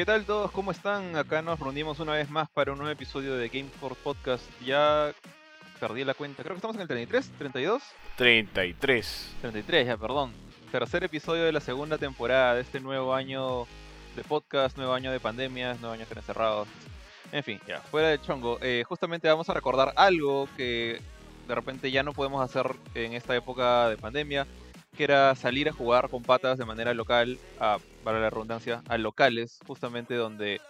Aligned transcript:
¿Qué 0.00 0.06
tal 0.06 0.24
todos? 0.24 0.50
¿Cómo 0.52 0.70
están? 0.70 1.14
Acá 1.14 1.42
nos 1.42 1.60
reunimos 1.60 2.00
una 2.00 2.14
vez 2.14 2.30
más 2.30 2.48
para 2.48 2.72
un 2.72 2.78
nuevo 2.78 2.90
episodio 2.90 3.36
de 3.36 3.50
Game 3.50 3.68
for 3.68 3.94
Podcast. 3.96 4.42
Ya 4.64 5.12
perdí 5.78 6.04
la 6.04 6.14
cuenta, 6.14 6.42
creo 6.42 6.54
que 6.54 6.56
estamos 6.56 6.76
en 6.76 6.80
el 6.80 6.88
33, 6.88 7.30
32. 7.36 7.82
33. 8.16 9.32
33, 9.42 9.86
ya, 9.86 9.98
perdón. 9.98 10.32
Tercer 10.72 11.04
episodio 11.04 11.44
de 11.44 11.52
la 11.52 11.60
segunda 11.60 11.98
temporada 11.98 12.54
de 12.54 12.62
este 12.62 12.80
nuevo 12.80 13.14
año 13.14 13.66
de 14.16 14.24
podcast, 14.24 14.78
nuevo 14.78 14.94
año 14.94 15.12
de 15.12 15.20
pandemias, 15.20 15.78
nuevo 15.80 15.92
año 15.92 16.06
de 16.06 16.18
encerrados. 16.18 16.66
En 17.30 17.44
fin, 17.44 17.60
ya, 17.68 17.82
fuera 17.82 18.08
de 18.08 18.22
chongo. 18.22 18.58
Eh, 18.62 18.84
justamente 18.88 19.28
vamos 19.28 19.50
a 19.50 19.52
recordar 19.52 19.92
algo 19.96 20.48
que 20.56 20.98
de 21.46 21.54
repente 21.54 21.90
ya 21.90 22.02
no 22.02 22.14
podemos 22.14 22.42
hacer 22.42 22.74
en 22.94 23.12
esta 23.12 23.36
época 23.36 23.90
de 23.90 23.98
pandemia, 23.98 24.46
que 24.96 25.04
era 25.04 25.34
salir 25.34 25.68
a 25.68 25.72
jugar 25.72 26.08
con 26.08 26.22
patas 26.22 26.58
de 26.58 26.64
manera 26.64 26.94
local, 26.94 27.38
a, 27.58 27.78
para 28.04 28.20
la 28.20 28.30
redundancia, 28.30 28.82
a 28.88 28.98
locales, 28.98 29.60
justamente 29.66 30.14
donde 30.14 30.60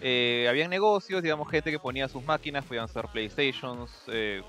eh, 0.00 0.46
habían 0.48 0.70
negocios, 0.70 1.22
digamos, 1.22 1.50
gente 1.50 1.70
que 1.70 1.78
ponía 1.78 2.08
sus 2.08 2.24
máquinas, 2.24 2.64
podían 2.64 2.88
ser 2.88 3.06
PlayStations, 3.06 3.90
eh, 4.08 4.42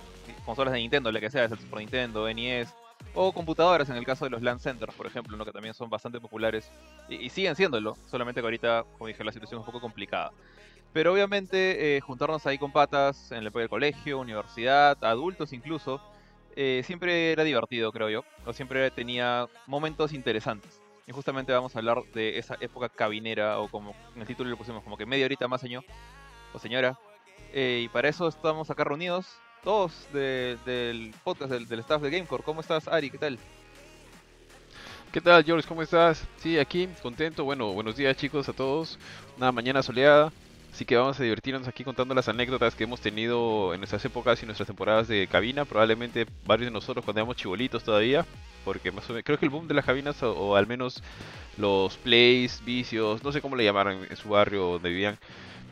consolas 0.46 0.74
de 0.74 0.80
Nintendo, 0.80 1.12
la 1.12 1.20
que 1.20 1.30
sea, 1.30 1.46
es 1.46 1.52
el 1.52 1.60
Super 1.60 1.80
Nintendo, 1.80 2.28
NES, 2.32 2.74
o 3.14 3.32
computadoras 3.32 3.90
en 3.90 3.96
el 3.96 4.06
caso 4.06 4.26
de 4.26 4.32
los 4.32 4.42
LAN 4.42 4.60
centers, 4.60 4.94
por 4.94 5.08
ejemplo, 5.08 5.36
¿no? 5.38 5.46
que 5.46 5.52
también 5.52 5.74
son 5.74 5.90
bastante 5.90 6.20
populares 6.20 6.70
y, 7.08 7.16
y 7.16 7.30
siguen 7.30 7.56
siéndolo, 7.56 7.98
solamente 8.06 8.42
que 8.42 8.48
ahorita, 8.48 8.86
como 8.98 9.08
dije, 9.08 9.24
la 9.24 9.32
situación 9.32 9.62
es 9.62 9.68
un 9.68 9.72
poco 9.72 9.82
complicada. 9.82 10.32
Pero 10.92 11.14
obviamente 11.14 11.98
eh, 11.98 12.02
juntarnos 12.02 12.46
ahí 12.48 12.58
con 12.58 12.72
patas 12.72 13.32
en 13.32 13.46
el 13.46 13.70
colegio, 13.70 14.20
universidad, 14.20 14.98
adultos 15.04 15.54
incluso, 15.54 16.02
eh, 16.56 16.82
siempre 16.86 17.32
era 17.32 17.44
divertido, 17.44 17.92
creo 17.92 18.10
yo. 18.10 18.24
O 18.46 18.54
siempre 18.54 18.90
tenía 18.92 19.48
momentos 19.68 20.14
interesantes. 20.14 20.82
Y 21.08 21.12
justamente 21.12 21.52
vamos 21.54 21.76
a 21.76 21.80
hablar 21.80 22.04
de 22.14 22.38
esa 22.38 22.56
época 22.60 22.88
cabinera, 22.90 23.60
o 23.60 23.68
como 23.68 23.96
en 24.16 24.22
el 24.22 24.28
título 24.28 24.50
lo 24.50 24.58
pusimos, 24.58 24.84
como 24.84 24.96
que 24.98 25.06
media 25.08 25.26
horita 25.26 25.48
más 25.48 25.62
señor 25.62 25.84
o 26.54 26.60
señora. 26.60 26.98
Eh, 27.52 27.82
y 27.86 27.88
para 27.90 28.10
eso 28.10 28.28
estamos 28.28 28.70
acá 28.70 28.84
reunidos, 28.84 29.28
todos 29.64 30.08
de- 30.14 30.58
del 30.66 31.14
podcast, 31.24 31.52
del, 31.52 31.68
del 31.68 31.80
staff 31.80 32.02
de 32.02 32.12
Gamecore. 32.12 32.44
¿Cómo 32.44 32.62
estás, 32.62 32.88
Ari? 32.88 33.10
¿Qué 33.10 33.18
tal? 33.18 33.40
¿Qué 35.12 35.20
tal, 35.22 35.44
George? 35.44 35.68
¿Cómo 35.68 35.82
estás? 35.82 36.24
Sí, 36.38 36.60
aquí, 36.60 36.88
contento. 37.02 37.44
Bueno, 37.44 37.74
buenos 37.74 37.96
días, 37.96 38.16
chicos, 38.16 38.48
a 38.48 38.54
todos. 38.54 39.00
Una 39.38 39.52
mañana 39.52 39.82
soleada. 39.82 40.32
Así 40.72 40.86
que 40.86 40.96
vamos 40.96 41.20
a 41.20 41.24
divertirnos 41.24 41.68
aquí 41.68 41.84
contando 41.84 42.14
las 42.16 42.30
anécdotas 42.30 42.76
que 42.76 42.86
hemos 42.86 43.02
tenido 43.02 43.74
en 43.74 43.80
nuestras 43.82 44.06
épocas 44.06 44.42
y 44.42 44.46
nuestras 44.46 44.68
temporadas 44.68 45.08
de 45.08 45.28
cabina. 45.28 45.66
Probablemente 45.66 46.26
varios 46.46 46.68
de 46.68 46.72
nosotros 46.72 47.04
cuando 47.04 47.20
éramos 47.22 47.36
chibolitos 47.36 47.84
todavía. 47.84 48.26
Porque 48.64 48.92
más 48.92 49.10
o 49.10 49.14
menos, 49.14 49.26
creo 49.26 49.38
que 49.40 49.46
el 49.46 49.50
boom 49.50 49.68
de 49.68 49.74
las 49.74 49.86
cabinas, 49.86 50.22
o, 50.24 50.32
o 50.32 50.56
al 50.56 50.68
menos 50.68 51.02
los 51.58 51.98
plays, 51.98 52.64
vicios, 52.66 53.24
no 53.24 53.32
sé 53.32 53.42
cómo 53.42 53.56
le 53.56 53.64
llamaron 53.64 54.06
en 54.10 54.16
su 54.16 54.30
barrio 54.30 54.64
donde 54.74 54.90
vivían, 54.90 55.18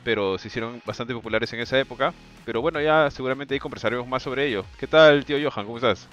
pero 0.04 0.38
se 0.38 0.48
hicieron 0.48 0.81
bastante 0.86 1.14
populares 1.14 1.52
en 1.54 1.59
esa 1.59 1.80
época. 1.80 2.14
Pero 2.45 2.61
bueno, 2.61 2.82
ya 2.82 3.09
seguramente 3.11 3.54
ahí 3.54 3.59
conversaremos 3.59 4.08
más 4.08 4.23
sobre 4.23 4.48
ello. 4.48 4.66
¿Qué 4.80 4.88
tal, 4.88 5.26
tío 5.26 5.38
Johan? 5.38 5.66
¿Cómo 5.66 5.78
estás? 5.78 6.08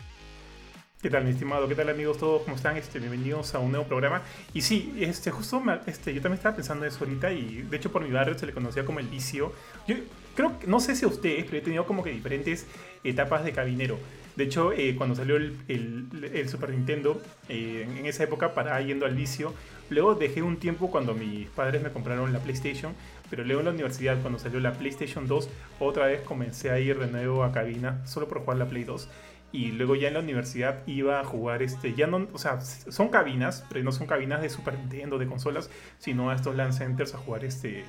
¿Qué 1.04 1.10
tal, 1.10 1.22
mi 1.24 1.32
estimado? 1.32 1.68
¿Qué 1.68 1.74
tal, 1.74 1.90
amigos 1.90 2.16
todos? 2.16 2.44
¿Cómo 2.44 2.56
están? 2.56 2.78
Este, 2.78 2.98
bienvenidos 2.98 3.54
a 3.54 3.58
un 3.58 3.72
nuevo 3.72 3.86
programa. 3.86 4.22
Y 4.54 4.62
sí, 4.62 4.94
este, 4.98 5.30
justo 5.30 5.62
este, 5.86 6.14
yo 6.14 6.22
también 6.22 6.38
estaba 6.38 6.56
pensando 6.56 6.86
eso 6.86 7.04
ahorita 7.04 7.30
y 7.30 7.60
de 7.60 7.76
hecho 7.76 7.92
por 7.92 8.00
mi 8.02 8.10
barrio 8.10 8.38
se 8.38 8.46
le 8.46 8.54
conocía 8.54 8.86
como 8.86 9.00
el 9.00 9.08
vicio. 9.08 9.52
Yo 9.86 9.96
creo, 10.34 10.54
no 10.66 10.80
sé 10.80 10.96
si 10.96 11.04
a 11.04 11.08
ustedes, 11.08 11.44
pero 11.44 11.58
he 11.58 11.60
tenido 11.60 11.84
como 11.84 12.02
que 12.02 12.08
diferentes 12.08 12.66
etapas 13.04 13.44
de 13.44 13.52
cabinero. 13.52 13.98
De 14.34 14.44
hecho, 14.44 14.72
eh, 14.72 14.94
cuando 14.96 15.14
salió 15.14 15.36
el, 15.36 15.54
el- 15.68 16.48
Super 16.48 16.70
Nintendo, 16.70 17.20
eh, 17.50 17.86
en 17.98 18.06
esa 18.06 18.24
época 18.24 18.54
para 18.54 18.80
yendo 18.80 19.04
al 19.04 19.14
vicio, 19.14 19.52
luego 19.90 20.14
dejé 20.14 20.40
un 20.40 20.56
tiempo 20.56 20.90
cuando 20.90 21.12
mis 21.12 21.48
padres 21.50 21.82
me 21.82 21.90
compraron 21.92 22.32
la 22.32 22.38
PlayStation, 22.38 22.94
pero 23.28 23.44
luego 23.44 23.60
en 23.60 23.66
la 23.66 23.72
universidad, 23.72 24.18
cuando 24.22 24.38
salió 24.38 24.58
la 24.58 24.72
PlayStation 24.72 25.28
2, 25.28 25.50
otra 25.80 26.06
vez 26.06 26.22
comencé 26.22 26.70
a 26.70 26.80
ir 26.80 26.98
de 26.98 27.08
nuevo 27.08 27.44
a 27.44 27.52
cabina, 27.52 28.00
solo 28.06 28.26
por 28.26 28.40
jugar 28.40 28.56
la 28.56 28.66
Play 28.70 28.84
2 28.84 29.08
y 29.54 29.70
luego 29.70 29.94
ya 29.94 30.08
en 30.08 30.14
la 30.14 30.20
universidad 30.20 30.82
iba 30.88 31.20
a 31.20 31.24
jugar 31.24 31.62
este 31.62 31.94
ya 31.94 32.08
no 32.08 32.26
o 32.32 32.38
sea 32.38 32.60
son 32.60 33.08
cabinas 33.08 33.64
pero 33.68 33.84
no 33.84 33.92
son 33.92 34.08
cabinas 34.08 34.42
de 34.42 34.50
Super 34.50 34.76
Nintendo 34.76 35.16
de 35.16 35.28
consolas 35.28 35.70
sino 35.98 36.30
a 36.30 36.34
estos 36.34 36.56
LAN 36.56 36.72
centers 36.72 37.14
a 37.14 37.18
jugar 37.18 37.44
este 37.44 37.84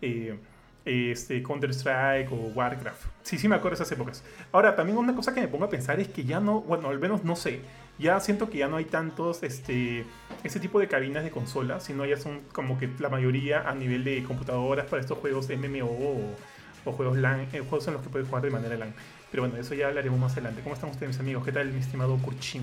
eh, 0.00 0.38
este 0.84 1.42
Counter 1.42 1.70
Strike 1.70 2.30
o 2.32 2.36
Warcraft. 2.54 3.04
Sí 3.22 3.36
sí 3.36 3.48
me 3.48 3.56
acuerdo 3.56 3.76
de 3.76 3.82
esas 3.82 3.92
épocas. 3.92 4.22
Ahora 4.52 4.76
también 4.76 4.96
una 4.96 5.14
cosa 5.14 5.34
que 5.34 5.40
me 5.40 5.48
pongo 5.48 5.64
a 5.64 5.68
pensar 5.68 5.98
es 5.98 6.06
que 6.06 6.24
ya 6.24 6.38
no 6.38 6.60
bueno 6.60 6.88
al 6.88 7.00
menos 7.00 7.24
no 7.24 7.34
sé 7.34 7.62
ya 7.98 8.20
siento 8.20 8.48
que 8.48 8.58
ya 8.58 8.68
no 8.68 8.76
hay 8.76 8.84
tantos 8.84 9.42
este 9.42 10.06
ese 10.44 10.60
tipo 10.60 10.78
de 10.78 10.86
cabinas 10.86 11.24
de 11.24 11.32
consolas 11.32 11.82
sino 11.82 12.06
ya 12.06 12.16
son 12.16 12.42
como 12.52 12.78
que 12.78 12.88
la 13.00 13.08
mayoría 13.08 13.68
a 13.68 13.74
nivel 13.74 14.04
de 14.04 14.22
computadoras 14.22 14.86
para 14.86 15.02
estos 15.02 15.18
juegos 15.18 15.48
MMO 15.48 15.84
o, 15.84 16.36
o 16.84 16.92
juegos 16.92 17.18
LAN 17.18 17.48
eh, 17.52 17.58
juegos 17.58 17.88
en 17.88 17.94
los 17.94 18.02
que 18.02 18.08
puedes 18.08 18.28
jugar 18.28 18.44
de 18.44 18.50
manera 18.50 18.76
LAN 18.76 18.94
pero 19.30 19.42
bueno, 19.42 19.56
de 19.56 19.60
eso 19.62 19.74
ya 19.74 19.88
hablaremos 19.88 20.18
más 20.18 20.32
adelante. 20.32 20.62
¿Cómo 20.62 20.74
están 20.74 20.90
ustedes, 20.90 21.08
mis 21.08 21.20
amigos? 21.20 21.44
¿Qué 21.44 21.52
tal, 21.52 21.68
mi 21.72 21.80
estimado 21.80 22.16
Kurchin? 22.18 22.62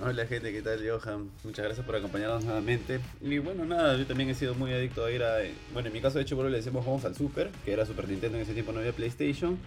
Hola 0.00 0.26
gente, 0.26 0.52
¿qué 0.52 0.62
tal 0.62 0.78
Johan? 0.88 1.28
Muchas 1.42 1.64
gracias 1.64 1.84
por 1.84 1.96
acompañarnos 1.96 2.44
nuevamente. 2.44 3.00
Y 3.20 3.38
bueno, 3.38 3.64
nada, 3.64 3.96
yo 3.96 4.06
también 4.06 4.30
he 4.30 4.34
sido 4.34 4.54
muy 4.54 4.72
adicto 4.72 5.04
a 5.04 5.10
ir 5.10 5.24
a... 5.24 5.38
Bueno, 5.72 5.88
en 5.88 5.92
mi 5.92 6.00
caso 6.00 6.18
de 6.18 6.22
hecho, 6.22 6.36
bueno, 6.36 6.50
le 6.50 6.58
decimos 6.58 6.86
vamos 6.86 7.04
al 7.04 7.16
Super, 7.16 7.50
que 7.64 7.72
era 7.72 7.84
Super 7.84 8.08
Nintendo 8.08 8.36
en 8.36 8.44
ese 8.44 8.52
tiempo, 8.54 8.72
no 8.72 8.78
había 8.78 8.92
PlayStation. 8.92 9.58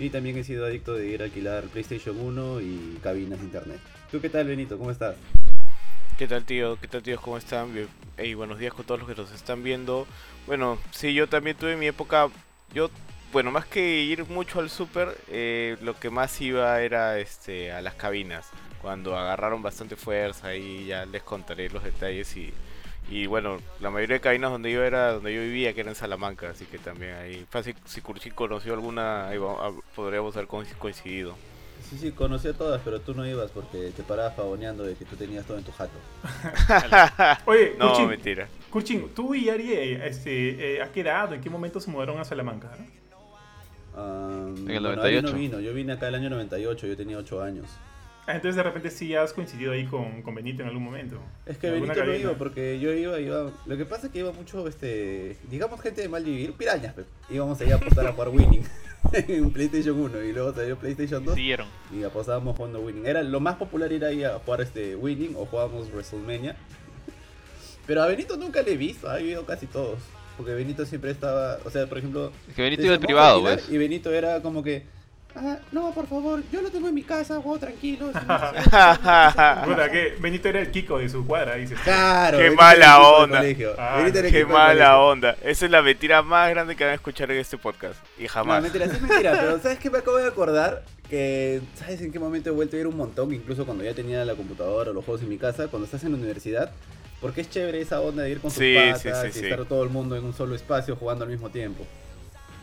Y 0.00 0.10
también 0.10 0.36
he 0.36 0.44
sido 0.44 0.64
adicto 0.66 0.94
de 0.94 1.06
ir 1.08 1.22
a 1.22 1.26
alquilar 1.26 1.64
PlayStation 1.64 2.18
1 2.18 2.60
y 2.60 2.98
cabinas 3.02 3.38
de 3.38 3.44
internet. 3.44 3.78
¿Tú 4.10 4.20
qué 4.20 4.28
tal 4.28 4.46
Benito? 4.46 4.78
¿Cómo 4.78 4.90
estás? 4.90 5.14
¿Qué 6.16 6.26
tal 6.26 6.44
tío? 6.44 6.76
¿Qué 6.80 6.88
tal 6.88 7.02
tíos? 7.02 7.20
¿Cómo 7.20 7.38
están? 7.38 7.72
Bien- 7.74 7.88
Hey, 8.16 8.34
buenos 8.34 8.58
días 8.58 8.74
con 8.74 8.84
todos 8.84 8.98
los 9.00 9.08
que 9.08 9.14
nos 9.14 9.30
están 9.32 9.62
viendo. 9.62 10.04
Bueno, 10.48 10.76
sí, 10.90 11.14
yo 11.14 11.28
también 11.28 11.56
tuve 11.56 11.76
mi 11.76 11.86
época, 11.86 12.28
yo, 12.74 12.90
bueno, 13.32 13.50
más 13.50 13.66
que 13.66 14.00
ir 14.00 14.24
mucho 14.28 14.60
al 14.60 14.70
super, 14.70 15.16
eh, 15.28 15.76
lo 15.82 15.98
que 15.98 16.10
más 16.10 16.40
iba 16.40 16.80
era 16.80 17.18
este 17.18 17.72
a 17.72 17.80
las 17.82 17.94
cabinas, 17.94 18.48
cuando 18.80 19.16
agarraron 19.16 19.62
bastante 19.62 19.96
fuerza 19.96 20.54
y 20.54 20.86
ya 20.86 21.04
les 21.06 21.22
contaré 21.22 21.68
los 21.68 21.84
detalles 21.84 22.36
y, 22.36 22.52
y 23.10 23.26
bueno, 23.26 23.58
la 23.80 23.90
mayoría 23.90 24.14
de 24.16 24.20
cabinas 24.20 24.50
donde 24.50 24.70
yo 24.72 24.82
era, 24.84 25.12
donde 25.12 25.34
yo 25.34 25.40
vivía, 25.42 25.74
que 25.74 25.80
era 25.80 25.90
en 25.90 25.96
Salamanca, 25.96 26.50
así 26.50 26.64
que 26.66 26.78
también 26.78 27.14
ahí, 27.14 27.46
fácil, 27.50 27.74
si 27.84 28.00
Curchi 28.00 28.30
conoció 28.30 28.72
alguna, 28.74 29.28
ahí 29.28 29.38
va- 29.38 29.56
ah, 29.68 29.72
podríamos 29.94 30.34
haber 30.36 30.48
coinc- 30.48 30.76
coincidido. 30.78 31.36
Sí, 31.88 31.96
sí, 31.96 32.10
conocí 32.10 32.48
a 32.48 32.52
todas, 32.54 32.80
pero 32.84 33.00
tú 33.00 33.14
no 33.14 33.26
ibas 33.26 33.50
porque 33.52 33.92
te 33.96 34.02
parabas 34.02 34.34
pavoneando 34.34 34.82
de 34.84 34.94
que 34.94 35.04
tú 35.04 35.16
tenías 35.16 35.46
todo 35.46 35.58
en 35.58 35.64
tu 35.64 35.72
jato. 35.72 35.92
Oye, 37.46 37.74
no, 37.78 37.88
Kurchin, 37.88 38.08
mentira. 38.08 38.48
Kurchin, 38.70 39.08
¿tú 39.14 39.34
y 39.34 39.48
Ari 39.48 39.72
eh, 39.72 40.06
este, 40.08 40.76
eh, 40.76 40.82
a 40.82 40.90
qué 40.90 41.00
edad 41.02 41.30
o 41.30 41.34
en 41.34 41.40
qué 41.40 41.48
momento 41.50 41.80
se 41.80 41.90
mudaron 41.90 42.18
a 42.18 42.24
Salamanca? 42.24 42.68
En 43.98 44.70
el 44.70 44.82
bueno, 44.82 45.02
Ari 45.02 45.20
98. 45.20 45.22
no 45.22 45.32
vino, 45.38 45.60
yo 45.60 45.74
vine 45.74 45.92
acá 45.92 46.08
el 46.08 46.14
año 46.14 46.30
98, 46.30 46.86
yo 46.86 46.96
tenía 46.96 47.18
8 47.18 47.42
años. 47.42 47.66
Ah, 48.26 48.34
entonces 48.34 48.56
de 48.56 48.62
repente 48.62 48.90
sí 48.90 49.14
has 49.14 49.32
coincidido 49.32 49.72
ahí 49.72 49.86
con, 49.86 50.20
con 50.20 50.34
Benito 50.34 50.60
en 50.60 50.68
algún 50.68 50.84
momento. 50.84 51.16
Es 51.46 51.56
que 51.56 51.68
¿En 51.68 51.74
alguna 51.74 51.94
Benito 51.94 52.12
no 52.12 52.18
iba 52.18 52.38
porque 52.38 52.78
yo 52.78 52.92
iba, 52.92 53.18
iba. 53.18 53.50
Lo 53.64 53.76
que 53.78 53.86
pasa 53.86 54.08
es 54.08 54.12
que 54.12 54.18
iba 54.18 54.32
mucho, 54.32 54.68
este. 54.68 55.38
Digamos, 55.50 55.80
gente 55.80 56.02
de 56.02 56.10
mal 56.10 56.22
vivir, 56.22 56.52
pirañas, 56.52 56.92
pues. 56.92 57.06
Íbamos 57.30 57.58
allá 57.62 57.76
a 57.76 57.78
apostar 57.78 58.06
a 58.06 58.12
jugar 58.12 58.28
Winning 58.28 58.64
en 59.14 59.50
PlayStation 59.50 59.98
1 59.98 60.22
y 60.24 60.32
luego 60.34 60.52
salió 60.52 60.76
PlayStation 60.76 61.24
2 61.24 61.34
Siguieron. 61.34 61.68
y 61.90 62.02
apostábamos 62.02 62.54
jugando 62.54 62.80
Winning. 62.80 63.06
Era 63.06 63.22
lo 63.22 63.40
más 63.40 63.56
popular 63.56 63.90
ir 63.92 64.04
ahí 64.04 64.22
a 64.24 64.38
jugar 64.38 64.60
este 64.60 64.94
Winning 64.94 65.34
o 65.34 65.46
jugábamos 65.46 65.90
WrestleMania. 65.90 66.54
Pero 67.86 68.02
a 68.02 68.06
Benito 68.08 68.36
nunca 68.36 68.60
le 68.60 68.72
he 68.72 68.76
visto, 68.76 69.08
ha 69.08 69.18
ido 69.22 69.46
casi 69.46 69.66
todos. 69.66 70.00
Porque 70.38 70.54
Benito 70.54 70.86
siempre 70.86 71.10
estaba, 71.10 71.58
o 71.64 71.70
sea, 71.70 71.86
por 71.86 71.98
ejemplo, 71.98 72.32
Es 72.48 72.54
que 72.54 72.62
Benito 72.62 72.82
iba 72.84 72.94
al 72.94 73.00
privado, 73.00 73.42
pues. 73.42 73.68
Y 73.68 73.76
Benito 73.76 74.10
era 74.12 74.40
como 74.40 74.62
que, 74.62 74.84
ah, 75.34 75.58
no, 75.72 75.92
por 75.92 76.06
favor, 76.06 76.42
yo 76.50 76.62
lo 76.62 76.70
tengo 76.70 76.88
en 76.88 76.94
mi 76.94 77.02
casa, 77.02 77.34
juego 77.42 77.58
tranquilo. 77.58 78.10
Que 79.90 80.14
Benito 80.20 80.48
era 80.48 80.60
el 80.60 80.70
Kiko 80.70 80.98
de 80.98 81.08
su 81.08 81.26
cuadra, 81.26 81.56
dices. 81.56 81.78
Claro. 81.82 82.38
Qué 82.38 82.44
Benito 82.44 82.62
mala 82.62 82.76
era 82.76 83.40
el 83.40 83.46
equipo 83.46 83.68
del 83.68 83.68
onda. 83.68 83.82
Ah, 83.82 83.96
Benito 83.98 84.18
era 84.18 84.28
el 84.28 84.34
Qué 84.34 84.44
mala 84.46 84.98
onda. 85.00 85.36
Esa 85.42 85.64
es 85.64 85.70
la 85.70 85.82
mentira 85.82 86.22
más 86.22 86.50
grande 86.50 86.76
que 86.76 86.84
van 86.84 86.92
a 86.92 86.94
escuchar 86.96 87.30
en 87.30 87.38
este 87.38 87.58
podcast. 87.58 87.96
Y 88.18 88.22
No, 88.24 88.28
jamás. 88.28 88.62
mentira, 88.62 88.86
sí 88.86 88.92
es 88.96 89.02
mentira, 89.02 89.32
pero 89.40 89.58
¿sabes 89.60 89.78
qué 89.78 89.90
me 89.90 89.98
acabo 89.98 90.16
de 90.18 90.28
acordar? 90.28 90.82
Que, 91.08 91.62
¿sabes 91.74 92.00
en 92.02 92.12
qué 92.12 92.18
momento 92.18 92.50
he 92.50 92.52
vuelto 92.52 92.76
a 92.76 92.80
ir 92.80 92.86
un 92.86 92.96
montón? 92.96 93.32
Incluso 93.32 93.64
cuando 93.64 93.82
ya 93.82 93.94
tenía 93.94 94.24
la 94.24 94.34
computadora 94.34 94.90
o 94.90 94.94
los 94.94 95.04
juegos 95.04 95.22
en 95.22 95.30
mi 95.30 95.38
casa, 95.38 95.68
cuando 95.68 95.86
estás 95.86 96.04
en 96.04 96.12
la 96.12 96.18
universidad. 96.18 96.70
Porque 97.20 97.40
es 97.40 97.50
chévere 97.50 97.80
esa 97.80 98.00
onda 98.00 98.22
de 98.22 98.30
ir 98.30 98.40
con 98.40 98.50
tus 98.50 98.58
Sí, 98.58 98.74
patas 98.74 99.02
sí, 99.02 99.32
sí, 99.32 99.38
y 99.38 99.42
sí. 99.42 99.46
estar 99.48 99.64
todo 99.66 99.82
el 99.82 99.90
mundo 99.90 100.16
en 100.16 100.24
un 100.24 100.32
solo 100.34 100.54
espacio 100.54 100.94
jugando 100.96 101.24
al 101.24 101.30
mismo 101.30 101.50
tiempo. 101.50 101.84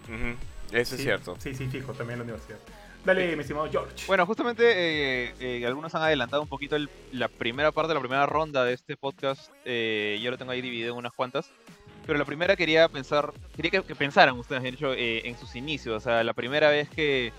Ujú, 0.06 0.36
Eso 0.72 0.92
Sí, 0.92 1.02
es 1.02 1.02
cierto. 1.02 1.36
Sí, 1.40 1.54
sí, 1.54 1.68
fijo, 1.68 1.92
también 1.94 2.14
en 2.14 2.20
la 2.20 2.24
universidad. 2.34 2.60
Dale, 3.04 3.36
mi 3.36 3.42
estimado 3.42 3.70
George. 3.70 3.94
Bueno, 4.08 4.26
justamente 4.26 4.64
eh, 5.28 5.34
eh, 5.40 5.66
algunos 5.66 5.94
han 5.94 6.02
adelantado 6.02 6.42
un 6.42 6.48
poquito 6.48 6.76
el- 6.76 6.90
la 7.12 7.28
primera 7.28 7.72
parte, 7.72 7.94
la 7.94 8.00
primera 8.00 8.26
ronda 8.26 8.64
de 8.66 8.74
este 8.74 8.98
podcast. 8.98 9.52
eh, 9.66 10.20
yo 10.24 10.32
lo 10.32 10.38
tengo 10.38 10.52
ahí 10.52 10.62
dividido 10.62 10.92
en 10.94 10.98
unas 10.98 11.14
cuantas. 11.14 11.52
Pero 12.06 12.18
la 12.20 12.26
primera 12.26 12.56
quería 12.56 12.88
pensar, 12.88 13.34
quería 13.56 13.72
que, 13.72 13.84
que 13.84 13.96
pensaran 13.96 14.38
ustedes, 14.38 14.62
de 14.64 14.70
hecho, 14.70 14.94
eh, 14.94 15.28
en 15.28 15.38
sus 15.38 15.56
inicios. 15.56 15.96
O 15.98 16.00
sea, 16.00 16.24
la 16.24 16.34
primera 16.34 16.70
vez 16.70 16.88
que, 16.90 17.32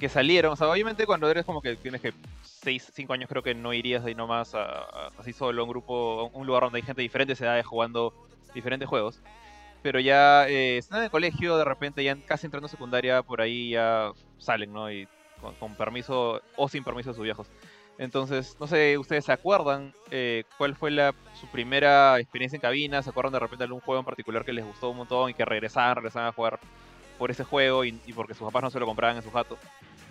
que 0.00 0.08
salieron. 0.08 0.52
O 0.52 0.56
sea, 0.56 0.68
obviamente 0.68 1.06
cuando 1.06 1.30
eres 1.30 1.44
como 1.44 1.60
que 1.62 1.76
tienes 1.76 2.00
que 2.00 2.12
6, 2.42 2.90
5 2.94 3.12
años 3.12 3.28
creo 3.28 3.42
que 3.42 3.54
no 3.54 3.72
irías 3.72 4.04
ahí 4.04 4.14
nomás 4.14 4.54
a- 4.54 5.08
así 5.18 5.32
solo 5.32 5.60
a 5.62 5.64
un 5.64 5.70
grupo, 5.70 6.30
a 6.34 6.36
un 6.38 6.46
lugar 6.46 6.64
donde 6.64 6.78
hay 6.78 6.82
gente 6.82 7.00
de 7.00 7.04
diferentes 7.04 7.40
edades 7.40 7.64
jugando 7.66 8.12
diferentes 8.54 8.88
juegos. 8.88 9.20
Pero 9.82 10.00
ya 10.00 10.48
eh, 10.48 10.78
están 10.78 10.98
en 10.98 11.04
el 11.04 11.10
colegio, 11.10 11.56
de 11.56 11.64
repente 11.64 12.02
ya 12.04 12.16
casi 12.26 12.46
entrando 12.46 12.66
a 12.66 12.68
secundaria, 12.70 13.22
por 13.22 13.40
ahí 13.40 13.70
ya 13.70 14.10
salen, 14.38 14.72
¿no? 14.72 14.90
Y 14.90 15.06
con, 15.40 15.54
con 15.54 15.74
permiso 15.76 16.40
o 16.56 16.68
sin 16.68 16.82
permiso 16.84 17.10
de 17.10 17.14
sus 17.14 17.24
viejos. 17.24 17.46
Entonces, 17.96 18.56
no 18.58 18.66
sé, 18.66 18.96
¿ustedes 18.96 19.26
se 19.26 19.32
acuerdan 19.32 19.92
eh, 20.10 20.44
cuál 20.56 20.74
fue 20.74 20.90
la, 20.90 21.14
su 21.38 21.46
primera 21.48 22.18
experiencia 22.18 22.56
en 22.56 22.62
cabina? 22.62 23.02
¿Se 23.02 23.10
acuerdan 23.10 23.34
de 23.34 23.38
repente 23.40 23.58
de 23.62 23.66
algún 23.66 23.80
juego 23.82 23.98
en 24.00 24.06
particular 24.06 24.44
que 24.44 24.52
les 24.54 24.64
gustó 24.64 24.88
un 24.90 24.96
montón 24.98 25.30
y 25.30 25.34
que 25.34 25.44
regresaban, 25.44 25.96
regresaban 25.96 26.28
a 26.28 26.32
jugar 26.32 26.58
por 27.20 27.30
ese 27.30 27.44
juego 27.44 27.84
y, 27.84 27.92
porque 28.14 28.32
sus 28.32 28.46
papás 28.46 28.62
no 28.62 28.70
se 28.70 28.80
lo 28.80 28.86
compraban 28.86 29.18
en 29.18 29.22
su 29.22 29.30
jato? 29.30 29.58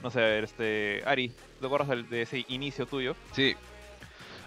No 0.04 0.12
sé, 0.12 0.20
a 0.20 0.26
ver, 0.26 0.44
este, 0.44 1.02
Ari, 1.08 1.34
¿te 1.60 1.66
acuerdas 1.66 2.08
de 2.08 2.22
ese 2.22 2.46
inicio 2.50 2.86
tuyo? 2.86 3.16
Sí. 3.34 3.56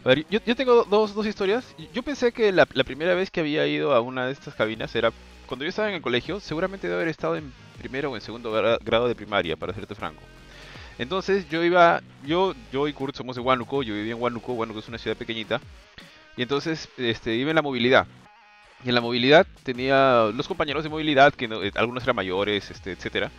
A 0.04 0.08
ver, 0.08 0.24
yo, 0.30 0.38
yo 0.46 0.54
tengo 0.54 0.84
dos, 0.84 1.12
dos 1.12 1.26
historias. 1.26 1.74
Yo 1.92 2.04
pensé 2.04 2.30
que 2.30 2.52
la, 2.52 2.64
primera 2.66 3.14
vez 3.14 3.32
que 3.32 3.40
había 3.40 3.66
ido 3.66 3.92
a 3.92 4.00
una 4.00 4.26
de 4.26 4.32
estas 4.32 4.54
cabinas 4.54 4.94
era 4.94 5.10
cuando 5.46 5.64
yo 5.64 5.70
estaba 5.70 5.88
en 5.88 5.96
el 5.96 6.02
colegio. 6.02 6.38
Seguramente 6.38 6.86
debe 6.86 7.00
haber 7.00 7.08
estado 7.08 7.34
en 7.34 7.52
primero 7.78 8.12
o 8.12 8.14
en 8.14 8.22
segundo 8.22 8.54
gra- 8.54 8.78
grado 8.80 9.08
de 9.08 9.16
primaria, 9.16 9.56
para 9.56 9.74
serte 9.74 9.96
franco. 9.96 10.22
Entonces 10.98 11.48
yo 11.48 11.64
iba, 11.64 12.00
yo, 12.24 12.54
yo 12.72 12.86
y 12.86 12.92
Kurt 12.92 13.16
somos 13.16 13.34
de 13.34 13.42
Huánuco, 13.42 13.82
yo 13.82 13.92
vivía 13.92 14.12
en 14.12 14.22
Huánuco, 14.22 14.52
Huánuco 14.52 14.78
es 14.78 14.88
una 14.88 14.98
ciudad 14.98 15.16
pequeñita. 15.16 15.60
Y 16.36 16.42
entonces 16.42 16.88
este, 16.96 17.34
iba 17.34 17.50
en 17.50 17.56
la 17.56 17.62
movilidad. 17.62 18.06
Y 18.84 18.88
en 18.88 18.94
la 18.94 19.00
movilidad 19.00 19.46
tenía 19.62 20.30
los 20.34 20.48
compañeros 20.48 20.82
de 20.82 20.88
movilidad, 20.90 21.32
que 21.34 21.46
no- 21.48 21.62
eh, 21.62 21.70
algunos 21.74 22.02
eran 22.02 22.16
mayores, 22.16 22.70
este, 22.70 22.92
etcétera. 22.92 23.30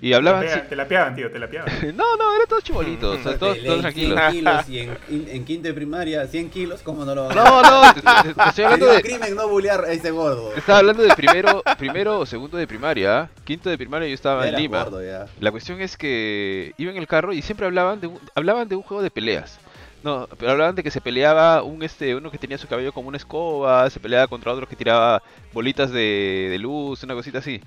Y 0.00 0.06
Te 0.06 0.10
la, 0.10 0.16
hablaban... 0.16 0.42
pega- 0.42 0.68
te 0.68 0.74
la 0.74 0.88
pegaban, 0.88 1.14
tío, 1.14 1.30
te 1.30 1.38
la 1.38 1.46
pegaban. 1.48 1.72
sí- 1.80 1.86
No, 1.94 2.16
no, 2.16 2.34
eran 2.34 2.48
todos 2.48 2.64
chibolitos, 2.64 3.20
o 3.20 3.22
sea, 3.22 3.38
todos, 3.38 3.56
todos 3.62 3.80
100 3.80 3.80
tranquilos. 3.82 4.20
kilos 4.32 4.68
y 4.68 4.78
en, 4.80 4.98
in- 5.10 5.28
en 5.28 5.44
quinto 5.44 5.68
de 5.68 5.74
primaria 5.74 6.26
100 6.26 6.50
kilos, 6.50 6.82
¿cómo 6.82 7.04
no 7.04 7.14
lo 7.14 7.28
van 7.28 7.38
a 7.38 7.44
No, 7.44 7.62
no, 7.62 7.94
te, 7.94 8.00
te- 8.00 8.34
te 8.34 8.48
estoy 8.48 8.64
hablando 8.64 8.86
de... 8.86 9.02
crimen 9.02 9.36
no 9.36 9.46
bullear 9.46 9.84
a 9.84 9.92
ese 9.92 10.10
gordo. 10.10 10.52
Estaba 10.56 10.80
hablando 10.80 11.04
de 11.04 11.14
primero, 11.14 11.62
primero 11.78 12.18
o 12.18 12.26
segundo 12.26 12.56
de 12.58 12.66
primaria. 12.66 13.30
Quinto 13.44 13.70
de 13.70 13.78
primaria 13.78 14.08
yo 14.08 14.14
estaba 14.14 14.40
Ya 14.42 14.48
en 14.48 14.54
era 14.54 14.58
Lima. 14.60 14.82
gordo 14.82 15.04
ya. 15.04 15.26
La 15.38 15.52
cuestión 15.52 15.80
es 15.80 15.96
que 15.96 16.72
iba 16.78 16.90
en 16.90 16.96
el 16.96 17.06
carro 17.06 17.32
y 17.32 17.40
siempre 17.40 17.66
hablaban 17.66 18.00
de 18.00 18.08
un, 18.08 18.18
hablaban 18.34 18.66
de 18.68 18.74
un 18.74 18.82
juego 18.82 19.04
de 19.04 19.10
peleas. 19.12 19.60
No, 20.02 20.28
pero 20.38 20.52
hablaban 20.52 20.74
de 20.74 20.82
que 20.82 20.90
se 20.90 21.00
peleaba 21.00 21.62
un 21.62 21.82
este 21.82 22.16
uno 22.16 22.30
que 22.30 22.38
tenía 22.38 22.58
su 22.58 22.66
cabello 22.66 22.92
como 22.92 23.08
una 23.08 23.16
escoba, 23.16 23.88
se 23.88 24.00
peleaba 24.00 24.26
contra 24.26 24.52
otro 24.52 24.66
que 24.66 24.74
tiraba 24.74 25.22
bolitas 25.52 25.92
de, 25.92 26.48
de 26.50 26.58
luz, 26.58 27.02
una 27.04 27.14
cosita 27.14 27.38
así. 27.38 27.60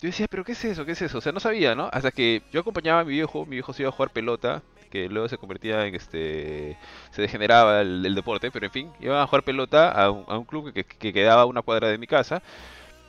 Yo 0.00 0.08
decía, 0.08 0.26
pero 0.28 0.44
¿qué 0.44 0.52
es 0.52 0.64
eso? 0.64 0.84
¿Qué 0.84 0.92
es 0.92 1.02
eso? 1.02 1.18
O 1.18 1.20
sea, 1.20 1.32
no 1.32 1.40
sabía, 1.40 1.74
¿no? 1.74 1.88
Hasta 1.92 2.10
que 2.10 2.42
yo 2.52 2.60
acompañaba 2.60 3.00
a 3.00 3.04
mi 3.04 3.12
viejo, 3.12 3.44
mi 3.46 3.56
viejo 3.56 3.72
se 3.72 3.82
iba 3.82 3.90
a 3.90 3.92
jugar 3.92 4.10
pelota, 4.10 4.62
que 4.90 5.08
luego 5.08 5.28
se 5.28 5.38
convertía 5.38 5.86
en 5.86 5.94
este... 5.94 6.78
se 7.10 7.22
degeneraba 7.22 7.80
el, 7.82 8.14
deporte, 8.14 8.50
pero 8.50 8.66
en 8.66 8.72
fin, 8.72 8.92
iba 9.00 9.22
a 9.22 9.26
jugar 9.26 9.44
pelota 9.44 9.90
a 9.90 10.10
un, 10.10 10.24
a 10.28 10.38
un 10.38 10.44
club 10.44 10.72
que, 10.72 10.84
que 10.84 11.12
quedaba 11.12 11.42
a 11.42 11.46
una 11.46 11.62
cuadra 11.62 11.88
de 11.88 11.98
mi 11.98 12.06
casa. 12.06 12.42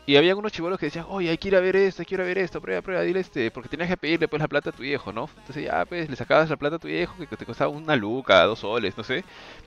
Y 0.07 0.17
había 0.17 0.35
unos 0.35 0.51
chivolos 0.51 0.79
que 0.79 0.85
decían, 0.85 1.05
oye, 1.09 1.31
hay 1.31 1.37
que 1.37 1.47
ir 1.47 1.55
a 1.55 1.59
ver 1.59 1.75
esto, 1.75 2.03
hay 2.03 2.05
que 2.05 2.13
ir 2.13 2.21
a 2.21 2.23
ver 2.25 2.37
esto, 2.37 2.61
prueba, 2.61 2.81
prueba, 2.83 3.01
dile 3.01 3.21
este, 3.21 3.49
porque 3.49 3.69
tenías 3.69 3.89
que 3.89 3.97
pedirle 3.97 4.27
pues 4.27 4.39
la 4.39 4.47
plata 4.47 4.69
a 4.69 4.73
tu 4.73 4.83
viejo, 4.83 5.11
¿no? 5.11 5.27
Entonces 5.39 5.65
ya, 5.65 5.83
pues, 5.85 6.07
le 6.07 6.15
sacabas 6.15 6.47
la 6.47 6.57
plata 6.57 6.75
a 6.75 6.79
tu 6.79 6.87
viejo, 6.87 7.15
que 7.17 7.35
te 7.35 7.45
costaba 7.45 7.71
una 7.71 7.95
luca, 7.95 8.43
dos 8.43 8.59
soles, 8.59 8.95
no 8.97 9.03
sé. 9.03 9.23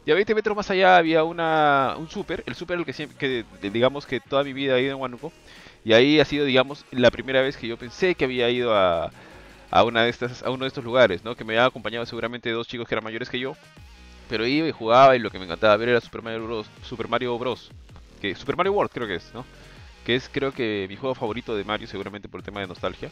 Y 0.07 0.13
a 0.13 0.15
20 0.15 0.37
metros 0.37 0.57
más 0.57 0.71
allá 0.71 0.97
había 0.97 1.25
una, 1.25 1.97
un 1.99 2.09
súper, 2.09 2.45
el 2.47 2.55
súper 2.55 2.79
el 2.79 2.85
que 2.85 2.93
siempre, 2.93 3.45
que 3.61 3.71
digamos 3.71 4.07
que 4.07 4.21
toda 4.21 4.45
mi 4.45 4.53
vida 4.53 4.79
he 4.79 4.83
ido 4.83 4.95
en 4.95 5.01
Huánuco. 5.01 5.33
Y 5.85 5.93
ahí 5.93 6.21
ha 6.21 6.25
sido, 6.25 6.45
digamos, 6.45 6.85
la 6.93 7.11
primera 7.11 7.41
vez 7.43 7.57
que 7.57 7.67
yo 7.67 7.77
pensé 7.77 8.15
que 8.15 8.25
había 8.25 8.49
ido 8.49 8.77
a, 8.77 9.11
a, 9.71 9.85
una 9.85 10.05
de 10.05 10.11
estas, 10.11 10.45
a 10.45 10.51
uno 10.51 10.65
de 10.65 10.69
estos 10.69 10.85
lugares, 10.85 11.25
¿no? 11.25 11.35
Que 11.35 11.45
me 11.45 11.55
había 11.55 11.67
acompañado 11.67 12.07
seguramente 12.07 12.51
dos 12.51 12.69
chicos 12.69 12.87
que 12.87 12.95
eran 12.95 13.05
mayores 13.05 13.29
que 13.29 13.41
yo. 13.41 13.57
Pero 14.29 14.47
iba 14.47 14.69
y 14.69 14.73
jugaba 14.73 15.17
y 15.17 15.19
lo 15.19 15.31
que 15.31 15.39
me 15.39 15.47
encantaba 15.47 15.77
ver 15.77 15.89
era 15.89 16.01
Super 16.01 16.23
Mario 16.23 16.45
Bros. 16.45 16.67
Super 16.83 17.09
Mario 17.09 17.37
Bros. 17.39 17.71
Que, 18.21 18.35
Super 18.35 18.57
Mario 18.57 18.73
World 18.73 18.93
creo 18.93 19.07
que 19.09 19.17
es, 19.17 19.33
¿no? 19.35 19.45
Que 20.09 20.15
es 20.15 20.31
creo 20.33 20.53
que 20.53 20.87
mi 20.89 20.97
juego 20.97 21.15
favorito 21.15 21.55
de 21.55 21.65
Mario, 21.65 21.87
seguramente 21.87 22.31
por 22.31 22.41
el 22.41 22.45
tema 22.47 22.61
de 22.61 22.67
nostalgia. 22.67 23.11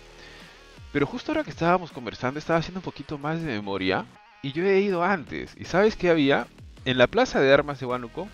Pero 0.94 1.04
justo 1.04 1.30
ahora 1.30 1.44
que 1.44 1.50
estábamos 1.50 1.92
conversando, 1.92 2.38
estaba 2.38 2.58
haciendo 2.58 2.78
un 2.78 2.84
poquito 2.84 3.18
más 3.18 3.42
de 3.42 3.48
memoria. 3.48 4.06
Y 4.42 4.52
yo 4.52 4.64
he 4.64 4.80
ido 4.80 5.04
antes. 5.04 5.54
¿Y 5.58 5.66
sabes 5.66 5.94
qué 5.94 6.08
había? 6.08 6.46
En 6.86 6.96
la 6.96 7.06
plaza 7.06 7.38
de 7.38 7.52
armas 7.52 7.78
de 7.80 7.84
Huánuco 7.84 8.28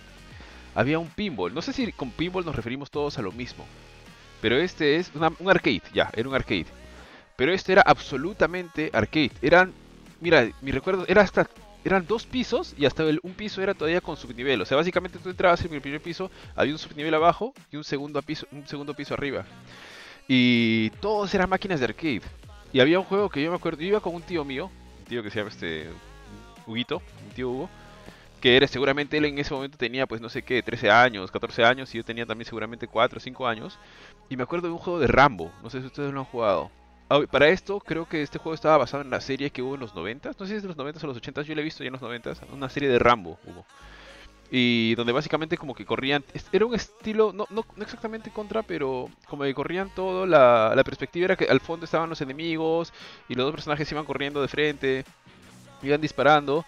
había 0.77 1.01
un 1.01 1.09
pinball. 1.09 1.53
No 1.53 1.61
sé 1.61 1.73
si 1.73 1.91
con 1.91 2.13
pinball 2.13 2.45
nos 2.45 2.55
referimos 2.55 2.89
todos 2.93 3.19
a 3.19 3.23
lo 3.23 3.33
mismo. 3.33 3.67
Pero 4.41 4.57
este 4.57 4.95
es 4.95 5.11
un 5.13 5.51
arcade, 5.51 5.83
ya, 5.93 6.13
era 6.13 6.29
un 6.29 6.35
arcade. 6.37 6.67
Pero 7.35 7.53
este 7.53 7.73
era 7.73 7.83
absolutamente 7.83 8.91
arcade. 8.93 9.33
Eran, 9.43 9.73
mira, 10.21 10.49
mi 10.61 10.71
recuerdo 10.71 11.05
era 11.09 11.23
hasta, 11.23 11.49
eran 11.85 12.07
dos 12.07 12.27
pisos 12.27 12.75
y 12.79 12.87
hasta 12.87 13.03
el, 13.03 13.21
un 13.23 13.33
piso 13.33 13.63
era 13.63 13.75
todavía 13.75 14.01
con 14.01 14.17
subnivel. 14.17 14.61
O 14.61 14.65
sea, 14.65 14.77
básicamente 14.77 15.19
tú 15.19 15.31
entrabas 15.31 15.65
en 15.65 15.75
el 15.75 15.81
primer 15.81 16.01
piso, 16.01 16.31
había 16.55 16.73
un 16.73 16.79
subnivel 16.79 17.15
abajo 17.15 17.55
y 17.71 17.77
un 17.77 17.85
segundo 17.85 18.21
piso, 18.23 18.47
un 18.53 18.67
segundo 18.67 18.95
piso 18.95 19.15
arriba. 19.15 19.45
Y 20.29 20.91
todos 21.01 21.35
eran 21.35 21.51
máquinas 21.51 21.81
de 21.81 21.87
arcade. 21.87 22.23
Y 22.73 22.81
había 22.81 22.99
un 22.99 23.05
juego 23.05 23.29
que 23.29 23.43
yo 23.43 23.51
me 23.51 23.57
acuerdo, 23.57 23.81
yo 23.81 23.89
iba 23.89 24.01
con 24.01 24.15
un 24.15 24.23
tío 24.23 24.45
mío, 24.45 24.71
un 25.01 25.05
tío 25.05 25.23
que 25.23 25.31
se 25.31 25.39
llama 25.39 25.51
este 25.51 25.89
Huguito, 26.67 27.03
mi 27.27 27.35
tío 27.35 27.51
Hugo, 27.51 27.69
que 28.41 28.57
era 28.57 28.67
seguramente 28.67 29.19
él 29.19 29.25
en 29.27 29.39
ese 29.39 29.53
momento 29.53 29.77
tenía 29.77 30.07
pues 30.07 30.21
no 30.21 30.29
sé 30.29 30.43
qué, 30.43 30.63
13 30.63 30.91
años, 30.91 31.31
14 31.31 31.65
años 31.65 31.95
y 31.95 31.99
yo 31.99 32.05
tenía 32.05 32.25
también 32.27 32.47
seguramente 32.47 32.87
4 32.89 33.19
o 33.19 33.21
5 33.21 33.47
años. 33.47 33.79
Y 34.29 34.37
me 34.37 34.45
acuerdo 34.45 34.69
de 34.69 34.73
un 34.73 34.79
juego 34.79 34.99
de 35.01 35.07
Rambo, 35.07 35.53
no 35.63 35.71
sé 35.71 35.81
si 35.81 35.87
ustedes 35.87 36.13
lo 36.13 36.21
han 36.21 36.27
jugado. 36.27 36.71
Ah, 37.13 37.21
Para 37.31 37.49
esto 37.51 37.79
creo 37.79 38.09
que 38.09 38.23
este 38.23 38.39
juego 38.39 38.55
estaba 38.55 38.79
basado 38.79 39.03
en 39.03 39.11
la 39.11 39.21
serie 39.21 39.51
que 39.51 39.61
hubo 39.61 39.75
en 39.75 39.81
los 39.81 39.95
90, 39.95 40.31
no 40.31 40.47
sé 40.47 40.47
si 40.47 40.55
es 40.55 40.63
de 40.63 40.69
los 40.69 40.79
90 40.79 40.99
o 41.03 41.07
los 41.09 41.19
80, 41.19 41.43
yo 41.43 41.55
la 41.55 41.61
he 41.61 41.65
visto 41.65 41.85
ya 41.85 41.89
en 41.89 41.93
los 41.93 42.01
90, 42.01 42.33
una 42.55 42.71
serie 42.71 42.89
de 42.89 42.99
Rambo 42.99 43.39
hubo. 43.45 43.67
Y 44.51 44.95
donde 44.95 45.13
básicamente 45.13 45.59
como 45.59 45.75
que 45.75 45.85
corrían, 45.85 46.25
era 46.53 46.65
un 46.65 46.75
estilo, 46.75 47.35
no, 47.35 47.47
exactamente 47.83 48.31
contra, 48.31 48.63
pero 48.63 49.11
como 49.29 49.43
que 49.43 49.53
corrían 49.53 49.91
todo, 49.95 50.25
la, 50.25 50.81
perspectiva 50.87 51.27
era 51.27 51.37
que 51.37 51.45
al 51.45 51.61
fondo 51.61 51.85
estaban 51.85 52.09
los 52.09 52.23
enemigos 52.23 52.95
y 53.29 53.35
los 53.35 53.45
dos 53.45 53.55
personajes 53.57 53.93
iban 53.93 54.07
corriendo 54.07 54.41
de 54.41 54.49
frente, 54.49 55.05
iban 55.83 56.01
disparando. 56.01 56.65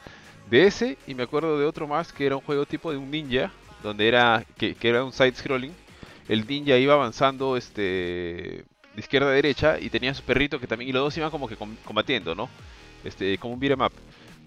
De 0.51 0.67
ese, 0.67 0.99
y 1.07 1.15
me 1.15 1.23
acuerdo 1.23 1.59
de 1.59 1.65
otro 1.65 1.89
más 1.89 2.13
que 2.13 2.27
era 2.27 2.37
un 2.37 2.43
juego 2.43 2.67
tipo 2.67 2.91
de 2.91 2.99
un 2.99 3.11
ninja, 3.11 3.51
donde 3.83 4.09
era, 4.09 4.45
que, 4.59 4.75
que 4.75 4.91
era 4.91 5.05
un 5.05 5.13
side 5.13 5.35
scrolling. 5.37 5.73
El 6.29 6.47
ninja 6.47 6.77
iba 6.77 6.93
avanzando 6.93 7.57
este 7.57 8.67
de 8.95 9.01
izquierda 9.01 9.29
a 9.29 9.33
derecha 9.33 9.79
y 9.81 9.91
tenía 9.91 10.15
su 10.15 10.23
perrito 10.23 10.59
que 10.61 10.67
también, 10.67 10.89
y 10.91 10.93
los 10.93 11.03
dos 11.03 11.17
iban 11.17 11.31
como 11.31 11.49
que 11.49 11.57
com- 11.57 11.77
combatiendo, 11.85 12.35
¿no? 12.35 12.49
Este, 13.05 13.37
como 13.39 13.55
un 13.55 13.61
beat'em 13.61 13.81
up. 13.81 13.93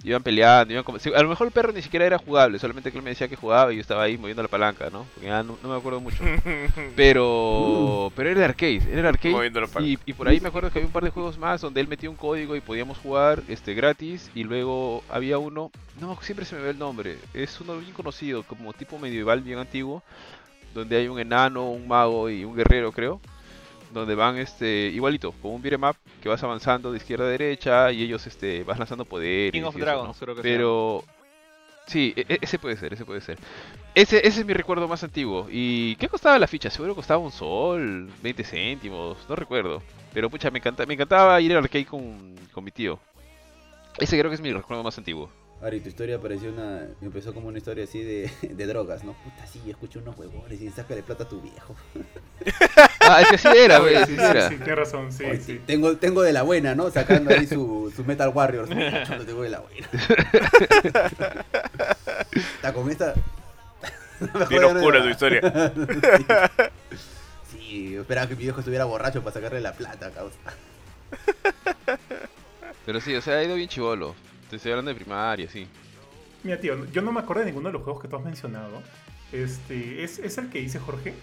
Iban 0.04 0.22
peleando, 0.22 0.74
iban 0.74 0.86
a 1.16 1.22
lo 1.24 1.30
mejor 1.30 1.48
el 1.48 1.54
perro 1.54 1.72
ni 1.74 1.82
siquiera 1.82 2.06
era 2.06 2.20
jugable, 2.20 2.60
solamente 2.60 2.92
que 2.92 2.98
él 3.00 3.04
me 3.04 3.10
decía 3.10 3.28
que 3.28 3.36
jugaba 3.36 3.74
y 3.74 3.78
yo 3.78 3.82
estaba 3.82 4.04
ahí 4.04 4.16
moviendo 4.18 4.44
la 4.44 4.48
palanca, 4.48 4.90
¿no? 4.92 5.06
Porque 5.14 5.28
ya 5.28 5.42
no, 5.42 5.58
no 5.62 5.70
me 5.70 5.76
acuerdo 5.76 6.00
mucho. 6.00 6.24
Pero, 6.96 8.12
pero 8.16 8.30
era 8.30 8.40
de 8.40 8.46
arcade, 8.46 8.82
era 8.92 9.02
de 9.04 9.08
arcade. 9.10 9.34
Moviendo 9.34 9.62
la 9.62 9.68
palanca. 9.68 10.02
Y, 10.06 10.12
y 10.12 10.14
por 10.14 10.28
ahí 10.28 10.40
me 10.40 10.48
acuerdo 10.50 10.72
que 10.72 10.80
había 10.80 10.88
un 10.88 10.94
par 10.94 11.04
de 11.04 11.10
juegos 11.10 11.38
más 11.38 11.62
donde 11.62 11.82
él 11.82 11.88
metía 11.88 12.10
un 12.10 12.16
código 12.16 12.56
y 12.56 12.62
podíamos 12.62 12.98
jugar 12.98 13.42
este 13.48 13.74
gratis. 13.74 14.30
Y 14.36 14.44
luego 14.44 15.04
había 15.10 15.38
uno, 15.38 15.72
no, 16.00 16.18
siempre 16.22 16.46
se 16.46 16.56
me 16.56 16.62
ve 16.62 16.72
el 16.72 16.80
nombre. 16.80 17.18
Es 17.34 17.60
uno 17.62 17.78
bien 17.78 17.94
conocido, 17.94 18.44
como 18.44 18.74
tipo 18.74 19.00
medieval, 19.00 19.42
bien 19.42 19.60
antiguo. 19.60 20.04
Donde 20.74 20.98
hay 20.98 21.08
un 21.08 21.20
enano, 21.20 21.70
un 21.72 21.88
mago 21.88 22.30
y 22.30 22.44
un 22.46 22.56
guerrero, 22.56 22.92
creo. 22.92 23.20
Donde 23.92 24.16
van 24.16 24.38
este 24.38 24.92
igualito, 24.94 25.32
con 25.42 25.52
un 25.52 25.62
beat'em 25.62 25.84
up 25.84 25.96
que 26.22 26.30
vas 26.30 26.44
avanzando 26.44 26.92
de 26.92 26.98
izquierda 26.98 27.26
a 27.26 27.30
derecha 27.30 27.92
y 27.92 28.04
ellos 28.04 28.28
este 28.28 28.64
vas 28.64 28.78
lanzando 28.78 29.06
poderes. 29.06 29.52
King 29.52 29.66
of 29.66 29.76
eso, 29.76 29.86
Dragons, 29.86 30.08
¿no? 30.08 30.26
creo 30.26 30.36
que 30.36 30.42
se 30.42 30.48
Pero 30.48 31.04
sí, 31.86 32.14
e- 32.16 32.26
e- 32.28 32.40
ese 32.42 32.60
puede 32.60 32.76
ser, 32.78 32.94
ese 32.94 33.06
puede 33.06 33.22
ser. 33.22 33.38
Ese, 33.96 34.18
ese 34.28 34.42
es 34.42 34.46
mi 34.46 34.54
recuerdo 34.54 34.88
más 34.88 35.04
antiguo. 35.04 35.48
¿Y 35.50 35.96
qué 35.96 36.08
costaba 36.10 36.38
la 36.38 36.48
ficha? 36.48 36.70
Seguro 36.70 36.96
costaba 36.96 37.20
un 37.20 37.32
sol, 37.32 38.10
20 38.22 38.44
céntimos, 38.44 39.18
no 39.30 39.36
recuerdo. 39.36 39.82
Pero 40.14 40.30
pucha, 40.30 40.52
me, 40.52 40.60
encanta, 40.60 40.86
me 40.86 40.94
encantaba 40.94 41.40
ir 41.42 41.52
al 41.54 41.64
arcade 41.64 41.86
con, 41.86 42.36
con 42.52 42.64
mi 42.64 42.72
tío. 42.72 43.00
Ese 44.00 44.18
creo 44.18 44.30
que 44.30 44.36
es 44.36 44.42
mi 44.42 44.52
recuerdo 44.52 44.84
más 44.84 44.98
antiguo. 44.98 45.30
Ari, 45.60 45.80
tu 45.80 45.90
historia 45.90 46.20
pareció 46.20 46.50
una. 46.50 46.82
Empezó 47.02 47.34
como 47.34 47.48
una 47.48 47.58
historia 47.58 47.86
así 47.86 48.04
de, 48.04 48.30
de 48.44 48.66
drogas, 48.68 49.04
¿no? 49.04 49.14
Puta, 49.14 49.48
sí, 49.48 49.60
escucho 49.68 50.00
unos 50.00 50.16
huevones 50.18 50.62
y 50.62 50.70
sácale 50.70 51.02
plata 51.02 51.24
a 51.24 51.30
tu 51.30 51.42
viejo. 51.42 51.76
Ah, 53.10 53.22
es 53.22 53.30
que 53.30 53.36
así 53.36 53.58
era, 53.58 53.80
güey, 53.80 53.96
Sí, 54.06 54.16
sí, 54.18 54.22
era. 54.22 54.50
sí, 54.50 54.58
tienes 54.58 54.76
razón, 54.78 55.12
sí, 55.14 55.24
Oye, 55.24 55.40
sí. 55.40 55.62
Tengo, 55.66 55.96
tengo 55.96 56.22
de 56.24 56.34
la 56.34 56.42
buena, 56.44 56.76
¿no? 56.76 56.92
Sacando 56.92 57.34
ahí 57.34 57.48
su, 57.48 57.92
su 57.96 58.04
Metal 58.04 58.30
Warriors. 58.34 58.70
Yo 59.10 59.18
no 59.18 59.26
tengo 59.26 59.44
de 59.44 59.50
la 59.50 59.62
buena. 59.62 59.88
Está 62.32 62.74
con 62.74 62.90
esta. 62.92 63.14
Bien 64.50 64.64
oscura 64.66 65.02
tu 65.02 65.08
historia. 65.10 65.72
Sí, 67.50 67.58
sí, 67.58 67.96
esperaba 67.96 68.28
que 68.28 68.36
mi 68.36 68.44
viejo 68.44 68.60
estuviera 68.60 68.84
borracho 68.84 69.22
para 69.24 69.34
sacarle 69.36 69.62
la 69.62 69.72
plata, 69.72 70.12
causa. 70.12 70.38
Pero 72.86 73.00
sí, 73.00 73.16
o 73.16 73.22
sea, 73.22 73.36
ha 73.38 73.44
ido 73.44 73.56
bien 73.56 73.70
chivolo. 73.70 74.16
Te 74.50 74.56
estoy 74.56 74.72
hablando 74.72 74.90
de 74.90 74.96
primaria, 74.96 75.50
sí. 75.50 75.68
Mira, 76.44 76.60
tío, 76.60 76.86
yo 76.92 77.02
no 77.02 77.12
me 77.12 77.20
acuerdo 77.20 77.42
de 77.42 77.48
ninguno 77.48 77.70
de 77.70 77.74
los 77.74 77.84
juegos 77.84 78.02
que 78.02 78.08
tú 78.08 78.16
has 78.16 78.24
mencionado. 78.24 78.82
Este, 79.32 80.04
¿es, 80.04 80.20
es 80.20 80.38
el 80.38 80.50
que 80.50 80.60
dice 80.60 80.80
Jorge? 80.80 81.14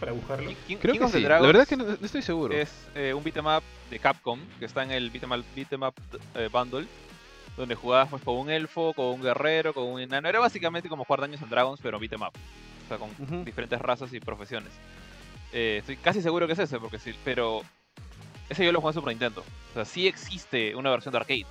Para 0.00 0.12
buscarlo. 0.12 0.50
King, 0.66 0.76
Creo 0.80 0.94
King 0.94 1.00
que 1.00 1.08
sí. 1.08 1.20
La 1.20 1.40
verdad 1.40 1.62
es 1.62 1.68
que 1.68 1.76
no, 1.76 1.84
no 1.84 1.92
estoy 2.02 2.22
seguro. 2.22 2.52
es 2.52 2.72
eh, 2.94 3.14
un 3.14 3.22
beat'em 3.22 3.46
up 3.46 3.62
de 3.90 3.98
Capcom 3.98 4.40
que 4.58 4.64
está 4.64 4.82
en 4.82 4.90
el 4.90 5.10
beat'em 5.10 5.30
up, 5.30 5.44
beat'em 5.54 5.82
up, 5.82 5.94
eh, 6.34 6.48
bundle 6.52 6.86
donde 7.56 7.76
jugabas 7.76 8.08
pues, 8.08 8.22
con 8.22 8.36
un 8.36 8.50
elfo, 8.50 8.92
con 8.94 9.06
un 9.06 9.22
guerrero, 9.22 9.72
con 9.72 9.84
un 9.84 10.00
enano. 10.00 10.28
Era 10.28 10.40
básicamente 10.40 10.88
como 10.88 11.04
jugar 11.04 11.20
Dungeons 11.20 11.42
and 11.42 11.50
Dragons, 11.52 11.80
pero 11.80 12.00
beat'em 12.00 12.22
up. 12.22 12.32
o 12.84 12.88
sea, 12.88 12.98
con 12.98 13.44
diferentes 13.44 13.80
razas 13.80 14.12
y 14.12 14.20
profesiones. 14.20 14.70
Eh, 15.52 15.76
estoy 15.78 15.96
casi 15.96 16.20
seguro 16.20 16.48
que 16.48 16.54
es 16.54 16.58
ese, 16.58 16.80
porque 16.80 16.98
sí, 16.98 17.14
pero 17.24 17.62
ese 18.48 18.64
yo 18.64 18.72
lo 18.72 18.80
jugué 18.80 18.90
en 18.90 18.94
Super 18.94 19.10
Nintendo. 19.10 19.44
O 19.70 19.74
sea, 19.74 19.84
sí 19.84 20.08
existe 20.08 20.74
una 20.74 20.90
versión 20.90 21.12
de 21.12 21.18
arcade, 21.18 21.46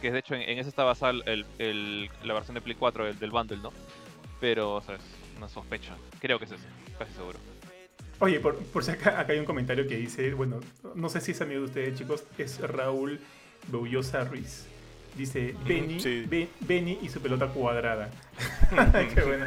que 0.00 0.10
de 0.12 0.18
hecho 0.18 0.34
en, 0.34 0.42
en 0.42 0.58
ese 0.58 0.68
está 0.68 0.84
basada 0.84 1.12
el, 1.26 1.46
el- 1.58 2.10
la 2.24 2.34
versión 2.34 2.54
de 2.54 2.60
Play 2.60 2.76
4 2.76 3.06
el, 3.08 3.18
del 3.18 3.30
bundle, 3.30 3.58
¿no? 3.58 3.72
Pero, 4.40 4.74
o 4.74 4.82
sea, 4.82 4.96
es 4.96 5.02
una 5.38 5.48
sospecha. 5.48 5.94
Creo 6.20 6.38
que 6.38 6.44
es 6.44 6.52
ese, 6.52 6.64
casi 6.98 7.12
seguro. 7.14 7.38
Oye, 8.18 8.40
por, 8.40 8.56
por 8.58 8.82
si 8.84 8.90
acá, 8.92 9.20
acá 9.20 9.32
hay 9.32 9.38
un 9.38 9.44
comentario 9.44 9.86
que 9.86 9.96
dice, 9.96 10.32
bueno, 10.34 10.60
no 10.94 11.08
sé 11.08 11.20
si 11.20 11.32
es 11.32 11.40
amigo 11.40 11.60
de 11.60 11.66
ustedes, 11.66 11.98
chicos, 11.98 12.24
es 12.38 12.60
Raúl 12.60 13.20
Beullosa 13.68 14.24
Ruiz. 14.24 14.66
Dice, 15.16 15.54
Benny, 15.66 15.98
sí. 16.00 16.24
Be- 16.28 16.48
Benny 16.60 16.98
y 17.02 17.08
su 17.08 17.20
pelota 17.20 17.46
cuadrada. 17.48 18.10
Qué 19.14 19.22
bueno. 19.22 19.46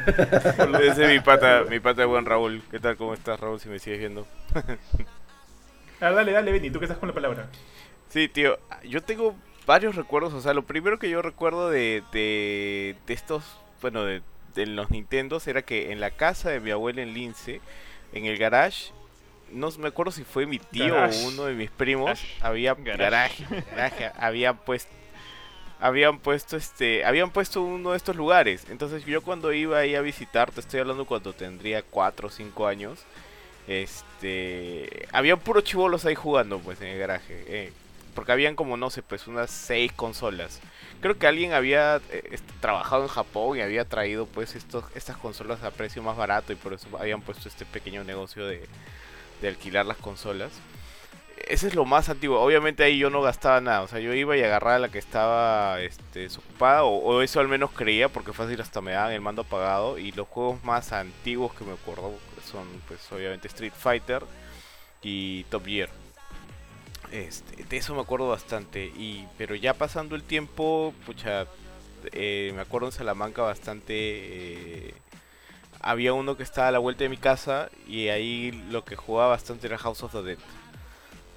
Ese 0.80 1.04
es 1.04 1.08
mi 1.10 1.20
pata, 1.20 1.64
mi 1.68 1.78
pata 1.78 2.00
de 2.02 2.06
buen 2.06 2.24
Raúl. 2.26 2.60
¿Qué 2.70 2.80
tal? 2.80 2.96
¿Cómo 2.96 3.14
estás, 3.14 3.38
Raúl? 3.38 3.60
Si 3.60 3.68
me 3.68 3.78
sigues 3.78 4.00
viendo. 4.00 4.26
Ah, 6.00 6.10
dale, 6.10 6.32
dale, 6.32 6.50
Benny, 6.52 6.70
tú 6.70 6.78
que 6.78 6.86
estás 6.86 6.98
con 6.98 7.08
la 7.08 7.14
palabra. 7.14 7.48
Sí, 8.08 8.26
tío, 8.28 8.58
yo 8.84 9.00
tengo 9.02 9.36
varios 9.66 9.94
recuerdos, 9.96 10.32
o 10.34 10.40
sea, 10.40 10.54
lo 10.54 10.62
primero 10.62 10.98
que 10.98 11.10
yo 11.10 11.22
recuerdo 11.22 11.70
de, 11.70 12.02
de, 12.12 12.96
de 13.06 13.14
estos, 13.14 13.44
bueno, 13.80 14.04
de, 14.04 14.22
de 14.54 14.66
los 14.66 14.90
Nintendos 14.90 15.46
era 15.46 15.62
que 15.62 15.92
en 15.92 16.00
la 16.00 16.10
casa 16.10 16.50
de 16.50 16.60
mi 16.60 16.70
abuela 16.70 17.02
en 17.02 17.14
Lince, 17.14 17.60
en 18.12 18.26
el 18.26 18.36
garage, 18.38 18.92
no 19.52 19.70
me 19.78 19.88
acuerdo 19.88 20.12
si 20.12 20.24
fue 20.24 20.46
mi 20.46 20.58
tío 20.58 20.94
Garage. 20.94 21.24
o 21.24 21.28
uno 21.28 21.44
de 21.44 21.54
mis 21.54 21.70
primos, 21.70 22.06
Garage. 22.06 22.26
había 22.40 22.74
Garage. 22.74 23.44
garage, 23.44 23.64
garage, 23.74 24.10
había 24.18 24.52
puesto 24.54 24.90
habían 25.82 26.18
puesto 26.18 26.58
este 26.58 27.06
habían 27.06 27.30
puesto 27.30 27.62
uno 27.62 27.92
de 27.92 27.96
estos 27.96 28.14
lugares 28.14 28.66
entonces 28.68 29.02
yo 29.06 29.22
cuando 29.22 29.50
iba 29.50 29.78
ahí 29.78 29.94
a 29.94 30.02
visitar 30.02 30.50
te 30.50 30.60
estoy 30.60 30.80
hablando 30.80 31.06
cuando 31.06 31.32
tendría 31.32 31.80
4 31.82 32.28
o 32.28 32.30
5 32.30 32.66
años 32.66 33.00
este 33.66 35.08
había 35.10 35.36
puros 35.36 35.64
chivolos 35.64 36.04
ahí 36.04 36.14
jugando 36.14 36.58
pues 36.58 36.80
en 36.82 36.88
el 36.88 36.98
garaje 36.98 37.44
eh, 37.48 37.72
porque 38.20 38.32
habían 38.32 38.54
como 38.54 38.76
no 38.76 38.90
sé 38.90 39.02
pues 39.02 39.26
unas 39.26 39.50
6 39.50 39.92
consolas 39.92 40.60
creo 41.00 41.18
que 41.18 41.26
alguien 41.26 41.54
había 41.54 42.02
eh, 42.10 42.28
est- 42.32 42.44
trabajado 42.60 43.00
en 43.04 43.08
Japón 43.08 43.56
y 43.56 43.62
había 43.62 43.86
traído 43.86 44.26
pues 44.26 44.54
estos 44.56 44.84
estas 44.94 45.16
consolas 45.16 45.62
a 45.64 45.70
precio 45.70 46.02
más 46.02 46.18
barato 46.18 46.52
y 46.52 46.56
por 46.56 46.74
eso 46.74 46.86
habían 46.98 47.22
puesto 47.22 47.48
este 47.48 47.64
pequeño 47.64 48.04
negocio 48.04 48.44
de, 48.46 48.68
de 49.40 49.48
alquilar 49.48 49.86
las 49.86 49.96
consolas 49.96 50.50
ese 51.48 51.68
es 51.68 51.74
lo 51.74 51.86
más 51.86 52.10
antiguo. 52.10 52.38
Obviamente 52.38 52.84
ahí 52.84 52.98
yo 52.98 53.08
no 53.08 53.22
gastaba 53.22 53.62
nada. 53.62 53.80
O 53.80 53.88
sea, 53.88 53.98
yo 53.98 54.12
iba 54.12 54.36
y 54.36 54.42
agarraba 54.42 54.78
la 54.78 54.88
que 54.90 54.98
estaba 54.98 55.80
este, 55.80 56.20
desocupada. 56.20 56.84
O, 56.84 56.98
o 56.98 57.22
eso 57.22 57.40
al 57.40 57.48
menos 57.48 57.70
creía, 57.72 58.10
porque 58.10 58.34
fácil 58.34 58.60
hasta 58.60 58.82
me 58.82 58.92
daban 58.92 59.12
el 59.14 59.22
mando 59.22 59.42
apagado. 59.42 59.96
Y 59.98 60.12
los 60.12 60.28
juegos 60.28 60.62
más 60.64 60.92
antiguos 60.92 61.54
que 61.54 61.64
me 61.64 61.72
acuerdo 61.72 62.12
son, 62.44 62.66
pues, 62.86 63.10
obviamente 63.10 63.48
Street 63.48 63.72
Fighter 63.74 64.22
y 65.02 65.44
Top 65.44 65.64
Gear. 65.64 65.88
Este, 67.12 67.64
de 67.64 67.76
eso 67.76 67.94
me 67.94 68.00
acuerdo 68.02 68.28
bastante. 68.28 68.86
Y, 68.96 69.26
pero 69.38 69.54
ya 69.54 69.74
pasando 69.74 70.14
el 70.16 70.22
tiempo, 70.22 70.94
pucha, 71.06 71.46
eh, 72.12 72.52
me 72.54 72.62
acuerdo 72.62 72.88
en 72.88 72.92
Salamanca 72.92 73.42
bastante. 73.42 73.94
eh, 73.96 74.94
había 75.82 76.12
uno 76.12 76.36
que 76.36 76.42
estaba 76.42 76.68
a 76.68 76.72
la 76.72 76.78
vuelta 76.78 77.04
de 77.04 77.08
mi 77.08 77.16
casa 77.16 77.70
y 77.88 78.08
ahí 78.08 78.52
lo 78.70 78.84
que 78.84 78.96
jugaba 78.96 79.30
bastante 79.30 79.66
era 79.66 79.78
House 79.78 80.02
of 80.02 80.12
the 80.12 80.22
Dead. 80.22 80.38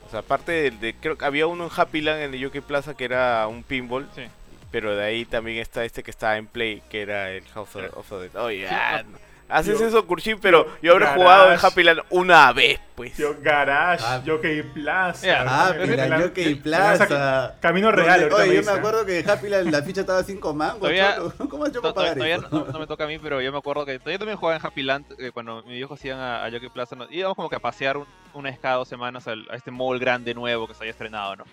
O 0.05 0.09
sea, 0.11 0.19
aparte 0.19 0.51
de, 0.51 0.71
de- 0.71 0.95
creo 0.95 1.17
que 1.17 1.23
había 1.25 1.47
uno 1.47 1.63
en 1.63 1.71
Happy 1.75 2.01
Land 2.01 2.21
en 2.23 2.33
el 2.33 2.45
UK 2.45 2.61
Plaza 2.61 2.93
que 2.95 3.05
era 3.05 3.47
un 3.47 3.63
pinball, 3.63 4.07
Sí. 4.15 4.23
pero 4.69 4.95
de 4.97 5.03
ahí 5.05 5.23
también 5.23 5.59
está 5.59 5.85
este 5.85 6.03
que 6.03 6.11
estaba 6.11 6.37
en 6.37 6.47
Play, 6.47 6.83
que 6.89 7.01
era 7.01 7.31
el 7.31 7.45
House 7.53 7.73
of, 7.77 7.97
of 7.97 8.09
the 8.09 8.15
Dead. 8.29 8.35
Oye, 8.35 8.67
Sí, 8.67 8.75
ah, 8.77 9.03
no. 9.09 9.17
Haces 9.53 9.79
Yo- 9.79 9.87
eso, 9.87 10.05
Kurchin, 10.05 10.39
pero 10.39 10.65
yo- 10.65 10.71
yo 10.81 10.91
habré 10.93 11.05
Garage. 11.05 11.21
jugado 11.21 11.51
en 11.53 11.59
Happy 11.61 11.83
Land 11.83 11.99
una 12.09 12.51
vez, 12.53 12.79
pues. 12.95 13.15
Yo, 13.17 13.35
Garage, 13.41 14.03
Ah. 14.05 14.21
Jockey 14.25 14.61
Plaza. 14.63 15.25
Ya. 15.27 15.45
Ah, 15.47 15.73
mira, 15.87 16.05
Plaza. 16.07 16.23
Jockey 16.23 16.55
Plaza. 16.55 17.55
Camino 17.59 17.91
real, 17.91 18.31
Oye, 18.33 18.47
me 18.49 18.55
yo 18.55 18.63
me 18.63 18.71
acuerdo 18.79 19.05
que 19.05 19.23
Happy 19.27 19.49
la, 19.49 19.61
la 19.63 19.81
ficha 19.83 20.01
estaba 20.01 20.19
a 20.19 20.23
5 20.23 20.53
mangos. 20.53 20.79
Todavía-. 20.79 21.17
¿Cómo 21.49 21.67
yo 21.67 21.81
para 21.81 21.93
pagar 21.93 22.13
Todavía 22.15 22.35
eso? 22.37 22.47
no, 22.51 22.65
no 22.65 22.79
me 22.79 22.87
toca 22.87 23.03
a 23.03 23.07
mí, 23.07 23.19
pero 23.19 23.41
yo 23.41 23.51
me 23.51 23.57
acuerdo 23.57 23.85
que 23.85 23.93
yo 24.03 24.17
también 24.19 24.37
jugaba 24.37 24.57
en 24.59 24.65
Happy 24.65 24.83
Land 24.83 25.05
eh, 25.19 25.31
cuando 25.31 25.61
mis 25.63 25.73
viejos 25.75 26.03
iban 26.05 26.19
a, 26.19 26.45
a 26.45 26.51
Jockey 26.51 26.69
Plaza. 26.69 26.95
¿no? 26.95 27.07
Íbamos 27.09 27.35
como 27.35 27.49
que 27.49 27.55
a 27.55 27.59
pasear 27.59 27.97
un- 27.97 28.07
unas 28.33 28.57
cada 28.59 28.75
dos 28.75 28.87
semanas 28.87 29.27
al- 29.27 29.47
a 29.51 29.55
este 29.55 29.71
mall 29.71 29.99
grande 29.99 30.33
nuevo 30.33 30.67
que 30.67 30.73
se 30.73 30.79
había 30.81 30.91
estrenado, 30.91 31.35
¿no? 31.35 31.43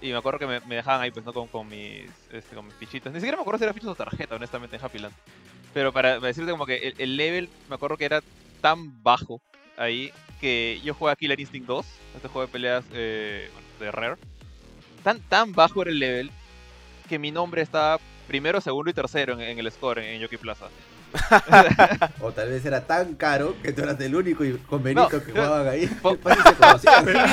Y 0.00 0.12
me 0.12 0.18
acuerdo 0.18 0.38
que 0.38 0.46
me, 0.46 0.60
me 0.60 0.74
dejaban 0.76 1.00
ahí, 1.00 1.10
pues, 1.10 1.24
¿no? 1.24 1.32
Con, 1.32 1.46
con 1.48 1.66
mis, 1.68 2.02
este, 2.30 2.54
con 2.54 2.66
mis 2.66 2.74
fichitas. 2.74 3.10
Ni 3.12 3.18
siquiera 3.18 3.36
me 3.38 3.40
acuerdo 3.40 3.58
si 3.58 3.64
era 3.64 3.72
fichas 3.72 3.88
o 3.88 3.94
tarjeta, 3.94 4.34
honestamente, 4.36 4.76
en 4.76 4.84
Happy 4.84 4.98
Land. 4.98 5.14
Pero 5.76 5.92
para, 5.92 6.18
decirte 6.20 6.52
como 6.52 6.64
que 6.64 6.76
el, 6.88 6.94
el 6.96 7.16
level, 7.18 7.50
me 7.68 7.74
acuerdo 7.74 7.98
que 7.98 8.06
era 8.06 8.22
tan 8.62 9.02
bajo 9.02 9.42
ahí 9.76 10.10
que 10.40 10.80
yo 10.82 10.94
jugaba 10.94 11.16
Killer 11.16 11.38
Instinct 11.38 11.66
2, 11.68 11.86
este 12.16 12.28
juego 12.28 12.46
de 12.46 12.50
peleas 12.52 12.82
eh, 12.94 13.50
de 13.78 13.90
Rare. 13.90 14.16
Tan, 15.04 15.20
tan 15.28 15.52
bajo 15.52 15.82
era 15.82 15.90
el 15.90 15.98
level 15.98 16.30
que 17.10 17.18
mi 17.18 17.30
nombre 17.30 17.60
estaba 17.60 18.00
primero, 18.26 18.58
segundo 18.62 18.90
y 18.90 18.94
tercero 18.94 19.34
en, 19.34 19.42
en 19.42 19.58
el 19.58 19.70
score 19.70 19.98
en, 19.98 20.14
en 20.14 20.20
Yoki 20.22 20.38
Plaza. 20.38 20.68
O 22.22 22.32
tal 22.32 22.48
vez 22.48 22.64
era 22.64 22.86
tan 22.86 23.14
caro 23.14 23.54
que 23.62 23.70
tú 23.74 23.82
eras 23.82 24.00
el 24.00 24.14
único 24.14 24.46
y 24.46 24.54
con 24.56 24.82
Benito 24.82 25.10
No, 25.12 25.24
que 25.24 25.30
jugaban 25.32 25.68
ahí. 25.68 25.86
po- 26.00 26.16
Pues 26.22 26.38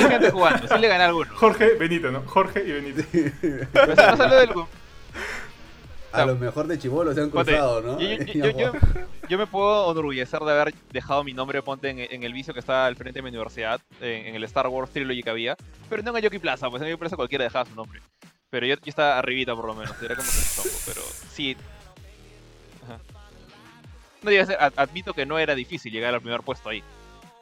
gente 0.06 0.30
jugando, 0.30 0.68
sí 0.68 0.78
le 0.78 0.88
gané 0.88 1.04
a 1.04 1.06
alguno. 1.06 1.30
Jorge, 1.34 1.76
Benito, 1.78 2.10
¿no? 2.10 2.20
Jorge 2.26 2.62
y 2.62 2.72
Benito. 2.72 3.02
Pero 3.72 3.92
eso 3.94 4.06
no 4.10 4.16
salió 4.18 4.36
del- 4.36 4.50
A 6.22 6.26
lo 6.26 6.36
mejor 6.36 6.66
de 6.66 6.78
chivolo 6.78 7.12
se 7.14 7.20
han 7.22 7.30
cruzado, 7.30 7.80
¿no? 7.80 7.98
yo, 8.00 8.06
yo- 8.08 8.22
Y 8.24 8.32
yo- 8.38 8.44
han 8.44 8.50
yo- 8.58 8.68
jugado. 8.70 9.06
yo 9.28 9.38
me 9.38 9.46
puedo 9.46 9.90
enorgullecer 9.92 10.40
de 10.40 10.52
haber 10.52 10.74
dejado 10.92 11.24
mi 11.24 11.32
nombre, 11.32 11.62
ponte, 11.62 11.90
en, 11.90 11.98
en 11.98 12.22
el 12.22 12.32
vicio 12.32 12.52
que 12.54 12.60
estaba 12.60 12.86
al 12.86 12.96
frente 12.96 13.18
de 13.18 13.22
mi 13.22 13.28
universidad, 13.30 13.80
en, 14.00 14.26
en 14.26 14.34
el 14.34 14.44
Star 14.44 14.66
Wars 14.68 14.90
Trilogy 14.90 15.22
que 15.22 15.30
había, 15.30 15.56
pero 15.90 16.02
no 16.02 16.10
en 16.10 16.16
el 16.16 16.22
Yoki 16.22 16.38
Plaza, 16.38 16.70
pues 16.70 16.82
en 16.82 16.88
Yoki 16.88 17.00
Plaza 17.00 17.16
cualquiera 17.16 17.44
dejaba 17.44 17.64
su 17.66 17.74
nombre. 17.74 18.00
Pero 18.50 18.66
yo, 18.66 18.74
yo 18.76 18.80
estaba 18.84 19.18
arribita 19.18 19.54
por 19.56 19.66
lo 19.66 19.74
menos, 19.74 20.00
era 20.02 20.14
como 20.14 20.28
que 20.30 20.36
un 20.38 20.44
chongo, 20.64 20.76
pero 20.86 21.00
sí. 21.32 21.56
Ajá. 22.84 22.98
No 24.22 24.30
admito 24.76 25.12
que 25.12 25.26
no 25.26 25.38
era 25.38 25.54
difícil 25.54 25.92
llegar 25.92 26.14
al 26.14 26.20
primer 26.20 26.40
puesto 26.42 26.68
ahí. 26.68 26.82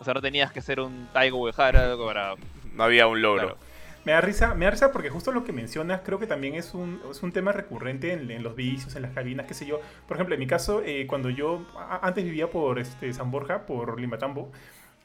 O 0.01 0.05
sea, 0.05 0.15
no 0.15 0.21
tenías 0.21 0.51
que 0.51 0.61
ser 0.61 0.81
un 0.81 1.09
Taigo 1.13 1.39
Uehara 1.39 1.97
para... 1.97 2.35
No 2.75 2.83
había 2.85 3.07
un 3.07 3.23
logro. 3.23 3.57
Claro. 3.57 3.72
Me 4.05 4.13
da 4.13 4.21
risa, 4.21 4.55
me 4.55 4.65
da 4.65 4.73
risa 4.73 4.91
porque 4.91 5.11
justo 5.11 5.31
lo 5.31 5.45
que 5.45 5.53
mencionas 5.53 6.01
creo 6.05 6.19
que 6.19 6.27
también 6.27 6.55
es 6.57 6.75
un, 6.75 7.01
es 7.09 7.23
un 7.23 7.31
tema 7.31 7.53
recurrente 7.53 8.13
en, 8.13 8.29
en 8.33 8.43
los 8.43 8.57
vicios, 8.57 8.97
en 8.97 9.03
las 9.03 9.13
cabinas, 9.13 9.47
qué 9.47 9.55
sé 9.55 9.65
yo. 9.65 9.81
Por 10.09 10.17
ejemplo, 10.17 10.35
en 10.35 10.41
mi 10.41 10.47
caso, 10.49 10.83
eh, 10.85 11.07
cuando 11.07 11.31
yo 11.31 11.65
a- 11.79 12.01
antes 12.07 12.25
vivía 12.25 12.51
por 12.51 12.81
este, 12.81 13.13
San 13.13 13.31
Borja, 13.31 13.65
por 13.65 14.01
Limatambo, 14.01 14.51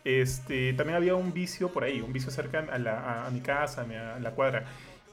este, 0.03 0.73
también 0.73 0.95
había 0.97 1.15
un 1.15 1.31
vicio 1.33 1.69
por 1.71 1.83
ahí, 1.83 2.01
un 2.01 2.11
vicio 2.13 2.31
cerca 2.31 2.59
a, 2.71 2.77
la- 2.79 2.99
a- 2.99 3.27
a 3.27 3.31
mi 3.31 3.41
casa, 3.41 3.81
a, 3.81 3.85
mi- 3.85 3.95
a 3.95 4.19
la 4.19 4.31
cuadra. 4.31 4.65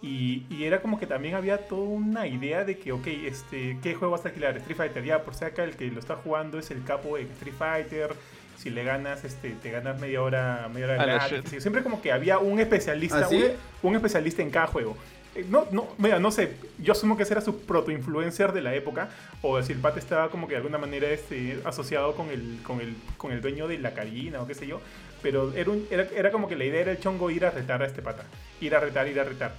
Y, 0.02 0.46
y 0.50 0.64
era 0.64 0.80
como 0.82 0.98
que 0.98 1.06
también 1.06 1.34
había 1.34 1.66
toda 1.68 1.82
una 1.88 2.26
idea 2.26 2.64
de 2.64 2.78
que, 2.78 2.92
ok, 2.92 3.06
este, 3.06 3.78
¿qué 3.82 3.94
juego 3.94 4.12
vas 4.12 4.24
a 4.24 4.28
alquilar? 4.28 4.56
Street 4.58 4.76
Fighter, 4.76 5.04
ya, 5.04 5.22
por 5.24 5.34
si 5.34 5.44
acá 5.44 5.64
el 5.64 5.76
que 5.76 5.90
lo 5.90 6.00
está 6.00 6.16
jugando 6.16 6.58
es 6.58 6.70
el 6.70 6.84
capo 6.84 7.16
de 7.16 7.22
Street 7.24 7.54
Fighter. 7.58 8.14
Si 8.56 8.70
le 8.70 8.84
ganas, 8.84 9.24
este, 9.24 9.50
te 9.50 9.70
ganas 9.70 10.00
media 10.00 10.22
hora, 10.22 10.68
media 10.72 10.86
hora 10.86 11.02
A 11.02 11.06
la 11.06 11.28
gratis. 11.28 11.62
Siempre 11.62 11.82
como 11.82 12.00
que 12.00 12.12
había 12.12 12.38
un 12.38 12.60
especialista, 12.60 13.20
¿Ah, 13.24 13.28
sí? 13.28 13.42
un, 13.82 13.90
un 13.90 13.96
especialista 13.96 14.42
en 14.42 14.50
cada 14.50 14.66
juego. 14.68 14.96
Eh, 15.34 15.44
No, 15.48 15.66
no, 15.72 15.88
mira, 15.98 16.18
no 16.20 16.30
sé, 16.30 16.56
yo 16.78 16.92
asumo 16.92 17.16
que 17.16 17.24
ese 17.24 17.34
era 17.34 17.40
su 17.40 17.60
proto-influencer 17.62 18.52
de 18.52 18.62
la 18.62 18.74
época, 18.74 19.08
o 19.42 19.60
si 19.62 19.72
el 19.72 19.78
pata 19.80 19.98
estaba 19.98 20.30
como 20.30 20.46
que 20.46 20.52
de 20.54 20.58
alguna 20.58 20.78
manera 20.78 21.08
este, 21.10 21.60
asociado 21.64 22.14
con 22.14 22.30
el, 22.30 22.60
con, 22.62 22.80
el, 22.80 22.94
con 23.16 23.32
el 23.32 23.40
dueño 23.40 23.66
de 23.68 23.78
la 23.78 23.92
cabina 23.94 24.40
o 24.40 24.46
qué 24.46 24.54
sé 24.54 24.66
yo, 24.66 24.80
pero 25.22 25.52
era, 25.54 25.70
un- 25.70 25.86
era, 25.90 26.06
era 26.14 26.30
como 26.30 26.48
que 26.48 26.56
la 26.56 26.64
idea 26.64 26.80
era 26.82 26.92
el 26.92 27.00
chongo 27.00 27.30
ir 27.30 27.44
a 27.44 27.50
retar 27.50 27.82
a 27.82 27.86
este 27.86 28.00
pata, 28.02 28.22
ir 28.60 28.74
a 28.74 28.80
retar, 28.80 29.08
ir 29.08 29.18
a 29.20 29.24
retar. 29.24 29.52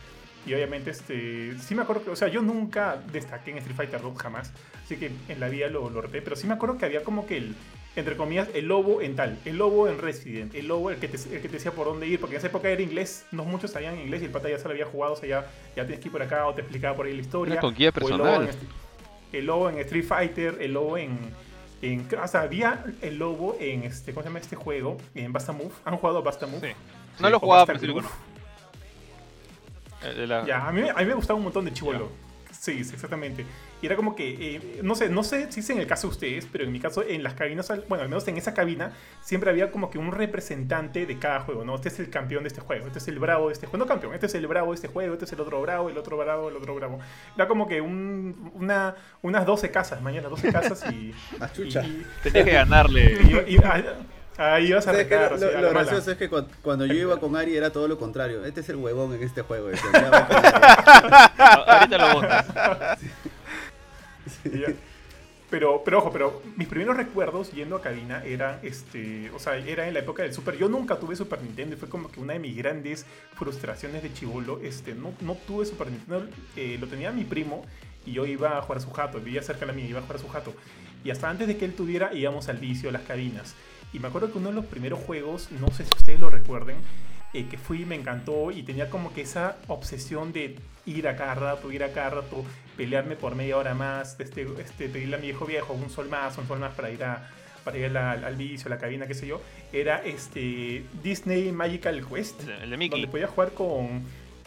Y 0.47 0.53
obviamente, 0.53 0.91
este, 0.91 1.57
sí 1.59 1.73
me 1.75 1.81
acuerdo 1.81 2.03
que, 2.05 2.09
o 2.11 2.15
sea, 2.15 2.27
yo 2.27 2.41
nunca 2.41 2.97
destaqué 3.11 3.51
en 3.51 3.57
Street 3.57 3.75
Fighter 3.75 4.01
2 4.01 4.17
jamás, 4.17 4.51
así 4.85 4.95
que 4.95 5.11
en 5.27 5.39
la 5.39 5.49
vida 5.49 5.67
lo, 5.67 5.89
lo 5.89 6.01
reté, 6.01 6.21
pero 6.21 6.35
sí 6.35 6.45
me 6.47 6.53
acuerdo 6.53 6.77
que 6.77 6.85
había 6.85 7.03
como 7.03 7.25
que 7.25 7.37
el, 7.37 7.55
entre 7.95 8.17
comillas, 8.17 8.49
el 8.53 8.65
lobo 8.65 9.01
en 9.01 9.15
tal, 9.15 9.39
el 9.45 9.57
lobo 9.57 9.87
en 9.87 9.99
Resident, 9.99 10.53
el 10.53 10.67
lobo 10.67 10.91
el 10.91 10.97
que 10.97 11.07
te, 11.07 11.17
el 11.17 11.41
que 11.41 11.47
te 11.47 11.55
decía 11.55 11.71
por 11.71 11.87
dónde 11.87 12.07
ir, 12.07 12.19
porque 12.19 12.35
en 12.35 12.39
esa 12.39 12.47
época 12.47 12.69
era 12.69 12.81
inglés, 12.81 13.25
no 13.31 13.45
muchos 13.45 13.71
sabían 13.71 13.97
inglés 13.99 14.21
y 14.21 14.25
el 14.25 14.31
pata 14.31 14.49
ya 14.49 14.57
se 14.57 14.65
lo 14.65 14.71
había 14.71 14.85
jugado, 14.85 15.13
o 15.13 15.15
sea, 15.15 15.29
ya, 15.29 15.51
ya 15.75 15.83
tienes 15.85 15.99
que 15.99 16.07
ir 16.09 16.11
por 16.11 16.21
acá 16.21 16.45
o 16.45 16.53
te 16.53 16.61
explicaba 16.61 16.95
por 16.95 17.05
ahí 17.05 17.13
la 17.13 17.21
historia. 17.21 17.59
Con 17.59 17.73
guía 17.73 17.91
o 17.95 18.07
el 18.07 18.17
lobo, 18.17 18.29
en, 18.29 18.45
personal. 18.47 18.69
El 19.31 19.45
lobo 19.45 19.69
en 19.69 19.77
Street 19.79 20.05
Fighter, 20.05 20.57
el 20.59 20.73
lobo 20.73 20.97
en... 20.97 21.17
en 21.81 22.07
o 22.21 22.27
sea, 22.27 22.41
había 22.41 22.83
el 23.01 23.17
lobo 23.17 23.55
en 23.59 23.83
este, 23.83 24.13
¿cómo 24.13 24.23
se 24.23 24.29
llama 24.29 24.39
este 24.39 24.55
juego? 24.55 24.97
En 25.13 25.31
Basta 25.31 25.53
Move. 25.53 25.71
¿Han 25.85 25.97
jugado 25.97 26.19
a 26.19 26.21
Basta 26.21 26.47
Move? 26.47 26.69
Sí. 26.69 26.75
No 27.19 27.29
lo 27.29 27.39
jugaba, 27.39 27.65
pero 27.65 27.79
sí 27.79 27.87
lo 27.87 28.01
la- 30.27 30.45
Ya, 30.45 30.67
a 30.67 30.71
mí, 30.71 30.81
a 30.87 30.93
mí 30.93 31.05
me 31.05 31.13
gustaba 31.13 31.37
un 31.37 31.43
montón 31.45 31.65
de 31.65 31.73
chivolo. 31.73 32.09
Sí, 32.51 32.83
sí, 32.83 32.93
exactamente. 32.93 33.45
Y 33.81 33.87
era 33.87 33.95
como 33.97 34.15
que, 34.15 34.55
eh, 34.55 34.79
no 34.83 34.95
sé, 34.95 35.09
no 35.09 35.23
sé 35.23 35.51
si 35.51 35.59
es 35.59 35.69
en 35.69 35.79
el 35.79 35.85
caso 35.85 36.07
de 36.07 36.11
ustedes, 36.13 36.47
pero 36.51 36.63
en 36.63 36.71
mi 36.71 36.79
caso, 36.79 37.03
en 37.07 37.21
las 37.23 37.33
cabinas, 37.33 37.67
bueno, 37.87 38.03
al 38.03 38.09
menos 38.09 38.27
en 38.27 38.37
esa 38.37 38.53
cabina, 38.53 38.93
siempre 39.21 39.49
había 39.49 39.69
como 39.69 39.89
que 39.91 39.97
un 39.97 40.11
representante 40.11 41.05
de 41.05 41.19
cada 41.19 41.41
juego, 41.41 41.65
¿no? 41.65 41.75
Este 41.75 41.89
es 41.89 41.99
el 41.99 42.09
campeón 42.09 42.43
de 42.43 42.47
este 42.47 42.61
juego, 42.61 42.87
este 42.87 42.99
es 42.99 43.07
el 43.09 43.19
bravo 43.19 43.47
de 43.47 43.53
este 43.53 43.67
juego, 43.67 43.85
no 43.85 43.87
campeón, 43.87 44.13
este 44.13 44.25
es 44.27 44.35
el 44.35 44.47
bravo 44.47 44.71
de 44.71 44.75
este 44.75 44.87
juego, 44.87 45.13
este 45.13 45.25
es 45.25 45.33
el 45.33 45.41
otro 45.41 45.61
bravo, 45.61 45.89
el 45.89 45.97
otro 45.97 46.17
bravo, 46.17 46.49
el 46.49 46.55
otro 46.55 46.73
bravo. 46.73 46.99
Era 47.35 47.47
como 47.47 47.67
que 47.67 47.81
un, 47.81 48.51
una, 48.55 48.95
unas 49.21 49.45
12 49.45 49.69
casas, 49.71 50.01
mañana 50.01 50.29
12 50.29 50.51
casas 50.51 50.83
y... 50.91 51.13
Ah, 51.39 51.49
chucha. 51.53 51.83
y- 51.83 51.87
y- 51.87 52.05
Tenía 52.23 52.45
que 52.45 52.51
ganarle. 52.53 53.19
y- 53.47 53.55
y- 53.55 53.57
ah, 53.57 53.83
ahí 54.37 54.67
ibas 54.67 54.87
a 54.87 54.93
Lo, 54.93 54.99
o 54.99 55.37
sea, 55.37 55.61
lo 55.61 55.69
gracioso 55.69 56.11
es 56.11 56.17
que 56.17 56.29
cuan- 56.29 56.47
cuando, 56.61 56.85
yo 56.85 56.93
iba 56.93 57.19
con 57.19 57.35
Ari 57.35 57.55
era 57.55 57.71
todo 57.71 57.87
lo 57.87 57.97
contrario. 57.99 58.43
Este 58.45 58.61
es 58.61 58.69
el 58.69 58.77
huevón 58.77 59.13
en 59.13 59.21
este 59.23 59.41
juego. 59.43 59.67
decía, 59.67 59.89
"Ya 59.93 60.09
va 60.09 60.27
con 60.27 60.37
Ari". 60.37 61.33
Ahorita 61.67 61.97
lo 61.97 62.13
botas. 62.15 62.45
Pero, 65.49 65.83
pero 65.85 65.99
ojo, 65.99 66.11
pero 66.11 66.41
mis 66.57 66.67
primeros 66.67 66.97
recuerdos 66.97 67.51
yendo 67.51 67.75
a 67.75 67.81
cabina 67.81 68.23
eran, 68.25 68.59
este, 68.63 69.29
o 69.29 69.39
sea, 69.39 69.55
era 69.57 69.87
en 69.87 69.93
la 69.93 69.99
época 69.99 70.23
del 70.23 70.33
Super. 70.33 70.57
Yo 70.57 70.67
nunca 70.67 70.99
tuve 70.99 71.15
Super 71.15 71.41
Nintendo 71.41 71.75
y 71.75 71.79
fue 71.79 71.87
como 71.87 72.09
que 72.09 72.19
una 72.19 72.33
de 72.33 72.39
mis 72.39 72.57
grandes 72.57 73.05
frustraciones 73.35 74.01
de 74.01 74.11
chivolo. 74.11 74.59
Este, 74.63 74.95
no, 74.95 75.13
no 75.21 75.35
tuve 75.35 75.65
Super 75.65 75.91
Nintendo, 75.91 76.27
eh, 76.55 76.77
lo 76.79 76.87
tenía 76.87 77.11
mi 77.11 77.25
primo 77.25 77.63
y 78.05 78.13
yo 78.13 78.25
iba 78.25 78.57
a 78.57 78.61
jugar 78.63 78.79
a 78.79 78.81
su 78.81 78.91
jato, 78.91 79.19
vivía 79.19 79.43
cerca 79.43 79.61
de 79.61 79.67
la 79.67 79.73
mía, 79.73 79.85
iba 79.85 79.99
a 79.99 80.01
jugar 80.01 80.17
a 80.17 80.21
su 80.21 80.27
jato. 80.27 80.53
Y 81.03 81.11
hasta 81.11 81.29
antes 81.29 81.47
de 81.47 81.57
que 81.57 81.65
él 81.65 81.75
tuviera, 81.75 82.11
íbamos 82.13 82.49
al 82.49 82.57
vicio, 82.57 82.89
a 82.89 82.91
las 82.91 83.03
cabinas. 83.03 83.55
Y 83.93 83.99
me 83.99 84.07
acuerdo 84.07 84.31
que 84.31 84.39
uno 84.39 84.49
de 84.49 84.55
los 84.55 84.65
primeros 84.65 84.99
juegos, 84.99 85.51
no 85.51 85.67
sé 85.67 85.85
si 85.85 85.91
ustedes 85.95 86.19
lo 86.19 86.31
recuerden, 86.31 86.77
eh, 87.33 87.47
que 87.49 87.57
fui, 87.57 87.85
me 87.85 87.95
encantó 87.95 88.49
y 88.51 88.63
tenía 88.63 88.89
como 88.89 89.13
que 89.13 89.21
esa 89.21 89.57
obsesión 89.67 90.33
de 90.33 90.55
ir 90.85 91.07
a 91.07 91.15
cada 91.15 91.35
rato, 91.35 91.71
ir 91.71 91.83
a 91.83 91.91
cada 91.91 92.09
rato, 92.09 92.43
pelearme 92.77 93.15
por 93.15 93.35
media 93.35 93.57
hora 93.57 93.73
más, 93.73 94.19
este, 94.19 94.45
este, 94.59 94.89
pedirle 94.89 95.15
a 95.15 95.19
mi 95.19 95.27
viejo 95.27 95.45
viejo 95.45 95.73
un 95.73 95.89
sol 95.89 96.09
más, 96.09 96.37
un 96.37 96.47
sol 96.47 96.59
más 96.59 96.73
para 96.73 96.89
ir, 96.89 97.03
a, 97.03 97.29
para 97.63 97.77
ir 97.77 97.85
al, 97.97 98.23
al 98.23 98.35
vicio, 98.35 98.69
la 98.69 98.77
cabina, 98.77 99.07
qué 99.07 99.13
sé 99.13 99.27
yo, 99.27 99.41
era 99.71 100.03
este 100.03 100.83
Disney 101.03 101.51
Magical 101.51 102.05
Quest, 102.07 102.41
El 102.41 102.45
de 102.47 102.53
donde 102.61 102.77
Mickey. 102.77 103.05
podía 103.07 103.27
jugar 103.27 103.51
con 103.51 104.03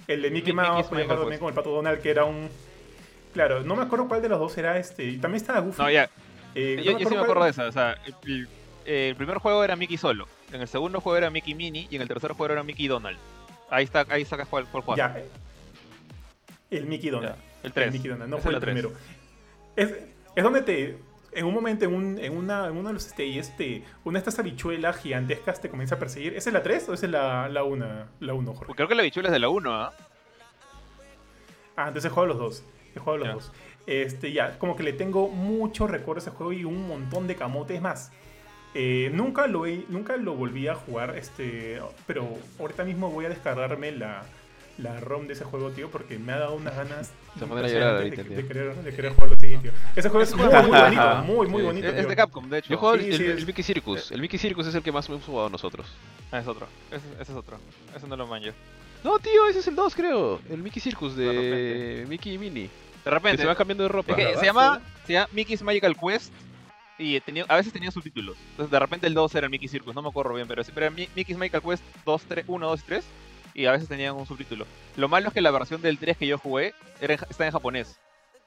el 0.07 0.23
de 0.23 0.31
Mickey 0.31 0.53
Mi- 0.53 0.63
Mouse, 0.63 0.87
podía 0.87 1.05
jugar 1.05 1.19
también 1.21 1.41
con 1.41 1.49
el 1.49 1.55
Pato 1.55 1.71
Donald, 1.71 2.01
que 2.01 2.11
era 2.11 2.25
un... 2.25 2.49
Claro, 3.35 3.63
no 3.63 3.77
me 3.77 3.83
acuerdo 3.83 4.09
cuál 4.09 4.23
de 4.23 4.29
los 4.31 4.39
dos 4.41 4.57
era 4.59 4.79
este, 4.79 5.05
y 5.05 5.19
también 5.19 5.43
estaba 5.43 5.61
Goofy. 5.61 5.83
No, 5.83 5.91
ya. 5.91 6.09
eh, 6.55 6.77
no 6.79 6.83
Yo, 6.83 6.99
yo 6.99 7.09
sí 7.09 7.15
me 7.15 7.21
acuerdo 7.21 7.45
de 7.45 7.51
esa. 7.51 7.67
O 7.67 7.73
sea, 7.73 7.97
el, 8.25 8.49
el 8.87 9.15
primer 9.17 9.37
juego 9.39 9.63
era 9.63 9.77
Mickey 9.77 9.99
solo. 9.99 10.27
En 10.51 10.63
el 10.63 10.67
segundo 10.67 11.01
juego 11.03 11.19
era 11.19 11.31
Mickey 11.31 11.55
Mini. 11.55 11.87
Y 11.91 11.97
en 11.97 12.03
el 12.03 12.09
tercer 12.09 12.33
juego 12.33 12.53
era 12.55 12.63
Mickey 12.63 12.89
Donald. 12.89 13.19
Ahí 13.71 13.85
está, 13.85 14.07
ahí 14.09 14.25
sacas 14.25 14.49
cuál, 14.49 14.67
cuál. 14.67 14.97
Ya, 14.97 15.23
el 16.71 16.87
Mickey 16.87 17.11
Donald. 17.11 17.37
Ya, 17.37 17.43
El 17.63 17.67
El 17.69 17.73
3. 17.73 17.93
Mickey 17.93 18.09
Donald, 18.11 18.31
no 18.31 18.39
fue 18.39 18.53
el 18.53 18.61
tres. 18.61 18.75
primero. 18.75 18.93
Es, 19.77 19.95
es 20.37 20.45
donde 20.45 20.63
te. 20.63 20.99
En 21.33 21.45
un 21.45 21.53
momento, 21.55 21.85
en, 21.85 21.95
un, 21.95 22.19
en, 22.19 22.37
una, 22.37 22.67
en 22.69 22.77
uno 22.77 22.89
de 22.89 22.95
los 22.95 23.03
stages, 23.05 23.55
te, 23.57 23.85
una 24.05 24.19
de 24.19 24.21
estas 24.21 24.39
habichuelas 24.39 24.97
gigantescas 24.97 25.61
te 25.61 25.69
comienza 25.69 25.97
a 25.97 25.99
perseguir. 25.99 26.35
¿Esa 26.35 26.49
es 26.51 26.55
la 26.55 26.63
3 26.63 26.89
o 26.89 26.95
esa 26.95 27.05
es 27.07 27.13
la, 27.13 27.49
la 27.51 27.65
1, 27.65 27.87
la 28.21 28.35
1, 28.35 28.55
Jorge? 28.55 28.73
Creo 28.75 28.89
que 28.89 28.95
la 28.95 29.03
bichula 29.03 29.29
es 29.29 29.33
de 29.33 29.39
la 29.39 29.49
1, 29.51 29.73
¿ah? 29.75 29.93
Ah, 31.77 31.89
entonces 31.89 32.07
he 32.07 32.09
jugado 32.15 32.29
los 32.29 32.39
dos. 32.39 32.65
He 32.95 32.99
jugado 32.99 33.19
los 33.19 33.29
Ya. 33.29 33.35
dos. 33.35 33.53
Este, 33.87 34.33
ya, 34.33 34.59
como 34.59 34.75
que 34.77 34.83
le 34.83 34.93
tengo 34.93 35.29
muchos 35.29 35.91
recuerdos 35.91 36.27
a 36.27 36.31
ese 36.31 36.37
juego 36.37 36.53
y 36.53 36.65
un 36.65 36.89
montón 36.89 37.27
de 37.27 37.37
camotes 37.37 37.81
más. 37.81 38.11
Eh, 38.75 39.11
nunca, 39.15 39.47
lo 39.47 39.67
he- 39.67 39.85
nunca 39.89 40.17
lo 40.17 40.35
volví 40.35 40.69
a 40.69 40.75
jugar, 40.75 41.17
este, 41.17 41.81
pero 42.07 42.29
ahorita 42.59 42.85
mismo 42.85 43.11
voy 43.11 43.25
a 43.25 43.29
descargarme 43.31 43.93
la, 43.93 44.25
la 44.79 44.99
ROM 45.01 45.27
de 45.27 45.33
ese 45.35 45.45
juego, 45.45 45.71
tío, 45.71 45.91
porque 45.91 46.19
me 46.19 46.33
ha 46.33 46.39
dado 46.39 46.55
unas 46.55 46.75
ganas 46.77 47.13
Se 47.39 47.45
a 47.45 47.49
llorar 47.49 47.97
ahorita, 47.97 48.23
de, 48.23 48.47
querer, 48.47 48.75
de 48.77 48.95
querer 48.95 49.13
jugarlo, 49.13 49.37
sí, 49.41 49.57
tío. 49.61 49.73
Ese 49.97 50.09
juego 50.09 50.23
es 50.23 50.35
muy, 50.37 50.47
muy 50.47 50.55
bonito, 50.81 51.15
muy, 51.25 51.47
muy 51.49 51.61
Sí. 51.61 51.67
bonito. 51.67 51.89
Es, 51.89 52.09
de 52.09 52.17
Capcom, 52.17 52.49
de 52.49 52.59
hecho. 52.59 52.69
Yo 52.71 52.79
juego 52.79 52.97
Sí, 52.97 53.07
el, 53.11 53.17
sí, 53.17 53.25
el 53.25 53.39
es- 53.39 53.47
Mickey 53.47 53.65
Circus. 53.65 54.13
El 54.13 54.21
Mickey 54.21 54.39
Circus 54.39 54.67
es 54.69 54.75
el 54.75 54.83
que 54.83 54.93
más 54.93 55.09
hemos 55.09 55.25
jugado 55.25 55.51
nosotros. 55.51 55.87
Ah, 56.31 56.39
es 56.39 56.47
otro. 56.47 56.67
Ese, 56.91 57.05
ese 57.21 57.33
es 57.33 57.39
otro. 57.39 57.59
Ese 57.95 58.07
no 58.07 58.17
lo 58.17 58.27
manjo. 58.27 58.51
No, 59.05 59.19
tío, 59.19 59.47
ese 59.49 59.59
es 59.61 59.67
el 59.69 59.75
2, 59.77 59.95
creo. 59.95 60.41
El 60.51 60.59
Mickey 60.63 60.81
Circus 60.81 61.17
De 61.17 61.27
de 61.27 62.07
Mickey 62.09 62.35
y 62.35 62.39
Minnie. 62.39 62.63
De 62.65 62.71
Que 63.05 63.11
repente. 63.11 63.43
se 63.43 63.49
va 63.49 63.55
cambiando 63.55 63.83
de 63.85 63.89
ropa. 63.89 64.13
Es 64.13 64.17
que 64.17 64.25
¿verdad? 64.27 64.41
se 64.41 64.47
llama, 64.47 64.81
se 65.07 65.13
llama 65.15 65.29
Mickey's 65.33 65.63
Magical 65.63 65.97
Quest 65.97 66.33
y 66.99 67.21
tenía, 67.21 67.45
a 67.49 67.57
veces 67.57 67.73
tenía 67.73 67.91
subtítulos. 67.91 68.37
Entonces 68.51 68.71
de 68.71 68.79
repente 68.79 69.07
el 69.07 69.15
2 69.15 69.35
era 69.37 69.47
el 69.47 69.51
Mickey 69.51 69.69
Circus, 69.69 69.95
no 69.95 70.03
me 70.03 70.09
acuerdo 70.09 70.35
bien, 70.35 70.47
pero 70.49 70.63
siempre 70.65 70.87
era 70.87 70.95
Mi- 70.95 71.09
Mickey's 71.15 71.39
Magical 71.39 71.63
Quest 71.63 71.83
2, 72.05 72.23
3, 72.29 72.45
1, 72.49 72.67
2 72.69 72.81
y 72.81 72.83
3 72.85 73.05
y 73.61 73.67
a 73.67 73.73
veces 73.73 73.89
tenían 73.89 74.15
un 74.15 74.27
subtítulo. 74.27 74.67
Lo 74.97 75.09
malo 75.09 75.29
es 75.29 75.35
que 75.35 75.41
la 75.41 75.51
versión 75.51 75.83
del 75.83 75.99
3 75.99 76.17
que 76.17 76.27
yo 76.27 76.39
jugué 76.39 76.75
era 77.01 77.15
en 77.15 77.21
está 77.29 77.47
en 77.47 77.53
japonés. 77.53 77.99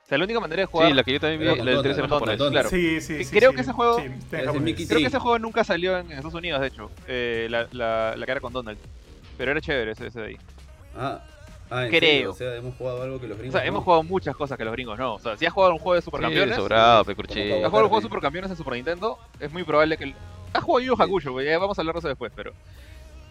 O 0.05 0.07
sea, 0.11 0.17
la 0.17 0.23
única 0.25 0.39
manera 0.39 0.61
de 0.61 0.65
jugar... 0.65 0.89
Sí, 0.89 0.93
la 0.93 1.03
que 1.03 1.13
yo 1.13 1.19
también 1.19 1.39
vi, 1.39 1.45
Era 1.47 1.55
la 1.55 1.57
del 1.63 1.65
Donald, 1.75 1.83
3 1.83 1.97
era 1.97 2.05
en 2.05 2.09
japonés. 2.11 2.37
Donald, 2.37 2.53
Claro. 2.53 2.69
Sí, 2.69 3.01
sí, 3.01 3.23
sí. 3.23 3.31
creo 3.37 3.49
sí. 3.51 3.55
que 3.55 3.61
ese 3.61 3.71
juego- 3.71 3.97
Sí, 3.99 4.09
Creo 4.29 4.53
que 4.63 4.75
Sí. 4.99 5.05
ese 5.05 5.19
juego 5.19 5.39
nunca 5.39 5.63
salió 5.63 5.97
en 5.97 6.11
Estados 6.11 6.33
Unidos, 6.33 6.59
de 6.61 6.67
hecho, 6.67 6.91
eh, 7.07 7.47
la, 7.49 7.67
la, 7.71 8.13
la 8.17 8.25
que 8.25 8.31
era 8.31 8.41
con 8.41 8.51
Donald. 8.53 8.77
Pero 9.37 9.51
era 9.51 9.61
chévere 9.61 9.91
ese, 9.91 10.07
ese 10.07 10.19
de 10.19 10.27
ahí. 10.27 10.37
Ah, 10.97 11.21
ah, 11.69 11.83
¿en 11.85 11.89
Creo. 11.89 11.99
serio? 12.01 12.31
O 12.31 12.33
sea, 12.33 12.55
hemos 12.55 12.75
jugado 12.75 13.03
algo 13.03 13.19
que 13.21 13.27
los 13.27 13.35
O 13.35 13.39
gringos. 13.39 13.53
sea, 13.53 13.61
no? 13.61 13.67
hemos 13.69 13.83
jugado 13.85 14.03
muchas 14.03 14.35
cosas 14.35 14.57
que 14.57 14.65
los 14.65 14.73
gringos 14.73 14.97
no. 14.99 15.15
O 15.15 15.19
sea, 15.19 15.37
si 15.37 15.45
has 15.45 15.53
jugado 15.53 15.73
un 15.73 15.79
juego 15.79 15.95
de 15.95 16.01
Sí, 16.01 16.05
supercampeones... 16.05 16.55
sobrado, 16.57 17.05
pe 17.05 17.15
Como 17.15 17.27
curché. 17.27 17.41
¿Has 17.41 17.47
jugado 17.57 17.63
los 17.63 17.71
juegos 17.71 17.89
Kirby. 18.03 18.09
supercampeones 18.09 18.51
en 18.51 18.57
Super 18.57 18.73
Nintendo? 18.73 19.17
Es 19.39 19.51
muy 19.51 19.63
probable 19.63 19.97
que... 19.97 20.03
el- 20.05 20.15
Has 20.53 20.63
jugado 20.63 20.85
Yu 20.85 20.95
Hakusho, 21.01 21.41
ya 21.41 21.57
vamos 21.57 21.77
a 21.77 21.81
hablar 21.81 21.93
de 21.95 21.99
eso 21.99 22.07
después, 22.09 22.33
pero... 22.35 22.51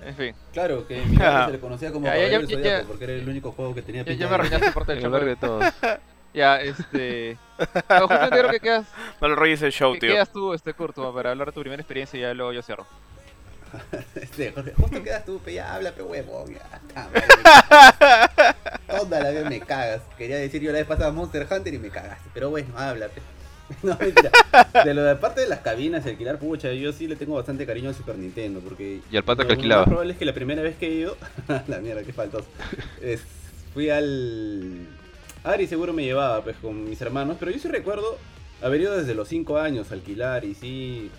En 0.02 0.16
fin, 0.16 0.34
Claro, 0.52 0.86
que 0.86 1.02
en 1.02 1.10
mi 1.10 1.16
barrio 1.16 1.46
se 1.46 1.52
le 1.52 1.60
conocía 1.60 1.92
como 1.92 2.06
Ya, 2.06 2.12
Caballero 2.12 2.40
ya, 2.42 2.56
del 2.56 2.64
ya, 2.64 2.84
porque 2.86 3.04
era 3.04 3.12
el 3.14 3.28
único 3.28 3.52
juego 3.52 3.74
que 3.74 3.82
tenía 3.82 4.02
ya, 4.02 4.06
pinta 4.06 4.24
ya 4.24 4.28
me 4.28 4.34
arruinaste 4.34 4.72
parte 4.72 4.94
del 4.94 5.24
de 5.26 5.36
todos. 5.36 5.64
Ya, 6.32 6.60
este... 6.60 7.36
Pero 7.88 8.06
justamente 8.06 8.38
creo 8.38 8.50
que 8.50 8.60
quedas, 8.60 8.86
No 9.20 9.28
le 9.28 9.34
rolles 9.34 9.62
el 9.62 9.72
show, 9.72 9.94
que 9.94 9.98
tío. 10.00 10.12
quedas 10.12 10.32
tú, 10.32 10.54
este, 10.54 10.72
Curto, 10.74 11.12
para 11.12 11.32
hablar 11.32 11.48
de 11.48 11.52
tu 11.52 11.60
primera 11.60 11.80
experiencia 11.82 12.16
y 12.16 12.22
ya 12.22 12.32
luego 12.34 12.52
yo 12.52 12.62
cierro. 12.62 12.86
Este, 14.14 14.52
Jorge, 14.52 14.72
justo 14.74 15.02
quedas 15.02 15.24
tú, 15.24 15.38
pe, 15.40 15.54
ya 15.54 15.74
habla, 15.74 15.92
pe 15.92 16.02
huevón, 16.02 16.54
ya. 16.54 16.80
Toda 18.86 19.20
la 19.20 19.30
vez 19.30 19.44
me 19.46 19.60
cagas. 19.60 20.02
Quería 20.16 20.36
decir 20.36 20.60
yo 20.62 20.72
la 20.72 20.78
vez 20.78 20.86
pasada 20.86 21.12
Monster 21.12 21.46
Hunter 21.50 21.74
y 21.74 21.78
me 21.78 21.90
cagaste. 21.90 22.28
Pero 22.34 22.50
bueno, 22.50 22.68
habla, 22.76 23.08
pe. 23.08 23.20
No, 23.82 23.96
mentira. 23.98 24.30
De 24.84 24.94
lo 24.94 25.02
de 25.02 25.16
parte 25.16 25.40
de 25.42 25.48
las 25.48 25.60
cabinas, 25.60 26.04
y 26.06 26.10
alquilar, 26.10 26.38
pucha, 26.38 26.72
yo 26.72 26.92
sí 26.92 27.06
le 27.06 27.16
tengo 27.16 27.34
bastante 27.34 27.66
cariño 27.66 27.88
al 27.88 27.94
Super 27.94 28.18
Nintendo, 28.18 28.60
porque... 28.60 29.00
Y 29.10 29.16
al 29.16 29.24
pata 29.24 29.42
que 29.44 29.48
lo 29.48 29.54
alquilaba. 29.54 29.82
más 29.82 29.88
probable 29.88 30.12
es 30.12 30.18
que 30.18 30.24
la 30.24 30.34
primera 30.34 30.62
vez 30.62 30.76
que 30.76 30.86
he 30.88 30.94
ido... 30.94 31.16
la 31.68 31.78
mierda, 31.78 32.02
qué 32.02 32.12
faltoso. 32.12 32.46
Es- 33.00 33.22
fui 33.72 33.88
al... 33.90 34.86
Ari 35.44 35.66
seguro 35.66 35.92
me 35.92 36.04
llevaba, 36.04 36.42
pues, 36.42 36.56
con 36.56 36.88
mis 36.88 37.00
hermanos, 37.00 37.36
pero 37.38 37.50
yo 37.50 37.58
sí 37.58 37.68
recuerdo 37.68 38.18
haber 38.60 38.82
ido 38.82 38.96
desde 38.96 39.14
los 39.14 39.28
5 39.28 39.58
años 39.58 39.90
a 39.90 39.94
alquilar 39.94 40.44
y 40.44 40.54
sí... 40.54 41.10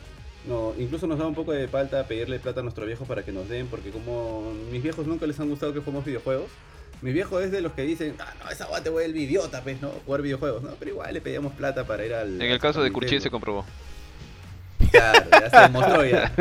No, 0.47 0.73
incluso 0.79 1.05
nos 1.05 1.19
da 1.19 1.27
un 1.27 1.35
poco 1.35 1.51
de 1.51 1.67
falta 1.67 2.07
pedirle 2.07 2.39
plata 2.39 2.61
a 2.61 2.63
nuestro 2.63 2.85
viejo 2.87 3.05
para 3.05 3.23
que 3.23 3.31
nos 3.31 3.47
den, 3.47 3.67
porque 3.67 3.91
como 3.91 4.51
mis 4.71 4.81
viejos 4.81 5.05
nunca 5.05 5.27
les 5.27 5.39
han 5.39 5.47
gustado 5.49 5.71
que 5.71 5.79
juguemos 5.79 6.03
videojuegos, 6.03 6.49
mi 7.01 7.11
viejo 7.11 7.39
es 7.39 7.51
de 7.51 7.61
los 7.61 7.73
que 7.73 7.81
dicen, 7.83 8.15
ah, 8.19 8.33
no, 8.43 8.49
esa 8.49 8.65
guay 8.65 8.83
te 8.83 8.89
vuelve 8.89 9.19
idiota, 9.19 9.61
pues, 9.61 9.81
¿no? 9.81 9.89
Jugar 10.05 10.21
videojuegos, 10.21 10.61
¿no? 10.63 10.71
Pero 10.77 10.91
igual 10.91 11.13
le 11.13 11.21
pedíamos 11.21 11.53
plata 11.53 11.85
para 11.85 12.05
ir 12.05 12.13
al... 12.13 12.41
En 12.41 12.51
el 12.51 12.59
caso 12.59 12.83
de 12.83 12.91
Curché 12.91 13.19
se 13.19 13.29
comprobó. 13.31 13.65
Claro, 14.91 15.29
ya 15.31 15.49
se 15.49 15.57
demostró 15.61 16.05
ya. 16.05 16.31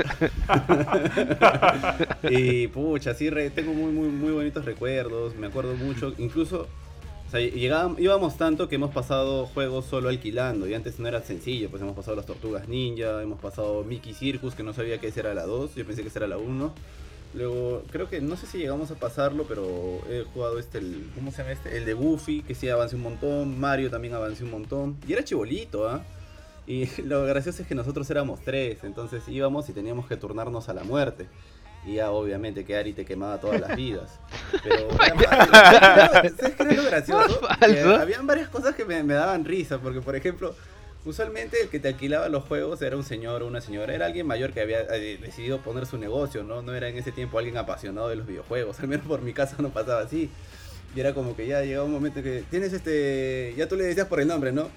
y 2.31 2.67
pucha, 2.69 3.15
sí, 3.15 3.31
re- 3.31 3.51
tengo 3.51 3.73
muy, 3.73 3.93
muy, 3.93 4.09
muy 4.09 4.33
bonitos 4.33 4.65
recuerdos, 4.65 5.35
me 5.37 5.47
acuerdo 5.47 5.75
mucho, 5.77 6.15
incluso, 6.19 6.67
o 7.29 7.31
sea, 7.31 7.41
llegábamos, 7.41 8.01
íbamos 8.01 8.37
tanto 8.37 8.69
que 8.69 8.75
hemos 8.75 8.93
pasado 8.93 9.47
juegos 9.47 9.87
solo 9.87 10.09
alquilando, 10.09 10.67
y 10.67 10.75
antes 10.75 10.99
no 10.99 11.07
era 11.09 11.23
sencillo, 11.23 11.71
pues 11.71 11.81
hemos 11.81 11.95
pasado 11.95 12.17
las 12.17 12.27
Tortugas 12.27 12.67
Ninja, 12.69 13.23
hemos 13.23 13.39
pasado 13.41 13.85
Mickey 13.85 14.15
Circus, 14.15 14.55
que 14.55 14.63
no 14.63 14.73
sabía 14.73 14.99
que 14.99 15.09
esa 15.09 15.21
era 15.21 15.35
la 15.35 15.45
2, 15.47 15.75
yo 15.77 15.87
pensé 15.87 16.03
que 16.03 16.09
esa 16.09 16.19
era 16.21 16.29
la 16.29 16.39
1. 16.39 16.75
Luego, 17.33 17.85
creo 17.93 18.09
que, 18.09 18.21
no 18.21 18.37
sé 18.37 18.47
si 18.47 18.59
llegamos 18.59 18.91
a 18.91 18.97
pasarlo, 18.97 19.45
pero 19.45 20.01
he 20.11 20.25
jugado 20.35 20.59
este, 20.59 20.79
el, 20.79 21.11
¿cómo 21.15 21.31
se 21.31 21.39
llama 21.39 21.53
este? 21.53 21.77
El 21.77 21.85
de 21.85 21.95
Goofy, 21.95 22.43
que 22.43 22.55
sí 22.55 22.69
avancé 22.69 22.97
un 22.97 23.03
montón, 23.03 23.59
Mario 23.59 23.89
también 23.89 24.15
avancé 24.15 24.43
un 24.43 24.51
montón, 24.51 24.97
y 25.07 25.13
era 25.13 25.23
chibolito, 25.23 25.89
¿ah? 25.89 26.03
Y 26.67 26.87
lo 27.03 27.25
gracioso 27.25 27.63
es 27.63 27.69
que 27.69 27.75
nosotros 27.75 28.11
éramos 28.11 28.41
tres, 28.41 28.83
entonces 28.83 29.23
íbamos 29.29 29.69
y 29.69 29.73
teníamos 29.73 30.07
que 30.07 30.17
turnarnos 30.17 30.69
a 30.69 30.75
la 30.75 30.83
muerte. 30.83 31.27
Y 31.87 31.95
ya 31.95 32.11
obviamente 32.11 32.65
que 32.65 32.77
Ari 32.77 32.93
te 32.93 33.07
quemaba 33.07 33.41
todas 33.41 33.61
las 33.61 33.75
vidas. 33.75 34.21
Pero 34.63 34.91
¿sabes 36.37 36.55
qué 36.55 36.63
era 36.63 36.75
lo 36.75 36.85
gracioso? 36.91 37.41
Habían 37.99 38.27
varias 38.27 38.49
cosas 38.49 38.75
que 38.75 38.85
me, 38.85 39.03
me 39.03 39.15
daban 39.15 39.45
risa, 39.45 39.79
porque 39.79 40.03
por 40.03 40.15
ejemplo, 40.15 40.55
usualmente 41.05 41.61
el 41.63 41.69
que 41.69 41.79
te 41.79 41.89
alquilaba 41.89 42.29
los 42.29 42.45
juegos 42.45 42.83
era 42.83 42.97
un 42.97 43.05
señor 43.05 43.43
o 43.43 43.47
una 43.47 43.61
señora, 43.61 43.95
era 43.95 44.07
alguien 44.07 44.27
mayor 44.27 44.53
que 44.53 44.61
había 44.61 44.81
eh, 44.83 45.19
decidido 45.21 45.61
poner 45.61 45.87
su 45.87 45.99
negocio, 45.99 46.43
¿no? 46.45 46.63
No 46.63 46.75
era 46.75 46.89
en 46.89 46.99
ese 46.99 47.13
tiempo 47.13 47.39
alguien 47.39 47.57
apasionado 47.57 48.09
de 48.09 48.17
los 48.17 48.27
videojuegos, 48.27 48.79
al 48.81 48.89
menos 48.89 49.07
por 49.07 49.23
mi 49.23 49.33
casa 49.33 49.57
no 49.59 49.71
pasaba 49.71 50.03
así. 50.03 50.31
Y 50.95 51.01
era 51.01 51.15
como 51.15 51.37
que 51.37 51.47
ya 51.47 51.63
llegaba 51.63 51.85
un 51.85 51.93
momento 51.93 52.23
que 52.23 52.43
tienes 52.51 52.73
este, 52.73 53.55
ya 53.57 53.69
tú 53.69 53.77
le 53.77 53.85
decías 53.85 54.09
por 54.09 54.21
el 54.21 54.27
nombre, 54.27 54.51
¿no? 54.51 54.69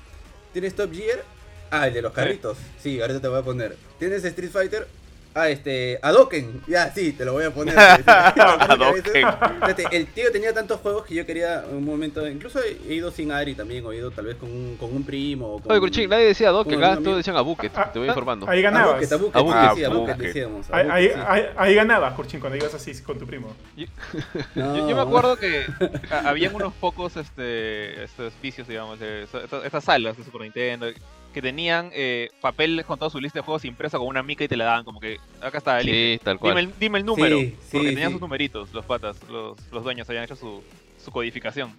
¿Tienes 0.53 0.75
Top 0.75 0.93
Gear? 0.93 1.23
Ah, 1.71 1.87
el 1.87 1.93
de 1.95 2.03
los 2.03 2.13
carritos. 2.13 2.59
Sí, 2.79 3.01
ahorita 3.01 3.19
te 3.19 3.27
voy 3.27 3.39
a 3.39 3.41
poner. 3.41 3.75
¿Tienes 3.97 4.23
Street 4.23 4.51
Fighter? 4.51 4.87
Ah, 5.35 5.49
este, 5.49 5.99
Adoken. 6.01 6.61
Ya, 6.67 6.91
sí, 6.93 7.11
te 7.13 7.25
lo 7.25 7.33
voy 7.33 7.45
a 7.45 7.51
poner. 7.51 7.75
Hadoken. 8.05 9.03
Fíjate, 9.13 9.85
el 9.91 10.07
tío 10.07 10.31
tenía 10.31 10.53
tantos 10.53 10.79
juegos 10.81 11.05
que 11.05 11.15
yo 11.15 11.25
quería 11.25 11.63
un 11.71 11.83
momento. 11.83 12.27
Incluso 12.27 12.59
he 12.61 12.93
ido 12.93 13.11
sin 13.11 13.31
Ari 13.31 13.55
también, 13.55 13.85
o 13.85 13.91
he 13.91 13.97
ido 13.97 14.11
tal 14.11 14.25
vez 14.25 14.35
con 14.37 14.49
un, 14.51 14.77
con 14.77 14.93
un 14.95 15.03
primo. 15.03 15.55
O 15.55 15.59
con 15.59 15.71
Oye, 15.71 15.79
Cruchín, 15.81 16.09
nadie 16.09 16.25
decía 16.25 16.51
con 16.51 16.73
acá 16.73 16.97
un 16.97 17.03
todos 17.03 17.17
decían 17.17 17.35
a 17.37 17.41
Bucket, 17.41 17.71
Ah, 17.75 17.91
te 17.91 17.99
voy 17.99 18.07
ah, 18.07 18.11
informando. 18.11 18.47
Ahí 18.49 18.61
ganabas. 18.61 19.11
Abuket, 19.11 19.11
Abuket, 19.13 19.35
Abuket, 19.35 19.75
sí, 19.77 19.83
Abuket. 19.83 19.85
Abuket 19.85 20.17
decíamos. 20.17 20.65
Ahí, 20.71 20.81
Abuket, 20.81 20.93
ahí, 20.93 21.07
sí. 21.09 21.19
ahí- 21.27 21.45
ahí 21.57 21.75
ganabas, 21.75 22.13
Kurchin, 22.13 22.39
cuando 22.39 22.57
ibas 22.57 22.73
así 22.73 22.93
con 23.01 23.17
tu 23.17 23.25
primo. 23.25 23.55
Yo, 23.75 23.85
No, 24.55 24.75
yo- 24.77 24.89
yo 24.89 24.95
me 24.95 25.01
acuerdo 25.01 25.35
que 25.37 25.65
a- 26.11 26.29
habían 26.29 26.53
unos 26.55 26.73
pocos 26.73 27.17
este, 27.17 28.03
estos 28.03 28.33
vicios, 28.41 28.67
digamos, 28.67 28.99
de 28.99 29.23
esta- 29.23 29.43
esta- 29.43 29.65
estas 29.65 29.83
salas 29.83 30.15
de 30.17 30.23
Super 30.23 30.41
Nintendo 30.41 30.87
que 31.33 31.41
tenían 31.41 31.89
eh, 31.93 32.29
papel 32.39 32.83
con 32.85 32.97
toda 32.99 33.09
su 33.11 33.19
lista 33.19 33.39
de 33.39 33.43
juegos 33.43 33.65
impresa 33.65 33.97
con 33.97 34.07
una 34.07 34.23
mica 34.23 34.43
y 34.43 34.47
te 34.47 34.55
la 34.55 34.65
daban 34.65 34.85
como 34.85 34.99
que 34.99 35.17
acá 35.41 35.57
está 35.57 35.79
el 35.81 35.85
Sí, 35.87 36.19
tal 36.23 36.37
Dime 36.37 36.39
cual. 36.39 36.57
el, 36.59 36.73
dime 36.79 36.99
el 36.99 37.05
número, 37.05 37.39
Sí, 37.39 37.55
porque 37.71 37.89
tenían 37.89 38.09
sí. 38.09 38.13
sus 38.13 38.21
numeritos, 38.21 38.71
los 38.73 38.85
patas, 38.85 39.17
los, 39.29 39.57
los 39.71 39.83
dueños 39.83 40.07
habían 40.09 40.23
hecho 40.23 40.35
su, 40.35 40.63
su 41.03 41.11
codificación. 41.11 41.71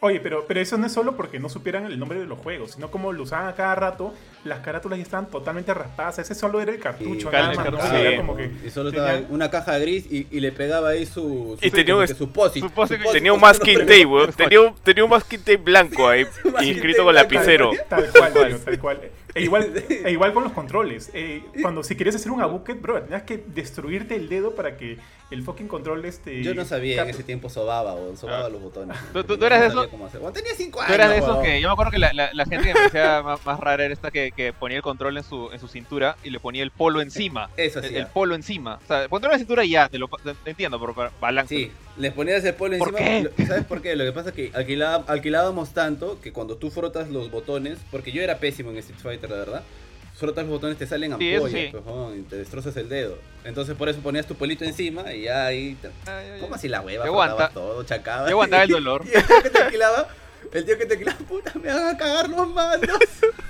Oye, 0.00 0.20
pero, 0.20 0.44
pero 0.46 0.60
eso 0.60 0.78
no 0.78 0.86
es 0.86 0.92
solo 0.92 1.16
porque 1.16 1.40
no 1.40 1.48
supieran 1.48 1.84
el 1.86 1.98
nombre 1.98 2.20
de 2.20 2.26
los 2.26 2.38
juegos, 2.38 2.70
sino 2.72 2.88
como 2.88 3.12
lo 3.12 3.24
usaban 3.24 3.48
a 3.48 3.54
cada 3.56 3.74
rato, 3.74 4.14
las 4.44 4.60
carátulas 4.60 4.96
ya 4.98 5.02
estaban 5.02 5.26
totalmente 5.28 5.74
raspadas. 5.74 6.20
Ese 6.20 6.36
solo 6.36 6.60
era 6.60 6.70
el 6.70 6.78
cartucho, 6.78 7.28
Sí, 7.28 7.34
nada 7.36 7.50
el 7.50 7.56
más, 7.56 7.72
¿no? 7.72 7.96
Era 7.96 8.16
como 8.16 8.36
que 8.36 8.48
Y 8.64 8.70
solo 8.70 8.92
tenía- 8.92 9.14
estaba 9.16 9.34
una 9.34 9.50
caja 9.50 9.76
gris 9.78 10.06
y, 10.08 10.28
y 10.30 10.38
le 10.38 10.52
pegaba 10.52 10.90
ahí 10.90 11.04
su. 11.04 11.56
su 11.60 11.66
Y 11.66 11.70
tenía 11.72 11.96
un- 11.96 12.06
su 12.06 12.30
posit. 12.30 12.62
su 12.62 12.70
posit- 12.70 12.98
su 12.98 13.02
posit 13.02 13.12
Tenía 13.12 13.32
un 13.32 13.40
masking 13.40 13.78
tape, 13.80 14.06
weón. 14.06 14.32
Tenía 14.32 14.60
un, 14.60 14.74
tenía 14.76 15.02
un 15.02 15.10
masking 15.10 15.40
tape 15.40 15.56
blanco 15.56 16.08
ahí, 16.08 16.24
inscrito 16.62 17.02
con 17.02 17.14
lapicero. 17.16 17.72
Tal 17.88 18.08
cual, 18.12 18.32
tal 18.64 18.78
cual. 18.78 19.00
E 19.34 19.42
igual, 19.42 19.72
e 19.88 20.10
igual 20.10 20.32
con 20.32 20.44
los 20.44 20.52
controles. 20.52 21.10
Eh, 21.14 21.42
cuando 21.62 21.82
si 21.82 21.94
querías 21.96 22.16
hacer 22.16 22.32
un 22.32 22.40
abuket, 22.40 22.80
bro, 22.80 23.02
tenías 23.02 23.22
que 23.22 23.38
destruirte 23.46 24.14
el 24.16 24.28
dedo 24.28 24.54
para 24.54 24.76
que 24.76 24.98
el 25.30 25.42
fucking 25.42 25.68
control 25.68 26.04
este... 26.06 26.42
Yo 26.42 26.54
no 26.54 26.64
sabía 26.64 26.92
en 26.94 26.98
cap- 27.00 27.08
ese 27.14 27.22
tiempo 27.22 27.50
sobaba, 27.50 27.92
o 27.92 28.16
sobaba 28.16 28.46
Ah. 28.46 28.48
los 28.48 28.62
botones. 28.62 28.96
¿Tú- 29.12 29.22
tú- 29.24 29.34
tú 29.34 29.40
No 29.40 29.46
eras 29.46 29.60
de 29.60 29.66
sabía 29.68 29.80
esos? 29.82 29.90
cómo 29.90 30.06
hacer. 30.06 30.20
Bueno, 30.20 30.32
tenía 30.32 30.52
5 30.56 30.80
años. 30.80 30.88
Tú 30.88 30.94
eras 30.94 31.10
de 31.10 31.18
esos 31.18 31.38
que, 31.38 31.60
yo 31.60 31.68
me 31.68 31.72
acuerdo 31.72 31.90
que 31.92 31.98
la, 31.98 32.12
la- 32.14 32.30
la 32.32 32.44
gente 32.46 32.68
que 32.68 32.72
me 32.72 32.74
parecía 32.74 33.22
más, 33.22 33.44
más 33.44 33.60
rara 33.60 33.84
era 33.84 33.92
esta 33.92 34.10
que, 34.10 34.32
que 34.32 34.52
ponía 34.54 34.78
el 34.78 34.82
control 34.82 35.18
en 35.18 35.24
su, 35.24 35.50
en 35.52 35.60
su 35.60 35.68
cintura 35.68 36.16
y 36.24 36.30
le 36.30 36.40
ponía 36.40 36.62
el 36.62 36.70
polo 36.70 37.02
encima. 37.02 37.50
Eso 37.58 37.82
sí. 37.82 37.94
el 37.94 38.06
polo 38.06 38.34
encima. 38.34 38.78
O 38.82 38.86
sea, 38.86 39.08
control 39.08 39.32
en 39.32 39.34
la 39.34 39.38
cintura 39.38 39.64
ya, 39.66 39.88
te 39.90 39.98
lo 39.98 40.08
te- 40.08 40.34
te 40.34 40.50
entiendo, 40.50 40.80
pero 40.80 40.94
para 40.94 41.12
balance. 41.20 41.54
Sí, 41.54 41.72
les 41.98 42.12
ponías 42.12 42.44
el 42.44 42.54
polo 42.54 42.78
¿Por 42.78 42.88
encima. 42.98 43.30
qué? 43.36 43.46
¿Sabes 43.46 43.64
por 43.64 43.82
qué? 43.82 43.96
Lo 43.96 44.04
que 44.04 44.12
pasa 44.12 44.30
es 44.30 44.34
que 44.34 44.52
alquilaba- 44.52 45.04
alquilábamos 45.06 45.70
tanto 45.74 46.20
que 46.20 46.32
cuando 46.32 46.56
tú 46.56 46.70
frotas 46.70 47.08
los 47.10 47.30
botones, 47.30 47.78
porque 47.90 48.12
yo 48.12 48.22
era 48.22 48.38
pésimo 48.38 48.70
en 48.70 48.78
Street 48.78 49.00
Fighter, 49.00 49.30
la 49.30 49.36
verdad. 49.36 49.62
Frotas 50.14 50.44
los 50.44 50.50
botones, 50.52 50.76
te 50.76 50.86
salen 50.86 51.12
ampollas, 51.12 51.44
sí. 51.52 51.68
pues, 51.70 51.84
huevón, 51.84 52.18
y 52.18 52.22
te 52.22 52.36
destrozas 52.36 52.76
el 52.76 52.88
dedo. 52.88 53.18
Entonces 53.44 53.76
por 53.76 53.88
eso 53.88 54.00
ponías 54.00 54.26
tu 54.26 54.34
polito 54.34 54.64
encima 54.64 55.12
y 55.14 55.22
ya 55.22 55.46
ahí. 55.46 55.76
te-. 55.80 55.90
¿Cómo 56.40 56.54
así 56.56 56.66
la 56.68 56.80
hueva? 56.80 57.04
Te 57.04 57.10
Frotabas 57.10 57.30
aguanta. 57.34 57.54
todo, 57.54 57.82
chacabas. 57.84 58.26
Te 58.26 58.32
aguantaba 58.32 58.62
el 58.64 58.70
dolor. 58.70 59.04
Y 59.12 59.16
el 59.16 59.24
tío 59.26 59.42
que 59.42 59.50
te 59.50 59.58
alquilaba, 59.62 60.08
el 60.52 60.64
tío 60.64 60.78
que 60.78 60.86
te 60.86 60.92
alquilaba, 60.94 61.18
puta, 61.18 61.52
me 61.62 61.68
van 61.72 61.94
a 61.94 61.96
cagar 61.96 62.28
los 62.30 62.48
mandos. 62.48 62.98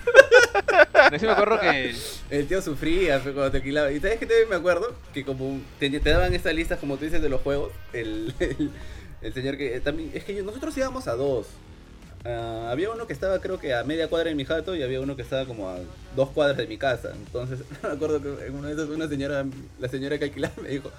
Me 1.11 1.31
acuerdo 1.31 1.61
que 1.61 1.95
El 2.31 2.47
tío 2.47 2.61
sufría 2.63 3.21
cuando 3.21 3.51
te 3.51 3.59
alquilaba. 3.59 3.91
Y 3.93 4.01
sabes 4.01 4.19
que 4.19 4.27
también 4.27 4.49
me 4.49 4.57
acuerdo 4.57 4.95
que 5.15 5.25
como 5.25 5.61
te, 5.79 5.91
daban 6.01 6.35
estas 6.35 6.55
listas, 6.55 6.79
como 6.79 6.97
tú 6.97 7.05
dices, 7.05 7.23
de 7.23 7.29
los 7.29 7.41
juegos, 7.41 7.73
el, 7.93 8.35
el, 9.23 9.35
señor 9.35 9.57
que 9.57 9.77
eh, 9.77 9.81
también. 9.81 10.11
Es 10.15 10.25
que 10.25 10.41
nosotros 10.43 10.77
íbamos 10.77 11.07
a 11.09 11.15
dos. 11.15 11.47
Ah, 12.25 12.69
había 12.71 12.91
uno 12.91 13.07
que 13.07 13.13
estaba 13.13 13.41
creo 13.41 13.59
que 13.61 13.75
a 13.75 13.85
media 13.85 14.09
cuadra 14.09 14.29
de 14.29 14.35
mi 14.35 14.45
jato 14.45 14.75
y 14.75 14.83
había 14.83 15.01
uno 15.01 15.15
que 15.15 15.23
estaba 15.23 15.47
como 15.47 15.69
a 15.69 15.79
dos 16.17 16.31
cuadras 16.31 16.57
de 16.57 16.67
mi 16.67 16.77
casa. 16.77 17.13
Entonces 17.15 17.61
me 17.83 17.89
acuerdo 17.91 18.21
que 18.21 18.47
en 18.47 18.55
una 18.55 18.69
de 18.69 18.75
esas 18.75 18.89
una 18.89 19.09
señora, 19.09 19.45
la 19.79 19.89
señora 19.89 20.19
que 20.19 20.25
alquilaba 20.25 20.55
me 20.63 20.69
dijo, 20.69 20.91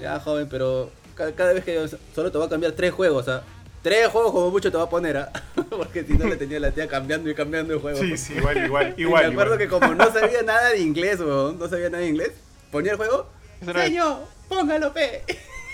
ya 0.00 0.18
joven, 0.20 0.48
pero 0.48 0.90
ca- 1.14 1.32
cada, 1.32 1.52
vez 1.52 1.64
que 1.64 1.86
solo 2.14 2.30
te 2.30 2.38
va 2.38 2.46
a 2.46 2.48
cambiar 2.48 2.72
tres 2.72 2.92
juegos, 2.92 3.28
¿ah? 3.28 3.42
Tres 3.82 4.08
juegos 4.08 4.32
como 4.32 4.50
mucho 4.50 4.70
te 4.70 4.76
va 4.76 4.84
a 4.84 4.90
poner, 4.90 5.16
¿ah? 5.16 5.32
Porque 5.70 6.04
si 6.04 6.12
no 6.12 6.26
le 6.26 6.36
tenía 6.36 6.60
la 6.60 6.70
tía 6.70 6.86
cambiando 6.86 7.30
y 7.30 7.34
cambiando 7.34 7.72
de 7.74 7.80
juego. 7.80 7.98
Sí, 7.98 8.16
sí, 8.18 8.34
igual, 8.34 8.64
igual, 8.64 8.94
Y 8.98 9.02
igual. 9.02 9.26
me 9.28 9.32
acuerdo 9.32 9.54
igual. 9.54 9.58
que 9.58 9.68
como 9.68 9.94
no 9.94 10.12
sabía 10.12 10.42
nada 10.42 10.68
de 10.70 10.78
inglés, 10.80 11.18
weón, 11.20 11.58
no 11.58 11.66
sabía 11.68 11.88
nada 11.88 12.02
de 12.02 12.08
inglés, 12.10 12.32
ponía 12.70 12.92
el 12.92 12.96
juego, 12.98 13.26
es- 13.60 13.72
señor, 13.84 14.18
póngalo, 14.48 14.92
pe. 14.92 15.24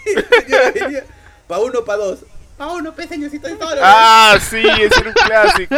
Y 0.05 0.15
pa' 1.49 1.59
uno, 1.59 1.85
pa' 1.85 1.97
dos. 1.97 2.21
Pa' 2.57 2.69
uno, 2.73 2.95
pe, 2.95 3.07
señorcito, 3.09 3.49
y 3.51 3.55
todo. 3.57 3.71
Ah, 3.83 4.39
sí, 4.41 4.63
era 4.67 4.97
un 5.09 5.13
clásico. 5.13 5.77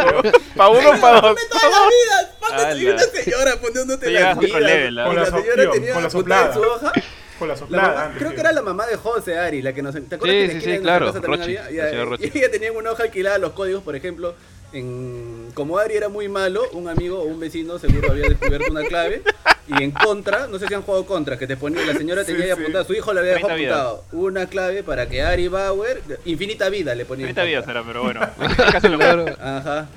Pa' 0.55 0.69
uno, 0.69 1.01
pa' 1.01 1.21
dos. 1.21 1.35
Ponme 1.35 1.41
todas 1.49 1.71
las 1.71 2.77
vidas, 2.77 2.79
y 2.79 2.85
una 2.85 3.23
señora 3.23 3.55
poniéndote 3.59 4.11
las 4.11 4.39
vidas. 4.39 4.61
level. 4.61 4.93
Y 4.93 5.15
la 5.15 5.25
señora 5.25 5.71
tenía 5.71 5.93
la 5.95 6.01
en 6.01 6.11
su 6.11 6.19
hoja. 6.61 6.93
Con 7.39 7.47
la 7.47 7.53
La 7.55 7.59
soplada 7.59 7.87
mamá- 7.87 8.03
antes, 8.03 8.17
creo 8.19 8.29
tío. 8.29 8.35
que 8.35 8.41
era 8.41 8.51
la 8.51 8.61
mamá 8.61 8.85
de 8.85 8.95
José 8.97 9.39
Ari, 9.39 9.61
la 9.61 9.73
que 9.73 9.81
nos... 9.81 9.93
¿Te 9.95 10.15
acuerdas 10.15 10.37
Sí, 10.37 10.47
que 10.55 10.61
sí, 10.61 10.71
sí, 10.75 10.79
claro, 10.79 11.07
casa 11.07 11.19
Rochi, 11.25 11.41
había? 11.57 11.71
Y- 11.71 12.37
ella 12.37 12.51
tenía 12.51 12.67
en 12.69 12.75
una 12.75 12.91
hoja 12.91 13.03
alquilada 13.03 13.37
los 13.37 13.53
códigos, 13.53 13.81
por 13.83 13.95
ejemplo, 13.95 14.35
en 14.73 15.49
como 15.55 15.77
Ari 15.79 15.95
era 15.95 16.09
muy 16.09 16.29
malo, 16.29 16.61
un 16.73 16.87
amigo 16.89 17.19
o 17.19 17.23
un 17.23 17.39
vecino 17.39 17.79
seguro 17.79 18.11
había 18.11 18.29
descubierto 18.29 18.71
una 18.71 18.83
clave 18.83 19.23
y 19.67 19.81
en 19.83 19.91
contra, 19.91 20.47
no 20.47 20.59
sé 20.59 20.67
si 20.67 20.73
han 20.73 20.83
jugado 20.83 21.05
contra, 21.05 21.37
que 21.39 21.47
te 21.47 21.57
ponía, 21.57 21.83
la 21.85 21.93
señora 21.93 22.23
tenía 22.25 22.43
ahí 22.43 22.51
sí. 22.55 22.61
apuntado, 22.61 22.85
su 22.85 22.93
hijo 22.93 23.11
le 23.13 23.19
había 23.21 23.33
dejado 23.33 23.53
30 23.53 23.61
vidas. 23.67 23.79
apuntado 23.87 24.05
una 24.27 24.45
clave 24.47 24.83
para 24.83 25.07
que 25.09 25.21
Ari 25.23 25.47
Bauer, 25.47 26.01
infinita 26.25 26.69
vida 26.69 26.93
le 26.95 27.05
ponía. 27.05 27.27
en 27.27 27.33
30 27.33 27.47
vidas 27.49 27.65
contra. 27.65 27.79
era, 27.81 27.87
pero 27.87 28.03
bueno. 28.03 28.21
Casi 28.71 28.89
lo 28.89 28.97
Claro. 28.97 29.25
Ajá. 29.41 29.87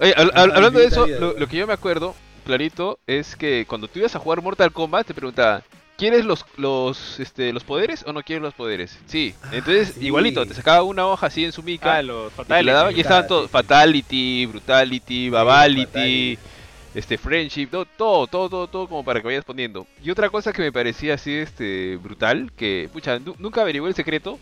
Oye, 0.00 0.14
hab- 0.16 0.30
Ajá, 0.32 0.46
hab- 0.46 0.52
hablando 0.56 0.78
de 0.78 0.84
infinita 0.86 0.86
eso, 0.86 1.04
vida, 1.06 1.18
lo, 1.20 1.34
que 1.48 1.56
yo 1.56 1.66
me 1.66 1.72
acuerdo 1.74 2.14
clarito 2.46 2.98
es 3.06 3.36
que 3.36 3.66
cuando 3.68 3.88
tú 3.88 3.98
ibas 4.00 4.16
a 4.16 4.18
jugar 4.18 4.40
Mortal 4.42 4.72
Kombat 4.72 5.06
te 5.06 5.14
preguntaban, 5.14 5.62
¿quieres 5.96 6.24
los 6.24 6.44
los 6.56 7.20
este 7.20 7.52
los 7.52 7.64
poderes 7.64 8.04
o 8.06 8.12
no 8.12 8.22
quieres 8.22 8.42
los 8.42 8.54
poderes? 8.54 8.98
Sí. 9.06 9.34
Entonces, 9.52 9.94
sí. 9.98 10.06
igualito, 10.06 10.44
te 10.46 10.54
sacaba 10.54 10.82
una 10.82 11.06
hoja 11.06 11.26
así 11.26 11.44
en 11.44 11.52
su 11.52 11.62
mica 11.62 11.96
Ah, 11.96 12.02
los 12.02 12.26
y 12.26 12.30
te 12.30 12.36
fatales. 12.36 12.66
la 12.66 12.72
daban 12.72 12.96
y 12.96 13.00
estaban 13.00 13.26
todos 13.26 13.50
Fatality. 13.50 14.02
Fatality, 14.02 14.46
Brutality, 14.46 15.30
Babality, 15.30 15.84
Fatality. 15.86 16.38
este 16.94 17.18
Friendship, 17.18 17.66
todo, 17.68 17.86
todo, 17.86 18.26
todo, 18.26 18.48
todo, 18.48 18.66
todo 18.68 18.88
como 18.88 19.04
para 19.04 19.20
que 19.20 19.26
vayas 19.26 19.44
poniendo. 19.44 19.86
Y 20.02 20.10
otra 20.10 20.28
cosa 20.30 20.52
que 20.52 20.62
me 20.62 20.72
parecía 20.72 21.14
así 21.14 21.32
este 21.34 21.96
brutal, 21.96 22.50
que 22.56 22.88
pucha, 22.92 23.18
nu- 23.18 23.36
nunca 23.38 23.62
averigué 23.62 23.86
el 23.88 23.94
secreto, 23.94 24.38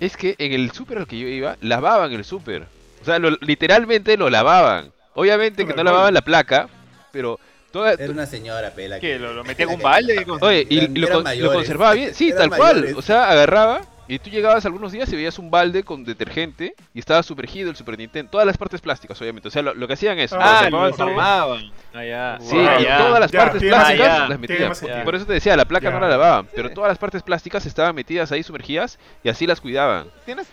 es 0.00 0.16
que 0.16 0.34
en 0.38 0.52
el 0.52 0.70
super 0.72 0.98
al 0.98 1.06
que 1.06 1.18
yo 1.18 1.26
iba, 1.28 1.56
lavaban 1.60 2.12
el 2.12 2.24
super. 2.24 2.66
O 3.02 3.04
sea, 3.04 3.18
lo- 3.18 3.36
literalmente 3.40 4.16
lo 4.16 4.30
lavaban. 4.30 4.92
Obviamente 5.14 5.66
que 5.66 5.74
no 5.74 5.82
lavaban 5.82 6.14
la 6.14 6.22
placa, 6.22 6.68
pero 7.10 7.40
toda, 7.72 7.92
Era 7.92 8.10
una 8.10 8.26
señora 8.26 8.70
pela. 8.70 8.98
¿Qué? 9.00 9.18
¿Lo, 9.18 9.32
lo 9.32 9.44
metían 9.44 9.68
en 9.70 9.74
un 9.76 9.82
balde? 9.82 10.16
¿Qué 10.16 10.24
cosa? 10.24 10.44
Oye, 10.46 10.66
y, 10.68 10.78
Eran- 10.78 10.96
y 10.96 11.00
lo, 11.40 11.52
conservaba 11.52 11.94
bien. 11.94 12.14
Sí, 12.14 12.32
tal 12.32 12.48
cual. 12.50 12.76
mayores. 12.76 12.96
O 12.96 13.02
sea, 13.02 13.28
agarraba 13.30 13.82
y 14.10 14.18
tú 14.18 14.30
llegabas 14.30 14.64
algunos 14.64 14.90
días 14.90 15.12
y 15.12 15.16
veías 15.16 15.38
un 15.38 15.50
balde 15.50 15.82
con 15.84 16.02
detergente 16.02 16.74
y 16.94 16.98
estaba 16.98 17.22
sumergido 17.22 17.68
el 17.68 17.76
Super 17.76 17.98
Nintendo. 17.98 18.30
Todas 18.30 18.46
las 18.46 18.56
partes 18.56 18.80
plásticas, 18.80 19.20
obviamente. 19.20 19.48
O 19.48 19.50
sea, 19.50 19.60
lo, 19.60 19.74
lo 19.74 19.86
que 19.86 19.92
hacían 19.92 20.18
es... 20.18 20.32
Ah, 20.32 20.60
Ah, 20.64 20.70
lo 20.70 20.86
desarmaban. 20.86 21.70
Ah, 21.92 22.04
ya. 22.04 22.38
Sí, 22.40 22.56
Wow. 22.56 22.80
y 22.80 22.84
ya. 22.84 22.98
todas 22.98 23.20
las 23.20 23.30
Ya, 23.30 23.38
partes 23.40 23.62
plásticas 23.62 24.28
las 24.30 24.38
metían. 24.38 24.72
Por 25.04 25.14
eso 25.14 25.26
te 25.26 25.34
decía, 25.34 25.56
la 25.56 25.66
placa 25.66 25.88
Ya. 25.88 25.90
no 25.94 26.00
la 26.00 26.08
lavaban, 26.08 26.48
pero 26.54 26.70
todas 26.70 26.88
las 26.88 26.96
partes 26.98 27.22
plásticas 27.22 27.66
estaban 27.66 27.94
metidas 27.94 28.32
ahí 28.32 28.42
sumergidas 28.42 28.98
y 29.22 29.28
así 29.28 29.46
las 29.46 29.60
cuidaban. 29.60 30.06
¿Tienes? 30.24 30.46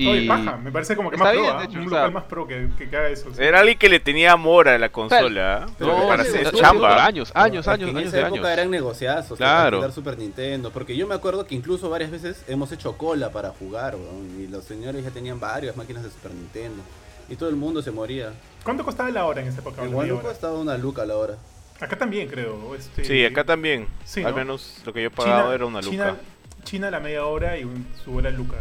Y 0.00 0.08
Oye, 0.08 0.26
paja, 0.26 0.56
me 0.56 0.72
parece 0.72 0.96
como 0.96 1.10
que 1.10 1.16
Está 1.16 1.24
más 1.24 1.32
bien, 1.34 1.46
pro, 1.50 1.58
de 1.58 1.64
hecho, 1.66 1.72
un 1.74 1.80
o 1.80 1.84
local 1.84 2.00
sea, 2.02 2.10
más 2.10 2.24
pro 2.24 2.46
que, 2.46 2.68
que, 2.78 2.88
que 2.88 2.96
haga 2.96 3.08
eso. 3.08 3.34
sí. 3.34 3.42
Era 3.42 3.60
alguien 3.60 3.76
que 3.78 3.88
le 3.88 4.00
tenía 4.00 4.32
amor 4.32 4.68
a 4.68 4.78
la 4.78 4.88
consola. 4.88 5.64
¿ah? 5.64 5.66
No, 5.78 6.08
para 6.08 6.24
sí, 6.24 6.30
hacer 6.30 6.48
sí, 6.50 6.56
chamba. 6.56 7.04
años, 7.04 7.30
años, 7.34 7.68
años, 7.68 7.84
que 7.86 7.90
en 7.90 7.96
años 7.98 8.08
esa 8.14 8.20
época 8.26 8.40
años. 8.40 8.50
eran 8.50 8.70
negociazos, 8.70 9.36
Claro. 9.36 9.76
alquilar 9.78 9.92
Super 9.92 10.16
Nintendo, 10.18 10.70
porque 10.70 10.96
yo 10.96 11.06
me 11.06 11.14
acuerdo 11.14 11.46
que 11.46 11.54
incluso 11.54 11.90
varias 11.90 12.10
veces 12.10 12.44
hemos 12.48 12.72
hecho 12.72 12.96
cola 12.96 13.30
para 13.30 13.50
jugar, 13.50 13.94
weón, 13.96 14.40
y 14.40 14.46
los 14.46 14.64
señores 14.64 15.04
ya 15.04 15.10
tenían 15.10 15.38
varias 15.38 15.76
máquinas 15.76 16.02
de 16.02 16.10
Super 16.10 16.32
Nintendo, 16.32 16.82
y 17.28 17.36
todo 17.36 17.48
el 17.50 17.56
mundo 17.56 17.82
se 17.82 17.90
moría. 17.90 18.32
¿Cuánto 18.64 18.84
costaba 18.84 19.10
la 19.10 19.26
hora 19.26 19.42
en 19.42 19.48
esa 19.48 19.60
época? 19.60 19.82
Huánuco 19.82 20.20
hora? 20.20 20.32
estaba 20.32 20.58
una 20.58 20.76
luca 20.78 21.02
a 21.02 21.06
la 21.06 21.16
hora. 21.16 21.34
Acá 21.80 21.96
también, 21.96 22.28
creo. 22.28 22.74
Este, 22.74 23.04
Sí, 23.04 23.24
acá 23.24 23.44
también. 23.44 23.86
Sí, 24.04 24.22
Al 24.22 24.30
¿no? 24.32 24.36
menos 24.38 24.82
lo 24.84 24.92
que 24.92 25.02
yo 25.02 25.10
pagaba 25.10 25.42
China, 25.44 25.54
era 25.54 25.66
una 25.66 25.80
luca. 25.80 25.90
China, 25.90 26.16
China 26.64 26.90
la 26.90 27.00
media 27.00 27.24
hora 27.24 27.56
y 27.58 27.64
un, 27.64 27.86
su 28.04 28.14
hora 28.14 28.30
luca. 28.30 28.56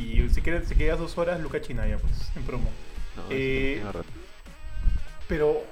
Y 0.00 0.28
si 0.30 0.40
quieres, 0.40 0.68
si 0.68 0.74
quedas 0.74 0.98
dos 0.98 1.16
horas, 1.18 1.40
luca 1.40 1.60
china 1.60 1.86
ya, 1.86 1.98
pues, 1.98 2.12
en 2.36 2.42
promo. 2.44 2.70
No, 3.16 3.22
Eh. 3.30 3.82
Pero 5.28 5.62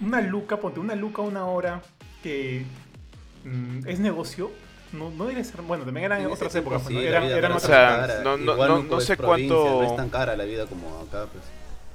una 0.00 0.20
luca, 0.20 0.58
ponte 0.58 0.80
una 0.80 0.94
luca 0.94 1.22
una 1.22 1.46
hora 1.46 1.82
que 2.22 2.64
mm, 3.44 3.88
es 3.88 3.98
negocio, 3.98 4.50
no, 4.92 5.10
no 5.10 5.26
debe 5.26 5.42
ser. 5.44 5.62
Bueno, 5.62 5.84
también 5.84 6.06
eran 6.06 6.20
En 6.20 6.26
otras 6.30 6.52
tiempo 6.52 6.70
épocas, 6.70 6.82
pues, 6.82 6.88
sí, 6.88 7.02
¿no? 7.02 7.08
eran, 7.08 7.24
eran 7.24 7.50
no 7.52 7.56
otras 7.56 7.64
O 7.64 7.66
sea, 7.74 8.06
cara. 8.06 8.22
no- 8.22 8.36
no- 8.36 8.52
Igual 8.52 8.68
no- 8.68 8.82
no 8.82 9.00
sé 9.00 9.16
cuánto- 9.16 9.64
No 9.82 9.90
es 9.90 9.96
tan 9.96 10.10
cara 10.10 10.36
la 10.36 10.44
vida 10.44 10.66
como 10.66 10.88
acá, 11.00 11.26
pues. 11.32 11.44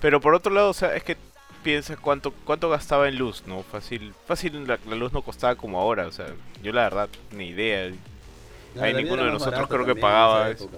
Pero 0.01 0.19
por 0.19 0.33
otro 0.33 0.53
lado, 0.53 0.69
o 0.69 0.73
sea, 0.73 0.95
es 0.95 1.03
que 1.03 1.15
piensa 1.63 1.95
cuánto 1.97 2.31
cuánto 2.31 2.69
gastaba 2.69 3.07
en 3.07 3.17
luz, 3.17 3.43
¿no? 3.47 3.63
Fácil, 3.63 4.13
fácil 4.27 4.67
la, 4.67 4.77
la 4.87 4.95
luz 4.95 5.13
no 5.13 5.21
costaba 5.23 5.55
como 5.55 5.79
ahora, 5.79 6.05
o 6.07 6.11
sea, 6.11 6.27
yo 6.61 6.71
la 6.73 6.83
verdad 6.83 7.09
ni 7.31 7.47
idea. 7.47 7.91
La 8.75 8.87
vida 8.87 9.01
ninguno 9.01 9.23
de 9.25 9.31
nosotros 9.31 9.67
creo 9.67 9.85
que 9.85 9.95
pagaba 9.95 10.49
esa 10.49 10.63
eso. 10.65 10.69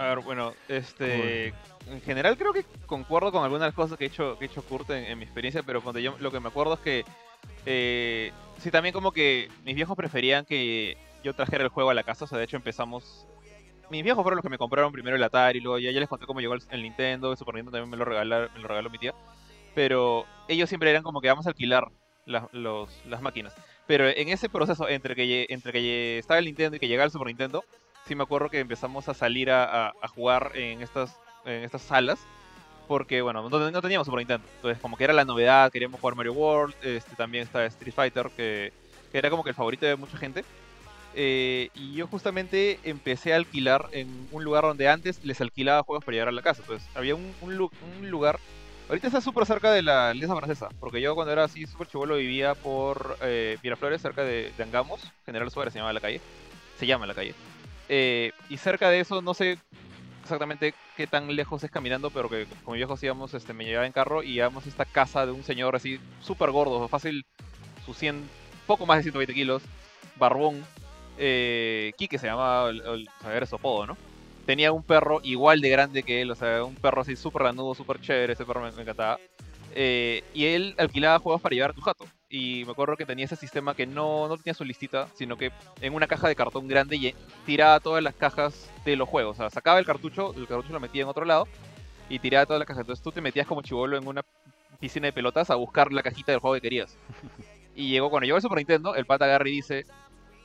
A 0.00 0.14
ver, 0.14 0.20
bueno, 0.20 0.54
este. 0.68 1.48
En 1.86 2.00
general 2.02 2.36
creo 2.38 2.52
que 2.52 2.64
concuerdo 2.86 3.30
con 3.32 3.44
algunas 3.44 3.74
cosas 3.74 3.98
que 3.98 4.04
ha 4.04 4.06
hecho, 4.06 4.38
que 4.38 4.44
ha 4.44 4.48
hecho 4.48 4.62
Kurt 4.62 4.88
en, 4.90 5.04
en 5.04 5.18
mi 5.18 5.24
experiencia, 5.24 5.62
pero 5.62 5.82
cuando 5.82 5.98
yo 6.00 6.16
lo 6.20 6.30
que 6.30 6.40
me 6.40 6.48
acuerdo 6.48 6.74
es 6.74 6.80
que 6.80 7.04
Eh, 7.66 8.32
sí, 8.58 8.70
también 8.70 8.92
como 8.94 9.12
que 9.12 9.48
mis 9.64 9.74
viejos 9.74 9.96
preferían 9.96 10.44
que 10.46 10.96
yo 11.22 11.34
trajera 11.34 11.64
el 11.64 11.68
juego 11.70 11.90
a 11.90 11.94
la 11.94 12.02
casa, 12.02 12.24
o 12.24 12.28
sea, 12.28 12.38
de 12.38 12.44
hecho 12.44 12.56
empezamos... 12.56 13.26
Mis 13.90 14.02
viejos 14.04 14.22
fueron 14.22 14.36
los 14.36 14.42
que 14.42 14.48
me 14.48 14.56
compraron 14.56 14.92
primero 14.92 15.16
el 15.16 15.22
Atari, 15.22 15.60
luego 15.60 15.78
ya, 15.78 15.90
ya 15.90 16.00
les 16.00 16.08
conté 16.08 16.24
cómo 16.24 16.40
llegó 16.40 16.54
el, 16.54 16.62
el 16.70 16.82
Nintendo, 16.82 17.32
el 17.32 17.36
Super 17.36 17.54
Nintendo 17.56 17.72
también 17.76 17.90
me 17.90 17.96
lo, 17.98 18.04
regalar, 18.06 18.50
me 18.54 18.60
lo 18.60 18.68
regaló 18.68 18.88
mi 18.88 18.98
tía. 18.98 19.14
Pero 19.74 20.24
ellos 20.48 20.68
siempre 20.68 20.90
eran 20.90 21.02
como 21.02 21.20
que 21.20 21.28
vamos 21.28 21.46
a 21.46 21.50
alquilar 21.50 21.88
la- 22.24 22.48
los, 22.52 22.88
las 23.06 23.20
máquinas. 23.20 23.54
Pero 23.86 24.08
en 24.08 24.28
ese 24.28 24.48
proceso, 24.48 24.88
entre 24.88 25.14
que, 25.16 25.46
entre 25.50 25.72
que 25.72 26.18
estaba 26.18 26.38
el 26.38 26.44
Nintendo 26.46 26.76
y 26.76 26.80
que 26.80 26.88
llegaba 26.88 27.04
el 27.06 27.10
Super 27.10 27.26
Nintendo, 27.26 27.64
sí 28.06 28.14
me 28.14 28.22
acuerdo 28.22 28.48
que 28.48 28.60
empezamos 28.60 29.08
a 29.08 29.14
salir 29.14 29.50
a, 29.50 29.92
jugar 30.14 30.52
en 30.54 30.82
estas, 30.82 31.18
en 31.44 31.64
estas 31.64 31.82
salas. 31.82 32.18
Porque, 32.88 33.22
bueno, 33.22 33.48
no, 33.48 33.70
no 33.70 33.82
teníamos 33.82 34.06
Super 34.06 34.18
Nintendo. 34.18 34.48
Entonces, 34.56 34.82
como 34.82 34.96
que 34.96 35.04
era 35.04 35.12
la 35.12 35.24
novedad, 35.24 35.70
queríamos 35.70 36.00
jugar 36.00 36.16
Mario 36.16 36.32
World. 36.32 36.74
Este, 36.82 37.14
también 37.14 37.44
está 37.44 37.64
Street 37.66 37.94
Fighter, 37.94 38.30
que, 38.36 38.72
era 39.12 39.30
como 39.30 39.44
que 39.44 39.50
el 39.50 39.54
favorito 39.54 39.86
de 39.86 39.94
mucha 39.94 40.16
gente. 40.16 40.44
Eh, 41.14 41.70
y 41.74 41.94
yo 41.94 42.08
justamente 42.08 42.80
empecé 42.82 43.32
a 43.32 43.36
alquilar 43.36 43.88
en 43.92 44.28
un 44.32 44.42
lugar 44.42 44.64
donde 44.64 44.88
antes 44.88 45.24
les 45.24 45.40
alquilaba 45.40 45.84
juegos 45.84 46.04
para 46.04 46.14
llegar 46.14 46.28
a 46.28 46.32
la 46.32 46.42
casa. 46.42 46.62
Entonces, 46.62 46.88
había 46.96 47.14
un, 47.14 47.32
un, 47.42 47.56
lu- 47.56 47.70
un 47.96 48.10
lugar. 48.10 48.40
Ahorita 48.88 49.06
está 49.06 49.20
súper 49.20 49.46
cerca 49.46 49.70
de 49.70 49.82
la 49.82 50.10
Alianza 50.10 50.34
Francesa. 50.34 50.68
Porque 50.80 51.00
yo, 51.00 51.14
cuando 51.14 51.32
era 51.32 51.44
así 51.44 51.66
súper 51.66 51.86
chivolo, 51.86 52.16
vivía 52.16 52.56
por 52.56 53.18
eh, 53.22 53.56
Miraflores, 53.62 54.02
cerca 54.02 54.24
de, 54.24 54.52
de 54.56 54.62
Angamos. 54.64 55.00
General 55.24 55.48
Suárez 55.48 55.72
se 55.72 55.78
llamaba 55.78 55.92
la 55.92 56.00
calle. 56.00 56.20
Se 56.76 56.86
llama 56.86 57.06
la 57.06 57.14
calle. 57.14 57.34
Eh, 57.92 58.30
y 58.48 58.56
cerca 58.56 58.88
de 58.88 59.00
eso, 59.00 59.20
no 59.20 59.34
sé 59.34 59.58
exactamente 60.22 60.74
qué 60.96 61.08
tan 61.08 61.34
lejos 61.34 61.64
es 61.64 61.72
caminando, 61.72 62.10
pero 62.10 62.28
que 62.28 62.46
con 62.64 62.72
mi 62.72 62.78
viejo 62.78 62.96
íbamos, 63.02 63.34
este, 63.34 63.52
me 63.52 63.64
llevaba 63.64 63.84
en 63.86 63.92
carro 63.92 64.22
y 64.22 64.34
íbamos 64.34 64.64
a 64.64 64.68
esta 64.68 64.84
casa 64.84 65.26
de 65.26 65.32
un 65.32 65.42
señor 65.42 65.74
así 65.74 65.98
súper 66.20 66.52
gordo, 66.52 66.86
fácil, 66.86 67.24
sus 67.84 67.96
100, 67.96 68.28
poco 68.68 68.86
más 68.86 68.98
de 68.98 69.02
120 69.02 69.34
kilos, 69.34 69.60
barbón, 70.16 70.64
eh, 71.18 71.92
se 71.98 72.26
llamaba, 72.26 72.70
el, 72.70 72.80
el- 72.80 73.46
su 73.48 73.56
apodo, 73.56 73.86
¿no? 73.88 73.96
Tenía 74.46 74.70
un 74.70 74.84
perro 74.84 75.20
igual 75.24 75.60
de 75.60 75.70
grande 75.70 76.04
que 76.04 76.22
él, 76.22 76.30
o 76.30 76.36
sea, 76.36 76.62
un 76.62 76.76
perro 76.76 77.02
así 77.02 77.16
súper 77.16 77.42
ranudo, 77.42 77.74
súper 77.74 78.00
chévere, 78.00 78.34
ese 78.34 78.44
perro 78.44 78.60
me 78.60 78.68
encantaba. 78.68 79.18
Eh, 79.74 80.22
y 80.34 80.46
él 80.46 80.74
alquilaba 80.78 81.18
juegos 81.18 81.40
para 81.40 81.54
llevar 81.54 81.70
a 81.70 81.74
tu 81.74 81.80
jato. 81.80 82.04
Y 82.28 82.64
me 82.64 82.72
acuerdo 82.72 82.96
que 82.96 83.06
tenía 83.06 83.24
ese 83.24 83.36
sistema 83.36 83.74
que 83.74 83.86
no, 83.86 84.28
no 84.28 84.36
tenía 84.36 84.54
su 84.54 84.64
listita, 84.64 85.08
sino 85.14 85.36
que 85.36 85.50
en 85.80 85.94
una 85.94 86.06
caja 86.06 86.28
de 86.28 86.36
cartón 86.36 86.68
grande 86.68 86.96
lle- 86.96 87.14
tiraba 87.46 87.80
todas 87.80 88.02
las 88.02 88.14
cajas 88.14 88.70
de 88.84 88.96
los 88.96 89.08
juegos. 89.08 89.36
O 89.36 89.42
sea, 89.42 89.50
sacaba 89.50 89.78
el 89.78 89.86
cartucho, 89.86 90.32
el 90.36 90.46
cartucho 90.46 90.72
lo 90.72 90.80
metía 90.80 91.02
en 91.02 91.08
otro 91.08 91.24
lado 91.24 91.46
y 92.08 92.18
tiraba 92.18 92.46
todas 92.46 92.60
las 92.60 92.66
cajas. 92.68 92.82
Entonces 92.82 93.02
tú 93.02 93.10
te 93.12 93.20
metías 93.20 93.46
como 93.46 93.62
chivolo 93.62 93.96
en 93.96 94.06
una 94.06 94.24
piscina 94.78 95.06
de 95.06 95.12
pelotas 95.12 95.50
a 95.50 95.56
buscar 95.56 95.92
la 95.92 96.02
cajita 96.02 96.32
del 96.32 96.40
juego 96.40 96.54
que 96.54 96.60
querías. 96.62 96.96
Y 97.76 97.88
llegó, 97.88 98.10
cuando 98.10 98.26
llegó 98.26 98.36
el 98.36 98.42
Super 98.42 98.58
Nintendo, 98.58 98.94
el 98.96 99.06
pata 99.06 99.24
agarra 99.26 99.48
y 99.48 99.52
dice, 99.52 99.86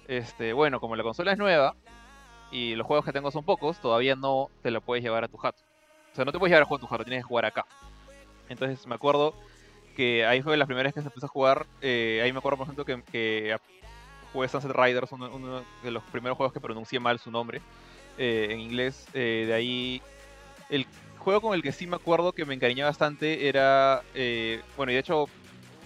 este, 0.08 0.54
bueno, 0.54 0.80
como 0.80 0.96
la 0.96 1.04
consola 1.04 1.32
es 1.34 1.38
nueva 1.40 1.76
y 2.52 2.76
los 2.76 2.86
juegos 2.86 3.04
que 3.04 3.12
tengo 3.12 3.32
son 3.32 3.44
pocos, 3.44 3.80
todavía 3.80 4.16
no 4.16 4.50
te 4.62 4.70
la 4.72 4.80
puedes 4.80 5.04
llevar 5.04 5.24
a 5.24 5.28
tu 5.28 5.36
jato. 5.38 5.58
O 6.14 6.16
sea, 6.16 6.24
no 6.24 6.32
te 6.32 6.38
puedes 6.40 6.52
llevar 6.52 6.62
el 6.62 6.68
juego 6.68 6.78
a 6.78 6.88
tu 6.88 6.88
jato, 6.88 7.04
tienes 7.04 7.24
que 7.24 7.28
jugar 7.28 7.46
acá. 7.46 7.66
Entonces 8.50 8.86
me 8.88 8.96
acuerdo 8.96 9.34
que 9.96 10.26
ahí 10.26 10.42
fue 10.42 10.58
la 10.58 10.66
primera 10.66 10.88
vez 10.88 10.94
que 10.94 11.02
se 11.02 11.08
empezó 11.08 11.26
a 11.26 11.30
jugar. 11.30 11.66
eh, 11.82 12.22
ahí 12.24 12.32
me 12.32 12.40
acuerdo, 12.40 12.58
por 12.58 12.66
ejemplo, 12.66 12.86
que, 12.86 13.02
que 13.12 13.58
jugué 14.34 14.48
Sunset 14.50 14.72
Riders, 14.72 15.12
uno, 15.12 15.30
uno 15.34 15.64
de 15.84 15.92
los 15.92 16.04
primeros 16.04 16.36
juegos 16.38 16.54
que 16.54 16.60
pronuncié 16.60 17.00
mal 17.00 17.18
su 17.20 17.32
nombre 17.32 17.62
eh, 18.18 18.48
en 18.52 18.60
inglés. 18.60 19.08
eh, 19.14 19.46
de 19.48 19.54
ahí, 19.54 20.02
el 20.70 20.86
juego 21.20 21.42
con 21.42 21.54
el 21.56 21.64
que 21.64 21.72
sí 21.72 21.88
me 21.88 21.96
acuerdo 21.96 22.34
que 22.34 22.46
me 22.46 22.54
encariñé 22.54 22.84
bastante 22.84 23.48
era. 23.48 24.02
eh, 24.14 24.62
bueno, 24.76 24.92
y 24.92 24.96
de 24.96 25.00
hecho, 25.02 25.26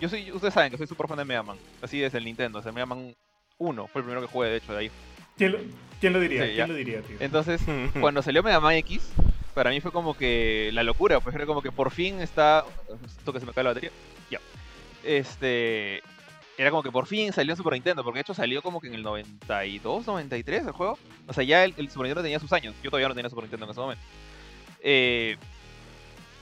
yo 0.01 0.09
soy, 0.09 0.31
ustedes 0.31 0.53
saben 0.53 0.71
que 0.71 0.77
soy 0.77 0.87
súper 0.87 1.07
fan 1.07 1.17
de 1.17 1.25
Mega 1.25 1.43
Man. 1.43 1.57
Así 1.81 1.99
desde 1.99 2.17
el 2.17 2.25
Nintendo. 2.25 2.59
O 2.59 2.61
sea, 2.63 2.71
Mega 2.71 2.85
Man 2.87 3.15
1 3.59 3.87
fue 3.87 3.99
el 3.99 4.05
primero 4.05 4.21
que 4.25 4.31
jugué, 4.31 4.49
de 4.49 4.57
hecho, 4.57 4.73
de 4.73 4.79
ahí. 4.79 4.91
¿Quién 5.37 5.51
lo, 5.51 5.59
quién 6.01 6.13
lo 6.13 6.19
diría? 6.19 6.45
Sí. 6.45 6.53
¿Quién 6.55 6.67
lo 6.67 6.73
diría, 6.73 7.01
tío? 7.01 7.17
Entonces, 7.19 7.61
cuando 8.01 8.21
salió 8.21 8.41
Mega 8.41 8.59
Man 8.59 8.73
X, 8.75 9.11
para 9.53 9.69
mí 9.69 9.81
fue 9.81 9.91
como 9.91 10.15
que 10.15 10.69
la 10.73 10.83
locura, 10.83 11.19
pues 11.19 11.35
era 11.35 11.45
como 11.45 11.61
que 11.61 11.71
por 11.71 11.91
fin 11.91 12.21
está. 12.21 12.65
Esto 13.05 13.33
que 13.33 13.39
se 13.39 13.45
me 13.45 13.53
cae 13.53 13.63
la 13.63 13.71
batería. 13.71 13.91
Ya. 14.29 14.39
Este. 15.03 16.01
Era 16.57 16.71
como 16.71 16.83
que 16.83 16.91
por 16.91 17.05
fin 17.05 17.31
salió 17.31 17.55
Super 17.55 17.73
Nintendo, 17.73 18.03
porque 18.03 18.17
de 18.17 18.21
hecho 18.21 18.33
salió 18.33 18.61
como 18.61 18.81
que 18.81 18.87
en 18.87 18.95
el 18.95 19.01
92, 19.01 20.05
93 20.05 20.65
el 20.65 20.71
juego. 20.73 20.97
O 21.25 21.33
sea, 21.33 21.43
ya 21.43 21.63
el, 21.63 21.73
Super 21.73 22.07
Nintendo 22.07 22.21
tenía 22.21 22.39
sus 22.39 22.51
años. 22.51 22.75
Yo 22.83 22.89
todavía 22.89 23.07
no 23.07 23.15
tenía 23.15 23.29
Super 23.29 23.43
Nintendo 23.45 23.65
en 23.65 23.71
ese 23.71 23.79
momento. 23.79 24.03
Eh, 24.81 25.37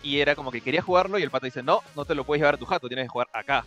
y 0.02 0.20
era 0.20 0.36
como 0.36 0.52
que 0.52 0.62
quería 0.62 0.82
jugarlo 0.82 1.20
y 1.20 1.24
el 1.24 1.30
pata 1.30 1.46
dice, 1.46 1.62
no, 1.62 1.82
no 1.96 2.04
te 2.06 2.16
lo 2.16 2.24
puedes 2.24 2.42
llevar 2.42 2.56
a 2.56 2.58
tu 2.58 2.66
jato, 2.66 2.88
tienes 2.88 3.06
que 3.06 3.10
jugar 3.10 3.28
acá. 3.32 3.64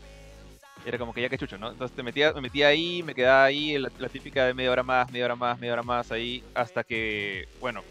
Era 0.85 0.99
como 0.99 1.13
que 1.13 1.21
ya 1.21 1.29
que 1.29 1.39
chucho, 1.39 1.57
¿no? 1.57 1.71
Entonces 1.71 1.95
te 1.95 2.03
metía, 2.03 2.33
me 2.33 2.41
metía 2.41 2.69
ahí, 2.69 3.03
me 3.05 3.15
quedaba 3.15 3.45
ahí, 3.45 3.79
la, 3.79 3.91
la 3.99 4.09
típica 4.09 4.47
de 4.47 4.55
media 4.55 4.73
hora 4.73 4.83
más, 4.83 5.11
media 5.13 5.27
hora 5.27 5.37
más, 5.37 5.59
media 5.61 5.75
hora 5.75 5.83
más 5.83 6.11
ahí, 6.11 6.43
hasta 6.55 6.83
que, 6.83 7.47
bueno, 7.61 7.83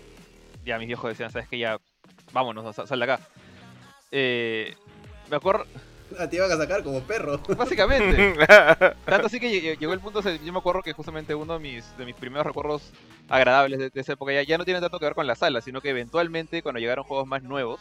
ya 0.65 0.77
mis 0.77 0.87
viejos 0.87 1.09
decían, 1.09 1.31
¿sabes 1.31 1.47
qué? 1.47 1.57
Ya, 1.57 1.79
vámonos, 2.31 2.75
sal, 2.75 2.87
sal 2.87 2.99
de 2.99 3.05
acá. 3.05 3.19
Eh, 4.11 4.73
me 5.29 5.35
acuerdo, 5.37 5.65
Ah, 6.17 6.27
te 6.27 6.37
iban 6.37 6.51
a 6.51 6.57
sacar 6.57 6.81
como 6.83 7.01
perro. 7.01 7.37
básicamente, 7.57 8.33
tanto 9.05 9.27
así 9.27 9.39
que 9.39 9.47
lle- 9.47 9.77
llegó 9.77 9.93
el 9.93 9.99
punto, 9.99 10.21
yo 10.21 10.51
me 10.51 10.57
acuerdo 10.57 10.81
que 10.81 10.91
justamente 10.91 11.35
uno 11.35 11.53
de 11.53 11.59
mis, 11.59 11.95
de 11.97 12.05
mis 12.05 12.15
primeros 12.15 12.47
recuerdos 12.47 12.91
agradables 13.29 13.77
de, 13.77 13.89
de 13.91 14.01
esa 14.01 14.13
época 14.13 14.33
ya, 14.33 14.41
ya 14.41 14.57
no 14.57 14.65
tiene 14.65 14.81
tanto 14.81 14.97
que 14.97 15.05
ver 15.05 15.13
con 15.13 15.27
la 15.27 15.35
sala, 15.35 15.61
sino 15.61 15.81
que 15.81 15.89
eventualmente 15.89 16.63
cuando 16.63 16.79
llegaron 16.79 17.03
juegos 17.03 17.27
más 17.27 17.43
nuevos, 17.43 17.79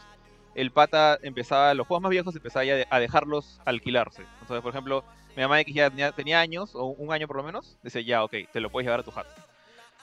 el 0.54 0.70
pata 0.72 1.18
empezaba, 1.22 1.72
los 1.72 1.86
juegos 1.86 2.02
más 2.02 2.10
viejos 2.10 2.36
empezaba 2.36 2.66
ya 2.66 2.74
de- 2.76 2.86
a 2.90 3.00
dejarlos 3.00 3.60
alquilarse. 3.64 4.22
Entonces, 4.42 4.60
por 4.62 4.72
ejemplo, 4.72 5.04
mi 5.34 5.42
mamá 5.42 5.60
X 5.62 5.74
ya 5.74 5.88
tenía, 5.88 6.12
tenía 6.12 6.40
años, 6.40 6.74
o 6.74 6.84
un 6.84 7.10
año 7.14 7.26
por 7.26 7.36
lo 7.38 7.44
menos, 7.44 7.78
decía, 7.82 8.02
ya, 8.02 8.24
ok, 8.24 8.34
te 8.52 8.60
lo 8.60 8.68
puedes 8.68 8.84
llevar 8.86 9.00
a 9.00 9.04
tu 9.04 9.10
jato. 9.10 9.30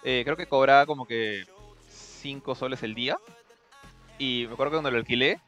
Eh, 0.04 0.24
creo 0.26 0.36
que 0.38 0.48
cobraba 0.48 0.88
como 0.88 1.06
que 1.06 1.44
5 2.26 2.56
soles 2.56 2.82
el 2.82 2.96
día. 2.96 3.18
Y 4.18 4.46
me 4.48 4.54
acuerdo 4.54 4.72
que 4.72 4.76
cuando 4.78 4.90
lo 4.90 4.98
alquilé, 4.98 5.40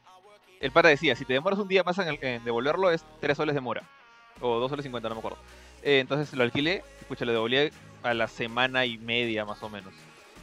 el 0.60 0.70
pata 0.70 0.86
decía, 0.86 1.16
si 1.16 1.24
te 1.24 1.32
demoras 1.32 1.58
un 1.58 1.66
día 1.66 1.82
más 1.82 1.98
en, 1.98 2.44
devolverlo 2.44 2.92
es 2.92 3.04
3 3.20 3.36
soles 3.36 3.56
de 3.56 3.60
mora. 3.60 3.82
O 4.40 4.60
2 4.60 4.70
soles 4.70 4.84
50, 4.84 5.08
no 5.08 5.16
me 5.16 5.18
acuerdo. 5.18 5.38
Eh, 5.82 5.98
entonces 5.98 6.32
lo 6.34 6.44
alquilé, 6.44 6.84
escucha, 7.00 7.24
lo 7.24 7.32
devolví 7.32 7.70
a 8.04 8.14
la 8.14 8.28
semana 8.28 8.86
y 8.86 8.96
media 8.96 9.44
más 9.44 9.60
o 9.64 9.68
menos. 9.68 9.92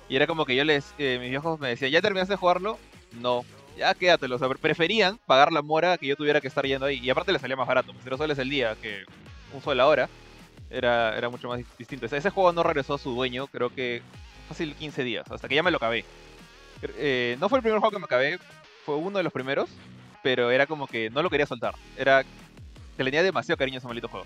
Y 0.09 0.17
era 0.17 0.27
como 0.27 0.43
que 0.45 0.57
yo 0.57 0.65
les, 0.65 0.93
eh, 0.97 1.19
mis 1.21 1.29
viejos 1.29 1.57
me 1.57 1.69
decían, 1.69 1.91
¿ya 1.91 2.01
terminaste 2.01 2.33
de 2.33 2.37
jugarlo? 2.37 2.77
No. 3.13 3.45
Ya 3.77 3.93
quédatelo. 3.93 4.35
O 4.35 4.39
sea, 4.39 4.49
preferían 4.49 5.17
pagar 5.25 5.53
la 5.53 5.61
mora 5.61 5.97
que 5.97 6.07
yo 6.07 6.17
tuviera 6.17 6.41
que 6.41 6.49
estar 6.49 6.65
yendo 6.65 6.85
ahí. 6.85 6.99
Y 7.01 7.09
aparte 7.09 7.31
le 7.31 7.39
salía 7.39 7.55
más 7.55 7.67
barato, 7.67 7.93
0 8.03 8.17
soles 8.17 8.37
el 8.39 8.49
día 8.49 8.75
que 8.81 9.05
un 9.53 9.61
sol 9.61 9.77
la 9.77 9.87
hora. 9.87 10.09
Era, 10.69 11.17
era 11.17 11.29
mucho 11.29 11.47
más 11.47 11.59
dis- 11.59 11.77
distinto. 11.77 12.05
Ese 12.07 12.29
juego 12.29 12.51
no 12.51 12.61
regresó 12.61 12.95
a 12.95 12.97
su 12.97 13.11
dueño, 13.11 13.47
creo 13.47 13.69
que 13.73 14.01
fácil 14.49 14.75
15 14.75 15.03
días, 15.05 15.31
hasta 15.31 15.47
que 15.47 15.55
ya 15.55 15.63
me 15.63 15.71
lo 15.71 15.77
acabé. 15.77 16.03
Eh, 16.97 17.37
no 17.39 17.49
fue 17.49 17.59
el 17.59 17.63
primer 17.63 17.79
juego 17.79 17.91
que 17.91 17.99
me 17.99 18.05
acabé, 18.05 18.39
fue 18.85 18.95
uno 18.95 19.17
de 19.17 19.23
los 19.23 19.33
primeros, 19.33 19.69
pero 20.21 20.51
era 20.51 20.67
como 20.67 20.87
que 20.87 21.09
no 21.09 21.21
lo 21.21 21.29
quería 21.29 21.45
soltar. 21.45 21.75
Era 21.97 22.23
que 22.23 23.03
le 23.03 23.11
tenía 23.11 23.23
demasiado 23.23 23.57
cariño 23.57 23.77
a 23.77 23.79
ese 23.79 23.87
maldito 23.87 24.07
juego. 24.07 24.25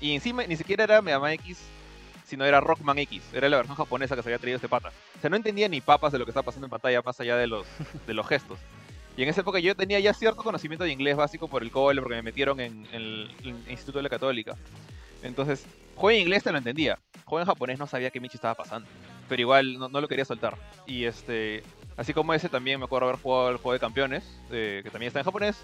Y 0.00 0.14
encima 0.14 0.44
ni 0.44 0.56
siquiera 0.56 0.84
era 0.84 1.02
Mega 1.02 1.18
Man 1.18 1.32
X, 1.32 1.58
sino 2.24 2.44
era 2.44 2.60
Rockman 2.60 2.98
X. 2.98 3.22
Era 3.32 3.48
la 3.48 3.58
versión 3.58 3.76
japonesa 3.76 4.16
que 4.16 4.22
se 4.22 4.28
había 4.28 4.38
traído 4.38 4.56
este 4.56 4.68
pata. 4.68 4.90
O 5.18 5.20
sea, 5.20 5.30
no 5.30 5.36
entendía 5.36 5.68
ni 5.68 5.80
papas 5.80 6.12
de 6.12 6.18
lo 6.18 6.24
que 6.24 6.30
estaba 6.30 6.44
pasando 6.44 6.66
en 6.66 6.70
pantalla 6.70 7.02
más 7.02 7.20
allá 7.20 7.36
de 7.36 7.46
los, 7.46 7.66
de 8.06 8.14
los 8.14 8.26
gestos. 8.26 8.58
Y 9.16 9.22
en 9.24 9.28
esa 9.28 9.42
época 9.42 9.58
yo 9.58 9.74
tenía 9.74 10.00
ya 10.00 10.14
cierto 10.14 10.42
conocimiento 10.42 10.84
de 10.84 10.92
inglés 10.92 11.16
básico 11.16 11.48
por 11.48 11.62
el 11.62 11.70
cole, 11.70 12.00
porque 12.00 12.16
me 12.16 12.22
metieron 12.22 12.60
en, 12.60 12.86
el, 12.92 13.30
Instituto 13.68 13.98
de 13.98 14.04
la 14.04 14.08
Católica. 14.08 14.56
Entonces, 15.22 15.66
juego 15.96 16.16
en 16.16 16.22
inglés 16.22 16.44
te 16.44 16.52
lo 16.52 16.58
entendía. 16.58 16.98
Juego 17.24 17.40
en 17.40 17.46
japonés 17.46 17.78
no 17.78 17.86
sabía 17.86 18.10
qué 18.10 18.20
Michi 18.20 18.36
estaba 18.36 18.54
pasando. 18.54 18.88
Pero 19.28 19.42
igual 19.42 19.78
no 19.78 20.00
lo 20.00 20.08
quería 20.08 20.24
soltar. 20.24 20.56
Y 20.86 21.04
este, 21.04 21.62
así 22.00 22.14
como 22.14 22.32
ese 22.32 22.48
también 22.48 22.80
me 22.80 22.86
acuerdo 22.86 23.08
haber 23.08 23.20
jugado 23.20 23.50
el 23.50 23.58
juego 23.58 23.74
de 23.74 23.78
campeones, 23.78 24.24
eh, 24.50 24.80
que 24.82 24.90
también 24.90 25.08
está 25.08 25.20
en 25.20 25.26
japonés. 25.26 25.62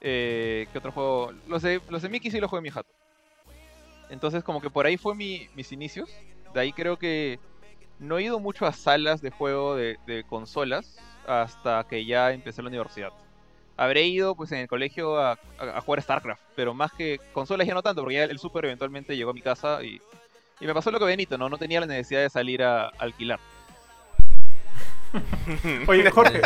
Eh, 0.00 0.66
¿Qué 0.72 0.78
otro 0.78 0.90
juego? 0.90 1.32
Los 1.46 1.62
de, 1.62 1.80
los 1.88 2.02
de 2.02 2.08
Mickey 2.08 2.28
sí 2.28 2.40
los 2.40 2.50
jugué 2.50 2.58
en 2.58 2.64
mi 2.64 2.70
jato. 2.70 2.88
Entonces 4.10 4.42
como 4.42 4.60
que 4.60 4.68
por 4.68 4.84
ahí 4.84 4.96
fue 4.96 5.14
mi- 5.14 5.48
mis 5.54 5.70
inicios. 5.70 6.10
De 6.52 6.58
ahí 6.58 6.72
creo 6.72 6.96
que 6.96 7.38
no 8.00 8.18
he 8.18 8.24
ido 8.24 8.40
mucho 8.40 8.66
a 8.66 8.72
salas 8.72 9.22
de 9.22 9.30
juego 9.30 9.76
de, 9.76 10.24
consolas 10.28 10.98
hasta 11.24 11.84
que 11.88 12.04
ya 12.04 12.32
empecé 12.32 12.60
la 12.60 12.68
universidad. 12.68 13.10
Habré 13.76 14.02
ido 14.08 14.34
pues 14.34 14.50
en 14.50 14.58
el 14.58 14.68
colegio 14.68 15.20
a, 15.20 15.38
jugar 15.86 16.02
StarCraft, 16.02 16.42
pero 16.56 16.74
más 16.74 16.92
que 16.92 17.20
consolas 17.32 17.66
ya 17.68 17.74
no 17.74 17.82
tanto, 17.82 18.02
porque 18.02 18.16
ya 18.16 18.24
el 18.24 18.40
Super 18.40 18.64
eventualmente 18.64 19.16
llegó 19.16 19.30
a 19.30 19.34
mi 19.34 19.40
casa 19.40 19.84
y, 19.84 20.00
y 20.60 20.66
me 20.66 20.74
pasó 20.74 20.90
lo 20.90 20.98
que 20.98 21.04
Benito, 21.04 21.38
¿no? 21.38 21.48
No 21.48 21.58
tenía 21.58 21.78
la 21.80 21.86
necesidad 21.86 22.22
de 22.22 22.30
salir 22.30 22.64
a 22.64 22.88
alquilar. 22.88 23.38
Oye, 25.86 26.10
Jorge, 26.10 26.40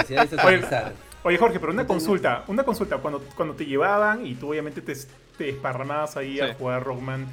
oye, 1.23 1.39
Jorge, 1.39 1.61
pero 1.61 1.73
una 1.73 1.87
consulta, 1.87 2.45
una 2.49 2.65
consulta, 2.65 2.99
cuando, 2.99 3.21
cuando 3.35 3.55
te 3.55 3.67
llevaban 3.67 4.27
y 4.27 4.35
tú 4.35 4.51
obviamente 4.51 4.83
te, 4.83 4.95
te 5.37 5.45
desparramabas 5.45 6.17
ahí 6.17 6.41
a 6.41 6.49
jugar 6.49 6.83
Rockman 6.85 7.27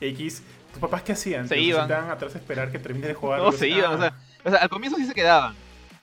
X, 0.00 0.42
¿tus 0.72 0.80
papás 0.80 1.02
qué 1.02 1.12
hacían? 1.12 1.48
Se 1.48 1.56
¿Te 1.56 1.60
iban. 1.60 1.82
sentaban 1.82 2.10
atrás 2.10 2.34
a 2.34 2.38
esperar 2.38 2.70
que 2.70 2.78
termines 2.78 3.08
de 3.08 3.14
jugar? 3.14 3.40
No, 3.40 3.52
se 3.52 3.66
decían, 3.66 3.78
iban, 3.78 3.92
o 3.94 3.98
sea, 3.98 4.14
o 4.44 4.50
sea, 4.50 4.58
al 4.60 4.68
comienzo 4.68 4.96
sí 4.98 5.06
se 5.06 5.14
quedaban. 5.14 5.56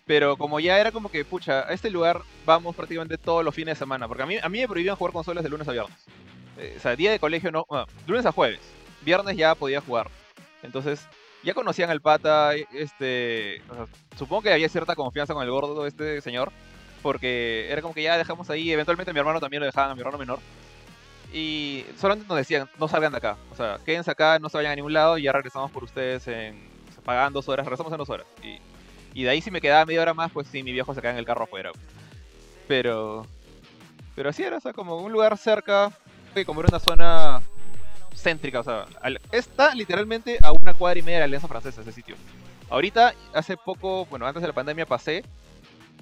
Pero 0.06 0.38
como 0.38 0.60
ya 0.62 0.80
era 0.80 0.92
como 0.92 1.10
que, 1.12 1.26
pucha, 1.26 1.68
a 1.68 1.74
este 1.74 1.90
lugar 1.90 2.22
vamos 2.46 2.76
prácticamente 2.76 3.18
todos 3.18 3.44
los 3.44 3.54
fines 3.54 3.76
de 3.76 3.80
semana. 3.80 4.08
Porque 4.08 4.24
a 4.24 4.26
mí, 4.26 4.38
a 4.42 4.48
mí 4.50 4.60
me 4.62 4.68
prohibían 4.68 4.96
jugar 4.96 5.12
consolas 5.14 5.44
de 5.44 5.50
lunes 5.50 5.68
a 5.68 5.74
viernes. 5.74 5.98
eh, 6.58 6.76
o 6.78 6.80
sea, 6.80 6.96
día 6.96 7.12
de 7.12 7.20
colegio 7.20 7.52
no, 7.52 7.66
bueno, 7.70 7.86
lunes 8.08 8.26
a 8.26 8.32
jueves, 8.32 8.62
viernes 9.02 9.36
ya 9.38 9.54
podía 9.56 9.82
jugar. 9.82 10.10
Entonces, 10.64 11.08
ya 11.48 11.54
conocían 11.54 11.90
al 11.90 12.02
pata, 12.02 12.56
e- 12.56 12.68
este, 12.74 13.62
supongo 14.18 14.42
que 14.42 14.52
había 14.52 14.68
cierta 14.68 14.96
confianza 14.96 15.34
con 15.34 15.44
el 15.44 15.50
gordo 15.50 15.88
este 15.88 16.20
señor, 16.20 16.52
porque 17.02 17.72
era 17.72 17.82
como 17.82 17.94
que 17.94 18.04
ya 18.04 18.18
dejamos 18.18 18.50
ahí, 18.50 18.70
eventualmente 18.70 19.14
mi 19.14 19.20
hermano 19.20 19.40
también 19.40 19.62
lo 19.62 19.66
dejaban, 19.66 19.92
a 19.92 19.96
mi 19.96 20.02
hermano 20.02 20.18
menor. 20.18 20.40
Y 21.34 21.86
solamente 21.98 22.28
nos 22.28 22.38
decían, 22.38 22.70
no 22.78 22.90
salgan 22.90 23.14
de 23.14 23.20
acá, 23.20 23.38
o 23.50 23.56
sea, 23.56 23.80
quédense 23.86 24.12
acá, 24.12 24.40
no 24.40 24.50
se 24.50 24.58
vayan 24.58 24.74
a 24.74 24.76
ningún 24.76 24.92
lado 24.92 25.18
y 25.18 25.24
ya 25.24 25.32
regresamos 25.32 25.72
por 25.72 25.86
ustedes 25.86 26.28
en, 26.28 26.56
o 26.90 26.94
sea, 26.94 27.04
pagan 27.04 27.32
dos 27.32 27.48
horas, 27.48 27.66
regresamos 27.66 27.94
en 27.94 27.98
dos 27.98 28.10
horas. 28.10 28.28
Y, 28.44 28.60
y 29.18 29.24
de 29.24 29.30
ahí 29.30 29.40
si 29.40 29.50
me 29.50 29.62
quedaba 29.62 29.86
media 29.86 30.02
hora 30.02 30.14
más, 30.14 30.30
pues 30.34 30.48
sí, 30.50 30.64
mi 30.64 30.74
viejo 30.74 30.94
se 30.94 31.00
quedaba 31.00 31.14
en 31.14 31.20
el 31.20 31.26
carro 31.26 31.46
afuera. 31.46 31.72
Pero, 32.68 33.26
pero 34.18 34.30
así 34.30 34.44
era, 34.44 34.58
o 34.58 34.62
sea, 34.62 34.74
como 34.74 34.98
un 34.98 35.14
lugar 35.14 35.38
cerca, 35.38 35.92
y 36.36 36.44
como 36.44 36.60
era 36.60 36.68
una 36.70 36.80
zona 36.80 37.42
céntrica, 38.18 38.60
o 38.60 38.64
sea, 38.64 38.86
al- 39.02 39.22
está 39.32 39.74
literalmente 39.76 40.38
a 40.44 40.52
una 40.52 40.74
cuadra 40.74 41.00
y 41.00 41.04
media 41.04 41.18
de 41.18 41.20
la 41.22 41.26
Alianza 41.26 41.48
Francesa 41.48 41.82
ese 41.82 41.92
sitio. 41.92 42.16
Ahorita, 42.70 43.14
hace 43.34 43.56
poco, 43.56 44.06
bueno, 44.08 44.26
antes 44.28 44.42
de 44.42 44.48
la 44.48 44.54
pandemia 44.54 44.86
pasé 44.86 45.24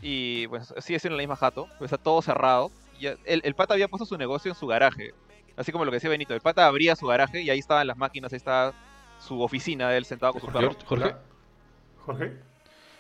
y 0.01 0.47
pues 0.47 0.73
sigue 0.80 0.99
siendo 0.99 1.17
la 1.17 1.21
misma 1.21 1.36
jato, 1.36 1.67
pues 1.78 1.91
está 1.91 2.01
todo 2.01 2.21
cerrado. 2.21 2.71
Y 2.99 3.08
el, 3.08 3.17
el 3.25 3.54
pata 3.56 3.73
había 3.73 3.88
puesto 3.88 4.06
su 4.06 4.17
negocio 4.17 4.51
en 4.51 4.56
su 4.58 4.65
garaje, 4.67 5.13
así 5.58 5.71
como 5.71 5.84
lo 5.86 5.91
que 5.91 5.97
decía 5.97 6.10
Benito, 6.10 6.34
el 6.34 6.41
pata 6.41 6.65
abría 6.65 6.95
su 6.95 7.08
garaje 7.08 7.41
y 7.41 7.49
ahí 7.49 7.60
estaban 7.60 7.86
las 7.88 7.97
máquinas, 7.97 8.32
ahí 8.34 8.38
estaba 8.38 8.73
su 9.19 9.41
oficina 9.41 9.89
de 9.89 9.97
él 9.97 10.06
sentado 10.06 10.34
con 10.34 10.41
su 10.41 10.47
Jorge, 10.47 10.67
perro. 10.67 10.80
Jorge. 10.86 11.15
Jorge. 12.06 12.34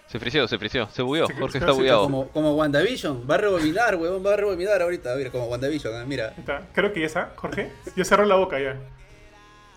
se 0.07 0.19
frició, 0.19 0.47
se 0.47 0.57
frició, 0.57 0.87
se 0.89 1.01
bugueó. 1.01 1.27
Jorge 1.39 1.57
está 1.59 1.71
bugueado. 1.71 2.03
Como, 2.03 2.27
como 2.29 2.53
WandaVision, 2.55 3.25
va 3.29 3.35
a 3.35 3.37
rebobinar, 3.39 3.95
huevón, 3.95 4.25
va 4.25 4.33
a 4.33 4.35
rebobinar 4.37 4.81
ahorita, 4.81 5.15
mira, 5.15 5.31
como 5.31 5.45
WandaVision, 5.45 5.95
ah, 5.95 6.05
mira. 6.05 6.33
Creo 6.73 6.91
que 6.93 6.99
ya 7.01 7.05
está. 7.07 7.33
Jorge. 7.35 7.71
Ya 7.95 8.03
cerró 8.05 8.25
la 8.25 8.35
boca 8.35 8.59
ya. 8.59 8.77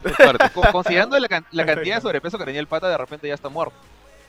Considerando 0.73 1.19
la, 1.19 1.29
cantidad 1.29 1.97
de 1.97 2.01
sobrepeso 2.01 2.39
que 2.39 2.45
tenía 2.45 2.61
el 2.61 2.67
pata, 2.67 2.89
de 2.89 2.97
repente 2.99 3.29
ya 3.29 3.35
está 3.35 3.49
muerto. 3.49 3.75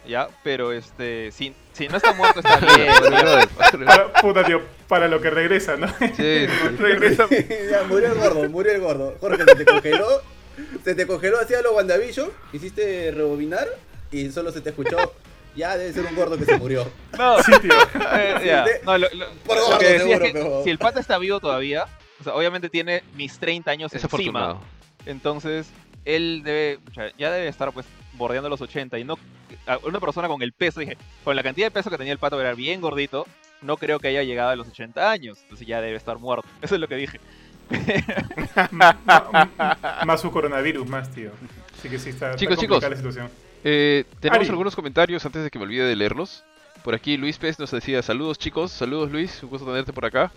Ya, 0.07 0.29
pero 0.43 0.71
este, 0.71 1.31
si, 1.31 1.53
si 1.73 1.87
no 1.89 1.97
está 1.97 2.13
muerto, 2.13 2.39
está 2.39 2.57
bien. 2.75 3.85
Para, 3.85 4.13
puta, 4.13 4.43
tío, 4.45 4.61
para 4.87 5.07
lo 5.07 5.21
que 5.21 5.29
regresa, 5.29 5.75
¿no? 5.75 5.87
Sí, 6.15 6.45
regresa. 6.77 7.27
ya, 7.29 7.83
murió 7.87 8.13
el 8.13 8.17
gordo, 8.17 8.49
murió 8.49 8.71
el 8.71 8.81
gordo. 8.81 9.15
Jorge, 9.19 9.43
se 9.45 9.55
te 9.55 9.65
congeló, 9.65 10.21
se 10.83 10.95
te 10.95 11.05
congeló 11.05 11.39
hacia 11.39 11.61
lo 11.61 11.73
WandaVision, 11.73 12.31
hiciste 12.53 13.11
rebobinar 13.11 13.67
y 14.11 14.31
solo 14.31 14.51
se 14.51 14.61
te 14.61 14.69
escuchó. 14.69 15.13
Ya 15.55 15.77
debe 15.77 15.91
ser 15.91 16.05
un 16.05 16.15
gordo 16.15 16.37
que 16.37 16.45
se 16.45 16.57
murió. 16.57 16.89
No, 17.17 17.43
Sí, 17.43 17.51
tío. 17.61 17.73
eh, 18.15 18.81
no, 18.85 18.97
lo, 18.97 19.07
lo- 19.11 19.29
por 19.45 19.57
lo 19.57 19.65
gordo, 19.65 19.79
que 19.79 19.85
decía 19.85 19.97
es 19.97 20.01
seguro, 20.21 20.25
que 20.25 20.31
pero- 20.33 20.63
si 20.63 20.69
el 20.69 20.77
pata 20.77 20.99
está 21.01 21.17
vivo 21.17 21.39
todavía, 21.41 21.85
o 22.21 22.23
sea, 22.23 22.33
obviamente 22.35 22.69
tiene 22.69 23.03
mis 23.15 23.37
30 23.37 23.69
años 23.71 23.93
Es 23.93 24.03
encima. 24.03 24.39
afortunado. 24.47 24.78
Entonces, 25.05 25.69
él 26.05 26.41
debe, 26.43 26.79
o 26.89 26.93
sea, 26.93 27.11
ya 27.17 27.31
debe 27.31 27.47
estar 27.47 27.71
pues 27.71 27.85
bordeando 28.13 28.49
los 28.49 28.61
80 28.61 28.99
y 28.99 29.03
no 29.03 29.17
una 29.83 29.99
persona 29.99 30.27
con 30.27 30.41
el 30.41 30.51
peso, 30.53 30.79
dije, 30.79 30.97
con 31.23 31.35
la 31.35 31.43
cantidad 31.43 31.67
de 31.67 31.71
peso 31.71 31.89
que 31.89 31.97
tenía 31.97 32.13
el 32.13 32.19
pato, 32.19 32.39
era 32.39 32.53
bien 32.53 32.81
gordito, 32.81 33.25
no 33.61 33.77
creo 33.77 33.99
que 33.99 34.07
haya 34.07 34.23
llegado 34.23 34.49
a 34.49 34.55
los 34.55 34.67
80 34.67 35.09
años, 35.09 35.39
entonces 35.43 35.67
ya 35.67 35.81
debe 35.81 35.97
estar 35.97 36.17
muerto. 36.19 36.47
Eso 36.61 36.75
es 36.75 36.81
lo 36.81 36.87
que 36.87 36.95
dije. 36.95 37.19
Más 38.71 40.21
su 40.21 40.31
coronavirus, 40.31 40.87
más, 40.87 41.11
tío. 41.11 41.31
Así 41.77 41.87
que 41.87 41.99
sí 41.99 42.09
está, 42.09 42.35
Chicos, 42.35 42.57
la 42.81 42.95
situación. 42.95 43.29
Eh, 43.63 44.05
tenemos 44.19 44.47
Ari. 44.47 44.49
algunos 44.49 44.75
comentarios 44.75 45.23
antes 45.25 45.43
de 45.43 45.51
que 45.51 45.59
me 45.59 45.65
olvide 45.65 45.83
de 45.83 45.95
leerlos. 45.95 46.43
Por 46.83 46.95
aquí 46.95 47.17
Luis 47.17 47.37
Pez 47.37 47.59
nos 47.59 47.71
decía, 47.71 48.01
saludos 48.01 48.39
chicos, 48.39 48.71
saludos 48.71 49.11
Luis, 49.11 49.43
un 49.43 49.49
gusto 49.49 49.67
tenerte 49.67 49.93
por 49.93 50.05
acá. 50.05 50.31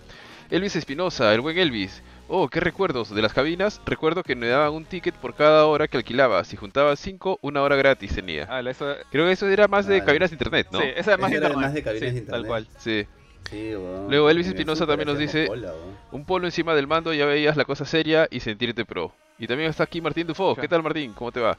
Elvis 0.51 0.77
Espinosa, 0.77 1.33
el 1.33 1.41
buen 1.41 1.57
Elvis. 1.57 2.03
Oh, 2.35 2.49
qué 2.49 2.61
recuerdos 2.61 3.15
de 3.15 3.21
las 3.21 3.35
cabinas. 3.35 3.83
Recuerdo 3.85 4.23
que 4.23 4.35
me 4.35 4.49
daban 4.49 4.73
un 4.73 4.87
ticket 4.87 5.15
por 5.15 5.35
cada 5.35 5.67
hora 5.67 5.87
que 5.87 5.99
alquilaba. 5.99 6.43
Si 6.45 6.57
juntaba 6.57 6.97
5, 6.97 7.41
una 7.43 7.61
hora 7.61 7.77
gratis 7.77 8.15
tenía. 8.15 8.47
Ah, 8.49 8.63
eso, 8.63 8.95
Creo 9.11 9.27
que 9.27 9.33
eso 9.33 9.47
era 9.51 9.69
más 9.69 9.87
de 9.87 10.03
cabinas 10.03 10.31
de 10.31 10.37
internet, 10.37 10.67
¿no? 10.73 10.81
Sí, 10.81 10.87
esa 10.97 11.13
es 11.13 11.21
más 11.21 11.31
era 11.31 11.49
internet. 11.49 11.59
más 11.59 11.75
de 11.75 11.83
cabinas 11.83 12.09
sí, 12.09 12.15
de 12.15 12.21
internet. 12.21 12.41
Tal 12.41 12.47
cual. 12.47 12.67
Sí. 12.79 13.07
Sí. 13.51 13.73
Luego 14.09 14.31
Elvis 14.31 14.47
Espinosa 14.47 14.87
también 14.87 15.09
nos 15.09 15.19
dice-. 15.19 15.47
Un 16.11 16.25
polo 16.25 16.47
encima 16.47 16.75
del 16.75 16.87
mando 16.87 17.13
ya 17.13 17.27
veías 17.27 17.55
la 17.59 17.67
cosa 17.67 17.85
seria 17.85 18.27
y 18.31 18.41
sentirte 18.41 18.87
pro. 18.87 19.13
Y 19.39 19.47
también 19.47 19.69
está 19.69 19.85
aquí 19.85 20.01
Martín 20.01 20.27
Dufo. 20.27 20.57
¿Qué 20.57 20.69
tal 20.69 20.83
Martín? 20.83 21.13
¿Cómo 21.13 21.33
te 21.33 21.41
va? 21.41 21.59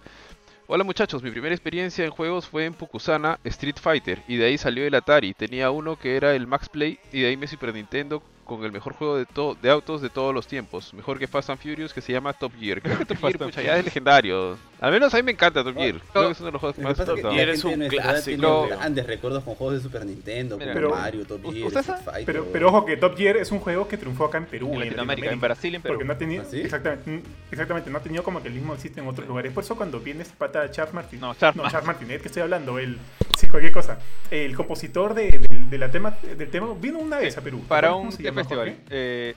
Hola 0.65 0.83
muchachos, 0.83 1.21
mi 1.21 1.29
primera 1.29 1.53
experiencia 1.53 2.03
en 2.03 2.09
juegos 2.09 2.47
fue 2.47 2.65
en 2.65 2.73
Pukusana 2.73 3.37
Street 3.43 3.75
Fighter 3.79 4.23
y 4.27 4.37
de 4.37 4.45
ahí 4.45 4.57
salió 4.57 4.87
el 4.87 4.95
Atari. 4.95 5.35
Tenía 5.35 5.69
uno 5.69 5.99
que 5.99 6.15
era 6.15 6.33
el 6.33 6.47
Max 6.47 6.67
Play 6.67 6.97
y 7.11 7.21
de 7.21 7.27
ahí 7.27 7.37
mi 7.37 7.45
Super 7.45 7.75
Nintendo 7.75 8.23
con 8.45 8.63
el 8.63 8.71
mejor 8.71 8.93
juego 8.93 9.17
de, 9.17 9.25
to- 9.25 9.55
de 9.61 9.69
autos 9.69 10.01
de 10.01 10.09
todos 10.09 10.33
los 10.33 10.47
tiempos. 10.47 10.93
Mejor 10.93 11.17
que 11.19 11.27
Fast 11.27 11.49
and 11.49 11.59
Furious 11.61 11.93
que 11.93 12.01
se 12.01 12.11
llama 12.11 12.33
Top 12.33 12.51
Gear. 12.59 12.81
Creo 12.81 12.97
que 12.97 13.05
Top 13.05 13.17
Gear 13.21 13.37
pucha, 13.37 13.61
ya 13.61 13.77
es 13.77 13.85
legendario. 13.85 14.57
Al 14.83 14.91
menos 14.91 15.13
a 15.13 15.17
mí 15.17 15.23
me 15.23 15.31
encanta 15.31 15.63
Top 15.63 15.75
Gear. 15.77 15.95
Creo 16.11 16.25
que 16.25 16.31
es 16.33 16.39
uno 16.41 16.47
de 16.47 16.51
los 16.51 16.59
juegos 16.59 16.75
que 16.75 16.81
más 16.81 16.99
es 16.99 17.07
me 17.07 17.19
Y 17.19 17.23
la 17.23 17.41
eres 17.41 17.61
gente 17.61 17.77
de 17.77 17.85
un 17.85 17.89
clásico. 17.89 18.63
Tiene 18.65 18.75
grandes 18.75 19.07
recuerdos 19.07 19.43
con 19.45 19.55
juegos 19.55 19.75
de 19.77 19.81
Super 19.81 20.05
Nintendo, 20.05 20.57
Mira, 20.57 20.73
pero- 20.73 20.89
Mario, 20.89 21.25
Top 21.25 21.41
Gear. 21.53 22.25
Pero, 22.51 22.67
ojo 22.67 22.83
que 22.85 22.97
Top 22.97 23.15
Gear 23.15 23.37
es 23.37 23.49
un 23.53 23.59
juego 23.59 23.87
que 23.87 23.97
triunfó 23.97 24.25
acá 24.25 24.39
en 24.39 24.45
Perú. 24.45 24.67
En 24.73 24.75
y 24.75 24.79
Latinoamérica, 24.83 25.31
en 25.31 25.39
Brasil, 25.39 25.75
en 25.75 25.81
Perú. 25.81 25.93
Porque 25.93 26.05
no 26.05 26.11
ha 26.11 26.17
tenido, 26.17 26.43
¿Ah, 26.43 26.47
sí? 26.51 26.59
exactamente, 26.59 27.23
exactamente, 27.49 27.89
no 27.89 27.97
ha 27.97 28.01
tenido 28.01 28.23
como 28.23 28.41
que 28.41 28.49
el 28.49 28.55
mismo 28.55 28.73
existe 28.73 28.99
en 28.99 29.07
otros 29.07 29.25
lugares. 29.25 29.53
Por 29.53 29.63
eso 29.63 29.77
cuando 29.77 30.01
viene 30.01 30.23
este 30.23 30.35
pata 30.35 30.69
Charles 30.69 30.93
Martin, 30.93 31.19
No, 31.21 31.33
Charles 31.33 31.55
no, 31.55 31.63
Martin. 31.63 31.71
Charles 31.79 31.87
Martinet, 31.87 32.21
que 32.21 32.27
estoy 32.27 32.43
hablando, 32.43 32.77
el, 32.77 32.97
sí, 33.37 33.47
cualquier 33.47 33.71
cosa, 33.71 33.99
el 34.31 34.53
compositor 34.53 35.13
de, 35.13 35.39
del- 35.47 35.69
de 35.69 35.77
la 35.77 35.89
tema, 35.91 36.11
del 36.37 36.49
tema 36.51 36.67
vino 36.77 36.99
una 36.99 37.19
vez 37.19 37.37
a 37.37 37.41
Perú. 37.41 37.59
¿te 37.61 37.67
Para 37.69 37.93
un 37.93 37.99
cómo 37.99 38.11
se 38.11 38.17
¿qué 38.17 38.23
llama, 38.25 38.41
festival. 38.41 38.67
Jorge? 38.67 38.81
Eh, 38.89 39.33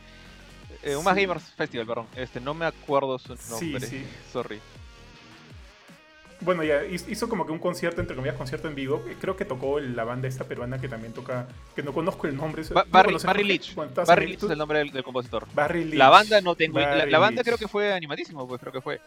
eh, 0.82 0.96
un 0.96 1.04
Más 1.04 1.14
Sí. 1.14 1.22
Gamers 1.22 1.44
Festival, 1.52 1.86
perdón. 1.86 2.06
Este, 2.16 2.40
no 2.40 2.52
me 2.52 2.66
acuerdo 2.66 3.16
su 3.20 3.36
Sí, 3.36 3.70
nombre. 3.70 3.86
sí. 3.86 4.04
Sorry. 4.32 4.60
Bueno, 6.40 6.62
ya 6.64 6.84
hizo 6.84 7.28
como 7.30 7.46
que 7.46 7.52
un 7.52 7.58
concierto, 7.58 8.00
entre 8.02 8.14
comillas, 8.14 8.36
concierto 8.36 8.68
en 8.68 8.74
vivo. 8.74 9.02
Creo 9.20 9.36
que 9.36 9.44
tocó 9.46 9.80
la 9.80 10.04
banda 10.04 10.28
esta 10.28 10.44
peruana 10.44 10.78
que 10.78 10.86
también 10.88 11.12
toca, 11.14 11.46
que 11.74 11.82
no 11.82 11.92
conozco 11.94 12.26
el 12.26 12.36
nombre. 12.36 12.62
Ba- 12.72 12.84
¿Tú 12.84 12.90
Barry, 12.90 13.06
conoces, 13.08 13.26
Barry? 13.26 13.44
Leach. 13.44 13.74
Barry 13.74 14.26
Leach 14.26 14.42
es 14.44 14.50
el 14.50 14.58
nombre 14.58 14.78
del, 14.80 14.90
del 14.92 15.02
compositor. 15.02 15.46
Barry 15.54 15.84
Leach. 15.84 15.98
La 15.98 16.10
banda 16.10 16.40
no 16.42 16.54
tengo. 16.54 16.78
La, 16.78 17.18
banda 17.18 17.36
Leach. 17.36 17.44
creo 17.46 17.56
que 17.58 17.68
fue 17.68 17.92
animadísimo, 17.92 18.46
pues 18.46 18.60
creo 18.60 18.72
que 18.72 18.80
fue. 18.82 19.00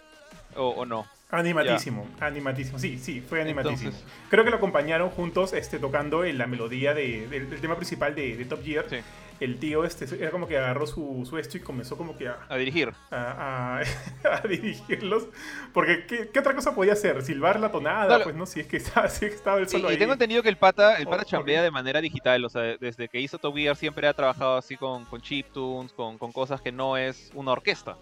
O, 0.56 0.70
o 0.70 0.86
no. 0.86 1.06
Animatísimo, 1.30 2.08
animatísimo. 2.20 2.80
Sí, 2.80 2.98
sí, 2.98 3.22
fue 3.22 3.42
animatísimo. 3.42 3.92
Entonces- 3.92 4.12
Creo 4.30 4.44
que 4.44 4.50
lo 4.50 4.58
acompañaron 4.58 5.10
juntos 5.12 5.54
este, 5.54 5.78
tocando 5.78 6.26
en 6.26 6.40
la 6.40 6.48
melodía 6.48 6.96
de- 6.96 7.28
del, 7.28 7.50
del 7.52 7.62
tema 7.62 7.76
principal 7.76 8.16
de, 8.16 8.36
de 8.36 8.46
Top 8.46 8.64
Gear. 8.64 8.86
Sí. 8.90 8.98
El 9.40 9.58
tío 9.58 9.86
este 9.86 10.06
era 10.22 10.32
como 10.32 10.48
que 10.48 10.58
agarró 10.58 10.86
su, 10.86 11.26
su 11.28 11.38
esto 11.38 11.56
y 11.58 11.62
comenzó 11.62 11.96
como 11.98 12.18
que 12.18 12.28
a, 12.28 12.46
A 12.50 12.58
dirigir. 12.58 12.94
a- 13.10 13.80
a- 13.80 14.34
a 14.44 14.48
dirigirlos. 14.48 15.28
Porque 15.74 16.06
¿qué, 16.06 16.30
qué 16.30 16.40
otra 16.40 16.54
cosa 16.54 16.76
podía 16.76 16.94
hacer? 16.94 17.22
Silbar 17.22 17.60
la 17.60 17.72
tonada, 17.72 18.18
No, 18.18 18.24
pues 18.26 18.36
no, 18.36 18.46
si 18.46 18.60
es 18.60 18.68
que 18.68 18.78
estaba, 18.78 19.08
si 19.10 19.26
es 19.26 19.32
que 19.32 19.38
estaba 19.38 19.62
Y, 19.62 19.66
solo 19.68 19.90
y 19.90 19.94
ahí. 19.94 19.98
tengo 19.98 20.14
entendido 20.14 20.44
que 20.44 20.50
el 20.50 20.58
pata, 20.58 20.98
el 20.98 21.08
Oh, 21.08 21.12
pata 21.12 21.24
ok. 21.24 21.30
chambea 21.30 21.62
de 21.64 21.72
manera 21.72 22.02
digital, 22.02 22.44
o 22.44 22.50
sea, 22.50 22.62
desde 22.78 23.08
que 23.08 23.22
hizo 23.22 23.38
Top 23.38 23.56
Gear 23.56 23.76
siempre 23.78 24.08
ha 24.08 24.14
trabajado 24.14 24.58
así 24.58 24.76
con, 24.76 25.06
con 25.06 25.22
chiptunes, 25.22 25.94
con, 25.94 26.18
con 26.18 26.32
cosas 26.34 26.60
que 26.62 26.72
no 26.74 26.98
es 26.98 27.32
una 27.34 27.52
orquesta. 27.54 27.96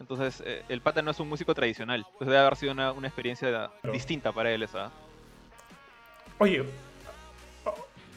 Entonces, 0.00 0.42
eh, 0.44 0.62
el 0.68 0.82
pata 0.82 1.00
no 1.00 1.12
es 1.12 1.20
un 1.20 1.28
músico 1.28 1.54
tradicional. 1.54 2.00
Entonces 2.00 2.26
debe 2.28 2.38
haber 2.40 2.56
sido 2.56 2.72
una, 2.72 2.92
una 2.92 3.06
experiencia 3.08 3.70
distinta 3.90 4.32
para 4.32 4.50
él 4.50 4.62
esa. 4.64 4.90
Oye, 6.38 6.60
oh, 6.60 6.64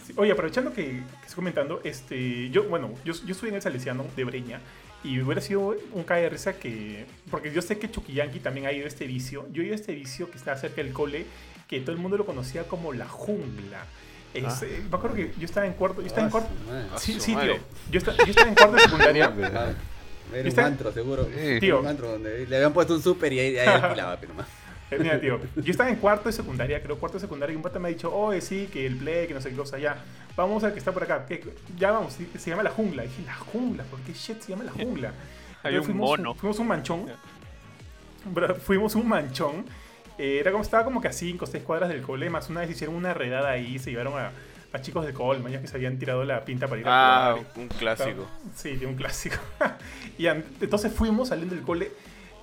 sí, 0.08 0.14
oye, 0.16 0.32
aprovechando 0.32 0.74
que, 0.74 0.84
que 0.86 1.02
estoy 1.22 1.36
comentando, 1.36 1.82
este, 1.84 2.50
yo, 2.50 2.64
bueno, 2.64 2.92
yo, 3.06 3.14
yo 3.26 3.32
estoy 3.34 3.50
en 3.50 3.56
el 3.56 3.62
Salesiano 3.62 4.06
de 4.16 4.24
Breña 4.24 4.60
y 5.04 5.20
hubiera 5.22 5.42
sido 5.42 5.76
un 5.94 6.04
cae 6.04 6.24
de 6.24 6.30
risa 6.30 6.54
que, 6.54 7.06
porque 7.30 7.52
yo 7.54 7.62
sé 7.62 7.78
que 7.78 7.92
Chuquillanqui 7.92 8.40
también 8.40 8.66
ha 8.66 8.72
ido 8.72 8.86
a 8.86 8.88
este 8.88 9.06
vicio, 9.06 9.46
yo 9.54 9.62
he 9.62 9.66
ido 9.68 9.74
a 9.74 9.76
este 9.76 9.94
vicio 9.94 10.30
que 10.32 10.38
está 10.38 10.56
cerca 10.58 10.82
del 10.84 10.92
cole, 10.94 11.26
que 11.68 11.80
todo 11.82 11.92
el 11.92 11.98
mundo 12.02 12.18
lo 12.18 12.26
conocía 12.26 12.64
como 12.64 12.94
la 12.94 13.08
jungla. 13.08 13.86
Es, 14.34 14.44
Ah. 14.46 14.60
eh, 14.64 14.84
me 14.90 14.96
acuerdo 14.98 15.16
que 15.16 15.32
yo 15.38 15.46
estaba 15.46 15.66
en 15.68 15.74
cuarto, 15.74 16.02
yo 16.02 16.08
estaba 16.08 16.24
en 16.24 16.28
Ah, 16.30 16.32
cuarto, 16.32 16.50
madre. 16.68 16.88
sí, 16.98 17.20
sí, 17.20 17.36
tío, 17.36 17.56
yo, 17.92 17.98
esta- 18.00 18.16
yo 18.18 18.24
estaba 18.26 18.50
en 18.50 18.56
cuarto 18.56 18.76
de 18.76 18.82
secundaria, 18.82 19.26
Ah, 19.54 20.36
Era 20.36 20.50
un 20.50 20.60
antro, 20.60 20.92
seguro. 20.92 21.26
Sí. 21.34 21.60
Tío. 21.62 21.80
Un 21.80 21.88
antro 21.88 22.12
donde 22.12 22.46
le 22.46 22.56
habían 22.58 22.74
puesto 22.74 22.94
un 22.96 23.02
súper 23.02 23.32
y 23.32 23.40
ahí, 23.40 23.58
ahí 23.58 23.68
alquilaba, 23.68 24.18
pero 24.20 24.34
más. 24.34 24.46
Eh, 24.90 24.98
Mira, 25.00 25.20
tío, 25.20 25.40
yo 25.56 25.72
estaba 25.72 25.90
en 25.90 25.98
cuarto 25.98 26.30
de 26.30 26.34
secundaria, 26.34 26.82
creo 26.82 26.98
cuarto 26.98 27.18
de 27.18 27.22
secundaria, 27.22 27.54
y 27.54 27.58
un 27.58 27.62
pata 27.62 27.78
me 27.80 27.90
ha 27.90 27.92
dicho, 27.92 28.14
oye, 28.16 28.40
sí, 28.42 28.70
que 28.72 28.86
el 28.86 28.96
play, 28.98 29.28
que 29.28 29.34
no 29.34 29.42
sé 29.42 29.50
qué 29.50 29.56
cosa, 29.58 29.78
ya, 29.78 29.98
vamos 30.36 30.64
al 30.64 30.72
que 30.74 30.80
está 30.80 30.94
por 30.94 31.04
acá, 31.04 31.26
que 31.26 31.44
ya 31.78 31.92
vamos, 31.92 32.14
se 32.38 32.50
llama 32.50 32.64
la 32.64 32.70
jungla. 32.72 33.04
Y 33.04 33.08
dije, 33.10 33.24
la 33.26 33.36
jungla, 33.36 33.84
¿por 33.84 34.00
qué 34.02 34.14
shit 34.14 34.40
se 34.42 34.52
llama 34.52 34.64
la 34.64 34.72
jungla? 34.72 35.12
Entonces 35.64 35.80
un 35.80 35.86
fuimos, 35.86 36.10
mono. 36.10 36.34
Fuimos 36.36 36.60
un 36.60 36.68
manchón, 36.68 37.06
Ya. 37.08 37.16
bro, 38.32 38.56
fuimos 38.56 38.96
un 38.96 39.08
manchón, 39.10 39.66
eh, 40.18 40.38
era 40.40 40.52
como, 40.52 40.64
estaba 40.64 40.86
como 40.86 41.02
que 41.02 41.10
a 41.10 41.14
5 41.14 41.44
o 41.44 41.48
6 41.48 41.64
cuadras 41.64 41.90
del 41.90 42.02
cole, 42.02 42.30
más 42.30 42.50
una 42.50 42.62
vez 42.62 42.70
hicieron 42.72 42.96
una 42.96 43.14
redada 43.14 43.50
ahí, 43.52 43.78
se 43.80 43.92
llevaron 43.92 44.18
a, 44.18 44.32
a 44.72 44.82
chicos 44.82 45.04
del 45.06 45.14
cole, 45.14 45.40
mañas 45.40 45.62
que 45.62 45.68
se 45.68 45.76
habían 45.76 46.00
tirado 46.00 46.24
la 46.24 46.46
pinta 46.46 46.68
para 46.68 46.80
ir 46.82 46.88
a 46.88 47.30
Ah, 47.30 47.34
jugar. 47.34 47.48
un 47.58 47.68
clásico. 47.68 48.28
Sí, 48.56 48.78
de 48.78 48.86
un 48.86 48.96
clásico. 48.96 49.36
y 50.18 50.28
entonces 50.28 50.94
fuimos 50.94 51.28
saliendo 51.28 51.56
del 51.56 51.64
cole 51.66 51.92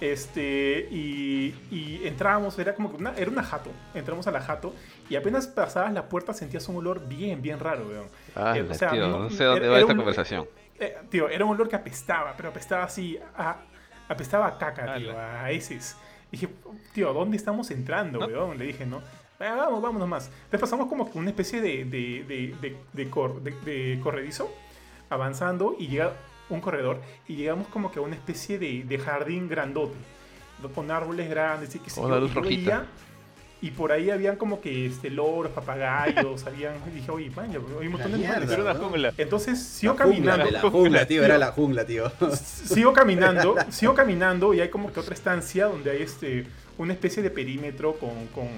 este, 0.00 0.88
y, 0.90 1.54
y 1.70 2.00
entrábamos, 2.04 2.58
era 2.58 2.74
como 2.74 2.90
que 2.90 2.96
una, 2.96 3.14
era 3.16 3.30
una 3.30 3.42
jato. 3.42 3.70
Entramos 3.94 4.26
a 4.26 4.30
la 4.30 4.40
jato 4.40 4.74
y 5.08 5.16
apenas 5.16 5.46
pasabas 5.46 5.92
la 5.92 6.08
puerta 6.08 6.32
sentías 6.34 6.68
un 6.68 6.76
olor 6.76 7.06
bien, 7.08 7.40
bien 7.42 7.58
raro, 7.60 7.86
weón. 7.88 8.06
Ah, 8.34 8.54
Eh, 8.56 8.62
o 8.62 8.74
sea, 8.74 8.90
tío, 8.90 9.06
no- 9.08 9.18
no 9.24 9.30
sé 9.30 9.44
dónde 9.44 9.60
era- 9.60 9.68
va 9.70 9.74
era 9.76 9.80
esta 9.80 9.92
un- 9.92 9.96
conversación. 9.98 10.48
Eh, 10.78 10.96
tío, 11.10 11.28
era 11.28 11.44
un 11.44 11.52
olor 11.52 11.68
que 11.68 11.76
apestaba, 11.76 12.34
pero 12.36 12.48
apestaba 12.48 12.84
así 12.84 13.18
a, 13.36 13.58
apestaba 14.08 14.46
a 14.48 14.58
caca, 14.58 14.96
tío, 14.96 15.10
Ala. 15.12 15.44
a 15.44 15.50
heces. 15.50 15.96
Dije, 16.32 16.48
tío, 16.92 17.12
¿dónde 17.12 17.36
estamos 17.36 17.70
entrando, 17.70 18.18
¿No? 18.18 18.26
weón? 18.26 18.58
Le 18.58 18.64
dije, 18.66 18.84
¿no? 18.84 19.00
"Ah, 19.38 19.54
vamos, 19.56 19.80
vámonos 19.82 20.08
más. 20.08 20.26
Entonces 20.26 20.60
pasamos 20.60 20.88
como 20.88 21.04
una 21.14 21.30
especie 21.30 21.60
de, 21.60 21.84
de, 21.84 22.24
de, 22.26 22.54
de, 22.60 22.76
de 22.92 23.10
cor- 23.10 23.40
de- 23.42 23.52
de 23.60 24.00
corredizo, 24.00 24.50
avanzando, 25.10 25.76
y 25.78 25.88
llega 25.88 26.12
un 26.50 26.60
corredor, 26.60 27.00
y 27.28 27.36
llegamos 27.36 27.66
como 27.68 27.90
que 27.90 27.98
a 27.98 28.02
una 28.02 28.14
especie 28.14 28.58
de, 28.58 28.84
de 28.84 28.98
jardín 28.98 29.48
grandote, 29.48 29.94
con 30.74 30.90
árboles 30.90 31.28
grandes 31.28 31.74
y 31.74 31.78
que 31.78 31.90
sé 31.90 32.00
Con 32.00 32.08
yo, 32.10 32.14
la 32.14 32.20
luz 32.20 32.30
y 32.30 32.34
yo 32.34 32.40
rojita. 32.40 32.70
veía- 32.78 32.86
y 33.62 33.70
por 33.70 33.92
ahí 33.92 34.10
habían 34.10 34.36
como 34.36 34.60
que 34.60 34.84
este, 34.86 35.08
loros, 35.08 35.50
papagayos, 35.52 36.44
habían, 36.46 36.74
y 36.86 36.96
dije, 36.96 37.10
oye, 37.10 37.30
man, 37.30 37.50
hay 37.50 37.56
un 37.86 37.92
montón 37.92 38.12
de 38.12 38.18
La 38.18 38.28
animales. 38.34 38.50
Era 38.50 38.62
una 38.62 38.74
jungla. 38.74 39.12
Entonces 39.16 39.58
sigo 39.62 39.94
La 39.98 40.04
jungla, 40.04 40.32
caminando, 40.32 40.50
La 40.50 40.70
jungla, 40.70 41.06
tío, 41.06 41.24
era 41.24 41.38
la 41.38 41.52
jungla, 41.52 41.86
tío. 41.86 42.12
sigo 42.34 42.92
caminando, 42.92 43.54
sigo 43.70 43.94
caminando 43.94 44.52
y 44.52 44.60
hay 44.60 44.68
como 44.68 44.92
que 44.92 45.00
otra 45.00 45.14
estancia 45.14 45.64
donde 45.66 45.90
hay 45.92 46.02
este 46.02 46.46
una 46.76 46.92
especie 46.92 47.22
de 47.22 47.30
perímetro 47.30 47.94
con, 47.94 48.26
con, 48.34 48.48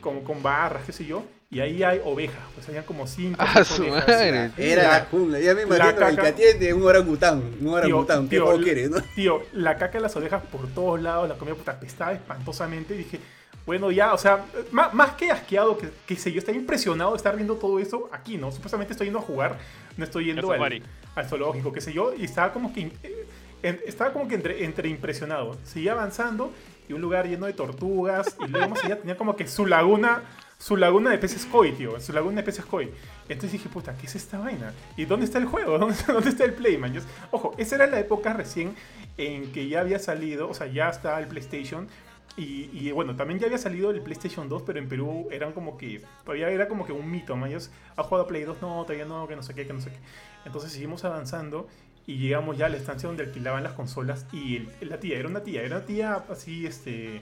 con, 0.00 0.22
con 0.22 0.40
barras, 0.42 0.84
qué 0.86 0.92
sé 0.92 1.04
yo, 1.04 1.24
y 1.52 1.60
ahí 1.60 1.82
hay 1.82 2.00
ovejas, 2.04 2.40
pues 2.54 2.66
habían 2.68 2.84
como 2.84 3.06
cinco 3.06 3.36
¡Ah, 3.38 3.62
su 3.62 3.82
ovejas. 3.82 4.08
madre! 4.08 4.50
Era 4.56 4.82
La- 4.84 4.88
la 5.00 5.04
jungla. 5.04 5.38
Ya 5.38 5.54
me 5.54 5.62
imagino 5.62 5.88
el 5.90 5.94
caca- 5.96 6.22
que 6.22 6.28
atiende 6.28 6.72
un 6.74 6.82
orangután. 6.84 7.42
Un 7.60 7.68
orangután. 7.68 8.24
¿Qué 8.24 8.36
tío, 8.36 8.44
juego 8.46 8.58
la- 8.58 8.64
quieres, 8.64 8.90
no? 8.90 9.00
Tío, 9.14 9.42
la 9.52 9.76
caca 9.76 9.98
de 9.98 10.00
las 10.00 10.16
ovejas 10.16 10.42
por 10.50 10.66
todos 10.68 11.00
lados, 11.00 11.28
la 11.28 11.36
comida 11.36 11.54
puta 11.54 11.72
apestaba 11.72 12.12
espantosamente. 12.14 12.94
Y 12.94 12.98
dije, 12.98 13.20
bueno, 13.66 13.90
ya, 13.92 14.14
o 14.14 14.18
sea, 14.18 14.44
más, 14.72 14.92
más 14.94 15.12
que 15.12 15.30
asqueado, 15.30 15.76
que, 15.78 15.90
que 16.06 16.16
sé 16.16 16.32
yo, 16.32 16.38
estaba 16.38 16.56
impresionado 16.56 17.10
de 17.10 17.18
estar 17.18 17.36
viendo 17.36 17.56
todo 17.56 17.78
eso 17.78 18.08
aquí, 18.12 18.38
¿no? 18.38 18.50
Supuestamente 18.50 18.94
estoy 18.94 19.08
yendo 19.08 19.18
a 19.20 19.22
jugar, 19.22 19.58
no 19.96 20.04
estoy 20.04 20.24
yendo 20.24 20.50
Al 20.50 20.82
al 21.14 21.28
zoológico, 21.28 21.70
qué 21.72 21.82
sé 21.82 21.92
yo, 21.92 22.14
y 22.16 22.24
estaba 22.24 22.52
como 22.54 22.72
que, 22.72 22.90
eh, 23.02 23.26
en- 23.62 23.78
estaba 23.86 24.12
como 24.14 24.26
que 24.26 24.34
entre, 24.36 24.64
entre 24.64 24.88
impresionado. 24.88 25.58
Seguía 25.64 25.92
avanzando 25.92 26.50
y 26.88 26.94
un 26.94 27.02
lugar 27.02 27.28
lleno 27.28 27.44
de 27.44 27.52
tortugas, 27.52 28.34
y 28.44 28.50
luego 28.50 28.70
más 28.70 28.82
allá 28.84 28.98
tenía 28.98 29.16
como 29.18 29.36
que 29.36 29.46
su 29.46 29.66
laguna. 29.66 30.22
Su 30.62 30.76
laguna 30.76 31.10
de 31.10 31.18
peces 31.18 31.44
koi, 31.46 31.72
tío. 31.72 31.98
Su 31.98 32.12
laguna 32.12 32.36
de 32.36 32.42
peces 32.44 32.64
koi. 32.64 32.88
Entonces 33.28 33.50
dije, 33.52 33.68
puta, 33.68 33.96
¿qué 33.96 34.06
es 34.06 34.14
esta 34.14 34.38
vaina? 34.38 34.72
¿Y 34.96 35.06
dónde 35.06 35.26
está 35.26 35.38
el 35.38 35.46
juego? 35.46 35.76
¿Dónde 35.78 35.94
está, 35.96 36.16
está 36.20 36.44
el 36.44 36.54
Playman? 36.54 36.94
Ojo, 37.32 37.52
esa 37.58 37.74
era 37.74 37.88
la 37.88 37.98
época 37.98 38.32
recién 38.32 38.76
en 39.18 39.50
que 39.50 39.66
ya 39.66 39.80
había 39.80 39.98
salido, 39.98 40.48
o 40.48 40.54
sea, 40.54 40.68
ya 40.68 40.88
estaba 40.88 41.18
el 41.18 41.26
PlayStation. 41.26 41.88
Y, 42.36 42.90
bueno, 42.92 43.14
también 43.16 43.40
ya 43.40 43.46
había 43.46 43.58
salido 43.58 43.90
el 43.90 44.00
PlayStation 44.00 44.48
2, 44.48 44.62
pero 44.62 44.78
en 44.78 44.88
Perú 44.88 45.28
eran 45.32 45.52
como 45.52 45.76
que, 45.76 46.00
todavía 46.24 46.48
era 46.48 46.68
como 46.68 46.86
que 46.86 46.92
un 46.92 47.10
mito. 47.10 47.34
Ellos, 47.44 47.70
¿ha 47.96 48.04
jugado 48.04 48.26
Play 48.28 48.44
2? 48.44 48.62
No, 48.62 48.82
todavía 48.84 49.04
no, 49.04 49.26
que 49.26 49.34
no 49.36 49.42
sé 49.42 49.54
qué, 49.54 49.66
que 49.66 49.72
no 49.72 49.80
sé 49.80 49.90
qué. 49.90 49.98
Entonces 50.46 50.72
seguimos 50.72 51.04
avanzando 51.04 51.66
y 52.06 52.18
llegamos 52.18 52.56
ya 52.56 52.66
a 52.66 52.68
la 52.68 52.76
estancia 52.78 53.08
donde 53.08 53.24
alquilaban 53.24 53.62
las 53.64 53.72
consolas 53.74 54.26
y 54.32 54.56
el- 54.80 54.88
la 54.88 54.98
tía, 55.00 55.18
era 55.18 55.28
una 55.28 55.42
tía, 55.42 55.60
era 55.62 55.76
una 55.78 55.86
tía 55.86 56.24
así, 56.30 56.66
este... 56.66 57.20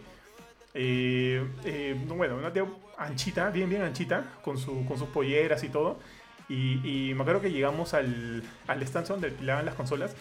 eh, 0.75 1.45
eh, 1.65 2.01
no, 2.07 2.15
bueno, 2.15 2.37
una 2.37 2.53
tía 2.53 2.65
anchita, 3.01 3.51
bien, 3.51 3.69
bien 3.69 3.83
anchita, 3.83 4.25
con, 4.43 4.59
su, 4.59 4.85
con 4.87 4.99
sus 4.99 5.09
polleras 5.09 5.65
y 5.65 5.69
todo. 5.69 5.99
Y, 6.49 6.81
y 7.11 7.15
me 7.15 7.23
acuerdo 7.23 7.41
que 7.41 7.51
llegamos 7.53 7.95
al, 7.95 8.43
a 8.67 8.75
la 8.75 8.85
estancia 8.85 9.15
donde 9.15 9.29
alquilaban 9.29 9.65
las 9.65 9.75
consolas 9.77 10.15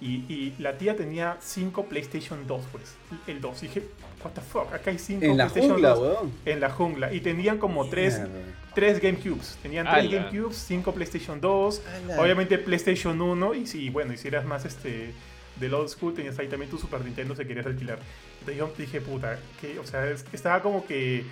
y, 0.00 0.24
y 0.28 0.54
la 0.58 0.76
tía 0.78 0.94
tenía 0.96 1.36
5 1.40 1.84
PlayStation 1.86 2.46
2, 2.46 2.62
pues, 2.72 2.94
el 3.28 3.40
2. 3.40 3.62
Y 3.62 3.66
dije, 3.68 3.82
what 4.22 4.32
the 4.32 4.40
fuck, 4.40 4.72
acá 4.74 4.90
hay 4.90 4.98
5 4.98 5.24
En 5.24 5.36
la 5.36 5.44
PlayStation 5.46 5.72
jungla, 5.72 5.88
2 5.90 5.98
weón. 6.00 6.32
en 6.44 6.60
la 6.60 6.70
jungla. 6.70 7.12
Y 7.14 7.20
tenían 7.20 7.58
como 7.58 7.88
3 7.88 8.18
Mierda. 8.18 8.34
tres 8.74 9.00
GameCubes. 9.00 9.58
Tenían 9.62 9.86
3 9.86 9.96
Ala. 10.06 10.22
GameCubes, 10.24 10.56
5 10.56 10.92
PlayStation 10.92 11.40
2, 11.40 11.82
Ala. 12.04 12.20
obviamente 12.20 12.58
PlayStation 12.58 13.20
1 13.22 13.54
y 13.54 13.66
si, 13.66 13.88
bueno, 13.90 14.12
y 14.12 14.16
si 14.18 14.28
eras 14.28 14.44
más 14.44 14.64
este 14.64 15.14
del 15.60 15.72
old 15.72 15.88
school 15.88 16.12
tenías 16.12 16.38
ahí 16.38 16.48
también 16.48 16.70
tu 16.70 16.76
Super 16.76 17.00
Nintendo 17.02 17.34
si 17.34 17.44
querías 17.46 17.64
alquilar. 17.64 17.98
Entonces 18.40 18.58
yo 18.58 18.70
dije, 18.76 19.00
puta, 19.00 19.38
que, 19.60 19.78
o 19.78 19.86
sea, 19.86 20.04
es- 20.10 20.24
estaba 20.32 20.60
como 20.60 20.84
que... 20.84 21.24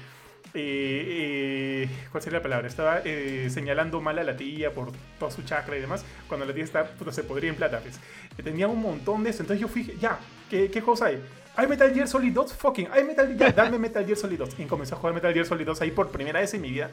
eh, 0.54 1.88
¿Cuál 2.10 2.22
sería 2.22 2.38
la 2.38 2.42
palabra? 2.42 2.68
Estaba 2.68 3.00
eh, 3.04 3.48
señalando 3.50 4.00
mal 4.00 4.18
a 4.18 4.24
la 4.24 4.36
tía 4.36 4.72
por 4.72 4.92
toda 5.18 5.30
su 5.30 5.42
chakra 5.42 5.76
y 5.76 5.80
demás, 5.80 6.04
cuando 6.28 6.46
la 6.46 6.54
tía 6.54 6.64
está, 6.64 6.88
se 7.10 7.24
podría 7.24 7.50
en 7.50 7.56
plata, 7.56 7.80
pues. 7.80 8.00
Tenía 8.42 8.68
un 8.68 8.80
montón 8.80 9.24
de 9.24 9.30
eso, 9.30 9.42
entonces 9.42 9.60
yo 9.60 9.68
fui, 9.68 9.96
ya, 10.00 10.18
¿qué, 10.48 10.70
qué 10.70 10.80
juegos 10.80 11.02
hay? 11.02 11.20
¿Hay 11.56 11.68
Metal 11.68 11.92
Gear 11.92 12.08
Solid 12.08 12.32
2? 12.32 12.54
Fucking, 12.54 12.88
¿hay 12.90 13.04
Metal 13.04 13.36
Gear? 13.36 13.54
Dame 13.54 13.78
Metal 13.78 14.04
Gear 14.04 14.16
Solid 14.16 14.38
2. 14.38 14.58
Y 14.58 14.64
comencé 14.64 14.94
a 14.94 14.96
jugar 14.96 15.14
Metal 15.14 15.32
Gear 15.32 15.46
Solid 15.46 15.66
2 15.66 15.80
ahí 15.82 15.90
por 15.92 16.10
primera 16.10 16.40
vez 16.40 16.52
en 16.54 16.62
mi 16.62 16.70
vida. 16.70 16.90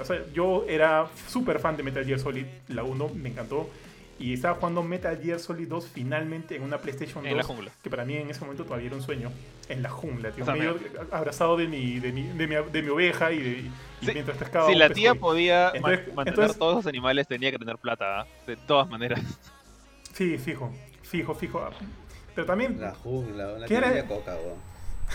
O 0.00 0.04
sea, 0.04 0.24
yo 0.32 0.64
era 0.68 1.08
súper 1.28 1.60
fan 1.60 1.76
de 1.76 1.82
Metal 1.84 2.04
Gear 2.04 2.18
Solid, 2.18 2.46
la 2.68 2.82
1, 2.82 3.10
me 3.14 3.28
encantó. 3.28 3.68
Y 4.18 4.34
estaba 4.34 4.54
jugando 4.54 4.82
Metal 4.82 5.18
Gear 5.20 5.40
Solid 5.40 5.66
2 5.68 5.88
finalmente 5.92 6.54
en 6.56 6.62
una 6.62 6.78
PlayStation 6.78 7.22
2. 7.24 7.30
En 7.32 7.36
la 7.36 7.42
jungla. 7.42 7.70
Que 7.82 7.90
para 7.90 8.04
mí 8.04 8.16
en 8.16 8.30
ese 8.30 8.40
momento 8.40 8.64
todavía 8.64 8.86
era 8.86 8.96
un 8.96 9.02
sueño. 9.02 9.32
En 9.68 9.82
la 9.82 9.90
jungla, 9.90 10.30
tío. 10.30 10.44
O 10.44 10.46
sea, 10.46 10.54
medio 10.54 10.78
abrazado 11.10 11.56
de 11.56 11.66
mi, 11.66 11.98
de 11.98 12.12
mi, 12.12 12.22
de 12.28 12.46
mi, 12.46 12.54
de 12.70 12.82
mi 12.82 12.88
oveja 12.90 13.32
y, 13.32 13.38
de, 13.42 13.48
y 13.50 13.70
Sí, 14.02 14.10
mientras 14.12 14.36
pescaba 14.38 14.68
Si 14.68 14.74
la 14.74 14.90
tía 14.90 15.14
podía 15.14 15.72
ma- 15.80 15.92
Entonces- 15.94 16.14
mantener 16.14 16.28
entonces- 16.40 16.58
todos 16.58 16.74
esos 16.78 16.86
animales, 16.86 17.26
tenía 17.26 17.50
que 17.50 17.58
tener 17.58 17.76
plata, 17.78 18.20
¿ah? 18.20 18.26
de 18.46 18.56
todas 18.56 18.88
maneras. 18.88 19.20
Sí, 20.12 20.38
fijo, 20.38 20.72
fijo, 21.02 21.34
fijo. 21.34 21.68
Pero 22.34 22.46
también... 22.46 22.80
La 22.80 22.94
jungla, 22.94 23.54
una 23.54 23.66
¿Qué 23.66 23.74
era? 23.76 23.88
tenía 23.88 24.06
coca, 24.06 24.36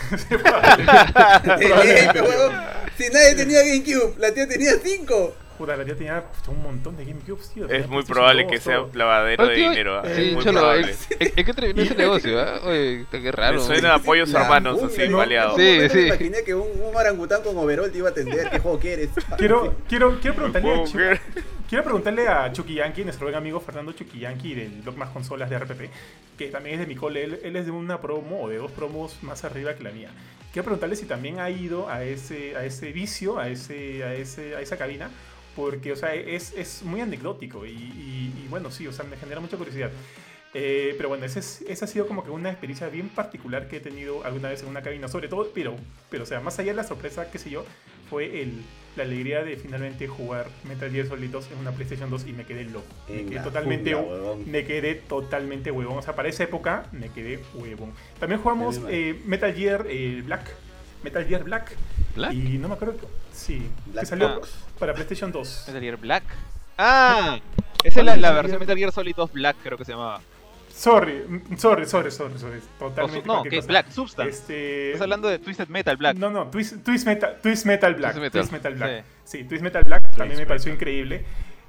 weón, 1.60 2.52
Si 2.96 3.08
nadie 3.12 3.34
tenía 3.34 3.60
GameCube, 3.62 4.14
la 4.18 4.32
tía 4.32 4.46
tenía 4.48 4.72
5. 4.82 5.34
Puta, 5.60 5.76
la 5.76 5.84
tía 5.84 5.94
tenía 5.94 6.24
un 6.48 6.62
montón 6.62 6.96
de 6.96 7.04
GameCubes, 7.04 7.50
tío. 7.50 7.66
Es 7.66 7.86
muy 7.86 8.02
PlayStation 8.02 8.14
probable 8.14 8.42
2, 8.44 8.50
que 8.50 8.58
sea 8.60 8.76
todo. 8.76 8.90
lavadero 8.94 9.46
de 9.46 9.54
dinero. 9.54 9.98
¿ah? 9.98 10.02
eh, 10.06 10.28
es 10.28 10.32
muy 10.32 10.42
probable. 10.42 10.94
¿en, 11.18 11.32
en 11.36 11.44
qué 11.44 11.52
terminó 11.52 11.82
ese 11.82 11.94
negocio? 11.98 12.40
ah? 12.40 12.60
Oye, 12.64 13.04
qué 13.10 13.30
raro. 13.30 13.58
Me 13.58 13.66
suena 13.66 13.94
a 13.96 13.98
pollos 13.98 14.30
La 14.30 14.40
hermanos 14.40 14.82
así, 14.82 15.06
baleados. 15.08 15.56
Sí, 15.56 15.78
un 15.82 15.90
sí. 15.90 15.96
Me 15.98 16.06
imaginé 16.06 16.42
que 16.44 16.54
un, 16.54 16.66
un 16.80 16.96
orangután 16.96 17.42
con 17.42 17.58
overall 17.58 17.92
te 17.92 17.98
iba 17.98 18.08
a 18.08 18.10
atender. 18.10 18.48
¿Qué 18.48 18.58
juego 18.58 18.78
quieres? 18.78 19.10
Quiero, 19.36 19.74
quiero, 19.86 20.18
quiero 20.18 20.34
preguntarle 20.34 20.72
a. 20.72 21.20
Quiero 21.68 21.84
preguntarle 21.84 22.26
a 22.26 22.50
Chucky 22.52 22.74
Yankee, 22.76 23.04
nuestro 23.04 23.26
buen 23.26 23.36
amigo 23.36 23.60
Fernando 23.60 23.92
Chucky 23.92 24.18
Yankee 24.18 24.54
del 24.54 24.80
blog 24.80 24.96
Más 24.96 25.10
Consolas 25.10 25.50
de 25.50 25.58
RPP, 25.58 25.90
que 26.38 26.48
también 26.48 26.76
es 26.76 26.80
de 26.80 26.86
mi 26.86 26.96
cole. 26.96 27.22
Él, 27.22 27.38
él 27.44 27.54
es 27.54 27.66
de 27.66 27.70
una 27.70 28.00
promo 28.00 28.44
o 28.44 28.48
de 28.48 28.56
dos 28.56 28.72
promos 28.72 29.22
más 29.22 29.44
arriba 29.44 29.74
que 29.74 29.84
la 29.84 29.90
mía. 29.90 30.08
Quiero 30.52 30.64
preguntarle 30.64 30.96
si 30.96 31.06
también 31.06 31.38
ha 31.38 31.48
ido 31.48 31.88
a 31.88 32.02
ese, 32.02 32.56
a 32.56 32.64
ese 32.64 32.90
vicio, 32.90 33.38
a, 33.38 33.48
ese, 33.48 34.02
a, 34.02 34.14
ese, 34.14 34.56
a 34.56 34.60
esa 34.60 34.76
cabina, 34.76 35.08
porque, 35.56 35.92
o 35.92 35.96
sea, 35.96 36.14
es, 36.14 36.52
es 36.56 36.82
muy 36.82 37.00
anecdótico 37.00 37.66
y, 37.66 37.70
y- 37.70 38.32
y, 38.44 38.46
bueno, 38.48 38.70
sí, 38.70 38.86
o 38.86 38.92
sea, 38.92 39.04
me 39.04 39.16
genera 39.16 39.40
mucha 39.40 39.56
curiosidad. 39.56 39.90
Eh, 40.52 40.94
pero 40.96 41.08
bueno, 41.08 41.24
ese 41.26 41.38
es- 41.40 41.62
esa 41.68 41.84
ha 41.84 41.88
sido 41.88 42.06
como 42.08 42.24
que 42.24 42.30
una 42.30 42.50
experiencia 42.50 42.88
bien 42.88 43.08
particular 43.08 43.68
que 43.68 43.76
he 43.76 43.80
tenido 43.80 44.24
alguna 44.24 44.48
vez 44.48 44.62
en 44.62 44.68
una 44.68 44.82
cabina, 44.82 45.06
sobre 45.08 45.28
todo, 45.28 45.50
pero, 45.54 45.76
pero 46.10 46.24
o 46.24 46.26
sea, 46.26 46.40
más 46.40 46.58
allá 46.58 46.72
de 46.72 46.76
la 46.76 46.84
sorpresa, 46.84 47.30
qué 47.30 47.38
sé 47.38 47.50
yo, 47.50 47.64
fue 48.08 48.42
el, 48.42 48.54
la 48.96 49.04
alegría 49.04 49.44
de 49.44 49.56
finalmente 49.56 50.08
jugar 50.08 50.48
Metal 50.66 50.90
Gear 50.90 51.06
Solid 51.06 51.30
2 51.30 51.52
en 51.52 51.58
una 51.58 51.70
PlayStation 51.70 52.10
2 52.10 52.26
y 52.26 52.32
me 52.32 52.44
quedé 52.44 52.64
loco. 52.64 52.86
Me 53.08 53.24
quedé 53.26 53.40
totalmente, 53.44 53.94
me 54.50 54.64
quedé 54.64 54.94
totalmente 54.96 55.70
huevón. 55.70 55.98
O 55.98 56.02
sea, 56.02 56.16
para 56.16 56.28
esa 56.28 56.42
época 56.42 56.86
me 56.90 57.10
quedé 57.10 57.38
huevón. 57.54 57.92
También 58.18 58.40
jugamos 58.40 58.80
eh, 58.88 59.20
Metal 59.26 59.54
Gear 59.54 59.86
eh, 59.88 60.22
Black. 60.26 60.50
Metal 61.04 61.24
Gear 61.24 61.44
Black. 61.44 61.76
¿Black? 62.16 62.32
Y 62.34 62.58
no 62.58 62.66
me 62.66 62.74
acuerdo. 62.74 63.08
Sí, 63.32 63.68
Black 63.86 64.00
que 64.04 64.06
salió 64.06 64.36
Ops. 64.38 64.50
para 64.78 64.94
PlayStation 64.94 65.32
2. 65.32 65.64
Metal 65.68 65.82
Gear 65.82 65.96
Black. 65.96 66.24
Ah, 66.78 67.38
esa 67.84 68.00
es 68.00 68.06
la, 68.06 68.12
¿Cuál 68.12 68.22
la 68.22 68.32
versión? 68.32 68.58
Metal 68.60 68.76
Gear 68.76 68.92
Solid 68.92 69.14
2 69.14 69.32
Black, 69.32 69.56
creo 69.62 69.78
que 69.78 69.84
se 69.84 69.92
llamaba. 69.92 70.20
Sorry, 70.72 71.24
mm, 71.28 71.56
sorry, 71.58 71.84
sorry, 71.86 72.10
sorry, 72.10 72.38
sorry. 72.38 72.60
Totalmente. 72.78 73.26
no, 73.26 73.42
que 73.42 73.56
cosa. 73.56 73.66
Black, 73.68 73.90
Substance. 73.90 74.30
Este, 74.30 74.86
Estás 74.92 75.02
hablando 75.02 75.28
de 75.28 75.38
Twisted 75.38 75.68
Metal 75.68 75.96
Black. 75.96 76.16
No, 76.16 76.30
no, 76.30 76.46
Twist, 76.48 76.82
Twist 76.84 77.06
Metal, 77.06 77.38
Twist 77.42 77.66
Metal 77.66 77.94
Black. 77.94 78.14
Twist 78.14 78.32
Twist 78.32 78.52
Metal. 78.52 78.74
Black. 78.74 79.04
Sí. 79.24 79.38
Sí. 79.38 79.44
Twist 79.44 79.62
Metal 79.62 79.82
Black 79.84 80.02
también 80.16 80.28
me 80.28 80.34
Twist 80.36 80.48
pareció 80.48 80.72
Metal. 80.72 80.88
increíble. 80.88 81.24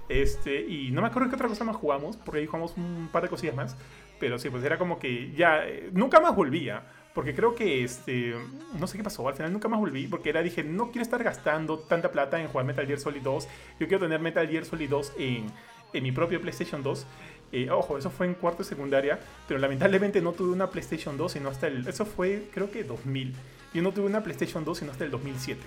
Este, 0.07 0.61
y 0.61 0.91
no 0.91 1.01
me 1.01 1.07
acuerdo 1.07 1.29
qué 1.29 1.35
otra 1.35 1.47
cosa 1.47 1.63
más 1.63 1.75
jugamos, 1.75 2.17
porque 2.17 2.39
ahí 2.41 2.45
jugamos 2.45 2.73
un 2.77 3.09
par 3.11 3.23
de 3.23 3.29
cosillas 3.29 3.55
más. 3.55 3.75
Pero 4.19 4.37
sí, 4.39 4.49
pues 4.49 4.63
era 4.63 4.77
como 4.77 4.99
que 4.99 5.31
ya. 5.33 5.65
eh, 5.67 5.89
nunca 5.93 6.19
más 6.19 6.35
volvía. 6.35 6.83
Porque 7.13 7.35
creo 7.35 7.55
que 7.55 7.83
este. 7.83 8.35
No 8.79 8.87
sé 8.87 8.97
qué 8.97 9.03
pasó. 9.03 9.27
Al 9.27 9.35
final 9.35 9.51
nunca 9.51 9.67
más 9.67 9.79
volví. 9.79 10.07
Porque 10.07 10.29
era, 10.29 10.41
dije, 10.41 10.63
no 10.63 10.91
quiero 10.91 11.03
estar 11.03 11.21
gastando 11.23 11.79
tanta 11.79 12.11
plata 12.11 12.39
en 12.39 12.47
jugar 12.47 12.65
Metal 12.65 12.85
Gear 12.85 12.99
Solid 12.99 13.21
2. 13.21 13.47
Yo 13.79 13.87
quiero 13.87 13.99
tener 13.99 14.19
Metal 14.19 14.47
Gear 14.47 14.65
Solid 14.65 14.89
2 14.89 15.13
en, 15.17 15.47
en 15.93 16.03
mi 16.03 16.11
propio 16.11 16.39
PlayStation 16.39 16.81
2. 16.83 17.05
Eh, 17.53 17.69
ojo, 17.69 17.97
eso 17.97 18.09
fue 18.09 18.27
en 18.27 18.35
cuarto 18.35 18.63
de 18.63 18.69
secundaria. 18.69 19.19
Pero 19.47 19.59
lamentablemente 19.59 20.21
no 20.21 20.31
tuve 20.31 20.51
una 20.51 20.69
PlayStation 20.69 21.17
2 21.17 21.31
sino 21.31 21.49
hasta 21.49 21.67
el. 21.67 21.87
Eso 21.87 22.05
fue, 22.05 22.47
creo 22.53 22.71
que 22.71 22.83
2000. 22.83 23.33
Yo 23.73 23.81
no 23.81 23.91
tuve 23.91 24.05
una 24.05 24.23
PlayStation 24.23 24.63
2 24.63 24.77
sino 24.77 24.91
hasta 24.91 25.03
el 25.03 25.11
2007. 25.11 25.59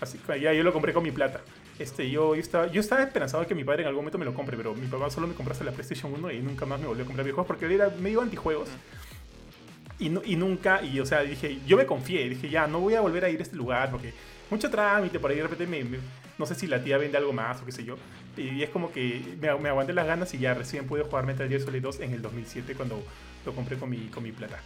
Así 0.00 0.18
que 0.18 0.40
ya 0.40 0.52
yo 0.52 0.62
lo 0.64 0.72
compré 0.72 0.92
con 0.92 1.04
mi 1.04 1.12
plata. 1.12 1.40
Este, 1.78 2.10
yo, 2.10 2.34
estaba, 2.34 2.66
yo 2.66 2.80
estaba 2.80 3.02
esperanzado 3.02 3.46
que 3.46 3.54
mi 3.54 3.64
padre 3.64 3.82
en 3.82 3.88
algún 3.88 4.02
momento 4.02 4.18
me 4.18 4.24
lo 4.24 4.34
compre, 4.34 4.56
pero 4.56 4.74
mi 4.74 4.86
papá 4.88 5.08
solo 5.10 5.26
me 5.26 5.34
compró 5.34 5.52
hasta 5.52 5.64
la 5.64 5.72
PlayStation 5.72 6.12
1 6.12 6.32
y 6.32 6.40
nunca 6.40 6.66
más 6.66 6.80
me 6.80 6.86
volvió 6.86 7.04
a 7.04 7.06
comprar 7.06 7.24
videojuegos 7.24 7.46
porque 7.46 7.66
él 7.66 7.72
era 7.72 7.88
medio 7.88 8.20
antijuegos. 8.20 8.68
Y, 10.06 10.08
nu- 10.10 10.22
y 10.24 10.36
nunca, 10.36 10.82
y 10.82 10.98
o 11.00 11.06
sea, 11.06 11.20
dije, 11.22 11.58
yo 11.66 11.76
me 11.76 11.86
confié, 11.86 12.28
dije, 12.28 12.48
ya, 12.50 12.66
no 12.66 12.80
voy 12.80 12.94
a 12.94 13.00
volver 13.00 13.24
a 13.24 13.30
ir 13.30 13.38
a 13.40 13.42
este 13.42 13.56
lugar 13.56 13.90
porque 13.90 14.12
mucho 14.50 14.70
trámite, 14.70 15.18
por 15.18 15.30
ahí 15.30 15.36
de 15.38 15.42
repente 15.44 15.66
me, 15.66 15.82
me- 15.84 15.98
no 16.38 16.46
sé 16.46 16.54
si 16.54 16.66
la 16.66 16.82
tía 16.82 16.98
vende 16.98 17.16
algo 17.18 17.32
más 17.32 17.60
o 17.62 17.64
qué 17.66 17.72
sé 17.72 17.84
yo. 17.84 17.96
Y 18.36 18.62
es 18.62 18.70
como 18.70 18.90
que 18.92 19.22
me, 19.40 19.54
me 19.58 19.68
aguanté 19.68 19.92
las 19.92 20.06
ganas 20.06 20.32
y 20.34 20.38
ya 20.38 20.54
recién 20.54 20.86
pude 20.86 21.02
jugar 21.02 21.26
Metal 21.26 21.48
Gear 21.48 21.60
Solid 21.60 21.82
2 21.82 22.00
en 22.00 22.12
el 22.14 22.22
2007 22.22 22.74
cuando 22.74 23.02
lo 23.44 23.52
compré 23.54 23.76
con 23.76 23.90
mi, 23.90 24.06
con 24.08 24.22
mi 24.22 24.32
plata. 24.32 24.58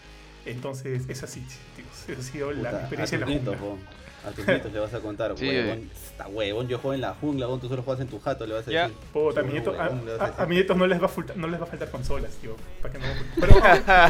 Entonces, 0.45 1.03
es 1.09 1.23
así, 1.23 1.41
chicos. 1.77 2.09
Esa 2.09 2.21
ha 2.21 2.23
sido 2.23 2.53
la 2.53 2.71
Puta, 2.71 2.81
experiencia 2.83 3.19
a 3.19 3.21
en 3.23 3.27
tus 3.27 3.53
la 3.53 3.59
jungla. 3.59 3.59
po. 3.59 3.79
A 4.27 4.31
tus 4.33 4.47
nietos 4.47 4.73
le 4.73 4.81
vas 4.81 4.93
a 4.93 5.01
contar, 5.01 5.33
Sí, 5.37 5.47
huevón. 5.49 5.89
Está 5.95 6.27
huevón, 6.29 6.67
yo 6.69 6.79
juego 6.79 6.95
en 6.95 7.01
la 7.01 7.15
jungla, 7.15 7.47
huevón, 7.47 7.61
tú 7.61 7.69
solo 7.69 7.83
juegas 7.83 8.01
en 8.03 8.09
tu 8.09 8.19
jato, 8.19 8.45
le 8.47 8.55
vas 8.55 8.67
a 8.67 8.71
Ya. 8.71 8.83
decir. 8.89 8.97
Puta, 9.13 9.41
a 9.41 9.43
mi 9.45 9.53
Seguro, 9.53 9.73
nieto- 9.73 9.81
a, 9.81 9.85
huevón, 9.89 10.05
le 10.07 10.13
vas 10.13 10.21
a- 10.21 10.27
decir. 10.27 10.41
a 10.43 10.47
mi 10.47 10.55
nietos 10.57 10.77
no 10.77 10.87
les, 10.87 11.01
va 11.01 11.07
a 11.07 11.09
falta- 11.09 11.33
no 11.37 11.47
les 11.49 11.61
va 11.61 11.65
a 11.65 11.67
faltar 11.69 11.91
consolas, 11.91 12.33
tío. 12.37 12.57
Para 12.83 12.93
que 12.93 12.99
no... 12.99 13.05
Pero, 13.41 13.55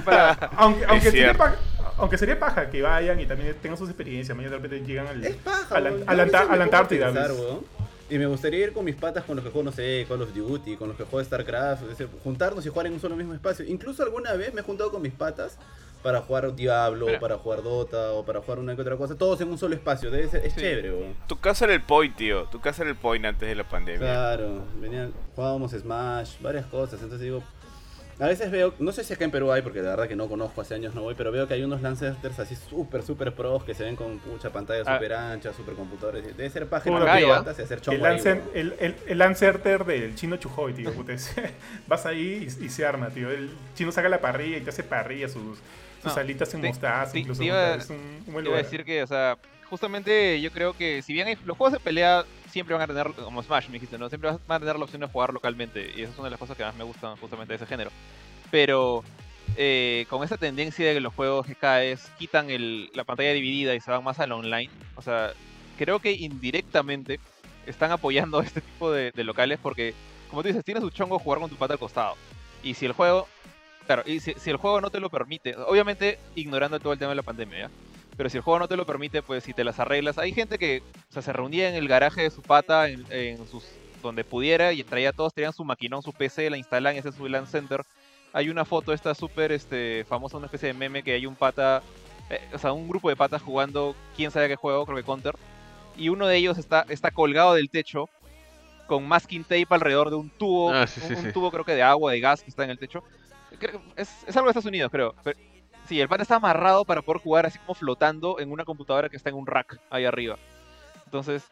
para- 0.04 0.32
aunque, 0.56 0.84
aunque, 0.86 1.10
sería 1.10 1.34
paja, 1.34 1.56
aunque 1.98 2.18
sería 2.18 2.38
paja 2.38 2.70
que 2.70 2.82
vayan 2.82 3.20
y 3.20 3.26
también 3.26 3.54
tengan 3.60 3.76
sus 3.78 3.88
experiencias, 3.88 4.36
mañana 4.36 4.56
de 4.56 4.62
repente 4.62 4.86
llegan 4.86 5.06
al, 5.06 5.24
Es 5.24 5.36
paja, 5.36 5.74
a 5.76 5.80
la, 5.80 5.88
a 5.90 6.14
la 6.14 6.22
a 6.22 6.56
la 6.56 6.64
Antártida. 6.64 7.06
pensar, 7.12 7.30
Y 8.08 8.18
me 8.18 8.26
gustaría 8.26 8.64
ir 8.64 8.72
con 8.72 8.84
mis 8.84 8.94
patas 8.94 9.24
con 9.24 9.36
los 9.36 9.44
que 9.44 9.50
juego, 9.50 9.64
no 9.64 9.72
sé, 9.72 10.06
Call 10.08 10.22
of 10.22 10.32
Duty, 10.32 10.76
con 10.76 10.88
los 10.88 10.96
que 10.96 11.04
juego 11.04 11.22
StarCraft, 11.24 11.82
es 11.82 11.88
decir, 11.90 12.08
juntarnos 12.24 12.64
y 12.64 12.68
jugar 12.70 12.86
en 12.86 12.92
un 12.94 13.00
solo 13.00 13.16
mismo 13.16 13.34
espacio. 13.34 13.64
Incluso 13.66 14.02
alguna 14.02 14.32
vez 14.34 14.54
me 14.54 14.60
he 14.60 14.64
juntado 14.64 14.90
con 14.90 15.02
mis 15.02 15.12
patas 15.12 15.58
para 16.06 16.20
jugar 16.20 16.54
Diablo, 16.54 17.06
Mira. 17.06 17.18
para 17.18 17.36
jugar 17.36 17.64
Dota 17.64 18.12
o 18.12 18.24
para 18.24 18.40
jugar 18.40 18.60
una 18.60 18.76
que 18.76 18.82
otra 18.82 18.96
cosa, 18.96 19.16
todos 19.18 19.40
en 19.40 19.48
un 19.48 19.58
solo 19.58 19.74
espacio. 19.74 20.08
Debe 20.08 20.28
ser, 20.28 20.46
es 20.46 20.52
Sí. 20.54 20.60
chévere, 20.60 20.92
huevón. 20.92 21.14
Tu 21.26 21.36
casa 21.40 21.64
era 21.64 21.74
el 21.74 21.82
point, 21.82 22.14
tío. 22.14 22.44
Tu 22.44 22.60
casa 22.60 22.82
era 22.82 22.90
el 22.92 22.96
point 22.96 23.24
antes 23.24 23.48
de 23.48 23.56
la 23.56 23.64
pandemia. 23.68 23.98
Claro, 23.98 24.62
venían, 24.80 25.12
jugábamos 25.34 25.72
Smash, 25.72 26.40
varias 26.40 26.64
cosas. 26.66 26.94
Entonces 27.02 27.20
digo, 27.22 27.42
a 28.20 28.26
veces 28.28 28.52
veo, 28.52 28.72
no 28.78 28.92
sé 28.92 29.02
si 29.02 29.12
acá 29.14 29.24
en 29.24 29.32
Perú 29.32 29.50
hay, 29.50 29.62
porque 29.62 29.82
la 29.82 29.90
verdad 29.90 30.06
que 30.06 30.14
no 30.14 30.28
conozco, 30.28 30.60
hace 30.60 30.74
años 30.76 30.94
no 30.94 31.02
voy, 31.02 31.14
pero 31.16 31.32
veo 31.32 31.48
que 31.48 31.54
hay 31.54 31.64
unos 31.64 31.82
Lancers 31.82 32.16
así 32.38 32.54
súper, 32.54 33.02
súper 33.02 33.34
pros 33.34 33.64
que 33.64 33.74
se 33.74 33.82
ven 33.82 33.96
con 33.96 34.20
mucha 34.26 34.50
pantalla 34.50 34.84
Ah. 34.86 34.94
súper 34.94 35.12
ancha, 35.12 35.52
súper 35.52 35.74
computadores. 35.74 36.24
Debe 36.36 36.48
ser 36.48 36.66
paja 36.68 36.84
Puta, 36.88 37.02
ir 37.02 37.08
a 37.10 37.16
tío. 37.18 37.28
las 37.30 37.38
patas 37.38 37.58
y 37.58 37.62
hacer 37.62 37.78
El, 37.78 37.82
chongo 37.82 38.02
Lancer, 38.04 38.42
el, 38.54 38.74
el, 38.78 38.94
el 39.08 39.18
Lancerter 39.18 39.84
del 39.84 40.14
chino 40.14 40.36
Chujoy, 40.36 40.72
tío. 40.72 40.92
puta, 40.92 41.12
es- 41.12 41.34
Vas 41.88 42.06
ahí 42.06 42.46
y, 42.60 42.64
y 42.64 42.68
se 42.70 42.86
arma, 42.86 43.08
tío. 43.10 43.28
El 43.28 43.50
chino 43.74 43.90
saca 43.90 44.08
la 44.08 44.20
parrilla 44.20 44.58
y 44.58 44.60
te 44.60 44.70
hace 44.70 44.84
parrilla 44.84 45.28
sus, 45.28 45.58
sus 46.10 46.16
No, 46.16 46.20
alitas 46.20 46.52
en 46.54 46.60
te- 46.62 46.68
mostaza. 46.68 47.18
incluso 47.18 47.40
te 47.40 47.46
iba- 47.46 47.74
es 47.74 47.90
un, 47.90 47.96
un 48.26 48.32
buen 48.32 48.44
Iba 48.44 48.54
a 48.54 48.58
lugar. 48.58 48.64
decir 48.64 48.84
que, 48.84 49.02
o 49.02 49.06
sea, 49.06 49.36
justamente 49.68 50.40
yo 50.40 50.50
creo 50.50 50.72
que 50.74 51.02
si 51.02 51.12
bien 51.12 51.28
hay- 51.28 51.38
los 51.44 51.56
juegos 51.56 51.72
de 51.72 51.80
pelea 51.80 52.24
siempre 52.50 52.74
van 52.74 52.82
a 52.82 52.86
tener, 52.86 53.12
como 53.12 53.42
Smash 53.42 53.66
me 53.68 53.74
dijiste, 53.74 53.98
¿no? 53.98 54.08
Siempre 54.08 54.30
van 54.30 54.56
a 54.56 54.60
tener 54.60 54.76
la 54.78 54.84
opción 54.84 55.00
de 55.00 55.08
jugar 55.08 55.32
localmente. 55.32 55.92
Y 55.96 56.02
esa 56.02 56.12
es 56.12 56.18
una 56.18 56.26
de 56.26 56.30
las 56.30 56.40
cosas 56.40 56.56
que 56.56 56.62
más 56.64 56.74
me 56.74 56.84
gustan 56.84 57.16
justamente 57.16 57.52
de 57.52 57.56
ese 57.56 57.66
género. 57.66 57.90
Pero 58.50 59.02
eh, 59.56 60.06
con 60.10 60.22
esa 60.24 60.36
tendencia 60.36 60.86
de 60.86 60.94
que 60.94 61.00
los 61.00 61.14
juegos 61.14 61.46
GKs 61.46 62.10
quitan 62.18 62.50
el- 62.50 62.90
la 62.94 63.04
pantalla 63.04 63.32
dividida 63.32 63.74
y 63.74 63.80
se 63.80 63.90
van 63.90 64.04
más 64.04 64.18
al 64.20 64.32
online, 64.32 64.70
o 64.96 65.02
sea, 65.02 65.32
creo 65.78 65.98
que 66.00 66.12
indirectamente 66.12 67.20
están 67.66 67.90
apoyando 67.90 68.40
este 68.42 68.60
tipo 68.60 68.90
de, 68.92 69.12
de 69.12 69.24
locales 69.24 69.58
porque, 69.62 69.94
como 70.28 70.42
tú 70.42 70.48
dices, 70.48 70.64
tienes 70.64 70.82
un 70.84 70.90
chongo 70.90 71.18
jugar 71.18 71.40
con 71.40 71.50
tu 71.50 71.56
pata 71.56 71.74
al 71.74 71.78
costado. 71.78 72.14
Y 72.62 72.74
si 72.74 72.86
el 72.86 72.92
juego, 72.92 73.28
claro, 73.86 74.02
y 74.06 74.20
si, 74.20 74.34
si 74.34 74.50
el 74.50 74.56
juego 74.56 74.80
no 74.80 74.90
te 74.90 75.00
lo 75.00 75.08
permite, 75.10 75.54
obviamente 75.56 76.18
ignorando 76.34 76.78
todo 76.80 76.92
el 76.92 76.98
tema 76.98 77.10
de 77.10 77.16
la 77.16 77.22
pandemia, 77.22 77.58
¿ya? 77.58 77.70
Pero 78.16 78.30
si 78.30 78.38
el 78.38 78.42
juego 78.42 78.58
no 78.58 78.68
te 78.68 78.76
lo 78.76 78.86
permite, 78.86 79.22
pues 79.22 79.44
si 79.44 79.52
te 79.52 79.62
las 79.62 79.78
arreglas. 79.78 80.16
Hay 80.16 80.32
gente 80.32 80.58
que 80.58 80.82
o 81.10 81.12
sea, 81.12 81.20
se 81.22 81.32
reunía 81.34 81.68
en 81.68 81.74
el 81.74 81.86
garaje 81.86 82.22
de 82.22 82.30
su 82.30 82.40
pata, 82.40 82.88
en, 82.88 83.04
en 83.10 83.46
sus, 83.46 83.64
donde 84.02 84.24
pudiera, 84.24 84.72
y 84.72 84.82
traía 84.84 85.12
todos, 85.12 85.34
traían 85.34 85.52
su 85.52 85.64
maquinón, 85.64 86.02
su 86.02 86.12
PC, 86.14 86.48
la 86.48 86.56
instalan, 86.56 86.96
ese 86.96 87.10
es 87.10 87.14
su 87.14 87.28
LAN 87.28 87.46
center. 87.46 87.82
Hay 88.32 88.48
una 88.48 88.64
foto, 88.64 88.92
esta 88.94 89.14
súper 89.14 89.52
este, 89.52 90.04
famosa, 90.08 90.38
una 90.38 90.46
especie 90.46 90.68
de 90.68 90.74
meme, 90.74 91.02
que 91.02 91.12
hay 91.12 91.26
un 91.26 91.34
pata, 91.36 91.82
eh, 92.30 92.40
o 92.54 92.58
sea, 92.58 92.72
un 92.72 92.88
grupo 92.88 93.08
de 93.10 93.16
patas 93.16 93.42
jugando, 93.42 93.94
quién 94.16 94.30
sabe 94.30 94.48
qué 94.48 94.56
juego, 94.56 94.86
creo 94.86 94.96
que 94.96 95.04
Counter. 95.04 95.34
Y 95.98 96.08
uno 96.08 96.26
de 96.26 96.36
ellos 96.36 96.56
está, 96.56 96.86
está 96.88 97.10
colgado 97.10 97.52
del 97.54 97.68
techo, 97.68 98.08
con 98.86 99.06
masking 99.06 99.42
tape 99.44 99.66
alrededor 99.70 100.08
de 100.10 100.16
un 100.16 100.30
tubo, 100.30 100.72
Ah, 100.72 100.86
sí, 100.86 101.00
un, 101.02 101.08
sí, 101.08 101.14
un 101.14 101.22
sí. 101.24 101.32
tubo 101.32 101.50
creo 101.50 101.64
que 101.64 101.74
de 101.74 101.82
agua, 101.82 102.12
de 102.12 102.20
gas 102.20 102.42
que 102.42 102.48
está 102.50 102.64
en 102.64 102.70
el 102.70 102.78
techo. 102.78 103.02
Es, 103.96 104.24
es 104.26 104.36
algo 104.36 104.46
de 104.48 104.50
Estados 104.50 104.66
Unidos, 104.66 104.90
creo. 104.90 105.14
Pero, 105.24 105.38
sí, 105.88 106.00
el 106.00 106.08
pata 106.08 106.22
está 106.22 106.36
amarrado 106.36 106.84
para 106.84 107.02
poder 107.02 107.22
jugar 107.22 107.46
así 107.46 107.58
como 107.60 107.74
flotando 107.74 108.38
en 108.40 108.50
una 108.52 108.64
computadora 108.64 109.08
que 109.08 109.16
está 109.16 109.30
en 109.30 109.36
un 109.36 109.46
rack 109.46 109.78
ahí 109.90 110.04
arriba. 110.04 110.36
Entonces, 111.04 111.44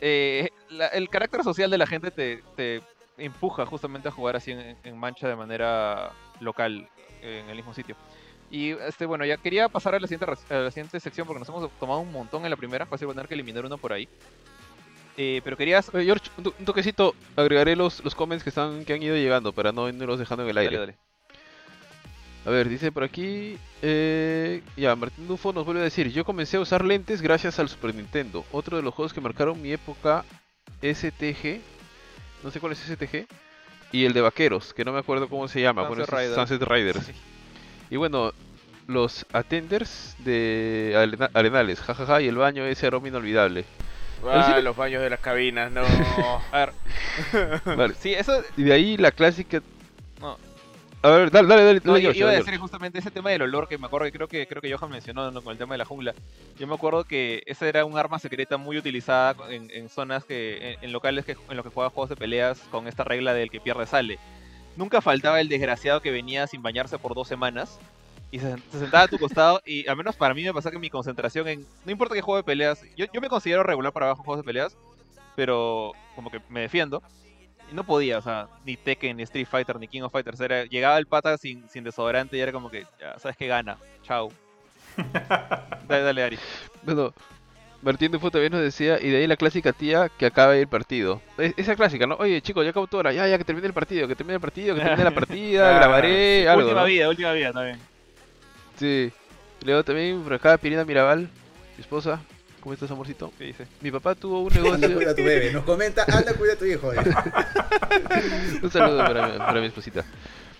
eh, 0.00 0.50
la- 0.70 0.88
el 0.88 1.08
carácter 1.08 1.42
social 1.42 1.70
de 1.70 1.78
la 1.78 1.86
gente 1.86 2.10
te, 2.10 2.42
te 2.56 2.82
empuja 3.18 3.64
justamente 3.66 4.08
a 4.08 4.10
jugar 4.12 4.36
así 4.36 4.52
en, 4.52 4.76
en 4.82 4.98
mancha 4.98 5.28
de 5.28 5.36
manera 5.36 6.12
local 6.40 6.88
en 7.22 7.48
el 7.48 7.56
mismo 7.56 7.72
sitio. 7.74 7.96
Y 8.50 8.70
este, 8.70 9.06
bueno, 9.06 9.24
ya 9.24 9.36
quería 9.38 9.68
pasar 9.68 9.94
a 9.94 9.98
la 10.00 10.06
siguiente, 10.06 10.26
a 10.50 10.54
la 10.54 10.70
siguiente 10.70 11.00
sección 11.00 11.26
porque 11.26 11.40
nos 11.40 11.48
hemos 11.48 11.70
tomado 11.80 12.00
un 12.00 12.12
montón 12.12 12.44
en 12.44 12.50
la 12.50 12.56
primera, 12.56 12.86
fácil 12.86 13.08
tener 13.08 13.26
que 13.26 13.34
eliminar 13.34 13.64
uno 13.66 13.76
por 13.78 13.92
ahí. 13.92 14.08
Eh, 15.16 15.40
pero 15.42 15.56
querías... 15.56 15.90
George, 15.90 16.30
un, 16.36 16.44
to- 16.44 16.54
un 16.58 16.64
toquecito, 16.66 17.14
agregaré 17.36 17.74
los, 17.74 18.04
los 18.04 18.14
comments 18.14 18.44
que 18.44 18.50
están 18.50 18.84
que 18.84 18.92
han 18.92 19.02
ido 19.02 19.16
llegando 19.16 19.52
para 19.52 19.72
no 19.72 19.88
irnos 19.88 20.18
dejando 20.18 20.44
en 20.44 20.50
el 20.50 20.58
aire. 20.58 20.76
Dale, 20.78 20.92
dale. 20.92 20.98
A 22.46 22.50
ver, 22.50 22.68
dice 22.68 22.92
por 22.92 23.02
aquí. 23.02 23.58
eh, 23.82 24.62
ya, 24.76 24.94
Martín 24.94 25.26
Dufo 25.26 25.52
nos 25.52 25.64
vuelve 25.64 25.80
a 25.80 25.84
decir: 25.84 26.10
Yo 26.12 26.24
comencé 26.24 26.56
a 26.56 26.60
usar 26.60 26.84
lentes 26.84 27.20
gracias 27.20 27.58
al 27.58 27.68
Super 27.68 27.94
Nintendo. 27.94 28.44
Otro 28.52 28.76
de 28.76 28.82
los 28.84 28.94
juegos 28.94 29.12
que 29.12 29.20
marcaron 29.20 29.60
mi 29.60 29.72
época, 29.72 30.24
STG. 30.80 31.60
No 32.44 32.50
sé 32.50 32.60
cuál 32.60 32.72
es 32.72 32.78
STG. 32.78 33.26
Y 33.92 34.04
el 34.04 34.12
de 34.12 34.20
vaqueros, 34.20 34.72
que 34.74 34.84
no 34.84 34.92
me 34.92 34.98
acuerdo 35.00 35.28
cómo 35.28 35.48
se 35.48 35.60
llama. 35.60 35.82
bueno, 35.88 36.04
Sunset 36.04 36.14
es 36.14 36.20
Riders. 36.20 36.34
Sunset 36.48 36.62
Riders. 36.68 37.06
Sí. 37.06 37.12
Y 37.90 37.96
bueno, 37.96 38.32
los 38.86 39.26
Attenders 39.32 40.14
de 40.18 40.94
Arena- 40.96 41.30
Arenales, 41.34 41.80
jajaja, 41.80 42.20
y 42.22 42.28
el 42.28 42.36
baño 42.36 42.64
ese 42.64 42.86
aroma 42.86 43.08
inolvidable. 43.08 43.64
Ah, 44.28 44.54
sí- 44.56 44.62
los 44.62 44.76
baños 44.76 45.02
de 45.02 45.10
las 45.10 45.20
cabinas, 45.20 45.70
no. 45.72 45.82
A 46.52 46.58
ver, 46.66 46.72
Vale. 47.76 47.94
sí, 47.98 48.12
eso... 48.14 48.42
Y 48.56 48.62
de 48.64 48.72
ahí 48.72 48.96
la 48.96 49.10
clásica. 49.12 49.60
No. 50.20 50.36
A 51.02 51.10
ver, 51.10 51.30
dale, 51.30 51.46
dale, 51.46 51.64
dale. 51.64 51.80
No, 51.84 51.92
dale, 51.92 52.02
yo 52.02 52.10
iba 52.12 52.30
a 52.30 52.32
decir 52.32 52.56
justamente 52.58 52.98
ese 52.98 53.10
tema 53.10 53.30
del 53.30 53.42
olor 53.42 53.68
que 53.68 53.78
me 53.78 53.86
acuerdo 53.86 54.06
que 54.06 54.12
creo 54.12 54.28
que 54.28 54.46
creo 54.46 54.60
que 54.60 54.74
Johan 54.74 54.90
mencionó 54.90 55.32
con 55.42 55.52
el 55.52 55.58
tema 55.58 55.74
de 55.74 55.78
la 55.78 55.84
jungla. 55.84 56.14
Yo 56.58 56.66
me 56.66 56.74
acuerdo 56.74 57.04
que 57.04 57.42
esa 57.46 57.68
era 57.68 57.84
un 57.84 57.96
arma 57.96 58.18
secreta 58.18 58.56
muy 58.56 58.78
utilizada 58.78 59.36
en, 59.50 59.70
en 59.70 59.88
zonas 59.88 60.24
que 60.24 60.72
en, 60.72 60.84
en 60.84 60.92
locales 60.92 61.24
que 61.24 61.36
en 61.48 61.56
los 61.56 61.64
que 61.64 61.70
juegas 61.70 61.92
juegos 61.92 62.10
de 62.10 62.16
peleas 62.16 62.58
con 62.70 62.88
esta 62.88 63.04
regla 63.04 63.34
del 63.34 63.50
que 63.50 63.60
pierde 63.60 63.86
sale. 63.86 64.18
Nunca 64.76 65.00
faltaba 65.00 65.40
el 65.40 65.48
desgraciado 65.48 66.00
que 66.00 66.10
venía 66.10 66.46
sin 66.46 66.62
bañarse 66.62 66.98
por 66.98 67.14
dos 67.14 67.28
semanas 67.28 67.78
y 68.30 68.40
se, 68.40 68.56
se 68.72 68.78
sentaba 68.80 69.04
a 69.04 69.08
tu 69.08 69.18
costado 69.18 69.62
y 69.64 69.86
al 69.88 69.96
menos 69.96 70.16
para 70.16 70.34
mí 70.34 70.42
me 70.42 70.52
pasa 70.52 70.70
que 70.70 70.78
mi 70.78 70.90
concentración 70.90 71.46
en 71.46 71.66
no 71.84 71.92
importa 71.92 72.14
qué 72.14 72.20
juego 72.20 72.38
de 72.38 72.44
peleas, 72.44 72.82
yo, 72.96 73.06
yo 73.12 73.20
me 73.20 73.28
considero 73.28 73.62
regular 73.62 73.92
para 73.92 74.06
abajo 74.06 74.22
en 74.22 74.24
juegos 74.24 74.44
de 74.44 74.46
peleas, 74.46 74.76
pero 75.36 75.92
como 76.14 76.30
que 76.30 76.40
me 76.48 76.62
defiendo. 76.62 77.02
Y 77.70 77.74
no 77.74 77.84
podía, 77.84 78.18
o 78.18 78.22
sea, 78.22 78.48
ni 78.64 78.76
Tekken, 78.76 79.16
ni 79.16 79.22
Street 79.24 79.46
Fighter, 79.50 79.78
ni 79.78 79.88
King 79.88 80.02
of 80.02 80.12
Fighters. 80.12 80.40
Era, 80.40 80.64
llegaba 80.64 80.98
el 80.98 81.06
pata 81.06 81.36
sin, 81.36 81.68
sin 81.68 81.82
desodorante 81.84 82.36
y 82.36 82.40
era 82.40 82.52
como 82.52 82.70
que, 82.70 82.86
ya, 83.00 83.18
sabes 83.18 83.36
que 83.36 83.46
gana. 83.48 83.76
Chao. 84.04 84.30
dale, 85.88 86.02
dale, 86.02 86.22
Ari. 86.22 86.38
Bueno, 86.82 87.12
Martín 87.82 88.12
Dufo 88.12 88.30
también 88.30 88.52
nos 88.52 88.62
decía, 88.62 88.98
y 89.00 89.10
de 89.10 89.18
ahí 89.18 89.26
la 89.26 89.36
clásica 89.36 89.72
tía 89.72 90.08
que 90.16 90.26
acaba 90.26 90.56
el 90.56 90.68
partido. 90.68 91.20
Es- 91.38 91.54
esa 91.56 91.76
clásica, 91.76 92.06
¿no? 92.06 92.14
Oye, 92.16 92.40
chicos, 92.40 92.64
ya 92.64 92.70
acabó 92.70 92.86
tu 92.86 92.96
hora, 92.96 93.12
ya, 93.12 93.26
ya, 93.26 93.36
que 93.38 93.44
termine 93.44 93.66
el 93.66 93.74
partido, 93.74 94.06
que 94.08 94.14
termine 94.16 94.36
el 94.36 94.40
partido, 94.40 94.74
que 94.74 94.80
termine 94.80 95.04
la 95.04 95.10
partida, 95.14 95.72
grabaré, 95.72 96.48
algo, 96.48 96.62
última 96.64 96.80
¿no? 96.82 96.86
vida, 96.86 97.08
última 97.08 97.32
vida 97.32 97.52
también. 97.52 97.78
Sí. 98.78 99.12
Luego 99.64 99.82
también 99.84 100.22
por 100.22 100.34
acá 100.34 100.56
Pirina 100.58 100.84
Mirabal, 100.84 101.20
mi 101.76 101.80
esposa. 101.80 102.20
¿Cómo 102.66 102.74
estás, 102.74 102.90
amorcito? 102.90 103.32
¿Qué 103.38 103.44
dice? 103.44 103.64
Mi 103.80 103.92
papá 103.92 104.16
tuvo 104.16 104.40
un 104.40 104.50
Anda, 104.52 104.64
negocio... 104.88 104.96
cuida 104.96 105.10
a 105.12 105.14
tu 105.14 105.22
bebé. 105.22 105.52
Nos 105.52 105.62
comenta, 105.62 106.04
anda, 106.08 106.34
cuida 106.34 106.54
a 106.54 106.56
tu 106.56 106.64
hijo. 106.64 106.92
eh. 106.92 106.96
Un 108.60 108.70
saludo 108.72 108.98
para 108.98 109.28
mi, 109.28 109.38
para 109.38 109.60
mi 109.60 109.66
esposita. 109.68 110.04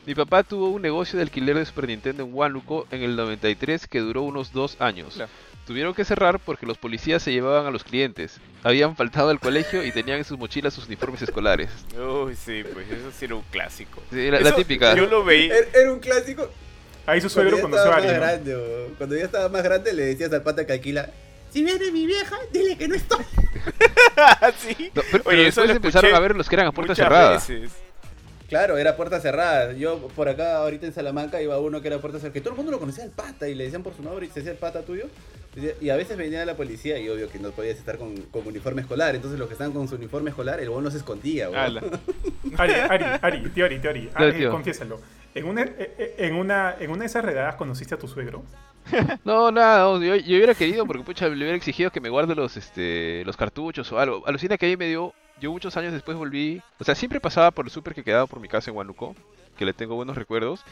Mi 0.07 0.15
papá 0.15 0.45
tuvo 0.45 0.69
un 0.69 0.83
negocio 0.83 1.17
de 1.17 1.25
alquiler 1.25 1.57
de 1.59 1.65
Super 1.67 1.89
Nintendo 1.89 2.23
en 2.23 2.33
Huánuco 2.33 2.87
en 2.93 3.03
el 3.03 3.17
93 3.17 3.89
que 3.89 3.99
duró 3.99 4.23
unos 4.23 4.53
dos 4.53 4.77
años. 4.81 5.15
Claro. 5.15 5.33
Tuvieron 5.67 5.95
que 5.95 6.05
cerrar 6.05 6.39
porque 6.39 6.65
los 6.65 6.79
policías 6.79 7.25
se 7.25 7.33
llevaban 7.33 7.67
a 7.67 7.73
los 7.73 7.83
clientes. 7.83 8.39
Habían 8.63 8.95
faltado 8.95 9.31
al 9.31 9.41
colegio 9.41 9.85
y 9.85 9.91
tenían 9.91 10.19
en 10.19 10.25
sus 10.25 10.39
mochilas 10.39 10.75
sus 10.75 10.87
uniformes 10.87 11.23
escolares. 11.23 11.71
Uy, 11.99 12.37
sí, 12.37 12.63
pues 12.73 12.89
eso 12.89 13.11
sí 13.19 13.25
era 13.25 13.35
un 13.35 13.43
clásico. 13.51 14.01
Sí, 14.13 14.31
la, 14.31 14.39
la 14.39 14.51
Eso, 14.51 14.59
típica. 14.59 14.95
Yo 14.95 15.07
lo 15.07 15.25
veía. 15.25 15.57
Era, 15.57 15.67
era 15.75 15.93
un 15.93 15.99
clásico. 15.99 16.49
Ahí 17.05 17.21
su 17.21 17.29
Cuando 17.29 17.51
suegro 17.51 17.57
ya 17.57 17.63
conoció 17.63 17.93
a 17.93 17.97
estaba 17.97 17.97
Ari. 17.97 18.07
más 18.07 18.15
¿no? 18.15 18.21
grande, 18.21 18.55
o- 18.55 18.95
Cuando 18.97 19.17
ya 19.17 19.25
estaba 19.25 19.49
más 19.49 19.65
grande 19.65 19.93
le 19.93 20.05
decías 20.05 20.33
al 20.33 20.43
pata 20.45 20.65
que 20.65 20.73
alquila. 20.73 21.11
Si 21.57 21.65
viene 21.65 21.91
mi 21.91 22.05
vieja, 22.05 22.37
dile 22.53 22.77
que 22.77 22.87
no 22.87 22.97
estoy. 22.97 23.25
sí. 24.59 24.91
No, 24.95 25.01
pero, 25.11 25.25
pero 25.25 25.25
Oye, 25.25 25.47
eso 25.47 25.63
después 25.63 25.77
empezaron 25.77 26.15
a 26.15 26.21
ver 26.21 26.37
los 26.37 26.51
que 26.51 26.55
eran 26.55 26.67
a 26.67 26.73
puerta 26.73 26.95
cerrada. 26.95 27.33
veces. 27.33 27.71
Claro, 28.47 28.77
era 28.77 28.95
puerta 28.95 29.23
cerrada. 29.23 29.73
Yo 29.73 30.07
por 30.09 30.29
acá, 30.29 30.59
ahorita 30.59 30.85
en 30.85 30.93
Salamanca, 30.93 31.41
iba 31.41 31.59
uno 31.59 31.81
que 31.81 31.89
era 31.89 31.99
puerta 31.99 32.19
cerrada. 32.19 32.35
Que 32.35 32.43
todo 32.43 32.51
el 32.51 32.57
mundo 32.59 32.73
lo 32.73 32.79
conocía 32.79 33.05
al 33.05 33.11
pata 33.11 33.49
y 33.49 33.55
le 33.55 33.65
decían 33.65 33.83
por 33.83 33.97
su 33.97 34.03
nombre 34.03 34.27
y 34.27 34.29
se 34.29 34.41
decía 34.41 34.53
el 34.53 34.59
pata 34.59 34.83
tuyo. 34.83 35.07
Y 35.81 35.89
a 35.89 35.97
veces 35.97 36.19
venía 36.19 36.45
la 36.45 36.55
policía 36.55 36.99
y 36.99 37.09
obvio 37.09 37.31
que 37.31 37.39
no 37.39 37.51
podías 37.51 37.79
estar 37.79 37.97
con, 37.97 38.15
con 38.25 38.47
uniforme 38.47 38.83
escolar. 38.83 39.15
Entonces 39.15 39.39
los 39.39 39.49
que 39.49 39.55
estaban 39.55 39.73
con 39.73 39.89
su 39.89 39.95
uniforme 39.95 40.31
escolar, 40.31 40.61
el 40.61 40.69
bono 40.69 40.91
se 40.91 40.99
escondía. 40.99 41.49
Ari, 42.59 42.75
Ari, 42.75 43.05
Ari, 43.23 43.49
tío 43.51 43.65
Ari, 43.65 43.79
tío 43.79 43.91
Ari. 43.91 44.47
Confiésalo. 44.51 45.01
En 45.35 45.45
una, 45.45 45.63
eh, 45.63 45.95
eh, 45.99 46.15
en, 46.19 46.35
una, 46.35 46.77
en 46.79 46.91
una 46.91 47.01
de 47.01 47.07
esas 47.07 47.25
redadas 47.25 47.57
conociste 47.57 47.95
a 47.95 47.99
tu 47.99 48.09
suegro. 48.09 48.43
No, 49.25 49.51
nada, 49.51 49.81
no, 49.81 50.03
yo, 50.03 50.15
yo 50.15 50.37
hubiera 50.37 50.55
querido 50.55 50.87
porque 50.87 51.03
pucha, 51.03 51.29
le 51.29 51.35
hubiera 51.35 51.57
exigido 51.57 51.91
que 51.91 52.01
me 52.01 52.09
guarde 52.09 52.37
los 52.37 52.57
este 52.57 53.25
los 53.25 53.37
cartuchos 53.37 53.91
o 53.91 53.99
algo. 53.99 54.23
Alucina 54.27 54.57
que 54.57 54.67
ahí 54.67 54.77
me 54.77 54.87
dio, 54.87 55.13
yo 55.41 55.51
muchos 55.51 55.77
años 55.77 55.93
después 55.93 56.17
volví, 56.17 56.63
o 56.79 56.85
sea, 56.85 56.95
siempre 56.95 57.21
pasaba 57.21 57.51
por 57.51 57.67
el 57.67 57.71
súper 57.71 57.95
que 57.95 58.05
quedaba 58.05 58.27
por 58.27 58.39
mi 58.39 58.47
casa 58.49 58.71
en 58.71 58.77
Huánuco, 58.77 59.17
que 59.59 59.65
le 59.65 59.73
tengo 59.73 59.97
buenos 59.97 60.17
recuerdos. 60.17 60.65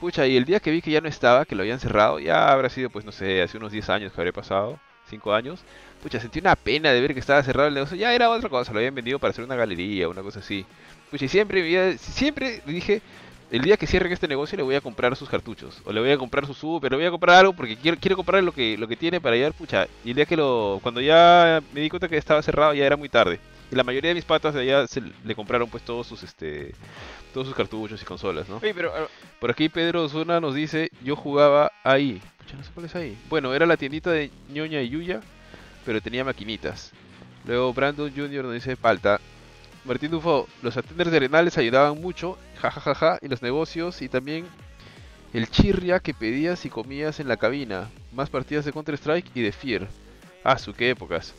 Pucha, 0.00 0.26
y 0.26 0.36
el 0.36 0.44
día 0.44 0.60
que 0.60 0.70
vi 0.70 0.82
que 0.82 0.90
ya 0.90 1.00
no 1.00 1.08
estaba, 1.08 1.46
que 1.46 1.54
lo 1.54 1.62
habían 1.62 1.80
cerrado, 1.80 2.18
ya 2.18 2.52
habrá 2.52 2.68
sido 2.68 2.90
pues 2.90 3.04
no 3.04 3.12
sé, 3.12 3.42
hace 3.42 3.56
unos 3.56 3.72
10 3.72 3.88
años 3.90 4.12
que 4.12 4.20
habría 4.20 4.32
pasado, 4.32 4.78
5 5.08 5.32
años. 5.32 5.60
Pucha, 6.02 6.20
sentí 6.20 6.38
una 6.38 6.54
pena 6.54 6.92
de 6.92 7.00
ver 7.00 7.14
que 7.14 7.20
estaba 7.20 7.42
cerrado 7.42 7.68
el 7.68 7.74
negocio. 7.74 7.96
Ya 7.96 8.14
era 8.14 8.28
otra 8.30 8.50
cosa, 8.50 8.72
lo 8.72 8.78
habían 8.78 8.94
vendido 8.94 9.18
para 9.18 9.30
hacer 9.30 9.44
una 9.44 9.56
galería, 9.56 10.08
una 10.08 10.22
cosa 10.22 10.40
así. 10.40 10.66
Pucha, 11.10 11.24
y 11.24 11.28
siempre, 11.28 11.96
siempre 11.98 12.62
dije, 12.66 13.00
el 13.50 13.62
día 13.62 13.76
que 13.76 13.86
cierren 13.86 14.12
este 14.12 14.28
negocio 14.28 14.56
le 14.56 14.64
voy 14.64 14.74
a 14.74 14.80
comprar 14.80 15.16
sus 15.16 15.28
cartuchos. 15.28 15.80
O 15.84 15.92
le 15.92 16.00
voy 16.00 16.10
a 16.10 16.18
comprar 16.18 16.46
su 16.46 16.54
super, 16.54 16.90
le 16.90 16.98
voy 16.98 17.06
a 17.06 17.10
comprar 17.10 17.38
algo 17.38 17.52
porque 17.54 17.76
quiero, 17.76 17.96
quiero 17.98 18.16
comprar 18.16 18.42
lo 18.42 18.52
que, 18.52 18.76
lo 18.76 18.88
que 18.88 18.96
tiene 18.96 19.20
para 19.20 19.36
llevar, 19.36 19.54
pucha. 19.54 19.86
Y 20.04 20.10
el 20.10 20.16
día 20.16 20.26
que 20.26 20.36
lo, 20.36 20.80
cuando 20.82 21.00
ya 21.00 21.62
me 21.72 21.80
di 21.80 21.88
cuenta 21.88 22.08
que 22.08 22.16
estaba 22.16 22.42
cerrado 22.42 22.74
ya 22.74 22.84
era 22.84 22.96
muy 22.96 23.08
tarde. 23.08 23.40
Y 23.70 23.74
la 23.74 23.82
mayoría 23.84 24.10
de 24.10 24.14
mis 24.14 24.24
patas 24.24 24.54
de 24.54 24.60
allá 24.60 24.86
se 24.86 25.00
le 25.00 25.34
compraron 25.34 25.68
pues 25.68 25.82
todos 25.84 26.06
sus 26.06 26.22
este 26.22 26.74
todos 27.36 27.48
sus 27.48 27.56
cartuchos 27.56 28.00
y 28.00 28.04
consolas, 28.06 28.48
¿no? 28.48 28.56
Oye, 28.56 28.72
pero 28.72 28.90
ah, 28.96 29.08
Por 29.38 29.50
aquí 29.50 29.68
Pedro 29.68 30.04
Osuna 30.04 30.40
nos 30.40 30.54
dice, 30.54 30.90
yo 31.04 31.14
jugaba 31.16 31.70
ahí. 31.84 32.18
Pucha, 32.38 32.56
no 32.56 32.64
sé 32.64 32.70
cuál 32.72 32.86
es 32.86 32.96
ahí. 32.96 33.18
Bueno, 33.28 33.52
era 33.52 33.66
la 33.66 33.76
tiendita 33.76 34.10
de 34.10 34.30
ñoña 34.48 34.80
y 34.80 34.88
Yuya, 34.88 35.20
pero 35.84 36.00
tenía 36.00 36.24
maquinitas. 36.24 36.92
Luego 37.44 37.74
Brandon 37.74 38.10
Jr. 38.10 38.42
nos 38.42 38.54
dice, 38.54 38.74
falta. 38.74 39.20
Martín 39.84 40.12
Dufo, 40.12 40.48
los 40.62 40.78
attenders 40.78 41.10
de 41.10 41.18
Arenales 41.18 41.58
ayudaban 41.58 42.00
mucho, 42.00 42.38
jajajaja, 42.58 43.18
y 43.20 43.28
los 43.28 43.42
negocios, 43.42 44.00
y 44.00 44.08
también 44.08 44.46
el 45.34 45.50
chirria 45.50 46.00
que 46.00 46.14
pedías 46.14 46.64
y 46.64 46.70
comías 46.70 47.20
en 47.20 47.28
la 47.28 47.36
cabina. 47.36 47.90
Más 48.14 48.30
partidas 48.30 48.64
de 48.64 48.72
Counter-Strike 48.72 49.30
y 49.34 49.42
de 49.42 49.52
Fear. 49.52 49.88
Ah, 50.42 50.56
su 50.56 50.72
qué 50.72 50.88
épocas. 50.88 51.34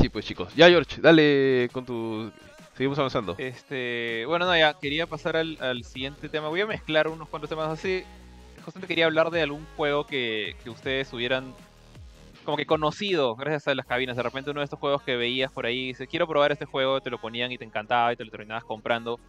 Sí, 0.00 0.08
pues 0.08 0.24
chicos. 0.24 0.52
Ya, 0.56 0.68
George, 0.68 1.00
dale 1.00 1.68
con 1.70 1.86
tu... 1.86 2.32
Seguimos 2.74 2.98
avanzando. 2.98 3.34
Este, 3.38 4.24
bueno, 4.26 4.46
no, 4.46 4.56
ya 4.56 4.74
quería 4.74 5.06
pasar 5.06 5.36
al, 5.36 5.84
siguiente 5.84 6.28
tema. 6.28 6.48
Voy 6.48 6.60
a 6.62 6.66
mezclar 6.66 7.08
unos 7.08 7.28
cuantos 7.28 7.50
temas 7.50 7.68
así. 7.68 8.04
Justamente 8.64 8.88
quería 8.88 9.06
hablar 9.06 9.30
de 9.30 9.42
algún 9.42 9.66
juego 9.76 10.06
que, 10.06 10.56
que 10.62 10.70
ustedes 10.70 11.12
hubieran 11.12 11.54
como 12.44 12.56
que 12.56 12.66
conocido 12.66 13.36
gracias 13.36 13.68
a 13.68 13.74
las 13.74 13.86
cabinas. 13.86 14.16
De 14.16 14.22
repente 14.22 14.50
uno 14.50 14.60
de 14.60 14.64
estos 14.64 14.78
juegos 14.78 15.02
que 15.02 15.16
veías 15.16 15.52
por 15.52 15.66
ahí, 15.66 15.88
dice, 15.88 16.06
quiero 16.06 16.26
probar 16.26 16.52
este 16.52 16.64
juego, 16.64 17.00
te 17.00 17.10
lo 17.10 17.20
ponían 17.20 17.52
y 17.52 17.58
te 17.58 17.64
encantaba 17.64 18.12
y 18.12 18.16
te 18.16 18.24
lo 18.24 18.30
terminabas 18.30 18.64
comprando. 18.64 19.20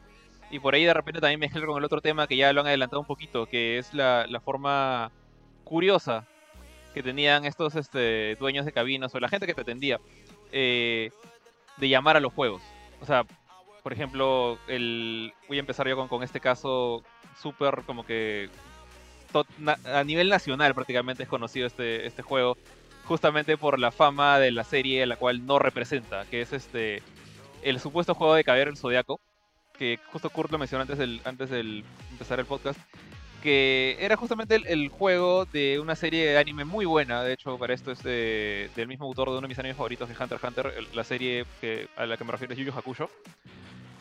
Y 0.49 0.59
por 0.59 0.75
ahí 0.75 0.85
de 0.85 0.93
repente 0.93 1.19
también 1.19 1.39
mezclar 1.39 1.65
con 1.65 1.77
el 1.77 1.83
otro 1.83 2.01
tema 2.01 2.27
que 2.27 2.37
ya 2.37 2.53
lo 2.53 2.61
han 2.61 2.67
adelantado 2.67 2.99
un 2.99 3.07
poquito, 3.07 3.45
que 3.45 3.77
es 3.77 3.93
la, 3.93 4.25
la 4.27 4.39
forma 4.39 5.11
curiosa 5.63 6.25
que 6.93 7.01
tenían 7.01 7.45
estos 7.45 7.75
este, 7.75 8.35
dueños 8.35 8.65
de 8.65 8.71
cabinas 8.71 9.13
o 9.15 9.19
la 9.19 9.27
gente 9.27 9.47
que 9.47 9.53
te 9.53 9.61
atendía 9.61 9.99
eh, 10.51 11.09
de 11.77 11.89
llamar 11.89 12.17
a 12.17 12.19
los 12.19 12.31
juegos. 12.33 12.61
O 13.03 13.05
sea, 13.05 13.25
por 13.83 13.91
ejemplo, 13.91 14.57
el, 14.69 15.33
voy 15.49 15.57
a 15.57 15.59
empezar 15.59 15.85
yo 15.89 15.97
con, 15.97 16.07
con 16.07 16.23
este 16.23 16.39
caso 16.39 17.03
súper 17.37 17.81
como 17.85 18.05
que 18.05 18.49
a 19.85 20.03
nivel 20.05 20.29
nacional 20.29 20.73
prácticamente 20.73 21.23
es 21.23 21.29
conocido 21.29 21.67
este, 21.67 22.07
este 22.07 22.21
juego, 22.21 22.55
justamente 23.03 23.57
por 23.57 23.77
la 23.77 23.91
fama 23.91 24.39
de 24.39 24.51
la 24.51 24.63
serie 24.63 25.05
la 25.05 25.17
cual 25.17 25.45
no 25.45 25.59
representa, 25.59 26.23
que 26.31 26.39
es 26.39 26.53
este 26.53 27.03
el 27.61 27.81
supuesto 27.81 28.15
juego 28.15 28.35
de 28.35 28.45
Caballero 28.45 28.71
del 28.71 28.77
Zodiaco, 28.77 29.19
que 29.77 29.99
justo 30.13 30.29
Kurt 30.29 30.51
lo 30.51 30.57
mencionó 30.57 30.83
antes 30.83 30.97
del, 30.97 31.19
antes 31.25 31.49
del 31.49 31.83
empezar 32.09 32.39
el 32.39 32.45
podcast, 32.45 32.79
que 33.43 33.97
era 33.99 34.15
justamente 34.15 34.55
el, 34.55 34.87
juego 34.87 35.43
de 35.43 35.77
una 35.77 35.97
serie 35.97 36.25
de 36.25 36.37
anime 36.37 36.63
muy 36.63 36.85
buena, 36.85 37.23
de 37.23 37.33
hecho 37.33 37.57
para 37.57 37.73
esto 37.73 37.91
es 37.91 38.01
de- 38.01 38.69
del 38.73 38.87
mismo 38.87 39.05
autor 39.05 39.27
de 39.27 39.33
uno 39.33 39.41
de 39.41 39.49
mis 39.49 39.59
animes 39.59 39.75
favoritos, 39.75 40.07
de 40.07 40.15
Hunter 40.17 40.37
x 40.41 40.47
Hunter, 40.47 40.73
la 40.93 41.03
serie 41.03 41.45
que, 41.59 41.89
a 41.97 42.05
la 42.05 42.15
que 42.15 42.23
me 42.23 42.31
refiero 42.31 42.53
es 42.53 42.59
Yu 42.59 42.65
Yu 42.65 42.71
Hakusho. 42.71 43.09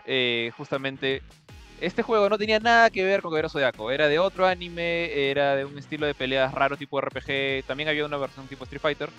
Eh, 0.07 0.53
justamente 0.57 1.22
este 1.80 2.05
juego 2.05 2.28
no 2.28 2.38
tenía 2.38 2.61
nada 2.61 2.88
que 2.88 3.03
ver 3.03 3.20
con 3.20 3.32
Caballero 3.32 3.49
Zodiaco, 3.49 3.90
era 3.90 4.07
de 4.07 4.20
otro 4.20 4.47
anime, 4.47 5.12
era 5.12 5.57
de 5.57 5.64
un 5.64 5.76
estilo 5.76 6.07
de 6.07 6.14
peleas 6.14 6.55
raro 6.55 6.76
tipo 6.76 7.01
RPG, 7.01 7.64
también 7.66 7.88
había 7.88 8.07
una 8.07 8.18
versión 8.18 8.47
tipo 8.47 8.62
Street 8.62 8.80
Fighter, 8.80 9.11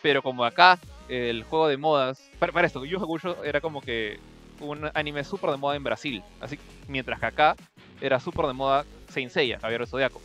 pero 0.00 0.22
como 0.22 0.46
acá 0.46 0.78
el 1.10 1.44
juego 1.44 1.68
de 1.68 1.76
modas, 1.76 2.30
para, 2.38 2.50
para 2.50 2.66
esto, 2.66 2.82
Yu 2.86 2.92
Yu 2.96 3.04
Hakusho 3.04 3.44
era 3.44 3.60
como 3.60 3.82
que 3.82 4.18
un 4.58 4.90
anime 4.94 5.22
súper 5.22 5.50
de 5.50 5.58
moda 5.58 5.76
en 5.76 5.84
Brasil, 5.84 6.22
así 6.40 6.58
mientras 6.88 7.20
que 7.20 7.26
acá 7.26 7.56
era 8.00 8.18
súper 8.18 8.46
de 8.46 8.54
moda 8.54 8.86
Saint 9.08 9.30
Seiya, 9.30 9.56
Caballero 9.58 9.84
del 9.84 9.90
Zodiaco. 9.90 10.20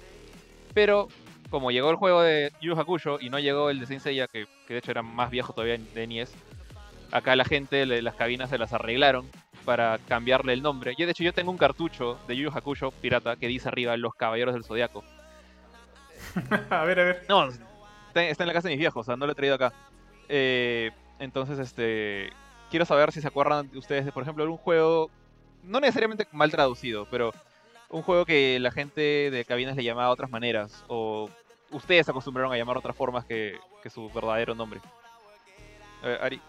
Pero 0.73 1.07
como 1.49 1.71
llegó 1.71 1.89
el 1.89 1.97
juego 1.97 2.21
de 2.21 2.51
Yu 2.61 2.79
Hakusho 2.79 3.19
y 3.19 3.29
no 3.29 3.39
llegó 3.39 3.69
el 3.69 3.79
de 3.79 3.85
Saint 3.85 4.01
Seiya, 4.01 4.27
que, 4.27 4.47
que 4.67 4.73
de 4.73 4.79
hecho 4.79 4.91
era 4.91 5.01
más 5.03 5.29
viejo 5.29 5.53
todavía 5.53 5.77
de 5.93 6.07
NES, 6.07 6.33
acá 7.11 7.35
la 7.35 7.43
gente, 7.45 7.85
le- 7.85 8.01
las 8.01 8.15
cabinas 8.15 8.49
se 8.49 8.57
las 8.57 8.71
arreglaron 8.73 9.27
para 9.65 9.99
cambiarle 10.07 10.53
el 10.53 10.61
nombre. 10.61 10.95
Yo 10.97 11.05
de 11.05 11.11
hecho 11.11 11.23
yo 11.23 11.33
tengo 11.33 11.51
un 11.51 11.57
cartucho 11.57 12.17
de 12.27 12.35
Yu 12.37 12.43
Yu 12.49 12.57
Hakusho 12.57 12.91
pirata 12.91 13.35
que 13.35 13.47
dice 13.47 13.67
arriba 13.67 13.95
Los 13.97 14.15
Caballeros 14.15 14.53
del 14.53 14.63
Zodiaco. 14.63 15.03
a 16.69 16.83
ver, 16.85 16.99
a 16.99 17.03
ver. 17.03 17.25
No, 17.27 17.47
está, 17.47 18.23
está 18.23 18.43
en 18.43 18.47
la 18.47 18.53
casa 18.53 18.67
de 18.69 18.73
mis 18.75 18.79
viejos, 18.79 19.01
o 19.01 19.03
sea, 19.05 19.15
no 19.17 19.25
lo 19.25 19.31
he 19.33 19.35
traído 19.35 19.55
acá. 19.55 19.73
Eh, 20.29 20.91
entonces, 21.19 21.59
este. 21.59 22.29
Quiero 22.69 22.85
saber 22.85 23.11
si 23.11 23.19
se 23.21 23.27
acuerdan 23.27 23.69
de 23.69 23.77
ustedes 23.79 24.05
de, 24.05 24.11
por 24.13 24.23
ejemplo, 24.23 24.43
algún 24.43 24.57
juego. 24.57 25.09
No 25.63 25.79
necesariamente 25.79 26.25
mal 26.31 26.49
traducido, 26.49 27.05
pero 27.11 27.33
un 27.91 28.01
juego 28.01 28.25
que 28.25 28.59
la 28.59 28.71
gente 28.71 29.29
de 29.31 29.45
cabinas 29.45 29.75
le 29.75 29.83
llamaba 29.83 30.07
de 30.07 30.13
otras 30.13 30.29
maneras. 30.31 30.83
O 30.87 31.29
ustedes 31.71 32.07
acostumbraron 32.09 32.51
a 32.51 32.57
llamar 32.57 32.77
otras 32.77 32.95
formas 32.95 33.25
que, 33.25 33.55
que 33.83 33.89
su 33.89 34.09
verdadero 34.09 34.55
nombre. 34.55 34.79
A 36.03 36.07
ver, 36.07 36.21
Ari. 36.21 36.41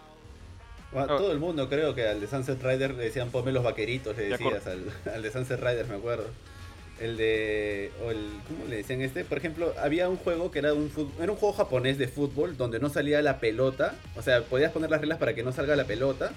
Bueno, 0.93 1.15
Ah. 1.15 1.17
todo 1.17 1.33
el 1.33 1.39
mundo 1.39 1.69
creo 1.69 1.95
que 1.95 2.07
al 2.07 2.21
de 2.21 2.27
Sunset 2.27 2.63
Rider 2.63 2.95
le 2.95 3.05
decían 3.05 3.31
ponme 3.31 3.51
los 3.53 3.65
vaqueritos, 3.65 4.17
le 4.17 4.25
De 4.25 4.29
decías 4.31 4.67
al, 4.67 4.85
al 5.15 5.23
de 5.23 5.31
Sunset 5.31 5.59
Rider, 5.61 5.87
me 5.87 5.97
acuerdo. 5.97 6.27
El 7.01 7.17
de. 7.17 7.91
O 8.05 8.11
el, 8.11 8.29
¿Cómo 8.47 8.67
le 8.69 8.77
decían 8.77 9.01
este? 9.01 9.25
Por 9.25 9.39
ejemplo, 9.39 9.73
había 9.81 10.09
un 10.09 10.17
juego 10.19 10.51
que 10.51 10.59
era 10.61 10.75
un, 10.75 10.93
era 11.21 11.33
un 11.33 11.39
juego 11.39 11.55
japonés 11.55 11.99
de 11.99 12.07
fútbol 12.09 12.57
donde 12.57 12.79
no 12.79 12.91
salía 12.91 13.23
la 13.23 13.41
pelota. 13.41 13.95
O 14.17 14.23
sea, 14.23 14.43
podías 14.43 14.71
poner 14.71 14.91
las 14.91 15.01
reglas 15.01 15.19
para 15.19 15.35
que 15.35 15.43
no 15.43 15.51
salga 15.51 15.75
la 15.75 15.85
pelota. 15.85 16.33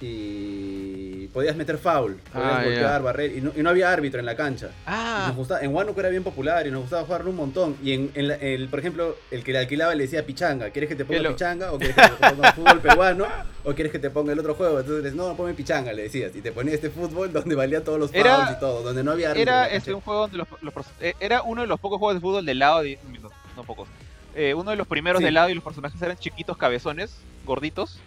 Y 0.00 1.26
podías 1.28 1.56
meter 1.56 1.78
foul, 1.78 2.16
podías 2.32 2.52
Ah, 2.52 2.58
ya. 2.60 2.64
golpear, 2.64 3.02
barrer. 3.02 3.36
Y 3.36 3.40
no, 3.40 3.52
y 3.56 3.62
no 3.62 3.70
había 3.70 3.92
árbitro 3.92 4.20
en 4.20 4.26
la 4.26 4.34
cancha. 4.36 4.70
Ah, 4.86 5.24
nos 5.28 5.36
gustaba- 5.36 5.60
en 5.60 5.74
Huánuco 5.74 6.00
era 6.00 6.08
bien 6.08 6.24
popular 6.24 6.66
y 6.66 6.70
nos 6.70 6.82
gustaba 6.82 7.04
jugarlo 7.04 7.30
un 7.30 7.36
montón. 7.36 7.76
Y 7.82 7.92
en, 7.92 8.10
en 8.14 8.28
la- 8.28 8.34
el, 8.36 8.68
por 8.68 8.78
ejemplo, 8.78 9.16
el 9.30 9.44
que 9.44 9.52
le 9.52 9.58
alquilaba 9.58 9.94
le 9.94 10.04
decía 10.04 10.24
pichanga. 10.24 10.70
¿Quieres 10.70 10.88
que 10.88 10.96
te 10.96 11.04
ponga 11.04 11.28
pichanga? 11.30 11.72
¿O 11.72 11.78
quieres 11.78 11.96
que 11.96 12.02
te 12.08 12.30
ponga 12.34 12.52
fútbol 12.52 12.80
peruano? 12.80 13.26
¿O 13.64 13.74
quieres 13.74 13.92
que 13.92 13.98
te 13.98 14.10
ponga 14.10 14.32
el 14.32 14.38
otro 14.38 14.54
juego? 14.54 14.80
Entonces, 14.80 15.14
no, 15.14 15.36
ponme 15.36 15.54
pichanga, 15.54 15.92
le 15.92 16.02
decías. 16.02 16.34
Y 16.34 16.40
te 16.40 16.52
ponía 16.52 16.74
este 16.74 16.90
fútbol 16.90 17.32
donde 17.32 17.54
valía 17.54 17.84
todos 17.84 17.98
los 17.98 18.14
Era- 18.14 18.36
fouls 18.36 18.56
y 18.56 18.60
todo, 18.60 18.82
donde 18.82 19.02
no 19.04 19.12
había 19.12 19.30
árbitro 19.32 19.52
era 19.52 19.68
este, 19.68 19.92
un 19.94 20.00
juego 20.00 20.20
donde 20.22 20.38
los, 20.38 20.48
los 20.62 20.74
eh, 21.00 21.14
era 21.20 21.42
uno 21.42 21.62
de 21.62 21.66
los 21.66 21.78
pocos 21.80 21.98
juegos 21.98 22.14
de 22.14 22.20
fútbol 22.20 22.46
del 22.46 22.58
lado 22.58 22.82
de, 22.82 22.98
no, 23.20 23.30
no 23.56 23.64
pocos 23.64 23.88
Eh, 24.34 24.54
uno 24.54 24.70
de 24.70 24.76
los 24.76 24.86
primeros 24.86 25.18
Sí. 25.18 25.24
del 25.24 25.34
lado 25.34 25.48
y 25.50 25.54
los 25.54 25.64
personajes 25.64 26.00
eran 26.00 26.16
chiquitos 26.16 26.56
cabezones 26.56 27.16
gorditos 27.44 27.98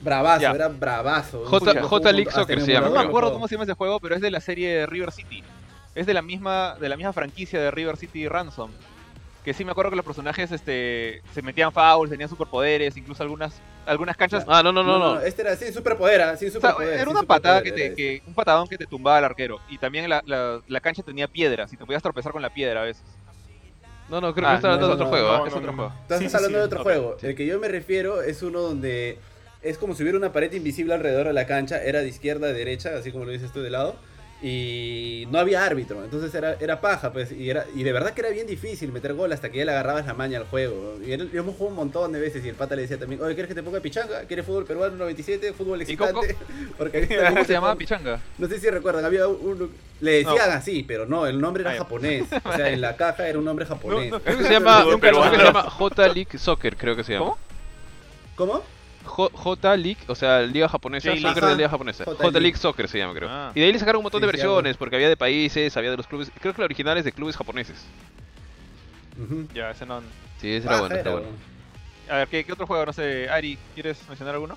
Bravazo, 0.00 0.42
Ya. 0.42 0.50
era 0.52 0.68
bravazo. 0.68 1.44
J- 1.46 1.82
J 1.82 2.12
League 2.12 2.30
Soccer 2.30 2.58
en 2.58 2.64
se 2.66 2.72
llama, 2.72 2.88
no 2.88 2.94
me 2.94 3.00
acuerdo 3.00 3.32
cómo 3.32 3.48
se 3.48 3.54
llama 3.54 3.64
ese 3.64 3.74
juego 3.74 3.98
pero 4.00 4.14
es 4.14 4.20
de 4.20 4.30
la 4.30 4.40
serie 4.40 4.68
de 4.74 4.86
River 4.86 5.10
City 5.12 5.42
es 5.94 6.06
de 6.06 6.12
la 6.14 6.22
misma 6.22 6.76
de 6.80 6.88
la 6.88 6.96
misma 6.96 7.12
franquicia 7.12 7.60
de 7.60 7.70
River 7.70 7.96
City 7.96 8.28
Ransom 8.28 8.70
que 9.44 9.54
sí 9.54 9.64
me 9.64 9.70
acuerdo 9.70 9.90
que 9.90 9.96
los 9.96 10.04
personajes 10.04 10.50
este 10.52 11.22
se 11.32 11.40
metían 11.40 11.72
fouls 11.72 12.10
tenían 12.10 12.28
superpoderes 12.28 12.96
incluso 12.96 13.22
algunas 13.22 13.54
algunas 13.86 14.16
canchas 14.16 14.44
Ah, 14.48 14.62
no, 14.64 14.72
no, 14.72 14.82
no, 14.82 14.98
no. 14.98 15.20
Este 15.20 15.42
era 15.42 15.54
sin 15.56 15.72
superpoder, 15.72 16.20
ah, 16.22 16.36
sin 16.36 16.48
o 16.48 16.50
sea, 16.50 16.60
superpoder. 16.60 16.98
era 17.00 17.08
una 17.10 17.22
patada 17.22 17.62
que 17.62 17.70
te, 17.72 17.94
que, 17.94 18.20
un 18.26 18.34
patadón 18.34 18.66
que 18.68 18.76
te 18.76 18.84
tumbaba 18.86 19.18
al 19.18 19.24
arquero 19.24 19.60
y 19.68 19.78
también 19.78 20.10
la, 20.10 20.22
la, 20.26 20.60
la 20.66 20.80
cancha 20.80 21.02
tenía 21.04 21.28
piedras 21.28 21.72
y 21.72 21.76
te 21.76 21.86
podías 21.86 22.02
tropezar 22.02 22.32
con 22.32 22.42
la 22.42 22.50
piedra 22.50 22.80
a 22.82 22.84
veces 22.84 23.04
No, 24.10 24.20
no, 24.20 24.34
creo 24.34 24.48
Ah, 24.48 24.50
que 24.52 24.56
está 24.56 24.68
hablando 24.72 24.88
no, 24.88 24.88
de 24.88 24.94
otro 24.94 25.04
no, 25.06 25.10
juego, 25.10 25.28
no, 25.28 25.34
¿ah? 25.34 25.38
no, 25.38 25.46
es 25.46 25.54
otro 25.54 25.70
no, 25.72 25.76
juego. 25.76 25.92
Estás 26.02 26.34
hablando 26.34 26.58
sí. 26.58 26.60
de 26.60 26.66
otro 26.66 26.82
juego. 26.82 27.16
sí. 27.20 27.26
El 27.28 27.34
que 27.36 27.46
yo 27.46 27.58
me 27.60 27.68
refiero 27.68 28.22
es 28.22 28.42
uno 28.42 28.60
donde 28.60 29.18
es 29.66 29.78
como 29.78 29.94
si 29.94 30.02
hubiera 30.02 30.18
una 30.18 30.32
pared 30.32 30.52
invisible 30.52 30.94
alrededor 30.94 31.26
de 31.26 31.32
la 31.32 31.46
cancha. 31.46 31.82
Era 31.82 32.00
de 32.00 32.08
izquierda 32.08 32.48
a 32.48 32.52
derecha, 32.52 32.90
así 32.98 33.12
como 33.12 33.24
lo 33.24 33.32
dices 33.32 33.52
tú 33.52 33.60
de 33.62 33.70
lado. 33.70 33.96
Y 34.42 35.26
no 35.30 35.38
había 35.38 35.64
árbitro. 35.64 36.04
Entonces 36.04 36.34
era, 36.34 36.56
era 36.60 36.80
paja, 36.82 37.10
pues. 37.10 37.32
Y, 37.32 37.48
era, 37.48 37.64
y 37.74 37.82
de 37.84 37.92
verdad 37.92 38.12
que 38.12 38.20
era 38.20 38.28
bien 38.30 38.46
difícil 38.46 38.92
meter 38.92 39.14
gol 39.14 39.32
hasta 39.32 39.48
que 39.50 39.58
ya 39.58 39.64
le 39.64 39.72
agarrabas 39.72 40.04
la 40.06 40.12
maña 40.12 40.38
al 40.38 40.44
juego. 40.44 40.98
Y 41.04 41.12
él- 41.12 41.30
yo 41.32 41.40
hemos 41.40 41.54
jugado 41.54 41.70
un 41.70 41.76
montón 41.76 42.12
de 42.12 42.20
veces 42.20 42.44
y 42.44 42.48
el 42.50 42.54
pata 42.54 42.76
le 42.76 42.82
decía 42.82 42.98
también, 42.98 43.22
oye, 43.22 43.34
¿quieres 43.34 43.48
que 43.48 43.54
te 43.54 43.62
ponga 43.62 43.80
pichanga? 43.80 44.20
¿Quieres 44.26 44.44
fútbol 44.44 44.66
peruano 44.66 44.94
97? 44.96 45.54
¿Fútbol 45.54 45.80
¿Y 45.82 45.96
cómo- 45.96 46.22
excitante? 46.22 46.44
Porque 46.78 47.08
¿Cómo 47.30 47.44
se 47.44 47.52
llamaba. 47.54 47.76
Pichanga? 47.76 48.20
No 48.36 48.46
sé 48.46 48.60
si 48.60 48.68
recuerdan, 48.68 49.04
había 49.06 49.26
uno... 49.26 49.70
Le 50.02 50.10
decían 50.22 50.50
así, 50.50 50.82
pero 50.86 51.06
no, 51.06 51.26
el 51.26 51.40
nombre 51.40 51.62
era 51.62 51.74
japonés. 51.74 52.24
O 52.44 52.52
sea, 52.52 52.68
en 52.68 52.82
la 52.82 52.94
caja 52.96 53.26
era 53.26 53.38
un 53.38 53.44
nombre 53.46 53.64
japonés. 53.64 54.10
No, 54.10 54.18
no. 54.18 54.22
Creo 54.22 54.36
que 54.38 54.44
se 54.44 54.52
llama, 54.52 54.84
creo 55.00 55.00
que 55.00 55.38
se 55.38 55.44
llama 55.44 55.62
J 55.70 56.08
League 56.08 56.38
Soccer, 56.38 56.76
creo 56.76 56.94
que 56.94 57.04
se 57.04 57.14
llama. 57.14 57.24
¿Cómo? 57.24 57.38
¿Cómo? 58.36 58.75
J, 59.06 59.30
J 59.36 59.76
League, 59.76 59.98
o 60.08 60.14
sea, 60.14 60.42
Liga 60.42 60.68
Japonesa, 60.68 61.08
J-League. 61.10 61.28
Soccer 61.28 61.44
de. 61.50 61.56
Liga 61.56 61.68
Japonesa. 61.68 62.04
J 62.04 62.16
J, 62.16 62.22
League 62.24 62.40
League. 62.40 62.56
Soccer 62.58 62.88
se 62.88 62.98
llama, 62.98 63.14
creo. 63.14 63.28
Ah. 63.30 63.52
Y 63.54 63.60
de 63.60 63.66
ahí 63.66 63.72
le 63.72 63.78
sacaron 63.78 64.00
un 64.00 64.04
montón 64.04 64.20
Sí, 64.20 64.26
de 64.26 64.32
versiones, 64.32 64.76
porque 64.76 64.96
había 64.96 65.08
de 65.08 65.16
países, 65.16 65.76
había 65.76 65.90
de 65.90 65.96
los 65.96 66.06
clubes. 66.06 66.30
Creo 66.40 66.52
que 66.54 66.60
la 66.60 66.66
original 66.66 66.98
es 66.98 67.04
de 67.04 67.12
clubes 67.12 67.36
japoneses. 67.36 67.84
Ya, 69.54 69.70
ese 69.70 69.86
no. 69.86 70.00
Sí, 70.40 70.52
ese 70.52 70.66
era 70.68 70.80
bueno, 70.80 70.94
ese 70.94 71.00
era 71.02 71.10
bueno. 71.12 71.28
A 72.10 72.16
ver, 72.18 72.28
¿qué, 72.28 72.44
qué 72.44 72.52
otro 72.52 72.66
juego? 72.66 72.84
No 72.86 72.92
sé, 72.92 73.28
Ari, 73.30 73.58
¿quieres 73.74 73.98
mencionar 74.08 74.34
alguno? 74.34 74.56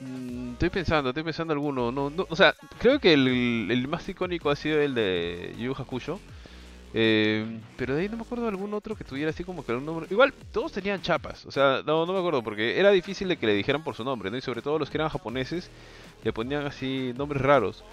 Mm, 0.00 0.52
Estoy 0.52 0.70
pensando, 0.70 1.10
estoy 1.10 1.22
pensando 1.22 1.52
alguno. 1.52 1.92
No, 1.92 2.08
no, 2.10 2.26
o 2.28 2.36
sea, 2.36 2.54
creo 2.78 2.98
que 2.98 3.12
el, 3.12 3.68
el 3.70 3.86
más 3.88 4.08
icónico 4.08 4.50
ha 4.50 4.56
sido 4.56 4.80
el 4.80 4.94
de 4.94 5.54
Yu 5.58 5.66
Yu 5.66 5.72
Hakusho. 5.72 6.18
Eh, 6.92 7.60
pero 7.76 7.94
de 7.94 8.02
ahí 8.02 8.08
no 8.08 8.16
me 8.16 8.22
acuerdo 8.22 8.44
de 8.44 8.50
algún 8.50 8.74
otro 8.74 8.96
que 8.96 9.04
tuviera 9.04 9.30
así 9.30 9.44
como 9.44 9.64
que 9.64 9.72
un 9.72 9.86
nombre. 9.86 10.06
Igual, 10.10 10.32
todos 10.52 10.72
tenían 10.72 11.00
chapas. 11.02 11.46
O 11.46 11.50
sea, 11.50 11.82
no, 11.86 12.04
no 12.06 12.12
me 12.12 12.18
acuerdo 12.18 12.42
porque 12.42 12.78
era 12.78 12.90
difícil 12.90 13.28
de 13.28 13.36
que 13.36 13.46
le 13.46 13.54
dijeran 13.54 13.84
por 13.84 13.94
su 13.94 14.04
nombre, 14.04 14.30
¿no? 14.30 14.36
Y 14.36 14.40
sobre 14.40 14.62
todo 14.62 14.78
los 14.78 14.90
que 14.90 14.96
eran 14.96 15.08
japoneses 15.08 15.70
le 16.24 16.32
ponían 16.32 16.66
así 16.66 17.12
nombres 17.16 17.42
raros. 17.42 17.84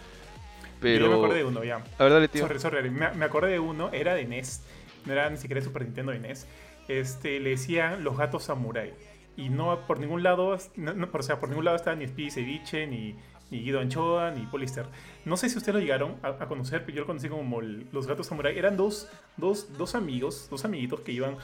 Pero... 0.80 1.06
Yo 1.06 1.12
me 1.12 1.18
acordé 1.18 1.38
de 1.38 1.46
uno, 1.46 1.64
ya. 1.64 1.84
A 1.98 2.04
ver, 2.04 2.14
dale, 2.14 2.28
tío. 2.28 2.48
Sorry, 2.48 2.60
sorry, 2.60 2.90
me, 2.90 3.12
me 3.12 3.26
acordé 3.26 3.52
de 3.52 3.60
uno, 3.60 3.90
era 3.92 4.14
de 4.16 4.26
NES, 4.26 4.64
no 5.06 5.14
era 5.14 5.30
ni 5.30 5.38
siquiera 5.38 5.60
de 5.60 5.66
Super 5.66 5.84
Nintendo 5.84 6.12
de 6.12 6.20
NES. 6.20 6.48
Este, 6.88 7.40
le 7.40 7.52
decían 7.52 8.04
los 8.04 8.18
gatos 8.18 8.46
samurai. 8.46 8.94
Y 9.36 9.50
no 9.50 9.86
por 9.86 10.00
ningún 10.00 10.24
lado, 10.24 10.58
no, 10.76 10.94
no, 10.94 11.10
o 11.12 11.22
sea, 11.22 11.40
por 11.40 11.50
ningún 11.50 11.66
lado 11.66 11.78
estaba 11.78 11.96
ni 11.96 12.08
Speedy 12.08 12.32
Ceviche, 12.32 12.88
ni, 12.88 13.16
ni 13.50 13.60
Guido 13.62 13.80
Anchoa, 13.80 14.32
ni 14.32 14.46
Polister. 14.46 14.86
No 15.26 15.38
sé 15.38 15.50
si 15.50 15.58
ustedes 15.58 15.76
lo 15.76 15.80
llegaron 15.82 16.16
a, 16.24 16.30
a 16.44 16.48
conocer, 16.48 16.84
pero 16.86 16.96
yo 16.96 17.02
lo 17.02 17.08
conocí 17.08 17.30
como 17.30 17.62
el- 17.62 17.88
los 17.92 18.08
gatos 18.08 18.28
samurai. 18.28 18.58
Eran 18.58 18.76
dos, 18.78 19.08
dos, 19.38 19.78
dos 19.78 19.96
amigos, 19.96 20.48
dos 20.50 20.66
amiguitos 20.66 21.00
que 21.02 21.12
iban 21.14 21.38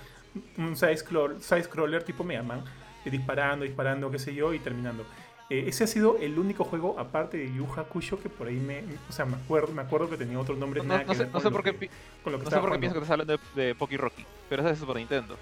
un 0.58 0.76
side, 0.76 0.97
scroll, 0.97 1.41
side 1.41 1.64
scroller 1.64 2.04
tipo 2.04 2.24
Mega 2.24 2.43
Man, 2.43 2.64
eh, 3.06 3.10
disparando, 3.10 3.66
disparando, 3.66 4.10
qué 4.12 4.20
sé 4.20 4.34
yo, 4.34 4.54
y 4.54 4.60
terminando. 4.60 5.06
Eh, 5.49 5.66
ese 5.68 5.84
ha 5.84 5.88
sido 5.88 6.18
el 6.18 6.39
único 6.39 6.64
juego, 6.64 6.97
aparte 6.97 7.38
de 7.38 7.54
Yu 7.54 7.68
Hakusho, 7.76 8.18
que 8.22 8.30
por 8.30 8.47
ahí 8.47 8.56
me. 8.56 8.84
O 9.10 9.12
sea, 9.12 9.26
me 9.26 9.36
acuerdo, 9.36 9.74
me 9.74 9.82
acuerdo 9.82 10.10
que 10.10 10.18
tenía 10.18 10.39
otros 10.39 10.58
nombres. 10.58 10.84
No, 10.84 10.93
nada 10.93 11.04
no 11.06 11.12
que 11.12 11.18
sé, 11.18 11.28
no 11.28 11.39
sé 11.39 11.51
por 11.51 11.64
qué, 11.64 11.76
que- 11.76 11.89
con 12.24 12.32
lo 12.34 12.39
que 12.39 12.45
no 12.45 12.49
sé 12.51 12.60
por 12.60 12.72
qué 12.72 12.80
pienso 12.80 12.95
que 12.95 13.04
estás 13.04 13.12
hablando 13.12 13.38
de, 13.56 13.62
de 13.64 13.76
Poki 13.76 13.97
Rocky, 13.97 14.26
pero 14.49 14.64
ese 14.64 14.72
es 14.72 14.80
Super 14.80 14.95
Nintendo. 14.95 15.38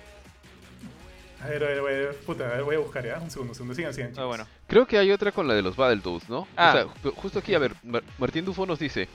A 1.44 1.48
ver, 1.48 1.64
a 1.64 1.68
ver, 1.68 1.80
a 1.80 1.82
ver, 1.84 2.16
puta, 2.26 2.46
a 2.46 2.50
ver, 2.56 2.64
voy 2.64 2.76
a 2.76 2.80
buscar 2.80 3.04
ya. 3.06 3.18
Un 3.20 3.32
segundo, 3.32 3.52
un 3.52 3.56
segundo. 3.56 3.74
Sigan, 3.76 3.94
sigan. 3.94 4.14
Ah, 4.18 4.26
bueno. 4.26 4.46
Creo 4.68 4.86
que 4.86 4.98
hay 4.98 5.12
otra 5.12 5.32
con 5.32 5.48
la 5.48 5.54
de 5.56 5.62
los 5.62 5.76
Battletoads, 5.76 6.30
¿no? 6.30 6.48
Ah. 6.56 6.70
O 6.70 6.74
sea, 6.74 7.12
ju- 7.12 7.16
justo 7.16 7.40
aquí, 7.40 7.54
a 7.56 7.60
ver, 7.60 7.74
Mar- 7.84 8.04
Martín 8.20 8.46
Dufo 8.46 8.66
nos 8.66 8.78
dice: 8.80 9.08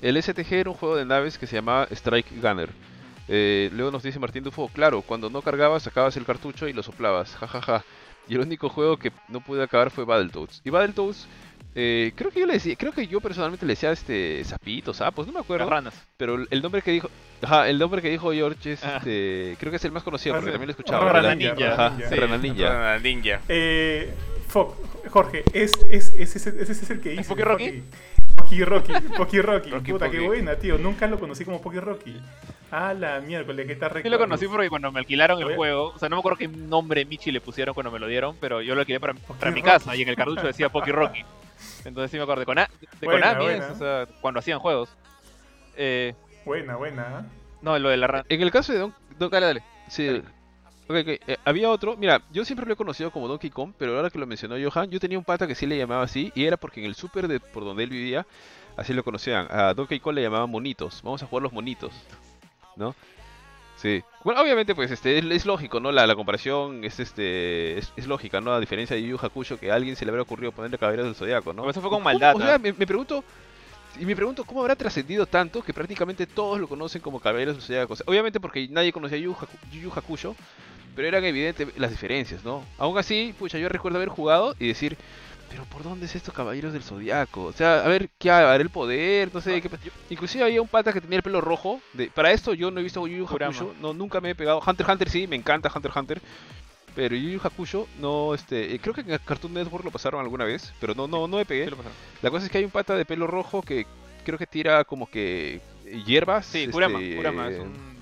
El 0.00 0.20
STG 0.20 0.52
era 0.54 0.70
un 0.70 0.76
juego 0.76 0.96
de 0.96 1.04
naves 1.04 1.38
que 1.38 1.46
se 1.46 1.56
llamaba 1.56 1.86
Strike 1.90 2.40
Gunner. 2.42 2.70
Eh, 3.28 3.70
luego 3.72 3.90
nos 3.92 4.02
dice 4.02 4.18
Martín 4.18 4.42
Dufo: 4.42 4.68
Claro, 4.74 5.02
cuando 5.02 5.30
no 5.30 5.40
cargabas, 5.42 5.84
sacabas 5.84 6.16
el 6.16 6.24
cartucho 6.24 6.66
y 6.68 6.72
lo 6.72 6.82
soplabas. 6.82 7.34
jajaja. 7.36 7.84
Y 8.28 8.34
el 8.34 8.40
único 8.40 8.68
juego 8.68 8.96
que 8.98 9.10
no 9.28 9.40
pude 9.40 9.62
acabar 9.62 9.90
fue 9.90 10.04
Battletoads. 10.04 10.62
Y 10.64 10.70
Battletoads, 10.70 11.26
eh, 11.74 12.12
creo 12.14 12.30
que 12.30 12.40
yo 12.40 12.46
le 12.46 12.54
decía, 12.54 12.74
creo 12.76 12.92
que 12.92 13.06
yo 13.06 13.20
personalmente 13.20 13.64
le 13.66 13.72
decía 13.72 13.92
este 13.92 14.42
sapitos, 14.44 14.96
sapos, 14.98 15.26
no 15.26 15.32
me 15.32 15.40
acuerdo. 15.40 15.68
Ranas. 15.68 15.94
Pero 16.16 16.36
el- 16.50 16.62
nombre 16.62 16.82
que 16.82 16.90
dijo, 16.90 17.08
ajá, 17.42 17.68
el 17.68 17.78
nombre 17.78 18.02
que 18.02 18.10
dijo 18.10 18.32
George 18.32 18.72
es 18.72 18.84
Ah. 18.84 18.96
este, 18.98 19.56
creo 19.58 19.70
que 19.70 19.76
es 19.76 19.84
el 19.84 19.92
más 19.92 20.02
conocido 20.02 20.34
porque 20.34 20.50
también 20.50 20.68
lo 20.68 20.70
he 20.72 20.76
escuchado. 20.78 21.08
Rana 21.08 21.34
Ninja, 21.34 21.54
Ninja. 21.54 21.72
Ajá, 21.72 21.88
Rana 21.90 22.08
Sí. 22.08 22.14
Rana 22.16 22.36
Ninja. 22.38 22.68
Rana 22.68 22.98
Ninja. 22.98 23.40
Eh, 23.48 24.12
Fo- 24.52 24.74
Jorge, 25.08 25.42
es, 25.54 25.72
es, 25.90 26.14
ese, 26.18 26.34
ese, 26.50 26.62
ese 26.62 26.72
es 26.72 26.90
el 26.90 27.00
que 27.00 27.10
dice. 27.10 27.24
Poki 27.24 27.42
Rocky? 27.42 27.82
Poki 28.36 28.64
Rocky, 28.64 28.92
Poki 29.16 29.40
Rocky. 29.40 29.70
Rocky 29.70 29.92
Puta, 29.92 30.10
qué 30.10 30.16
Poki. 30.18 30.26
buena, 30.26 30.56
tío. 30.56 30.76
Nunca 30.78 31.06
lo 31.06 31.18
conocí 31.18 31.44
como 31.44 31.60
Poki 31.62 31.78
Rocky. 31.80 32.16
Ah, 32.70 32.94
la 32.94 33.20
miércoles, 33.20 33.66
que 33.66 33.72
está 33.74 33.88
Sí 33.88 33.94
recuerdo. 33.94 34.18
lo 34.18 34.24
conocí 34.24 34.46
porque 34.46 34.68
cuando 34.70 34.90
me 34.92 34.98
alquilaron 35.00 35.40
el 35.42 35.54
juego, 35.56 35.92
o 35.94 35.98
sea, 35.98 36.08
no 36.08 36.16
me 36.16 36.20
acuerdo 36.20 36.38
qué 36.38 36.48
nombre 36.48 37.04
Michi 37.04 37.30
le 37.30 37.40
pusieron 37.42 37.74
cuando 37.74 37.90
me 37.90 37.98
lo 37.98 38.06
dieron, 38.06 38.36
pero 38.40 38.62
yo 38.62 38.74
lo 38.74 38.80
alquilé 38.80 39.00
para, 39.00 39.14
para 39.14 39.50
mi 39.50 39.62
casa 39.62 39.94
y 39.96 40.02
en 40.02 40.08
el 40.08 40.16
cartucho 40.16 40.46
decía 40.46 40.68
Poki 40.70 40.90
Rocky. 40.90 41.22
Entonces 41.84 42.10
sí 42.10 42.16
me 42.16 42.22
acuerdo 42.22 42.40
de, 42.40 42.46
Kona- 42.46 42.68
de 43.00 43.06
Buena, 43.06 43.34
Konami, 43.34 43.52
es, 43.52 43.58
buena. 43.58 43.72
o 43.72 43.76
sea, 43.76 44.06
cuando 44.20 44.40
hacían 44.40 44.58
juegos. 44.58 44.88
Eh, 45.76 46.14
Buena, 46.44 46.76
buena. 46.76 47.18
¿ah? 47.18 47.24
no, 47.62 47.78
lo 47.78 47.88
de 47.88 47.96
la 47.96 48.06
rana. 48.06 48.24
En 48.28 48.40
el 48.42 48.50
caso 48.50 48.72
de 48.72 48.78
Don, 48.80 48.94
Don- 49.18 49.30
Dale, 49.30 49.46
dale. 49.46 49.62
Sí. 49.88 50.06
Dale. 50.06 50.22
Ok, 50.88 50.96
ok, 50.96 51.08
eh, 51.28 51.36
había 51.44 51.70
otro, 51.70 51.96
mira, 51.96 52.20
yo 52.32 52.44
siempre 52.44 52.66
lo 52.66 52.72
he 52.74 52.76
conocido 52.76 53.10
como 53.12 53.28
Donkey 53.28 53.50
Kong, 53.50 53.72
pero 53.78 53.96
ahora 53.96 54.10
que 54.10 54.18
lo 54.18 54.26
mencionó 54.26 54.56
Johan, 54.62 54.90
yo 54.90 54.98
tenía 54.98 55.16
un 55.16 55.24
pata 55.24 55.46
que 55.46 55.54
sí 55.54 55.64
le 55.66 55.78
llamaba 55.78 56.02
así, 56.02 56.32
y 56.34 56.44
era 56.44 56.56
porque 56.56 56.80
en 56.80 56.86
el 56.86 56.94
súper 56.96 57.28
de 57.28 57.38
por 57.40 57.64
donde 57.64 57.84
él 57.84 57.90
vivía, 57.90 58.26
así 58.76 58.92
lo 58.92 59.04
conocían. 59.04 59.46
A 59.50 59.72
Donkey 59.74 60.00
Kong 60.00 60.14
le 60.16 60.22
llamaban 60.22 60.50
monitos, 60.50 61.00
vamos 61.02 61.22
a 61.22 61.26
jugar 61.26 61.44
los 61.44 61.52
monitos, 61.52 61.92
¿no? 62.76 62.94
Sí. 63.82 64.02
Bueno, 64.22 64.40
obviamente, 64.40 64.74
pues, 64.76 64.90
este, 64.92 65.18
es, 65.18 65.24
es 65.24 65.44
lógico, 65.44 65.80
¿no? 65.80 65.90
La, 65.90 66.06
la 66.06 66.14
comparación 66.14 66.84
es, 66.84 67.00
este, 67.00 67.76
es, 67.78 67.92
es 67.96 68.06
lógica, 68.06 68.40
¿no? 68.40 68.52
A 68.52 68.60
diferencia 68.60 68.94
de 68.94 69.02
Yu 69.02 69.18
Hakusho, 69.20 69.58
que 69.58 69.72
a 69.72 69.74
alguien 69.74 69.96
se 69.96 70.04
le 70.04 70.10
habrá 70.12 70.22
ocurrido 70.22 70.52
ponerle 70.52 70.78
caballeros 70.78 71.06
del 71.06 71.16
Zodiaco, 71.16 71.52
¿no? 71.52 71.68
Eso 71.68 71.80
fue 71.80 71.90
con 71.90 72.02
maldad. 72.02 72.36
O 72.36 72.38
sea, 72.40 72.58
me, 72.58 72.72
me 72.72 72.86
pregunto. 72.86 73.24
Y 74.00 74.06
me 74.06 74.16
pregunto 74.16 74.44
cómo 74.44 74.60
habrá 74.62 74.74
trascendido 74.74 75.26
tanto 75.26 75.62
que 75.62 75.74
prácticamente 75.74 76.26
todos 76.26 76.58
lo 76.58 76.66
conocen 76.66 77.02
como 77.02 77.20
Caballeros 77.20 77.56
del 77.56 77.62
Zodiaco. 77.62 77.92
O 77.92 77.96
sea, 77.96 78.04
obviamente 78.08 78.40
porque 78.40 78.66
nadie 78.70 78.90
conocía 78.92 79.18
a 79.18 79.20
Yu 79.20 79.32
Yu 79.32 79.34
Haku- 79.36 79.70
Yu 79.72 79.80
Yu 79.82 79.92
Hakusho, 79.94 80.34
pero 80.96 81.08
eran 81.08 81.24
evidentes 81.24 81.68
las 81.76 81.90
diferencias, 81.90 82.42
¿no? 82.42 82.64
Aún 82.78 82.96
así, 82.96 83.34
pucha, 83.38 83.58
yo 83.58 83.68
recuerdo 83.68 83.98
haber 83.98 84.08
jugado 84.08 84.54
y 84.58 84.68
decir, 84.68 84.96
pero 85.52 85.64
¿por 85.66 85.82
dónde 85.84 86.06
es 86.06 86.16
esto 86.16 86.32
Caballeros 86.32 86.72
del 86.72 86.82
Zodiaco? 86.82 87.44
O 87.44 87.52
sea, 87.52 87.84
a 87.84 87.88
ver, 87.88 88.08
¿qué 88.18 88.30
hará 88.30 88.56
el 88.56 88.70
poder? 88.70 89.30
No 89.32 89.40
sé, 89.40 89.60
qué 89.60 89.68
pa- 89.68 89.78
Inclusive 90.10 90.42
había 90.44 90.60
un 90.62 90.66
pata 90.68 90.92
que 90.92 91.00
tenía 91.00 91.18
el 91.18 91.22
pelo 91.22 91.40
rojo. 91.40 91.80
De... 91.92 92.08
Para 92.08 92.32
esto 92.32 92.54
yo 92.54 92.70
no 92.70 92.80
he 92.80 92.82
visto 92.82 93.06
Yu 93.06 93.18
Yu. 93.18 93.26
Hakusho, 93.26 93.74
no, 93.80 93.92
nunca 93.92 94.20
me 94.20 94.30
he 94.30 94.34
pegado. 94.34 94.60
Hunter 94.66 94.86
Hunter 94.90 95.08
sí, 95.10 95.26
me 95.26 95.36
encanta 95.36 95.70
Hunter 95.72 95.90
x 95.90 95.96
Hunter. 96.00 96.22
Pero 96.94 97.14
Yu 97.16 97.30
Yu 97.30 97.40
Hakusho 97.42 97.86
no, 98.00 98.34
este, 98.34 98.74
eh, 98.74 98.78
creo 98.78 98.94
que 98.94 99.02
en 99.02 99.16
Cartoon 99.24 99.54
Network 99.54 99.84
lo 99.84 99.90
pasaron 99.90 100.20
alguna 100.20 100.44
vez, 100.44 100.72
pero 100.80 100.94
no, 100.94 101.06
no, 101.06 101.28
no 101.28 101.36
me 101.36 101.44
pegué. 101.46 101.68
Sí. 101.68 101.74
La 102.22 102.30
cosa 102.30 102.46
es 102.46 102.50
que 102.50 102.58
hay 102.58 102.64
un 102.64 102.70
pata 102.70 102.94
de 102.96 103.04
pelo 103.04 103.26
rojo 103.26 103.62
que 103.62 103.86
creo 104.24 104.38
que 104.38 104.46
tira 104.46 104.84
como 104.84 105.06
que 105.06 105.60
eh, 105.86 106.02
hierbas. 106.06 106.46
Sí, 106.46 106.58
este, 106.60 106.72
Kurama 106.72 107.48
es 107.48 107.58
un- 107.60 107.92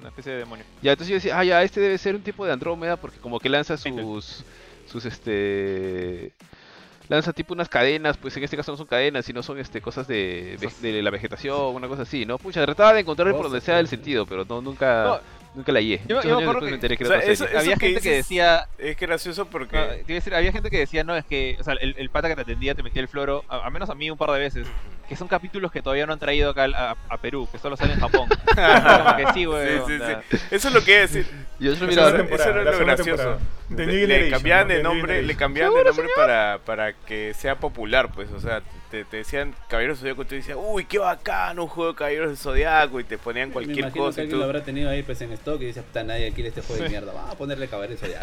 una 0.00 0.08
especie 0.08 0.32
de 0.32 0.38
demonio. 0.38 0.64
Ya, 0.82 0.92
entonces 0.92 1.08
yo 1.10 1.14
decía, 1.14 1.38
ah, 1.38 1.44
ya, 1.44 1.62
este 1.62 1.80
debe 1.80 1.96
ser 1.96 2.14
un 2.14 2.22
tipo 2.22 2.44
de 2.44 2.52
Andrómeda 2.52 2.96
porque 2.96 3.18
como 3.18 3.40
que 3.40 3.48
lanza 3.48 3.78
sus, 3.78 4.44
sus, 4.86 5.04
este... 5.06 6.32
Lanza 7.08 7.32
tipo 7.34 7.52
unas 7.52 7.68
cadenas, 7.68 8.16
pues 8.16 8.34
en 8.38 8.44
este 8.44 8.56
caso 8.56 8.72
no 8.72 8.78
son 8.78 8.86
cadenas, 8.86 9.26
sino 9.26 9.42
son 9.42 9.58
este 9.58 9.80
cosas 9.82 10.06
de, 10.08 10.56
de 10.80 11.02
la 11.02 11.10
vegetación, 11.10 11.74
una 11.74 11.86
cosa 11.86 12.02
así, 12.02 12.24
¿no? 12.24 12.38
Pucha, 12.38 12.64
trataba 12.64 12.94
de 12.94 13.00
encontrar 13.00 13.30
por 13.32 13.44
donde 13.44 13.60
sea 13.60 13.78
el 13.78 13.88
sentido, 13.88 14.24
pero 14.24 14.46
no, 14.48 14.62
nunca, 14.62 15.20
nunca 15.54 15.70
la 15.70 15.80
hallé. 15.80 16.00
yo- 16.08 16.22
yo 16.22 16.40
me 16.60 16.70
enteré 16.70 16.96
que 16.96 17.04
o 17.04 17.06
era 17.08 17.20
sea, 17.20 17.30
eso- 17.32 17.44
serie. 17.44 17.58
Había 17.60 17.76
que 17.76 17.86
gente 17.88 18.00
que 18.00 18.10
decía, 18.16 18.68
Es 18.78 18.96
gracioso 18.98 19.44
porque... 19.46 19.76
No, 19.76 19.82
te 19.86 19.94
iba 19.98 20.04
a 20.08 20.14
decir, 20.14 20.34
había 20.34 20.50
gente 20.52 20.70
que 20.70 20.78
decía, 20.78 21.04
no, 21.04 21.14
es 21.14 21.26
que, 21.26 21.56
o 21.60 21.62
sea, 21.64 21.74
el, 21.80 21.94
el 21.98 22.08
pata 22.08 22.28
que 22.28 22.36
te 22.36 22.40
atendía 22.42 22.74
te 22.74 22.82
metía 22.82 23.02
el 23.02 23.08
floro, 23.08 23.44
a, 23.48 23.66
a 23.66 23.70
menos 23.70 23.90
a 23.90 23.94
mí 23.94 24.10
un 24.10 24.16
par 24.16 24.30
de 24.30 24.38
veces, 24.38 24.66
que 25.06 25.14
son 25.16 25.28
capítulos 25.28 25.70
que 25.70 25.82
todavía 25.82 26.06
no 26.06 26.14
han 26.14 26.18
traído 26.18 26.50
acá 26.52 26.64
al- 26.64 26.74
a, 26.74 26.96
a 27.10 27.18
Perú, 27.18 27.46
que 27.52 27.58
solo 27.58 27.76
salen 27.76 27.96
en 27.96 28.00
Japón. 28.00 28.28
Como 28.56 29.16
que 29.18 29.32
sí, 29.34 29.44
güey. 29.44 29.78
Sí, 29.80 29.98
sí, 29.98 29.98
sí. 30.30 30.38
Eso 30.50 30.68
es 30.68 30.74
lo 30.74 30.82
que 30.82 30.90
iba 30.92 30.98
a 31.00 31.02
decir. 31.02 31.26
Yo 31.60 31.72
eso 31.72 31.86
segunda 31.86 32.24
eso 32.34 32.50
era 32.50 32.64
lo 32.64 32.78
gracioso. 32.78 33.38
Le- 33.70 34.30
cambiaban 34.30 34.68
¿no? 34.68 34.74
de 34.74 34.82
nombre, 34.82 35.22
le 35.22 35.36
cambiaban 35.36 35.74
de 35.74 35.84
nombre 35.84 36.06
para, 36.16 36.58
para 36.64 36.92
que 36.92 37.32
sea 37.34 37.56
popular, 37.56 38.10
pues, 38.14 38.30
o 38.32 38.38
sea, 38.40 38.60
te, 38.90 39.04
te 39.04 39.18
decían 39.18 39.54
Caballeros 39.68 39.98
del 39.98 40.02
Zodiaco 40.14 40.22
y 40.22 40.24
tú 40.26 40.34
decías, 40.34 40.58
uy, 40.60 40.84
qué 40.84 40.98
bacano 40.98 41.62
un 41.64 41.68
juego 41.68 41.92
de 41.92 41.96
Caballeros 41.98 42.28
del 42.28 42.36
Zodiaco 42.36 43.00
y 43.00 43.04
te 43.04 43.16
ponían 43.16 43.48
Me 43.48 43.52
cualquier 43.54 43.90
que 43.92 43.98
cosa 43.98 44.20
y 44.20 44.24
alguien 44.24 44.30
tú, 44.30 44.36
lo 44.38 44.44
habrá 44.44 44.62
tenido 44.62 44.90
ahí 44.90 45.02
pues 45.02 45.20
en 45.22 45.32
stock 45.32 45.60
y 45.62 45.66
dice, 45.66 45.82
puta, 45.82 46.04
nadie 46.04 46.30
quiere 46.32 46.48
este 46.50 46.60
juego 46.60 46.82
de 46.82 46.88
mierda. 46.90 47.12
Vamos 47.12 47.30
a 47.32 47.38
ponerle 47.38 47.66
caballeros 47.68 48.02
allá. 48.02 48.18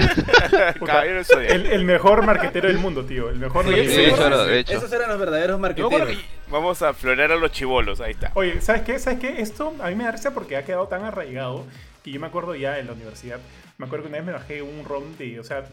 Puta, 0.78 0.86
Caballeros 0.86 1.28
del 1.28 1.38
Zodiaco. 1.38 1.54
el, 1.56 1.66
el 1.68 1.86
mejor 1.86 2.24
marquetero 2.26 2.68
del 2.68 2.78
mundo, 2.78 3.04
tío. 3.06 3.30
El 3.30 3.38
mejor 3.40 3.66
Sí, 3.66 3.72
marquetero 3.72 3.98
de 3.98 4.08
hecho, 4.10 4.46
de 4.46 4.60
hecho. 4.60 4.74
Esos 4.78 4.94
eran 4.94 5.10
los 5.10 5.20
verdaderos 5.20 5.58
me 5.58 5.62
marqueteros. 5.70 6.08
que 6.10 6.18
Vamos 6.50 6.82
a 6.82 6.94
florear 6.94 7.32
a 7.32 7.36
los 7.38 7.52
chivolos, 7.52 8.00
ahí 8.02 8.12
está. 8.12 8.32
Oye, 8.36 8.62
¿sabes 8.62 8.84
qué? 8.84 9.00
¿Sabes 9.00 9.20
qué? 9.20 9.42
Esto 9.42 9.74
a 9.82 9.88
mí 9.88 9.96
me 9.96 10.04
da 10.04 10.12
risa 10.12 10.34
porque 10.34 10.58
ha 10.58 10.64
quedado 10.66 10.88
tan 10.88 11.04
arraigado 11.06 11.66
que 12.04 12.12
yo 12.12 12.20
me 12.20 12.28
acuerdo 12.28 12.56
ya 12.56 12.80
en 12.80 12.88
la 12.88 12.94
universidad. 12.94 13.40
Me 13.78 13.86
acuerdo 13.86 14.04
que 14.04 14.10
una 14.10 14.18
vez 14.18 14.26
me 14.28 14.34
bajé 14.34 14.62
un 14.62 14.86
ROM 14.86 15.16
de, 15.18 15.40
o 15.40 15.44
sea, 15.44 15.66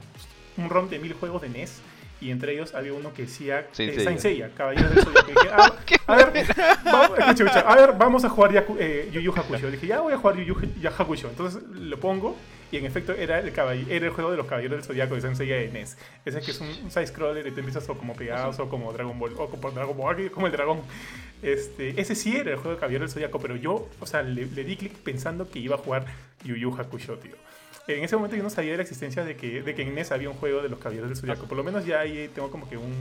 un 0.57 0.69
ROM 0.69 0.89
de 0.89 0.99
mil 0.99 1.13
juegos 1.15 1.43
de 1.43 1.49
NES. 1.49 1.81
Y 2.21 2.33
entre 2.33 2.53
ellos 2.53 2.75
había 2.75 2.93
uno 2.95 3.15
que 3.15 3.23
decía 3.23 3.69
Saint 3.71 3.97
eh. 3.97 4.03
Saint 4.03 4.19
Seiya, 4.19 4.51
Caballeros 4.53 4.93
del 4.93 5.05
Zodiaco. 5.05 5.29
Dije, 5.29 5.49
ah, 5.53 5.73
a 6.09 6.17
ver, 6.17 6.33
vamos, 6.85 7.11
escucha, 7.19 7.31
escucha, 7.45 7.61
a 7.61 7.77
ver, 7.77 7.93
vamos 7.97 8.25
a 8.25 8.29
jugar 8.29 8.51
Yaku- 8.51 8.77
eh, 8.81 9.09
Yu 9.13 9.21
Yu 9.21 9.33
Hakusho. 9.33 9.71
Dije, 9.71 9.87
ya 9.87 10.01
voy 10.01 10.13
a 10.13 10.17
jugar 10.17 10.37
Yu 10.37 10.57
Yu 10.81 10.89
Hakusho. 10.89 11.29
Entonces 11.29 11.63
lo 11.63 11.97
pongo 12.01 12.37
y 12.71 12.77
en 12.77 12.85
efecto 12.85 13.13
era 13.13 13.39
el, 13.41 13.49
era 13.91 14.07
el 14.07 14.11
juego 14.13 14.31
de 14.31 14.37
los 14.37 14.47
Caballeros 14.47 14.79
del 14.79 14.85
Zodiaco 14.85 15.15
de 15.15 15.21
Saint 15.21 15.37
Seiya 15.37 15.57
de 15.57 15.69
NES. 15.71 15.97
Ese 16.25 16.41
que 16.41 16.51
es 16.51 16.61
un, 16.61 16.69
un 16.69 16.91
side-scroller 16.91 17.47
y 17.47 17.51
te 17.53 17.61
empiezas 17.61 17.89
o 17.89 17.97
como 17.97 18.15
pegados 18.15 18.59
o 18.59 18.69
como 18.69 18.93
Dragon 18.93 19.19
Ball, 19.19 19.35
o 19.39 19.49
como 19.49 19.71
Dragon 19.71 19.97
Ball, 19.97 20.31
como 20.33 20.47
el 20.47 20.53
dragón. 20.53 20.81
Este, 21.43 22.01
ese 22.01 22.15
sí 22.15 22.37
era 22.37 22.51
el 22.51 22.57
juego 22.57 22.73
de 22.73 22.77
Caballero 22.79 23.05
del 23.05 23.11
Zodiaco, 23.11 23.39
pero 23.41 23.57
yo, 23.57 23.89
o 24.01 24.07
sea, 24.07 24.23
le, 24.23 24.47
le 24.47 24.65
di 24.65 24.77
clic 24.77 24.93
pensando 24.95 25.49
que 25.49 25.59
iba 25.61 25.77
a 25.77 25.79
jugar 25.79 26.07
Yu 26.45 26.57
Yu 26.57 26.75
Hakusho, 26.77 27.17
tío. 27.19 27.37
En 27.87 28.05
ese 28.05 28.17
momento 28.17 28.37
yo 28.37 28.43
no 28.43 28.51
sabía 28.51 28.73
de 28.73 28.77
la 28.79 28.83
existencia 28.83 29.25
de 29.25 29.35
que, 29.37 29.63
de 29.63 29.75
que 29.75 29.83
en 29.83 29.95
NES 29.95 30.13
había 30.13 30.29
un 30.29 30.37
juego 30.37 30.61
de 30.61 30.69
los 30.69 30.79
Caballeros 30.79 31.09
del 31.09 31.17
Zodiaco. 31.17 31.47
Por 31.47 31.57
lo 31.57 31.65
menos 31.65 31.87
ya 31.87 32.01
ahí 32.01 32.29
tengo 32.35 32.51
como 32.51 32.69
que 32.69 32.77
un, 32.77 32.93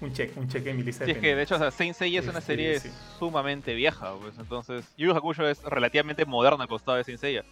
un 0.00 0.12
check, 0.12 0.36
un 0.36 0.48
check 0.48 0.66
en 0.66 0.76
mi 0.78 0.82
lista 0.82 1.04
Sí, 1.04 1.12
de 1.12 1.18
es 1.18 1.22
que 1.22 1.36
de 1.36 1.42
hecho, 1.42 1.54
o 1.54 1.58
pendientes. 1.58 1.58
sea, 1.58 1.70
Saint 1.70 1.96
Seiya 1.96 2.20
es 2.20 2.26
una 2.26 2.40
Este, 2.40 2.52
serie 2.52 2.80
sí. 2.80 2.90
sumamente 3.18 3.74
vieja, 3.74 4.14
pues 4.20 4.36
entonces 4.38 4.84
Yu 4.96 5.06
Yu 5.08 5.14
Hakusho 5.16 5.46
es 5.48 5.62
relativamente 5.62 6.24
moderna 6.24 6.64
al 6.64 6.68
costado 6.68 6.96
de 6.96 7.04
Saint 7.04 7.20
Seiya. 7.20 7.44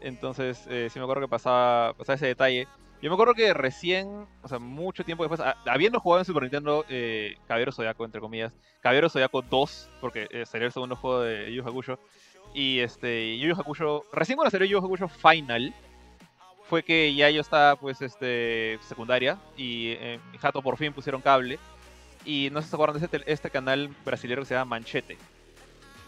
Entonces, 0.00 0.66
eh, 0.68 0.88
sí 0.90 0.98
me 0.98 1.04
acuerdo 1.04 1.22
que 1.22 1.28
pasaba, 1.28 1.94
ese 2.06 2.26
detalle. 2.26 2.68
Yo 3.00 3.10
me 3.10 3.14
acuerdo 3.14 3.34
que 3.34 3.54
recién, 3.54 4.26
o 4.42 4.48
sea, 4.48 4.58
mucho 4.58 5.04
tiempo 5.04 5.22
después, 5.22 5.40
habiendo 5.66 6.00
jugado 6.00 6.20
en 6.20 6.24
Super 6.24 6.42
Nintendo 6.42 6.84
eh, 6.88 7.36
Caballero 7.46 7.70
Zodiaco, 7.70 8.04
entre 8.04 8.20
comillas, 8.20 8.52
Caballero 8.80 9.08
Zodiaco 9.08 9.42
2, 9.42 9.90
porque 10.00 10.26
eh, 10.30 10.44
salió 10.44 10.66
el 10.66 10.72
segundo 10.72 10.96
juego 10.96 11.20
de 11.20 11.52
Yu 11.52 11.62
Hakusho, 11.62 12.00
y 12.54 12.80
este, 12.80 13.38
Yu 13.38 13.54
Hakusho, 13.54 14.04
recién 14.12 14.36
cuando 14.36 14.50
salió 14.50 14.66
Yu 14.66 14.78
Hakusho 14.78 15.06
Final, 15.06 15.72
fue 16.64 16.82
que 16.82 17.14
ya 17.14 17.30
yo 17.30 17.40
estaba, 17.40 17.76
pues, 17.76 18.02
este, 18.02 18.80
secundaria, 18.82 19.38
y 19.56 19.92
eh, 19.92 20.18
mi 20.32 20.38
jato 20.38 20.60
por 20.60 20.76
fin 20.76 20.92
pusieron 20.92 21.22
cable, 21.22 21.58
y 22.24 22.48
no 22.50 22.60
sé 22.60 22.64
si 22.64 22.70
se 22.70 22.76
acuerdan 22.76 22.98
de 22.98 23.04
este, 23.04 23.32
este 23.32 23.50
canal 23.50 23.90
brasileño 24.04 24.40
que 24.40 24.46
se 24.46 24.54
llama 24.54 24.70
Manchete, 24.70 25.16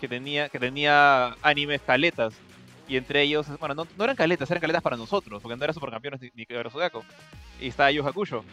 que 0.00 0.08
tenía, 0.08 0.48
que 0.48 0.58
tenía 0.58 1.36
animes 1.40 1.82
caletas, 1.82 2.34
y 2.90 2.96
entre 2.96 3.22
ellos, 3.22 3.46
bueno, 3.60 3.76
no, 3.76 3.86
no 3.96 4.02
eran 4.02 4.16
caletas, 4.16 4.50
eran 4.50 4.60
caletas 4.60 4.82
para 4.82 4.96
nosotros, 4.96 5.40
porque 5.40 5.56
no 5.56 5.62
eran 5.62 5.74
supercampeones 5.74 6.20
ni, 6.20 6.30
ni 6.34 6.44
Caballero 6.44 6.70
Zodiaco. 6.70 7.04
Y 7.60 7.68
estaba 7.68 7.92
Yu 7.92 8.04
Hakusho. 8.04 8.44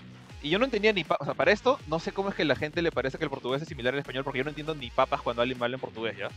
Y 0.44 0.52
yo 0.52 0.60
no 0.60 0.66
entendía 0.66 0.94
ni 0.94 1.04
papas, 1.04 1.22
o 1.22 1.26
sea, 1.26 1.34
para 1.34 1.52
esto, 1.52 1.80
no 1.88 1.98
sé 1.98 2.12
cómo 2.12 2.30
es 2.30 2.36
que 2.36 2.46
la 2.46 2.56
gente 2.56 2.84
le 2.84 2.92
parece 2.92 3.18
que 3.18 3.24
el 3.24 3.32
portugués 3.32 3.64
es 3.64 3.68
similar 3.68 3.96
al 3.96 4.00
español, 4.00 4.24
porque 4.24 4.38
yo 4.38 4.44
no 4.44 4.52
entiendo 4.52 4.76
ni 4.76 4.92
papas 4.92 5.24
cuando 5.24 5.42
alguien 5.42 5.62
habla 5.64 5.78
en 5.78 5.82
portugués, 5.82 6.16
¿ya? 6.16 6.30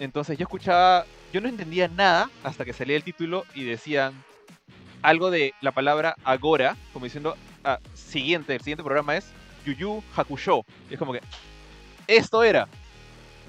Entonces 0.00 0.36
yo 0.38 0.42
escuchaba, 0.42 1.06
yo 1.32 1.40
no 1.40 1.48
entendía 1.48 1.86
nada 1.86 2.28
hasta 2.42 2.64
que 2.64 2.72
salía 2.72 2.96
el 2.96 3.04
título 3.04 3.46
y 3.54 3.62
decían 3.62 4.12
algo 5.00 5.30
de 5.30 5.54
la 5.60 5.70
palabra 5.70 6.16
agora, 6.24 6.76
como 6.92 7.04
diciendo, 7.04 7.36
ah, 7.62 7.78
siguiente, 7.94 8.56
el 8.56 8.60
siguiente 8.60 8.82
programa 8.82 9.16
es 9.16 9.30
Yu 9.64 9.74
Yu 9.74 10.02
Hakusho. 10.16 10.64
Y 10.90 10.94
es 10.94 10.98
como 10.98 11.12
que, 11.12 11.20
esto 12.08 12.42
era. 12.42 12.66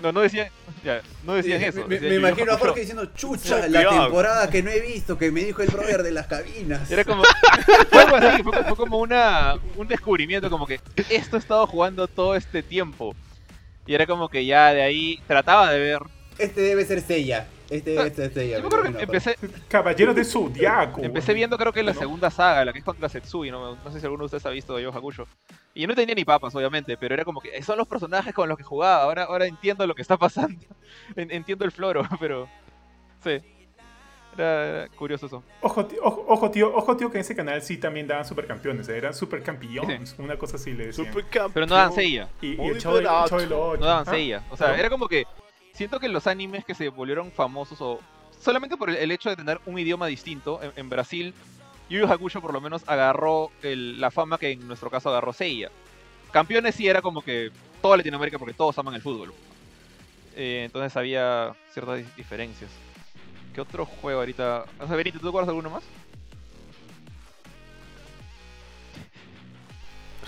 No, 0.02 0.12
no 0.12 0.22
decían, 0.22 0.50
ya, 0.84 1.02
no 1.24 1.36
decían 1.36 1.60
Sí, 1.60 1.66
eso. 1.66 1.88
Me, 1.88 2.00
decían 2.00 2.14
imagino 2.16 2.52
a. 2.54 2.58
Jorge 2.60 2.80
diciendo, 2.82 3.06
chucha, 3.16 3.68
la 3.68 3.84
cuidado. 3.84 4.04
temporada 4.04 4.50
que 4.50 4.64
no 4.64 4.72
he 4.72 4.80
visto, 4.80 5.18
que 5.18 5.32
me 5.32 5.44
dijo 5.44 5.62
el 5.62 5.70
brother 5.70 6.04
de 6.04 6.12
las 6.12 6.28
cabinas. 6.28 6.90
Era 6.90 7.04
como. 7.04 7.24
Fue 7.90 8.02
algo 8.02 8.16
así, 8.16 8.44
fue, 8.44 8.64
fue 8.64 8.76
como 8.76 8.98
una, 9.00 9.56
un 9.76 9.88
descubrimiento, 9.88 10.50
como 10.50 10.66
que 10.66 10.80
esto 11.10 11.36
he 11.36 11.40
estado 11.40 11.68
jugando 11.68 12.08
todo 12.08 12.36
este 12.36 12.64
tiempo. 12.64 13.16
Y 13.86 13.94
era 13.94 14.06
como 14.06 14.30
que 14.30 14.46
ya 14.46 14.74
de 14.74 14.82
ahí 14.82 15.20
trataba 15.28 15.72
de 15.72 15.80
ver. 15.80 16.00
Este 16.38 16.62
debe 16.62 16.86
ser 16.86 17.02
Seiya. 17.02 17.48
Este 17.72 17.92
debe 17.92 18.10
ser 18.14 18.34
Seiya. 18.34 18.58
Yo 18.58 18.62
me 18.64 18.68
acuerdo 18.68 18.98
que 18.98 19.04
empecé, 19.04 19.36
Caballero 19.70 20.14
de 20.14 20.26
Zodiaco. 20.26 21.02
empecé 21.02 21.34
viendo, 21.34 21.58
creo 21.58 21.72
que 21.72 21.82
la 21.84 21.94
¿no? 21.94 22.00
segunda 22.00 22.30
saga, 22.30 22.66
la 22.66 22.74
que 22.74 22.80
es 22.80 22.86
contra 22.86 23.08
Setsui. 23.10 23.50
No, 23.50 23.76
no 23.76 23.92
sé 23.92 24.00
si 24.00 24.06
alguno 24.06 24.24
de 24.24 24.26
ustedes 24.26 24.46
ha 24.46 24.50
visto 24.50 24.78
Yo 24.80 24.90
Hakusho. 24.90 25.26
Y 25.74 25.82
yo 25.82 25.88
no 25.88 25.96
tenía 25.96 26.14
ni 26.14 26.26
papas, 26.26 26.54
obviamente, 26.54 26.98
pero 26.98 27.14
era 27.14 27.24
como 27.24 27.40
que 27.40 27.64
son 27.64 27.78
los 27.78 27.88
personajes 27.88 28.34
con 28.34 28.50
los 28.50 28.58
que 28.58 28.64
jugaba. 28.66 29.04
Ahora, 29.04 29.24
ahora 29.24 29.46
entiendo 29.46 29.88
lo 29.88 29.96
que 29.96 30.02
está 30.02 30.18
pasando. 30.18 30.60
En- 31.16 31.32
Entiendo 31.32 31.64
el 31.66 31.72
floro, 31.72 32.04
pero. 32.20 32.48
Sí. 33.24 33.40
Era, 34.38 34.66
era 34.68 34.88
curioso 34.90 35.26
eso. 35.26 35.44
Ojo, 35.62 35.86
tío, 35.86 36.00
ojo, 36.04 36.26
ojo, 36.28 36.52
tío, 36.52 36.74
ojo, 36.76 36.96
tío, 36.98 37.12
que 37.12 37.18
en 37.18 37.22
ese 37.22 37.36
canal 37.36 37.62
sí 37.62 37.78
también 37.78 38.08
daban 38.08 38.26
supercampeones. 38.26 38.88
eh, 38.90 38.98
Eran 38.98 39.14
supercampeones. 39.14 40.16
Una 40.20 40.38
cosa 40.38 40.56
así 40.58 40.72
le 40.74 40.88
decían. 40.88 41.08
Supercampeón. 41.08 41.52
Pero 41.54 41.66
no 41.68 41.76
dan 41.76 41.92
Seiya. 41.94 42.30
Y, 42.42 42.62
y 42.62 42.68
el 42.68 42.78
chavo, 42.78 42.96
del- 42.96 43.06
el 43.06 43.12
barato. 43.12 43.30
chavo 43.30 43.42
del 43.42 43.54
ocho. 43.54 43.78
No 43.82 43.86
daban 43.86 44.04
¿Ah? 44.08 44.12
Seiya. 44.12 44.44
O 44.50 44.58
sea, 44.58 44.70
¿No? 44.70 44.74
era 44.76 44.90
como 44.90 45.08
que. 45.08 45.26
Siento 45.74 46.00
que 46.00 46.10
los 46.10 46.28
animes 46.28 46.66
que 46.66 46.76
se 46.76 46.90
volvieron 46.90 47.32
famosos 47.32 47.82
o. 47.82 48.00
Solamente 48.40 48.76
por 48.78 48.90
el, 48.90 49.12
hecho 49.12 49.30
de 49.30 49.36
tener 49.36 49.60
un 49.66 49.78
idioma 49.78 50.08
distinto, 50.08 50.60
en, 50.76 50.90
Brasil, 50.90 51.34
Yu 51.90 52.00
Yu 52.00 52.08
Hakusho 52.12 52.42
por 52.42 52.54
lo 52.54 52.62
menos 52.62 52.84
agarró 52.88 53.52
el- 53.62 54.02
la 54.02 54.10
fama 54.10 54.40
que 54.40 54.52
en 54.52 54.68
nuestro 54.68 54.90
caso 54.90 55.10
agarró 55.10 55.32
Seiya. 55.32 55.70
Campeones 56.32 56.74
sí 56.76 56.88
era 56.88 57.02
como 57.02 57.22
que 57.22 57.52
toda 57.82 57.98
Latinoamérica 57.98 58.40
porque 58.40 58.54
todos 58.56 58.78
aman 58.80 58.96
el 58.96 59.02
fútbol. 59.02 59.32
Eh, 60.36 60.64
entonces 60.66 60.96
había 60.98 61.54
ciertas 61.72 61.98
di- 62.00 62.06
diferencias. 62.18 62.72
¿Qué 63.54 63.62
otro 63.62 63.86
juego 63.86 64.22
ahorita? 64.22 64.66
O 64.80 64.88
sea, 64.88 65.04
¿tú 65.04 65.20
te 65.20 65.28
acuerdas 65.28 65.50
alguno 65.50 65.70
más? 65.70 65.84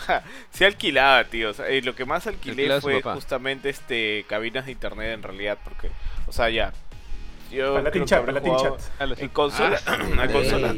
Sí 0.51 0.63
alquilaba, 0.63 1.23
tío. 1.25 1.49
O 1.49 1.53
sea, 1.53 1.67
eh, 1.67 1.81
lo 1.81 1.95
que 1.95 2.05
más 2.05 2.27
alquilé 2.27 2.71
a 2.73 2.81
fue 2.81 3.01
justamente 3.01 3.69
este 3.69 4.25
cabinas 4.27 4.65
de 4.65 4.71
internet 4.73 5.13
en 5.13 5.23
realidad, 5.23 5.57
porque, 5.63 5.89
o 6.27 6.31
sea, 6.31 6.49
ya. 6.49 6.73
Yo 7.51 7.73
Para 7.73 7.83
Latin 7.83 7.91
creo 7.91 8.05
que 8.05 8.09
chat, 8.09 8.19
habré 8.19 8.33
para 8.33 8.45
Latin 8.45 8.53
jugado- 8.57 8.77
chat. 8.77 8.91
Ah, 8.99 9.15
En 9.23 9.29
consola, 9.29 9.79
a, 9.85 10.25
Ey, 10.25 10.31
consolas, 10.31 10.75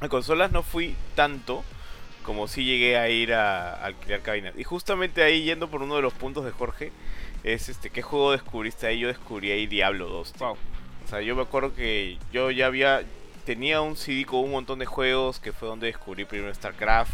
a 0.00 0.08
consolas 0.08 0.50
no 0.52 0.62
fui 0.62 0.96
tanto 1.14 1.62
como 2.24 2.48
si 2.48 2.64
llegué 2.64 2.96
a 2.98 3.08
ir 3.08 3.34
a, 3.34 3.74
a 3.74 3.86
alquilar 3.86 4.20
cabinas. 4.20 4.54
Y 4.56 4.64
justamente 4.64 5.22
ahí, 5.22 5.42
yendo 5.42 5.68
por 5.68 5.82
uno 5.82 5.96
de 5.96 6.02
los 6.02 6.12
puntos 6.12 6.44
de 6.44 6.52
Jorge, 6.52 6.92
es 7.44 7.68
este, 7.68 7.90
¿qué 7.90 8.02
juego 8.02 8.32
descubriste 8.32 8.86
ahí? 8.86 9.00
Yo 9.00 9.08
descubrí 9.08 9.50
ahí 9.50 9.66
Diablo 9.66 10.06
2. 10.08 10.32
tío. 10.32 10.46
Wow. 10.46 10.56
O 11.04 11.08
sea, 11.08 11.20
yo 11.22 11.34
me 11.34 11.42
acuerdo 11.42 11.74
que 11.74 12.18
yo 12.32 12.50
ya 12.50 12.66
había, 12.66 13.02
tenía 13.44 13.80
un 13.80 13.96
CD 13.96 14.24
con 14.24 14.40
un 14.40 14.52
montón 14.52 14.78
de 14.78 14.86
juegos, 14.86 15.40
que 15.40 15.52
fue 15.52 15.66
donde 15.68 15.86
descubrí 15.88 16.24
primero 16.24 16.54
StarCraft. 16.54 17.12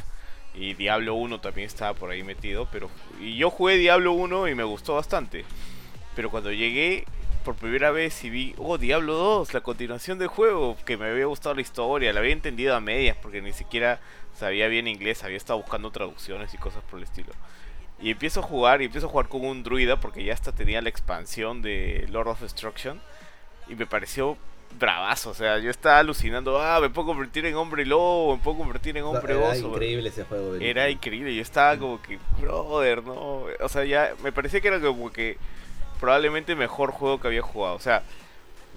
Y 0.56 0.74
Diablo 0.74 1.14
1 1.14 1.40
también 1.40 1.66
estaba 1.66 1.94
por 1.94 2.10
ahí 2.10 2.22
metido, 2.22 2.66
pero... 2.72 2.90
Y 3.20 3.36
yo 3.36 3.50
jugué 3.50 3.76
Diablo 3.76 4.12
1 4.12 4.48
y 4.48 4.54
me 4.54 4.64
gustó 4.64 4.94
bastante. 4.94 5.44
Pero 6.14 6.30
cuando 6.30 6.50
llegué 6.50 7.04
por 7.44 7.54
primera 7.54 7.90
vez 7.90 8.24
y 8.24 8.30
vi, 8.30 8.54
oh, 8.56 8.78
Diablo 8.78 9.14
2, 9.14 9.52
la 9.52 9.60
continuación 9.60 10.18
del 10.18 10.28
juego, 10.28 10.76
que 10.86 10.96
me 10.96 11.06
había 11.06 11.26
gustado 11.26 11.54
la 11.54 11.60
historia, 11.60 12.12
la 12.12 12.20
había 12.20 12.32
entendido 12.32 12.74
a 12.74 12.80
medias 12.80 13.16
porque 13.20 13.42
ni 13.42 13.52
siquiera 13.52 14.00
sabía 14.34 14.66
bien 14.68 14.88
inglés, 14.88 15.22
había 15.22 15.36
estado 15.36 15.60
buscando 15.60 15.90
traducciones 15.90 16.52
y 16.54 16.58
cosas 16.58 16.82
por 16.84 16.98
el 16.98 17.04
estilo. 17.04 17.32
Y 18.00 18.10
empiezo 18.10 18.40
a 18.40 18.42
jugar, 18.42 18.82
y 18.82 18.86
empiezo 18.86 19.06
a 19.06 19.10
jugar 19.10 19.28
con 19.28 19.44
un 19.44 19.62
druida 19.62 20.00
porque 20.00 20.24
ya 20.24 20.34
hasta 20.34 20.52
tenía 20.52 20.82
la 20.82 20.88
expansión 20.88 21.62
de 21.62 22.06
Lord 22.10 22.28
of 22.28 22.40
Destruction. 22.40 23.00
Y 23.68 23.74
me 23.74 23.86
pareció 23.86 24.36
bravazo, 24.78 25.30
o 25.30 25.34
sea, 25.34 25.58
yo 25.58 25.70
estaba 25.70 26.00
alucinando, 26.00 26.60
ah, 26.60 26.78
me 26.80 26.90
puedo 26.90 27.08
convertir 27.08 27.46
en 27.46 27.54
hombre 27.56 27.86
lobo, 27.86 28.36
me 28.36 28.42
puedo 28.42 28.58
convertir 28.58 28.96
en 28.96 29.04
hombre 29.04 29.34
Era 29.34 29.48
oso. 29.50 29.68
increíble 29.68 30.08
ese 30.08 30.24
juego. 30.24 30.52
Benito. 30.52 30.70
Era 30.70 30.90
increíble, 30.90 31.34
yo 31.34 31.42
estaba 31.42 31.76
como 31.78 32.00
que, 32.02 32.18
brother, 32.40 33.02
no. 33.02 33.44
O 33.60 33.68
sea, 33.68 33.84
ya 33.84 34.12
me 34.22 34.32
parecía 34.32 34.60
que 34.60 34.68
era 34.68 34.80
como 34.80 35.10
que 35.12 35.38
probablemente 35.98 36.52
el 36.52 36.58
mejor 36.58 36.90
juego 36.90 37.20
que 37.20 37.28
había 37.28 37.42
jugado. 37.42 37.74
O 37.74 37.80
sea, 37.80 38.02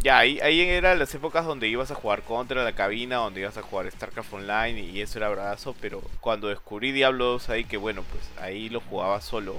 ya 0.01 0.17
ahí, 0.19 0.39
ahí 0.39 0.61
eran 0.61 0.97
las 0.99 1.13
épocas 1.13 1.45
donde 1.45 1.67
ibas 1.67 1.91
a 1.91 1.95
jugar 1.95 2.21
contra 2.21 2.63
la 2.63 2.71
cabina, 2.73 3.17
donde 3.17 3.41
ibas 3.41 3.57
a 3.57 3.61
jugar 3.61 3.91
StarCraft 3.91 4.33
Online 4.33 4.79
y 4.79 5.01
eso 5.01 5.17
era 5.19 5.27
bravazo. 5.27 5.75
Pero 5.81 6.01
cuando 6.21 6.47
descubrí 6.47 6.93
Diablo 6.93 7.25
2 7.25 7.49
ahí, 7.49 7.65
que 7.65 7.75
bueno, 7.75 8.03
pues 8.09 8.23
ahí 8.41 8.69
lo 8.69 8.79
jugaba 8.79 9.19
solo. 9.19 9.57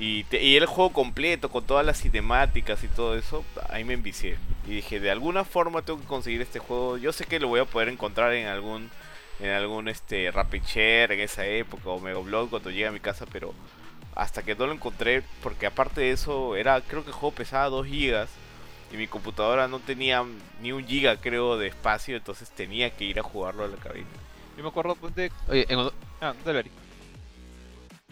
Y, 0.00 0.24
te- 0.24 0.42
y 0.42 0.56
el 0.56 0.66
juego 0.66 0.92
completo, 0.92 1.50
con 1.50 1.64
todas 1.66 1.84
las 1.84 2.00
cinemáticas 2.00 2.82
y 2.84 2.88
todo 2.88 3.16
eso, 3.18 3.44
ahí 3.68 3.84
me 3.84 3.94
envicié. 3.94 4.38
Y 4.66 4.70
dije, 4.76 4.98
de 5.00 5.10
alguna 5.10 5.44
forma 5.44 5.82
tengo 5.82 6.00
que 6.00 6.06
conseguir 6.06 6.40
este 6.40 6.58
juego. 6.58 6.96
Yo 6.98 7.12
sé 7.12 7.26
que 7.26 7.38
lo 7.40 7.48
voy 7.48 7.60
a 7.60 7.66
poder 7.66 7.88
encontrar 7.88 8.32
en 8.34 8.46
algún 8.48 8.90
en 9.40 9.50
algún 9.50 9.88
este 9.88 10.30
Rapid 10.30 10.62
Share 10.64 11.12
en 11.12 11.20
esa 11.20 11.46
época 11.46 11.88
o 11.90 11.98
Megablog 12.00 12.50
cuando 12.50 12.70
llegue 12.70 12.86
a 12.86 12.92
mi 12.92 13.00
casa, 13.00 13.26
pero 13.32 13.54
hasta 14.14 14.42
que 14.42 14.54
no 14.54 14.66
lo 14.66 14.72
encontré, 14.74 15.22
porque 15.42 15.66
aparte 15.66 16.02
de 16.02 16.12
eso, 16.12 16.56
era 16.56 16.80
creo 16.82 17.02
que 17.04 17.08
el 17.10 17.14
juego 17.14 17.34
pesaba 17.36 17.68
2 17.70 17.86
gigas 17.86 18.28
y 18.92 18.96
mi 18.98 19.06
computadora 19.06 19.68
no 19.68 19.78
tenía 19.80 20.24
ni 20.62 20.72
un 20.72 20.86
giga 20.86 21.16
creo 21.16 21.56
de 21.58 21.68
espacio, 21.68 22.16
entonces 22.16 22.50
tenía 22.50 22.90
que 22.90 23.04
ir 23.04 23.18
a 23.18 23.22
jugarlo 23.22 23.64
a 23.64 23.68
la 23.68 23.76
cabina. 23.76 24.08
Yo 24.56 24.62
me 24.62 24.68
acuerdo 24.68 24.94
pues, 24.96 25.14
de. 25.14 25.32
Oye, 25.48 25.66
en, 25.68 25.88
Ah, 26.20 26.34
dale. 26.44 26.64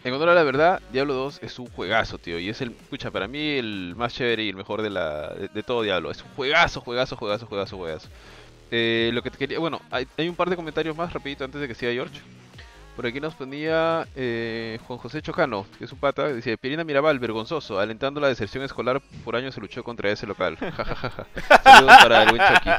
En 0.03 0.13
honor 0.13 0.29
a 0.29 0.33
la 0.33 0.43
verdad, 0.43 0.81
Diablo 0.93 1.13
2 1.13 1.39
es 1.43 1.59
un 1.59 1.67
juegazo, 1.67 2.17
tío. 2.17 2.39
Y 2.39 2.49
es 2.49 2.61
el, 2.61 2.71
escucha, 2.71 3.11
para 3.11 3.27
mí 3.27 3.57
el 3.57 3.93
más 3.97 4.13
chévere 4.13 4.43
y 4.43 4.49
el 4.49 4.55
mejor 4.55 4.81
de, 4.81 4.89
la, 4.89 5.29
de, 5.29 5.63
todo 5.63 5.81
Diablo. 5.81 6.09
Es 6.11 6.21
un 6.23 6.29
juegazo, 6.35 6.81
juegazo, 6.81 7.15
juegazo, 7.17 7.45
juegazo, 7.47 7.77
juegazo. 7.77 8.09
Eh, 8.71 9.11
lo 9.13 9.21
que 9.21 9.31
te 9.31 9.37
quería, 9.37 9.59
bueno, 9.59 9.81
hay, 9.91 10.07
un 10.29 10.35
par 10.35 10.49
de 10.49 10.55
comentarios 10.55 10.95
más 10.95 11.11
rapidito 11.11 11.43
antes 11.43 11.59
de 11.59 11.67
que 11.67 11.75
siga 11.75 11.91
George. 11.91 12.21
Por 12.95 13.07
aquí 13.07 13.19
nos 13.19 13.33
ponía 13.33 14.07
eh, 14.15 14.77
Juan 14.85 14.99
José 14.99 15.21
Chocano, 15.21 15.65
que 15.77 15.85
es 15.85 15.91
un 15.91 15.99
pata, 15.99 16.27
dice, 16.33 16.57
Pirina 16.57 16.83
Mirabal, 16.83 17.17
vergonzoso, 17.17 17.79
alentando 17.79 18.19
la 18.19 18.27
deserción 18.27 18.63
escolar, 18.63 19.01
por 19.23 19.35
años 19.37 19.55
se 19.55 19.61
luchó 19.61 19.83
contra 19.83 20.11
ese 20.11 20.27
local. 20.27 20.57
Saludos 21.63 21.97
para 22.01 22.23
el 22.23 22.29
buen 22.29 22.41
Chucky. 22.41 22.69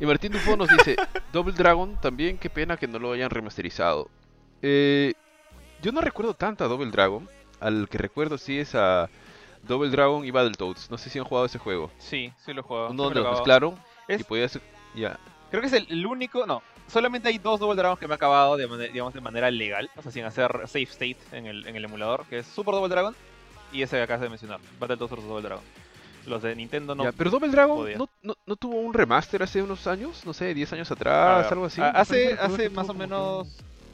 Y 0.00 0.06
Martín 0.06 0.32
Dufo 0.32 0.56
nos 0.56 0.68
dice, 0.68 0.96
Double 1.32 1.54
Dragon, 1.54 1.96
también 2.00 2.38
qué 2.38 2.50
pena 2.50 2.76
que 2.76 2.88
no 2.88 2.98
lo 2.98 3.12
hayan 3.12 3.30
remasterizado. 3.30 4.10
Eh, 4.62 5.14
yo 5.86 5.92
no 5.92 6.00
recuerdo 6.00 6.34
tanto 6.34 6.64
a 6.64 6.68
Double 6.68 6.90
Dragon, 6.90 7.28
al 7.60 7.88
que 7.88 7.96
recuerdo 7.96 8.38
sí 8.38 8.58
es 8.58 8.74
a 8.74 9.08
Double 9.62 9.88
Dragon 9.88 10.24
y 10.24 10.32
Battletoads. 10.32 10.90
No 10.90 10.98
sé 10.98 11.10
si 11.10 11.20
han 11.20 11.24
jugado 11.24 11.46
ese 11.46 11.60
juego. 11.60 11.92
Sí, 11.98 12.32
sí 12.44 12.52
lo 12.52 12.62
he 12.62 12.64
jugado. 12.64 12.90
Uno 12.90 13.04
donde 13.04 13.20
lo 13.20 13.30
mezclaron 13.30 13.76
Es- 14.08 14.22
y 14.22 14.24
podías... 14.24 14.58
Ya, 14.96 15.16
Creo 15.48 15.60
que 15.60 15.68
es 15.68 15.72
el, 15.74 15.86
el 15.88 16.04
único, 16.04 16.44
no, 16.44 16.60
solamente 16.88 17.28
hay 17.28 17.38
dos 17.38 17.60
Double 17.60 17.76
Dragons 17.76 18.00
que 18.00 18.08
me 18.08 18.14
he 18.14 18.16
acabado 18.16 18.56
de, 18.56 18.66
digamos, 18.88 19.14
de 19.14 19.20
manera 19.20 19.48
legal, 19.48 19.88
o 19.94 20.02
sea, 20.02 20.10
sin 20.10 20.24
hacer 20.24 20.50
save 20.66 20.82
state 20.90 21.18
en 21.30 21.46
el, 21.46 21.68
en 21.68 21.76
el 21.76 21.84
emulador, 21.84 22.26
que 22.26 22.38
es 22.38 22.46
Super 22.48 22.74
Double 22.74 22.88
Dragon 22.88 23.14
y 23.72 23.82
ese 23.82 23.94
que 23.96 24.02
acabas 24.02 24.22
de 24.22 24.28
mencionar, 24.28 24.58
Battletoads 24.80 25.12
vs 25.12 25.24
Double 25.24 25.42
Dragon. 25.42 25.64
Los 26.26 26.42
de 26.42 26.56
Nintendo 26.56 26.96
no. 26.96 27.04
Ya, 27.04 27.12
pero 27.12 27.30
Double 27.30 27.48
Dragon 27.48 27.88
no, 27.96 28.08
no, 28.22 28.34
no 28.44 28.56
tuvo 28.56 28.80
un 28.80 28.92
remaster 28.92 29.40
hace 29.44 29.62
unos 29.62 29.86
años, 29.86 30.26
no 30.26 30.32
sé, 30.32 30.52
10 30.52 30.72
años 30.72 30.90
atrás, 30.90 31.44
ver, 31.44 31.52
algo 31.52 31.66
así. 31.66 31.80
hace 31.80 32.32
hace 32.32 32.70
más 32.70 32.88
o 32.88 32.94
menos, 32.94 33.46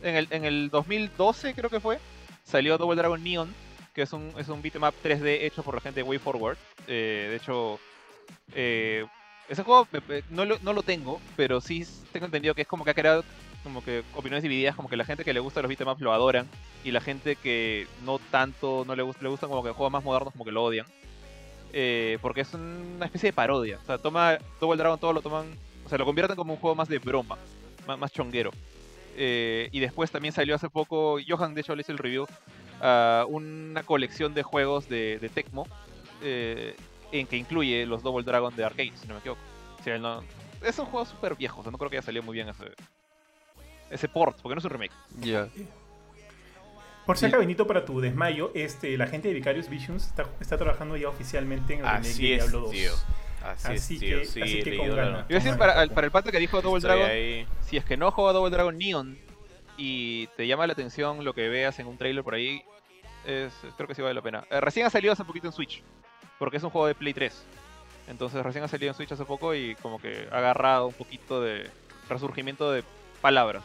en 0.02 0.16
el, 0.16 0.28
en 0.30 0.44
el 0.44 0.70
2012 0.70 1.54
creo 1.54 1.70
que 1.70 1.80
fue, 1.80 1.98
salió 2.44 2.78
Double 2.78 2.96
Dragon 2.96 3.22
Neon, 3.22 3.52
que 3.94 4.02
es 4.02 4.12
un, 4.12 4.32
es 4.38 4.48
un 4.48 4.62
beat'em 4.62 4.82
up 4.84 4.94
3D 5.02 5.44
hecho 5.46 5.62
por 5.62 5.74
la 5.74 5.80
gente 5.80 6.00
de 6.02 6.08
WayForward. 6.08 6.56
Eh, 6.88 7.28
de 7.30 7.36
hecho, 7.36 7.78
eh, 8.54 9.06
Ese 9.48 9.62
juego 9.64 9.86
me- 9.92 10.22
no 10.30 10.44
lo, 10.44 10.58
no 10.62 10.72
lo 10.72 10.82
tengo, 10.82 11.20
pero 11.36 11.60
sí 11.60 11.84
tengo 12.12 12.26
entendido 12.26 12.54
que 12.54 12.62
es 12.62 12.68
como 12.68 12.84
que 12.84 12.90
ha 12.90 12.94
creado 12.94 13.24
como 13.64 13.84
que 13.84 14.02
opiniones 14.14 14.42
divididas, 14.42 14.74
como 14.74 14.88
que 14.88 14.96
la 14.96 15.04
gente 15.04 15.24
que 15.24 15.32
le 15.34 15.40
gusta 15.40 15.60
los 15.62 15.68
beatemaps 15.68 16.00
lo 16.00 16.12
adoran 16.12 16.48
y 16.84 16.90
la 16.90 17.00
gente 17.00 17.36
que 17.36 17.86
no 18.04 18.18
tanto, 18.18 18.84
no 18.86 18.96
le 18.96 19.02
gusta, 19.02 19.22
le 19.22 19.28
gustan 19.28 19.50
como 19.50 19.62
que 19.62 19.70
juegos 19.70 19.92
más 19.92 20.02
modernos 20.04 20.32
como 20.32 20.44
que 20.44 20.52
lo 20.52 20.64
odian. 20.64 20.86
Eh, 21.72 22.18
porque 22.20 22.42
es 22.42 22.52
una 22.54 23.06
especie 23.06 23.28
de 23.28 23.32
parodia. 23.32 23.78
O 23.82 23.86
sea, 23.86 23.98
toma 23.98 24.38
Double 24.60 24.76
Dragon, 24.76 24.98
todo 24.98 25.12
lo 25.12 25.22
toman, 25.22 25.46
o 25.84 25.88
sea, 25.88 25.96
lo 25.98 26.04
convierten 26.04 26.36
como 26.36 26.54
un 26.54 26.58
juego 26.58 26.74
más 26.74 26.88
de 26.88 26.98
broma, 26.98 27.36
más 27.86 28.12
chonguero. 28.12 28.50
Eh, 29.16 29.68
y 29.72 29.80
después 29.80 30.10
también 30.10 30.32
salió 30.32 30.54
hace 30.54 30.68
poco, 30.70 31.18
Johan 31.26 31.54
de 31.54 31.60
hecho 31.60 31.74
le 31.74 31.82
hizo 31.82 31.92
el 31.92 31.98
review, 31.98 32.26
a 32.80 33.24
una 33.28 33.82
colección 33.82 34.34
de 34.34 34.42
juegos 34.42 34.88
de, 34.88 35.18
de 35.20 35.28
Tecmo 35.28 35.66
eh, 36.22 36.74
en 37.12 37.26
que 37.26 37.36
incluye 37.36 37.84
los 37.86 38.02
Double 38.02 38.24
Dragon 38.24 38.54
de 38.56 38.64
arcade, 38.64 38.92
si 39.00 39.06
no 39.06 39.14
me 39.14 39.20
equivoco. 39.20 39.40
O 39.78 39.82
sea, 39.82 39.98
no- 39.98 40.22
es 40.62 40.78
un 40.78 40.86
juego 40.86 41.04
súper 41.06 41.34
viejo, 41.36 41.60
o 41.60 41.62
sea, 41.62 41.72
no 41.72 41.78
creo 41.78 41.90
que 41.90 41.96
haya 41.98 42.06
salido 42.06 42.22
muy 42.22 42.34
bien 42.34 42.48
ese, 42.48 42.64
ese 43.90 44.08
port, 44.08 44.38
porque 44.40 44.54
no 44.54 44.58
es 44.60 44.64
un 44.64 44.70
remake. 44.70 44.92
Ya. 45.20 45.48
Por 47.06 47.18
si 47.18 47.26
acá, 47.26 47.36
Benito, 47.38 47.66
para 47.66 47.84
tu 47.84 48.00
desmayo, 48.00 48.52
este, 48.54 48.96
la 48.96 49.08
gente 49.08 49.26
de 49.28 49.34
Vicarious 49.34 49.68
Visions 49.68 50.06
está, 50.06 50.24
está 50.40 50.56
trabajando 50.56 50.96
ya 50.96 51.08
oficialmente 51.08 51.74
en 51.74 51.80
el 51.80 51.86
remake 51.86 52.04
de 52.06 52.12
Diablo 52.36 52.60
2. 52.60 52.70
tío. 52.70 52.92
Así, 53.44 53.68
Así 53.72 53.94
es, 53.94 54.00
tío. 54.00 54.18
que- 54.20 54.24
sí, 54.26 54.42
así 54.42 54.62
que 54.62 54.76
con 54.76 54.94
ganas. 54.94 55.24
a 55.24 55.32
decir 55.32 55.56
para, 55.56 55.82
el 55.82 56.10
pata 56.10 56.30
que 56.30 56.38
dijo 56.38 56.60
Double 56.62 56.78
Estoy 56.78 56.90
Dragon, 56.96 57.10
ahí. 57.10 57.46
si 57.60 57.76
es 57.76 57.84
que 57.84 57.96
no 57.96 58.10
juega 58.10 58.32
Double 58.32 58.50
Dragon 58.50 58.76
Neon 58.76 59.18
y 59.76 60.26
te 60.36 60.46
llama 60.46 60.66
la 60.66 60.72
atención 60.74 61.24
lo 61.24 61.34
que 61.34 61.48
veas 61.48 61.78
en 61.78 61.86
un 61.86 61.96
trailer 61.98 62.22
por 62.22 62.34
ahí, 62.34 62.62
es, 63.26 63.52
creo 63.76 63.88
que 63.88 63.94
sí 63.94 64.02
vale 64.02 64.14
la 64.14 64.22
pena. 64.22 64.44
Eh, 64.50 64.60
recién 64.60 64.86
ha 64.86 64.90
salido 64.90 65.12
hace 65.12 65.24
poquito 65.24 65.46
en 65.46 65.52
Switch, 65.52 65.82
porque 66.38 66.58
es 66.58 66.62
un 66.62 66.70
juego 66.70 66.86
de 66.86 66.94
Play 66.94 67.14
3. 67.14 67.44
Entonces 68.08 68.42
recién 68.42 68.64
ha 68.64 68.68
salido 68.68 68.90
en 68.90 68.96
Switch 68.96 69.12
hace 69.12 69.24
poco 69.24 69.54
y 69.54 69.74
como 69.76 70.00
que 70.00 70.28
ha 70.30 70.38
agarrado 70.38 70.88
un 70.88 70.94
poquito 70.94 71.40
de 71.40 71.70
resurgimiento 72.08 72.70
de 72.72 72.82
palabras. 73.20 73.62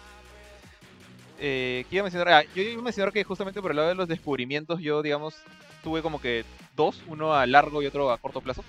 Eh, 1.39 1.85
¿qué 1.89 1.97
iba 1.97 2.01
a 2.01 2.03
mencionar? 2.09 2.29
Ah, 2.29 2.43
yo 2.55 2.63
iba 2.63 2.79
a 2.79 2.83
mencionar 2.83 3.13
que 3.13 3.23
justamente 3.23 3.61
por 3.61 3.71
el 3.71 3.77
lado 3.77 3.89
de 3.89 3.95
los 3.95 4.07
descubrimientos 4.07 4.79
yo, 4.79 5.01
digamos, 5.03 5.35
tuve 5.83 6.01
como 6.01 6.19
que 6.19 6.45
dos, 6.75 7.01
uno 7.07 7.33
a 7.35 7.45
largo 7.45 7.81
y 7.81 7.85
otro 7.87 8.11
a 8.11 8.17
corto 8.17 8.41
plazo. 8.41 8.63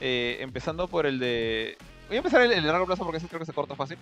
Eh, 0.00 0.38
empezando 0.40 0.88
por 0.88 1.06
el 1.06 1.18
de... 1.18 1.76
Voy 2.08 2.16
a 2.16 2.18
empezar 2.18 2.40
el, 2.42 2.52
el 2.52 2.62
de 2.62 2.68
largo 2.70 2.86
plazo 2.86 3.04
porque 3.04 3.18
ese 3.18 3.28
creo 3.28 3.40
que 3.40 3.46
se 3.46 3.52
corta 3.52 3.74
fácil. 3.74 3.98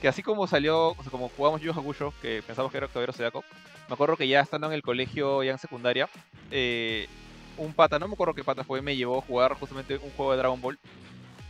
Que 0.00 0.08
así 0.08 0.22
como 0.22 0.46
salió, 0.46 0.88
o 0.88 1.02
sea, 1.02 1.10
como 1.10 1.28
jugamos 1.28 1.60
Yu 1.60 1.72
Hakusho, 1.72 2.12
que 2.20 2.42
pensamos 2.46 2.70
que 2.70 2.78
era 2.78 2.88
Caballero 2.88 3.12
Zodiaco, 3.12 3.44
me 3.88 3.94
acuerdo 3.94 4.16
que 4.16 4.28
ya 4.28 4.40
estando 4.40 4.66
en 4.66 4.72
el 4.72 4.82
colegio, 4.82 5.42
ya 5.42 5.52
en 5.52 5.58
secundaria, 5.58 6.08
eh, 6.50 7.08
un 7.56 7.72
pata, 7.72 7.98
no 7.98 8.08
me 8.08 8.14
acuerdo 8.14 8.34
qué 8.34 8.44
pata 8.44 8.64
fue, 8.64 8.82
me 8.82 8.96
llevó 8.96 9.18
a 9.18 9.22
jugar 9.22 9.54
justamente 9.54 9.96
un 9.96 10.10
juego 10.12 10.32
de 10.32 10.38
Dragon 10.38 10.60
Ball 10.60 10.78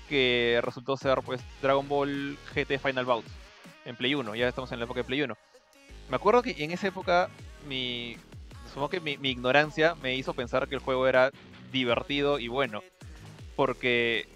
que 0.09 0.61
resultó 0.63 0.97
ser 0.97 1.21
pues 1.23 1.41
Dragon 1.63 1.89
Ball 1.89 2.37
GT 2.55 2.79
Final 2.79 3.05
Bout 3.05 3.25
en 3.85 3.97
Play 3.97 4.15
1, 4.15 4.35
ya 4.35 4.49
estamos 4.49 4.71
en 4.73 4.79
la 4.79 4.85
época 4.85 5.01
de 5.01 5.05
Play 5.05 5.23
1. 5.23 5.37
Me 6.11 6.17
acuerdo 6.17 6.43
que 6.43 6.55
en 6.59 6.73
esa 6.73 6.89
época 6.89 7.31
mi 7.67 8.17
supongo 8.69 8.91
que 8.91 9.01
mi, 9.01 9.17
mi 9.19 9.31
ignorancia 9.31 9.95
me 10.03 10.15
hizo 10.15 10.35
pensar 10.35 10.69
que 10.69 10.75
el 10.75 10.81
juego 10.81 11.07
era 11.07 11.31
divertido 11.71 12.39
y 12.39 12.49
bueno, 12.49 12.83
porque 13.67 14.27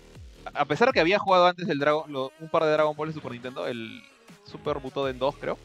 a 0.54 0.64
pesar 0.66 0.86
de 0.86 0.92
que 0.92 1.00
había 1.00 1.18
jugado 1.18 1.46
antes 1.48 1.68
el 1.68 1.80
Dragon, 1.80 2.04
un 2.14 2.48
par 2.48 2.62
de 2.62 2.70
Dragon 2.70 2.94
Ball 2.94 3.08
de 3.08 3.14
Super 3.14 3.32
Nintendo, 3.32 3.66
el 3.66 4.00
Super 4.44 4.78
Butoden 4.78 5.18
2 5.18 5.34
creo, 5.40 5.58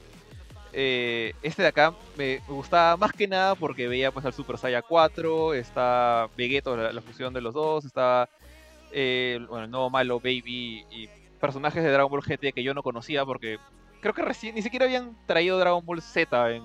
eh, 0.74 1.34
este 1.44 1.62
de 1.62 1.68
acá 1.68 1.94
me 2.18 2.40
gustaba 2.48 2.98
más 2.98 3.12
que 3.12 3.28
nada 3.28 3.54
porque 3.54 3.88
veía 3.88 4.12
pues 4.12 4.26
al 4.26 4.34
Super 4.34 4.58
Saiyan 4.58 4.84
4, 4.90 5.54
está 5.54 6.28
Vegeto, 6.36 6.76
la, 6.76 7.02
fusión 7.04 7.36
de 7.36 7.42
los 7.42 7.54
dos, 7.54 7.86
está 7.86 8.28
eh, 8.92 9.40
bueno, 9.48 9.66
el 9.66 9.70
nuevo 9.70 9.92
malo 9.92 10.20
Baby 10.20 10.84
y 10.90 11.08
personajes 11.40 11.84
de 11.84 11.92
Dragon 11.92 12.10
Ball 12.10 12.24
GT 12.24 12.52
que 12.52 12.64
yo 12.64 12.74
no 12.74 12.82
conocía 12.82 13.24
porque 13.26 13.60
creo 14.02 14.16
que 14.16 14.24
recién 14.24 14.56
ni 14.56 14.64
siquiera 14.64 14.86
habían 14.86 15.16
traído 15.28 15.60
Dragon 15.60 15.86
Ball 15.86 16.02
Z 16.02 16.50
en, 16.50 16.64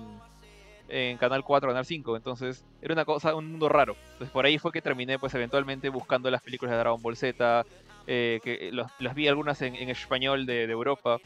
en 0.89 1.17
Canal 1.17 1.43
4, 1.43 1.69
Canal 1.69 1.85
5, 1.85 2.15
entonces 2.15 2.65
era 2.81 2.93
una 2.93 3.05
cosa, 3.05 3.35
un 3.35 3.51
mundo 3.51 3.69
raro. 3.69 3.95
Entonces 4.13 4.29
por 4.29 4.45
ahí 4.45 4.57
fue 4.57 4.71
que 4.71 4.81
terminé 4.81 5.19
pues 5.19 5.33
eventualmente 5.33 5.89
buscando 5.89 6.29
las 6.31 6.41
películas 6.41 6.73
de 6.73 6.79
Dragon 6.79 7.01
Ball 7.01 7.17
Z, 7.17 7.65
eh, 8.07 8.39
que 8.43 8.71
las 8.71 9.15
vi 9.15 9.27
algunas 9.27 9.61
en, 9.61 9.75
español 9.89 10.45
de, 10.45 10.63
Europa. 10.63 11.17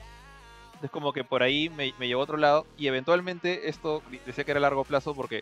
Es 0.81 0.89
como 0.89 1.13
que 1.13 1.23
por 1.23 1.43
ahí 1.43 1.69
me, 1.69 1.93
llevó 1.99 2.21
a 2.21 2.23
otro 2.23 2.37
lado 2.37 2.65
y 2.77 2.87
eventualmente 2.87 3.69
esto 3.69 4.01
decía 4.25 4.43
que 4.43 4.51
era 4.51 4.59
a 4.59 4.61
largo 4.61 4.83
plazo 4.83 5.13
porque 5.13 5.41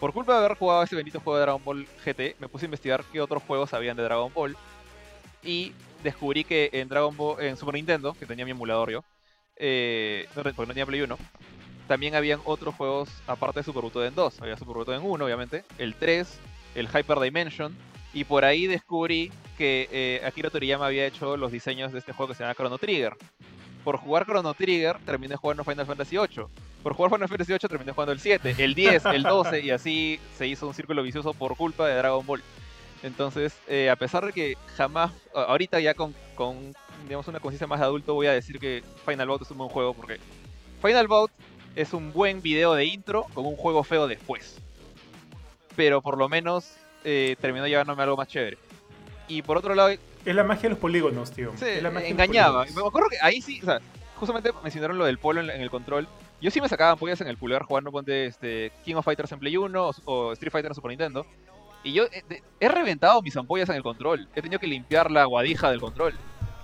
por 0.00 0.12
culpa 0.12 0.32
de 0.32 0.44
haber 0.44 0.58
jugado 0.58 0.82
ese 0.82 0.96
bendito 0.96 1.20
juego 1.20 1.36
de 1.36 1.42
Dragon 1.42 1.62
Ball 1.64 1.86
GT 2.04 2.40
me 2.40 2.48
puse 2.48 2.64
a 2.64 2.66
investigar 2.66 3.04
qué 3.12 3.20
otros 3.20 3.44
juegos 3.44 3.72
habían 3.74 3.96
de 3.96 4.02
Dragon 4.02 4.32
Ball 4.34 4.56
y 5.44 5.72
descubrí 6.02 6.42
que 6.42 6.70
en 6.72 6.88
Dragon 6.88 7.16
Ball, 7.16 7.40
en 7.40 7.56
Super 7.56 7.74
Nintendo, 7.74 8.14
que 8.14 8.26
tenía 8.26 8.44
mi 8.44 8.50
emulador 8.50 8.90
yo, 8.90 9.04
eh, 9.56 10.26
porque 10.34 10.52
no 10.56 10.66
tenía 10.66 10.86
Play 10.86 11.02
1, 11.02 11.16
también 11.88 12.14
habían 12.14 12.40
otros 12.44 12.74
juegos 12.74 13.08
aparte 13.26 13.60
de 13.60 13.64
Super 13.64 13.82
Butoden 13.82 14.14
2. 14.14 14.40
Había 14.42 14.56
Super 14.56 14.76
Butoden 14.76 15.02
1, 15.02 15.24
obviamente, 15.24 15.64
el 15.78 15.94
3, 15.94 16.38
el 16.74 16.88
Hyper 16.88 17.20
Dimension, 17.20 17.76
y 18.14 18.24
por 18.24 18.44
ahí 18.44 18.66
descubrí 18.66 19.32
que 19.56 19.88
eh, 19.90 20.22
Akira 20.24 20.50
Toriyama 20.50 20.86
había 20.86 21.06
hecho 21.06 21.36
los 21.36 21.52
diseños 21.52 21.92
de 21.92 21.98
este 21.98 22.12
juego 22.12 22.32
que 22.32 22.36
se 22.36 22.42
llama 22.42 22.54
Chrono 22.54 22.78
Trigger. 22.78 23.16
Por 23.84 23.96
jugar 23.96 24.24
Chrono 24.26 24.54
Trigger 24.54 24.98
terminé 25.04 25.36
jugando 25.36 25.64
Final 25.64 25.86
Fantasy 25.86 26.16
8. 26.16 26.50
Por 26.82 26.94
jugar 26.94 27.10
Final 27.10 27.28
Fantasy 27.28 27.52
8 27.52 27.68
terminé 27.68 27.92
jugando 27.92 28.12
el 28.12 28.20
7, 28.20 28.56
el 28.58 28.74
10, 28.74 29.04
el 29.06 29.22
12 29.22 29.60
y 29.60 29.70
así 29.70 30.20
se 30.36 30.46
hizo 30.46 30.66
un 30.66 30.74
círculo 30.74 31.02
vicioso 31.02 31.32
por 31.34 31.56
culpa 31.56 31.88
de 31.88 31.96
Dragon 31.96 32.24
Ball. 32.24 32.42
Entonces, 33.02 33.58
eh, 33.66 33.90
a 33.90 33.96
pesar 33.96 34.24
de 34.24 34.32
que 34.32 34.56
jamás, 34.76 35.10
ahorita 35.34 35.80
ya 35.80 35.94
con, 35.94 36.14
digamos, 37.04 37.26
una 37.26 37.40
conciencia 37.40 37.66
más 37.66 37.80
adulto 37.80 38.14
voy 38.14 38.28
a 38.28 38.32
decir 38.32 38.58
que 38.58 38.84
Final 39.04 39.28
Bout 39.28 39.42
es 39.42 39.50
un 39.50 39.58
buen 39.58 39.70
juego 39.70 39.92
porque 39.94 40.20
Final 40.80 41.08
Bout 41.08 41.30
es 41.76 41.92
un 41.92 42.12
buen 42.12 42.42
video 42.42 42.74
de 42.74 42.84
intro 42.84 43.26
con 43.34 43.46
un 43.46 43.56
juego 43.56 43.82
feo 43.84 44.06
después. 44.08 44.58
Pero 45.76 46.02
por 46.02 46.18
lo 46.18 46.28
menos 46.28 46.74
eh, 47.04 47.36
terminó 47.40 47.66
llevándome 47.66 48.02
algo 48.02 48.16
más 48.16 48.28
chévere. 48.28 48.58
Y 49.28 49.42
por 49.42 49.56
otro 49.56 49.74
lado, 49.74 49.90
Es 49.90 50.34
la 50.34 50.44
magia 50.44 50.64
de 50.64 50.68
los 50.70 50.78
polígonos, 50.78 51.30
tío. 51.30 51.52
Sí, 51.56 51.64
es 51.66 51.82
la 51.82 51.90
magia 51.90 52.08
engañaba. 52.08 52.64
Me 52.66 52.86
acuerdo 52.86 53.08
que 53.08 53.16
ahí 53.22 53.40
sí, 53.40 53.60
o 53.62 53.64
sea, 53.64 53.80
justamente 54.16 54.50
mencionaron 54.62 54.98
lo 54.98 55.04
del 55.06 55.18
polo 55.18 55.40
en, 55.40 55.50
el 55.50 55.70
control. 55.70 56.06
Yo 56.40 56.50
sí 56.50 56.60
me 56.60 56.68
sacaba 56.68 56.92
ampollas 56.92 57.20
en 57.20 57.28
el 57.28 57.36
pulgar 57.36 57.62
jugando 57.62 57.90
ponte 57.92 58.26
este, 58.26 58.72
King 58.84 58.96
of 58.96 59.04
Fighters 59.04 59.32
en 59.32 59.38
Play 59.38 59.56
1 59.56 59.88
o, 59.88 59.92
o 60.04 60.32
Street 60.32 60.52
Fighter 60.52 60.70
en 60.70 60.74
Super 60.74 60.90
Nintendo. 60.90 61.24
Y 61.84 61.92
yo 61.92 62.04
eh, 62.04 62.22
de- 62.28 62.42
he 62.60 62.68
reventado 62.68 63.22
mis 63.22 63.36
ampollas 63.36 63.68
en 63.70 63.76
el 63.76 63.82
control. 63.82 64.28
He 64.34 64.42
tenido 64.42 64.60
que 64.60 64.66
limpiar 64.66 65.10
la 65.10 65.24
guadija 65.24 65.70
del 65.70 65.80
control. 65.80 66.14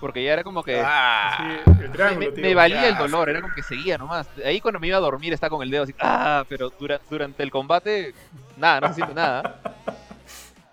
Porque 0.01 0.23
ya 0.23 0.33
era 0.35 0.45
como 0.45 0.63
que... 0.63 0.81
Ah, 0.85 1.37
Sí, 1.67 1.71
el 1.83 1.89
me, 1.89 1.89
triángulo, 1.89 2.27
me- 2.29 2.33
tío. 2.33 2.43
me 2.45 2.55
valía 2.55 2.89
el 2.89 2.97
dolor, 2.97 3.29
era 3.29 3.41
como 3.41 3.53
que 3.55 3.63
seguía 3.63 3.99
nomás. 3.99 4.29
Ahí 4.45 4.61
cuando 4.61 4.79
me 4.79 4.87
iba 4.87 4.97
a 4.97 5.01
dormir 5.01 5.33
estaba 5.33 5.51
con 5.51 5.63
el 5.63 5.71
dedo 5.71 5.83
así, 5.83 5.95
ah, 6.01 6.45
pero 6.49 6.71
dura- 6.71 7.01
durante 7.11 7.43
el 7.43 7.51
combate, 7.51 8.15
nada, 8.57 8.81
no 8.81 8.89
se 8.89 8.95
siente 8.95 9.15
nada. 9.15 9.61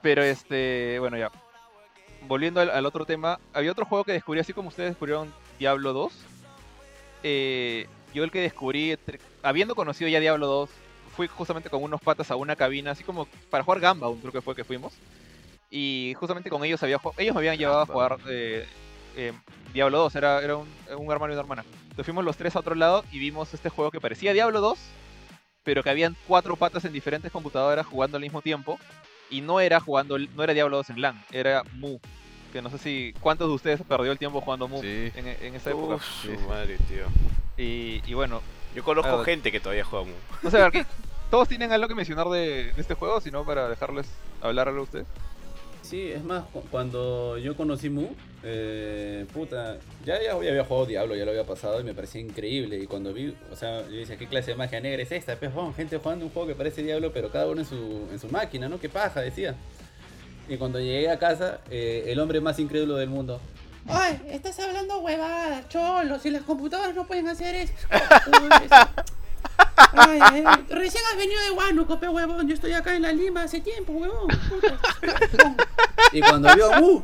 Pero 0.02 0.22
este, 0.24 0.98
bueno, 1.00 1.18
ya. 1.18 1.32
Volviendo 2.28 2.60
al, 2.62 2.70
al 2.70 2.86
otro 2.86 3.06
tema, 3.06 3.40
había 3.54 3.72
otro 3.72 3.86
juego 3.86 4.04
que 4.04 4.12
descubrí 4.14 4.40
así 4.40 4.54
como 4.54 4.70
ustedes 4.70 4.92
descubrieron 4.92 5.34
Diablo 5.58 5.94
2. 5.94 6.14
Eh, 7.24 7.88
yo 8.14 8.24
el 8.24 8.32
que 8.32 8.42
descubrí, 8.42 8.92
entre- 8.92 9.20
habiendo 9.44 9.76
conocido 9.76 10.08
ya 10.10 10.20
Diablo 10.20 10.46
2, 10.48 10.70
fui 11.16 11.28
justamente 11.28 11.70
con 11.70 11.82
unos 11.84 12.02
patas 12.02 12.30
a 12.32 12.36
una 12.36 12.56
cabina, 12.56 12.92
así 12.92 13.04
como 13.04 13.26
para 13.50 13.64
jugar 13.64 13.80
Gamba, 13.80 14.08
un 14.10 14.20
creo 14.20 14.32
que 14.32 14.42
fue 14.42 14.56
que 14.56 14.64
fuimos. 14.64 14.94
Y 15.72 16.14
justamente 16.20 16.50
con 16.50 16.64
ellos 16.64 16.82
había 16.84 17.00
ellos 17.18 17.34
me 17.34 17.40
habían 17.40 17.58
llevado 17.58 17.82
a 17.82 17.86
jugar 17.86 18.18
eh, 18.30 18.66
eh, 19.16 19.34
Diablo 19.74 19.98
2, 20.00 20.16
era, 20.16 20.42
era 20.42 20.58
un, 20.58 20.68
un 20.98 21.12
hermano 21.12 21.34
y 21.34 21.36
una 21.36 21.42
hermana. 21.42 21.64
Entonces 21.84 22.06
fuimos 22.06 22.24
los 22.26 22.38
tres 22.38 22.56
a 22.56 22.60
otro 22.60 22.76
lado 22.76 23.04
y 23.12 23.20
vimos 23.20 23.54
este 23.54 23.70
juego 23.70 23.92
que 23.92 24.02
parecía 24.02 24.34
Diablo 24.34 24.62
2, 24.62 24.78
pero 25.64 25.82
que 25.84 25.90
habían 25.90 26.16
cuatro 26.28 26.56
patas 26.56 26.86
en 26.86 26.94
diferentes 26.94 27.32
computadoras 27.32 27.86
jugando 27.86 28.18
al 28.18 28.24
mismo 28.24 28.42
tiempo. 28.42 28.80
Y 29.30 29.42
no 29.42 29.60
era 29.60 29.80
jugando, 29.80 30.18
no 30.20 30.44
era 30.44 30.54
Diablo 30.54 30.78
2 30.78 30.92
en 30.92 31.02
LAN, 31.02 31.24
era 31.32 31.64
Mu. 31.74 31.98
Que 32.54 32.62
no 32.62 32.70
sé 32.70 32.78
si 32.78 33.14
cuántos 33.20 33.48
de 33.50 33.56
ustedes 33.56 33.82
perdió 33.82 34.12
el 34.12 34.20
tiempo 34.20 34.40
jugando 34.40 34.68
Mu 34.68 34.80
Sí. 34.82 35.12
en, 35.16 35.28
en 35.28 35.56
esa 35.56 35.72
época. 35.72 35.96
uf, 35.96 36.04
su 36.22 36.28
Sí, 36.28 36.38
madre, 36.48 36.78
tío. 36.88 37.06
Y, 37.58 38.02
y 38.06 38.14
bueno, 38.14 38.42
Yo 38.76 38.84
conozco 38.84 39.24
gente 39.24 39.52
que 39.52 39.60
todavía 39.60 39.84
juega 39.84 40.06
Mu. 40.06 40.14
no 40.44 40.52
sé, 40.52 40.58
a 40.58 40.64
ver, 40.70 40.72
¿qué- 40.72 40.86
¿todos 41.32 41.48
tienen 41.48 41.72
algo 41.72 41.88
que 41.88 41.96
mencionar 41.96 42.28
de, 42.28 42.72
de 42.72 42.82
este 42.82 42.94
juego? 42.94 43.20
Si 43.20 43.32
no, 43.32 43.44
para 43.46 43.68
dejarles 43.68 44.06
hablar 44.42 44.68
a 44.68 44.80
ustedes. 44.80 45.08
Sí, 45.88 46.12
es 46.12 46.24
más, 46.24 46.46
cu- 46.52 46.64
cuando 46.72 47.38
yo 47.38 47.56
conocí 47.56 47.90
Mu, 47.92 48.08
eh, 48.44 49.26
puta, 49.32 49.78
ya, 50.04 50.20
ya 50.22 50.32
había 50.34 50.64
jugado 50.66 50.86
Diablo, 50.88 51.16
ya 51.16 51.26
lo 51.26 51.32
había 51.32 51.44
pasado 51.46 51.80
y 51.80 51.84
me 51.84 51.94
parecía 51.94 52.22
increíble. 52.22 52.78
Y 52.80 52.88
cuando 52.88 53.14
vi, 53.14 53.36
o 53.52 53.56
sea, 53.56 53.82
yo 53.88 53.98
decía, 53.98 54.18
¿qué 54.18 54.26
clase 54.28 54.52
de 54.52 54.58
magia 54.58 54.80
negra 54.82 55.04
es 55.04 55.12
esta? 55.12 55.36
Pues, 55.36 55.54
vamos, 55.54 55.76
gente 55.76 55.98
jugando 55.98 56.26
un 56.26 56.32
juego 56.32 56.48
que 56.48 56.56
parece 56.56 56.82
Diablo, 56.82 57.12
pero 57.14 57.30
cada 57.30 57.48
uno 57.48 57.62
en 57.62 57.68
su, 57.68 58.08
en 58.12 58.18
su 58.20 58.28
máquina, 58.30 58.68
¿no? 58.68 58.80
Qué 58.80 58.90
paja, 58.90 59.22
decía. 59.22 59.56
Y 60.50 60.58
cuando 60.58 60.80
llegué 60.80 61.10
a 61.10 61.20
casa, 61.20 61.62
eh, 61.70 62.06
el 62.08 62.20
hombre 62.20 62.42
más 62.42 62.58
incrédulo 62.60 62.96
del 62.96 63.10
mundo. 63.10 63.40
Ay, 63.88 64.20
estás 64.30 64.60
hablando 64.60 65.00
huevadas, 65.02 65.70
cholo. 65.70 66.18
Si 66.18 66.32
las 66.32 66.42
computadoras 66.42 66.96
no 66.96 67.06
pueden 67.06 67.28
hacer 67.28 67.54
eso. 67.56 67.74
Ay, 69.78 70.20
ay, 70.22 70.44
ay. 70.46 70.66
Recién 70.70 71.04
has 71.12 71.18
venido 71.18 71.42
de 71.42 71.52
Huánuco, 71.52 72.00
pe 72.00 72.08
huevón. 72.08 72.48
Yo 72.48 72.54
estoy 72.54 72.74
acá 72.74 72.96
en 72.96 73.02
la 73.02 73.12
Lima 73.12 73.44
hace 73.44 73.62
tiempo, 73.62 73.94
huevón. 73.94 74.28
Puta. 74.50 74.80
Y 76.12 76.22
cuando 76.22 76.54
vio 76.56 76.74
a 76.74 76.80
Mu, 76.80 77.02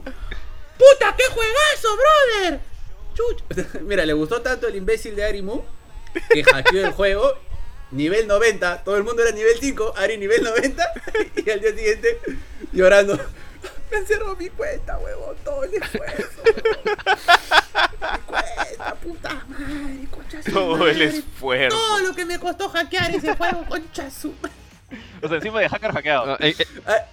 Puta, 0.82 1.16
¿qué 1.16 1.24
juegazo, 1.32 1.90
brother! 1.96 2.72
Mira, 3.82 4.06
le 4.06 4.14
gustó 4.14 4.42
tanto 4.42 4.68
el 4.68 4.76
imbécil 4.76 5.16
de 5.16 5.24
Arimu 5.24 5.64
que 6.30 6.44
hackeó 6.44 6.86
el 6.86 6.92
juego. 6.92 7.38
Nivel 7.92 8.26
90, 8.26 8.84
todo 8.84 8.96
el 8.96 9.04
mundo 9.04 9.22
era 9.22 9.32
nivel 9.32 9.58
5, 9.60 9.94
Ari 9.98 10.18
nivel 10.18 10.44
90 10.44 10.94
y 11.46 11.50
al 11.50 11.60
día 11.60 11.76
siguiente 11.76 12.20
llorando. 12.72 13.20
Me 13.92 13.98
encerró 13.98 14.36
mi 14.38 14.50
cuenta, 14.50 14.98
huevón, 14.98 15.36
todo 15.44 15.66
el 15.66 15.74
esfuerzo. 15.74 16.42
mi 16.44 18.21
cuenta, 18.82 18.96
puta 18.96 19.46
madre, 19.48 20.08
concha 20.10 20.42
su 20.44 20.52
Todo 20.52 20.88
el 20.88 21.02
esfuerzo. 21.02 21.78
Todo 21.78 22.00
lo 22.00 22.16
que 22.16 22.26
me 22.26 22.40
costó 22.40 22.70
hackear 22.70 23.12
ese 23.16 23.36
juego, 23.38 23.66
concha 23.68 24.10
su. 24.10 24.34
O 25.22 25.28
sea, 25.28 25.38
encima 25.38 25.60
de 25.60 25.70
hacker 25.70 25.92
hackeado. 25.92 26.26
No, 26.26 26.34
eh, 26.40 26.56
eh, 26.58 26.66
Ah, 26.86 27.06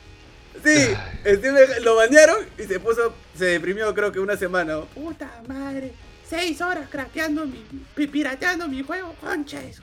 sí, 0.64 0.94
encima 1.24 1.58
lo 1.82 1.96
banearon 1.96 2.38
y 2.58 2.62
se 2.64 2.80
puso, 2.80 3.14
se 3.36 3.44
deprimió 3.46 3.94
creo 3.94 4.10
que 4.12 4.20
una 4.20 4.36
semana. 4.36 4.80
Puta 4.94 5.30
madre. 5.46 5.92
Seis 6.28 6.60
horas 6.60 6.88
craqueando 6.90 7.46
mi. 7.46 7.64
pi- 7.94 8.06
pirateando 8.06 8.68
mi 8.68 8.82
juego, 8.82 9.14
concha 9.20 9.60
de 9.60 9.72
su. 9.72 9.82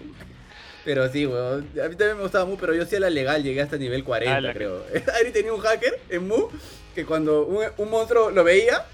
Pero 0.83 1.09
sí, 1.11 1.25
weón. 1.25 1.67
A 1.83 1.87
mí 1.89 1.95
también 1.95 2.17
me 2.17 2.21
gustaba 2.23 2.45
Mu, 2.45 2.57
pero 2.57 2.75
yo 2.75 2.85
sí 2.85 2.95
a 2.95 2.99
la 2.99 3.09
legal 3.09 3.41
llegué 3.41 3.61
hasta 3.61 3.77
nivel 3.77 4.03
40, 4.03 4.35
Ah, 4.35 4.41
la- 4.41 4.53
creo. 4.53 4.85
Ari 5.19 5.31
tenía 5.31 5.51
un 5.53 5.59
hacker 5.61 5.99
en 6.09 6.27
Mu 6.27 6.49
que 6.93 7.05
cuando 7.05 7.45
un, 7.45 7.65
un 7.77 7.89
monstruo 7.89 8.29
lo 8.29 8.43
veía, 8.43 8.85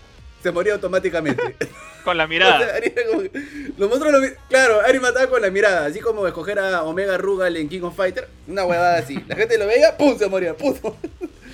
se 0.42 0.52
moría 0.52 0.74
automáticamente. 0.74 1.56
Con 2.04 2.18
la 2.18 2.24
O 2.26 2.28
sea, 2.28 2.28
mirada. 2.28 2.76
Ari 2.76 2.94
era 2.96 3.08
como 3.10 3.22
que- 3.22 3.32
los 3.78 3.90
monstruos 3.90 4.12
lo 4.14 4.22
vi- 4.22 4.34
Claro, 4.50 4.82
Ari 4.82 5.00
mataba 5.00 5.28
con 5.28 5.42
la 5.42 5.52
mirada, 5.52 5.86
así 5.86 6.00
como 6.00 6.26
escoger 6.26 6.58
a 6.60 6.84
Omega 6.84 7.18
Rugal 7.18 7.56
en 7.58 7.70
King 7.70 7.82
of 7.84 7.96
Fighter. 7.96 8.28
Una 8.48 8.66
huevada 8.66 8.98
así. 8.98 9.24
La 9.28 9.36
gente 9.36 9.58
lo 9.58 9.68
veía, 9.68 9.96
¡pum! 9.98 10.18
se 10.18 10.28
moría, 10.28 10.56
¡pum! 10.56 10.76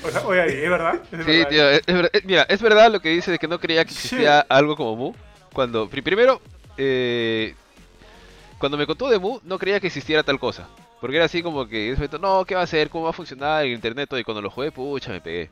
O 0.05 0.11
sea, 0.11 0.25
oye, 0.27 0.41
Ari, 0.41 0.53
¿es 0.53 0.69
verdad? 0.69 0.93
¿Es 1.11 1.25
Sí, 1.25 1.31
verdad? 1.31 1.49
tío, 1.49 1.69
es, 1.71 1.81
es 1.85 1.95
ver- 1.95 2.09
eh, 2.13 2.21
mira, 2.23 2.43
es 2.47 2.61
verdad 2.61 2.91
lo 2.91 2.99
que 3.01 3.09
dice 3.09 3.31
de 3.31 3.39
que 3.39 3.47
no 3.47 3.59
creía 3.59 3.83
que 3.83 3.91
existía 3.91 4.39
algo 4.41 4.75
como 4.77 4.95
Mu. 4.95 5.13
Cuando, 5.51 5.89
pri- 5.89 6.03
primero, 6.03 6.39
eh, 6.77 7.55
cuando 8.59 8.77
me 8.77 8.85
contó 8.85 9.09
de 9.09 9.19
Mu, 9.19 9.39
no 9.43 9.57
creía 9.59 9.79
que 9.79 9.87
existiera 9.87 10.23
tal 10.23 10.39
cosa. 10.39 10.67
Porque 11.01 11.15
era 11.17 11.25
así 11.25 11.43
como 11.43 11.67
que, 11.67 11.95
no, 12.21 12.45
¿qué 12.45 12.55
va 12.55 12.61
a 12.61 12.63
hacer? 12.65 12.89
¿Cómo 12.89 13.05
va 13.05 13.09
a 13.09 13.13
funcionar 13.13 13.65
el 13.65 13.71
internet? 13.73 14.09
Y 14.17 14.23
cuando 14.23 14.41
lo 14.41 14.49
jugué, 14.49 14.71
pucha, 14.71 15.11
me 15.11 15.19
pegué. 15.19 15.49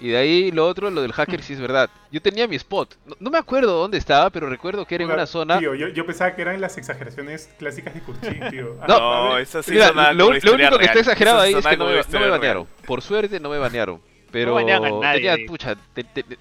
Y 0.00 0.10
de 0.10 0.16
ahí 0.16 0.50
lo 0.52 0.66
otro, 0.66 0.90
lo 0.90 1.02
del 1.02 1.12
hacker, 1.12 1.42
sí 1.42 1.54
es 1.54 1.60
verdad. 1.60 1.90
Yo 2.12 2.22
tenía 2.22 2.46
mi 2.46 2.54
spot. 2.56 2.94
No, 3.04 3.16
no 3.18 3.30
me 3.30 3.38
acuerdo 3.38 3.72
dónde 3.72 3.98
estaba, 3.98 4.30
pero 4.30 4.48
recuerdo 4.48 4.86
que 4.86 4.94
era 4.94 5.02
en 5.04 5.10
una 5.10 5.26
zona. 5.26 5.58
Tío, 5.58 5.74
yo, 5.74 5.88
yo 5.88 6.06
pensaba 6.06 6.36
que 6.36 6.42
eran 6.42 6.60
las 6.60 6.78
exageraciones 6.78 7.50
clásicas 7.58 7.94
de 7.94 8.00
Kurchin, 8.02 8.40
tío. 8.50 8.76
Ah, 8.80 8.86
No, 8.86 9.38
No, 9.40 9.44
sí 9.44 9.72
Mira, 9.72 9.88
sonaba 9.88 10.12
lo, 10.12 10.28
único 10.28 10.78
que 10.78 10.84
está 10.84 11.00
exagerado 11.00 11.38
Eso 11.38 11.46
ahí 11.46 11.54
es 11.54 11.66
que 11.66 11.76
no 11.76 11.86
me, 11.86 11.96
no 11.96 12.02
me 12.10 12.18
real. 12.18 12.30
banearon. 12.30 12.68
Por 12.86 13.02
suerte 13.02 13.40
no 13.40 13.50
me 13.50 13.58
banearon. 13.58 14.00
Pero 14.30 14.54
banean 14.54 14.84
a 14.84 14.90
nadie 14.90 15.30
tenía, 15.30 15.46
pucha, 15.48 15.74
te- 15.94 16.04
te- 16.04 16.22
te- 16.22 16.38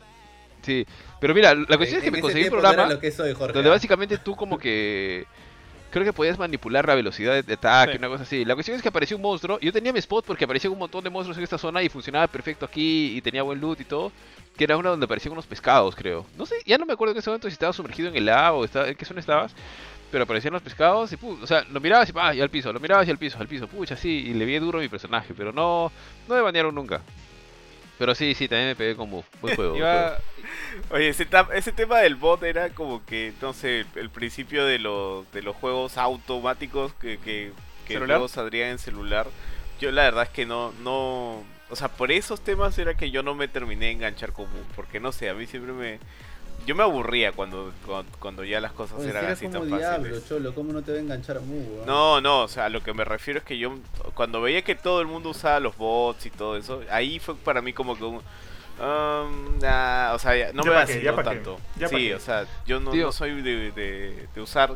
sí. 0.62 0.86
Pero 1.20 1.34
mira, 1.34 1.56
la 1.56 1.78
cuestión 1.78 2.00
es 2.00 2.04
que 2.06 2.12
me 2.12 2.22
conseguí 2.22 2.44
un 2.44 2.50
programa 2.52 2.74
era 2.84 2.90
lo 2.94 3.00
que 3.00 3.12
soy, 3.12 3.34
Jorge. 3.34 3.54
donde 3.54 3.70
¿ah? 3.70 3.74
básicamente 3.74 4.18
tú 4.20 4.36
como 4.36 4.58
que 4.60 5.26
creo 5.92 6.04
que 6.06 6.14
podías 6.14 6.38
manipular 6.38 6.88
la 6.88 6.96
velocidad 6.96 7.34
de- 7.34 7.44
de 7.44 7.54
ataque, 7.54 7.94
Sí. 7.94 7.98
una 7.98 8.08
cosa 8.08 8.24
así. 8.24 8.46
La 8.46 8.54
cuestión 8.56 8.76
es 8.76 8.82
que 8.84 8.90
apareció 8.90 9.16
un 9.18 9.24
monstruo. 9.24 9.60
Yo 9.60 9.72
tenía 9.72 9.92
mi 9.94 10.00
spot 10.00 10.26
porque 10.26 10.46
aparecían 10.46 10.74
un 10.74 10.80
montón 10.80 11.04
de 11.04 11.10
monstruos 11.10 11.38
en 11.38 11.44
esta 11.44 11.58
zona 11.58 11.82
y 11.84 11.90
funcionaba 11.90 12.28
perfecto 12.28 12.66
aquí 12.66 13.16
y 13.18 13.22
tenía 13.22 13.44
buen 13.44 13.60
loot 13.60 13.80
y 13.82 13.86
todo. 13.86 14.12
Que 14.58 14.64
era 14.64 14.76
una 14.78 14.90
donde 14.90 15.06
aparecían 15.06 15.34
unos 15.34 15.46
pescados, 15.46 15.96
creo. 15.96 16.26
No 16.38 16.46
sé, 16.46 16.56
ya 16.66 16.78
no 16.78 16.86
me 16.86 16.94
acuerdo 16.94 17.12
en 17.14 17.20
ese 17.20 17.30
momento 17.30 17.48
si 17.48 17.54
estaba 17.54 17.74
sumergido 17.74 18.10
en 18.10 18.16
el 18.16 18.26
lago 18.26 18.60
o 18.60 18.66
estaba, 18.66 18.88
en 18.88 18.96
qué 18.96 19.06
zona 19.06 19.20
estabas. 19.20 19.54
Pero 20.10 20.24
aparecían 20.24 20.54
los 20.54 20.62
pescados 20.64 21.12
y, 21.12 21.18
pu- 21.18 21.38
o 21.44 21.46
sea, 21.46 21.64
lo 21.70 21.80
mirabas 21.82 22.10
y, 22.10 22.14
ah, 22.16 22.34
y 22.34 22.42
al 22.42 22.50
piso, 22.50 22.72
lo 22.74 22.80
mirabas 22.80 23.08
y 23.08 23.12
al 23.12 23.18
piso, 23.18 23.38
al 23.40 23.48
piso, 23.48 23.68
pucha, 23.68 23.96
sí, 23.98 24.10
y 24.28 24.34
le 24.34 24.46
vi 24.46 24.58
duro 24.58 24.80
a 24.80 24.82
mi 24.82 24.88
personaje, 24.88 25.34
pero 25.38 25.52
no, 25.52 25.92
no 26.28 26.36
me 26.36 26.42
banearon 26.42 26.74
nunca. 26.74 27.02
Pero 27.98 28.14
sí, 28.16 28.34
sí, 28.36 28.48
también 28.48 28.70
me 28.70 28.76
pegué 28.76 28.96
con 28.96 29.10
Mu. 29.10 29.24
Buen 29.42 29.56
juego. 29.56 29.76
Iba, 29.78 30.18
Oye, 30.92 31.10
ese, 31.10 31.26
tema 31.26 32.00
del 32.00 32.16
bot 32.16 32.44
era 32.44 32.70
como 32.70 33.06
que, 33.06 33.34
no 33.42 33.54
sé, 33.54 33.86
el 33.96 34.10
principio 34.10 34.66
de, 34.66 34.80
lo- 34.80 35.26
de 35.34 35.42
los 35.42 35.56
juegos 35.56 35.98
automáticos 35.98 36.94
que, 36.96 37.18
que, 37.18 37.52
que 37.86 38.00
luego 38.00 38.28
saldrían 38.28 38.72
en 38.72 38.80
celular. 38.80 39.28
Yo 39.80 39.92
la 39.92 40.04
verdad 40.04 40.24
es 40.24 40.30
que 40.30 40.46
no, 40.46 40.72
no, 40.84 41.44
o 41.70 41.76
sea, 41.76 41.90
por 41.90 42.12
esos 42.12 42.42
temas 42.42 42.78
era 42.78 42.96
que 42.96 43.12
yo 43.12 43.24
no 43.24 43.36
me 43.36 43.48
terminé 43.48 43.88
de 43.88 43.92
enganchar 43.92 44.34
con 44.34 44.46
Mu, 44.52 44.60
porque 44.76 45.00
no 45.00 45.12
sé, 45.12 45.30
a 45.30 45.34
mí 45.34 45.46
siempre 45.46 45.74
me, 45.74 46.00
yo 46.68 46.76
me 46.76 46.84
aburría 46.84 47.32
cuando, 47.32 47.74
cuando, 47.86 48.12
cuando 48.20 48.44
ya 48.44 48.60
las 48.62 48.72
cosas 48.74 48.98
Oye, 49.00 49.06
si 49.06 49.10
eran 49.10 49.24
eres 49.24 49.38
así 49.40 49.46
como 49.48 49.60
tan 49.62 49.78
diablo, 49.80 50.04
fáciles. 50.04 50.30
cholo, 50.30 50.54
¿cómo 50.54 50.72
no 50.74 50.84
te 50.84 50.92
va 50.92 50.98
a 50.98 51.02
enganchar 51.02 51.38
a 51.38 51.40
Mu, 51.40 51.56
weón? 51.58 51.86
No, 51.88 52.22
no, 52.22 52.44
o 52.44 52.48
sea, 52.48 52.66
a 52.66 52.70
lo 52.70 52.84
que 52.84 52.94
me 52.94 53.04
refiero 53.06 53.40
es 53.40 53.46
que 53.46 53.58
yo 53.58 53.74
cuando 54.14 54.42
veía 54.42 54.62
que 54.62 54.76
todo 54.76 55.02
el 55.02 55.08
mundo 55.08 55.30
usaba 55.30 55.60
los 55.60 55.76
bots 55.78 56.28
y 56.28 56.30
todo 56.30 56.56
eso, 56.58 56.84
ahí 56.92 57.18
fue 57.20 57.36
para 57.36 57.62
mí 57.64 57.74
como 57.74 57.98
que 57.98 58.04
un... 58.04 58.16
um, 58.18 59.60
nah, 59.60 60.14
o 60.14 60.20
sea, 60.20 60.36
ya- 60.38 60.54
no 60.54 60.64
Ya 60.64 60.70
me 60.70 60.76
vaciló 60.76 61.16
tanto. 61.24 61.60
ya 61.78 61.88
Sí, 61.88 62.12
o 62.12 62.20
sea, 62.20 62.46
yo 62.68 62.80
no 62.80 63.12
soy 63.12 63.42
de, 63.42 63.72
de- 63.72 64.28
de 64.36 64.42
usar 64.42 64.74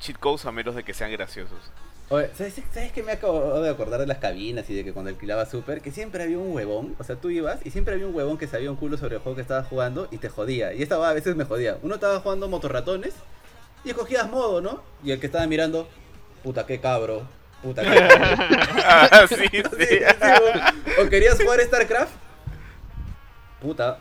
cheat 0.00 0.18
codes 0.18 0.44
a 0.44 0.52
menos 0.52 0.74
de 0.74 0.82
que 0.84 0.92
sean 0.94 1.10
graciosos. 1.12 1.58
Oye, 2.10 2.30
¿sabes, 2.34 2.54
¿sabes 2.72 2.90
qué 2.92 3.02
me 3.02 3.12
acabo 3.12 3.60
de 3.60 3.68
acordar 3.68 4.00
de 4.00 4.06
las 4.06 4.16
cabinas 4.16 4.68
y 4.70 4.74
de 4.74 4.82
que 4.82 4.94
cuando 4.94 5.10
alquilaba 5.10 5.44
Super? 5.44 5.82
Que 5.82 5.90
siempre 5.90 6.22
había 6.22 6.38
un 6.38 6.54
huevón, 6.54 6.96
o 6.98 7.04
sea, 7.04 7.16
tú 7.16 7.28
ibas 7.28 7.60
y 7.66 7.70
siempre 7.70 7.92
había 7.94 8.06
un 8.06 8.14
huevón 8.14 8.38
que 8.38 8.46
sabía 8.46 8.70
un 8.70 8.76
culo 8.76 8.96
sobre 8.96 9.16
el 9.16 9.20
juego 9.20 9.36
que 9.36 9.42
estabas 9.42 9.66
jugando 9.68 10.08
y 10.10 10.16
te 10.16 10.30
jodía. 10.30 10.72
Y 10.72 10.82
esta 10.82 10.96
va, 10.96 11.10
a 11.10 11.12
veces 11.12 11.36
me 11.36 11.44
jodía. 11.44 11.76
Uno 11.82 11.96
estaba 11.96 12.20
jugando 12.20 12.48
motorratones 12.48 13.12
y 13.84 13.90
escogías 13.90 14.28
modo, 14.30 14.62
¿no? 14.62 14.82
Y 15.04 15.10
el 15.10 15.20
que 15.20 15.26
estaba 15.26 15.46
mirando, 15.46 15.86
puta, 16.42 16.64
qué 16.64 16.80
cabro, 16.80 17.24
puta, 17.62 17.82
qué 17.82 17.88
cabro. 18.08 18.26
Ah, 18.86 19.26
sí, 19.28 19.34
Sí, 19.36 19.62
sí. 19.78 19.86
sí, 19.88 19.98
o- 21.02 21.08
querías 21.10 21.38
jugar 21.38 21.60
StarCraft, 21.60 22.12
puta, 23.60 23.98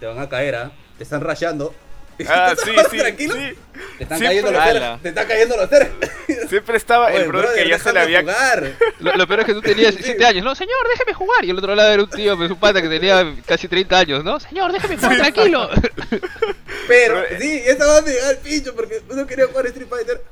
te 0.00 0.06
van 0.06 0.18
a 0.18 0.28
caer, 0.28 0.54
¿ah? 0.54 0.72
Te 0.96 1.04
están 1.04 1.20
rayando. 1.20 1.74
Ah, 2.28 2.54
¿Tú 2.56 2.62
sí, 2.64 2.76
sí, 2.90 2.98
tranquilo? 2.98 3.34
sí. 3.34 3.54
Te 3.98 4.02
están 4.04 4.18
Siempre- 4.18 4.42
cayendo 4.42 4.52
los 4.52 4.64
ceros. 4.64 5.02
Te 5.02 5.08
están 5.08 5.26
cayendo 5.26 5.56
los 5.56 5.68
ceros. 5.70 5.88
Siempre 6.48 6.76
estaba 6.76 7.12
el 7.12 7.26
brother 7.28 7.54
que 7.54 7.68
ya 7.68 7.78
se 7.78 7.92
le 7.92 8.00
había... 8.00 8.20
jugar. 8.20 8.72
Lo, 9.00 9.14
lo 9.16 9.26
peor 9.26 9.40
es 9.40 9.46
que 9.46 9.54
tú 9.54 9.60
tenías 9.62 9.94
7 9.98 10.24
años, 10.24 10.44
no, 10.44 10.54
señor, 10.54 10.76
déjeme 10.88 11.14
jugar. 11.14 11.44
Y 11.44 11.50
el 11.50 11.58
otro 11.58 11.74
lado 11.74 11.92
era 11.92 12.02
un 12.02 12.10
tío, 12.10 12.36
pues 12.36 12.50
un 12.50 12.60
pata 12.60 12.80
que 12.80 12.88
tenía 12.88 13.34
casi 13.46 13.66
30 13.66 13.98
años, 13.98 14.24
¿no? 14.24 14.38
Señor, 14.38 14.72
déjeme 14.72 14.96
jugar 14.96 15.16
tranquilo. 15.16 15.68
Pero, 16.88 17.22
Pero, 17.28 17.40
sí, 17.40 17.62
esa 17.64 17.86
va 17.86 17.96
a 17.98 18.00
llegar 18.02 18.28
al 18.30 18.36
pincho 18.38 18.74
porque 18.74 19.02
uno 19.08 19.26
quería 19.26 19.46
jugar 19.46 19.66
Street 19.66 19.88
Fighter. 19.88 20.22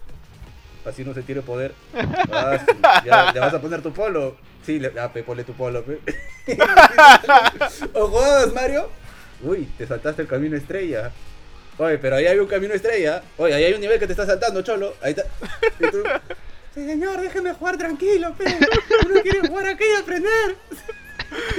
Así 0.85 1.05
no 1.05 1.13
se 1.15 1.23
tire 1.23 1.43
poder. 1.43 1.75
Ah, 2.33 2.59
sí, 2.67 2.77
ya, 3.07 3.33
¿Le 3.33 3.41
vas 3.41 3.55
a 3.55 3.61
poner 3.61 3.83
tu 3.83 3.93
polo? 3.93 4.37
Sí, 4.65 4.79
le, 4.79 4.93
ah, 5.01 5.13
pe, 5.13 5.23
ponle 5.23 5.45
tu 5.45 5.53
polo, 5.55 5.83
pe. 5.85 5.99
¿O 7.95 8.07
jugabas 8.09 8.53
Mario? 8.53 8.89
Uy, 9.43 9.69
te 9.79 9.87
saltaste 9.87 10.23
el 10.23 10.29
camino 10.29 10.57
estrella. 10.57 11.11
Oye, 11.81 11.99
pero 11.99 12.17
ahí 12.17 12.27
hay 12.27 12.39
un 12.39 12.47
camino 12.47 12.75
estrella. 12.75 13.23
Oye, 13.39 13.55
ahí 13.55 13.65
hay 13.65 13.73
un 13.73 13.81
nivel 13.81 13.99
que 13.99 14.07
te 14.07 14.13
está 14.13 14.27
saltando, 14.27 14.61
cholo. 14.63 14.95
Ahí 15.01 15.11
está. 15.13 15.25
Y 15.81 15.91
tú, 15.91 16.03
Sí, 16.75 16.87
señor, 16.87 17.21
déjeme 17.21 17.53
jugar 17.55 17.77
tranquilo, 17.79 18.33
pero 18.39 18.51
uno 19.07 19.23
quiere 19.23 19.41
jugar 19.49 19.67
aquí 19.67 19.85
y 19.85 20.01
aprender. 20.01 20.57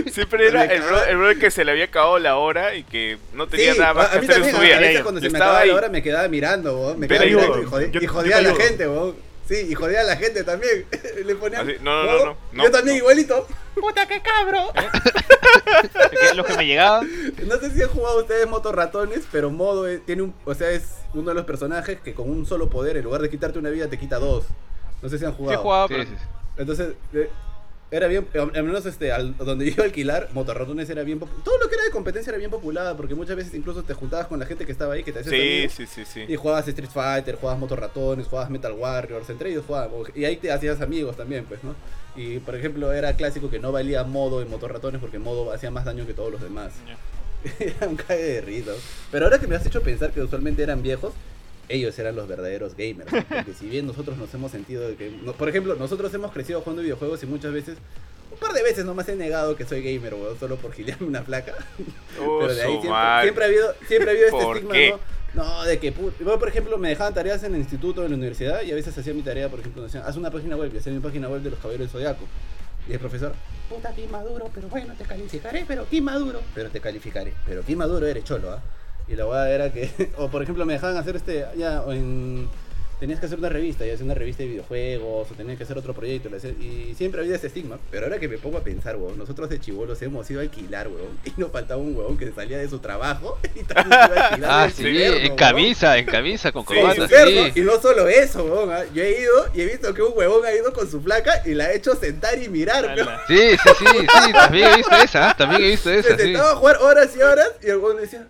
Siempre 0.11 0.47
era 0.47 0.63
el 0.65 0.81
brother, 0.81 1.09
el 1.09 1.17
brother 1.17 1.39
que 1.39 1.49
se 1.51 1.63
le 1.65 1.71
había 1.71 1.85
acabado 1.85 2.19
la 2.19 2.37
hora 2.37 2.75
y 2.75 2.83
que 2.83 3.17
no 3.33 3.47
tenía 3.47 3.73
Sí, 3.73 3.79
nada 3.79 3.93
más 3.93 4.07
a, 4.07 4.11
que 4.11 4.17
a 4.27 4.29
hacer 4.29 4.43
en 4.43 4.51
su 4.51 4.57
a- 4.57 4.59
vida. 4.61 4.77
a 4.77 4.79
veces 4.79 5.01
cuando 5.01 5.19
Y 5.19 5.23
se 5.23 5.29
me 5.29 5.37
acababa 5.37 5.57
la 5.59 5.63
ahí. 5.63 5.69
hora 5.71 5.89
me 5.89 6.01
quedaba 6.03 6.27
mirando, 6.27 6.77
weón. 6.79 6.99
Me 6.99 7.07
Pero 7.07 7.23
quedaba 7.23 7.31
yo- 7.31 7.39
mirando 7.39 7.61
y 7.61 7.65
jodía, 7.71 7.87
yo- 7.91 7.99
y 7.99 8.03
yo 8.05 8.11
jodía 8.13 8.31
te 8.31 8.37
a 8.37 8.41
la 8.41 8.49
ayudo. 8.49 8.61
gente, 8.63 8.87
weón. 8.87 9.15
Sí, 9.51 9.67
y 9.69 9.73
jodía 9.75 9.99
a 9.99 10.03
la 10.03 10.15
gente 10.15 10.43
también. 10.45 10.85
Le 11.25 11.35
ponían. 11.35 11.67
Así, 11.67 11.77
no, 11.81 12.03
no, 12.03 12.11
no, 12.11 12.25
no, 12.25 12.37
no, 12.53 12.63
Yo 12.63 12.71
también 12.71 12.95
no. 12.97 13.01
igualito. 13.03 13.45
Puta, 13.75 14.07
qué 14.07 14.21
cabro. 14.21 14.71
que 16.29 16.35
lo 16.35 16.45
que 16.45 16.55
me 16.55 16.65
llegaba. 16.65 17.01
No 17.47 17.57
sé 17.57 17.71
si 17.71 17.81
han 17.81 17.89
jugado 17.89 18.19
ustedes 18.21 18.47
motorratones, 18.47 19.23
pero 19.31 19.49
Modo 19.49 19.87
es- 19.87 20.05
tiene 20.05 20.21
un, 20.21 20.33
o 20.45 20.53
sea, 20.55 20.69
es 20.71 20.83
uno 21.13 21.29
de 21.29 21.35
los 21.35 21.45
personajes 21.45 21.99
que 21.99 22.13
con 22.13 22.29
un 22.29 22.45
solo 22.45 22.69
poder, 22.69 22.95
en 22.97 23.03
lugar 23.03 23.21
de 23.21 23.29
quitarte 23.29 23.59
una 23.59 23.69
vida, 23.69 23.87
te 23.87 23.99
quita 23.99 24.19
dos. 24.19 24.45
No 25.01 25.09
sé 25.09 25.17
si 25.19 25.25
han 25.25 25.31
Sí, 25.31 25.37
jugado. 25.37 25.87
Sí, 25.87 25.93
pero 25.95 26.03
sí, 26.05 26.09
sí. 26.17 26.25
Entonces, 26.57 26.93
eh, 27.13 27.29
era 27.91 28.07
bien, 28.07 28.25
al 28.33 28.63
menos 28.63 28.85
este, 28.85 29.11
al- 29.11 29.35
donde 29.37 29.65
yo 29.65 29.71
iba 29.73 29.83
a 29.83 29.85
alquilar, 29.87 30.29
motorratones 30.33 30.89
era 30.89 31.03
bien 31.03 31.19
pop- 31.19 31.29
Todo 31.43 31.57
lo 31.59 31.67
que 31.67 31.75
era 31.75 31.83
de 31.83 31.91
competencia 31.91 32.31
era 32.31 32.37
bien 32.39 32.49
popular, 32.49 32.95
porque 32.95 33.13
muchas 33.15 33.35
veces 33.35 33.53
incluso 33.53 33.83
te 33.83 33.93
juntabas 33.93 34.27
con 34.27 34.39
la 34.39 34.45
gente 34.45 34.65
que 34.65 34.71
estaba 34.71 34.93
ahí, 34.93 35.03
que 35.03 35.11
te 35.11 35.19
hacías 35.19 35.35
Sí, 35.35 35.85
sí, 35.85 35.85
sí, 35.85 36.05
sí. 36.05 36.25
Y 36.27 36.35
jugabas 36.37 36.67
Street 36.67 36.89
Fighter, 36.89 37.35
jugabas 37.35 37.59
motorratones, 37.59 38.27
jugabas 38.27 38.49
Metal 38.49 38.71
Warriors, 38.71 39.29
entre 39.29 39.49
ellos 39.51 39.65
jugaban. 39.67 39.91
Y 40.15 40.23
ahí 40.25 40.37
te 40.37 40.51
hacías 40.51 40.79
amigos 40.81 41.17
también, 41.17 41.43
pues, 41.45 41.63
¿no? 41.63 41.75
Y 42.15 42.39
por 42.39 42.55
ejemplo, 42.55 42.91
era 42.93 43.15
clásico 43.15 43.49
que 43.49 43.59
no 43.59 43.71
valía 43.71 44.03
modo 44.03 44.41
en 44.41 44.49
motorratones 44.49 45.01
porque 45.01 45.19
modo 45.19 45.51
hacía 45.51 45.69
más 45.71 45.85
daño 45.85 46.07
que 46.07 46.13
todos 46.13 46.31
los 46.31 46.41
demás. 46.41 46.71
era 47.59 47.87
un 47.87 47.95
cague 47.95 48.23
de 48.23 48.41
rito. 48.41 48.73
Pero 49.11 49.25
ahora 49.25 49.39
que 49.39 49.47
me 49.47 49.55
has 49.55 49.65
hecho 49.65 49.81
pensar 49.81 50.11
que 50.11 50.21
usualmente 50.21 50.61
eran 50.63 50.81
viejos, 50.81 51.13
ellos 51.71 51.97
eran 51.99 52.15
los 52.15 52.27
verdaderos 52.27 52.75
gamers. 52.75 53.11
¿no? 53.11 53.23
Porque 53.27 53.53
si 53.53 53.67
bien 53.67 53.87
nosotros 53.87 54.17
nos 54.17 54.33
hemos 54.33 54.51
sentido 54.51 54.87
de 54.87 54.95
que. 54.95 55.11
no- 55.23 55.33
por 55.33 55.49
ejemplo, 55.49 55.75
nosotros 55.75 56.13
hemos 56.13 56.31
crecido 56.31 56.61
jugando 56.61 56.81
videojuegos 56.83 57.21
y 57.23 57.25
muchas 57.25 57.51
veces. 57.53 57.77
Un 58.31 58.37
par 58.39 58.53
de 58.53 58.63
veces 58.63 58.85
nomás 58.85 59.07
he 59.09 59.15
negado 59.15 59.55
que 59.57 59.65
soy 59.65 59.81
gamer, 59.83 60.13
weón, 60.13 60.39
solo 60.39 60.55
por 60.55 60.71
gilearme 60.73 61.05
una 61.07 61.21
placa. 61.23 61.53
Oh, 62.21 62.39
Pero 62.41 62.55
de 62.55 62.61
ahí 62.61 62.79
siempre, 62.81 63.21
siempre 63.23 63.43
ha 63.43 63.47
habido, 63.47 63.75
siempre 63.87 64.09
ha 64.09 64.13
habido 64.13 64.27
este 64.27 64.41
¿Por 64.43 64.55
estigma, 64.57 64.73
qué? 64.73 64.89
¿no? 64.91 65.43
No, 65.43 65.63
de 65.63 65.79
que, 65.79 65.93
yo, 66.19 66.39
por 66.39 66.47
ejemplo, 66.49 66.77
me 66.77 66.89
dejaban 66.89 67.13
tareas 67.13 67.43
en 67.43 67.53
el 67.53 67.59
instituto, 67.61 68.03
en 68.03 68.11
la 68.11 68.17
universidad, 68.17 68.61
y 68.63 68.71
a 68.71 68.75
veces 68.75 68.97
hacía 68.97 69.13
mi 69.13 69.21
tarea, 69.21 69.47
por 69.49 69.59
ejemplo, 69.59 69.83
decían, 69.83 70.03
haz 70.05 70.15
una 70.17 70.29
página 70.31 70.55
web, 70.57 70.71
y 70.73 70.77
hacía 70.77 70.91
mi 70.93 70.99
página 70.99 71.27
web 71.29 71.41
de 71.41 71.51
los 71.51 71.59
caballeros 71.59 71.87
del 71.87 71.89
zodiaco. 72.01 72.25
Y 72.89 72.93
el 72.93 72.99
profesor, 72.99 73.33
Puta, 73.69 73.93
qué 73.95 74.07
maduro, 74.07 74.49
pero 74.53 74.67
bueno, 74.69 74.93
te 74.97 75.03
calificaré, 75.05 75.63
pero 75.67 75.85
qué 75.89 76.01
maduro. 76.01 76.41
pero 76.55 76.69
te 76.69 76.79
calificaré. 76.81 77.33
Pero 77.45 77.63
qué 77.65 77.75
maduro 77.75 78.07
eres, 78.07 78.23
cholo, 78.25 78.51
¿ah? 78.51 78.61
Y 79.11 79.15
la 79.15 79.25
hueá 79.25 79.49
era 79.49 79.71
que, 79.73 79.89
o 80.17 80.29
por 80.29 80.41
ejemplo, 80.41 80.65
me 80.65 80.73
dejaban 80.73 80.95
hacer 80.97 81.15
este, 81.17 81.45
ya, 81.57 81.81
o 81.81 81.91
en, 81.91 82.47
tenías 82.99 83.19
que 83.19 83.25
hacer 83.25 83.39
una 83.39 83.49
revista, 83.49 83.83
y 83.83 83.89
hacer 83.89 84.05
una 84.05 84.13
revista 84.13 84.43
de 84.43 84.49
videojuegos, 84.49 85.31
o 85.31 85.33
tenías 85.33 85.57
que 85.57 85.63
hacer 85.63 85.75
otro 85.75 85.91
proyecto, 85.95 86.29
hacía- 86.33 86.51
y 86.51 86.93
siempre 86.95 87.19
había 87.21 87.35
ese 87.35 87.47
estigma. 87.47 87.79
Pero 87.89 88.05
ahora 88.05 88.19
que 88.19 88.27
me 88.29 88.37
pongo 88.37 88.59
a 88.59 88.63
pensar, 88.63 88.95
weón, 88.97 89.17
nosotros 89.17 89.49
de 89.49 89.59
chivolos 89.59 89.99
hemos 90.03 90.29
ido 90.29 90.39
a 90.39 90.43
alquilar, 90.43 90.87
weón, 90.87 91.17
y 91.25 91.33
nos 91.35 91.51
faltaba 91.51 91.81
un 91.81 91.97
huevón 91.97 92.15
que 92.15 92.31
salía 92.31 92.59
de 92.59 92.69
su 92.69 92.77
trabajo 92.77 93.39
y 93.55 93.63
también 93.63 93.89
se 93.89 94.05
iba 94.13 94.21
a 94.21 94.27
alquilar. 94.29 94.51
Ah, 94.53 94.69
sí, 94.69 94.85
en 94.85 95.23
weón. 95.23 95.35
camisa, 95.35 95.97
en 95.97 96.05
camisa, 96.05 96.51
con 96.51 96.63
corbata, 96.63 97.07
sí. 97.07 97.51
Y 97.55 97.61
no 97.61 97.81
solo 97.81 98.07
eso, 98.07 98.45
weón, 98.45 98.71
ah, 98.71 98.83
yo 98.93 99.01
he 99.03 99.19
ido 99.19 99.47
y 99.55 99.61
he 99.61 99.65
visto 99.65 99.93
que 99.95 100.03
un 100.03 100.13
huevón 100.15 100.45
ha 100.45 100.53
ido 100.53 100.71
con 100.71 100.89
su 100.89 101.01
placa 101.01 101.41
y 101.45 101.55
la 101.55 101.65
ha 101.65 101.73
hecho 101.73 101.95
sentar 101.95 102.37
y 102.41 102.47
mirar, 102.49 102.85
weón. 102.95 103.09
Sí, 103.27 103.57
sí, 103.63 103.69
sí, 103.79 103.85
sí, 104.25 104.31
también 104.31 104.69
he 104.73 104.77
visto 104.77 104.95
esa, 104.95 105.33
también 105.35 105.63
he 105.63 105.69
visto 105.71 105.89
Se 105.89 105.99
esa, 105.99 106.15
sentaba 106.17 106.51
a 106.51 106.55
jugar 106.55 106.77
horas 106.77 107.09
y 107.17 107.21
horas 107.21 107.49
y 107.63 107.65
el 107.65 107.77
huevón 107.77 107.97
decía, 107.97 108.27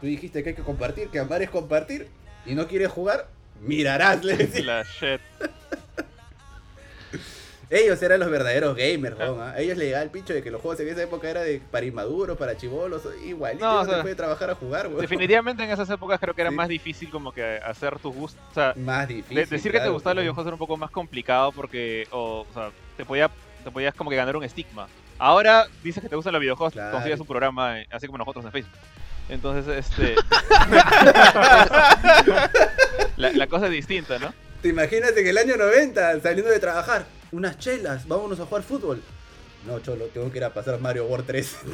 tú 0.00 0.06
dijiste 0.06 0.42
que 0.42 0.50
hay 0.50 0.54
que 0.54 0.62
compartir, 0.62 1.08
que 1.08 1.18
amar 1.18 1.42
es 1.42 1.50
compartir, 1.50 2.08
y 2.46 2.54
no 2.54 2.66
quieres 2.66 2.88
jugar, 2.90 3.28
mirarás, 3.60 4.22
le 4.24 4.36
decía. 4.36 4.64
La 4.64 4.82
shit. 4.84 5.20
Ellos 7.70 8.00
eran 8.02 8.18
los 8.20 8.30
verdaderos 8.30 8.74
gamers, 8.74 9.18
weón. 9.18 9.42
A 9.42 9.58
ellos 9.58 9.76
le 9.76 9.84
llegaba 9.86 10.02
el 10.02 10.08
pincho 10.08 10.32
de 10.32 10.42
que 10.42 10.50
los 10.50 10.62
juegos 10.62 10.80
en 10.80 10.88
esa 10.88 11.02
época 11.02 11.28
era 11.28 11.42
de 11.42 11.60
para 11.70 11.84
inmaduros, 11.84 12.38
para 12.38 12.56
chivolos, 12.56 13.02
igualito 13.26 13.62
No, 13.62 13.74
no, 13.74 13.80
o 13.80 13.84
sea, 13.84 13.96
se 13.96 14.00
puede 14.02 14.14
trabajar 14.14 14.48
a 14.48 14.54
jugar, 14.54 14.86
weón. 14.86 15.00
Definitivamente 15.02 15.64
en 15.64 15.70
esas 15.70 15.90
épocas 15.90 16.18
creo 16.18 16.32
que 16.32 16.40
era 16.40 16.50
Sí. 16.50 16.56
más 16.56 16.68
difícil 16.68 17.10
como 17.10 17.30
que 17.30 17.44
hacer 17.62 17.98
tus 17.98 18.14
gustos. 18.14 18.42
O 18.50 18.54
sea, 18.54 18.72
Más 18.74 19.06
de- 19.06 19.16
difícil. 19.16 19.36
decir 19.50 19.70
que 19.70 19.76
te 19.76 19.82
claro, 19.82 19.92
gustaban 19.92 20.16
los 20.16 20.22
weón. 20.22 20.24
videojuegos 20.24 20.46
era 20.46 20.54
un 20.54 20.58
poco 20.58 20.76
más 20.78 20.90
complicado 20.90 21.52
porque, 21.52 22.08
o, 22.10 22.46
o 22.48 22.54
sea, 22.54 22.70
te, 22.96 23.04
podía, 23.04 23.30
te 23.62 23.70
podías 23.70 23.94
como 23.94 24.08
que 24.08 24.16
ganar 24.16 24.34
un 24.34 24.44
estigma. 24.44 24.88
Ahora 25.18 25.66
dices 25.84 26.02
que 26.02 26.08
te 26.08 26.16
gustan 26.16 26.32
los 26.32 26.40
videojuegos, 26.40 26.72
Claro. 26.72 26.92
consigues 26.92 27.20
un 27.20 27.26
programa, 27.26 27.80
eh, 27.82 27.86
así 27.90 28.06
como 28.06 28.16
nosotros 28.16 28.46
en 28.46 28.52
Facebook. 28.52 28.72
Entonces, 29.28 29.86
este... 29.86 30.14
la, 33.16 33.32
la 33.32 33.46
cosa 33.46 33.66
es 33.66 33.72
distinta, 33.72 34.18
¿no? 34.18 34.32
¿Te 34.62 34.68
imaginas 34.68 35.16
en 35.16 35.26
el 35.26 35.38
año 35.38 35.56
90 35.56 36.20
saliendo 36.20 36.50
de 36.50 36.58
trabajar? 36.58 37.06
Unas 37.30 37.58
chelas, 37.58 38.08
vámonos 38.08 38.40
a 38.40 38.46
jugar 38.46 38.62
fútbol. 38.62 39.02
No, 39.66 39.80
cholo, 39.80 40.06
tengo 40.06 40.30
que 40.32 40.38
ir 40.38 40.44
a 40.44 40.54
pasar 40.54 40.80
Mario 40.80 41.04
World 41.06 41.26
3. 41.26 41.58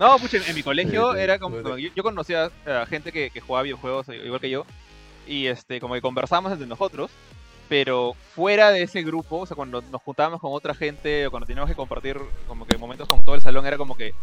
No, 0.00 0.18
pucha, 0.18 0.38
en, 0.38 0.44
en 0.44 0.54
mi 0.54 0.62
colegio 0.62 1.14
era 1.14 1.38
como... 1.38 1.76
yo 1.76 2.02
conocía 2.02 2.50
a 2.64 2.86
gente 2.86 3.12
que, 3.12 3.28
que 3.28 3.42
jugaba 3.42 3.64
videojuegos 3.64 4.08
eh, 4.08 4.16
igual 4.24 4.40
que 4.40 4.48
yo. 4.48 4.64
Y 5.26 5.46
este, 5.46 5.78
como 5.78 5.92
que 5.92 6.00
conversábamos 6.00 6.52
entre 6.52 6.66
nosotros. 6.66 7.10
Pero 7.68 8.16
fuera 8.34 8.70
de 8.70 8.82
ese 8.82 9.02
grupo, 9.02 9.40
o 9.40 9.46
sea, 9.46 9.54
cuando 9.54 9.82
nos 9.82 10.00
juntábamos 10.00 10.40
con 10.40 10.54
otra 10.54 10.72
gente 10.72 11.26
o 11.26 11.30
cuando 11.30 11.46
teníamos 11.46 11.68
que 11.68 11.76
compartir 11.76 12.18
como 12.48 12.66
que 12.66 12.78
momentos 12.78 13.06
con 13.06 13.22
todo 13.22 13.34
el 13.34 13.42
salón, 13.42 13.66
era 13.66 13.76
como 13.76 13.94
que 13.94 14.14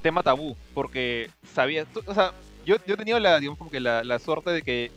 tema 0.00 0.22
tabú. 0.22 0.56
Porque 0.74 1.30
sabía, 1.54 1.86
o 2.06 2.14
sea, 2.14 2.32
yo, 2.64 2.76
yo 2.86 2.94
he 2.94 2.96
tenido 2.96 3.18
la, 3.18 3.38
digamos, 3.38 3.58
como 3.58 3.70
que 3.70 3.80
la, 3.80 4.04
la 4.04 4.18
suerte 4.18 4.50
de 4.50 4.62
que 4.62 4.90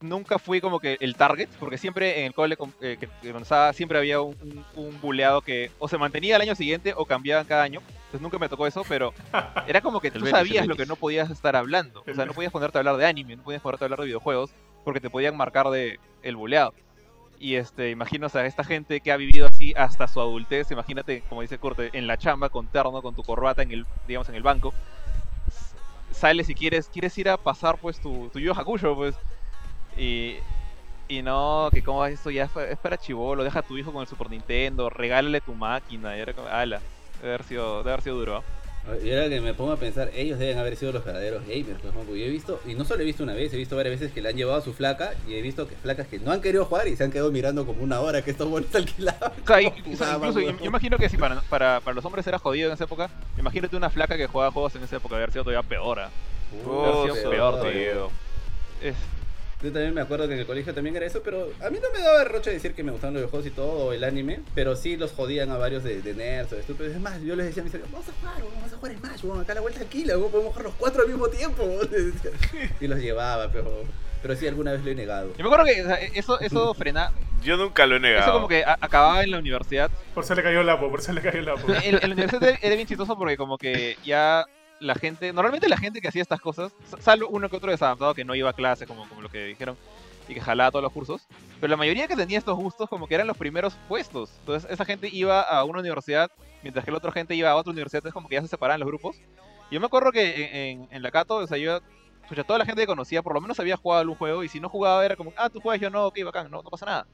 nunca 0.00 0.38
fui 0.38 0.60
como 0.60 0.80
que 0.80 0.96
el 1.00 1.14
target, 1.14 1.48
porque 1.58 1.78
siempre 1.78 2.20
en 2.20 2.26
el 2.26 2.34
cole 2.34 2.56
eh, 2.80 2.96
que, 2.98 3.28
avanzaba 3.28 3.72
siempre 3.72 3.98
había 3.98 4.20
un, 4.20 4.64
un, 4.74 4.86
un 4.86 5.00
buleado 5.00 5.42
que 5.42 5.70
o 5.78 5.88
se 5.88 5.98
mantenía 5.98 6.36
el 6.36 6.42
año 6.42 6.54
siguiente 6.54 6.94
o 6.96 7.04
cambiaban 7.04 7.46
cada 7.46 7.62
año. 7.62 7.80
Entonces 8.10 8.22
nunca 8.22 8.38
me 8.38 8.48
tocó 8.48 8.66
eso, 8.66 8.84
pero 8.88 9.14
era 9.68 9.80
como 9.80 10.00
que 10.00 10.10
tú 10.10 10.18
Betis, 10.18 10.30
sabías 10.30 10.66
lo 10.66 10.74
que 10.74 10.86
no 10.86 10.96
podías 10.96 11.30
estar 11.30 11.54
hablando. 11.54 12.02
O 12.10 12.14
sea, 12.14 12.26
no 12.26 12.32
podías 12.32 12.52
ponerte 12.52 12.78
a 12.78 12.80
hablar 12.80 12.96
de 12.96 13.06
anime, 13.06 13.36
no 13.36 13.42
podías 13.42 13.62
ponerte 13.62 13.84
a 13.84 13.86
hablar 13.86 14.00
de 14.00 14.06
videojuegos, 14.06 14.50
porque 14.84 15.00
te 15.00 15.10
podían 15.10 15.36
marcar 15.36 15.70
de 15.70 16.00
el 16.22 16.36
buleado. 16.36 16.74
Y 17.40 17.56
este, 17.56 17.88
imagino, 17.88 18.26
o 18.26 18.28
sea, 18.28 18.44
esta 18.44 18.62
gente 18.62 19.00
que 19.00 19.10
ha 19.10 19.16
vivido 19.16 19.46
así 19.46 19.72
hasta 19.74 20.06
su 20.06 20.20
adultez, 20.20 20.70
imagínate, 20.72 21.22
como 21.26 21.40
dice 21.40 21.56
Corte, 21.56 21.88
en 21.94 22.06
la 22.06 22.18
chamba, 22.18 22.50
con 22.50 22.66
terno, 22.66 23.00
con 23.00 23.14
tu 23.14 23.22
corbata 23.22 23.62
en 23.62 23.72
el, 23.72 23.86
digamos, 24.06 24.28
en 24.28 24.34
el 24.34 24.42
banco. 24.42 24.74
Sales 26.10 26.48
si 26.48 26.54
quieres, 26.54 26.88
quieres 26.88 27.16
ir 27.16 27.30
a 27.30 27.38
pasar 27.38 27.78
pues 27.78 27.98
tu, 27.98 28.28
tu 28.28 28.38
Hakusho, 28.52 28.94
pues. 28.94 29.16
Y, 29.96 30.36
y 31.08 31.22
no, 31.22 31.70
que 31.72 31.82
como 31.82 32.04
esto 32.04 32.30
ya 32.30 32.44
es 32.44 32.78
para 32.78 32.98
chivolo, 32.98 33.42
deja 33.42 33.60
a 33.60 33.62
tu 33.62 33.78
hijo 33.78 33.90
con 33.90 34.02
el 34.02 34.06
Super 34.06 34.28
Nintendo, 34.28 34.90
regálale 34.90 35.40
tu 35.40 35.54
máquina, 35.54 36.18
y 36.18 36.20
era 36.20 36.34
como, 36.34 36.46
ala, 36.46 36.82
debe 37.22 37.34
haber 37.34 37.44
sido, 37.44 37.78
debe 37.78 37.92
haber 37.92 38.02
sido 38.02 38.16
duro. 38.18 38.36
¿ah? 38.36 38.59
Y 39.04 39.12
ahora 39.12 39.28
que 39.28 39.40
me 39.40 39.54
pongo 39.54 39.72
a 39.72 39.76
pensar, 39.76 40.10
ellos 40.14 40.38
deben 40.38 40.58
haber 40.58 40.74
sido 40.76 40.90
los 40.92 41.04
verdaderos 41.04 41.46
gamers, 41.46 41.78
pues, 41.80 41.94
¿no? 41.94 42.00
Porque 42.00 42.20
yo 42.20 42.26
he 42.26 42.30
visto, 42.30 42.60
y 42.66 42.74
no 42.74 42.84
solo 42.84 43.02
he 43.02 43.04
visto 43.04 43.22
una 43.22 43.34
vez, 43.34 43.52
he 43.52 43.56
visto 43.56 43.76
varias 43.76 44.00
veces 44.00 44.12
que 44.12 44.20
le 44.20 44.30
han 44.30 44.36
llevado 44.36 44.58
a 44.58 44.62
su 44.62 44.72
flaca, 44.72 45.14
y 45.28 45.34
he 45.34 45.42
visto 45.42 45.68
que 45.68 45.76
flacas 45.76 46.08
que 46.08 46.18
no 46.18 46.32
han 46.32 46.40
querido 46.40 46.64
jugar 46.64 46.88
y 46.88 46.96
se 46.96 47.04
han 47.04 47.12
quedado 47.12 47.30
mirando 47.30 47.66
como 47.66 47.82
una 47.82 48.00
hora 48.00 48.22
que 48.22 48.30
estos 48.32 48.48
buenos 48.48 48.74
alquilaban. 48.74 49.32
O 49.32 49.96
sea, 49.96 50.16
incluso 50.16 50.40
yo, 50.40 50.52
imagino 50.64 50.98
que 50.98 51.08
si 51.08 51.16
para, 51.16 51.40
para, 51.42 51.80
para 51.80 51.94
los 51.94 52.04
hombres 52.04 52.26
era 52.26 52.38
jodido 52.38 52.68
en 52.68 52.74
esa 52.74 52.84
época, 52.84 53.10
imagínate 53.38 53.76
una 53.76 53.90
flaca 53.90 54.16
que 54.16 54.26
jugaba 54.26 54.50
juegos 54.50 54.74
en 54.74 54.82
esa 54.82 54.96
época, 54.96 55.16
haber 55.16 55.30
sido 55.30 55.44
todavía 55.44 55.68
peor. 55.68 56.00
¿ah? 56.00 56.10
Oh, 56.66 57.04
sido 57.04 57.30
peor, 57.30 57.60
tío. 57.62 58.10
Es, 58.82 58.96
Yo 59.62 59.70
también 59.72 59.92
me 59.92 60.00
acuerdo 60.00 60.26
que 60.26 60.32
en 60.34 60.40
el 60.40 60.46
colegio 60.46 60.72
también 60.72 60.96
era 60.96 61.04
eso, 61.04 61.22
pero 61.22 61.50
a 61.60 61.68
mí 61.68 61.78
no 61.82 61.88
me 61.92 62.02
daba 62.02 62.24
roche 62.24 62.50
decir 62.50 62.72
que 62.74 62.82
me 62.82 62.92
gustaban 62.92 63.12
los 63.14 63.20
videojuegos 63.22 63.46
y 63.46 63.50
todo, 63.50 63.68
o 63.86 63.92
el 63.92 64.04
anime, 64.04 64.40
pero 64.54 64.74
sí 64.74 64.96
los 64.96 65.12
jodían 65.12 65.50
a 65.50 65.58
varios 65.58 65.84
de, 65.84 66.00
de 66.00 66.14
nerds 66.14 66.52
o 66.52 66.54
de 66.54 66.62
estúpidos. 66.62 66.92
Es 66.94 67.00
más, 67.00 67.20
yo 67.22 67.36
les 67.36 67.46
decía 67.46 67.60
a 67.62 67.64
mis 67.64 67.74
amigos, 67.74 67.92
vamos 67.92 68.08
a 68.08 68.12
jugar, 68.12 68.34
vamos 68.54 68.72
a 68.72 68.76
jugar 68.76 68.96
Smash, 68.96 69.24
weón, 69.24 69.40
acá 69.42 69.52
la 69.54 69.60
vuelta 69.60 69.80
weón, 69.92 70.30
podemos 70.30 70.52
jugar 70.52 70.64
los 70.64 70.74
cuatro 70.76 71.02
al 71.02 71.08
mismo 71.08 71.28
tiempo. 71.28 71.62
weón", 71.62 71.88
les 71.90 72.14
decía. 72.22 72.30
Y 72.80 72.86
los 72.86 72.98
llevaba, 73.00 73.50
pero, 73.52 73.84
pero 74.22 74.34
sí 74.34 74.48
alguna 74.48 74.72
vez 74.72 74.82
lo 74.82 74.90
he 74.92 74.94
negado. 74.94 75.32
yo 75.36 75.44
me 75.44 75.54
acuerdo 75.54 75.64
que 75.66 75.82
o 75.82 75.86
sea, 75.86 75.96
eso, 75.96 76.40
eso 76.40 76.72
frena, 76.78 77.12
Yo 77.42 77.58
nunca 77.58 77.84
lo 77.84 77.96
he 77.96 78.00
negado. 78.00 78.22
eso 78.24 78.32
como 78.32 78.48
que 78.48 78.64
acababa 78.64 79.22
en 79.22 79.30
la 79.30 79.38
universidad. 79.38 79.90
Por 80.14 80.24
eso 80.24 80.34
le 80.34 80.42
cayó 80.42 80.60
el 80.62 80.66
lapo, 80.66 80.88
por 80.88 81.00
eso 81.00 81.12
le 81.12 81.20
cayó 81.20 81.38
el 81.38 81.44
lapo. 81.44 81.66
En, 81.84 81.96
en 81.96 82.00
la 82.00 82.14
universidad 82.14 82.54
era 82.62 82.74
bien 82.74 82.86
chistoso 82.88 83.14
porque 83.18 83.36
como 83.36 83.58
que 83.58 83.98
ya 84.04 84.46
la 84.80 84.94
gente, 84.94 85.32
normalmente 85.32 85.68
la 85.68 85.76
gente 85.76 86.00
que 86.00 86.08
hacía 86.08 86.22
estas 86.22 86.40
cosas, 86.40 86.72
sa- 86.88 87.00
salvo 87.00 87.28
uno 87.28 87.48
que 87.48 87.56
otro 87.56 87.70
desadaptado 87.70 88.14
que 88.14 88.24
no 88.24 88.34
iba 88.34 88.50
a 88.50 88.54
clase, 88.54 88.86
como, 88.86 89.08
como 89.08 89.20
lo 89.22 89.28
que 89.28 89.44
dijeron, 89.44 89.76
y 90.28 90.34
que 90.34 90.40
jalaba 90.40 90.70
todos 90.70 90.82
los 90.82 90.92
cursos, 90.92 91.22
pero 91.60 91.70
la 91.70 91.76
mayoría 91.76 92.06
que 92.08 92.16
tenía 92.16 92.38
estos 92.38 92.56
gustos 92.56 92.88
como 92.88 93.06
que 93.06 93.14
eran 93.14 93.26
los 93.26 93.36
primeros 93.36 93.74
puestos. 93.88 94.30
Entonces 94.40 94.70
esa 94.70 94.84
gente 94.84 95.08
iba 95.12 95.40
a 95.42 95.64
una 95.64 95.80
universidad, 95.80 96.30
mientras 96.62 96.84
que 96.84 96.90
la 96.90 96.98
otra 96.98 97.12
gente 97.12 97.34
iba 97.34 97.50
a 97.50 97.56
otra 97.56 97.72
universidad, 97.72 97.98
entonces 97.98 98.14
como 98.14 98.28
que 98.28 98.36
ya 98.36 98.42
se 98.42 98.48
separaban 98.48 98.80
los 98.80 98.88
grupos. 98.88 99.16
Yo 99.70 99.78
me 99.80 99.86
acuerdo 99.86 100.12
que 100.12 100.44
en, 100.46 100.56
en, 100.82 100.88
en 100.90 101.02
la 101.02 101.10
Cato, 101.10 101.36
o 101.36 101.46
sea, 101.46 101.58
yo, 101.58 101.80
escucha, 102.22 102.44
toda 102.44 102.58
la 102.58 102.64
gente 102.64 102.82
que 102.82 102.86
conocía 102.86 103.22
por 103.22 103.34
lo 103.34 103.40
menos 103.40 103.58
había 103.60 103.76
jugado 103.76 104.00
algún 104.00 104.16
juego, 104.16 104.42
y 104.44 104.48
si 104.48 104.60
no 104.60 104.68
jugaba 104.68 105.04
era 105.04 105.16
como, 105.16 105.32
ah, 105.36 105.48
tú 105.50 105.60
juegas, 105.60 105.80
yo 105.80 105.90
no, 105.90 106.06
ok, 106.06 106.18
bacán, 106.24 106.50
no, 106.50 106.62
no 106.62 106.70
pasa 106.70 106.86
nada. 106.86 107.06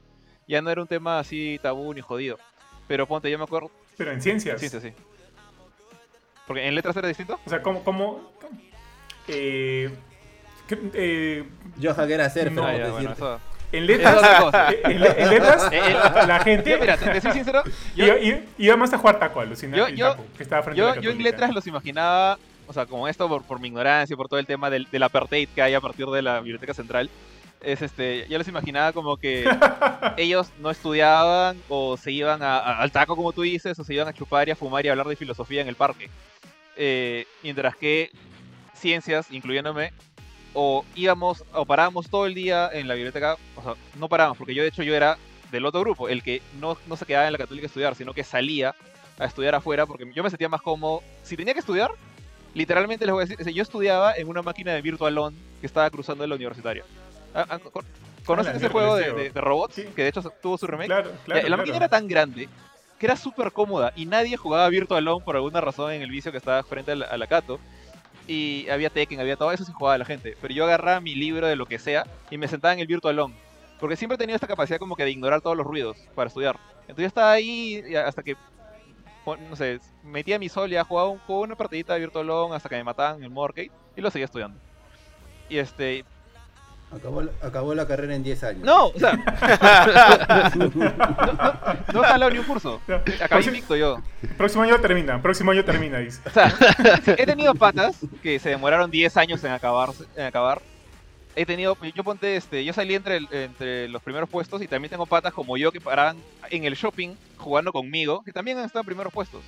Ya 0.47 0.61
no 0.61 0.69
era 0.69 0.81
un 0.81 0.87
tema 0.87 1.19
así 1.19 1.59
tabú 1.61 1.93
ni 1.93 2.01
jodido. 2.01 2.37
Pero 2.87 3.05
ponte, 3.07 3.29
yo 3.29 3.37
me 3.37 3.43
acuerdo, 3.43 3.69
Pero 3.97 4.11
en 4.11 4.21
ciencias. 4.21 4.61
Sí, 4.61 4.69
sí. 4.69 4.93
Porque 6.47 6.65
en 6.67 6.73
letras 6.75 6.95
era 6.95 7.07
distinto. 7.07 7.39
O 7.45 7.49
sea, 7.49 7.61
¿cómo...? 7.61 7.83
cómo 7.83 8.31
eh, 9.27 9.93
¿qué- 10.67 10.79
eh, 10.93 11.43
Johan 11.81 12.09
era 12.11 12.29
surfer, 12.29 12.51
No, 12.53 12.61
por 12.61 12.71
Ah, 12.71 12.77
ya, 12.77 12.91
bueno, 12.91 13.11
eso. 13.11 13.39
en 13.71 13.85
letras... 13.87 14.15
cosa. 14.41 14.69
en, 14.69 14.91
en 14.91 15.01
le- 15.01 15.21
en 15.23 15.29
letras, 15.29 15.69
Eh, 15.71 15.79
eh, 15.89 15.93
la 16.27 16.39
gente... 16.39 16.69
Yo, 16.71 16.79
mira, 16.79 16.97
te, 16.97 17.21
soy 17.21 17.31
sincero. 17.33 17.63
Yo, 17.95 18.05
más 18.77 18.93
a 18.93 18.97
jugar 18.97 19.19
taco, 19.19 19.41
alucina. 19.41 19.75
Yo- 19.77 19.89
yo- 19.89 20.11
taco, 20.11 20.25
que 20.37 20.43
estaba 20.43 20.63
frente 20.63 20.81
a 20.81 20.85
yo, 20.85 20.95
la 20.95 21.01
yo 21.01 21.11
en 21.11 21.21
letras 21.23 21.53
los 21.53 21.67
imaginaba, 21.67 22.37
o 22.67 22.73
sea, 22.73 22.85
como 22.85 23.07
esto 23.07 23.27
por, 23.27 23.43
por 23.43 23.59
mi 23.59 23.67
ignorancia, 23.67 24.15
por 24.15 24.29
todo 24.29 24.39
el 24.39 24.45
tema 24.45 24.69
del, 24.69 24.87
del 24.89 25.03
apartheid 25.03 25.49
que 25.53 25.61
hay 25.61 25.73
a 25.73 25.81
partir 25.81 26.05
de 26.07 26.21
la 26.21 26.39
biblioteca 26.39 26.73
central. 26.73 27.09
Es 27.61 27.81
este, 27.81 28.27
yo 28.29 28.37
los 28.37 28.47
imaginaba 28.47 28.93
como 28.93 29.17
que 29.17 29.43
ellos 30.17 30.49
no 30.59 30.69
estudiaban 30.69 31.59
o 31.69 31.97
se 31.97 32.11
iban 32.11 32.41
a- 32.43 32.57
a- 32.59 32.81
al 32.81 32.91
taco, 32.91 33.15
como 33.15 33.33
tú 33.33 33.41
dices, 33.41 33.77
o 33.79 33.83
se 33.83 33.93
iban 33.95 34.07
a 34.07 34.13
chupar 34.13 34.47
y 34.47 34.51
a 34.51 34.55
fumar 34.55 34.85
y 34.85 34.89
a 34.89 34.91
hablar 34.91 35.07
de 35.07 35.15
filosofía 35.15 35.61
en 35.61 35.67
el 35.67 35.75
parque. 35.75 36.09
Eh, 36.75 37.25
mientras 37.43 37.75
que 37.75 38.11
ciencias, 38.75 39.31
incluyéndome, 39.31 39.91
o 40.53 40.85
íbamos 40.95 41.43
o 41.53 41.65
parábamos 41.65 42.09
todo 42.09 42.25
el 42.27 42.33
día 42.35 42.69
en 42.71 42.87
la 42.87 42.93
biblioteca, 42.93 43.37
o 43.55 43.63
sea, 43.63 43.73
no 43.99 44.07
parábamos, 44.07 44.37
porque 44.37 44.53
yo 44.53 44.61
de 44.61 44.69
hecho 44.69 44.83
yo 44.83 44.95
era 44.95 45.17
del 45.51 45.65
otro 45.65 45.81
grupo, 45.81 46.09
el 46.09 46.21
que 46.23 46.41
no, 46.59 46.77
no 46.87 46.95
se 46.95 47.05
quedaba 47.05 47.25
en 47.25 47.31
la 47.33 47.37
católica 47.39 47.65
a 47.65 47.67
estudiar, 47.69 47.95
sino 47.95 48.13
que 48.13 48.23
salía 48.23 48.75
a 49.17 49.25
estudiar 49.25 49.55
afuera, 49.55 49.85
porque 49.87 50.11
yo 50.13 50.23
me 50.23 50.29
sentía 50.29 50.49
más 50.49 50.61
cómodo. 50.61 51.01
Si 51.23 51.35
tenía 51.35 51.53
que 51.53 51.59
estudiar, 51.61 51.89
literalmente 52.53 53.05
les 53.05 53.13
voy 53.13 53.21
a 53.23 53.25
decir, 53.25 53.37
o 53.39 53.43
sea, 53.43 53.51
yo 53.53 53.63
estudiaba 53.63 54.15
en 54.15 54.27
una 54.27 54.41
máquina 54.43 54.73
de 54.73 54.81
Virtual 54.81 55.17
On 55.17 55.35
que 55.59 55.65
estaba 55.65 55.89
cruzando 55.89 56.25
la 56.27 56.35
universitaria. 56.35 56.83
Ah, 57.33 57.45
ah, 57.49 57.59
con- 57.59 57.85
¿Conocen 58.25 58.55
ese 58.57 58.67
juego 58.69 58.95
de, 58.95 59.13
de- 59.13 59.29
de 59.29 59.41
robots? 59.41 59.75
Sí. 59.75 59.83
Que 59.95 60.03
de 60.03 60.09
hecho 60.09 60.21
tuvo 60.41 60.57
su 60.57 60.67
remake. 60.67 60.87
Claro, 60.87 61.11
Ya, 61.11 61.17
claro. 61.23 61.41
la 61.41 61.47
claro. 61.47 61.57
máquina 61.61 61.77
era 61.77 61.87
tan 61.89 62.07
grande 62.07 62.49
que 62.99 63.05
era 63.05 63.15
súper 63.15 63.51
cómoda 63.51 63.93
y 63.95 64.05
nadie 64.05 64.35
jugaba 64.37 64.67
Virtual 64.69 65.07
On 65.07 65.21
por 65.23 65.35
alguna 65.35 65.61
razón 65.61 65.91
en 65.91 66.01
el 66.01 66.09
vicio 66.09 66.31
que 66.31 66.37
estaba 66.39 66.61
frente 66.63 66.91
a 66.91 66.95
la, 66.95 67.05
a 67.05 67.17
la 67.17 67.27
Cato. 67.27 67.59
Y 68.27 68.67
había 68.69 68.89
Tekken, 68.89 69.21
había 69.21 69.37
todo 69.37 69.51
eso 69.53 69.63
sí 69.63 69.71
jugaba 69.71 69.97
la 69.97 70.03
gente. 70.03 70.35
Pero 70.41 70.53
yo 70.53 70.65
agarraba 70.65 70.99
mi 70.99 71.15
libro 71.15 71.47
de 71.47 71.55
lo 71.55 71.65
que 71.65 71.79
sea 71.79 72.05
y 72.29 72.37
me 72.37 72.47
sentaba 72.49 72.73
en 72.73 72.79
el 72.81 72.87
Virtual 72.87 73.17
On. 73.19 73.33
Porque 73.79 73.95
siempre 73.95 74.15
he 74.15 74.17
tenido 74.17 74.35
esta 74.35 74.47
capacidad 74.47 74.79
como 74.79 74.95
que 74.97 75.03
de 75.05 75.11
ignorar 75.11 75.39
todos 75.39 75.55
los 75.55 75.65
ruidos 75.65 75.95
para 76.15 76.27
estudiar. 76.27 76.57
Entonces 76.81 77.03
yo 77.03 77.07
estaba 77.07 77.31
ahí 77.31 77.81
hasta 77.95 78.23
que, 78.23 78.35
no 79.49 79.55
sé, 79.55 79.79
metía 80.03 80.39
mi 80.39 80.49
sol 80.49 80.69
y 80.69 80.73
ya 80.73 80.83
jugaba 80.83 81.07
un 81.09 81.19
juego, 81.19 81.41
una 81.43 81.55
partidita 81.55 81.93
de 81.93 81.99
Virtual 82.01 82.29
On 82.29 82.53
hasta 82.53 82.67
que 82.67 82.75
me 82.75 82.83
mataban 82.83 83.17
en 83.17 83.23
el 83.23 83.29
modo 83.29 83.45
arcade 83.45 83.71
y 83.95 84.01
lo 84.01 84.09
seguía 84.11 84.25
estudiando. 84.25 84.59
Y 85.47 85.57
este, 85.59 86.03
Acabó, 86.89 87.21
acabó 87.41 87.75
la 87.75 87.85
carrera 87.85 88.15
en 88.15 88.23
10 88.23 88.43
años. 88.45 88.63
No, 88.63 88.87
o 88.87 88.97
sea. 88.97 89.11
no, 91.93 92.01
no, 92.01 92.17
no 92.17 92.29
ni 92.29 92.37
un 92.39 92.45
curso. 92.45 92.79
Acabé 93.21 93.43
invicto 93.43 93.75
yo. 93.75 94.01
Próximo 94.37 94.63
año 94.63 94.79
termina, 94.79 95.21
próximo 95.21 95.51
año 95.51 95.65
termina, 95.65 95.99
he 95.99 97.25
tenido 97.25 97.53
patas 97.55 97.97
que 98.23 98.39
se 98.39 98.49
demoraron 98.49 98.89
10 98.89 99.17
años 99.17 99.43
en 99.43 99.51
acabar, 99.51 99.89
en 100.15 100.25
acabar. 100.25 100.61
He 101.35 101.45
tenido, 101.45 101.77
yo 101.93 102.03
ponte 102.03 102.37
este, 102.37 102.63
yo 102.63 102.71
salí 102.73 102.95
entre, 102.95 103.19
entre 103.31 103.89
los 103.89 104.01
primeros 104.01 104.29
puestos 104.29 104.61
y 104.61 104.67
también 104.67 104.89
tengo 104.89 105.05
patas 105.05 105.33
como 105.33 105.57
yo 105.57 105.71
que 105.71 105.81
paraban 105.81 106.17
en 106.49 106.63
el 106.63 106.73
shopping 106.75 107.15
jugando 107.37 107.71
conmigo, 107.73 108.23
que 108.23 108.31
también 108.31 108.57
estado 108.59 108.79
en 108.79 108.87
primeros 108.87 109.13
puestos. 109.13 109.43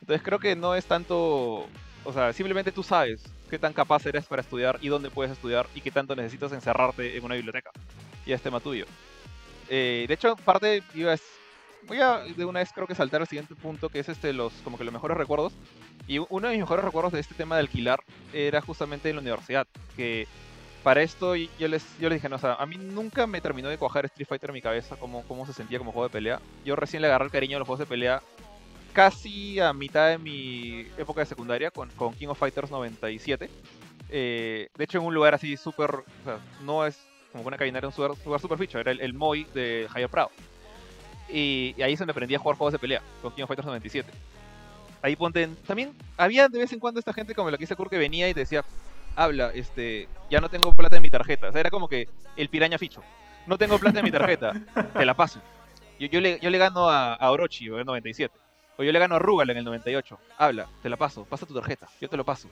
Entonces 0.00 0.22
creo 0.22 0.38
que 0.38 0.54
no 0.54 0.74
es 0.76 0.86
tanto, 0.86 1.66
o 2.04 2.12
sea, 2.14 2.32
simplemente 2.32 2.70
tú 2.70 2.82
sabes 2.82 3.24
qué 3.50 3.58
tan 3.58 3.72
capaz 3.72 4.04
eres 4.06 4.26
para 4.26 4.42
estudiar 4.42 4.78
y 4.80 4.88
dónde 4.88 5.10
puedes 5.10 5.32
estudiar 5.32 5.66
y 5.74 5.80
qué 5.80 5.90
tanto 5.90 6.14
necesitas 6.16 6.52
encerrarte 6.52 7.16
en 7.16 7.24
una 7.24 7.34
biblioteca. 7.34 7.70
Y 8.24 8.32
es 8.32 8.42
tema 8.42 8.60
tuyo. 8.60 8.84
Eh, 9.68 10.04
de 10.08 10.14
hecho, 10.14 10.36
parte 10.36 10.82
iba 10.94 11.12
a- 11.12 11.18
voy 11.88 12.00
a 12.00 12.18
de 12.18 12.44
una 12.44 12.60
vez 12.60 12.72
creo 12.72 12.86
que 12.86 12.94
saltar 12.94 13.20
al 13.20 13.28
siguiente 13.28 13.54
punto 13.54 13.88
que 13.88 14.00
es 14.00 14.08
este 14.08 14.32
los 14.32 14.52
como 14.64 14.76
que 14.78 14.82
los 14.84 14.92
mejores 14.92 15.16
recuerdos 15.16 15.52
y 16.08 16.18
uno 16.18 16.48
de 16.48 16.54
mis 16.54 16.60
mejores 16.60 16.84
recuerdos 16.84 17.12
de 17.12 17.20
este 17.20 17.34
tema 17.34 17.54
de 17.56 17.60
alquilar 17.60 18.00
era 18.32 18.60
justamente 18.60 19.08
en 19.08 19.16
la 19.16 19.22
universidad 19.22 19.68
que 19.94 20.26
para 20.82 21.02
esto 21.02 21.36
yo 21.36 21.68
les 21.68 21.84
yo 21.98 22.08
les 22.08 22.16
dije 22.18 22.28
no 22.28 22.36
o 22.36 22.38
sea 22.40 22.54
a 22.54 22.66
mí 22.66 22.76
nunca 22.76 23.28
me 23.28 23.40
terminó 23.40 23.68
de 23.68 23.78
cuajar 23.78 24.04
Street 24.06 24.26
Fighter 24.26 24.50
en 24.50 24.54
mi 24.54 24.62
cabeza 24.62 24.96
cómo 24.96 25.22
cómo 25.28 25.46
se 25.46 25.52
sentía 25.52 25.78
como 25.78 25.92
juego 25.92 26.08
de 26.08 26.12
pelea 26.12 26.40
yo 26.64 26.74
recién 26.74 27.02
le 27.02 27.08
agarré 27.08 27.26
el 27.26 27.30
cariño 27.30 27.56
a 27.56 27.60
los 27.60 27.66
juegos 27.68 27.80
de 27.80 27.86
pelea 27.86 28.20
casi 28.96 29.60
a 29.60 29.74
mitad 29.74 30.08
de 30.08 30.16
mi 30.16 30.86
época 30.96 31.20
de 31.20 31.26
secundaria 31.26 31.70
con, 31.70 31.90
King 32.14 32.28
of 32.28 32.38
Fighters 32.38 32.70
97 32.70 33.50
Eh, 34.08 34.68
de 34.74 34.84
hecho 34.84 34.96
en 34.96 35.04
un 35.04 35.12
lugar 35.12 35.34
así 35.34 35.58
súper 35.58 35.90
no 36.62 36.86
es 36.86 36.96
como 37.30 37.44
una 37.44 37.58
cabina 37.58 37.76
era 37.76 37.88
un 37.88 37.94
lugar, 37.94 38.40
súper 38.40 38.56
ficho 38.56 38.78
era 38.78 38.92
el, 38.92 39.00
el 39.02 39.12
Moy 39.12 39.44
de 39.52 39.86
Higher 39.94 40.08
Proud 40.08 40.30
y, 41.28 41.74
ahí 41.82 41.94
se 41.94 42.06
me 42.06 42.12
aprendí 42.12 42.34
a 42.36 42.38
jugar 42.38 42.56
juegos 42.56 42.72
de 42.72 42.78
pelea 42.78 43.02
con 43.20 43.32
King 43.32 43.42
of 43.42 43.48
Fighters 43.48 43.66
97. 43.66 44.10
Ahí 45.02 45.16
ponte. 45.16 45.48
También 45.66 45.92
había 46.16 46.48
de 46.48 46.58
vez 46.58 46.72
en 46.72 46.78
cuando 46.78 47.00
esta 47.00 47.12
gente 47.12 47.34
como 47.34 47.50
la 47.50 47.58
que 47.58 47.64
dice 47.64 47.74
Kurt 47.74 47.90
que 47.90 47.98
venía 47.98 48.28
y 48.28 48.32
decía: 48.32 48.64
Habla, 49.16 49.50
este, 49.52 50.08
ya 50.30 50.40
no 50.40 50.48
tengo 50.48 50.72
plata 50.72 50.96
en 50.96 51.02
mi 51.02 51.10
tarjeta. 51.10 51.48
O 51.48 51.52
sea, 51.52 51.60
era 51.60 51.70
como 51.70 51.88
que 51.88 52.08
el 52.36 52.48
piraña 52.48 52.78
ficho. 52.78 53.02
No 53.46 53.58
tengo 53.58 53.76
plata 53.78 53.98
en 53.98 54.04
mi 54.04 54.12
tarjeta, 54.12 54.52
te 54.96 55.04
la 55.04 55.14
paso. 55.14 55.40
Yo, 55.98 56.06
yo, 56.06 56.20
le, 56.20 56.38
yo 56.38 56.48
le 56.48 56.58
gano 56.58 56.88
a, 56.88 57.14
a 57.14 57.30
Orochi 57.32 57.66
en 57.66 57.74
el 57.74 57.86
97. 57.86 58.45
O 58.78 58.82
yo 58.84 58.92
le 58.92 58.98
gano 58.98 59.16
a 59.16 59.18
Rugal 59.18 59.48
en 59.50 59.58
el 59.58 59.64
98. 59.64 60.18
Habla, 60.38 60.68
te 60.82 60.88
la 60.88 60.96
paso, 60.96 61.24
pasa 61.24 61.46
tu 61.46 61.54
tarjeta, 61.54 61.88
yo 62.00 62.08
te 62.08 62.16
lo 62.16 62.24
paso. 62.24 62.48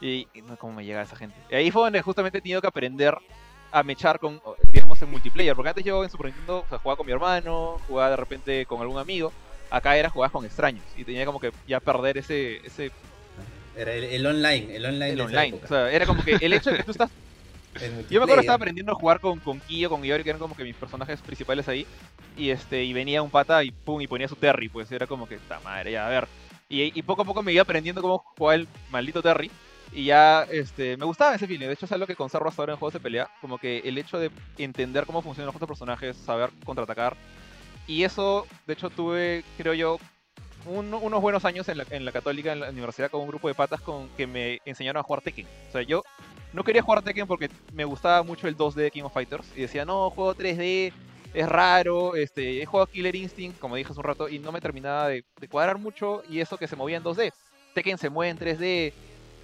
Y, 0.00 0.26
y 0.34 0.42
no, 0.42 0.56
¿cómo 0.56 0.72
me 0.74 0.84
llega 0.84 1.02
esa 1.02 1.16
gente? 1.16 1.36
Y 1.50 1.54
ahí 1.54 1.70
fue 1.70 1.82
donde 1.82 2.02
justamente 2.02 2.38
he 2.38 2.40
tenido 2.40 2.60
que 2.60 2.66
aprender 2.66 3.16
a 3.70 3.82
mechar 3.82 4.18
con, 4.18 4.40
digamos, 4.72 5.00
en 5.02 5.10
multiplayer. 5.10 5.54
Porque 5.54 5.70
antes 5.70 5.84
yo 5.84 6.02
en 6.04 6.10
Super 6.10 6.26
Nintendo 6.26 6.64
o 6.64 6.68
sea, 6.68 6.78
jugaba 6.78 6.96
con 6.96 7.06
mi 7.06 7.12
hermano, 7.12 7.80
jugaba 7.88 8.10
de 8.10 8.16
repente 8.16 8.66
con 8.66 8.80
algún 8.80 8.98
amigo. 8.98 9.32
Acá 9.70 9.96
era 9.96 10.10
jugar 10.10 10.30
con 10.30 10.44
extraños. 10.44 10.84
Y 10.96 11.04
tenía 11.04 11.24
como 11.24 11.40
que 11.40 11.52
ya 11.66 11.80
perder 11.80 12.18
ese, 12.18 12.58
ese 12.66 12.90
Era 13.76 13.92
el, 13.94 14.04
el 14.04 14.26
online, 14.26 14.76
el 14.76 14.84
online. 14.84 15.10
el 15.10 15.16
de 15.16 15.22
online. 15.22 15.60
O 15.64 15.66
sea, 15.66 15.90
era 15.90 16.04
como 16.04 16.22
que 16.22 16.36
el 16.40 16.52
hecho 16.52 16.70
de 16.70 16.76
que 16.78 16.82
tú 16.82 16.90
estás. 16.90 17.10
Yo 17.80 18.20
me 18.20 18.24
acuerdo 18.24 18.40
estaba 18.40 18.56
aprendiendo 18.56 18.92
a 18.92 18.94
jugar 18.94 19.20
con, 19.20 19.38
con 19.40 19.58
Kyo, 19.60 19.88
con 19.88 20.04
Iori, 20.04 20.22
que 20.22 20.30
eran 20.30 20.40
como 20.40 20.54
que 20.56 20.64
mis 20.64 20.76
personajes 20.76 21.20
principales 21.20 21.66
ahí. 21.68 21.86
Y 22.36 22.50
este, 22.50 22.84
y 22.84 22.92
venía 22.92 23.22
un 23.22 23.30
pata 23.30 23.62
y 23.64 23.70
pum, 23.70 24.00
y 24.00 24.06
ponía 24.06 24.28
su 24.28 24.36
Terry, 24.36 24.68
pues 24.68 24.90
era 24.92 25.06
como 25.06 25.26
que, 25.28 25.36
esta 25.36 25.58
madre, 25.60 25.92
ya, 25.92 26.06
a 26.06 26.10
ver. 26.10 26.28
Y, 26.68 26.98
y 26.98 27.02
poco 27.02 27.22
a 27.22 27.24
poco 27.24 27.42
me 27.42 27.52
iba 27.52 27.62
aprendiendo 27.62 28.00
cómo 28.02 28.18
jugar 28.38 28.60
el 28.60 28.68
maldito 28.90 29.22
Terry. 29.22 29.50
Y 29.94 30.04
ya, 30.04 30.46
este, 30.50 30.96
me 30.96 31.04
gustaba 31.04 31.34
ese 31.34 31.46
feeling. 31.46 31.66
De 31.66 31.74
hecho, 31.74 31.84
es 31.84 31.92
algo 31.92 32.06
que 32.06 32.16
conservo 32.16 32.48
hasta 32.48 32.62
ahora 32.62 32.72
en 32.72 32.78
juegos 32.78 32.94
de 32.94 33.00
pelea. 33.00 33.28
Como 33.42 33.58
que 33.58 33.78
el 33.84 33.98
hecho 33.98 34.18
de 34.18 34.30
entender 34.56 35.04
cómo 35.04 35.20
funcionan 35.20 35.46
los 35.48 35.56
otros 35.56 35.68
personajes, 35.68 36.16
saber 36.16 36.50
contraatacar. 36.64 37.14
Y 37.86 38.04
eso, 38.04 38.46
de 38.66 38.72
hecho, 38.72 38.88
tuve, 38.88 39.44
creo 39.58 39.74
yo, 39.74 39.98
un- 40.64 40.94
unos 40.94 41.20
buenos 41.20 41.44
años 41.44 41.68
en 41.68 41.76
la, 41.78 41.84
en 41.90 42.04
la 42.06 42.12
católica, 42.12 42.52
en 42.52 42.60
la 42.60 42.70
universidad, 42.70 43.10
con 43.10 43.20
un 43.20 43.28
grupo 43.28 43.48
de 43.48 43.54
patas 43.54 43.80
con 43.82 44.08
que 44.10 44.26
me 44.26 44.60
enseñaron 44.64 45.00
a 45.00 45.02
jugar 45.02 45.20
Tekken. 45.20 45.46
O 45.68 45.72
sea, 45.72 45.82
yo 45.82 46.04
no 46.52 46.64
quería 46.64 46.82
jugar 46.82 47.02
Tekken 47.02 47.26
porque 47.26 47.50
me 47.72 47.84
gustaba 47.84 48.22
mucho 48.22 48.46
el 48.46 48.56
2D 48.56 48.74
de 48.74 48.90
King 48.90 49.04
of 49.04 49.12
Fighters. 49.12 49.46
Y 49.56 49.62
decía, 49.62 49.84
no, 49.84 50.10
juego 50.10 50.34
3D, 50.34 50.92
es 51.34 51.48
raro, 51.48 52.14
este, 52.14 52.62
he 52.62 52.66
jugado 52.66 52.86
Killer 52.86 53.16
Instinct, 53.16 53.58
como 53.58 53.76
dije 53.76 53.90
hace 53.90 54.00
un 54.00 54.04
rato, 54.04 54.28
y 54.28 54.38
no 54.38 54.52
me 54.52 54.60
terminaba 54.60 55.08
de, 55.08 55.24
cuadrar 55.50 55.78
mucho. 55.78 56.22
Y 56.28 56.40
eso 56.40 56.58
que 56.58 56.68
se 56.68 56.76
movía 56.76 56.98
en 56.98 57.04
2D. 57.04 57.32
Tekken 57.74 57.96
se 57.96 58.10
mueve 58.10 58.30
en 58.30 58.38
3D, 58.38 58.92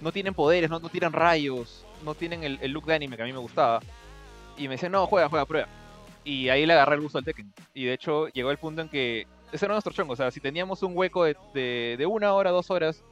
no 0.01 0.11
tienen 0.11 0.33
poderes, 0.33 0.69
no, 0.69 0.79
tiran 0.81 1.13
rayos, 1.13 1.85
no 2.05 2.13
tienen 2.13 2.43
el, 2.43 2.71
look 2.71 2.85
de 2.85 2.95
anime 2.95 3.17
que 3.17 3.23
a 3.23 3.25
mí 3.25 3.33
me 3.33 3.39
gustaba. 3.39 3.81
Y 4.55 4.67
me 4.67 4.75
decían, 4.75 4.91
no, 4.91 5.07
juega, 5.07 5.29
juega, 5.29 5.45
prueba. 5.45 5.67
Y 6.23 6.49
ahí 6.49 6.65
le 6.65 6.73
agarré 6.73 6.95
el 6.95 7.01
gusto 7.01 7.17
al 7.17 7.25
Tekken. 7.25 7.51
Y 7.73 7.85
de 7.85 7.93
hecho 7.93 8.27
llegó 8.27 8.51
el 8.51 8.57
punto 8.57 8.81
en 8.81 8.89
que 8.89 9.25
ese 9.51 9.65
era 9.65 9.73
nuestro 9.73 9.93
chongo. 9.93 10.13
O 10.13 10.15
sea, 10.15 10.29
si 10.29 10.39
teníamos 10.39 10.83
un 10.83 10.95
hueco 10.95 11.23
de, 11.23 11.95
de 11.97 12.05
una 12.05 12.33
hora, 12.33 12.51
dos 12.51 12.69
horas 12.69 13.03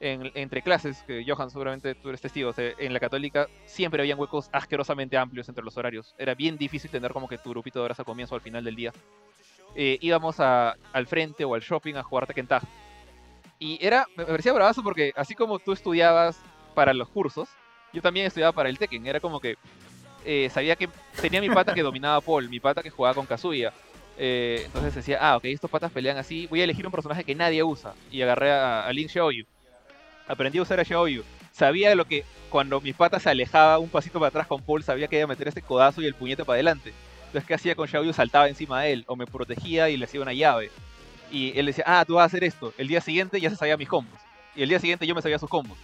en- 0.00 0.30
entre 0.34 0.62
clases, 0.62 1.02
que 1.06 1.24
Johan 1.26 1.50
seguramente 1.50 1.94
tú 1.94 2.08
eres 2.10 2.20
testigo, 2.20 2.50
o 2.50 2.52
sea, 2.52 2.72
en 2.78 2.92
la 2.92 3.00
católica 3.00 3.46
siempre 3.64 4.02
habían 4.02 4.18
huecos 4.18 4.48
asquerosamente 4.52 5.16
amplios 5.16 5.48
entre 5.48 5.64
los 5.64 5.76
horarios. 5.76 6.14
Era 6.18 6.34
bien 6.34 6.56
difícil 6.58 6.90
tener 6.90 7.12
como 7.12 7.28
que 7.28 7.38
tu 7.38 7.50
grupito 7.50 7.78
de 7.78 7.84
horas 7.86 7.98
al 7.98 8.04
comienzo 8.04 8.34
o 8.34 8.36
al 8.36 8.42
final 8.42 8.62
del 8.64 8.76
día. 8.76 8.92
Eh, 9.74 9.98
íbamos 10.00 10.40
a- 10.40 10.74
al 10.92 11.06
frente 11.06 11.44
o 11.44 11.54
al 11.54 11.60
shopping 11.60 11.94
a 11.94 12.02
jugar 12.02 12.26
Tekken 12.26 12.46
Tag. 12.46 12.62
Y 13.58 13.78
era, 13.84 14.06
me 14.16 14.24
parecía 14.26 14.52
bravazo 14.52 14.82
porque 14.82 15.12
así 15.16 15.34
como 15.34 15.58
tú 15.58 15.72
estudiabas 15.72 16.38
para 16.74 16.92
los 16.92 17.08
cursos, 17.08 17.48
yo 17.92 18.02
también 18.02 18.26
estudiaba 18.26 18.52
para 18.52 18.68
el 18.68 18.78
Tekken. 18.78 19.06
Era 19.06 19.20
como 19.20 19.40
que 19.40 19.56
eh, 20.24 20.50
sabía 20.50 20.76
que 20.76 20.88
tenía 21.20 21.40
mi 21.40 21.48
pata 21.48 21.72
que 21.72 21.82
dominaba 21.82 22.20
Paul, 22.20 22.48
mi 22.50 22.60
pata 22.60 22.82
que 22.82 22.90
jugaba 22.90 23.14
con 23.14 23.26
Kazuya. 23.26 23.72
Eh, 24.18 24.62
entonces 24.66 24.94
decía, 24.94 25.18
ah, 25.20 25.36
ok, 25.36 25.44
estos 25.46 25.70
patas 25.70 25.92
pelean 25.92 26.16
así, 26.16 26.46
voy 26.48 26.60
a 26.60 26.64
elegir 26.64 26.84
un 26.86 26.92
personaje 26.92 27.22
que 27.24 27.34
nadie 27.34 27.62
usa. 27.62 27.94
Y 28.10 28.20
agarré 28.22 28.50
a, 28.52 28.86
a 28.86 28.92
Lin 28.92 29.08
Xiaoyu. 29.08 29.44
Aprendí 30.28 30.58
a 30.58 30.62
usar 30.62 30.80
a 30.80 30.84
Xiaoyu. 30.84 31.24
Sabía 31.52 31.94
lo 31.94 32.04
que 32.04 32.24
cuando 32.50 32.80
mi 32.80 32.92
pata 32.92 33.18
se 33.18 33.30
alejaba 33.30 33.78
un 33.78 33.88
pasito 33.88 34.18
para 34.18 34.28
atrás 34.28 34.46
con 34.46 34.62
Paul, 34.62 34.82
sabía 34.82 35.08
que 35.08 35.16
iba 35.16 35.24
a 35.24 35.28
meter 35.28 35.48
este 35.48 35.62
codazo 35.62 36.02
y 36.02 36.06
el 36.06 36.14
puñete 36.14 36.44
para 36.44 36.56
adelante. 36.56 36.92
Entonces, 37.26 37.44
¿qué 37.46 37.54
hacía 37.54 37.74
con 37.74 37.88
Xiaoyu? 37.88 38.12
Saltaba 38.12 38.48
encima 38.48 38.82
de 38.82 38.92
él, 38.92 39.04
o 39.06 39.16
me 39.16 39.26
protegía 39.26 39.88
y 39.88 39.96
le 39.96 40.04
hacía 40.04 40.20
una 40.20 40.32
llave. 40.32 40.70
Y 41.30 41.58
él 41.58 41.66
decía, 41.66 41.84
ah, 41.86 42.04
tú 42.06 42.14
vas 42.14 42.22
a 42.22 42.26
hacer 42.26 42.44
esto. 42.44 42.72
El 42.78 42.88
día 42.88 43.00
siguiente 43.00 43.40
ya 43.40 43.50
se 43.50 43.56
sabía 43.56 43.76
mis 43.76 43.88
combos. 43.88 44.18
Y 44.54 44.62
el 44.62 44.68
día 44.68 44.78
siguiente 44.78 45.06
yo 45.06 45.14
me 45.14 45.22
sabía 45.22 45.38
sus 45.38 45.50
combos. 45.50 45.76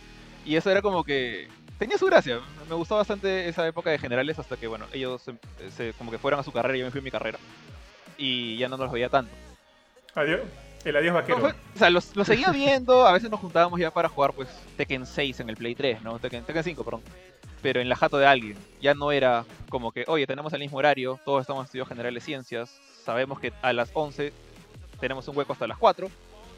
Y 0.44 0.56
eso 0.56 0.70
era 0.70 0.82
como 0.82 1.04
que 1.04 1.48
tenía 1.78 1.98
su 1.98 2.06
gracia. 2.06 2.40
Me 2.68 2.74
gustó 2.74 2.96
bastante 2.96 3.48
esa 3.48 3.66
época 3.66 3.90
de 3.90 3.98
generales 3.98 4.38
hasta 4.38 4.56
que, 4.56 4.66
bueno, 4.66 4.86
ellos 4.92 5.22
como 5.98 6.10
que 6.10 6.18
fueron 6.18 6.40
a 6.40 6.42
su 6.42 6.52
carrera 6.52 6.76
y 6.76 6.80
yo 6.80 6.86
me 6.86 6.90
fui 6.90 7.00
a 7.00 7.04
mi 7.04 7.10
carrera. 7.10 7.38
Y 8.16 8.56
ya 8.56 8.68
no 8.68 8.76
nos 8.76 8.90
veía 8.92 9.08
tanto. 9.08 9.32
Adiós. 10.14 10.40
El 10.84 10.96
adiós 10.96 11.12
No, 11.14 11.20
vaquero. 11.20 11.38
fue- 11.38 11.50
o 11.74 11.78
sea, 11.78 11.90
los, 11.90 12.14
los 12.16 12.26
seguía 12.26 12.50
viendo, 12.52 13.06
a 13.06 13.12
veces 13.12 13.30
nos 13.30 13.40
juntábamos 13.40 13.78
ya 13.78 13.90
para 13.90 14.08
jugar 14.08 14.32
pues 14.32 14.48
Tekken 14.76 15.06
6 15.06 15.40
en 15.40 15.48
el 15.50 15.56
Play 15.56 15.74
3, 15.74 16.02
¿no? 16.02 16.18
Tekken, 16.18 16.44
Tekken 16.44 16.64
5, 16.64 16.84
perdón. 16.84 17.02
Pero 17.62 17.80
en 17.80 17.88
la 17.88 17.94
jato 17.96 18.18
de 18.18 18.26
alguien. 18.26 18.56
Ya 18.80 18.92
no 18.94 19.12
era 19.12 19.44
como 19.68 19.92
que, 19.92 20.04
oye, 20.08 20.26
tenemos 20.26 20.52
el 20.52 20.58
mismo 20.60 20.78
horario, 20.78 21.20
todos 21.24 21.42
estamos 21.42 21.64
estudiando 21.64 21.88
generales 21.88 22.24
ciencias, 22.24 22.70
sabemos 23.04 23.38
que 23.38 23.52
a 23.62 23.72
las 23.72 23.90
11 23.94 24.32
tenemos 25.00 25.26
un 25.28 25.36
hueco 25.36 25.52
hasta 25.52 25.66
las 25.68 25.78
4, 25.78 26.08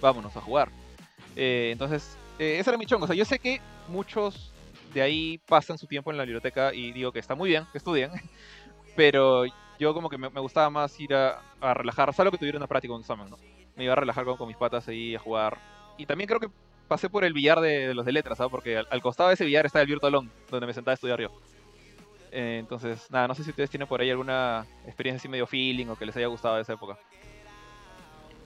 vámonos 0.01 0.35
a 0.37 0.41
jugar. 0.41 0.71
Eh, 1.37 1.69
entonces, 1.73 2.17
eh, 2.39 2.57
ese 2.59 2.71
era 2.71 2.79
mi 2.79 2.87
chongo. 2.87 3.05
O 3.05 3.07
sea, 3.07 3.17
yo 3.17 3.25
sé 3.27 3.39
que 3.39 3.61
muchos 3.89 4.51
de 4.95 5.03
ahí 5.03 5.39
pasan 5.47 5.77
su 5.77 5.87
tiempo 5.87 6.11
en 6.11 6.17
la 6.17 6.25
biblioteca 6.25 6.73
y 6.73 6.93
digo 6.93 7.13
que 7.13 7.19
está 7.19 7.35
muy 7.35 7.51
bien, 7.51 7.67
que 7.73 7.79
estudien, 7.79 8.11
pero 8.97 9.45
yo 9.79 9.93
como 9.93 10.09
que 10.09 10.17
me, 10.19 10.31
me 10.31 10.41
gustaba 10.41 10.71
más 10.71 10.99
ir 11.01 11.15
a, 11.15 11.41
a 11.61 11.75
relajar, 11.75 12.13
salvo 12.15 12.31
que 12.31 12.39
tuviera 12.39 12.57
una 12.59 12.67
práctica, 12.67 12.95
un 12.95 13.01
examen, 13.01 13.29
¿no? 13.29 13.37
Me 13.77 13.85
iba 13.85 13.93
a 13.93 13.97
relajar 13.97 14.25
con, 14.25 14.37
con 14.37 14.49
mis 14.49 14.57
patas 14.57 14.87
ahí 14.89 15.15
a 15.15 15.19
jugar. 15.19 15.59
Y 15.99 16.07
también 16.07 16.29
creo 16.29 16.41
que 16.41 16.49
pasé 16.89 17.09
por 17.09 17.25
el 17.25 17.33
billar 17.33 17.61
de, 17.61 17.89
de 17.89 17.95
los 17.95 18.05
de 18.07 18.13
letras, 18.13 18.39
¿sabes? 18.39 18.51
Porque 18.51 18.77
al, 18.79 18.87
al 18.91 19.01
costado 19.03 19.29
de 19.31 19.35
ese 19.35 19.45
billar 19.45 19.67
está 19.67 19.81
el 19.81 19.87
Virtualón, 19.87 20.31
donde 20.51 20.67
me 20.67 20.75
sentaba 20.75 20.93
a 20.93 20.95
estudiar 20.95 21.21
yo. 21.21 21.31
Eh, 22.31 22.57
entonces, 22.59 23.09
nada, 23.11 23.29
no 23.29 23.35
sé 23.35 23.45
si 23.45 23.51
ustedes 23.51 23.71
tienen 23.71 23.87
por 23.89 24.01
ahí 24.01 24.11
alguna 24.11 24.67
experiencia 24.87 25.19
así 25.19 25.29
medio 25.29 25.47
feeling 25.47 25.87
o 25.87 25.97
que 25.97 26.05
les 26.07 26.17
haya 26.17 26.27
gustado 26.27 26.57
de 26.57 26.63
esa 26.63 26.73
época. 26.73 26.99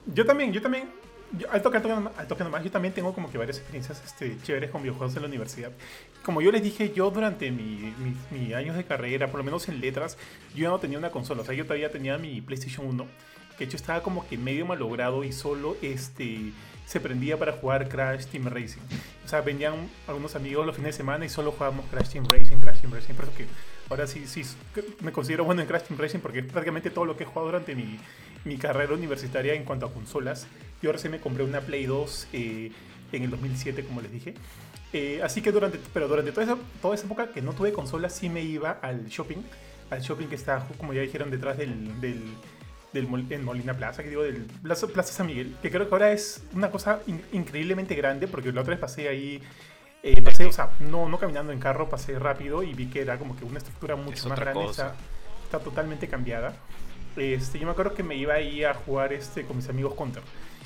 Yo 0.05 0.25
también, 0.25 0.53
yo 0.53 0.61
también. 0.61 0.89
yo- 1.37 1.49
al, 1.51 1.61
toque, 1.61 1.77
al, 1.77 1.83
toque, 2.27 2.43
nomás- 2.43 2.63
yo 2.63 2.71
también 2.71 2.93
tengo 2.93 3.13
como 3.13 3.31
que 3.31 3.37
varias 3.37 3.57
experiencias 3.57 4.03
este, 4.03 4.37
chéveres 4.43 4.71
con 4.71 4.81
videojuegos 4.81 5.15
en 5.15 5.21
la 5.23 5.27
universidad. 5.27 5.71
Como 6.23 6.41
yo 6.41 6.51
les 6.51 6.63
dije, 6.63 6.91
yo 6.93 7.09
durante 7.11 7.51
mi, 7.51 7.93
mi, 7.97 8.15
mi 8.31 8.53
años 8.53 8.75
de 8.75 8.83
carrera, 8.83 9.27
por 9.27 9.39
lo 9.39 9.43
menos 9.43 9.67
en 9.69 9.79
letras, 9.81 10.17
yo 10.55 10.63
ya 10.63 10.69
no 10.69 10.79
tenía 10.79 10.97
una 10.97 11.11
consola. 11.11 11.41
O 11.41 11.45
sea, 11.45 11.53
yo 11.55 11.63
todavía 11.65 11.91
tenía 11.91 12.17
mi 12.17 12.41
PlayStation 12.41 12.85
1, 12.87 13.07
que 13.59 13.65
de 13.65 13.69
hecho 13.69 13.77
estaba 13.77 14.01
como 14.01 14.25
que 14.25 14.37
medio 14.37 14.65
malogrado 14.65 15.25
y 15.25 15.33
solo 15.33 15.75
este, 15.81 16.53
se 16.85 17.01
prendía 17.01 17.37
para 17.37 17.51
jugar 17.51 17.89
Crash 17.89 18.25
Team 18.27 18.45
Racing. 18.45 18.81
O 19.25 19.27
sea, 19.27 19.41
venían 19.41 19.73
algunos 20.07 20.35
amigos 20.37 20.65
los 20.65 20.75
fines 20.75 20.95
de 20.95 20.97
semana 20.97 21.25
y 21.25 21.29
solo 21.29 21.51
jugábamos 21.51 21.85
Crash 21.91 22.09
Team 22.09 22.25
Racing, 22.25 22.57
Crash 22.57 22.79
Team 22.79 22.93
Racing. 22.93 23.13
Por 23.15 23.25
eso 23.25 23.37
que 23.37 23.45
ahora 23.89 24.07
sí, 24.07 24.25
sí 24.27 24.43
me 25.01 25.11
considero 25.11 25.43
bueno 25.43 25.61
en 25.61 25.67
Crash 25.67 25.83
Team 25.83 25.99
Racing 25.99 26.19
porque 26.19 26.39
es 26.39 26.45
prácticamente 26.45 26.89
todo 26.89 27.03
lo 27.03 27.17
que 27.17 27.25
he 27.25 27.27
jugado 27.27 27.47
durante 27.47 27.75
mi, 27.75 27.99
mi 28.45 28.57
carrera 28.57 28.93
universitaria 28.93 29.53
en 29.53 29.65
cuanto 29.65 29.85
a 29.85 29.93
consolas. 29.93 30.47
Yo 30.81 30.91
recién 30.91 31.11
me 31.11 31.19
compré 31.19 31.43
una 31.43 31.59
Play 31.59 31.85
2 31.85 32.27
eh, 32.31 32.71
en 33.11 33.23
el 33.23 33.29
2007, 33.29 33.83
como 33.83 34.01
les 34.01 34.11
dije. 34.11 34.35
Eh, 34.93 35.21
así 35.23 35.41
que 35.41 35.51
durante, 35.51 35.79
pero 35.93 36.07
durante 36.07 36.31
toda 36.31 36.43
esa, 36.43 36.57
toda 36.81 36.95
esa 36.95 37.05
época 37.05 37.31
que 37.31 37.41
no 37.41 37.53
tuve 37.53 37.71
consola, 37.71 38.09
sí 38.09 38.29
me 38.29 38.41
iba 38.41 38.71
al 38.71 39.07
shopping, 39.07 39.43
al 39.91 40.01
shopping 40.01 40.27
que 40.27 40.35
está, 40.35 40.65
como 40.77 40.93
ya 40.93 41.01
dijeron, 41.01 41.29
detrás 41.29 41.57
del, 41.57 41.99
del 42.93 43.07
en 43.29 43.43
Molina 43.45 43.73
Plaza, 43.73 44.03
que 44.03 44.09
digo, 44.09 44.23
del 44.23 44.45
Plaza, 44.63 44.87
Plaza 44.87 45.13
San 45.13 45.27
Miguel, 45.27 45.55
que 45.61 45.69
creo 45.69 45.87
que 45.87 45.93
ahora 45.95 46.11
es 46.11 46.43
una 46.53 46.71
cosa 46.71 46.99
in- 47.07 47.21
increíblemente 47.33 47.95
grande, 47.95 48.27
porque 48.27 48.51
la 48.51 48.61
otra 48.61 48.71
vez 48.71 48.79
pasé 48.79 49.07
ahí, 49.07 49.41
eh, 50.01 50.21
pasé, 50.21 50.45
o 50.45 50.51
sea, 50.51 50.71
no, 50.79 51.07
no 51.09 51.19
caminando 51.19 51.51
en 51.51 51.59
carro, 51.59 51.89
pasé 51.89 52.17
rápido 52.17 52.63
y 52.63 52.73
vi 52.73 52.87
que 52.87 53.01
era 53.01 53.17
como 53.17 53.35
que 53.35 53.45
una 53.45 53.57
estructura 53.59 53.95
mucho 53.95 54.13
Es 54.17 54.25
más 54.27 54.39
grande, 54.39 54.65
está, 54.65 54.95
está 55.43 55.59
totalmente 55.59 56.07
cambiada. 56.07 56.55
Este, 57.15 57.59
yo 57.59 57.65
me 57.65 57.71
acuerdo 57.73 57.93
que 57.93 58.03
me 58.03 58.15
iba 58.15 58.33
ahí 58.35 58.63
a 58.63 58.73
jugar 58.73 59.11
este, 59.13 59.43
con 59.43 59.57
mis 59.57 59.67
amigos 59.69 59.93
Counter. 59.95 60.23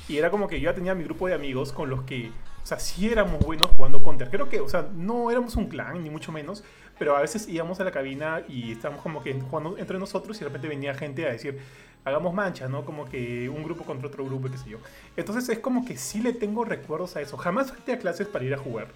Y 0.08 0.18
era 0.18 0.30
como 0.30 0.48
que 0.48 0.60
yo 0.60 0.70
ya 0.70 0.76
tenía 0.76 0.94
mi 0.94 1.04
grupo 1.04 1.28
de 1.28 1.34
amigos 1.34 1.72
con 1.72 1.90
los 1.90 2.04
que, 2.04 2.30
o 2.62 2.66
sea, 2.66 2.78
sí 2.80 3.10
éramos 3.10 3.40
buenos 3.40 3.68
jugando 3.72 4.04
Counter. 4.04 4.30
Creo 4.30 4.50
que, 4.50 4.60
o 4.60 4.70
sea, 4.70 4.88
no 4.94 5.32
éramos 5.32 5.56
un 5.56 5.68
clan, 5.68 6.04
ni 6.04 6.10
mucho 6.10 6.32
menos, 6.32 6.64
pero 7.00 7.16
a 7.18 7.22
veces 7.22 7.48
íbamos 7.48 7.80
a 7.80 7.86
la 7.86 7.92
cabina 7.92 8.44
y 8.48 8.74
estábamos 8.74 9.02
como 9.02 9.24
que 9.24 9.34
jugando 9.34 9.78
entre 9.78 9.98
nosotros 9.98 10.38
y 10.38 10.40
de 10.42 10.46
repente 10.46 10.68
venía 10.68 10.94
gente 10.94 11.26
a 11.26 11.32
decir, 11.32 11.60
hagamos 12.06 12.34
mancha, 12.34 12.68
¿no? 12.68 12.86
Como 12.86 13.06
que 13.06 13.50
un 13.50 13.64
grupo 13.64 13.84
contra 13.84 14.08
otro 14.08 14.26
grupo, 14.26 14.50
qué 14.50 14.58
sé 14.58 14.70
yo. 14.70 14.78
Entonces 15.16 15.50
es 15.50 15.60
como 15.60 15.86
que 15.86 15.98
sí 15.98 16.22
le 16.22 16.34
tengo 16.34 16.66
recuerdos 16.66 17.16
a 17.16 17.22
eso. 17.22 17.38
Jamás 17.38 17.70
falté 17.70 17.94
a 17.94 18.00
clases 18.00 18.28
para 18.28 18.46
ir 18.46 18.54
a 18.54 18.58
jugar. 18.58 18.88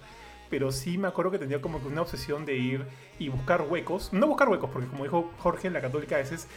Pero 0.50 0.72
sí 0.72 0.96
me 0.96 1.08
acuerdo 1.08 1.30
que 1.30 1.38
tenía 1.38 1.60
como 1.60 1.80
que 1.80 1.88
una 1.88 2.02
obsesión 2.02 2.46
de 2.46 2.56
ir 2.56 2.86
y 3.18 3.28
buscar 3.28 3.62
huecos. 3.62 4.12
No 4.12 4.26
buscar 4.26 4.48
huecos, 4.48 4.70
porque 4.70 4.88
como 4.88 5.04
dijo 5.04 5.30
Jorge, 5.38 5.68
en 5.68 5.74
la 5.74 5.80
católica 5.80 6.16
a 6.16 6.18
veces 6.18 6.48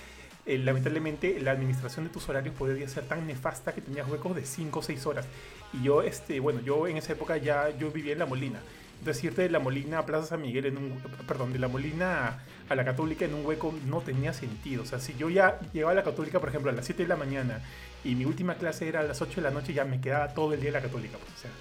eh, 0.46 0.58
lamentablemente 0.58 1.40
la 1.40 1.52
administración 1.52 2.06
de 2.06 2.12
tus 2.12 2.28
horarios 2.28 2.56
podría 2.56 2.88
ser 2.88 3.04
tan 3.04 3.28
nefasta 3.28 3.74
que 3.74 3.82
tenías 3.82 4.10
huecos 4.10 4.36
de 4.36 4.46
5 4.46 4.80
o 4.80 4.82
6 4.82 5.06
horas. 5.06 5.28
Y 5.74 5.84
yo, 5.84 6.02
este, 6.02 6.40
bueno, 6.40 6.62
yo 6.62 6.88
en 6.88 6.98
esa 6.98 7.14
época 7.14 7.38
ya 7.38 7.70
yo 7.78 7.92
vivía 7.92 8.14
en 8.14 8.20
La 8.20 8.26
Molina. 8.26 8.60
Entonces 9.00 9.24
irte 9.24 9.42
de 9.44 9.50
La 9.50 9.60
Molina 9.60 10.00
a 10.00 10.06
Plaza 10.06 10.28
San 10.28 10.42
Miguel 10.42 10.68
en 10.68 10.78
un, 10.78 11.02
perdón, 11.28 11.54
de 11.54 11.60
La 11.60 11.68
Molina 11.68 12.44
a 12.72 12.76
la 12.76 12.86
Católica 12.86 13.26
en 13.26 13.34
un 13.34 13.46
hueco 13.46 13.74
no 13.86 14.02
tenía 14.02 14.34
sentido. 14.34 14.84
O 14.84 14.86
sea, 14.86 15.00
si 15.00 15.16
yo 15.16 15.30
ya 15.30 15.60
llegaba 15.74 15.92
a 15.92 15.96
la 15.96 16.04
Católica, 16.04 16.40
por 16.40 16.50
ejemplo, 16.50 16.72
a 16.72 16.74
las 16.74 16.86
7 16.86 17.04
de 17.04 17.10
la 17.10 17.16
mañana 17.16 17.62
y 18.04 18.16
mi 18.16 18.26
última 18.26 18.56
clase 18.56 18.88
era 18.88 19.02
a 19.02 19.04
las 19.04 19.22
8 19.22 19.36
de 19.36 19.42
la 19.42 19.52
noche, 19.52 19.74
ya 19.74 19.86
me 19.86 20.02
quedaba 20.02 20.34
todo 20.34 20.54
el 20.54 20.60
día 20.60 20.70
en 20.70 20.74
la 20.76 20.82
Católica. 20.82 21.18
Pues, 21.18 21.34
o 21.34 21.38
sea, 21.38 21.52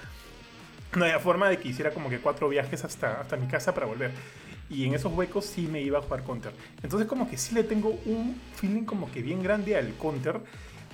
no 0.96 1.04
había 1.04 1.18
forma 1.18 1.48
de 1.48 1.58
que 1.58 1.68
hiciera 1.68 1.92
como 1.92 2.10
que 2.10 2.18
cuatro 2.18 2.48
viajes 2.48 2.84
hasta, 2.84 3.20
hasta 3.20 3.36
mi 3.36 3.46
casa 3.46 3.74
para 3.74 3.86
volver. 3.86 4.10
Y 4.68 4.84
en 4.84 4.94
esos 4.94 5.12
huecos 5.12 5.46
sí 5.46 5.62
me 5.62 5.80
iba 5.80 5.98
a 5.98 6.02
jugar 6.02 6.22
Counter. 6.22 6.52
Entonces 6.82 7.08
como 7.08 7.28
que 7.28 7.36
sí 7.36 7.54
le 7.54 7.64
tengo 7.64 7.90
un 8.06 8.40
feeling 8.54 8.84
como 8.84 9.10
que 9.10 9.22
bien 9.22 9.42
grande 9.42 9.76
al 9.76 9.94
Counter. 9.94 10.40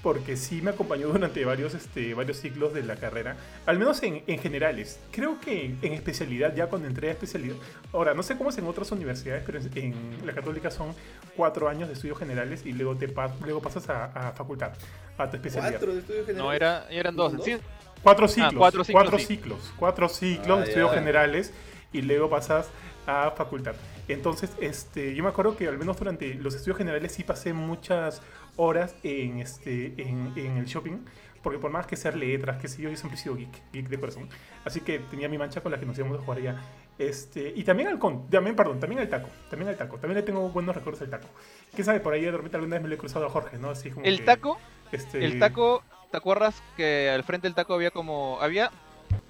Porque 0.03 0.37
sí 0.37 0.63
me 0.63 0.71
acompañó 0.71 1.09
durante 1.09 1.45
varios, 1.45 1.75
este, 1.75 2.15
varios 2.15 2.37
ciclos 2.39 2.73
de 2.73 2.83
la 2.85 2.97
carrera. 2.97 3.37
Al 3.65 3.79
menos 3.79 4.03
en, 4.05 4.23
en 4.27 4.39
generales. 4.39 5.01
Creo 5.11 5.41
que 5.41 5.75
en, 5.83 5.93
especialidad, 5.93 6.55
ya 6.55 6.67
cuando 6.69 6.87
entré 6.87 7.09
a 7.09 7.13
especialidad. 7.13 7.57
Ahora, 7.93 8.15
no 8.15 8.23
sé 8.23 8.37
cómo 8.37 8.51
es 8.51 8.59
en 8.59 8.67
otras 8.67 8.93
universidades, 8.93 9.43
pero 9.45 9.59
en, 9.59 9.95
en 10.21 10.27
la 10.27 10.33
católica 10.33 10.71
son 10.71 10.95
cuatro 11.35 11.69
años 11.69 11.89
de 11.89 11.95
estudios 11.95 12.19
generales 12.19 12.65
y 12.65 12.73
luego, 12.73 12.95
te 12.97 13.13
pas- 13.13 13.35
luego 13.41 13.61
pasas 13.61 13.89
a, 13.89 14.05
a 14.29 14.33
facultad, 14.33 14.73
a 15.19 15.29
tu 15.29 15.37
especialidad. 15.37 15.73
¿Cuatro 15.73 15.93
de 15.95 15.99
estudios 16.01 16.27
generales? 16.27 16.45
No, 16.45 16.53
era, 16.53 16.87
eran 16.91 17.17
dos. 17.17 17.33
Sí, 17.45 17.57
Cuatro 18.03 18.29
ciclos. 18.29 18.55
cuatro 18.57 18.83
cuatro 18.93 19.19
ciclos, 19.19 19.27
ciclos. 19.27 19.65
sí. 19.65 19.73
Cuatro 19.77 20.09
ciclos 20.09 20.59
Ah, 20.59 20.61
de 20.63 20.69
estudios 20.69 20.91
ya. 20.93 20.99
generales 20.99 21.53
y 21.93 22.03
luego 22.03 22.31
pasas 22.31 22.69
a 23.09 23.33
facultad. 23.33 23.75
Entonces, 24.07 24.51
este, 24.61 25.15
yo 25.15 25.23
me 25.25 25.31
acuerdo 25.31 25.57
que 25.57 25.67
al 25.67 25.79
menos 25.79 25.99
durante 25.99 26.35
los 26.35 26.55
estudios 26.55 26.77
generales 26.77 27.13
sí 27.13 27.25
pasé 27.25 27.53
muchas 27.53 28.21
horas 28.57 28.95
en, 29.03 29.39
este, 29.39 29.95
en, 29.99 30.33
en 30.37 30.57
el 30.59 30.67
shopping. 30.67 31.05
Porque 31.43 31.61
por 31.61 31.71
más 31.71 31.87
que 31.87 31.95
ser 31.95 32.17
letras, 32.17 32.61
que 32.61 32.67
sé 32.67 32.83
yo, 32.83 32.91
yo 32.91 32.97
siempre 32.97 33.17
he 33.17 33.23
sido 33.23 33.37
geek, 33.37 33.73
geek 33.73 33.89
de 33.89 34.01
corazón. 34.01 34.29
Así 34.65 34.81
que 34.81 34.99
tenía 34.99 35.29
mi 35.29 35.39
mancha 35.39 35.61
con 35.61 35.71
la 35.71 35.79
que 35.79 35.87
nos 35.87 35.97
íbamos 35.97 36.19
a 36.19 36.23
jugar 36.23 36.39
allá. 36.39 36.61
Este, 36.99 37.53
y 37.55 37.63
también 37.63 37.89
al 37.89 38.01
con, 38.01 38.29
también, 38.29 38.57
perdón, 38.57 38.81
también 38.81 39.01
al 39.01 39.09
taco. 39.09 39.29
También 39.49 39.69
al 39.69 39.77
taco. 39.77 39.97
También 39.99 40.17
le 40.17 40.23
tengo 40.23 40.49
buenos 40.49 40.75
recuerdos 40.75 41.03
al 41.03 41.11
taco. 41.11 41.29
¿Quién 41.73 41.85
sabe? 41.85 42.01
Por 42.01 42.15
ahí 42.15 42.23
de 42.23 42.33
repente 42.33 42.57
alguna 42.57 42.77
vez 42.77 42.83
me 42.83 42.89
lo 42.89 42.97
he 42.97 42.99
cruzado 42.99 43.27
a 43.27 43.31
Jorge, 43.31 43.59
¿no? 43.59 43.71
Así 43.71 43.91
como 43.91 44.05
el 44.05 44.19
que, 44.19 44.25
taco, 44.25 44.59
este, 44.91 45.25
el 45.25 45.39
taco, 45.39 45.85
¿te 46.11 46.17
acuerdas 46.17 46.61
que 46.77 47.11
al 47.11 47.23
frente 47.23 47.47
del 47.47 47.55
taco 47.55 47.75
había 47.75 47.93
como, 47.93 48.39
había, 48.41 48.73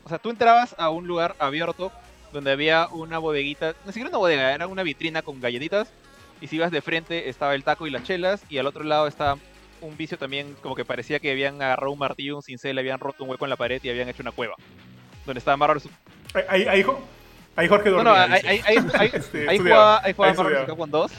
o 0.05 0.09
sea, 0.09 0.19
tú 0.19 0.31
entrabas 0.31 0.75
a 0.79 0.89
un 0.89 1.07
lugar 1.07 1.37
abierto 1.39 1.93
donde 2.33 2.51
había 2.51 2.89
una 2.89 3.19
bodeguita, 3.19 3.75
ni 3.85 3.93
siquiera 3.93 4.09
una 4.09 4.19
bodega, 4.19 4.55
era 4.55 4.67
una 4.69 4.83
vitrina 4.83 5.21
con 5.23 5.41
galletitas 5.41 5.93
y 6.41 6.47
si 6.49 6.57
ibas 6.57 6.71
de 6.71 6.83
frente 6.83 7.29
estaba 7.29 7.55
el 7.55 7.65
taco 7.65 7.87
y 7.87 7.91
las 7.91 8.03
chelas 8.05 8.43
y 8.49 8.59
al 8.59 8.67
otro 8.67 8.85
lado 8.85 9.07
estaba 9.07 9.39
un 9.81 9.97
vicio 9.97 10.19
también 10.19 10.55
como 10.63 10.75
que 10.75 10.85
parecía 10.85 11.19
que 11.21 11.31
habían 11.31 11.61
agarrado 11.63 11.93
un 11.93 11.99
martillo, 11.99 12.37
un 12.37 12.43
cincel, 12.43 12.79
habían 12.79 12.99
roto 12.99 13.25
un 13.25 13.31
hueco 13.31 13.45
en 13.45 13.51
la 13.51 13.57
pared 13.57 13.81
y 13.83 13.89
habían 13.91 14.09
hecho 14.09 14.23
una 14.23 14.33
cueva 14.33 14.55
donde 15.25 15.39
estaban 15.39 15.59
más 15.59 15.69
raros. 15.69 15.89
Ahí, 16.49 16.65
ahí, 16.67 16.85
ahí 17.57 17.69
Jorge 17.69 17.91
No, 17.91 17.97
dormía. 17.97 18.27
no, 18.27 18.35
ahí, 18.35 18.43
dice. 18.43 18.49
ahí, 18.49 18.61
ahí, 18.65 18.77
ahí, 18.99 19.11
Este, 19.15 19.49
ahí 19.49 19.59
jugaba, 19.59 20.01
jugaba 20.01 20.05
ahí 20.05 20.15
Marvel 20.17 20.33
estudiaba. 20.39 20.67
Capcom 20.67 20.91
2 20.91 21.13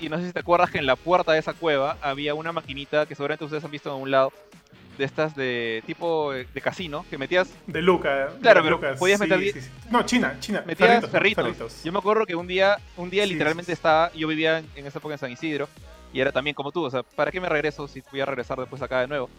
y 0.00 0.08
no 0.08 0.18
sé 0.18 0.26
si 0.28 0.32
te 0.32 0.40
acuerdas 0.40 0.70
que 0.70 0.78
en 0.78 0.86
la 0.86 0.96
puerta 0.96 1.32
de 1.32 1.38
esa 1.38 1.52
cueva 1.52 1.98
había 2.00 2.34
una 2.34 2.52
maquinita 2.52 3.06
que 3.06 3.14
seguramente 3.14 3.44
ustedes 3.44 3.64
han 3.64 3.70
visto 3.70 3.94
en 3.94 4.02
un 4.02 4.10
lado 4.10 4.32
de 4.98 5.04
estas 5.04 5.34
de 5.34 5.82
tipo 5.86 6.34
eh, 6.34 6.46
de 6.52 6.60
casino 6.60 7.04
que 7.08 7.16
metías 7.18 7.48
De 7.66 7.80
Luca. 7.82 8.28
de 8.34 8.40
Claro, 8.40 8.60
las 8.60 8.64
pero 8.64 8.76
Lucas, 8.76 8.98
podías 8.98 9.18
sí, 9.20 9.26
meter 9.26 9.40
di- 9.40 9.52
sí, 9.52 9.60
sí. 9.62 9.70
No, 9.90 10.02
China, 10.04 10.36
China. 10.40 10.62
metías 10.66 11.02
¿no? 11.02 11.08
ferritos. 11.08 11.82
Yo 11.82 11.92
me 11.92 11.98
acuerdo 11.98 12.26
que 12.26 12.34
un 12.34 12.46
día, 12.46 12.76
un 12.96 13.08
día 13.10 13.24
Sí, 13.24 13.30
literalmente 13.32 13.72
sí, 13.72 13.76
sí. 13.76 13.78
estaba, 13.78 14.12
yo 14.12 14.28
vivía 14.28 14.58
en, 14.58 14.68
en 14.76 14.86
esa 14.86 14.98
época 14.98 15.14
en 15.14 15.18
San 15.18 15.30
Isidro 15.32 15.68
y 16.12 16.20
era 16.20 16.32
también 16.32 16.54
como 16.54 16.72
tú, 16.72 16.84
o 16.84 16.90
sea, 16.90 17.02
¿para 17.02 17.30
qué 17.30 17.40
me 17.40 17.48
regreso 17.48 17.86
si 17.88 18.02
voy 18.10 18.20
a 18.20 18.26
regresar 18.26 18.58
después 18.58 18.82
acá 18.82 19.00
de 19.00 19.06
nuevo? 19.08 19.30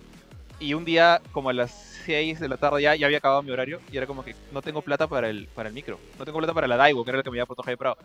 Y 0.59 0.73
un 0.75 0.85
día, 0.85 1.21
como 1.31 1.49
a 1.49 1.53
las 1.53 1.71
6 2.05 2.39
de 2.39 2.47
la 2.47 2.55
tarde 2.57 2.81
ya, 2.83 2.95
ya 2.95 3.07
había 3.07 3.17
acabado 3.17 3.41
mi 3.43 3.51
horario 3.51 3.79
y 3.91 3.97
era 3.97 4.05
como 4.05 4.23
que 4.23 4.35
no 4.51 4.61
tengo 4.61 4.81
plata 4.81 5.07
para 5.07 5.27
el, 5.29 5.47
para 5.55 5.69
el 5.69 5.73
micro, 5.75 5.99
no 6.19 6.25
tengo 6.25 6.37
plata 6.37 6.53
para 6.53 6.67
la 6.67 6.77
Daigo, 6.77 7.03
que 7.03 7.09
era 7.11 7.17
la 7.17 7.23
que 7.23 7.31
me 7.31 7.37
iba 7.37 7.43
a 7.43 7.47
proteger 7.47 7.73
de 7.73 7.77
Prado. 7.77 7.97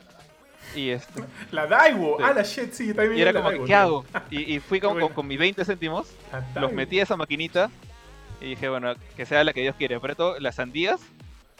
Y 0.75 0.91
este, 0.91 1.23
La 1.53 1.67
Daiwo. 1.67 2.17
Sí. 2.19 2.25
Ah, 2.27 2.33
la 2.35 2.43
shit, 2.43 2.73
sí, 2.73 2.93
también 2.95 3.19
y 3.19 3.23
era 3.23 3.33
la 3.33 3.39
como 3.41 3.51
Daiwo, 3.51 3.65
¿qué 3.65 3.69
tío. 3.69 3.77
hago? 3.79 4.05
Y, 4.31 4.55
y 4.57 4.61
fui 4.61 4.81
con, 4.81 4.93
Bueno. 4.93 5.07
con, 5.09 5.15
con 5.15 5.27
mis 5.27 5.39
20 5.39 5.65
céntimos, 5.65 6.09
los 6.61 6.73
metí 6.73 7.01
a 7.01 7.05
esa 7.05 7.17
maquinita 7.17 7.71
y 8.41 8.51
dije, 8.51 8.69
bueno, 8.69 8.95
que 9.17 9.25
sea 9.27 9.45
la 9.45 9.53
que 9.53 9.63
Dios 9.63 9.75
quiere. 9.77 9.95
Apreto 9.95 10.39
las 10.41 10.57
sandías, 10.57 11.01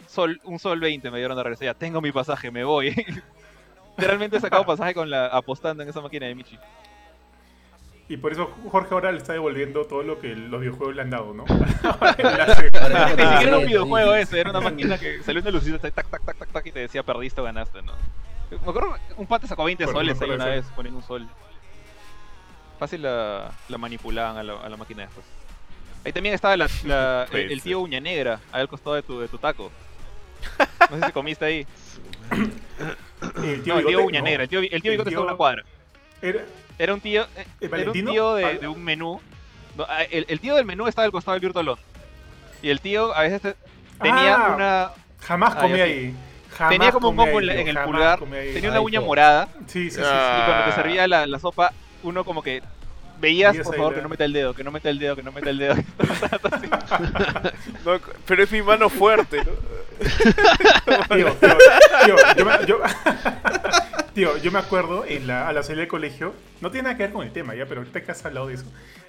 sol, 0.07 0.39
un 0.43 0.59
sol 0.59 0.79
20 0.79 1.09
me 1.09 1.17
dieron 1.17 1.35
de 1.37 1.43
regreso. 1.43 1.63
Ya 1.65 1.73
tengo 1.73 2.01
mi 2.01 2.11
pasaje, 2.11 2.51
me 2.51 2.63
voy. 2.63 2.93
Literalmente 3.97 4.37
he 4.37 4.39
sacado 4.39 4.65
pasaje 4.67 4.93
con 4.93 5.09
la 5.09 5.27
apostando 5.27 5.81
en 5.81 5.89
esa 5.89 6.01
máquina 6.01 6.27
de 6.27 6.35
Michi. 6.35 6.57
Y 8.09 8.15
por 8.15 8.31
eso 8.31 8.49
Jorge 8.71 8.93
ahora 8.93 9.11
le 9.11 9.17
está 9.17 9.33
devolviendo 9.33 9.83
todo 9.85 10.01
lo 10.01 10.17
que 10.21 10.29
los 10.33 10.61
videojuegos 10.61 10.95
le 10.95 11.01
han 11.01 11.09
dado, 11.09 11.33
¿no? 11.33 11.43
Ni 11.49 11.55
siquiera 12.53 13.41
era 13.41 13.57
un 13.57 13.65
videojuego 13.65 14.15
ese, 14.15 14.39
era 14.39 14.51
una 14.51 14.61
máquina 14.61 14.97
que 14.97 15.21
salió 15.23 15.41
una 15.41 15.51
lucita, 15.51 15.77
tac, 15.77 16.07
tac, 16.07 16.23
tac, 16.23 16.37
tac, 16.37 16.49
tac, 16.53 16.65
y 16.67 16.71
te 16.71 16.79
decía 16.79 17.03
perdiste 17.03 17.41
o 17.41 17.43
ganaste, 17.43 17.81
¿no? 17.81 17.91
Me 18.51 18.57
acuerdo 18.57 18.93
que 18.93 19.13
un 19.17 19.27
pata 19.27 19.47
sacó 19.47 19.63
20 19.65 19.83
Por- 19.85 19.93
soles 19.93 20.21
ahí 20.21 20.29
una 20.29 20.45
vez 20.45 20.65
poniendo 20.75 20.99
un 20.99 21.05
sol. 21.05 21.27
Fácil 22.79 23.01
la, 23.01 23.51
la 23.69 23.77
manipulaban 23.77 24.37
a 24.37 24.43
la, 24.43 24.53
a 24.61 24.69
la 24.69 24.77
máquina 24.77 25.03
después. 25.03 25.25
Ahí 26.05 26.13
también 26.13 26.35
estaba 26.35 26.55
la- 26.55 26.69
la- 26.85 27.23
el, 27.31 27.37
el 27.39 27.47
Pues, 27.49 27.63
tío 27.63 27.79
uña 27.79 27.99
negra, 27.99 28.39
ahí 28.51 28.61
al 28.61 28.67
costado 28.69 28.95
de 28.95 29.01
tu, 29.03 29.19
de 29.19 29.27
tu 29.27 29.37
taco. 29.37 29.71
No 30.89 30.99
sé 30.99 31.05
si 31.07 31.11
comiste 31.11 31.43
ahí. 31.43 31.67
El 33.43 33.63
tío 33.63 33.73
No, 33.73 33.79
el 33.79 33.85
tío 33.85 33.97
Bigote, 33.97 34.05
uña 34.05 34.19
no. 34.19 34.25
negra, 34.25 34.43
el 34.43 34.49
tío, 34.49 34.59
el 34.59 34.69
tío 34.69 34.75
El 34.77 34.81
Bigote 34.91 35.09
tío- 35.09 35.17
estaba 35.19 35.23
en 35.23 35.29
una 35.31 35.37
cuadra. 35.37 35.63
Era- 36.21 36.45
Era 36.77 36.93
un 36.93 37.01
tío, 37.01 37.23
eh, 37.35 37.47
¿El 37.61 37.73
era 37.73 37.91
un 37.91 37.93
tío 37.93 38.33
de, 38.35 38.45
Ah. 38.45 38.53
de 38.53 38.67
un 38.67 38.83
menú. 38.83 39.19
no, 39.75 39.85
ah, 39.89 40.03
el, 40.03 40.25
el 40.29 40.39
tío 40.39 40.55
del 40.55 40.65
menú 40.65 40.87
estaba 40.87 41.05
al 41.05 41.11
costado 41.11 41.33
del 41.33 41.41
Virtual. 41.41 41.75
Y 42.61 42.69
el 42.69 42.79
tío 42.79 43.13
a 43.15 43.21
veces 43.23 43.41
te- 43.41 43.55
tenía 44.01 44.35
Ah, 44.35 44.55
una. 44.55 44.91
Jamás 45.19 45.55
comí 45.55 45.81
ahí. 45.81 46.15
Jamás 46.57 46.71
Tenía 46.71 46.91
como 46.91 47.09
un 47.09 47.19
hongo 47.19 47.39
en, 47.39 47.49
el 47.67 47.77
pulgar. 47.79 48.19
Tenía 48.19 48.71
una 48.71 48.81
uña 48.81 49.01
morada. 49.01 49.47
Sí, 49.67 49.89
sí, 49.91 49.97
sí. 49.97 50.01
Ah. 50.03 50.39
Y 50.41 50.45
cuando 50.45 50.65
te 50.65 50.71
servía 50.73 51.07
la, 51.07 51.27
la 51.27 51.39
sopa, 51.39 51.71
uno 52.03 52.23
como 52.23 52.41
que 52.41 52.63
veías, 53.19 53.55
por 53.57 53.75
favor, 53.75 53.95
que 53.95 54.01
no 54.01 54.09
meta 54.09 54.25
el 54.25 54.33
dedo, 54.33 54.53
que 54.53 54.63
no 54.63 54.71
meta 54.71 54.89
el 54.89 54.99
dedo, 54.99 55.15
que 55.15 55.23
no 55.23 55.31
meta 55.31 55.49
el 55.49 55.57
dedo. 55.57 55.75
No, 57.85 57.99
pero 58.25 58.43
es 58.43 58.51
mi 58.51 58.61
mano 58.61 58.89
fuerte, 58.89 59.37
¿no? 59.43 59.51
Tío, 61.15 61.33
tío, 61.33 61.57
tío, 62.05 62.15
yo, 62.37 62.45
me, 62.45 62.65
yo- 62.67 62.79
tío, 64.13 64.37
yo 64.37 64.51
me 64.51 64.59
acuerdo 64.59 65.05
en 65.05 65.25
la, 65.25 65.47
a 65.47 65.53
la 65.53 65.63
salida 65.63 65.81
del 65.81 65.87
colegio, 65.89 66.33
no 66.61 66.69
tiene 66.69 66.83
nada 66.83 66.97
que 66.97 67.03
ver 67.03 67.13
con 67.13 67.25
el 67.25 67.31
tema 67.31 67.55
ya, 67.55 67.65
pero 67.65 67.81
ahorita 67.81 68.03
que 68.03 68.11
has 68.11 68.25
hablado 68.25 68.47
de 68.47 68.55
eso, 68.55 68.65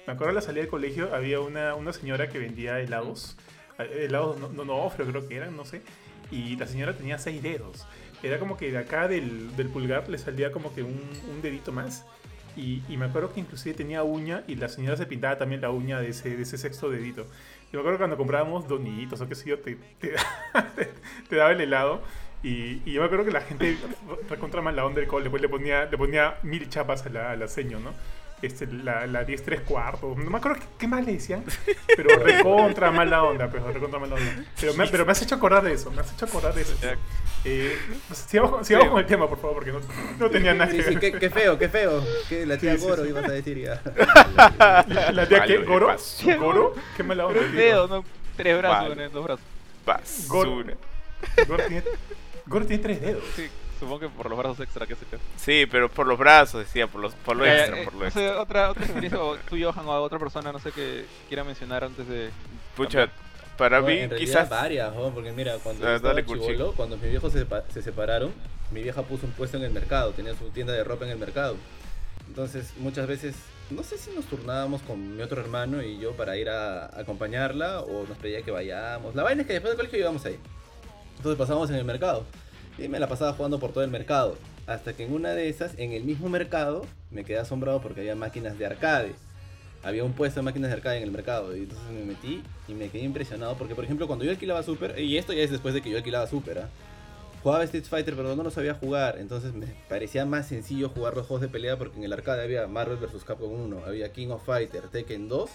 me 0.07 0.13
acuerdo 0.13 0.31
a 0.31 0.35
la 0.35 0.41
salida 0.41 0.61
del 0.61 0.69
colegio 0.69 1.13
había 1.13 1.39
una, 1.41 1.75
una 1.75 1.93
señora 1.93 2.29
que 2.29 2.39
vendía 2.39 2.79
helados, 2.79 3.37
eh, 3.77 4.05
helados 4.07 4.39
no, 4.39 4.49
no, 4.49 4.65
no, 4.65 4.91
creo 4.95 5.27
que 5.27 5.35
eran, 5.35 5.55
no 5.55 5.65
sé, 5.65 5.81
y 6.31 6.55
la 6.55 6.67
señora 6.67 6.95
tenía 6.95 7.17
seis 7.17 7.41
dedos. 7.41 7.85
Era 8.21 8.39
como 8.39 8.57
que 8.57 8.71
de 8.71 8.77
acá 8.77 9.07
del, 9.07 9.55
del 9.55 9.69
pulgar 9.69 10.09
le 10.09 10.17
salía 10.17 10.51
como 10.51 10.73
que 10.73 10.83
un, 10.83 11.01
un 11.31 11.41
dedito 11.41 11.71
más. 11.71 12.05
Y, 12.55 12.83
y 12.89 12.97
me 12.97 13.05
acuerdo 13.05 13.31
que 13.33 13.39
inclusive 13.39 13.75
tenía 13.75 14.03
uña 14.03 14.43
y 14.47 14.55
la 14.55 14.67
señora 14.67 14.97
se 14.97 15.05
pintaba 15.05 15.37
también 15.37 15.61
la 15.61 15.69
uña 15.69 15.99
de 15.99 16.09
ese, 16.09 16.35
de 16.35 16.41
ese 16.41 16.57
sexto 16.57 16.89
dedito. 16.89 17.25
Y 17.71 17.75
me 17.75 17.79
acuerdo 17.79 17.99
cuando 17.99 18.17
comprábamos 18.17 18.67
donitos 18.67 19.21
o 19.21 19.29
qué 19.29 19.35
sé 19.35 19.49
yo, 19.49 19.59
te, 19.59 19.75
te, 19.99 20.13
te 21.29 21.35
daba 21.35 21.51
el 21.51 21.61
helado. 21.61 22.01
Y, 22.41 22.81
y 22.85 22.93
yo 22.93 23.01
me 23.01 23.05
acuerdo 23.05 23.25
que 23.25 23.31
la 23.31 23.41
gente 23.41 23.77
recontra 24.29 24.61
mal 24.61 24.75
la 24.75 24.85
onda 24.85 25.01
del 25.01 25.09
cole, 25.09 25.23
después 25.23 25.41
le 25.41 25.49
ponía, 25.49 25.85
le 25.85 25.97
ponía 25.97 26.37
mil 26.43 26.69
chapas 26.69 27.05
a 27.05 27.09
la, 27.09 27.31
a 27.31 27.35
la 27.35 27.47
seño, 27.47 27.79
¿no? 27.79 27.93
Este, 28.41 28.67
la, 28.67 29.05
la 29.07 29.23
10 29.23 29.43
3 29.43 29.61
cuartos. 29.61 30.17
No 30.17 30.29
me 30.29 30.37
acuerdo 30.37 30.59
qué, 30.59 30.65
qué 30.79 30.87
más 30.87 31.05
le 31.05 31.13
decían, 31.13 31.43
pero 31.95 32.17
recontra 32.19 32.91
mala 32.91 33.23
onda, 33.23 33.49
pero 33.51 33.71
recontra 33.71 33.99
mala 33.99 34.15
onda. 34.15 34.43
Pero 34.59 34.73
me, 34.73 34.87
pero 34.87 35.05
me 35.05 35.11
has 35.11 35.21
hecho 35.21 35.35
acordar 35.35 35.63
de 35.63 35.73
eso, 35.73 35.91
me 35.91 36.01
has 36.01 36.11
hecho 36.13 36.25
acordar 36.25 36.53
de 36.53 36.61
eso. 36.61 36.75
Eh, 37.45 37.77
sigamos, 38.11 38.51
con- 38.51 38.65
sigamos 38.65 38.89
con 38.89 38.99
el 38.99 39.05
tema, 39.05 39.27
por 39.29 39.39
favor, 39.39 39.55
porque 39.55 39.71
no, 39.71 39.79
no 40.19 40.29
tenía 40.29 40.53
nada 40.53 40.69
Sí, 40.71 40.77
que 40.77 40.83
sí, 40.83 40.89
ver. 40.95 40.99
qué, 40.99 41.19
qué 41.19 41.29
feo, 41.29 41.57
qué 41.57 41.69
feo. 41.69 42.03
Que 42.27 42.45
la 42.45 42.57
tía 42.57 42.73
Sí, 42.73 42.79
sí, 42.81 42.85
Goro 42.87 43.03
sí. 43.03 43.09
ibas 43.09 43.23
a 43.25 43.31
decir 43.31 43.57
ya. 43.59 43.81
La, 44.87 45.11
la 45.11 45.27
tía 45.27 45.39
Vale, 45.39 45.57
que 45.57 45.63
Goro. 45.63 45.95
Goro, 46.37 46.75
qué 46.97 47.03
mala 47.03 47.25
onda. 47.27 47.39
Tío. 47.39 47.51
dedo, 47.51 47.87
no, 47.87 48.03
tres 48.35 48.57
brazos, 48.57 48.97
dos 49.13 49.23
brazos. 49.23 49.45
Basura. 49.85 50.73
Goro 51.47 51.63
tiene, 51.65 51.83
Goro 52.45 52.65
tiene 52.65 52.83
tres 52.83 53.01
dedos. 53.01 53.23
Sí, 53.35 53.47
supongo 53.79 53.99
que 54.01 54.09
por 54.09 54.29
los 54.29 54.37
brazos 54.37 54.59
extra, 54.59 54.85
qué 54.85 54.95
sé 54.95 55.05
yo. 55.11 55.17
Sí, 55.37 55.65
pero 55.71 55.89
por 55.89 56.05
los 56.07 56.17
brazos, 56.17 56.61
decía, 56.65 56.87
por, 56.87 57.01
los, 57.01 57.13
por 57.15 57.35
lo 57.37 57.45
Eh, 57.45 57.57
extra, 57.59 57.81
eh, 57.81 57.83
por 57.85 57.93
lo 57.93 57.99
no 58.01 58.05
extra. 58.05 58.21
sé, 58.21 58.29
otra, 58.37 58.69
otra 58.71 58.83
experiencia, 58.85 59.19
o 59.21 59.35
tú, 59.49 59.57
Johan, 59.61 59.87
o 59.87 60.01
otra 60.01 60.19
persona, 60.19 60.51
no 60.51 60.59
sé, 60.59 60.71
que 60.71 61.05
quiera 61.27 61.43
mencionar 61.43 61.83
antes 61.83 62.07
de... 62.07 62.29
Pucha, 62.75 63.09
para 63.57 63.81
No, 63.81 63.87
mí, 63.87 63.97
en 63.97 64.09
quizás. 64.15 64.49
varias, 64.49 64.93
¿no? 64.95 65.09
porque 65.09 65.31
mira, 65.31 65.55
cuando 65.63 65.87
Ah, 65.87 65.99
dale, 65.99 66.23
cuando 66.75 66.97
mis 66.97 67.09
viejos 67.09 67.33
se, 67.33 67.45
se 67.73 67.81
separaron, 67.81 68.31
mi 68.71 68.81
vieja 68.83 69.01
puso 69.03 69.25
un 69.25 69.31
puesto 69.33 69.57
en 69.57 69.63
el 69.63 69.71
mercado, 69.71 70.11
tenía 70.11 70.33
su 70.35 70.49
tienda 70.49 70.73
de 70.73 70.83
ropa 70.83 71.05
en 71.05 71.11
el 71.11 71.17
mercado. 71.17 71.55
Entonces, 72.27 72.73
muchas 72.77 73.07
veces, 73.07 73.35
no 73.71 73.81
sé 73.83 73.97
si 73.97 74.11
nos 74.11 74.25
turnábamos 74.25 74.81
con 74.83 75.15
mi 75.17 75.21
otro 75.23 75.41
hermano 75.41 75.81
y 75.81 75.97
yo 75.97 76.11
para 76.13 76.37
ir 76.37 76.49
a 76.49 76.85
acompañarla 76.99 77.81
o 77.81 78.05
nos 78.07 78.17
pedía 78.17 78.43
que 78.43 78.51
vayamos. 78.51 79.15
La 79.15 79.23
vaina 79.23 79.41
es 79.41 79.47
que 79.47 79.53
después 79.53 79.71
del 79.71 79.77
colegio 79.77 79.99
íbamos 79.99 80.23
ahí. 80.25 80.39
Entonces 81.17 81.37
pasábamos 81.37 81.69
en 81.71 81.77
el 81.77 81.85
mercado 81.85 82.23
y 82.83 82.87
me 82.87 82.99
la 82.99 83.07
pasaba 83.07 83.33
jugando 83.33 83.59
por 83.59 83.71
todo 83.71 83.83
el 83.83 83.91
mercado. 83.91 84.37
Hasta 84.67 84.93
que 84.93 85.05
en 85.05 85.13
una 85.13 85.31
de 85.31 85.49
esas, 85.49 85.77
en 85.77 85.91
el 85.91 86.03
mismo 86.03 86.29
mercado, 86.29 86.85
me 87.11 87.23
quedé 87.23 87.39
asombrado 87.39 87.81
porque 87.81 88.01
había 88.01 88.15
máquinas 88.15 88.57
de 88.57 88.65
arcade 88.65 89.15
había 89.83 90.03
un 90.03 90.13
puesto 90.13 90.39
de 90.39 90.43
máquinas 90.43 90.69
de 90.69 90.75
arcade 90.75 90.97
en 90.97 91.03
el 91.03 91.11
mercado 91.11 91.55
y 91.55 91.61
entonces 91.61 91.89
me 91.91 92.03
metí 92.03 92.43
y 92.67 92.73
me 92.73 92.89
quedé 92.89 93.03
impresionado 93.03 93.55
porque 93.57 93.75
por 93.75 93.85
ejemplo 93.85 94.07
cuando 94.07 94.25
yo 94.25 94.31
alquilaba 94.31 94.61
Super 94.63 94.99
y 94.99 95.17
esto 95.17 95.33
ya 95.33 95.41
es 95.41 95.51
después 95.51 95.73
de 95.73 95.81
que 95.81 95.89
yo 95.89 95.97
alquilaba 95.97 96.27
Super 96.27 96.59
¿ah? 96.59 96.69
jugaba 97.41 97.63
Street 97.63 97.85
Fighter 97.85 98.15
pero 98.15 98.35
no 98.35 98.43
lo 98.43 98.51
sabía 98.51 98.73
jugar 98.73 99.17
entonces 99.19 99.53
me 99.53 99.67
parecía 99.87 100.25
más 100.25 100.47
sencillo 100.47 100.89
jugar 100.89 101.15
los 101.15 101.25
juegos 101.27 101.41
de 101.41 101.47
pelea 101.47 101.77
porque 101.77 101.97
en 101.97 102.03
el 102.03 102.11
arcade 102.11 102.43
había 102.43 102.67
Marvel 102.67 102.97
vs 102.97 103.23
Capcom 103.23 103.51
1 103.51 103.85
había 103.85 104.11
King 104.11 104.29
of 104.29 104.45
Fighter 104.45 104.89
Tekken 104.89 105.29
2 105.29 105.49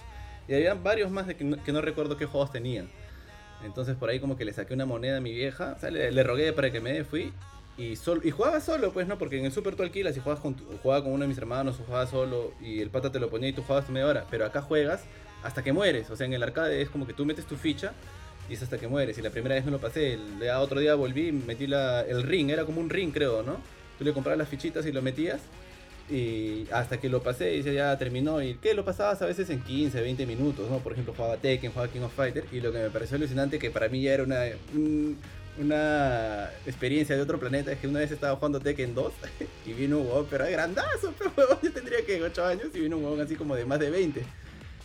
y 0.48 0.54
había 0.54 0.74
varios 0.74 1.10
más 1.10 1.26
de 1.26 1.36
que 1.36 1.72
no 1.72 1.80
recuerdo 1.82 2.16
qué 2.16 2.24
juegos 2.24 2.50
tenían 2.50 2.88
entonces 3.64 3.96
por 3.96 4.10
ahí 4.10 4.20
como 4.20 4.36
que 4.36 4.44
le 4.44 4.52
saqué 4.52 4.74
una 4.74 4.86
moneda 4.86 5.18
a 5.18 5.20
mi 5.20 5.32
vieja 5.32 5.76
le, 5.90 6.22
rogué 6.22 6.52
para 6.52 6.70
que 6.70 6.80
me 6.80 6.92
dé 6.92 7.04
fui 7.04 7.32
y, 7.76 7.96
sol- 7.96 8.20
y 8.22 8.30
jugaba 8.30 8.60
solo, 8.60 8.92
pues, 8.92 9.08
¿no? 9.08 9.18
Porque 9.18 9.38
en 9.38 9.46
el 9.46 9.52
Super 9.52 9.74
tú 9.74 9.82
alquilas 9.82 10.16
y 10.16 10.20
juegas 10.20 10.40
con, 10.40 10.54
jugaba 10.82 11.02
con 11.02 11.12
uno 11.12 11.22
de 11.22 11.28
mis 11.28 11.38
hermanos 11.38 11.78
o 11.80 11.84
jugabas 11.84 12.10
solo 12.10 12.52
y 12.60 12.80
el 12.80 12.90
pata 12.90 13.10
te 13.10 13.18
lo 13.18 13.30
ponía 13.30 13.48
y 13.48 13.52
tú 13.52 13.62
jugabas 13.62 13.86
tu 13.86 13.92
media 13.92 14.06
hora. 14.06 14.26
Pero 14.30 14.44
acá 14.46 14.62
juegas 14.62 15.02
hasta 15.42 15.64
que 15.64 15.72
mueres. 15.72 16.08
O 16.10 16.16
sea, 16.16 16.26
en 16.26 16.34
el 16.34 16.42
arcade 16.42 16.80
es 16.80 16.88
como 16.88 17.06
que 17.06 17.12
tú 17.14 17.24
metes 17.24 17.46
tu 17.46 17.56
ficha 17.56 17.92
y 18.48 18.54
es 18.54 18.62
hasta 18.62 18.78
que 18.78 18.86
mueres. 18.86 19.18
Y 19.18 19.22
la 19.22 19.30
primera 19.30 19.56
vez 19.56 19.64
no 19.64 19.72
lo 19.72 19.80
pasé. 19.80 20.12
El 20.12 20.48
otro 20.56 20.78
día 20.78 20.94
volví 20.94 21.32
metí 21.32 21.66
la, 21.66 22.02
el 22.02 22.22
ring. 22.22 22.50
Era 22.50 22.64
como 22.64 22.80
un 22.80 22.90
ring, 22.90 23.12
creo, 23.12 23.42
¿no? 23.42 23.56
Tú 23.98 24.04
le 24.04 24.12
comprabas 24.12 24.38
las 24.38 24.48
fichitas 24.48 24.86
y 24.86 24.92
lo 24.92 25.02
metías. 25.02 25.40
Y 26.10 26.66
hasta 26.70 27.00
que 27.00 27.08
lo 27.08 27.22
pasé 27.22 27.56
y 27.56 27.62
ya 27.62 27.96
terminó. 27.98 28.42
¿Y 28.42 28.54
qué? 28.54 28.74
Lo 28.74 28.84
pasabas 28.84 29.22
a 29.22 29.26
veces 29.26 29.48
en 29.50 29.60
15, 29.62 30.00
20 30.00 30.26
minutos, 30.26 30.68
¿no? 30.70 30.78
Por 30.78 30.92
ejemplo, 30.92 31.14
jugaba 31.16 31.36
Tekken, 31.38 31.72
jugaba 31.72 31.90
King 31.90 32.00
of 32.02 32.14
Fighter. 32.14 32.44
Y 32.52 32.60
lo 32.60 32.72
que 32.72 32.78
me 32.78 32.90
pareció 32.90 33.16
alucinante, 33.16 33.58
que 33.58 33.70
para 33.70 33.88
mí 33.88 34.02
ya 34.02 34.12
era 34.14 34.22
una, 34.22 34.40
un- 34.74 35.16
una 35.58 36.50
experiencia 36.66 37.14
de 37.16 37.22
otro 37.22 37.38
planeta, 37.38 37.72
es 37.72 37.78
que 37.78 37.86
una 37.88 38.00
vez 38.00 38.10
estaba 38.10 38.36
jugando 38.36 38.60
Tekken 38.60 38.94
2 38.94 39.12
y 39.66 39.72
vino 39.72 39.98
un 40.00 40.06
huevón, 40.06 40.26
pero 40.28 40.44
grandazo, 40.50 41.14
pero 41.36 41.58
yo 41.62 41.72
tendría 41.72 42.04
que 42.04 42.22
8 42.22 42.44
años 42.44 42.66
y 42.74 42.80
vino 42.80 42.96
un 42.98 43.04
huevón 43.04 43.20
así 43.20 43.34
como 43.36 43.54
de 43.56 43.64
más 43.64 43.78
de 43.80 43.90
20. 43.90 44.22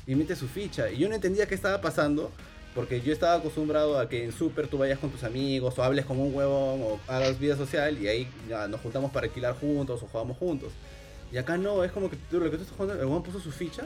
Y 0.08 0.16
mete 0.16 0.36
su 0.36 0.48
ficha. 0.48 0.90
Y 0.90 0.98
yo 1.00 1.10
no 1.10 1.16
entendía 1.16 1.48
qué 1.48 1.56
estaba 1.56 1.82
pasando. 1.82 2.32
Porque 2.76 3.02
yo 3.02 3.12
estaba 3.12 3.34
acostumbrado 3.34 3.98
a 3.98 4.08
que 4.08 4.24
en 4.24 4.32
Super 4.32 4.68
tú 4.68 4.78
vayas 4.78 5.00
con 5.00 5.10
tus 5.10 5.24
amigos 5.24 5.78
o 5.78 5.84
hables 5.84 6.06
con 6.06 6.20
un 6.20 6.34
huevón 6.34 6.80
o 6.84 7.00
hagas 7.08 7.40
vida 7.40 7.58
social 7.58 7.98
y 8.00 8.08
ahí 8.08 8.28
nos 8.70 8.80
juntamos 8.80 9.12
para 9.12 9.26
alquilar 9.26 9.56
juntos 9.56 10.04
o 10.04 10.08
jugamos 10.08 10.38
juntos. 10.38 10.72
Y 11.32 11.38
acá 11.38 11.58
no, 11.58 11.84
es 11.84 11.92
como 11.92 12.10
que 12.10 12.18
tú, 12.30 12.40
lo 12.40 12.50
que 12.50 12.58
tú 12.58 12.64
estás 12.64 12.76
jugando, 12.76 12.96
el 12.96 13.08
huevón 13.08 13.24
puso 13.24 13.40
su 13.40 13.52
ficha 13.52 13.84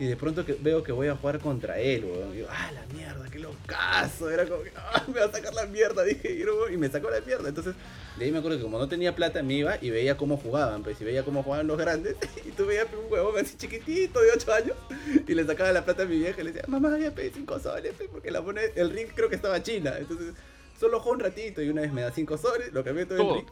y 0.00 0.06
de 0.06 0.16
pronto 0.16 0.46
que 0.46 0.54
veo 0.54 0.82
que 0.82 0.92
voy 0.92 1.08
a 1.08 1.14
jugar 1.14 1.38
contra 1.40 1.78
él, 1.78 2.06
weón. 2.06 2.34
Y 2.34 2.38
yo, 2.38 2.46
ah, 2.48 2.70
la 2.72 2.86
mierda, 2.86 3.28
qué 3.30 3.38
locazo. 3.38 4.30
Era 4.30 4.46
como 4.46 4.62
que, 4.62 4.72
ah, 4.74 5.04
me 5.06 5.20
va 5.20 5.26
a 5.26 5.30
sacar 5.30 5.52
la 5.52 5.66
mierda, 5.66 6.02
dije, 6.04 6.42
y, 6.72 6.76
me 6.78 6.88
sacó 6.88 7.10
la 7.10 7.20
mierda. 7.20 7.50
Entonces, 7.50 7.74
de 8.16 8.24
ahí 8.24 8.32
me 8.32 8.38
acuerdo 8.38 8.56
que 8.56 8.62
como 8.62 8.78
no 8.78 8.88
tenía 8.88 9.14
plata, 9.14 9.42
me 9.42 9.52
iba 9.52 9.76
y 9.78 9.90
veía 9.90 10.16
cómo 10.16 10.38
jugaban, 10.38 10.82
pues, 10.82 10.98
y 11.02 11.04
veía 11.04 11.22
cómo 11.22 11.42
jugaban 11.42 11.66
los 11.66 11.76
grandes. 11.76 12.16
Y 12.46 12.52
tú 12.52 12.64
veías 12.64 12.86
un 12.94 13.12
huevón 13.12 13.38
así 13.38 13.58
chiquitito 13.58 14.22
de 14.22 14.30
8 14.32 14.52
años 14.54 14.76
y 15.28 15.34
le 15.34 15.44
sacaba 15.44 15.70
la 15.70 15.84
plata 15.84 16.04
a 16.04 16.06
mi 16.06 16.16
vieja 16.16 16.40
y 16.40 16.44
le 16.44 16.52
decía, 16.52 16.66
mamá, 16.66 16.98
ya 16.98 17.10
pedí 17.10 17.30
5 17.34 17.60
soles, 17.60 17.92
pe, 17.92 18.08
porque 18.10 18.30
la 18.30 18.40
moneda, 18.40 18.68
el 18.76 18.88
ring 18.88 19.08
creo 19.14 19.28
que 19.28 19.36
estaba 19.36 19.62
china. 19.62 19.92
Entonces, 19.98 20.32
solo 20.78 21.00
juego 21.00 21.16
un 21.16 21.20
ratito 21.20 21.60
y 21.60 21.68
una 21.68 21.82
vez 21.82 21.92
me 21.92 22.00
da 22.00 22.10
5 22.10 22.38
soles, 22.38 22.72
lo 22.72 22.82
cambié 22.82 23.04
todo 23.04 23.20
el 23.20 23.34
ring. 23.34 23.48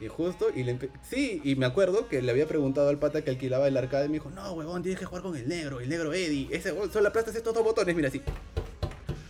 Y 0.00 0.08
justo, 0.08 0.48
y 0.54 0.62
le 0.62 0.78
sí, 1.08 1.40
y 1.42 1.56
me 1.56 1.64
acuerdo 1.64 2.06
que 2.06 2.20
le 2.20 2.30
había 2.30 2.46
preguntado 2.46 2.88
al 2.90 2.98
pata 2.98 3.22
que 3.22 3.30
alquilaba 3.30 3.66
el 3.66 3.76
arcade 3.76 4.04
y 4.06 4.08
me 4.08 4.14
dijo, 4.14 4.30
no, 4.30 4.52
huevón, 4.52 4.82
tienes 4.82 4.98
que 5.00 5.06
jugar 5.06 5.22
con 5.22 5.36
el 5.36 5.48
negro, 5.48 5.80
el 5.80 5.88
negro 5.88 6.12
Eddie. 6.12 6.48
Ese 6.50 6.74
solo 6.92 7.08
aplastas 7.08 7.34
estos 7.34 7.54
dos 7.54 7.64
botones, 7.64 7.96
mira 7.96 8.08
así. 8.08 8.20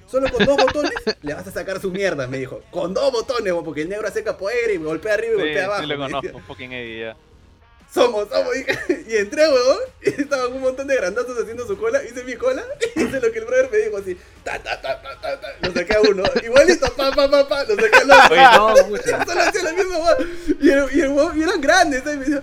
Solo 0.09 0.31
con 0.31 0.45
dos 0.45 0.57
botones 0.57 0.93
le 1.23 1.35
vas 1.35 1.47
a 1.47 1.51
sacar 1.53 1.81
su 1.81 1.91
mierda, 1.91 2.27
me 2.27 2.39
dijo. 2.39 2.63
Con 2.71 2.95
dos 2.95 3.13
botones, 3.13 3.53
porque 3.65 3.83
el 3.83 3.89
negro 3.89 4.09
hace 4.09 4.25
capoeira 4.25 4.73
y 4.73 4.77
golpea 4.79 5.15
arriba 5.15 5.35
y 5.35 5.37
Sí, 5.37 5.43
golpea 5.43 5.65
abajo. 5.67 5.83
sí 5.83 5.89
lo 5.89 5.97
conozco, 5.99 6.39
fucking 6.47 6.73
Eddie, 6.73 7.01
ya. 7.01 7.17
Somos, 7.93 8.29
somos, 8.29 8.53
dije. 8.53 9.05
Y 9.09 9.17
entré, 9.17 9.49
huevón, 9.49 9.79
y 10.03 10.09
estaban 10.21 10.53
un 10.53 10.61
montón 10.61 10.87
de 10.87 10.97
grandazos 10.97 11.39
haciendo 11.39 11.67
su 11.67 11.79
cola. 11.79 12.03
Hice 12.05 12.25
mi 12.25 12.35
cola, 12.35 12.63
hice 12.97 13.21
lo 13.21 13.33
que 13.33 13.39
el 13.39 13.45
brother 13.47 13.71
me 13.71 13.79
dijo 13.79 13.97
así. 13.99 14.17
Ta, 14.45 14.59
ta, 14.63 14.81
ta, 14.83 15.01
ta, 15.01 15.21
ta, 15.21 15.41
ta. 15.41 15.49
Lo 15.63 15.73
saqué 15.73 15.95
a 15.95 16.01
uno. 16.03 16.23
Igualito, 16.45 16.93
pa, 16.95 17.11
pa, 17.13 17.31
pa, 17.31 17.49
pa. 17.49 17.65
Lo 17.65 17.75
saqué 17.77 17.97
al 17.97 18.11
otro. 18.11 18.33
Oye, 18.33 18.43
no. 18.43 19.25
Solo 19.27 19.41
hacía 19.41 19.63
la 19.63 19.73
misma 19.73 19.99
huevón. 19.99 20.31
Y, 20.61 20.69
el, 20.71 20.85
y, 20.93 21.01
el 21.01 21.09
huevón- 21.11 21.37
y 21.39 21.43
eran 21.43 21.61
grandes, 21.61 22.01
¿sabes? 22.03 22.17
Y 22.17 22.19
me 22.19 22.25
decía, 22.27 22.43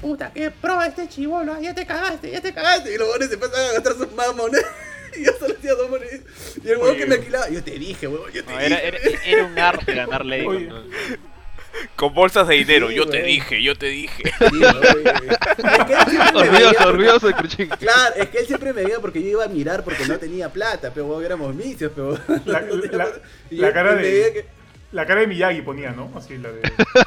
Puta, 0.00 0.30
qué 0.34 0.50
pro 0.50 0.82
este 0.82 1.08
chivolo, 1.08 1.58
ya 1.60 1.74
te 1.74 1.86
cagaste, 1.86 2.30
ya 2.30 2.40
te 2.40 2.52
cagaste. 2.52 2.92
Y 2.94 2.98
los 2.98 3.06
huevones 3.08 3.28
se 3.28 3.34
empezaban 3.34 3.70
a 3.70 3.72
gastar 3.72 3.92
sus 3.94 4.12
mamones. 4.12 4.64
Y 5.16 5.24
yo 5.26 5.30
solo 5.38 5.54
hacía 5.56 5.74
dos 5.74 5.88
monedas. 5.88 6.20
Y 6.64 6.68
el 6.70 6.78
Oye. 6.78 6.96
que 6.96 7.06
me 7.06 7.14
alquilaba, 7.14 7.48
yo 7.48 7.62
te 7.62 7.70
dije, 7.70 8.08
huevón, 8.08 8.32
yo 8.32 8.44
te 8.44 8.50
No, 8.52 8.58
dije. 8.58 8.66
era, 8.66 8.98
era, 8.98 8.98
era 9.24 9.44
un 9.44 9.56
arte 9.56 9.94
ganarle. 9.94 10.68
Con- 11.96 12.14
bolsas 12.14 12.46
de 12.48 12.54
dinero, 12.56 12.88
Sí, 12.88 12.94
yo 12.96 13.06
te 13.08 13.22
dije, 13.22 13.62
yo 13.62 13.74
te 13.76 13.86
dije. 13.86 14.22
Sí, 14.40 16.18
Orgulloso, 16.34 16.88
orgulloso 16.88 17.32
Cruchín. 17.32 17.68
Claro, 17.68 18.14
es 18.16 18.28
que 18.28 18.38
él 18.38 18.46
siempre 18.46 18.72
me 18.72 18.82
veía 18.84 19.00
porque 19.00 19.22
yo 19.22 19.28
iba 19.28 19.44
a 19.44 19.48
mirar 19.48 19.84
porque 19.84 20.06
no 20.06 20.18
tenía 20.18 20.48
plata, 20.48 20.90
pero 20.94 21.20
éramos 21.22 21.54
misios, 21.54 21.92
pero 21.94 22.18
La, 22.44 22.60
no 22.60 22.80
tenía 22.80 22.98
la- 22.98 23.04
plata. 23.04 23.18
Y 23.50 23.56
la 23.56 23.68
yo 23.68 23.74
cara 23.74 23.94
de. 23.94 24.02
que- 24.32 24.46
La 24.92 25.06
cara 25.06 25.20
de 25.20 25.26
Miyagi 25.26 25.62
ponía, 25.62 25.90
¿no? 25.92 26.10
Así 26.16 26.38
la 26.38 26.50
de. 26.52 26.60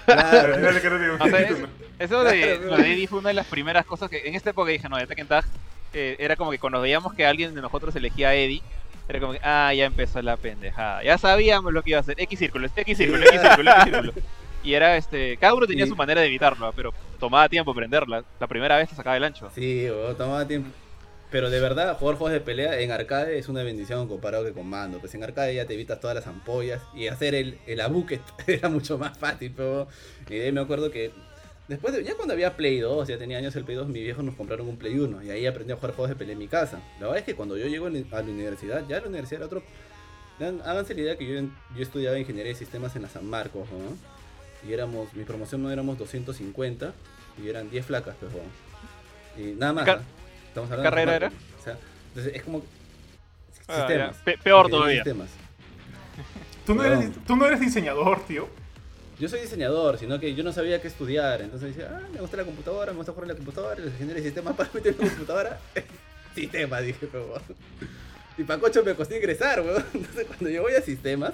Claro, 0.05 0.55
Era 0.55 0.71
la 0.71 0.81
cara 0.81 0.97
de 0.97 1.09
O 1.11 1.17
sea, 1.17 1.25
Miyagi, 1.27 1.53
es- 1.53 1.59
¿no? 1.59 1.67
eso 1.99 2.23
de, 2.23 2.39
Claro, 2.57 2.71
lo 2.71 2.77
de 2.77 2.93
Eddie 2.93 3.07
fue 3.07 3.19
una 3.19 3.29
de 3.29 3.35
las 3.35 3.47
primeras 3.47 3.85
cosas 3.85 4.09
que 4.09 4.27
en 4.27 4.35
esta 4.35 4.49
época 4.51 4.71
dije, 4.71 4.87
no, 4.89 4.97
de 4.97 5.07
Tekken 5.07 5.27
Tag, 5.27 5.45
eh, 5.93 6.15
era 6.19 6.35
como 6.35 6.51
que 6.51 6.59
cuando 6.59 6.81
veíamos 6.81 7.13
que 7.13 7.25
alguien 7.25 7.55
de 7.55 7.61
nosotros 7.61 7.95
elegía 7.95 8.29
a 8.29 8.35
Eddie, 8.35 8.61
era 9.09 9.19
como 9.21 9.31
que, 9.33 9.39
ah, 9.41 9.73
ya 9.73 9.85
empezó 9.85 10.21
la 10.21 10.35
pendejada. 10.35 11.01
Ya 11.03 11.17
sabíamos 11.17 11.71
lo 11.73 11.81
que 11.81 11.91
iba 11.91 11.97
a 11.99 12.01
hacer. 12.01 12.19
X 12.19 12.37
círculo, 12.37 12.67
X 12.75 12.97
círculo, 12.97 13.23
X 13.25 13.41
círculo, 13.41 13.71
X 13.71 13.83
círculo. 13.85 14.13
Y 14.67 14.73
era 14.73 14.97
este, 14.97 15.37
cada 15.37 15.53
uno 15.53 15.65
tenía 15.65 15.85
Sí. 15.85 15.91
su 15.91 15.95
manera 15.95 16.19
de 16.19 16.27
evitarlo, 16.27 16.73
pero 16.75 16.93
tomaba 17.19 17.47
tiempo 17.47 17.71
aprenderla. 17.71 18.25
La 18.37 18.47
primera 18.47 18.75
vez 18.75 18.89
te 18.89 18.95
sacaba 18.95 19.15
el 19.15 19.23
ancho. 19.23 19.49
Sí, 19.55 19.87
tomaba 20.17 20.45
tiempo. 20.45 20.69
Pero 21.31 21.49
de 21.49 21.59
verdad, 21.61 21.97
jugar 21.97 22.15
juegos 22.17 22.33
de 22.33 22.41
pelea 22.41 22.79
en 22.79 22.91
arcade 22.91 23.37
es 23.37 23.47
una 23.47 23.63
bendición 23.63 24.07
comparado 24.09 24.43
que 24.43 24.51
con 24.51 24.67
mando. 24.67 24.99
Pues 24.99 25.15
en 25.15 25.23
arcade 25.23 25.55
ya 25.55 25.65
te 25.65 25.73
evitas 25.73 25.99
todas 26.01 26.15
las 26.15 26.27
ampollas 26.27 26.81
y 26.93 27.07
hacer 27.07 27.33
el, 27.33 27.59
el 27.65 27.79
abuket 27.79 28.21
era 28.47 28.67
mucho 28.67 28.97
más 28.97 29.17
fácil. 29.17 29.53
Pero... 29.55 29.87
Y 30.29 30.35
de 30.35 30.45
ahí 30.47 30.51
me 30.51 30.59
acuerdo 30.61 30.91
que 30.91 31.11
después 31.69 31.93
de, 31.93 32.03
ya 32.03 32.15
cuando 32.15 32.33
había 32.33 32.57
Play 32.57 32.79
2, 32.79 33.07
ya 33.07 33.17
tenía 33.17 33.37
años 33.37 33.55
el 33.55 33.63
Play 33.63 33.77
2, 33.77 33.87
mis 33.87 34.03
viejos 34.03 34.23
nos 34.25 34.35
compraron 34.35 34.67
un 34.67 34.75
Play 34.77 34.99
1 34.99 35.23
y 35.23 35.29
ahí 35.31 35.45
aprendí 35.45 35.71
a 35.71 35.75
jugar 35.77 35.91
juegos 35.95 36.09
de 36.09 36.15
pelea 36.17 36.33
en 36.33 36.39
mi 36.39 36.47
casa. 36.49 36.81
La 36.99 37.07
verdad 37.07 37.19
es 37.19 37.23
que 37.25 37.35
cuando 37.35 37.55
yo 37.57 37.67
llego 37.67 37.87
a 37.87 37.89
la 37.89 38.21
universidad, 38.21 38.83
ya 38.87 38.99
la 38.99 39.07
universidad 39.07 39.39
era 39.43 39.45
otro... 39.45 39.63
Háganse 40.39 40.93
la 40.93 41.01
idea 41.01 41.17
que 41.17 41.25
yo, 41.25 41.41
yo 41.75 41.81
estudiaba 41.81 42.19
ingeniería 42.19 42.51
de 42.51 42.59
sistemas 42.59 42.95
en 42.95 43.01
la 43.01 43.09
San 43.09 43.25
Marcos, 43.25 43.67
¿no? 43.71 44.16
Y 44.67 44.73
éramos, 44.73 45.13
mi 45.13 45.23
promoción 45.23 45.63
no 45.63 45.71
éramos 45.71 45.97
250 45.97 46.93
y 47.43 47.47
eran 47.49 47.69
10 47.69 47.85
flacas, 47.85 48.15
pues, 48.19 48.33
huevón. 48.33 48.49
Y 49.37 49.57
nada 49.57 49.73
más. 49.73 49.85
Car- 49.85 49.99
¿ah? 49.99 50.47
Estamos 50.47 50.71
hablando 50.71 50.83
de 50.83 50.89
carrera 50.89 51.15
era? 51.15 51.27
O 51.59 51.63
sea, 51.63 51.77
entonces 52.09 52.33
es 52.35 52.43
como 52.43 52.63
Ah, 53.67 53.75
sistemas. 53.87 54.17
ya. 54.17 54.23
Pe- 54.23 54.37
peor 54.37 54.69
todavía. 54.69 54.95
sistemas. 55.03 55.29
¿Tú 56.65 56.73
no, 56.75 56.83
No. 56.83 56.87
eres, 56.93 57.11
tú 57.25 57.35
no 57.35 57.45
eres 57.45 57.59
diseñador, 57.59 58.25
tío. 58.25 58.47
Yo 59.19 59.27
soy 59.29 59.41
diseñador, 59.41 59.97
sino 59.97 60.19
que 60.19 60.35
yo 60.35 60.43
no 60.43 60.51
sabía 60.53 60.81
qué 60.81 60.87
estudiar. 60.87 61.41
Entonces 61.41 61.75
decía, 61.75 61.99
ah, 62.01 62.07
me 62.13 62.19
gusta 62.19 62.37
la 62.37 62.43
computadora, 62.43 62.91
me 62.91 62.97
gusta 62.97 63.11
jugar 63.13 63.25
en 63.25 63.29
la 63.29 63.35
computadora, 63.35 63.81
ingeniería 63.83 64.15
de 64.15 64.23
sistemas 64.23 64.55
para 64.55 64.69
meter 64.73 64.93
en 64.93 65.01
la 65.01 65.07
computadora. 65.09 65.59
sistemas, 66.35 66.83
dije, 66.83 67.07
pero 67.11 67.25
weón. 67.27 67.41
Y 68.37 68.43
Pacocho 68.43 68.83
me 68.83 68.93
costó 68.95 69.15
ingresar, 69.15 69.61
weón. 69.61 69.83
Entonces 69.93 70.25
cuando 70.27 70.49
yo 70.49 70.61
voy 70.63 70.73
a 70.73 70.81
sistemas, 70.81 71.33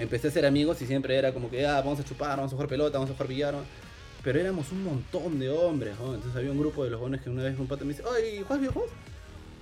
empecé 0.00 0.28
a 0.28 0.30
ser 0.30 0.46
amigos 0.46 0.80
y 0.82 0.86
siempre 0.86 1.16
era 1.16 1.32
como 1.32 1.50
que, 1.50 1.66
ah, 1.66 1.80
vamos 1.80 2.00
a 2.00 2.04
chupar, 2.04 2.36
vamos 2.36 2.52
a 2.52 2.54
jugar 2.54 2.68
pelota, 2.68 2.98
vamos 2.98 3.10
a 3.10 3.12
jugar 3.12 3.28
billar. 3.28 3.54
pero 4.24 4.40
éramos 4.40 4.72
un 4.72 4.84
montón 4.84 5.38
de 5.38 5.48
hombres, 5.50 5.94
¿no? 6.00 6.14
Entonces 6.14 6.36
había 6.36 6.50
un 6.50 6.58
grupo 6.58 6.84
de 6.84 6.90
los 6.90 6.98
jóvenes 6.98 7.20
que 7.20 7.30
una 7.30 7.42
vez 7.44 7.58
un 7.58 7.66
pata 7.66 7.84
me 7.84 7.92
dice, 7.92 8.02
¡ay, 8.14 8.38
¿juegas 8.38 8.60
videojuegos? 8.60 8.90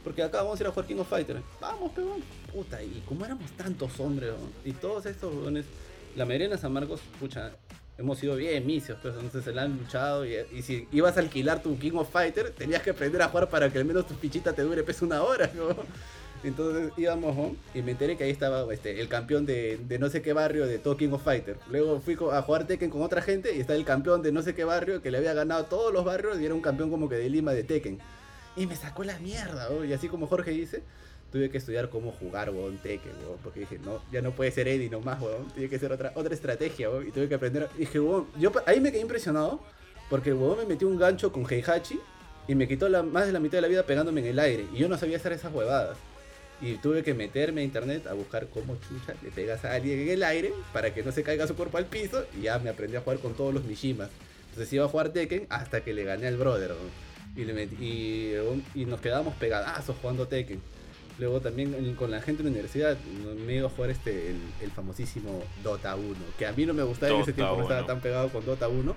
Porque 0.04 0.22
acá 0.22 0.42
vamos 0.42 0.58
a 0.58 0.62
ir 0.62 0.66
a 0.68 0.70
jugar 0.70 0.86
King 0.86 0.96
of 0.96 1.08
Fighters. 1.08 1.40
Vamos, 1.60 1.92
pegón. 1.92 2.22
Puta, 2.52 2.82
y 2.82 3.02
como 3.06 3.24
éramos 3.24 3.50
tantos 3.52 3.98
hombres, 4.00 4.30
¿no? 4.30 4.48
y 4.64 4.72
todos 4.72 5.06
estos 5.06 5.34
jóvenes, 5.34 5.66
la 6.16 6.24
mayoría 6.24 6.48
de 6.48 6.58
San 6.58 6.72
Marcos, 6.72 7.00
pucha, 7.20 7.52
hemos 7.98 8.18
sido 8.18 8.36
bien 8.36 8.64
misios, 8.64 8.98
pues 9.02 9.14
entonces 9.14 9.44
se 9.44 9.52
la 9.52 9.62
han 9.62 9.76
luchado 9.76 10.24
y, 10.24 10.36
y 10.52 10.62
si 10.62 10.86
ibas 10.92 11.16
a 11.16 11.20
alquilar 11.20 11.62
tu 11.62 11.78
King 11.78 11.96
of 11.96 12.10
Fighter, 12.10 12.50
tenías 12.50 12.82
que 12.82 12.90
aprender 12.90 13.20
a 13.22 13.28
jugar 13.28 13.50
para 13.50 13.70
que 13.70 13.78
al 13.78 13.84
menos 13.84 14.06
tu 14.06 14.14
fichita 14.14 14.52
te 14.52 14.62
dure 14.62 14.82
pues 14.84 15.02
una 15.02 15.22
hora, 15.22 15.50
¿no? 15.54 15.76
Entonces 16.44 16.92
íbamos 16.96 17.36
¿no? 17.36 17.56
y 17.74 17.82
me 17.82 17.92
enteré 17.92 18.16
que 18.16 18.24
ahí 18.24 18.30
estaba 18.30 18.72
este, 18.72 19.00
el 19.00 19.08
campeón 19.08 19.46
de, 19.46 19.78
no 19.98 20.08
sé 20.08 20.22
qué 20.22 20.32
barrio 20.32 20.66
de 20.66 20.78
todo 20.78 20.96
King 20.96 21.10
of 21.10 21.22
Fighter. 21.22 21.56
Luego 21.70 22.00
fui 22.00 22.16
a 22.32 22.42
jugar 22.42 22.66
Tekken 22.66 22.90
con 22.90 23.02
otra 23.02 23.22
gente 23.22 23.54
y 23.56 23.60
está 23.60 23.74
el 23.74 23.84
campeón 23.84 24.22
de 24.22 24.32
no 24.32 24.42
sé 24.42 24.54
qué 24.54 24.64
barrio 24.64 25.02
que 25.02 25.10
le 25.10 25.18
había 25.18 25.34
ganado 25.34 25.64
todos 25.64 25.92
los 25.92 26.04
barrios 26.04 26.40
y 26.40 26.44
era 26.44 26.54
un 26.54 26.60
campeón 26.60 26.90
como 26.90 27.08
que 27.08 27.16
de 27.16 27.28
Lima 27.28 27.52
de 27.52 27.64
Tekken. 27.64 27.98
Y 28.56 28.66
me 28.66 28.74
sacó 28.74 29.04
la 29.04 29.18
mierda, 29.20 29.68
y 29.86 29.92
así 29.92 30.08
como 30.08 30.26
Jorge 30.26 30.50
dice, 30.50 30.82
tuve 31.30 31.50
que 31.50 31.58
estudiar 31.58 31.90
cómo 31.90 32.12
jugar, 32.12 32.50
weón, 32.50 32.78
Tekken, 32.78 33.12
weón, 33.24 33.38
porque 33.42 33.60
dije, 33.60 33.78
no, 33.78 34.02
ya 34.10 34.22
no 34.22 34.32
puede 34.32 34.50
ser 34.50 34.66
Eddie 34.68 34.90
nomás, 34.90 35.20
weón, 35.20 35.46
tiene 35.52 35.68
que 35.68 35.78
ser 35.78 35.92
otra, 35.92 36.12
otra 36.14 36.34
estrategia, 36.34 36.90
weón, 36.90 37.06
y 37.06 37.10
tuve 37.12 37.28
que 37.28 37.34
aprender. 37.34 37.68
Y 37.76 37.80
dije, 37.80 38.00
weón, 38.00 38.26
yo 38.38 38.50
ahí 38.66 38.80
me 38.80 38.90
quedé 38.90 39.00
impresionado, 39.00 39.60
porque 40.10 40.30
el 40.30 40.36
weón 40.36 40.58
me 40.58 40.66
metió 40.66 40.88
un 40.88 40.98
gancho 40.98 41.30
con 41.30 41.46
Heihachi 41.48 42.00
y 42.48 42.54
me 42.54 42.66
quitó 42.66 42.88
la, 42.88 43.02
más 43.02 43.26
de 43.26 43.32
la 43.32 43.40
mitad 43.40 43.58
de 43.58 43.62
la 43.62 43.68
vida 43.68 43.82
pegándome 43.84 44.20
en 44.22 44.26
el 44.26 44.38
aire, 44.38 44.66
y 44.72 44.78
yo 44.78 44.88
no 44.88 44.96
sabía 44.96 45.18
hacer 45.18 45.32
esas 45.32 45.52
huevadas. 45.52 45.98
Y 46.60 46.74
tuve 46.74 47.02
que 47.04 47.14
meterme 47.14 47.60
a 47.60 47.64
internet 47.64 48.06
a 48.08 48.14
buscar 48.14 48.48
cómo 48.48 48.76
chucha 48.76 49.14
le 49.22 49.30
pegas 49.30 49.64
a 49.64 49.74
alguien 49.74 50.00
en 50.00 50.08
el 50.08 50.22
aire 50.24 50.52
para 50.72 50.92
que 50.92 51.02
no 51.04 51.12
se 51.12 51.22
caiga 51.22 51.46
su 51.46 51.54
cuerpo 51.54 51.78
al 51.78 51.86
piso, 51.86 52.24
y 52.36 52.42
ya 52.42 52.58
me 52.58 52.70
aprendí 52.70 52.96
a 52.96 53.00
jugar 53.00 53.18
con 53.20 53.34
todos 53.34 53.54
los 53.54 53.64
Mishimas. 53.64 54.10
Entonces 54.50 54.72
iba 54.72 54.84
a 54.84 54.88
jugar 54.88 55.10
Tekken 55.10 55.46
hasta 55.50 55.82
que 55.82 55.92
le 55.94 56.02
gané 56.04 56.26
al 56.26 56.36
brother. 56.36 56.72
Y, 57.36 57.44
le 57.44 57.54
metí- 57.54 57.78
y, 57.80 58.80
y 58.80 58.84
nos 58.86 59.00
quedábamos 59.00 59.34
pegadazos 59.34 59.94
jugando 60.00 60.26
Tekken. 60.26 60.60
Luego 61.20 61.40
también 61.40 61.94
con 61.94 62.10
la 62.10 62.20
gente 62.20 62.42
de 62.42 62.48
la 62.48 62.52
universidad 62.54 62.96
me 63.46 63.56
iba 63.56 63.66
a 63.66 63.70
jugar 63.70 63.90
este 63.90 64.30
el, 64.30 64.36
el 64.62 64.70
famosísimo 64.72 65.42
Dota 65.64 65.94
1, 65.96 66.14
que 66.38 66.46
a 66.46 66.52
mí 66.52 66.64
no 66.66 66.74
me 66.74 66.82
gustaba 66.84 67.12
en 67.12 67.20
ese 67.22 67.32
tiempo, 67.32 67.54
no 67.56 67.62
estaba 67.62 67.80
1. 67.80 67.86
tan 67.86 68.00
pegado 68.00 68.28
con 68.30 68.44
Dota 68.44 68.68
1, 68.68 68.94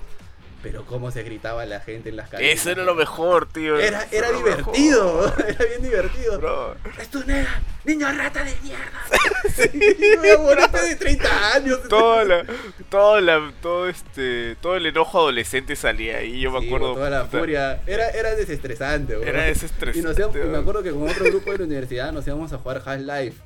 pero 0.61 0.85
cómo 0.85 1.11
se 1.11 1.23
gritaba 1.23 1.65
la 1.65 1.79
gente 1.79 2.09
en 2.09 2.15
las 2.15 2.29
calles. 2.29 2.59
Eso 2.59 2.69
era 2.71 2.83
lo 2.83 2.95
mejor, 2.95 3.47
tío. 3.51 3.79
Era, 3.79 4.05
era 4.11 4.29
mejor, 4.31 4.45
divertido, 4.73 5.33
era 5.47 5.65
bien 5.65 5.81
divertido. 5.81 6.37
bro. 6.39 6.75
¡Es 6.99 7.09
tu 7.09 7.19
nega! 7.25 7.59
¡Niño 7.83 8.11
rata 8.11 8.43
de 8.43 8.53
mierda! 8.63 8.85
Sí, 9.55 9.69
abuelito 10.37 10.77
de 10.77 10.95
30 10.95 11.53
años. 11.55 11.79
Todo, 11.89 12.23
la, 12.23 12.45
todo, 12.89 13.19
la, 13.19 13.51
todo, 13.61 13.89
este, 13.89 14.55
todo 14.61 14.75
el 14.77 14.85
enojo 14.85 15.19
adolescente 15.19 15.75
salía 15.75 16.17
ahí, 16.17 16.39
yo 16.41 16.51
me 16.51 16.65
acuerdo. 16.65 16.93
toda 16.93 17.09
la 17.09 17.25
puta, 17.25 17.39
furia. 17.39 17.81
Era, 17.87 18.09
era 18.11 18.35
desestresante, 18.35 19.15
bro. 19.15 19.27
Era 19.27 19.43
desestresante, 19.43 19.99
Y, 19.99 20.01
nos 20.03 20.17
íbamos- 20.17 20.35
y 20.37 20.39
me 20.47 20.57
acuerdo 20.59 20.83
que 20.83 20.91
con 20.91 21.09
otro 21.09 21.25
grupo 21.25 21.51
de 21.51 21.57
la 21.59 21.63
universidad 21.65 22.11
nos 22.13 22.25
íbamos 22.27 22.53
a 22.53 22.57
jugar 22.59 22.81
Half-Life. 22.85 23.37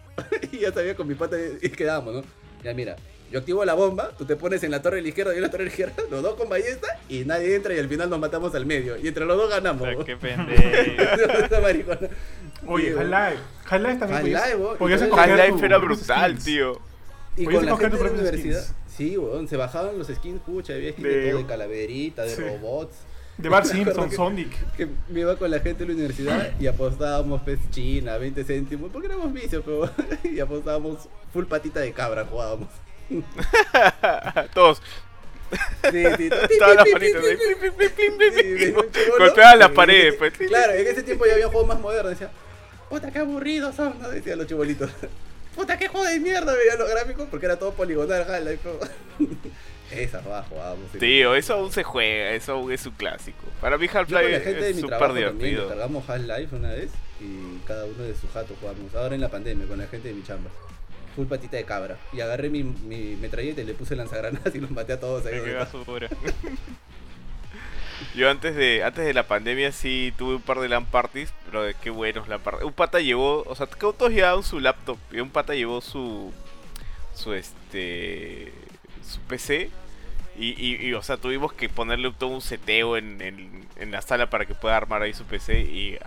y 0.51 0.59
ya 0.59 0.71
sabía 0.73 0.95
con 0.95 1.07
mi 1.07 1.15
pata 1.15 1.37
y 1.61 1.69
quedábamos, 1.69 2.13
¿no? 2.15 2.23
Ya 2.63 2.73
mira, 2.73 2.95
yo 3.35 3.39
activo 3.39 3.65
la 3.65 3.73
bomba, 3.73 4.11
tú 4.17 4.23
te 4.23 4.37
pones 4.37 4.63
en 4.63 4.71
la 4.71 4.81
torre 4.81 4.95
de 4.95 5.01
la 5.01 5.07
izquierda 5.09 5.31
y 5.33 5.35
yo 5.35 5.37
en 5.39 5.43
la 5.43 5.49
torre 5.51 5.65
de 5.65 5.69
la 5.69 5.71
izquierda, 5.71 5.95
los 6.09 6.23
dos 6.23 6.35
con 6.35 6.47
ballesta 6.47 6.87
y 7.09 7.25
nadie 7.25 7.53
entra 7.55 7.73
y 7.73 7.79
al 7.79 7.89
final 7.89 8.09
nos 8.09 8.17
matamos 8.17 8.55
al 8.55 8.65
medio. 8.65 8.95
Y 8.97 9.09
entre 9.09 9.25
los 9.25 9.35
dos 9.35 9.49
ganamos. 9.49 9.85
Puta, 9.93 10.05
Qué 10.05 10.15
pendejo. 10.17 11.91
Oye, 12.67 12.91
Sí, 12.93 12.97
Half-Life. 12.97 13.41
Half-Life 13.69 13.95
también 13.99 14.37
Half-Life, 14.37 14.55
podías- 14.55 14.59
weón. 14.59 14.77
podías 14.77 15.01
Half-Life 15.01 15.59
tu- 15.59 15.65
era 15.65 15.77
brutal, 15.77 16.31
skins. 16.31 16.45
tío. 16.45 16.79
Y 17.37 17.45
con 17.45 17.65
la 17.65 17.77
gente 17.77 17.97
de 17.97 18.03
la 18.05 18.11
universidad. 18.11 18.61
skins. 18.63 18.75
Sí, 18.95 19.17
weón, 19.17 19.47
se 19.49 19.57
bajaban 19.57 19.97
los 19.97 20.07
skins, 20.07 20.39
pucha, 20.45 20.73
había 20.73 20.91
skins 20.93 21.07
De- 21.07 21.17
de, 21.17 21.29
todo, 21.31 21.39
de 21.41 21.45
calaverita, 21.45 22.23
de 22.23 22.29
Sí. 22.35 22.41
robots. 22.41 22.95
De 23.37 23.49
Bart 23.49 23.65
Simpson, 23.69 24.09
que- 24.09 24.15
Sonic. 24.15 24.71
que 24.77 24.87
me 25.09 25.19
iba 25.19 25.35
con 25.35 25.51
la 25.51 25.59
gente 25.59 25.83
de 25.83 25.89
la 25.89 25.93
universidad 25.95 26.51
y 26.57 26.67
apostábamos 26.67 27.41
pues 27.43 27.59
China, 27.71 28.17
20 28.17 28.45
céntimos, 28.45 28.89
porque 28.93 29.07
éramos 29.07 29.33
vicios, 29.33 29.61
pero 29.65 29.89
y 30.23 30.39
apostábamos 30.39 31.09
full 31.33 31.43
patita 31.45 31.81
de 31.81 31.91
cabra, 31.91 32.23
jugábamos. 32.25 32.69
Todos, 34.53 34.81
Sí, 35.91 36.03
sí, 36.17 36.29
todas 36.59 36.75
las 36.75 36.87
manitas. 36.91 37.23
Golpeaban 39.17 39.59
las 39.59 39.69
paredes, 39.71 40.15
pues. 40.15 40.33
Claro, 40.33 40.73
en 40.73 40.87
ese 40.87 41.03
tiempo 41.03 41.25
ya 41.25 41.33
había 41.33 41.47
juegos 41.47 41.67
más 41.67 41.79
modernos, 41.79 42.11
decía, 42.11 42.31
puta 42.89 43.11
qué 43.11 43.19
aburridos 43.19 43.75
son, 43.75 43.99
¿no? 44.01 44.09
decían 44.09 44.37
los 44.39 44.47
chibolitos. 44.47 44.89
Puta 45.55 45.77
qué 45.77 45.87
juego 45.87 46.05
de 46.05 46.19
mierda 46.19 46.53
veían 46.53 46.77
los 46.77 46.89
gráficos 46.89 47.29
porque 47.31 47.45
era 47.45 47.57
todo 47.57 47.71
poligonal, 47.71 48.23
Half-Life. 48.29 48.59
pero- 48.61 48.79
Esas 49.89 50.27
va, 50.27 50.43
jugábamos. 50.43 50.83
sí. 50.91 50.97
Tío, 50.99 51.33
eso 51.33 51.53
aún 51.53 51.71
se 51.71 51.81
juega, 51.81 52.31
eso 52.31 52.51
aún 52.53 52.73
es 52.73 52.85
un 52.85 52.91
clásico. 52.91 53.45
Para 53.61 53.77
mí 53.77 53.87
Half-Life 53.87 54.69
es 54.69 54.75
mi 54.75 54.81
súper 54.81 55.13
divertido. 55.13 55.61
descargamos 55.61 56.09
Half-Life 56.09 56.53
una 56.57 56.71
vez 56.73 56.89
y 57.21 57.59
cada 57.65 57.85
uno 57.85 58.03
de 58.03 58.13
sus 58.15 58.29
jatos 58.31 58.57
jugamos. 58.59 58.93
Ahora 58.95 59.15
en 59.15 59.21
la 59.21 59.29
pandemia 59.29 59.65
con 59.65 59.77
la 59.77 59.87
gente 59.87 60.09
de 60.09 60.13
mi 60.15 60.23
chamba. 60.23 60.49
Full 61.15 61.27
patita 61.27 61.57
de 61.57 61.65
cabra. 61.65 61.97
Y 62.13 62.21
agarré 62.21 62.49
mi, 62.49 62.63
mi 62.63 63.15
metralleta 63.15 63.61
y 63.61 63.65
le 63.65 63.73
puse 63.73 63.95
lanzagranadas 63.95 64.53
y 64.53 64.59
los 64.59 64.71
maté 64.71 64.93
a 64.93 64.99
todos 64.99 65.25
ahí. 65.25 65.35
Estaba. 65.35 65.65
basura. 65.65 66.09
Yo 68.13 68.29
antes 68.29 68.55
de 68.55 68.83
antes 68.83 69.05
de 69.05 69.13
la 69.13 69.27
pandemia 69.27 69.71
sí 69.71 70.13
tuve 70.17 70.35
un 70.35 70.41
par 70.41 70.59
de 70.59 70.69
LAN 70.69 70.85
parties, 70.85 71.33
pero 71.45 71.63
de 71.63 71.73
qué 71.75 71.89
buenos 71.89 72.27
LAN 72.27 72.41
parties. 72.41 72.65
Un 72.65 72.73
pata 72.73 72.99
llevó, 72.99 73.43
o 73.43 73.55
sea, 73.55 73.67
todos 73.67 74.11
llevaban 74.11 74.43
su 74.43 74.59
laptop 74.59 74.97
y 75.11 75.19
un 75.19 75.29
pata 75.29 75.53
llevó 75.55 75.81
su 75.81 76.33
su 77.13 77.33
este 77.33 78.51
su 79.03 79.19
PC 79.21 79.69
y, 80.37 80.49
y, 80.61 80.87
y, 80.87 80.93
o 80.93 81.01
sea, 81.01 81.15
tuvimos 81.17 81.53
que 81.53 81.69
ponerle 81.69 82.11
todo 82.11 82.29
un 82.29 82.41
seteo 82.41 82.97
en, 82.97 83.21
en, 83.21 83.65
en 83.77 83.91
la 83.91 84.01
sala 84.01 84.29
para 84.29 84.45
que 84.45 84.53
pueda 84.53 84.75
armar 84.75 85.01
ahí 85.01 85.13
su 85.13 85.23
PC 85.23 85.61
y 85.61 85.97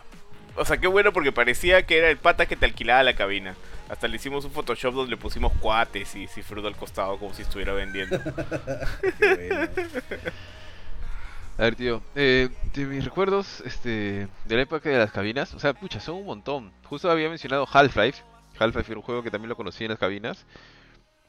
o 0.56 0.64
sea, 0.64 0.76
qué 0.78 0.89
bueno 0.89 1.12
porque 1.12 1.32
parecía 1.32 1.86
que 1.86 1.98
era 1.98 2.10
el 2.10 2.18
pata 2.18 2.47
que 2.47 2.56
te 2.56 2.66
alquilaba 2.66 3.02
la 3.02 3.14
cabina. 3.16 3.55
Hasta 3.89 4.06
le 4.06 4.16
hicimos 4.16 4.44
un 4.44 4.51
Photoshop 4.51 4.94
donde 4.94 5.10
le 5.10 5.16
pusimos 5.16 5.52
cuates 5.55 6.15
y 6.15 6.27
cifrudo 6.27 6.69
al 6.69 6.77
costado 6.77 7.19
como 7.19 7.32
si 7.35 7.43
estuviera 7.43 7.73
vendiendo. 7.73 8.20
Bueno. 9.19 9.69
A 11.59 11.62
ver, 11.62 11.74
tío, 11.74 12.01
eh, 12.15 12.51
de 12.73 12.85
mis 12.86 13.05
recuerdos 13.05 13.62
este, 13.62 14.28
de 14.44 14.56
la 14.56 14.62
época 14.62 14.89
de 14.89 14.97
las 14.97 15.10
cabinas, 15.10 15.52
o 15.55 15.59
sea, 15.59 15.74
pucha, 15.74 15.98
son 15.98 16.15
un 16.16 16.27
montón. 16.27 16.70
Justo 16.85 17.10
había 17.10 17.28
mencionado 17.28 17.66
Half-Life. 17.70 18.23
Half-Life 18.60 18.93
era 18.93 19.01
un 19.01 19.05
juego 19.05 19.24
que 19.24 19.31
también 19.32 19.48
lo 19.48 19.56
conocí 19.56 19.82
en 19.82 19.90
las 19.90 19.98
cabinas. 19.98 20.47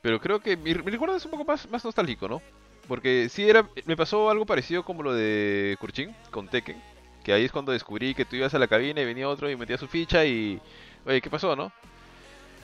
Pero 0.03 0.21
creo 0.21 0.39
que 0.39 0.55
mi, 0.55 0.75
mi 0.75 0.91
recuerdo 0.91 1.15
es 1.15 1.25
un 1.25 1.31
poco 1.31 1.45
más, 1.45 1.67
más 1.71 1.83
nostálgico, 1.83 2.27
¿no? 2.27 2.43
Porque 2.87 3.27
sí 3.29 3.49
era, 3.49 3.67
me 3.85 3.97
pasó 3.97 4.29
algo 4.29 4.45
parecido 4.45 4.83
como 4.83 5.01
lo 5.01 5.15
de 5.15 5.75
Kurchin 5.79 6.15
con 6.29 6.47
Tekken. 6.47 6.79
Que 7.23 7.33
ahí 7.33 7.45
es 7.45 7.51
cuando 7.51 7.71
descubrí 7.71 8.13
que 8.13 8.25
tú 8.25 8.35
ibas 8.35 8.53
a 8.53 8.59
la 8.59 8.67
cabina 8.67 9.01
y 9.01 9.05
venía 9.05 9.27
otro 9.27 9.49
y 9.49 9.55
metía 9.55 9.79
su 9.79 9.87
ficha 9.87 10.25
y... 10.25 10.61
Oye, 11.07 11.21
¿qué 11.21 11.29
pasó, 11.31 11.55
no? 11.55 11.71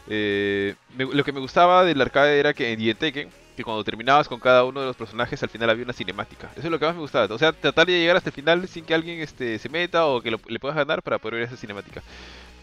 Eh, 0.07 0.76
me- 0.98 1.06
lo 1.06 1.23
que 1.23 1.32
me 1.32 1.40
gustaba 1.40 1.84
del 1.84 1.99
arcade 2.02 2.40
era 2.40 2.53
que 2.53 2.72
en 2.72 2.95
Tekken, 2.98 3.30
que 3.56 3.64
cuando 3.64 3.84
terminabas 3.84 4.27
con 4.27 4.40
cada 4.40 4.64
uno 4.65 4.82
de 4.82 4.88
los 4.88 4.95
personajes 4.95 5.41
al 5.41 5.49
final 5.49 5.69
había 5.69 5.84
una 5.86 5.94
cinemática. 5.94 6.49
Eso 6.56 6.68
es 6.68 6.72
lo 6.72 6.77
que 6.80 6.86
más 6.86 6.95
me 6.95 7.02
gustaba. 7.02 7.34
O 7.34 7.38
sea, 7.40 7.53
tratar 7.53 7.88
de 7.88 7.94
llegar 7.99 8.18
hasta 8.18 8.30
el 8.30 8.36
final 8.36 8.68
sin 8.68 8.86
que 8.86 8.94
alguien 8.94 9.19
este, 9.19 9.57
se 9.60 9.69
meta 9.69 10.06
o 10.06 10.22
que 10.22 10.32
lo- 10.32 10.40
le 10.48 10.60
puedas 10.60 10.76
ganar 10.77 11.02
para 11.02 11.18
poder 11.18 11.36
ver 11.36 11.44
esa 11.48 11.57
cinemática. 11.57 12.02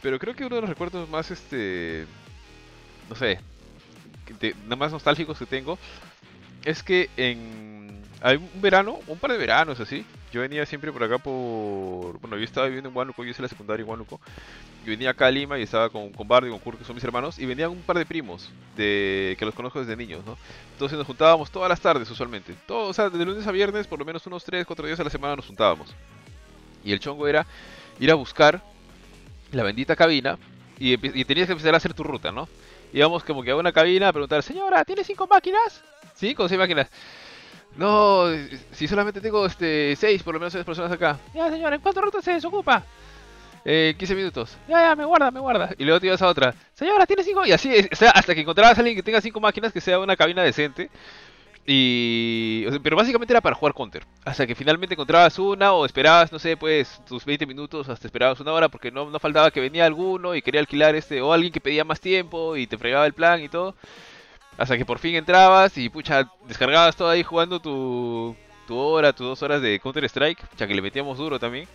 Pero 0.02 0.18
creo 0.18 0.34
que 0.34 0.44
uno 0.44 0.56
de 0.56 0.62
los 0.62 0.70
recuerdos 0.70 1.08
más, 1.08 1.30
este, 1.30 2.06
no 3.08 3.16
sé, 3.16 3.38
de- 4.40 4.54
más 4.76 4.92
nostálgicos 4.92 5.38
que 5.38 5.46
tengo 5.46 5.78
es 6.64 6.82
que 6.82 7.10
en 7.16 8.02
un 8.24 8.62
verano, 8.62 8.98
un 9.06 9.18
par 9.18 9.32
de 9.32 9.38
veranos 9.38 9.80
así, 9.80 10.04
yo 10.32 10.40
venía 10.40 10.64
siempre 10.64 10.90
por 10.92 11.02
acá 11.02 11.18
por, 11.18 12.18
bueno, 12.20 12.38
yo 12.38 12.44
estaba 12.44 12.66
viviendo 12.66 12.88
en 12.88 12.96
Huánuco, 12.96 13.22
yo 13.22 13.30
hice 13.30 13.42
la 13.42 13.48
secundaria 13.48 13.82
en 13.82 13.88
Huánuco. 13.88 14.20
Yo 14.84 14.90
venía 14.90 15.10
acá 15.10 15.26
a 15.26 15.30
Lima 15.30 15.58
y 15.58 15.62
estaba 15.62 15.90
con, 15.90 16.10
con 16.10 16.26
Bardo 16.26 16.48
y 16.48 16.50
con 16.50 16.58
Kurt, 16.58 16.78
que 16.78 16.84
son 16.84 16.94
mis 16.94 17.04
hermanos, 17.04 17.38
y 17.38 17.44
venían 17.44 17.70
un 17.70 17.82
par 17.82 17.98
de 17.98 18.06
primos 18.06 18.50
de 18.76 19.36
que 19.38 19.44
los 19.44 19.54
conozco 19.54 19.80
desde 19.80 19.94
niños, 19.94 20.24
¿no? 20.24 20.38
Entonces 20.72 20.96
nos 20.96 21.06
juntábamos 21.06 21.50
todas 21.50 21.68
las 21.68 21.80
tardes 21.80 22.10
usualmente. 22.10 22.54
Todo, 22.66 22.88
o 22.88 22.94
sea, 22.94 23.10
de 23.10 23.24
lunes 23.24 23.46
a 23.46 23.52
viernes, 23.52 23.86
por 23.86 23.98
lo 23.98 24.04
menos 24.04 24.26
unos 24.26 24.42
3, 24.44 24.64
4 24.64 24.86
días 24.86 24.98
a 25.00 25.04
la 25.04 25.10
semana 25.10 25.36
nos 25.36 25.46
juntábamos. 25.46 25.94
Y 26.82 26.92
el 26.92 27.00
chongo 27.00 27.28
era 27.28 27.46
ir 28.00 28.10
a 28.10 28.14
buscar 28.14 28.62
la 29.52 29.62
bendita 29.62 29.94
cabina 29.96 30.38
y, 30.78 30.92
y 30.94 31.24
tenías 31.26 31.46
que 31.46 31.52
empezar 31.52 31.74
a 31.74 31.76
hacer 31.76 31.92
tu 31.92 32.04
ruta, 32.04 32.32
¿no? 32.32 32.48
Íbamos 32.92 33.24
como 33.24 33.42
que 33.42 33.50
a 33.50 33.56
una 33.56 33.72
cabina 33.72 34.08
a 34.08 34.12
preguntar, 34.12 34.42
señora, 34.42 34.84
¿tiene 34.84 35.02
cinco 35.04 35.26
máquinas? 35.26 35.82
¿Cinco 36.14 36.44
o 36.44 36.48
seis 36.48 36.58
máquinas? 36.58 36.88
No, 37.76 38.26
si 38.72 38.86
solamente 38.86 39.20
tengo 39.20 39.46
este 39.46 39.96
seis, 39.96 40.22
por 40.22 40.34
lo 40.34 40.40
menos 40.40 40.52
seis 40.52 40.64
personas 40.64 40.92
acá. 40.92 41.18
Ya, 41.34 41.50
señora, 41.50 41.76
¿en 41.76 41.80
cuántas 41.80 42.04
rutas 42.04 42.24
se 42.24 42.32
desocupa? 42.32 42.84
Eh, 43.64 43.94
15 43.96 44.14
minutos. 44.14 44.56
Ya, 44.68 44.88
ya, 44.88 44.96
me 44.96 45.04
guarda, 45.04 45.30
me 45.30 45.40
guarda. 45.40 45.70
Y 45.78 45.84
luego 45.84 46.00
te 46.00 46.08
ibas 46.08 46.20
a 46.20 46.26
otra. 46.26 46.54
Señora, 46.74 47.06
¿tiene 47.06 47.22
cinco? 47.22 47.46
Y 47.46 47.52
así, 47.52 47.72
o 47.92 47.96
sea, 47.96 48.10
hasta 48.10 48.34
que 48.34 48.40
encontrabas 48.40 48.76
a 48.76 48.80
alguien 48.80 48.96
que 48.96 49.02
tenga 49.04 49.20
cinco 49.20 49.40
máquinas, 49.40 49.72
que 49.72 49.80
sea 49.80 50.00
una 50.00 50.16
cabina 50.16 50.42
decente. 50.42 50.90
Y... 51.64 52.66
pero 52.82 52.96
básicamente 52.96 53.32
era 53.32 53.40
para 53.40 53.54
jugar 53.56 53.74
counter. 53.74 54.04
Hasta 54.24 54.46
que 54.46 54.54
finalmente 54.54 54.94
encontrabas 54.94 55.38
una 55.38 55.72
o 55.72 55.86
esperabas, 55.86 56.32
no 56.32 56.38
sé, 56.38 56.56
pues 56.56 57.00
tus 57.06 57.24
20 57.24 57.46
minutos, 57.46 57.88
hasta 57.88 58.06
esperabas 58.06 58.40
una 58.40 58.52
hora 58.52 58.68
porque 58.68 58.90
no, 58.90 59.08
no 59.10 59.18
faltaba 59.20 59.50
que 59.50 59.60
venía 59.60 59.86
alguno 59.86 60.34
y 60.34 60.42
quería 60.42 60.60
alquilar 60.60 60.94
este, 60.94 61.20
o 61.22 61.32
alguien 61.32 61.52
que 61.52 61.60
pedía 61.60 61.84
más 61.84 62.00
tiempo 62.00 62.56
y 62.56 62.66
te 62.66 62.78
fregaba 62.78 63.06
el 63.06 63.12
plan 63.12 63.42
y 63.42 63.48
todo. 63.48 63.74
Hasta 64.58 64.76
que 64.76 64.84
por 64.84 64.98
fin 64.98 65.14
entrabas 65.14 65.78
y 65.78 65.88
pucha, 65.88 66.30
descargabas 66.46 66.96
todo 66.96 67.08
ahí 67.08 67.22
jugando 67.22 67.60
tu, 67.60 68.36
tu 68.66 68.76
hora, 68.76 69.12
tus 69.12 69.26
dos 69.26 69.42
horas 69.42 69.62
de 69.62 69.78
Counter 69.80 70.04
Strike, 70.04 70.42
ya 70.56 70.66
que 70.66 70.74
le 70.74 70.82
metíamos 70.82 71.18
duro 71.18 71.38
también. 71.38 71.66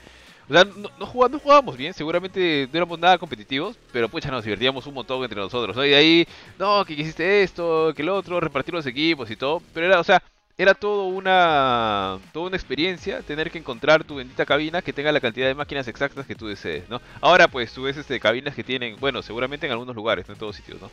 O 0.49 0.53
sea, 0.53 0.63
no, 0.63 0.89
no, 0.97 1.27
no 1.29 1.39
jugábamos 1.39 1.75
bien, 1.75 1.93
seguramente 1.93 2.69
no 2.71 2.77
éramos 2.77 2.97
nada 2.99 3.17
competitivos, 3.17 3.77
pero 3.91 4.07
pucha, 4.07 4.31
nos 4.31 4.45
divertíamos 4.45 4.87
un 4.87 4.93
montón 4.93 5.21
entre 5.23 5.41
nosotros, 5.41 5.75
¿no? 5.75 5.85
Y 5.85 5.93
ahí, 5.93 6.27
no, 6.57 6.85
que 6.85 6.93
hiciste 6.93 7.43
esto, 7.43 7.93
que 7.93 8.01
el 8.01 8.09
otro, 8.09 8.39
repartir 8.39 8.73
los 8.73 8.85
equipos 8.85 9.29
y 9.29 9.35
todo, 9.35 9.61
pero 9.73 9.87
era, 9.87 9.99
o 9.99 10.03
sea, 10.05 10.23
era 10.59 10.73
todo 10.73 11.05
una, 11.05 12.17
toda 12.33 12.47
una 12.47 12.55
experiencia 12.55 13.21
tener 13.21 13.51
que 13.51 13.59
encontrar 13.59 14.03
tu 14.03 14.15
bendita 14.15 14.43
cabina 14.43 14.81
que 14.81 14.91
tenga 14.91 15.11
la 15.11 15.19
cantidad 15.19 15.45
de 15.45 15.53
máquinas 15.53 15.87
exactas 15.87 16.25
que 16.25 16.33
tú 16.33 16.47
desees, 16.47 16.89
¿no? 16.89 16.99
Ahora, 17.21 17.47
pues, 17.47 17.71
tú 17.71 17.83
ves 17.83 17.95
este, 17.95 18.19
cabinas 18.19 18.55
que 18.55 18.63
tienen, 18.63 18.95
bueno, 18.99 19.21
seguramente 19.21 19.67
en 19.67 19.71
algunos 19.71 19.95
lugares, 19.95 20.27
no 20.27 20.33
en 20.33 20.39
todos 20.39 20.55
sitios, 20.55 20.81
¿no? 20.81 20.89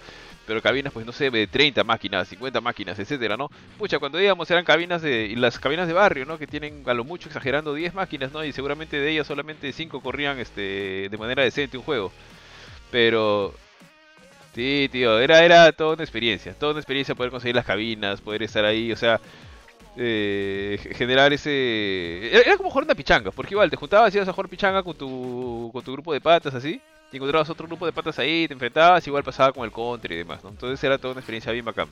Pero 0.46 0.60
cabinas, 0.60 0.92
pues, 0.92 1.06
no 1.06 1.12
sé, 1.12 1.30
de 1.30 1.46
30 1.46 1.82
máquinas, 1.82 2.28
50 2.28 2.60
máquinas, 2.60 2.98
etcétera, 2.98 3.38
¿no? 3.38 3.48
Pucha, 3.78 3.98
cuando 3.98 4.20
íbamos 4.20 4.50
eran 4.50 4.66
cabinas 4.66 5.00
de, 5.00 5.26
y 5.26 5.36
las 5.36 5.58
cabinas 5.58 5.88
de 5.88 5.94
barrio, 5.94 6.26
¿no? 6.26 6.36
Que 6.36 6.46
tienen 6.46 6.82
a 6.86 6.92
lo 6.92 7.04
mucho 7.04 7.30
exagerando 7.30 7.72
10 7.72 7.94
máquinas, 7.94 8.32
¿no? 8.32 8.44
Y 8.44 8.52
seguramente 8.52 8.98
de 9.00 9.10
ellas 9.12 9.26
solamente 9.26 9.72
5 9.72 10.02
corrían, 10.02 10.38
este, 10.40 11.08
de 11.10 11.18
manera 11.18 11.42
decente 11.42 11.78
un 11.78 11.84
juego. 11.84 12.12
Pero 12.90 13.54
Sí, 14.54 14.88
tío, 14.92 15.18
era, 15.18 15.44
era 15.44 15.72
toda 15.72 15.94
una 15.94 16.04
experiencia, 16.04 16.54
toda 16.54 16.72
una 16.72 16.80
experiencia 16.80 17.16
poder 17.16 17.32
conseguir 17.32 17.56
las 17.56 17.64
cabinas, 17.64 18.20
poder 18.20 18.44
estar 18.44 18.64
ahí, 18.64 18.92
o 18.92 18.96
sea, 18.96 19.20
eh, 19.96 20.78
ge- 20.82 20.94
generar 20.94 21.32
ese... 21.32 22.28
Era, 22.32 22.40
era 22.42 22.56
como 22.56 22.70
jugar 22.70 22.84
una 22.84 22.94
pichanga, 22.94 23.30
porque 23.30 23.54
igual 23.54 23.70
te 23.70 23.76
juntabas 23.76 24.12
y 24.14 24.18
ibas 24.18 24.28
a 24.28 24.32
jugar 24.32 24.48
pichanga 24.48 24.82
con 24.82 24.96
tu, 24.96 25.70
con 25.72 25.82
tu 25.84 25.92
grupo 25.92 26.12
de 26.12 26.20
patas 26.20 26.54
así, 26.54 26.80
y 27.12 27.16
encontrabas 27.16 27.48
otro 27.50 27.66
grupo 27.66 27.86
de 27.86 27.92
patas 27.92 28.18
ahí, 28.18 28.46
te 28.48 28.54
enfrentabas, 28.54 29.06
igual 29.06 29.22
pasaba 29.22 29.52
con 29.52 29.64
el 29.64 29.70
counter 29.72 30.12
y 30.12 30.16
demás, 30.16 30.42
¿no? 30.42 30.50
Entonces 30.50 30.82
era 30.82 30.98
toda 30.98 31.12
una 31.12 31.20
experiencia 31.20 31.52
bien 31.52 31.64
bacán. 31.64 31.88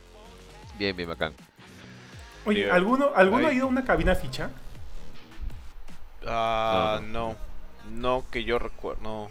Bien, 0.78 0.96
bien 0.96 1.08
bacán. 1.08 1.32
Oye, 2.44 2.68
¿alguno, 2.70 3.10
¿alguno 3.14 3.46
ha 3.46 3.52
ido 3.52 3.66
a 3.66 3.68
una 3.68 3.84
cabina 3.84 4.14
ficha? 4.16 4.50
Ah, 6.26 7.00
No, 7.02 7.28
no. 7.30 7.36
No, 7.90 8.24
que 8.30 8.44
yo 8.44 8.58
recuerdo. 8.58 9.02
No. 9.02 9.30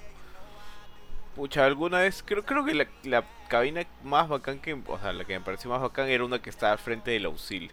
Pucha, 1.36 1.66
alguna 1.66 2.00
vez. 2.00 2.22
Creo, 2.26 2.44
creo 2.44 2.66
que 2.66 2.74
la, 2.74 2.86
la 3.04 3.24
cabina 3.48 3.86
más 4.04 4.28
bacán 4.28 4.60
que. 4.60 4.74
O 4.74 5.00
sea, 5.00 5.14
la 5.14 5.24
que 5.24 5.34
me 5.40 5.44
pareció 5.46 5.70
más 5.70 5.82
bacán 5.82 6.10
era 6.10 6.26
una 6.26 6.42
que 6.42 6.50
estaba 6.50 6.74
al 6.74 6.80
frente 6.80 7.12
del 7.12 7.26
auxil. 7.26 7.72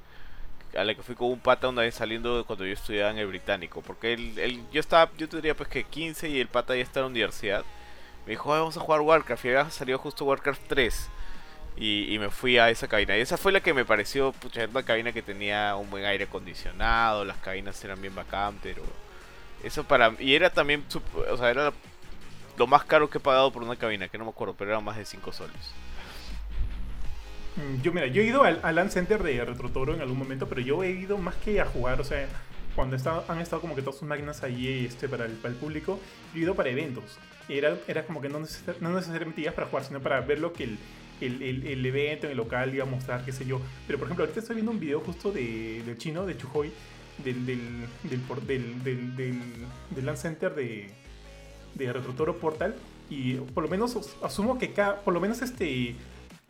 A 0.76 0.84
la 0.84 0.94
que 0.94 1.02
fui 1.02 1.14
con 1.14 1.28
un 1.28 1.40
pata 1.40 1.68
una 1.68 1.82
vez 1.82 1.94
saliendo 1.94 2.44
cuando 2.46 2.66
yo 2.66 2.72
estudiaba 2.72 3.10
en 3.10 3.18
el 3.18 3.26
británico. 3.26 3.80
Porque 3.82 4.12
él, 4.12 4.38
él- 4.38 4.62
yo 4.72 4.80
estaba, 4.80 5.10
yo 5.16 5.28
tendría 5.28 5.54
pues 5.56 5.68
que 5.68 5.84
15 5.84 6.28
y 6.28 6.40
el 6.40 6.48
pata 6.48 6.74
ya 6.76 6.82
está 6.82 7.00
en 7.00 7.04
la 7.04 7.10
universidad. 7.10 7.64
Me 8.26 8.32
dijo, 8.32 8.52
"Ay, 8.52 8.60
vamos 8.60 8.76
a 8.76 8.80
jugar 8.80 9.00
Warcraft. 9.00 9.44
Y 9.44 9.48
había 9.48 9.70
salido 9.70 9.98
justo 9.98 10.24
Warcraft 10.26 10.62
3. 10.68 11.08
Y, 11.76 12.12
y 12.12 12.18
me 12.18 12.28
fui 12.30 12.58
a 12.58 12.70
esa 12.70 12.88
cabina. 12.88 13.16
Y 13.16 13.20
esa 13.20 13.36
fue 13.36 13.52
la 13.52 13.60
que 13.60 13.72
me 13.72 13.84
pareció, 13.84 14.32
pucha, 14.32 14.66
una 14.66 14.82
cabina 14.82 15.12
que 15.12 15.22
tenía 15.22 15.76
un 15.76 15.88
buen 15.90 16.04
aire 16.04 16.24
acondicionado. 16.24 17.24
Las 17.24 17.36
cabinas 17.38 17.82
eran 17.84 18.00
bien 18.00 18.14
bacán, 18.14 18.58
pero. 18.62 18.82
Eso 19.62 19.84
para 19.84 20.12
y 20.20 20.34
era 20.34 20.50
también, 20.50 20.84
o 21.30 21.36
sea, 21.36 21.50
era 21.50 21.72
lo 22.56 22.66
más 22.68 22.84
caro 22.84 23.08
que 23.10 23.18
he 23.18 23.20
pagado 23.20 23.50
por 23.52 23.62
una 23.62 23.76
cabina, 23.76 24.08
que 24.08 24.18
no 24.18 24.24
me 24.24 24.30
acuerdo, 24.30 24.54
pero 24.56 24.70
era 24.70 24.80
más 24.80 24.96
de 24.96 25.04
5 25.04 25.32
soles. 25.32 25.72
Mm, 27.58 27.82
Yo, 27.82 27.92
mira, 27.92 28.06
yo 28.06 28.22
he 28.22 28.26
ido 28.26 28.42
al, 28.44 28.60
al 28.62 28.74
LAN 28.76 28.90
Center 28.90 29.22
de 29.22 29.44
Retrotoro 29.44 29.94
en 29.94 30.00
algún 30.00 30.18
momento, 30.18 30.48
pero 30.48 30.60
yo 30.60 30.82
he 30.82 30.90
ido 30.90 31.18
más 31.18 31.34
que 31.36 31.60
a 31.60 31.66
jugar, 31.66 32.00
o 32.00 32.04
sea, 32.04 32.26
cuando 32.74 32.96
han 33.28 33.40
estado 33.40 33.60
como 33.60 33.74
que 33.74 33.82
todas 33.82 33.98
sus 33.98 34.08
máquinas 34.08 34.42
ahí 34.42 34.84
este, 34.86 35.08
para, 35.08 35.24
el, 35.26 35.32
para 35.32 35.52
el 35.52 35.58
público, 35.58 35.98
he 36.34 36.38
ido 36.40 36.54
para 36.54 36.70
eventos. 36.70 37.18
Era, 37.48 37.76
era 37.88 38.04
como 38.06 38.20
que 38.20 38.28
no, 38.28 38.38
no 38.80 38.92
necesariamente 38.94 39.40
ibas 39.40 39.54
para 39.54 39.66
jugar, 39.66 39.84
sino 39.84 40.00
para 40.00 40.20
ver 40.20 40.38
lo 40.38 40.52
que 40.52 40.64
el, 40.64 40.78
el, 41.20 41.42
el- 41.42 41.66
el 41.66 41.86
evento 41.86 42.26
en 42.26 42.32
el 42.32 42.36
local 42.36 42.72
iba 42.74 42.84
a 42.84 42.86
mostrar, 42.86 43.24
qué 43.24 43.32
sé 43.32 43.44
yo. 43.46 43.60
Pero 43.86 43.98
por 43.98 44.06
ejemplo, 44.06 44.24
ahorita 44.24 44.40
estoy 44.40 44.56
viendo 44.56 44.70
un 44.70 44.78
video 44.78 45.00
justo 45.00 45.32
de, 45.32 45.82
del 45.84 45.98
chino, 45.98 46.26
de 46.26 46.36
Chujoy, 46.36 46.70
del, 47.24 47.44
del, 47.46 47.60
del, 48.04 48.20
del, 48.46 48.84
del, 48.84 49.16
del, 49.16 49.40
del 49.90 50.06
LAN 50.06 50.16
Center 50.16 50.54
de, 50.54 50.90
de 51.74 51.92
Retrotoro 51.92 52.36
Portal. 52.36 52.76
Y 53.10 53.34
por 53.36 53.64
lo 53.64 53.70
menos 53.70 53.96
os- 53.96 54.14
asumo 54.22 54.58
que 54.58 54.72
cada, 54.72 55.00
por 55.00 55.14
lo 55.14 55.20
menos 55.20 55.40
este 55.42 55.96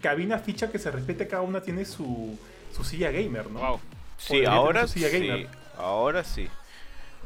cabina 0.00 0.38
ficha 0.38 0.70
que 0.70 0.78
se 0.78 0.90
respete 0.90 1.26
cada 1.26 1.42
una 1.42 1.60
tiene 1.60 1.84
su, 1.84 2.38
su 2.74 2.84
silla 2.84 3.10
gamer, 3.10 3.50
¿no? 3.50 3.58
Wow. 3.60 3.80
Sí, 4.16 4.44
ahora 4.44 4.86
sí, 4.86 5.00
gamer. 5.00 5.48
ahora 5.76 6.24
sí. 6.24 6.48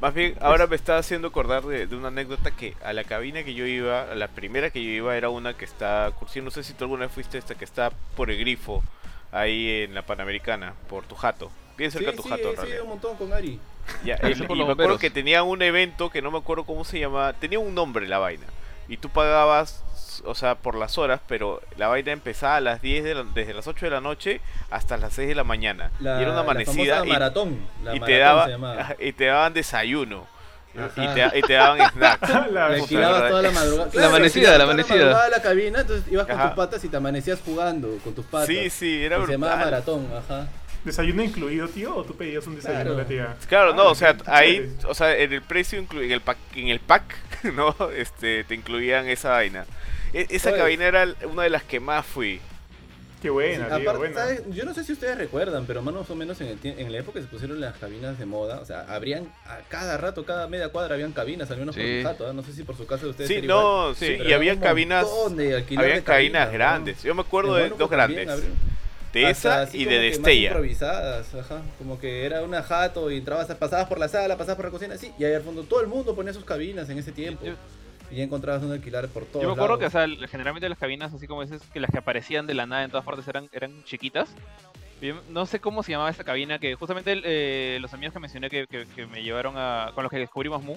Más 0.01 0.15
bien, 0.15 0.37
ahora 0.41 0.67
me 0.67 0.75
está 0.75 0.99
haciendo 0.99 1.29
acordar 1.29 1.63
de, 1.63 1.87
de 1.87 1.95
una 1.97 2.09
anécdota 2.09 2.51
que 2.51 2.75
a 2.83 2.93
la 2.93 3.05
cabina 3.05 3.45
que 3.45 3.55
yo 3.55 3.67
iba, 3.67 4.03
a 4.11 4.15
la 4.17 4.29
primera 4.29 4.71
que 4.71 4.83
yo 4.83 4.91
iba 4.91 5.17
era 5.17 5.29
una 5.29 5.55
que 5.55 5.65
está, 5.65 6.11
Cursi, 6.19 6.41
no 6.41 6.51
sé 6.51 6.65
si 6.65 6.73
tú 6.75 6.85
alguna 6.85 7.07
vez 7.07 7.15
fuiste 7.15 7.39
esta, 7.39 7.55
que 7.55 7.65
está 7.65 7.91
por 8.17 8.31
el 8.31 8.39
grifo, 8.39 8.83
ahí 9.31 9.83
en 9.85 9.95
la 9.95 10.03
Panamericana, 10.05 10.75
por 10.89 11.05
tu 11.05 11.15
jato. 11.15 11.53
Bien 11.79 11.91
cerca 11.93 12.11
de 12.11 12.17
tu 12.17 12.23
jato, 12.25 12.51
sí, 12.51 12.57
realidad. 12.57 12.83
un 12.83 12.89
montón 12.89 13.17
con 13.17 13.33
Ari. 13.33 13.61
Ya, 14.05 14.15
el- 14.17 14.33
y 14.33 14.39
me 14.41 14.45
acuerdo 14.45 14.67
bomberos. 14.67 14.99
que 14.99 15.11
tenía 15.11 15.43
un 15.45 15.63
evento 15.63 16.11
que 16.11 16.21
no 16.21 16.31
me 16.31 16.39
acuerdo 16.39 16.65
cómo 16.65 16.85
se 16.85 16.99
llamaba, 16.99 17.33
tenía 17.35 17.59
un 17.61 17.75
nombre 17.75 18.09
la 18.09 18.19
vaina. 18.19 18.47
Y 18.89 18.97
tú 18.97 19.09
pagabas, 19.09 19.85
o 20.27 20.35
sea, 20.35 20.57
por 20.57 20.75
las 20.75 20.99
horas, 20.99 21.21
pero 21.27 21.63
la 21.77 21.89
vaina 21.89 22.13
empezaba 22.13 22.57
a 22.57 22.61
las 22.61 22.83
10 22.83 23.05
de 23.05 23.15
la- 23.15 23.25
desde 23.25 23.55
las 23.55 23.67
8 23.67 23.87
de 23.87 23.91
la 23.91 24.01
noche 24.01 24.41
hasta 24.71 24.97
las 24.99 25.15
6 25.15 25.29
de 25.29 25.35
la 25.35 25.45
mañana. 25.45 25.91
La, 26.01 26.19
y 26.19 26.23
era 26.23 26.33
una 26.33 26.35
la 26.35 26.41
amanecida 26.43 26.75
famosa 26.97 27.07
y, 27.07 27.09
maratón. 27.09 27.59
La 27.83 27.97
y 27.97 28.01
maratón 28.01 28.07
te 28.07 28.19
daba, 28.19 28.97
y 29.01 29.13
te 29.13 29.25
daban 29.27 29.53
desayuno. 29.55 30.27
Y 30.75 31.07
te, 31.09 31.39
y 31.39 31.43
te 31.43 31.53
daban 31.53 31.79
snacks. 31.93 32.31
La- 32.51 33.29
toda 33.29 33.43
la 33.43 33.51
madrugada. 33.51 33.91
La 33.93 34.07
amanecida, 34.07 34.51
la 34.53 34.55
toda 34.59 34.65
amanecida. 34.65 34.97
madrugada 34.97 35.29
la 35.29 35.43
cabina, 35.43 35.81
entonces 35.81 36.11
ibas 36.11 36.27
con 36.27 36.35
Ajá. 36.37 36.49
tus 36.49 36.57
patas 36.57 36.85
y 36.85 36.89
te 36.89 36.97
amanecías 36.97 37.41
jugando 37.45 37.89
con 38.03 38.15
tus 38.15 38.25
patas. 38.27 38.47
Sí, 38.49 38.71
sí, 38.71 39.05
era 39.05 39.19
Y 39.19 39.27
Se 39.27 39.33
llamaba 39.33 39.55
brutal. 39.57 39.71
maratón, 39.71 40.09
ajá. 40.17 40.49
¿Desayuno 40.85 41.23
incluido, 41.23 41.69
tío? 41.69 41.95
¿O 41.95 42.03
tú 42.03 42.17
pedías 42.17 42.45
un 42.47 42.57
desayuno 42.57 42.83
Claro. 42.83 42.97
la 42.99 43.05
tía? 43.05 43.37
Claro, 43.49 43.71
Ah, 43.73 43.77
no, 43.77 43.85
o 43.91 43.95
sea, 43.95 44.17
ahí, 44.27 44.75
o 44.89 44.95
sea, 44.95 45.15
en 45.17 45.33
el 45.33 45.43
precio, 45.43 45.79
en 45.79 46.11
el 46.11 46.21
pack, 46.23 46.39
en 46.57 46.69
el 46.69 46.81
pack, 46.81 47.05
¿no? 47.55 47.77
Este, 47.95 48.43
te 48.45 48.55
incluían 48.57 49.07
esa 49.09 49.31
vaina. 49.31 49.65
E- 50.13 50.27
esa 50.31 50.51
Oye. 50.51 50.59
cabina 50.59 50.85
era 50.87 51.09
una 51.31 51.43
de 51.45 51.51
las 51.51 51.63
que 51.63 51.81
más 51.81 52.05
fui. 52.07 52.41
Qué 53.21 53.31
buena, 53.31 53.67
Sí, 53.67 53.71
tío, 53.71 53.75
aparte, 53.91 53.99
buena. 53.99 54.15
¿sabes? 54.17 54.43
Yo 54.51 54.65
no 54.65 54.75
sé 54.75 54.83
si 54.83 54.93
ustedes 54.93 55.17
recuerdan, 55.17 55.65
pero 55.65 55.81
más 55.81 56.11
o 56.11 56.15
menos 56.17 56.41
en, 56.41 56.49
el 56.49 56.59
en 56.65 56.91
la 56.91 56.99
época 56.99 57.21
que 57.21 57.25
se 57.25 57.31
pusieron 57.31 57.61
las 57.61 57.77
cabinas 57.77 58.19
de 58.19 58.27
moda, 58.27 58.59
o 58.61 58.65
sea, 58.65 58.85
habrían 58.89 59.33
a 59.47 59.59
cada 59.69 59.97
rato, 59.97 60.25
cada 60.25 60.49
media 60.49 60.71
cuadra 60.71 60.95
habían 60.95 61.13
cabinas, 61.13 61.49
al 61.53 61.59
menos 61.59 61.77
por 61.77 61.85
Sí. 61.85 61.91
mi 61.91 62.03
jato, 62.03 62.27
¿ah? 62.29 62.33
no 62.33 62.43
sé 62.43 62.53
si 62.53 62.65
por 62.65 62.77
su 62.77 62.85
casa 62.85 63.05
de 63.05 63.11
ustedes 63.11 63.29
Sí, 63.29 63.35
era 63.37 63.45
igual, 63.45 63.61
no, 63.63 63.95
sí, 63.95 64.15
pero 64.19 64.29
y 64.29 64.33
había 64.33 64.55
un 64.55 64.59
cabinas, 64.59 65.05
montón 65.05 65.37
de 65.37 65.55
alquiler 65.55 65.85
había 65.85 65.95
de 65.97 66.03
cabinas 66.03 66.47
¿no? 66.49 66.53
grandes. 66.53 67.03
Yo 67.05 67.15
me 67.15 67.21
acuerdo 67.21 67.55
de 67.55 67.69
dos 67.69 67.89
grandes, 67.89 68.27
de 69.13 69.27
hasta 69.27 69.31
esa 69.31 69.63
así 69.63 69.79
y 69.83 69.85
de 69.85 69.99
Destella. 70.01 70.49
improvisadas, 70.49 71.33
ajá, 71.37 71.63
como 71.79 72.01
que 72.01 72.25
era 72.27 72.43
una 72.43 72.65
jato 72.65 73.09
y 73.09 73.19
entrabas, 73.19 73.47
pasabas 73.55 73.87
por 73.87 74.01
la 74.01 74.09
sala, 74.09 74.37
pasabas 74.37 74.57
por 74.57 74.65
la 74.65 74.71
cocina, 74.73 74.97
sí, 74.99 75.13
y 75.17 75.23
ahí 75.25 75.35
al 75.35 75.43
fondo 75.43 75.63
todo 75.63 75.81
el 75.81 75.87
mundo 75.87 76.17
ponía 76.17 76.33
sus 76.33 76.45
cabinas 76.45 76.89
en 76.91 76.99
ese 76.99 77.13
tiempo. 77.13 77.45
Yo- 77.47 77.53
y 78.13 78.17
ya 78.17 78.25
encontrabas 78.25 78.63
un 78.63 78.73
alquilar 78.73 79.09
por 79.09 79.25
todos 79.25 79.43
Yo 79.43 79.49
me 79.49 79.55
acuerdo 79.55 79.79
que, 79.79 79.87
o 79.87 79.91
sea, 79.91 80.07
generalmente 80.29 80.69
las 80.69 80.79
cabinas, 80.79 81.13
así 81.15 81.27
como 81.27 81.43
dices, 81.43 81.63
que 81.73 81.81
las 81.81 81.91
que 81.91 81.99
aparecían 81.99 82.47
de 82.47 82.55
la 82.55 82.67
nada 82.67 82.85
en 82.85 82.91
todas 82.91 83.05
partes 83.07 83.27
eran, 83.27 83.49
eran 83.53 83.83
chiquitas. 83.85 84.35
Yo 85.01 85.21
no 85.31 85.47
sé 85.47 85.59
cómo 85.61 85.83
se 85.83 85.93
llamaba 85.93 86.11
esta 86.11 86.23
cabina, 86.23 86.59
que 86.59 86.75
justamente 86.75 87.21
eh, 87.25 87.79
los 87.81 87.93
amigos 87.93 88.13
que 88.13 88.21
mencioné 88.21 88.51
que, 88.51 88.67
que- 88.69 88.87
que 88.87 89.07
me 89.07 89.23
llevaron 89.23 89.55
a. 89.57 89.91
con 89.95 90.05
los 90.05 90.11
que 90.11 90.19
descubrimos 90.19 90.63
Mu, 90.63 90.77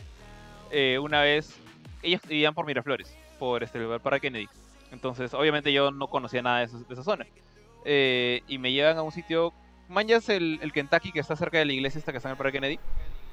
eh, 0.72 0.98
una 1.00 1.22
vez. 1.22 1.56
Ellos 2.02 2.22
vivían 2.28 2.54
por 2.54 2.66
Miraflores, 2.66 3.16
por 3.40 3.64
este 3.64 3.80
lugar 3.80 4.00
para 4.00 4.20
Kennedy. 4.20 4.48
Entonces, 4.92 5.34
obviamente 5.34 5.72
yo 5.74 5.92
no 5.92 6.08
conocía 6.08 6.42
nada 6.42 6.60
de, 6.60 6.66
esos- 6.66 6.88
de 6.88 6.94
esa 6.94 7.04
zona. 7.04 7.26
Eh, 7.84 8.42
y 8.48 8.58
me 8.58 8.72
llevan 8.72 8.98
a 8.98 9.04
un 9.04 9.12
sitio. 9.12 9.54
Manjas 9.90 10.30
el, 10.30 10.58
el 10.64 10.72
Kentucky 10.72 11.12
que 11.12 11.20
está 11.20 11.36
cerca 11.36 11.60
de 11.60 11.66
la 11.66 11.74
iglesia 11.74 12.00
esta 12.00 12.12
que 12.12 12.18
está 12.18 12.30
en 12.30 12.34
el 12.34 12.38
Parque 12.38 12.54
Kennedy. 12.54 12.80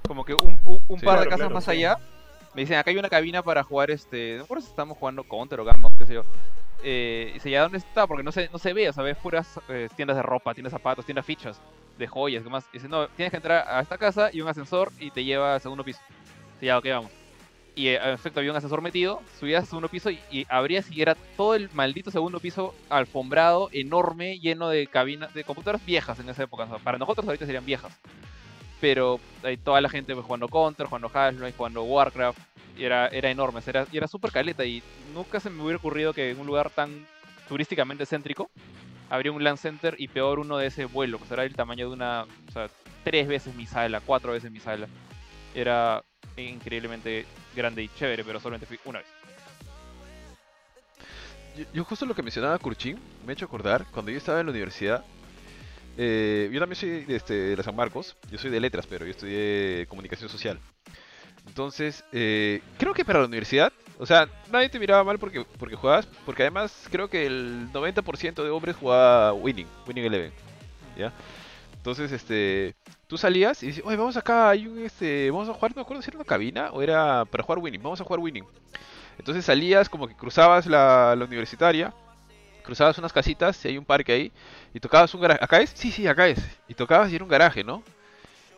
Como 0.06 0.24
que 0.24 0.34
un, 0.34 0.58
un- 0.64 0.80
un 0.88 0.98
Sí. 1.00 1.06
par 1.06 1.20
de 1.20 1.24
casas 1.24 1.38
claro, 1.40 1.54
más 1.54 1.64
sí. 1.64 1.70
allá. 1.70 1.96
Me 2.54 2.62
dicen, 2.62 2.76
acá 2.76 2.90
hay 2.90 2.98
una 2.98 3.08
cabina 3.08 3.42
para 3.42 3.62
jugar 3.62 3.90
este. 3.90 4.32
No 4.32 4.38
me 4.38 4.44
acuerdo 4.44 4.62
si 4.62 4.70
estamos 4.70 4.98
jugando 4.98 5.24
Counter 5.24 5.60
o 5.60 5.64
Gambit, 5.64 5.96
qué 5.98 6.06
sé 6.06 6.14
yo. 6.14 6.22
Eh, 6.82 7.28
y 7.30 7.32
dice, 7.34 7.50
¿ya 7.50 7.62
dónde 7.62 7.78
está? 7.78 8.06
Porque 8.06 8.22
no 8.22 8.32
se, 8.32 8.48
no 8.52 8.58
se 8.58 8.72
ve, 8.72 8.88
o 8.88 8.92
sea, 8.92 9.04
ves 9.04 9.16
puras 9.16 9.60
eh, 9.68 9.88
tiendas 9.96 10.16
de 10.16 10.22
ropa, 10.22 10.52
tiendas 10.52 10.72
de 10.72 10.78
zapatos, 10.78 11.04
tiendas 11.04 11.24
fichas, 11.24 11.60
de 11.96 12.06
joyas, 12.06 12.42
¿qué 12.42 12.50
más? 12.50 12.64
Y 12.72 12.78
dice, 12.78 12.88
no, 12.88 13.08
tienes 13.08 13.30
que 13.30 13.36
entrar 13.36 13.66
a 13.68 13.80
esta 13.80 13.96
casa 13.96 14.30
y 14.32 14.40
un 14.40 14.48
ascensor 14.48 14.90
y 14.98 15.10
te 15.10 15.24
lleva 15.24 15.54
al 15.54 15.60
segundo 15.60 15.84
piso. 15.84 16.00
Y 16.60 16.66
ya, 16.66 16.78
ok, 16.78 16.86
vamos. 16.88 17.10
Y 17.74 17.86
eh, 17.86 18.00
en 18.02 18.10
efecto 18.10 18.40
había 18.40 18.50
un 18.50 18.56
ascensor 18.56 18.82
metido, 18.82 19.22
subías 19.38 19.62
al 19.62 19.68
segundo 19.68 19.88
piso 19.88 20.10
y, 20.10 20.20
y 20.30 20.44
abrías 20.48 20.90
y 20.90 21.00
era 21.00 21.14
todo 21.36 21.54
el 21.54 21.70
maldito 21.72 22.10
segundo 22.10 22.40
piso 22.40 22.74
alfombrado, 22.90 23.70
enorme, 23.72 24.40
lleno 24.40 24.68
de 24.68 24.88
cabinas, 24.88 25.32
de 25.32 25.44
computadoras 25.44 25.86
viejas 25.86 26.18
en 26.18 26.28
esa 26.28 26.42
época. 26.42 26.64
o 26.64 26.68
sea, 26.68 26.78
para 26.78 26.98
nosotros 26.98 27.26
ahorita 27.26 27.46
serían 27.46 27.64
viejas. 27.64 27.98
Pero 28.82 29.20
hay 29.44 29.56
toda 29.56 29.80
la 29.80 29.88
gente 29.88 30.12
pues, 30.12 30.26
jugando 30.26 30.48
Counter, 30.48 30.86
jugando 30.86 31.10
Half-Life, 31.14 31.56
jugando 31.56 31.84
Warcraft. 31.84 32.38
Y 32.76 32.84
era, 32.84 33.06
era 33.08 33.30
enorme, 33.30 33.60
era, 33.64 33.86
y 33.92 33.96
era 33.96 34.08
súper 34.08 34.32
caleta. 34.32 34.64
Y 34.64 34.82
nunca 35.14 35.40
se 35.40 35.48
me 35.48 35.62
hubiera 35.62 35.78
ocurrido 35.78 36.12
que 36.12 36.30
en 36.30 36.40
un 36.40 36.46
lugar 36.46 36.68
tan 36.68 37.06
turísticamente 37.48 38.04
céntrico 38.06 38.50
habría 39.08 39.30
un 39.30 39.44
LAN 39.44 39.56
Center 39.56 39.94
y 39.98 40.08
peor 40.08 40.40
uno 40.40 40.56
de 40.56 40.66
ese 40.66 40.86
vuelo, 40.86 41.18
que 41.18 41.26
será 41.26 41.44
el 41.44 41.54
tamaño 41.54 41.86
de 41.86 41.92
una, 41.92 42.22
o 42.22 42.52
sea, 42.52 42.68
tres 43.04 43.28
veces 43.28 43.54
mi 43.54 43.66
sala, 43.66 44.00
cuatro 44.00 44.32
veces 44.32 44.50
mi 44.50 44.58
sala. 44.58 44.88
Era 45.54 46.02
increíblemente 46.36 47.26
grande 47.54 47.84
y 47.84 47.88
chévere, 47.88 48.24
pero 48.24 48.40
solamente 48.40 48.66
fui 48.66 48.80
una 48.84 48.98
vez. 48.98 49.08
Yo, 51.72 51.84
justo 51.84 52.06
lo 52.06 52.14
que 52.14 52.22
mencionaba 52.22 52.58
Kurchin 52.58 52.98
me 53.24 53.32
ha 53.32 53.34
hecho 53.34 53.44
acordar 53.44 53.86
cuando 53.92 54.10
yo 54.10 54.18
estaba 54.18 54.40
en 54.40 54.46
la 54.46 54.52
universidad. 54.52 55.04
Eh, 55.96 56.48
yo 56.52 56.60
también 56.60 56.76
soy 56.76 57.04
de, 57.04 57.16
este, 57.16 57.34
de 57.56 57.62
San 57.62 57.76
Marcos, 57.76 58.16
yo 58.30 58.38
soy 58.38 58.50
de 58.50 58.60
letras, 58.60 58.86
pero 58.86 59.04
yo 59.04 59.10
estudié 59.10 59.86
comunicación 59.88 60.28
social. 60.28 60.58
Entonces, 61.46 62.04
eh, 62.12 62.62
creo 62.78 62.94
que 62.94 63.04
para 63.04 63.20
la 63.20 63.26
universidad, 63.26 63.72
o 63.98 64.06
sea, 64.06 64.28
nadie 64.50 64.68
te 64.68 64.78
miraba 64.78 65.04
mal 65.04 65.18
porque, 65.18 65.44
porque 65.58 65.76
jugabas, 65.76 66.06
porque 66.24 66.42
además 66.42 66.88
creo 66.90 67.08
que 67.08 67.26
el 67.26 67.70
90% 67.72 68.42
de 68.42 68.50
hombres 68.50 68.76
jugaba 68.76 69.32
Winning, 69.32 69.66
Winning 69.86 70.04
Eleven, 70.04 70.32
¿ya? 70.96 71.12
Entonces, 71.74 72.12
este, 72.12 72.76
tú 73.08 73.18
salías 73.18 73.62
y 73.62 73.66
dices, 73.66 73.82
oye, 73.84 73.96
vamos 73.96 74.16
acá, 74.16 74.50
hay 74.50 74.68
un, 74.68 74.78
este, 74.78 75.30
vamos 75.30 75.48
a 75.48 75.54
jugar, 75.54 75.72
no 75.72 75.76
me 75.76 75.82
acuerdo 75.82 76.02
si 76.02 76.10
era 76.10 76.18
una 76.18 76.24
cabina 76.24 76.70
o 76.70 76.80
era 76.80 77.24
para 77.24 77.42
jugar 77.42 77.58
Winning, 77.58 77.82
vamos 77.82 78.00
a 78.00 78.04
jugar 78.04 78.20
Winning. 78.20 78.44
Entonces 79.18 79.44
salías 79.44 79.88
como 79.88 80.06
que 80.06 80.14
cruzabas 80.14 80.66
la, 80.66 81.14
la 81.16 81.24
universitaria, 81.24 81.92
cruzabas 82.62 82.98
unas 82.98 83.12
casitas 83.12 83.64
y 83.64 83.68
hay 83.68 83.78
un 83.78 83.84
parque 83.84 84.12
ahí, 84.12 84.32
y 84.74 84.80
tocabas 84.80 85.12
un 85.14 85.20
garaje. 85.20 85.44
¿Acá 85.44 85.60
es? 85.60 85.70
Sí, 85.74 85.90
sí, 85.90 86.06
acá 86.06 86.28
es. 86.28 86.38
Y 86.68 86.74
tocabas 86.74 87.10
y 87.12 87.14
era 87.16 87.24
un 87.24 87.30
garaje, 87.30 87.64
¿no? 87.64 87.82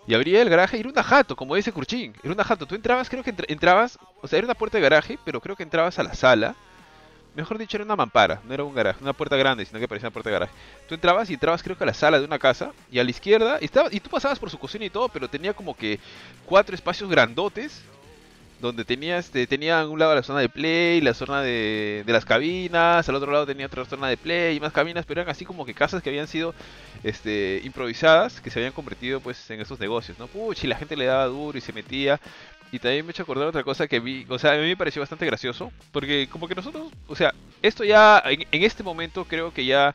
Y 0.06 0.14
abría 0.14 0.42
el 0.42 0.50
garaje 0.50 0.76
y 0.76 0.80
era 0.80 0.90
una 0.90 1.02
jato, 1.02 1.34
como 1.34 1.54
dice 1.54 1.72
Kurchin. 1.72 2.14
Era 2.22 2.34
una 2.34 2.44
jato. 2.44 2.66
Tú 2.66 2.74
entrabas, 2.74 3.08
creo 3.08 3.22
que 3.22 3.30
entra- 3.30 3.46
entrabas, 3.48 3.98
o 4.20 4.28
sea, 4.28 4.38
era 4.38 4.46
una 4.46 4.54
puerta 4.54 4.76
de 4.78 4.82
garaje, 4.82 5.18
pero 5.24 5.40
creo 5.40 5.56
que 5.56 5.62
entrabas 5.62 5.98
a 5.98 6.02
la 6.02 6.14
sala. 6.14 6.54
Mejor 7.34 7.58
dicho, 7.58 7.76
era 7.76 7.84
una 7.84 7.96
mampara, 7.96 8.40
no 8.44 8.54
era 8.54 8.62
un 8.62 8.72
garaje, 8.74 9.02
una 9.02 9.12
puerta 9.12 9.36
grande, 9.36 9.64
sino 9.64 9.80
que 9.80 9.88
parecía 9.88 10.06
una 10.08 10.12
puerta 10.12 10.30
de 10.30 10.34
garaje. 10.34 10.52
Tú 10.88 10.94
entrabas 10.94 11.28
y 11.30 11.34
entrabas, 11.34 11.64
creo 11.64 11.76
que 11.76 11.82
a 11.82 11.86
la 11.88 11.94
sala 11.94 12.20
de 12.20 12.24
una 12.26 12.38
casa, 12.38 12.70
y 12.92 13.00
a 13.00 13.04
la 13.04 13.10
izquierda, 13.10 13.58
estaba, 13.60 13.88
y 13.90 13.98
tú 13.98 14.08
pasabas 14.08 14.38
por 14.38 14.50
su 14.50 14.58
cocina 14.58 14.84
y 14.84 14.90
todo, 14.90 15.08
pero 15.08 15.26
tenía 15.26 15.52
como 15.52 15.76
que 15.76 15.98
cuatro 16.46 16.76
espacios 16.76 17.10
grandotes 17.10 17.82
donde 18.60 18.84
tenía 18.84 19.18
este 19.18 19.46
tenía 19.46 19.80
a 19.80 19.88
un 19.88 19.98
lado 19.98 20.14
la 20.14 20.22
zona 20.22 20.40
de 20.40 20.48
play, 20.48 21.00
la 21.00 21.14
zona 21.14 21.42
de, 21.42 22.04
las 22.06 22.24
cabinas, 22.24 23.08
al 23.08 23.14
otro 23.14 23.30
lado 23.32 23.46
tenía 23.46 23.66
otra 23.66 23.84
zona 23.84 24.08
de 24.08 24.16
play 24.16 24.56
y 24.56 24.60
más 24.60 24.72
cabinas, 24.72 25.04
pero 25.06 25.20
eran 25.20 25.30
así 25.30 25.44
como 25.44 25.66
que 25.66 25.74
casas 25.74 26.02
que 26.02 26.10
habían 26.10 26.28
sido 26.28 26.54
este 27.02 27.60
improvisadas, 27.64 28.40
que 28.40 28.50
se 28.50 28.58
habían 28.58 28.72
convertido 28.72 29.20
pues 29.20 29.50
en 29.50 29.60
esos 29.60 29.78
negocios, 29.80 30.18
¿no? 30.18 30.26
Puch, 30.26 30.64
y 30.64 30.66
la 30.66 30.76
gente 30.76 30.96
le 30.96 31.06
daba 31.06 31.26
duro 31.26 31.58
y 31.58 31.60
se 31.60 31.72
metía. 31.72 32.20
Y 32.72 32.78
también 32.80 33.04
me 33.04 33.10
he 33.10 33.12
hecho 33.12 33.22
acordar 33.22 33.46
otra 33.46 33.62
cosa 33.62 33.86
que 33.86 34.00
vi, 34.00 34.26
o 34.28 34.38
sea, 34.38 34.52
a 34.52 34.56
mí 34.56 34.62
me 34.62 34.76
pareció 34.76 35.00
bastante 35.00 35.26
gracioso, 35.26 35.70
porque 35.92 36.28
como 36.28 36.48
que 36.48 36.56
nosotros, 36.56 36.90
o 37.06 37.14
sea, 37.14 37.32
esto 37.62 37.84
ya 37.84 38.20
en, 38.26 38.44
en 38.50 38.64
este 38.64 38.82
momento 38.82 39.24
creo 39.26 39.52
que 39.52 39.64
ya 39.64 39.94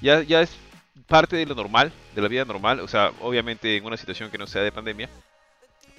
ya 0.00 0.22
ya 0.22 0.42
es 0.42 0.50
parte 1.08 1.36
de 1.36 1.46
lo 1.46 1.54
normal, 1.54 1.92
de 2.14 2.22
la 2.22 2.28
vida 2.28 2.44
normal, 2.44 2.80
o 2.80 2.88
sea, 2.88 3.10
obviamente 3.20 3.76
en 3.76 3.84
una 3.84 3.96
situación 3.96 4.30
que 4.30 4.38
no 4.38 4.46
sea 4.46 4.62
de 4.62 4.72
pandemia 4.72 5.08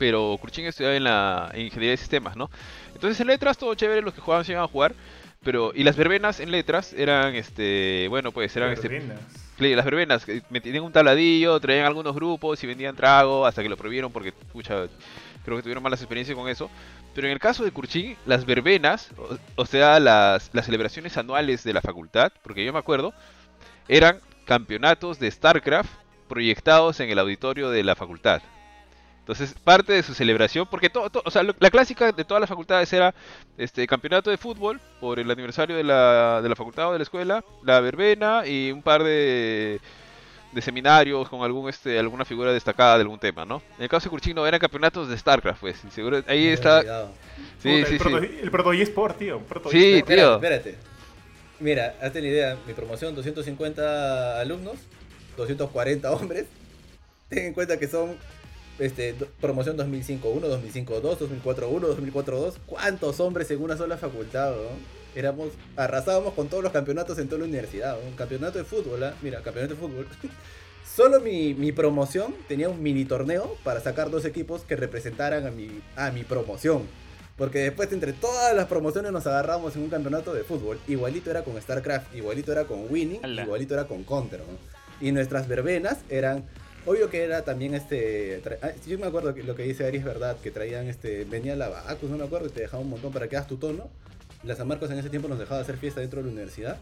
pero 0.03 0.37
Kurchin 0.41 0.65
estudiaba 0.65 0.97
en 0.97 1.05
la 1.05 1.49
en 1.53 1.61
ingeniería 1.61 1.91
de 1.91 1.97
sistemas, 1.97 2.35
¿no? 2.35 2.51
Entonces 2.93 3.17
en 3.21 3.27
letras 3.27 3.57
todo 3.57 3.73
chévere, 3.73 4.01
los 4.01 4.13
que 4.13 4.19
jugaban 4.19 4.43
se 4.43 4.51
iban 4.51 4.65
a 4.65 4.67
jugar, 4.67 4.93
pero 5.45 5.71
y 5.73 5.83
las 5.85 5.95
verbenas 5.95 6.41
en 6.41 6.51
letras 6.51 6.91
eran 6.91 7.35
este, 7.35 8.07
bueno, 8.09 8.33
pues 8.33 8.53
eran 8.57 8.71
este 8.71 8.89
Verbenas. 8.89 9.19
Sí, 9.57 9.73
las 9.73 9.85
verbenas, 9.85 10.25
que 10.25 10.41
me- 10.49 10.59
tenían 10.59 10.83
un 10.83 10.91
tabladillo, 10.91 11.57
traían 11.61 11.85
algunos 11.85 12.13
grupos 12.13 12.61
y 12.61 12.67
vendían 12.67 12.97
trago 12.97 13.45
hasta 13.45 13.63
que 13.63 13.69
lo 13.69 13.77
prohibieron 13.77 14.11
porque, 14.11 14.33
pucha, 14.33 14.87
creo 15.45 15.55
que 15.55 15.63
tuvieron 15.63 15.81
malas 15.81 16.01
experiencias 16.01 16.37
con 16.37 16.49
eso. 16.49 16.69
Pero 17.15 17.27
en 17.27 17.33
el 17.33 17.39
caso 17.39 17.63
de 17.63 17.71
Kurchin, 17.71 18.17
las 18.25 18.45
verbenas, 18.45 19.09
o, 19.17 19.37
o 19.55 19.65
sea, 19.65 20.01
las, 20.01 20.49
las 20.51 20.65
celebraciones 20.65 21.15
anuales 21.17 21.63
de 21.63 21.71
la 21.71 21.79
facultad, 21.81 22.33
porque 22.43 22.65
yo 22.65 22.73
me 22.73 22.79
acuerdo, 22.79 23.13
eran 23.87 24.19
campeonatos 24.43 25.17
de 25.17 25.31
StarCraft 25.31 25.93
proyectados 26.27 26.99
en 26.99 27.09
el 27.09 27.19
auditorio 27.19 27.69
de 27.69 27.83
la 27.85 27.95
facultad. 27.95 28.41
Entonces, 29.23 29.53
parte 29.63 29.93
de 29.93 30.03
su 30.03 30.13
celebración, 30.13 30.67
porque 30.69 30.89
todo, 30.89 31.09
todo- 31.09 31.23
o 31.25 31.31
sea, 31.31 31.43
lo- 31.43 31.55
la 31.59 31.71
clásica 31.71 32.11
de 32.11 32.25
todas 32.25 32.41
las 32.41 32.49
facultades 32.49 32.91
era 32.91 33.15
este 33.57 33.87
campeonato 33.87 34.29
de 34.29 34.35
fútbol 34.37 34.81
por 34.99 35.17
el 35.17 35.31
aniversario 35.31 35.77
de 35.77 35.83
la, 35.85 36.41
de 36.41 36.49
la 36.49 36.55
facultad 36.57 36.89
o 36.89 36.91
de 36.91 36.99
la 36.99 37.03
escuela, 37.03 37.43
la 37.63 37.79
verbena 37.79 38.45
y 38.45 38.69
un 38.73 38.81
par 38.81 39.01
de, 39.01 39.79
de 40.51 40.61
seminarios 40.61 41.29
con 41.29 41.41
algún 41.41 41.69
este 41.69 41.97
alguna 41.97 42.25
figura 42.25 42.51
destacada 42.51 42.95
de 42.95 43.01
algún 43.03 43.17
tema, 43.17 43.45
¿no? 43.45 43.61
En 43.77 43.83
el 43.83 43.89
caso 43.89 44.03
de 44.05 44.09
Curchino 44.09 44.45
eran 44.45 44.59
campeonatos 44.59 45.07
de 45.07 45.17
StarCraft, 45.17 45.61
pues, 45.61 45.77
y 45.87 45.89
seguro 45.91 46.21
ahí 46.27 46.47
está. 46.47 46.81
Sí, 46.81 47.69
Puta, 47.79 47.87
sí, 47.87 47.93
el 47.93 47.97
proto, 47.99 48.19
sí. 48.19 48.39
El 48.43 48.51
proto 48.51 48.73
eSport, 48.73 49.17
tío. 49.17 49.39
Proto 49.39 49.69
Sí, 49.71 49.93
eSport. 49.93 50.07
tío. 50.13 50.33
Espérate, 50.35 50.69
espérate. 50.71 50.93
Mira, 51.61 51.95
hazte 52.01 52.21
la 52.21 52.27
idea. 52.27 52.57
Mi 52.67 52.73
promoción, 52.73 53.15
250 53.15 54.41
alumnos, 54.41 54.75
240 55.37 56.11
hombres. 56.11 56.45
Ten 57.29 57.45
en 57.45 57.53
cuenta 57.53 57.79
que 57.79 57.87
son 57.87 58.17
este, 58.79 59.13
do- 59.13 59.27
promoción 59.41 59.77
2005-1, 59.77 60.21
2005-2, 60.21 61.17
2004-1, 61.43 61.79
2004-2. 61.97 62.53
¿Cuántos 62.65 63.19
hombres 63.19 63.49
en 63.51 63.61
una 63.61 63.77
sola 63.77 63.97
facultad? 63.97 64.51
weón? 64.51 65.03
Éramos, 65.15 65.49
arrasábamos 65.75 66.33
con 66.33 66.47
todos 66.47 66.63
los 66.63 66.71
campeonatos 66.71 67.19
en 67.19 67.27
toda 67.27 67.39
la 67.39 67.45
universidad. 67.45 67.97
Un 68.07 68.15
campeonato 68.15 68.57
de 68.57 68.63
fútbol, 68.63 69.03
¿ah? 69.03 69.13
Mira, 69.21 69.41
campeonato 69.41 69.75
de 69.75 69.79
fútbol. 69.79 70.07
Solo 70.95 71.19
mi, 71.21 71.53
mi 71.53 71.71
promoción 71.71 72.35
tenía 72.47 72.69
un 72.69 72.81
mini 72.83 73.05
torneo 73.05 73.55
para 73.63 73.79
sacar 73.79 74.09
dos 74.11 74.25
equipos 74.25 74.61
que 74.61 74.75
representaran 74.75 75.45
a 75.47 75.51
mi, 75.51 75.81
a 75.95 76.11
mi 76.11 76.23
promoción. 76.23 76.83
Porque 77.37 77.59
después 77.59 77.91
entre 77.91 78.13
todas 78.13 78.55
las 78.55 78.67
promociones 78.67 79.11
nos 79.11 79.25
agarramos 79.25 79.75
en 79.75 79.81
un 79.83 79.89
campeonato 79.89 80.33
de 80.35 80.43
fútbol. 80.43 80.79
Igualito 80.87 81.31
era 81.31 81.43
con 81.43 81.59
StarCraft, 81.59 82.13
igualito 82.15 82.51
era 82.51 82.65
con 82.65 82.85
Winning, 82.91 83.21
igualito 83.43 83.73
era 83.73 83.85
con 83.87 84.03
Counter. 84.03 84.39
¿no? 84.41 84.57
Y 85.07 85.11
nuestras 85.11 85.47
verbenas 85.47 85.99
eran... 86.09 86.45
Obvio 86.85 87.09
que 87.09 87.23
era 87.23 87.43
también 87.43 87.73
este... 87.75 88.41
tra- 88.43 88.57
ah, 88.61 88.71
Yo 88.85 88.99
me 88.99 89.05
acuerdo 89.07 89.33
que 89.33 89.41
lo 89.43 89.55
que 89.55 89.63
dice 89.63 89.85
Ari 89.85 89.99
es 89.99 90.03
verdad, 90.03 90.37
que 90.41 90.51
traían 90.51 90.87
este... 90.87 91.23
Venía 91.23 91.55
la 91.55 91.69
Bacus, 91.69 92.09
no 92.09 92.17
me 92.17 92.25
acuerdo, 92.25 92.47
y 92.47 92.51
te 92.51 92.61
dejaba 92.61 92.83
un 92.83 92.89
montón 92.89 93.13
para 93.13 93.27
que 93.29 93.37
hagas 93.37 93.47
tu 93.47 93.57
tono. 93.57 93.89
La 94.43 94.55
San 94.55 94.67
Marcos 94.67 94.91
en 94.91 94.99
ese 94.99 95.09
tiempo 95.09 95.29
nos 95.29 95.39
dejaba 95.39 95.61
hacer 95.61 95.77
fiesta 95.77 96.01
dentro 96.01 96.19
de 96.19 96.25
la 96.25 96.31
universidad. 96.33 96.77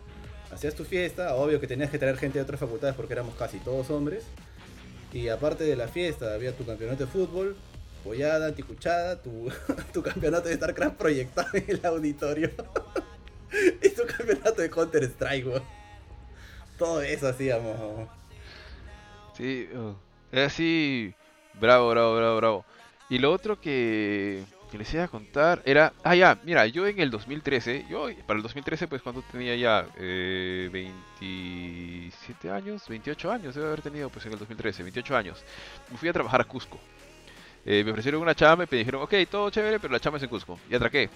Hacías 0.52 0.74
tu 0.74 0.84
fiesta, 0.84 1.36
obvio 1.36 1.60
que 1.60 1.68
tenías 1.68 1.92
que 1.92 2.00
traer 2.00 2.18
gente 2.18 2.40
de 2.40 2.44
otras 2.44 2.60
facultades 2.60 2.96
porque 2.96 3.14
éramos 3.14 3.36
casi 3.36 3.60
todos 3.60 3.90
hombres. 3.92 4.24
Y 5.14 5.28
aparte 5.28 5.66
de 5.66 5.76
la 5.76 5.88
fiesta, 5.88 6.34
había 6.34 6.52
tu 6.54 6.66
campeonato 6.66 7.06
de 7.06 7.12
fútbol, 7.12 7.56
pollada, 8.04 8.48
anticuchada, 8.48 9.22
tu, 9.22 9.50
tu 9.94 10.02
campeonato 10.02 10.50
de 10.50 10.56
StarCraft 10.56 10.96
proyectado 10.98 11.50
en 11.54 11.66
el 11.68 11.86
auditorio. 11.86 12.50
y 13.84 13.90
tu 13.90 14.02
campeonato 14.08 14.62
de 14.62 14.70
Counter 14.70 15.04
Strike, 15.04 15.46
weón. 15.46 15.64
Todo 16.80 17.02
eso 17.04 17.28
hacíamos. 17.28 18.10
Sí, 19.42 19.68
uh, 19.74 19.96
así. 20.38 21.16
Bravo, 21.60 21.90
bravo, 21.90 22.16
bravo, 22.16 22.38
bravo. 22.38 22.66
Y 23.10 23.18
lo 23.18 23.32
otro 23.32 23.60
que, 23.60 24.44
que 24.70 24.78
les 24.78 24.94
iba 24.94 25.06
a 25.06 25.08
contar 25.08 25.64
era. 25.66 25.94
Ah, 26.04 26.16
ya, 26.16 26.38
mira, 26.44 26.68
yo 26.68 26.86
en 26.86 27.00
el 27.00 27.10
2013, 27.10 27.88
yo 27.90 28.08
para 28.28 28.38
el 28.38 28.44
2013, 28.44 28.88
pues 28.88 29.02
cuando 29.02 29.24
tenía 29.32 29.56
ya 29.56 29.88
eh, 29.98 30.70
27 30.72 32.52
años, 32.52 32.88
28 32.88 33.32
años, 33.32 33.56
debe 33.56 33.68
haber 33.68 33.82
tenido, 33.82 34.12
pues 34.12 34.28
en 34.28 34.34
el 34.34 34.38
2013, 34.38 34.84
28 34.84 35.18
años, 35.18 35.44
me 35.90 35.98
fui 35.98 36.08
a 36.10 36.14
trabajar 36.14 36.42
a 36.42 36.44
Cusco. 36.44 36.80
Eh, 37.66 37.84
me 37.84 37.92
ofrecieron 37.92 38.22
una 38.22 38.36
chamba 38.36 38.66
y 38.66 38.68
me 38.70 38.78
dijeron, 38.78 39.02
ok, 39.02 39.14
todo 39.30 39.50
chévere, 39.50 39.80
pero 39.80 39.92
la 39.92 40.00
chamba 40.00 40.18
es 40.18 40.24
en 40.24 40.30
Cusco. 40.30 40.60
Y 40.70 40.76
atraqué. 40.76 41.10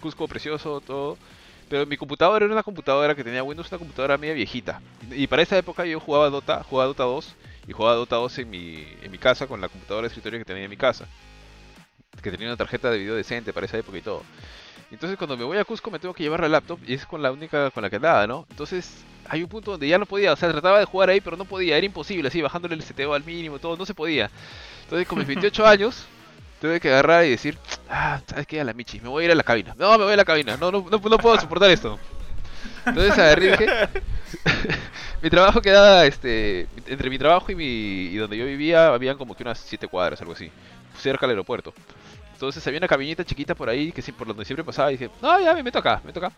Cusco 0.00 0.28
precioso, 0.28 0.80
todo. 0.80 1.18
Pero 1.68 1.86
mi 1.86 1.96
computadora 1.96 2.44
era 2.44 2.52
una 2.52 2.62
computadora 2.62 3.14
que 3.14 3.24
tenía 3.24 3.42
Windows, 3.42 3.70
una 3.70 3.78
computadora 3.78 4.18
media 4.18 4.34
viejita. 4.34 4.80
Y, 5.10 5.26
para 5.26 5.42
esa 5.42 5.56
época 5.56 5.84
yo 5.86 5.98
jugaba 6.00 6.30
Dota, 6.30 6.62
jugaba 6.62 6.88
Dota 6.88 7.04
2 7.04 7.34
y 7.68 7.72
jugaba 7.72 7.96
Dota 7.96 8.16
2 8.16 8.38
en 8.38 8.50
mi, 8.50 8.86
en 9.02 9.10
mi 9.10 9.18
casa 9.18 9.46
con 9.46 9.60
la 9.60 9.68
computadora 9.68 10.02
de 10.02 10.08
escritorio 10.08 10.38
que 10.38 10.44
tenía 10.44 10.64
en 10.64 10.70
mi 10.70 10.76
casa. 10.76 11.06
Que 12.22 12.30
tenía 12.30 12.46
una 12.46 12.56
tarjeta 12.56 12.90
de 12.90 12.98
video 12.98 13.14
decente 13.14 13.52
para 13.52 13.66
esa 13.66 13.78
época 13.78 13.98
y 13.98 14.02
todo. 14.02 14.22
Entonces 14.90 15.18
cuando 15.18 15.36
me 15.36 15.44
voy 15.44 15.58
a 15.58 15.64
Cusco 15.64 15.90
me 15.90 15.98
tengo 15.98 16.14
que 16.14 16.22
llevar 16.22 16.40
la 16.40 16.48
laptop 16.48 16.78
y 16.86 16.94
es 16.94 17.04
con 17.04 17.20
la 17.20 17.32
única 17.32 17.70
con 17.70 17.82
la 17.82 17.90
que 17.90 17.96
andaba, 17.96 18.26
¿no? 18.26 18.46
Entonces 18.50 19.04
hay 19.28 19.42
un 19.42 19.48
punto 19.48 19.72
donde 19.72 19.88
ya 19.88 19.98
no 19.98 20.06
podía, 20.06 20.32
o 20.32 20.36
sea, 20.36 20.52
trataba 20.52 20.78
de 20.78 20.84
jugar 20.84 21.08
ahí 21.08 21.20
pero 21.20 21.36
no 21.36 21.44
podía, 21.44 21.76
era 21.76 21.84
imposible, 21.84 22.28
así 22.28 22.40
bajándole 22.40 22.74
el 22.74 22.84
CTO 22.84 23.14
al 23.14 23.24
mínimo, 23.24 23.58
todo, 23.58 23.76
no 23.76 23.86
se 23.86 23.94
podía. 23.94 24.30
Entonces 24.84 25.08
con 25.08 25.18
mis 25.18 25.26
28 25.26 25.66
años 25.66 26.06
tuve 26.64 26.80
que 26.80 26.88
agarrar 26.88 27.26
y 27.26 27.30
decir, 27.30 27.58
ah, 27.90 28.22
¿sabes 28.26 28.46
qué? 28.46 28.58
A 28.58 28.64
la 28.64 28.72
Michi, 28.72 28.98
me 28.98 29.10
voy 29.10 29.24
a 29.24 29.26
ir 29.26 29.32
a 29.32 29.34
la 29.34 29.42
cabina. 29.42 29.74
No, 29.78 29.98
me 29.98 30.04
voy 30.04 30.14
a 30.14 30.16
la 30.16 30.24
cabina, 30.24 30.56
no, 30.56 30.72
no, 30.72 30.86
no, 30.90 30.98
no 30.98 31.18
puedo 31.18 31.38
soportar 31.38 31.70
esto. 31.70 31.98
Entonces 32.86 33.12
agarré 33.18 33.52
y 33.52 35.22
mi 35.22 35.28
trabajo 35.28 35.60
quedaba, 35.60 36.06
este, 36.06 36.66
entre 36.86 37.10
mi 37.10 37.18
trabajo 37.18 37.52
y, 37.52 37.54
mi, 37.54 37.66
y 37.66 38.16
donde 38.16 38.38
yo 38.38 38.46
vivía, 38.46 38.94
habían 38.94 39.18
como 39.18 39.36
que 39.36 39.42
unas 39.42 39.58
7 39.58 39.88
cuadras, 39.88 40.22
algo 40.22 40.32
así, 40.32 40.50
cerca 40.98 41.26
del 41.26 41.34
aeropuerto. 41.34 41.74
Entonces 42.32 42.66
había 42.66 42.78
una 42.78 42.88
cabinita 42.88 43.24
chiquita 43.24 43.54
por 43.54 43.68
ahí, 43.68 43.92
que 43.92 44.00
sí, 44.00 44.12
por 44.12 44.26
donde 44.26 44.46
siempre 44.46 44.64
pasaba, 44.64 44.90
y 44.90 44.96
dije, 44.96 45.10
no, 45.20 45.38
ya 45.40 45.52
me 45.52 45.62
meto 45.62 45.80
acá, 45.80 46.00
me 46.02 46.06
meto 46.06 46.20
acá. 46.24 46.32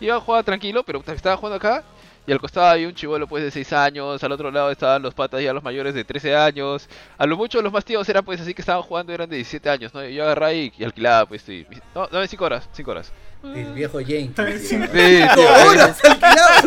Iba 0.00 0.16
a 0.16 0.20
jugar 0.20 0.44
tranquilo, 0.44 0.82
pero 0.82 1.02
estaba 1.06 1.38
jugando 1.38 1.56
acá, 1.56 1.82
y 2.26 2.32
al 2.32 2.38
costado 2.40 2.66
había 2.66 2.86
un 2.86 2.94
chivolo 2.94 3.26
pues 3.26 3.42
de 3.42 3.50
6 3.50 3.72
años, 3.72 4.22
al 4.22 4.32
otro 4.32 4.50
lado 4.50 4.70
estaban 4.70 5.02
los 5.02 5.14
patas 5.14 5.42
ya 5.42 5.52
los 5.52 5.62
mayores 5.64 5.94
de 5.94 6.04
13 6.04 6.36
años, 6.36 6.88
a 7.18 7.26
lo 7.26 7.36
mucho 7.36 7.60
los 7.62 7.72
más 7.72 7.84
tíos 7.84 8.08
eran 8.08 8.24
pues 8.24 8.40
así 8.40 8.54
que 8.54 8.62
estaban 8.62 8.82
jugando 8.82 9.12
eran 9.12 9.28
de 9.28 9.36
17 9.36 9.68
años, 9.70 9.94
¿no? 9.94 10.04
Y 10.06 10.14
yo 10.14 10.22
agarraba 10.24 10.52
y, 10.52 10.72
y 10.78 10.84
alquilaba 10.84 11.26
pues, 11.26 11.48
y, 11.48 11.66
no, 11.94 12.06
dame 12.08 12.28
5 12.28 12.44
horas, 12.44 12.68
5 12.72 12.90
horas. 12.90 13.12
El 13.42 13.72
viejo 13.72 13.98
James. 14.06 14.32
Sí. 14.60 14.76
Sí, 14.76 15.22
tío, 15.34 15.48
¡Horas 15.70 15.98
alquilados! 16.04 16.62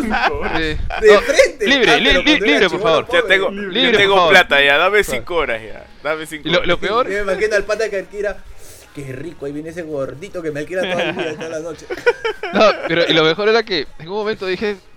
sí. 0.56 0.62
De 1.06 1.14
No, 1.14 1.20
frente. 1.20 1.66
libre, 1.68 1.90
Ah, 1.92 1.96
li- 1.98 2.22
li- 2.24 2.40
libre, 2.40 2.68
por 2.68 2.80
favor. 2.82 3.06
Ya 3.12 3.22
tengo, 3.22 3.48
Libre, 3.50 3.90
por 3.92 4.00
tengo 4.00 4.14
favor. 4.16 4.30
plata 4.32 4.60
ya, 4.64 4.76
dame 4.78 5.04
5 5.04 5.34
horas 5.36 5.62
ya. 5.62 5.86
Dame 6.02 6.26
5 6.26 6.48
Y 6.48 6.50
lo, 6.50 6.58
horas. 6.58 6.68
lo 6.68 6.78
peor, 6.80 7.08
Yo 7.08 7.24
me 7.24 7.32
imagino 7.32 7.54
al 7.54 7.62
pata 7.64 7.88
que 7.88 7.98
alquila. 8.00 8.38
Qué 8.92 9.04
rico, 9.12 9.46
ahí 9.46 9.52
viene 9.52 9.70
ese 9.70 9.82
gordito 9.82 10.42
que 10.42 10.50
me 10.50 10.60
alquila 10.60 10.82
día, 10.82 11.34
toda 11.36 11.48
la 11.48 11.60
noche. 11.60 11.86
no, 12.52 12.60
pero 12.88 13.02
y 13.08 13.12
lo 13.12 13.22
mejor 13.24 13.48
era 13.48 13.62
que 13.62 13.86
en 14.00 14.08
un 14.08 14.14
momento 14.14 14.44
dije, 14.46 14.76
"Ah, 14.76 14.93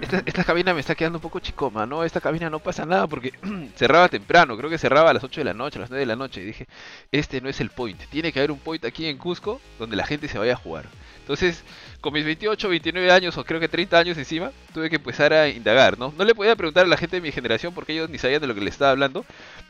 esta, 0.00 0.22
esta 0.24 0.44
cabina 0.44 0.72
me 0.72 0.80
está 0.80 0.94
quedando 0.94 1.18
un 1.18 1.22
poco 1.22 1.40
chicoma, 1.40 1.84
¿no? 1.86 2.04
Esta 2.04 2.20
cabina 2.20 2.48
no 2.48 2.60
pasa 2.60 2.86
nada 2.86 3.06
porque 3.06 3.32
cerraba 3.76 4.08
temprano, 4.08 4.56
creo 4.56 4.70
que 4.70 4.78
cerraba 4.78 5.10
a 5.10 5.14
las 5.14 5.24
8 5.24 5.40
de 5.40 5.44
la 5.44 5.54
noche, 5.54 5.78
a 5.78 5.82
las 5.82 5.90
9 5.90 6.00
de 6.00 6.06
la 6.06 6.16
noche. 6.16 6.40
Y 6.40 6.44
dije, 6.44 6.66
este 7.10 7.40
no 7.40 7.48
es 7.48 7.60
el 7.60 7.70
point. 7.70 8.00
Tiene 8.10 8.32
que 8.32 8.38
haber 8.38 8.50
un 8.50 8.58
point 8.58 8.84
aquí 8.84 9.06
en 9.06 9.18
Cusco 9.18 9.60
donde 9.78 9.96
la 9.96 10.06
gente 10.06 10.28
se 10.28 10.38
vaya 10.38 10.52
a 10.52 10.56
jugar. 10.56 10.86
Entonces, 11.20 11.62
con 12.00 12.12
mis 12.12 12.24
28, 12.24 12.68
29 12.68 13.12
años 13.12 13.36
o 13.38 13.44
creo 13.44 13.60
que 13.60 13.68
30 13.68 13.98
años 13.98 14.18
encima, 14.18 14.50
tuve 14.74 14.90
que 14.90 14.96
empezar 14.96 15.32
a 15.32 15.48
indagar, 15.48 15.98
¿no? 15.98 16.12
No 16.16 16.24
le 16.24 16.34
podía 16.34 16.56
preguntar 16.56 16.86
a 16.86 16.88
la 16.88 16.96
gente 16.96 17.16
de 17.16 17.22
mi 17.22 17.30
generación 17.30 17.72
porque 17.72 17.92
ellos 17.92 18.10
ni 18.10 18.18
sabían 18.18 18.40
de 18.40 18.46
lo 18.46 18.54
que 18.54 18.60
le 18.60 18.70
estaba 18.70 18.90
hablando. 18.90 19.24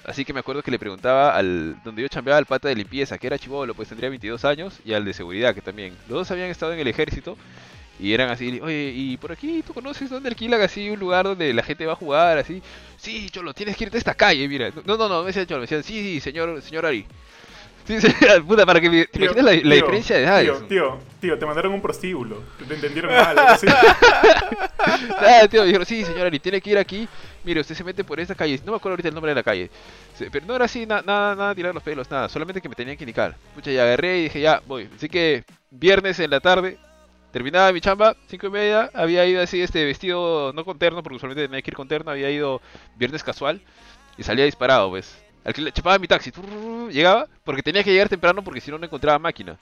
Así 0.05 0.25
que 0.25 0.33
me 0.33 0.41
acuerdo 0.41 0.63
que 0.63 0.71
le 0.71 0.79
preguntaba 0.79 1.37
al 1.37 1.83
donde 1.85 2.03
yo 2.03 2.09
chambeaba 2.09 2.39
al 2.39 2.47
pata 2.47 2.69
de 2.69 2.77
limpieza, 2.77 3.19
que 3.19 3.27
era 3.27 3.39
chivolo, 3.39 3.75
pues 3.75 3.89
tendría 3.89 4.09
22 4.09 4.45
años, 4.45 4.81
y 4.85 4.95
al 4.95 5.05
de 5.05 5.13
seguridad, 5.13 5.55
que 5.55 5.61
también. 5.61 5.95
Los 6.09 6.21
dos 6.21 6.31
habían 6.31 6.49
estado 6.49 6.73
en 6.73 6.79
el 6.79 6.89
ejército 6.89 7.37
y 8.01 8.13
eran 8.15 8.31
así, 8.31 8.61
oye, 8.63 8.93
y 8.95 9.17
por 9.17 9.33
aquí, 9.33 9.63
¿tú 9.67 9.75
conoces 9.75 10.09
dónde 10.11 10.29
alquilan 10.29 10.61
así 10.61 10.89
un 10.91 10.99
lugar 10.99 11.25
donde 11.27 11.53
la 11.53 11.63
gente 11.63 11.87
va 11.87 11.93
a 11.93 11.97
jugar 11.97 12.39
así? 12.39 12.63
Sí, 12.97 13.29
Cholo, 13.31 13.53
tienes 13.55 13.77
que 13.77 13.85
irte 13.85 13.97
a 13.97 13.99
esta 13.99 14.15
calle, 14.15 14.47
mira. 14.49 14.71
No, 14.85 14.97
no, 14.97 15.09
no, 15.09 15.21
me 15.21 15.27
decían 15.29 15.47
Cholo, 15.47 15.59
me 15.61 15.63
decían, 15.67 15.83
sí, 15.83 16.01
sí, 16.03 16.21
señor, 16.21 16.61
señor 16.63 16.87
Ari. 16.87 17.05
Sí, 17.87 17.99
sí, 18.01 18.09
puta, 18.47 18.65
para 18.67 18.81
que 18.81 18.89
me, 18.91 19.07
te 19.07 19.19
Tío, 19.19 19.33
la, 19.37 19.43
la 19.43 19.53
tío, 19.61 19.71
diferencia 19.75 20.17
de 20.17 20.23
edades. 20.23 20.47
Tío, 20.47 20.67
tío, 20.69 20.99
tío, 21.21 21.39
te 21.39 21.47
mandaron 21.47 21.73
un 21.73 21.81
prostíbulo. 21.81 22.43
Te 22.69 22.75
entendieron 22.75 23.11
mal. 23.13 23.37
así. 23.39 23.67
Ah, 25.19 25.47
tío, 25.49 25.65
dijeron, 25.65 25.87
sí, 25.87 26.05
señor 26.05 26.27
Ari, 26.27 26.39
tiene 26.39 26.61
que 26.61 26.71
ir 26.71 26.79
aquí. 26.79 27.09
Mire, 27.45 27.61
usted 27.61 27.75
se 27.75 27.83
mete 27.85 28.05
por 28.05 28.21
esta 28.21 28.35
calle. 28.35 28.59
No 28.65 28.73
me 28.73 28.77
acuerdo 28.77 28.93
ahorita 28.95 29.09
el 29.09 29.15
nombre 29.15 29.31
de 29.31 29.35
la 29.37 29.43
calle. 29.43 29.71
Sí, 30.17 30.27
Pero 30.31 30.47
no 30.47 30.55
era 30.55 30.65
así, 30.67 30.87
na- 30.87 31.03
nada, 31.03 31.35
nada, 31.35 31.55
tirar 31.55 31.75
los 31.75 31.83
pelos, 31.83 32.11
nada. 32.11 32.29
Solamente 32.29 32.61
que 32.61 32.69
me 32.69 32.75
tenían 32.75 32.97
que 32.97 33.05
indicar. 33.05 33.35
Pucha, 33.55 33.71
ya 33.71 33.83
agarré 33.83 34.19
y 34.19 34.23
dije, 34.25 34.41
ya, 34.41 34.63
voy. 34.67 34.89
Así 34.97 35.09
que, 35.09 35.45
viernes 35.71 36.19
en 36.21 36.31
la 36.31 36.41
tarde, 36.41 36.79
terminaba 37.33 37.73
mi 37.73 37.81
chamba, 37.81 38.17
cinco 38.29 38.47
y 38.49 38.51
media. 38.51 38.91
Había 38.95 39.27
ido 39.27 39.43
así, 39.43 39.61
este 39.63 39.85
vestido, 39.85 40.53
no 40.55 40.65
con 40.65 40.79
terno, 40.79 41.03
porque 41.03 41.17
usualmente 41.17 41.47
tenía 41.47 41.63
que 41.63 41.71
ir 41.71 41.77
con 41.77 41.89
terno. 41.89 42.11
Había 42.11 42.31
ido 42.31 42.61
viernes 42.97 43.23
casual 43.25 43.61
y 44.19 44.23
salía 44.23 44.45
disparado, 44.45 44.91
pues. 44.91 45.19
Alquila- 45.45 45.73
chapaba 45.73 45.99
mi 45.99 46.09
taxi, 46.09 46.33
llegaba, 46.93 47.27
porque 47.45 47.63
tenía 47.63 47.83
que 47.85 47.93
llegar 47.93 48.09
temprano 48.09 48.43
porque 48.45 48.61
si 48.61 48.71
no, 48.71 48.79
no 48.79 48.85
encontraba 48.87 49.19
máquina. 49.19 49.59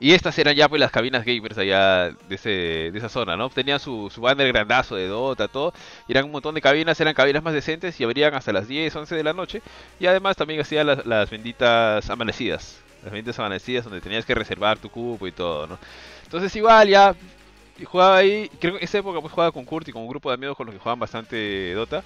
Y 0.00 0.12
estas 0.12 0.38
eran 0.38 0.54
ya 0.54 0.68
pues 0.68 0.80
las 0.80 0.90
cabinas 0.90 1.24
gamers 1.24 1.58
allá 1.58 2.10
de, 2.10 2.34
ese, 2.34 2.50
de 2.50 2.98
esa 2.98 3.08
zona, 3.08 3.36
¿no? 3.36 3.50
Tenían 3.50 3.80
su, 3.80 4.10
su 4.12 4.20
banner 4.20 4.48
grandazo 4.48 4.96
de 4.96 5.06
Dota, 5.08 5.48
todo. 5.48 5.72
Y 6.06 6.12
eran 6.12 6.24
un 6.26 6.32
montón 6.32 6.54
de 6.54 6.60
cabinas, 6.60 7.00
eran 7.00 7.14
cabinas 7.14 7.42
más 7.42 7.54
decentes 7.54 7.98
y 8.00 8.04
abrían 8.04 8.34
hasta 8.34 8.52
las 8.52 8.68
10, 8.68 8.94
11 8.94 9.14
de 9.16 9.24
la 9.24 9.32
noche. 9.32 9.62
Y 9.98 10.06
además 10.06 10.36
también 10.36 10.60
hacían 10.60 10.86
las, 10.86 11.04
las 11.06 11.30
benditas 11.30 12.08
amanecidas. 12.10 12.80
Las 13.02 13.12
benditas 13.12 13.38
amanecidas 13.38 13.84
donde 13.84 14.00
tenías 14.00 14.24
que 14.24 14.34
reservar 14.34 14.78
tu 14.78 14.90
cupo 14.90 15.26
y 15.26 15.32
todo, 15.32 15.66
¿no? 15.66 15.78
Entonces 16.28 16.54
igual 16.56 16.86
ya 16.86 17.16
jugaba 17.84 18.18
ahí, 18.18 18.50
creo 18.60 18.74
que 18.74 18.80
en 18.80 18.84
esa 18.84 18.98
época 18.98 19.18
pues 19.22 19.32
jugaba 19.32 19.50
con 19.50 19.64
Kurt 19.64 19.88
y 19.88 19.92
con 19.92 20.02
un 20.02 20.08
grupo 20.08 20.28
de 20.28 20.34
amigos 20.34 20.58
con 20.58 20.66
los 20.66 20.74
que 20.74 20.78
jugaban 20.78 21.00
bastante 21.00 21.72
Dota. 21.72 22.04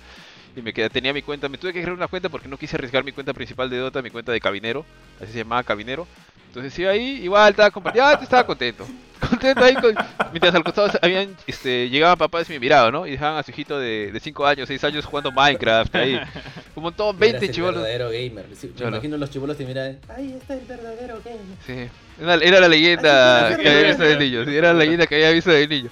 Y 0.54 0.62
me 0.62 0.72
quedé, 0.72 0.88
tenía 0.90 1.12
mi 1.12 1.22
cuenta, 1.22 1.48
me 1.48 1.58
tuve 1.58 1.72
que 1.72 1.82
crear 1.82 1.96
una 1.96 2.06
cuenta 2.06 2.28
porque 2.28 2.46
no 2.46 2.56
quise 2.56 2.76
arriesgar 2.76 3.02
mi 3.02 3.10
cuenta 3.10 3.34
principal 3.34 3.68
de 3.68 3.78
Dota, 3.78 4.00
mi 4.00 4.10
cuenta 4.10 4.30
de 4.30 4.40
cabinero, 4.40 4.86
así 5.20 5.32
se 5.32 5.38
llamaba 5.38 5.64
cabinero. 5.64 6.06
Entonces 6.52 6.78
iba 6.78 6.90
ahí, 6.90 7.22
igual 7.22 7.50
estaba 7.50 7.70
compartiendo, 7.70 8.10
ya 8.12 8.22
estaba 8.22 8.44
contento. 8.46 8.86
Contento 9.22 9.64
ahí 9.64 9.74
con- 9.74 9.94
mientras 10.32 10.52
al 10.54 10.64
costado 10.64 10.90
habían, 11.00 11.34
este, 11.46 11.88
llegaban 11.88 12.18
papás 12.18 12.50
y 12.50 12.54
me 12.54 12.58
miraban, 12.58 12.92
¿no? 12.92 13.06
Y 13.06 13.12
dejaban 13.12 13.38
a 13.38 13.42
su 13.44 13.52
hijito 13.52 13.78
de 13.78 14.12
5 14.20 14.44
años, 14.46 14.66
6 14.66 14.82
años 14.82 15.04
jugando 15.06 15.30
Minecraft 15.30 15.94
ahí. 15.94 16.20
Un 16.74 16.82
montón, 16.82 17.16
20 17.18 17.36
Eras 17.38 17.48
el 17.48 17.54
chivolos. 17.54 17.82
verdadero 17.82 18.10
gamer. 18.10 18.46
Sí, 18.56 18.66
me 18.66 18.74
Cholo. 18.74 18.88
imagino 18.90 19.16
los 19.16 19.30
chivolos 19.30 19.56
te 19.56 19.64
miran. 19.64 19.98
Ahí 20.08 20.32
está 20.32 20.54
el 20.54 20.60
verdadero 20.66 21.20
gamer. 21.24 21.40
Sí, 21.64 21.88
era, 22.20 22.34
era 22.34 22.60
la 22.60 22.68
leyenda 22.68 23.56
que 23.56 23.68
había 23.68 23.88
visto 23.88 24.02
de 24.02 24.16
niño, 24.18 24.44
sí, 24.44 24.56
era 24.56 24.72
la 24.72 24.78
leyenda 24.80 25.06
que 25.06 25.14
había 25.14 25.30
visto 25.30 25.50
de 25.52 25.68
niño. 25.68 25.90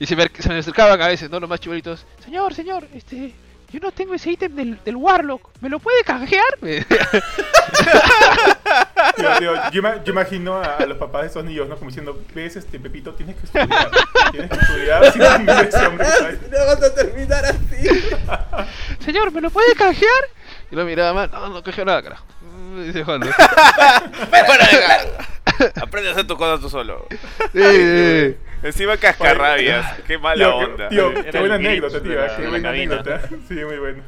Y 0.00 0.06
se 0.06 0.16
me, 0.16 0.26
se 0.36 0.48
me 0.48 0.58
acercaban 0.58 1.00
a 1.00 1.06
veces, 1.06 1.30
¿no? 1.30 1.38
Los 1.38 1.48
más 1.48 1.60
chivolitos. 1.60 2.04
Señor, 2.24 2.52
señor, 2.54 2.88
este, 2.92 3.32
yo 3.74 3.80
no 3.80 3.90
tengo 3.90 4.14
ese 4.14 4.30
ítem 4.30 4.54
del, 4.54 4.78
del 4.84 4.94
Warlock, 4.96 5.50
¿me 5.60 5.68
lo 5.68 5.80
puede 5.80 6.04
canjear? 6.04 6.44
Me- 6.60 6.86
Tío, 9.16 9.28
tío, 9.38 9.54
yo, 9.72 9.80
ima- 9.82 10.02
yo 10.04 10.12
imagino 10.12 10.54
a, 10.62 10.76
a 10.76 10.86
los 10.86 10.96
papás 10.98 11.22
de 11.22 11.28
esos 11.28 11.44
niños, 11.44 11.68
¿no? 11.68 11.76
Como 11.76 11.88
diciendo, 11.90 12.20
ves, 12.34 12.54
este 12.56 12.78
Pepito, 12.78 13.12
tienes 13.14 13.36
que 13.36 13.46
estudiar. 13.46 13.90
Tienes 14.30 14.50
que 14.50 14.56
estudiar. 14.56 15.12
Si 15.12 15.18
no, 15.18 15.38
mira 15.40 15.60
ese 15.62 15.86
hombre. 15.86 16.06
No 16.50 16.58
vas 16.66 16.82
a 16.82 16.94
terminar 16.94 17.44
así. 17.44 17.88
señor, 19.04 19.32
¿me 19.32 19.40
lo 19.40 19.50
puede 19.50 19.74
canjear? 19.74 20.24
Y 20.70 20.76
lo 20.76 20.84
miraba 20.84 21.12
mal, 21.12 21.30
no, 21.32 21.48
no 21.48 21.62
canjeo 21.62 21.84
nada, 21.84 22.02
carajo. 22.02 22.24
Dice 22.84 23.02
Juan. 23.04 23.22
Aprende 25.80 26.08
a 26.08 26.12
hacer 26.12 26.26
tu 26.26 26.36
cosa 26.36 26.60
tú 26.60 26.68
solo. 26.70 27.06
Sí, 27.10 27.62
sí, 27.62 28.30
sí. 28.32 28.36
Encima 28.64 28.96
cascarrabias. 28.96 30.00
Qué 30.06 30.18
mala 30.18 30.44
Tío, 30.46 30.56
onda. 30.56 30.88
Tío, 30.88 31.10
Era 31.12 31.30
qué 31.30 31.38
buena 31.38 31.54
anécdota, 31.54 32.02
tío. 32.02 32.14
la- 32.14 32.36
Qué 32.36 32.48
buena 32.48 32.68
anécdota. 32.70 33.20
Sí, 33.48 33.54
muy 33.54 33.76
buena. 33.78 34.02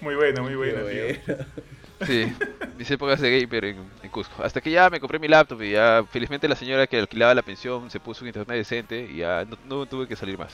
Muy 0.00 0.14
buena, 0.14 0.42
muy 0.42 0.54
buena, 0.54 0.80
tío. 0.88 1.04
Bueno. 1.26 1.44
Sí, 2.06 2.32
mis 2.76 2.90
épocas 2.90 3.20
de 3.20 3.40
gamer 3.40 3.64
en, 3.66 3.76
en 4.02 4.10
Cusco. 4.10 4.42
Hasta 4.42 4.60
que 4.60 4.70
ya 4.72 4.90
me 4.90 4.98
compré 4.98 5.18
mi 5.20 5.28
laptop 5.28 5.62
y 5.62 5.70
ya 5.72 6.02
felizmente 6.10 6.48
la 6.48 6.56
señora 6.56 6.86
que 6.88 6.98
alquilaba 6.98 7.32
la 7.34 7.42
pensión 7.42 7.88
se 7.90 8.00
puso 8.00 8.22
un 8.24 8.28
internet 8.28 8.56
decente 8.56 9.08
y 9.08 9.18
ya 9.18 9.44
no, 9.44 9.56
no 9.68 9.86
tuve 9.86 10.08
que 10.08 10.16
salir 10.16 10.36
más. 10.36 10.52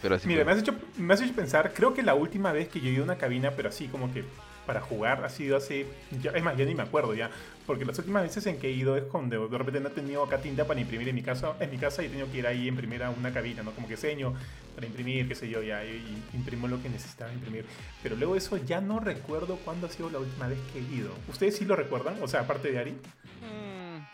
Pero 0.00 0.14
así 0.14 0.26
Mira, 0.26 0.44
me 0.44 0.52
has, 0.52 0.58
hecho, 0.60 0.74
me 0.96 1.12
has 1.12 1.20
hecho 1.20 1.34
pensar, 1.34 1.72
creo 1.74 1.92
que 1.94 2.02
la 2.02 2.14
última 2.14 2.52
vez 2.52 2.68
que 2.68 2.80
yo 2.80 2.88
ido 2.88 3.02
a 3.02 3.04
una 3.04 3.16
cabina, 3.16 3.50
pero 3.56 3.68
así 3.70 3.86
como 3.88 4.12
que 4.14 4.24
para 4.66 4.80
jugar, 4.80 5.24
ha 5.24 5.28
sido 5.28 5.56
hace... 5.56 5.86
Ya, 6.22 6.32
es 6.32 6.42
más, 6.42 6.56
ya 6.56 6.64
ni 6.64 6.74
me 6.74 6.82
acuerdo 6.82 7.14
ya. 7.14 7.30
Porque 7.66 7.84
las 7.84 7.98
últimas 7.98 8.22
veces 8.22 8.46
en 8.46 8.58
que 8.58 8.68
he 8.68 8.72
ido 8.72 8.96
es 8.96 9.04
cuando 9.04 9.48
de 9.48 9.58
repente 9.58 9.80
no 9.80 9.88
he 9.88 9.92
tenido 9.92 10.22
acá 10.22 10.38
tinta 10.38 10.66
para 10.66 10.80
imprimir 10.80 11.08
en 11.08 11.14
mi 11.14 11.22
casa, 11.22 11.54
en 11.60 11.70
mi 11.70 11.78
casa 11.78 12.02
y 12.02 12.06
he 12.06 12.08
tenido 12.08 12.30
que 12.30 12.38
ir 12.38 12.46
ahí 12.46 12.64
a 12.66 12.68
imprimir 12.68 13.02
a 13.02 13.10
una 13.10 13.32
cabina, 13.32 13.62
¿no? 13.62 13.72
Como 13.72 13.88
que 13.88 13.96
seño 13.96 14.34
para 14.74 14.86
imprimir, 14.86 15.28
qué 15.28 15.34
sé 15.34 15.48
yo, 15.48 15.62
ya, 15.62 15.84
y, 15.84 15.88
y 16.32 16.36
imprimo 16.36 16.68
lo 16.68 16.82
que 16.82 16.88
necesitaba 16.88 17.32
imprimir. 17.32 17.64
Pero 18.02 18.16
luego 18.16 18.36
eso 18.36 18.56
ya 18.58 18.80
no 18.80 19.00
recuerdo 19.00 19.56
cuándo 19.64 19.86
ha 19.86 19.90
sido 19.90 20.10
la 20.10 20.18
última 20.18 20.48
vez 20.48 20.58
que 20.72 20.80
he 20.80 20.82
ido. 20.82 21.12
¿Ustedes 21.28 21.56
sí 21.56 21.64
lo 21.64 21.76
recuerdan? 21.76 22.16
O 22.22 22.28
sea, 22.28 22.40
aparte 22.40 22.70
de 22.70 22.78
Ari. 22.78 22.90
Mm. 22.90 24.04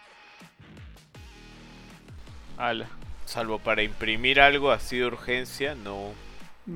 Ala. 2.59 2.89
Salvo 3.25 3.59
para 3.61 3.83
imprimir 3.83 4.41
algo 4.41 4.73
así 4.73 4.99
de 4.99 5.07
urgencia, 5.07 5.77
no. 5.77 6.13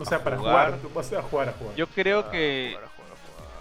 O 0.01 0.05
sea, 0.05 0.19
A 0.19 0.25
para 0.25 0.39
jugar. 0.39 0.79
jugar. 0.79 0.95
vas 0.95 1.13
a 1.13 1.23
jugar, 1.23 1.49
a 1.49 1.53
jugar. 1.53 1.75
Yo 1.77 1.87
creo 1.89 2.31
que. 2.31 2.71
Jugar, 2.75 2.89
jugar. 2.89 2.94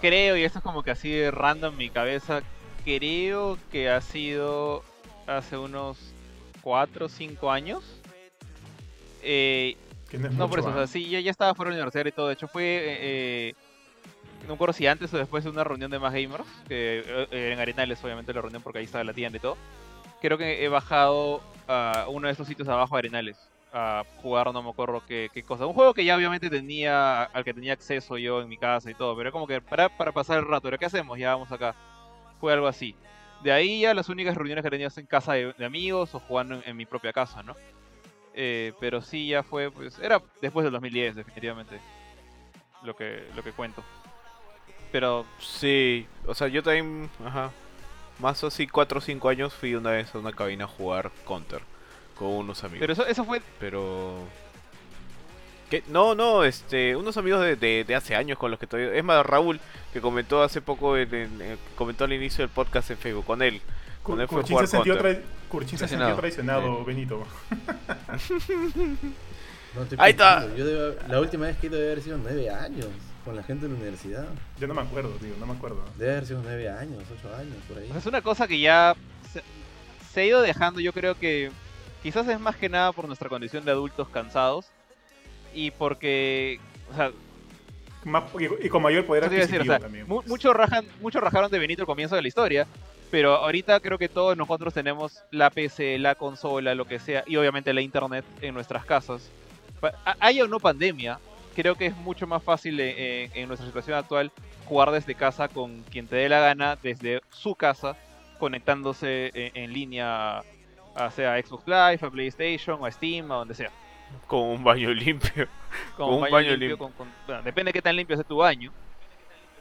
Creo, 0.04 0.36
y 0.36 0.44
esto 0.44 0.58
es 0.58 0.62
como 0.62 0.82
que 0.82 0.90
así 0.90 1.10
de 1.10 1.30
random 1.30 1.72
en 1.72 1.78
mi 1.78 1.88
cabeza. 1.88 2.42
Creo 2.84 3.56
que 3.72 3.88
ha 3.88 4.02
sido 4.02 4.84
hace 5.26 5.56
unos 5.56 5.96
4 6.60 7.06
o 7.06 7.08
5 7.08 7.50
años. 7.50 7.82
Eh, 9.22 9.78
no 10.12 10.28
mucho, 10.28 10.50
por 10.50 10.58
eso, 10.58 10.68
o 10.68 10.74
sea, 10.74 10.86
sí, 10.86 11.08
ya, 11.08 11.20
ya 11.20 11.30
estaba 11.30 11.54
fuera 11.54 11.70
de 11.70 11.78
la 11.78 11.84
universidad 11.84 12.04
y 12.04 12.12
todo. 12.12 12.26
De 12.26 12.34
hecho, 12.34 12.48
fue. 12.48 12.64
eh, 12.64 12.98
eh, 13.00 13.54
no 14.42 14.48
me 14.48 14.54
acuerdo 14.56 14.74
si 14.74 14.86
antes 14.86 15.14
o 15.14 15.16
después 15.16 15.42
de 15.42 15.48
una 15.48 15.64
reunión 15.64 15.90
de 15.90 15.98
más 15.98 16.12
gamers, 16.12 16.44
que 16.68 16.98
eh, 16.98 17.28
eh, 17.30 17.52
en 17.54 17.58
Arenales, 17.58 18.04
obviamente, 18.04 18.34
la 18.34 18.42
reunión 18.42 18.60
porque 18.60 18.80
ahí 18.80 18.84
estaba 18.84 19.04
la 19.04 19.14
tienda 19.14 19.38
y 19.38 19.40
todo. 19.40 19.56
Creo 20.20 20.36
que 20.36 20.62
he 20.62 20.68
bajado 20.68 21.40
a 21.66 22.08
uno 22.10 22.26
de 22.26 22.34
esos 22.34 22.46
sitios 22.46 22.68
abajo 22.68 22.94
de 22.94 22.98
Arenales 22.98 23.38
a 23.74 24.04
jugar, 24.22 24.52
no 24.52 24.62
me 24.62 24.70
acuerdo 24.70 25.02
qué, 25.04 25.28
qué 25.34 25.42
cosa. 25.42 25.66
Un 25.66 25.74
juego 25.74 25.92
que 25.94 26.04
ya 26.04 26.16
obviamente 26.16 26.48
tenía, 26.48 27.24
al 27.24 27.44
que 27.44 27.52
tenía 27.52 27.72
acceso 27.72 28.16
yo 28.16 28.40
en 28.40 28.48
mi 28.48 28.56
casa 28.56 28.88
y 28.88 28.94
todo, 28.94 29.16
pero 29.16 29.32
como 29.32 29.48
que 29.48 29.60
para, 29.60 29.88
para 29.88 30.12
pasar 30.12 30.38
el 30.38 30.46
rato, 30.46 30.62
¿pero 30.62 30.78
qué 30.78 30.86
hacemos? 30.86 31.18
Ya 31.18 31.34
vamos 31.34 31.50
acá. 31.50 31.74
Fue 32.40 32.52
algo 32.52 32.68
así. 32.68 32.94
De 33.42 33.50
ahí 33.50 33.80
ya 33.80 33.92
las 33.92 34.08
únicas 34.08 34.36
reuniones 34.36 34.62
que 34.62 34.70
tenía 34.70 34.88
en 34.96 35.06
casa 35.06 35.32
de, 35.32 35.64
amigos 35.64 36.14
o 36.14 36.20
jugando 36.20 36.62
en, 36.64 36.76
mi 36.76 36.86
propia 36.86 37.12
casa, 37.12 37.42
¿no? 37.42 37.56
Eh, 38.32 38.72
pero 38.78 39.02
sí 39.02 39.28
ya 39.28 39.42
fue, 39.42 39.72
pues, 39.72 39.98
era 39.98 40.22
después 40.40 40.62
del 40.62 40.72
2010, 40.72 41.16
definitivamente, 41.16 41.80
lo 42.84 42.94
que, 42.94 43.24
lo 43.34 43.42
que 43.42 43.50
cuento. 43.50 43.82
Pero 44.92 45.26
Sí, 45.40 46.06
o 46.26 46.34
sea, 46.34 46.46
yo 46.46 46.62
también, 46.62 47.10
ajá, 47.24 47.50
más 48.20 48.42
o 48.44 48.46
así 48.46 48.68
4 48.68 48.98
o 48.98 49.00
5 49.00 49.28
años 49.28 49.52
fui 49.52 49.74
una 49.74 49.90
vez 49.90 50.14
a 50.14 50.18
una 50.18 50.32
cabina 50.32 50.64
a 50.64 50.68
jugar 50.68 51.10
Counter 51.26 51.73
con 52.18 52.28
unos 52.28 52.62
amigos. 52.64 52.80
pero 52.80 52.92
eso, 52.92 53.06
eso 53.06 53.24
fue 53.24 53.40
Pero... 53.60 54.18
¿Qué? 55.70 55.82
No, 55.88 56.14
no, 56.14 56.44
este, 56.44 56.94
unos 56.94 57.16
amigos 57.16 57.40
de, 57.42 57.56
de- 57.56 57.84
de 57.84 57.94
hace 57.94 58.14
años 58.14 58.36
con 58.38 58.50
los 58.50 58.60
que 58.60 58.66
todavía... 58.66 58.94
Es 58.94 59.02
más, 59.02 59.24
Raúl, 59.24 59.60
que 59.92 60.00
comentó 60.00 60.42
hace 60.42 60.60
poco, 60.60 60.96
en- 60.96 61.14
en- 61.14 61.40
en- 61.42 61.58
comentó 61.74 62.04
al 62.04 62.12
inicio 62.12 62.42
del 62.42 62.50
podcast 62.50 62.90
en 62.90 62.98
Facebook, 62.98 63.24
con 63.24 63.40
él. 63.42 63.60
Con 64.02 64.20
él 64.20 64.28
fue 64.28 64.42
jugar 64.42 64.66
se 64.68 64.76
sintió, 64.76 64.94
se 65.00 65.22
Traicionado. 65.78 66.16
traicionado, 66.16 66.84
Benito. 66.84 67.24
No 69.74 69.80
Ahí 69.98 70.12
está. 70.12 70.40
pensando, 70.42 70.56
Yo 70.56 70.66
debo- 70.66 71.08
la 71.08 71.20
última 71.20 71.46
vez 71.46 71.56
que 71.56 71.66
he 71.66 71.70
ido 71.70 71.78
debe 71.78 71.92
haber 71.92 72.04
sido 72.04 72.18
nueve 72.18 72.48
años 72.50 72.86
con 73.24 73.34
la 73.34 73.42
gente 73.42 73.66
de 73.66 73.72
la 73.72 73.78
universidad. 73.78 74.26
Yo 74.60 74.68
no 74.68 74.74
me 74.74 74.82
acuerdo, 74.82 75.10
tío, 75.16 75.34
no 75.40 75.46
me 75.46 75.54
acuerdo. 75.54 75.82
Debe 75.96 76.12
haber 76.12 76.26
sido 76.26 76.42
nueve 76.44 76.68
años, 76.68 77.02
ocho 77.12 77.34
años, 77.34 77.56
por 77.66 77.78
ahí. 77.78 77.88
sea, 77.88 77.98
es 77.98 78.06
una 78.06 78.22
cosa 78.22 78.46
que 78.46 78.60
ya 78.60 78.94
se, 79.32 79.42
se 80.12 80.20
ha 80.20 80.24
ido 80.24 80.42
dejando, 80.42 80.78
yo 80.80 80.92
creo 80.92 81.18
que 81.18 81.50
quizás 82.04 82.28
es 82.28 82.38
más 82.38 82.54
que 82.54 82.68
nada 82.68 82.92
por 82.92 83.06
nuestra 83.06 83.28
condición 83.28 83.64
de 83.64 83.72
adultos 83.72 84.08
cansados 84.10 84.66
y 85.54 85.70
porque, 85.72 86.60
o 86.92 86.94
sea, 86.94 87.10
Más- 88.04 88.24
y, 88.38 88.66
y 88.66 88.68
con 88.68 88.82
mayor 88.82 89.06
poder 89.06 89.28
decir, 89.30 89.40
o 89.40 89.44
adquisitivo 89.46 89.72
sea, 89.72 89.78
también. 89.80 90.06
mu- 90.06 90.20
rajan, 90.54 90.84
muchos 91.00 91.22
rajaron 91.22 91.50
de 91.50 91.58
Benito 91.58 91.82
al 91.82 91.86
comienzo 91.86 92.14
de 92.14 92.22
la 92.22 92.28
historia, 92.28 92.66
Pero 93.10 93.36
ahorita 93.36 93.78
creo 93.80 93.96
que 93.96 94.08
todos 94.08 94.36
nosotros 94.36 94.74
tenemos 94.74 95.22
la 95.30 95.48
PC, 95.48 95.98
la 96.00 96.14
consola, 96.16 96.74
lo 96.74 96.84
que 96.84 96.98
sea, 96.98 97.22
y 97.26 97.36
obviamente 97.36 97.72
la 97.72 97.80
internet 97.80 98.24
en 98.42 98.54
nuestras 98.54 98.84
casas. 98.84 99.30
Haya 100.18 100.44
o 100.44 100.48
no 100.48 100.58
pandemia, 100.58 101.20
creo 101.54 101.76
que 101.76 101.86
es 101.86 101.96
mucho 101.96 102.26
más 102.26 102.42
fácil 102.42 102.78
eh, 102.80 103.30
en 103.34 103.46
nuestra 103.46 103.66
situación 103.68 103.96
actual 103.96 104.32
jugar 104.66 104.90
desde 104.90 105.14
casa 105.14 105.46
con 105.48 105.82
quien 105.84 106.08
te 106.08 106.16
dé 106.16 106.28
la 106.28 106.40
gana, 106.40 106.76
desde 106.82 107.20
su 107.30 107.54
casa, 107.54 107.96
conectándose 108.40 109.30
en, 109.32 109.50
en 109.62 109.72
línea 109.72 110.42
a 110.94 111.10
sea 111.10 111.40
Xbox 111.42 111.66
Live, 111.66 111.98
a 112.02 112.10
PlayStation, 112.10 112.78
o 112.80 112.86
a 112.86 112.90
Steam, 112.90 113.30
a 113.32 113.36
donde 113.36 113.54
sea. 113.54 113.70
Con 114.26 114.40
un 114.40 114.62
baño 114.64 114.90
limpio. 114.90 115.46
Con 115.96 116.08
Con 116.08 116.22
un 116.24 116.30
baño 116.30 116.50
limpio. 116.56 116.78
con- 116.78 116.92
con- 116.92 117.08
bueno, 117.26 117.42
depende 117.42 117.70
de 117.70 117.72
qué 117.72 117.82
tan 117.82 117.96
limpio 117.96 118.16
sea 118.16 118.24
tu 118.24 118.36
baño. 118.36 118.70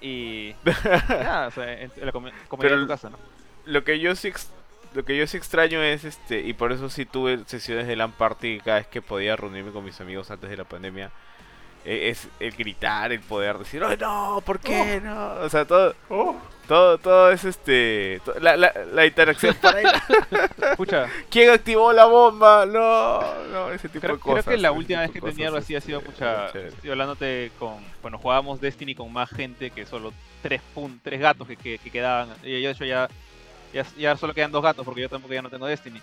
Y 0.01 0.53
nada, 1.09 1.47
o 1.47 1.51
sea, 1.51 1.71
en, 1.81 1.91
en 1.95 2.05
la 2.05 2.11
comodidad 2.11 2.75
de 2.75 2.81
tu 2.83 2.87
casa, 2.87 3.09
¿no? 3.09 3.17
Lo 3.65 3.83
que 3.83 3.99
yo 3.99 4.15
sí 4.15 4.31
lo 4.93 5.03
que 5.05 5.17
yo 5.17 5.25
sí 5.25 5.37
extraño 5.37 5.81
es 5.81 6.03
este 6.03 6.41
y 6.41 6.53
por 6.53 6.71
eso 6.71 6.87
sí 6.89 7.05
tuve 7.05 7.39
sesiones 7.47 7.87
de 7.87 7.95
LAN 7.95 8.11
party 8.11 8.59
cada 8.59 8.77
vez 8.77 8.87
que 8.87 9.01
podía 9.01 9.35
reunirme 9.35 9.71
con 9.71 9.83
mis 9.83 9.99
amigos 10.01 10.29
antes 10.29 10.49
de 10.51 10.57
la 10.57 10.65
pandemia. 10.65 11.09
Eh, 11.85 12.09
Es 12.09 12.27
el 12.39 12.51
gritar, 12.53 13.11
el 13.11 13.19
poder 13.21 13.57
decir, 13.57 13.83
¡Oh, 13.83 13.95
no! 13.97 14.41
¿Por 14.45 14.59
qué 14.59 14.99
no? 15.03 15.33
O 15.41 15.49
sea, 15.49 15.65
todo, 15.65 15.95
Oh, 16.09 16.35
todo, 16.67 16.97
todo 16.97 17.31
es 17.31 17.43
este. 17.43 18.21
to- 18.23 18.39
La, 18.39 18.55
la, 18.55 18.71
la 18.93 19.05
interacción 19.05 19.53
para 19.55 19.81
ir. 19.81 19.87
Escucha, 20.71 21.07
¿Quién 21.29 21.49
activó 21.49 21.91
la 21.91 22.05
bomba? 22.05 22.65
No, 22.65 23.19
no, 23.51 23.69
ese 23.71 23.89
tipo 23.89 24.01
creo, 24.01 24.15
de 24.15 24.21
cosas. 24.21 24.45
creo 24.45 24.55
que 24.57 24.61
la 24.61 24.71
última 24.71 25.01
vez 25.01 25.11
que 25.11 25.19
tenía 25.21 25.47
algo 25.47 25.57
así 25.59 25.75
ha 25.75 25.81
sido 25.81 25.99
este, 25.99 26.11
mucha. 26.11 26.51
chévere. 26.53 26.69
Estoy 26.69 26.89
hablándote 26.91 27.51
con. 27.59 27.83
Bueno, 28.01 28.17
jugábamos 28.17 28.61
Destiny 28.61 28.95
con 28.95 29.11
más 29.11 29.29
gente 29.29 29.71
que 29.71 29.85
solo 29.85 30.13
tres, 30.41 30.61
pun- 30.73 30.99
tres 31.03 31.19
gatos 31.19 31.47
que, 31.47 31.57
que, 31.57 31.77
que 31.79 31.89
quedaban. 31.91 32.29
Y 32.43 32.61
yo, 32.61 32.67
de 32.69 32.73
hecho, 32.73 32.85
ya, 32.85 33.09
ya, 33.73 33.85
ya 33.97 34.15
solo 34.15 34.33
quedan 34.33 34.51
dos 34.53 34.63
gatos 34.63 34.85
porque 34.85 35.01
yo 35.01 35.09
tampoco 35.09 35.33
ya 35.33 35.41
no 35.41 35.49
tengo 35.49 35.67
Destiny. 35.67 36.01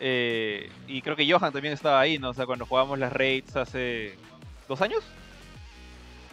Eh, 0.00 0.70
y 0.86 1.02
creo 1.02 1.16
que 1.16 1.30
Johan 1.30 1.52
también 1.52 1.74
estaba 1.74 2.00
ahí, 2.00 2.18
¿no? 2.18 2.30
O 2.30 2.34
sea, 2.34 2.46
cuando 2.46 2.64
jugábamos 2.64 2.98
las 2.98 3.12
raids 3.12 3.54
hace. 3.56 4.16
¿Dos 4.68 4.80
años? 4.82 5.02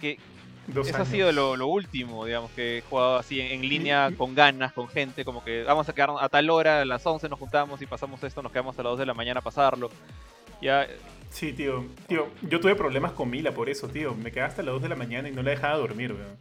Que, 0.02 0.20
dos 0.68 0.88
Eso 0.88 0.98
años. 0.98 1.08
ha 1.08 1.12
sido 1.12 1.32
lo, 1.32 1.56
lo 1.56 1.68
último, 1.68 2.26
digamos, 2.26 2.52
que 2.52 2.80
he 2.80 2.82
jugado 2.82 3.18
así 3.18 3.40
en, 3.40 3.48
en 3.48 3.70
línea, 3.70 4.12
con 4.18 4.36
ganas, 4.36 4.74
con 4.74 4.88
gente, 4.88 5.24
como 5.26 5.44
que 5.44 5.64
vamos 5.64 5.88
a 5.90 5.94
quedarnos 5.94 6.22
a 6.22 6.30
tal 6.30 6.50
hora, 6.50 6.82
a 6.82 6.86
las 6.86 7.06
11 7.06 7.30
nos 7.30 7.40
juntamos 7.40 7.82
y 7.82 7.86
pasamos 7.86 8.22
esto, 8.24 8.42
nos 8.42 8.52
quedamos 8.52 8.78
a 8.78 8.84
las 8.84 8.92
2 8.92 9.00
de 9.00 9.06
la 9.06 9.14
mañana 9.14 9.40
a 9.40 9.44
pasarlo. 9.44 9.90
Ya, 10.62 10.88
Sí, 11.32 11.52
tío. 11.52 11.86
Tío, 12.08 12.30
yo 12.44 12.62
tuve 12.62 12.76
problemas 12.76 13.12
con 13.12 13.30
Mila 13.30 13.52
por 13.52 13.68
eso, 13.70 13.90
tío. 13.90 14.14
Me 14.16 14.32
quedaba 14.32 14.48
hasta 14.50 14.64
las 14.64 14.74
2 14.76 14.84
de 14.84 14.90
la 14.90 14.96
mañana 14.96 15.28
y 15.28 15.34
no 15.34 15.44
la 15.44 15.50
dejaba 15.52 15.76
dormir, 15.78 16.14
weón. 16.14 16.38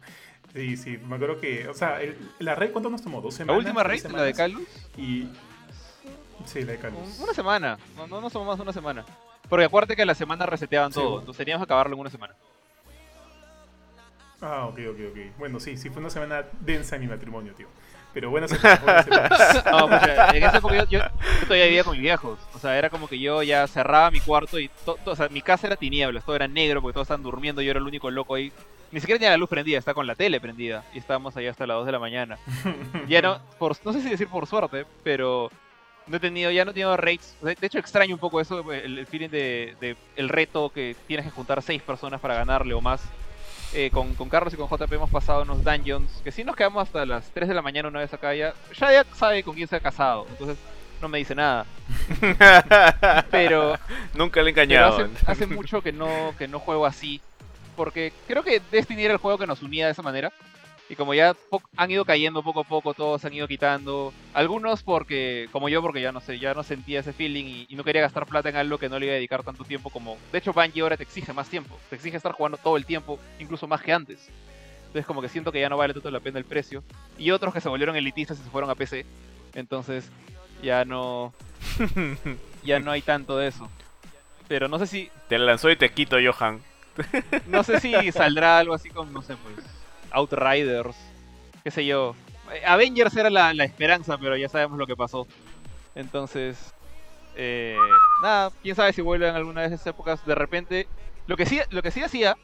Sí, 0.53 0.77
sí, 0.77 0.97
me 1.05 1.15
acuerdo 1.15 1.41
que, 1.41 1.67
o 1.67 1.73
sea, 1.73 2.01
el- 2.01 2.17
la 2.39 2.55
red, 2.55 2.71
¿cuánto 2.71 2.89
nos 2.89 3.01
tomó? 3.01 3.19
¿Dos 3.19 3.33
la 3.33 3.37
semanas? 3.39 3.57
última 3.65 3.83
¿Tres 3.83 4.03
raid, 4.03 4.15
la 4.15 4.23
de? 4.23 4.33
Calus, 4.33 4.67
Y... 4.97 5.27
Sí, 6.45 6.61
la 6.63 6.73
de 6.73 6.77
Calus. 6.79 6.97
un- 7.17 7.23
una 7.23 7.33
semana, 7.33 7.77
no, 7.97 8.07
no 8.07 8.21
nos 8.21 8.31
tomó 8.31 8.45
más 8.45 8.55
de 8.57 8.63
una 8.63 8.71
semana. 8.71 9.05
Porque 9.49 9.65
acuérdate 9.65 9.95
que 9.95 10.01
a 10.01 10.05
la 10.05 10.15
semana 10.15 10.45
reseteaban 10.45 10.91
Sí, 10.91 10.95
todo, 10.95 11.05
bueno. 11.05 11.19
entonces 11.21 11.37
teníamos 11.45 11.65
que 11.65 11.71
acabarlo 11.71 11.93
en 11.95 11.99
una 12.01 12.09
semana. 12.09 12.33
Ah, 14.41 14.65
ok, 14.67 14.79
ok, 14.91 14.99
ok. 15.11 15.17
Bueno, 15.37 15.59
sí, 15.59 15.77
sí 15.77 15.89
fue 15.89 15.99
una 16.01 16.09
semana 16.09 16.43
densa 16.59 16.95
en 16.95 17.01
mi 17.03 17.07
matrimonio, 17.07 17.53
tío. 17.53 17.67
Pero 18.13 18.29
buenas 18.29 18.51
épocas, 18.51 18.81
buenas 18.81 19.07
épocas. 19.07 19.65
No, 19.71 19.87
pues, 19.89 20.01
en 20.33 20.43
esa 20.43 20.57
época 20.57 20.75
yo, 20.75 20.83
yo- 20.85 20.99
yo 20.99 21.43
todavía 21.43 21.65
vivía 21.65 21.83
con 21.83 21.93
mis 21.93 22.01
viejos. 22.01 22.39
O 22.53 22.59
sea, 22.59 22.77
era 22.77 22.89
como 22.89 23.07
que 23.07 23.19
yo 23.19 23.43
ya 23.43 23.67
cerraba 23.67 24.11
mi 24.11 24.19
cuarto 24.21 24.57
y 24.59 24.69
to- 24.85 24.95
to- 25.03 25.11
o 25.11 25.15
sea, 25.15 25.27
mi 25.29 25.41
casa 25.41 25.67
era 25.67 25.75
tinieblas, 25.75 26.23
todo 26.23 26.35
era 26.35 26.47
negro 26.47 26.81
porque 26.81 26.93
todos 26.93 27.05
estaban 27.05 27.23
durmiendo, 27.23 27.61
yo 27.61 27.71
era 27.71 27.79
el 27.79 27.85
único 27.85 28.09
loco 28.11 28.35
ahí. 28.35 28.51
Ni 28.91 28.99
siquiera 29.01 29.19
tenía 29.19 29.31
la 29.31 29.37
luz 29.37 29.49
prendida, 29.49 29.77
estaba 29.79 29.95
con 29.95 30.07
la 30.07 30.15
tele 30.15 30.39
prendida 30.39 30.85
y 30.93 30.99
estábamos 30.99 31.35
ahí 31.35 31.47
hasta 31.47 31.67
las 31.67 31.75
2 31.77 31.85
de 31.85 31.91
la 31.91 31.99
mañana. 31.99 32.37
Ya 33.09 33.21
no, 33.21 33.39
por, 33.59 33.75
no 33.83 33.91
sé 33.93 34.01
si 34.01 34.09
decir 34.09 34.27
por 34.29 34.47
suerte, 34.47 34.85
pero 35.03 35.49
no 36.07 36.17
he 36.17 36.19
tenido, 36.19 36.51
ya 36.51 36.65
no 36.65 36.71
he 36.71 36.73
tenido 36.73 36.95
raids. 36.97 37.35
De, 37.41 37.55
hecho, 37.61 37.79
extraño 37.79 38.15
un 38.15 38.19
poco 38.19 38.39
eso, 38.41 38.71
el, 38.71 38.99
el 38.99 39.07
feeling 39.07 39.29
de, 39.29 39.75
de 39.79 39.95
el 40.15 40.29
reto 40.29 40.69
que 40.69 40.95
tienes 41.07 41.25
que 41.25 41.31
juntar 41.31 41.61
6 41.61 41.81
personas 41.81 42.21
para 42.21 42.35
ganarle 42.35 42.73
o 42.73 42.81
más. 42.81 43.01
Eh, 43.73 43.89
con, 43.91 44.13
con 44.13 44.29
Carlos 44.29 44.53
y 44.53 44.57
con 44.57 44.69
JP 44.69 44.93
hemos 44.93 45.09
pasado 45.09 45.41
unos 45.41 45.61
dungeons 45.61 46.09
que 46.23 46.31
sí 46.31 46.45
nos 46.45 46.55
quedamos 46.55 46.83
hasta 46.83 47.05
las 47.05 47.29
3 47.31 47.49
de 47.49 47.55
la 47.55 47.61
mañana 47.61 47.89
una 47.89 47.99
vez 47.99 48.13
acá. 48.13 48.33
Ya, 48.33 48.53
ya, 48.77 48.91
ya 48.91 49.05
sabe 49.15 49.43
con 49.43 49.55
quién 49.55 49.67
se 49.67 49.75
ha 49.75 49.79
casado, 49.81 50.25
entonces 50.29 50.57
no 51.01 51.09
me 51.09 51.17
dice 51.17 51.35
nada. 51.35 51.65
Pero, 53.31 53.77
Nunca 54.13 54.41
le 54.41 54.47
he 54.47 54.51
engañado. 54.51 54.95
hace, 54.95 55.09
hace 55.25 55.47
mucho 55.47 55.81
que 55.81 55.91
no, 55.91 56.33
que 56.37 56.47
no 56.47 56.59
juego 56.59 56.85
así. 56.85 57.21
Porque 57.75 58.13
creo 58.27 58.43
que 58.43 58.61
Destiny 58.71 59.03
era 59.03 59.13
el 59.13 59.19
juego 59.19 59.37
que 59.37 59.47
nos 59.47 59.61
unía 59.61 59.87
de 59.87 59.91
esa 59.91 60.01
manera. 60.01 60.31
Y 60.87 60.95
como 60.95 61.15
ya 61.15 61.35
han 61.77 61.89
ido 61.89 62.05
cayendo 62.05 62.43
poco 62.43 62.59
a 62.59 62.63
poco, 62.63 62.93
todos 62.93 63.19
se 63.19 63.27
han 63.27 63.33
ido 63.33 63.47
quitando. 63.47 64.13
Algunos 64.33 64.83
porque, 64.83 65.49
como 65.51 65.67
yo, 65.67 65.81
porque 65.81 66.01
ya 66.01 66.11
no 66.11 66.21
sé, 66.21 66.37
ya 66.37 66.53
no 66.53 66.61
sentía 66.61 66.99
ese 66.99 67.11
feeling 67.11 67.45
y, 67.45 67.65
y 67.69 67.75
no 67.75 67.83
quería 67.83 68.03
gastar 68.03 68.27
plata 68.27 68.49
en 68.49 68.55
algo 68.55 68.77
que 68.77 68.87
no 68.87 68.99
le 68.99 69.07
iba 69.07 69.13
a 69.13 69.15
dedicar 69.15 69.43
tanto 69.43 69.63
tiempo 69.63 69.89
como... 69.89 70.17
De 70.31 70.37
hecho, 70.37 70.53
Bungie 70.53 70.83
ahora 70.83 70.95
te 70.95 71.03
exige 71.03 71.33
más 71.33 71.49
tiempo. 71.49 71.79
Te 71.89 71.95
exige 71.95 72.17
estar 72.17 72.33
jugando 72.33 72.57
todo 72.57 72.77
el 72.77 72.85
tiempo, 72.85 73.19
incluso 73.39 73.67
más 73.67 73.81
que 73.81 73.93
antes. 73.93 74.29
Entonces 74.87 75.07
como 75.07 75.21
que 75.21 75.29
siento 75.29 75.51
que 75.51 75.59
ya 75.59 75.69
no 75.69 75.75
vale 75.75 75.93
tanto 75.93 76.11
la 76.11 76.19
pena 76.19 76.37
el 76.37 76.45
precio. 76.45 76.83
Y 77.17 77.31
otros 77.31 77.53
que 77.53 77.61
se 77.61 77.67
volvieron 77.69 77.95
elitistas 77.95 78.39
y 78.39 78.43
se 78.43 78.49
fueron 78.49 78.69
a 78.69 78.75
PC. 78.75 79.05
Entonces 79.55 80.11
ya 80.61 80.85
no... 80.85 81.33
ya 82.63 82.79
no 82.79 82.91
hay 82.91 83.01
tanto 83.01 83.37
de 83.37 83.47
eso. 83.47 83.69
Pero 84.47 84.67
no 84.67 84.77
sé 84.79 84.87
si 84.87 85.09
Te 85.27 85.39
lanzó 85.39 85.71
y 85.71 85.75
te 85.75 85.91
quito, 85.91 86.17
Johan. 86.23 86.61
no 87.47 87.63
sé 87.63 87.79
si 87.79 87.93
saldrá 88.11 88.59
algo 88.59 88.75
así 88.75 88.89
como, 88.89 89.11
no 89.11 89.21
sé, 89.21 89.35
pues, 89.35 89.65
Outriders, 90.15 90.95
qué 91.63 91.71
sé 91.71 91.85
yo. 91.85 92.15
Avengers 92.65 93.15
era 93.15 93.29
la, 93.29 93.51
esperanza, 93.63 94.17
pero 94.17 94.37
ya 94.37 94.49
sabemos 94.49 94.77
lo 94.77 94.87
que 94.87 94.95
pasó. 94.95 95.27
Entonces, 95.95 96.73
eh, 97.35 97.77
nada, 98.21 98.51
quién 98.61 98.75
sabe 98.75 98.93
si 98.93 99.01
vuelven 99.01 99.35
alguna 99.35 99.61
de 99.61 99.67
esas 99.67 99.85
épocas. 99.87 100.25
De 100.25 100.35
repente, 100.35 100.87
lo 101.27 101.35
que 101.37 101.45
sí, 101.45 101.59
lo 101.69 101.81
que 101.81 101.91
sí 101.91 102.03
hacía 102.03 102.37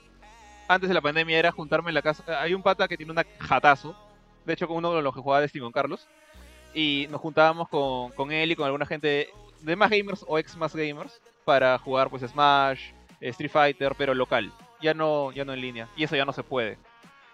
antes 0.68 0.90
de 0.90 0.94
la 0.94 1.02
pandemia 1.02 1.38
era 1.38 1.52
juntarme 1.52 1.90
en 1.90 1.96
la 1.96 2.02
casa. 2.02 2.24
Hay 2.42 2.54
un 2.54 2.64
pata 2.64 2.88
que 2.88 2.98
tiene 2.98 3.12
una 3.12 3.26
jatazo, 3.40 3.96
de 4.46 4.54
hecho, 4.54 4.68
con 4.68 4.78
uno 4.78 4.94
de 4.94 5.02
los 5.02 5.14
que 5.14 5.22
jugaba 5.22 5.42
Destiny 5.42 5.64
con 5.64 5.72
Carlos. 5.72 6.08
Y 6.74 7.08
nos 7.10 7.22
juntábamos 7.22 7.68
con, 7.70 8.12
con 8.12 8.32
él 8.32 8.52
y 8.52 8.56
con 8.56 8.66
alguna 8.66 8.86
gente 8.86 9.30
de 9.62 9.76
más 9.76 9.90
gamers 9.90 10.26
o 10.28 10.40
ex 10.40 10.56
más 10.58 10.76
gamers 10.76 11.22
para 11.46 11.78
jugar 11.78 12.10
pues 12.10 12.24
Smash, 12.24 12.92
Street 13.20 13.52
Fighter, 13.52 13.94
pero 13.98 14.14
local. 14.14 14.52
Ya 14.82 14.94
no, 14.94 15.32
ya 15.32 15.46
no 15.46 15.54
en 15.54 15.62
línea. 15.62 15.88
Y 15.96 16.04
eso 16.04 16.16
ya 16.16 16.26
no 16.26 16.34
se 16.34 16.44
puede. 16.44 16.78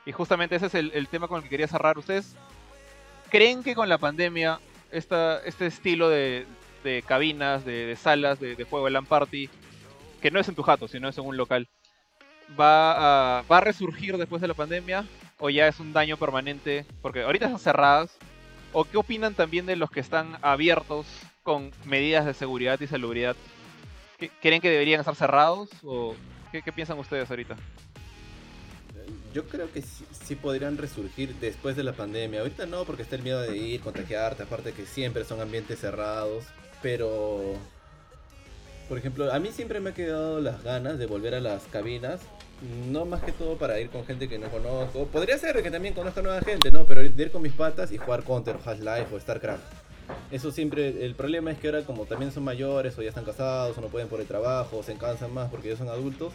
Y 0.07 0.13
justamente 0.13 0.55
ese 0.55 0.67
es 0.67 0.73
el, 0.73 0.91
el 0.95 1.07
tema 1.09 1.27
con 1.27 1.37
el 1.37 1.43
que 1.43 1.49
quería 1.49 1.67
cerrar. 1.67 1.97
¿Ustedes 1.97 2.33
creen 3.29 3.61
que 3.61 3.75
con 3.75 3.89
la 3.89 3.97
pandemia 3.97 4.59
esta, 4.91 5.39
este 5.43 5.65
estilo 5.67 6.07
de, 6.09 6.45
de 6.83 7.03
cabinas, 7.05 7.65
de, 7.65 7.95
salas, 8.01 8.39
de, 8.39 8.55
juego 8.63 8.85
de 8.85 8.91
LAN 8.91 9.05
Party, 9.05 9.49
que 10.21 10.31
no 10.31 10.39
es 10.39 10.47
en 10.47 10.55
tu 10.55 10.63
jato, 10.63 10.87
sino 10.87 11.09
es 11.09 11.17
en 11.17 11.25
un 11.25 11.35
local, 11.35 11.67
va 12.57 13.39
a, 13.39 13.41
va 13.43 13.57
a 13.57 13.61
resurgir 13.61 14.17
después 14.17 14.41
de 14.41 14.47
la 14.47 14.53
pandemia? 14.53 15.03
¿O 15.39 15.49
ya 15.49 15.67
es 15.67 15.79
un 15.79 15.91
daño 15.93 16.15
permanente? 16.17 16.85
Porque 17.01 17.21
ahorita 17.23 17.45
están 17.45 17.59
cerradas. 17.59 18.17
¿O 18.73 18.85
qué 18.85 18.97
opinan 18.97 19.33
también 19.33 19.65
de 19.65 19.75
los 19.75 19.91
que 19.91 19.99
están 19.99 20.37
abiertos 20.41 21.05
con 21.43 21.71
medidas 21.85 22.25
de 22.25 22.33
seguridad 22.33 22.79
y 22.79 22.87
salubridad? 22.87 23.35
¿Qué- 24.17 24.31
¿Creen 24.41 24.61
que 24.61 24.69
deberían 24.69 24.99
estar 25.01 25.15
cerrados? 25.15 25.69
¿O 25.83 26.15
qué, 26.51 26.61
qué 26.61 26.71
piensan 26.71 26.97
ustedes 26.97 27.29
ahorita? 27.29 27.55
Yo 29.37 29.43
creo 29.43 29.71
que 29.71 29.83
sí, 29.83 30.03
sí 30.25 30.33
podrían 30.33 30.79
resurgir 30.79 31.35
después 31.35 31.75
de 31.75 31.83
la 31.83 31.93
pandemia. 31.93 32.39
Ahorita 32.39 32.65
no, 32.65 32.85
porque 32.85 33.03
está 33.03 33.17
el 33.17 33.21
miedo 33.21 33.39
de 33.39 33.55
ir, 33.55 33.81
contagiarte, 33.81 34.41
aparte 34.41 34.71
que 34.71 34.87
siempre 34.87 35.25
son 35.25 35.41
ambientes 35.41 35.77
cerrados. 35.77 36.45
Pero, 36.81 37.53
por 38.89 38.97
ejemplo, 38.97 39.31
a 39.31 39.37
mí 39.37 39.51
siempre 39.51 39.79
me 39.79 39.91
ha 39.91 39.93
quedado 39.93 40.41
las 40.41 40.63
ganas 40.63 40.97
de 40.97 41.05
volver 41.05 41.35
a 41.35 41.39
las 41.39 41.65
cabinas. 41.65 42.21
No 42.89 43.05
más 43.05 43.21
que 43.21 43.31
todo 43.31 43.59
para 43.59 43.79
ir 43.79 43.91
con 43.91 44.07
gente 44.07 44.27
que 44.27 44.39
no 44.39 44.49
conozco. 44.49 45.05
Podría 45.05 45.37
ser 45.37 45.61
que 45.61 45.69
también 45.69 45.93
conozca 45.93 46.23
nueva 46.23 46.41
gente, 46.41 46.71
¿no? 46.71 46.87
Pero 46.87 47.03
ir 47.03 47.31
con 47.31 47.43
mis 47.43 47.53
patas 47.53 47.91
y 47.91 47.99
jugar 47.99 48.23
Counter, 48.23 48.55
o 48.55 48.67
Half-Life 48.67 49.13
o 49.13 49.19
StarCraft. 49.19 49.61
Eso 50.31 50.51
siempre, 50.51 51.05
el 51.05 51.13
problema 51.13 51.51
es 51.51 51.59
que 51.59 51.67
ahora 51.67 51.83
como 51.83 52.05
también 52.05 52.31
son 52.31 52.43
mayores 52.43 52.97
o 52.97 53.03
ya 53.03 53.09
están 53.09 53.25
casados 53.25 53.77
o 53.77 53.81
no 53.81 53.89
pueden 53.89 54.07
por 54.07 54.19
el 54.19 54.25
trabajo 54.25 54.77
o 54.77 54.83
se 54.83 54.95
cansan 54.95 55.31
más 55.31 55.51
porque 55.51 55.69
ya 55.69 55.77
son 55.77 55.89
adultos, 55.89 56.33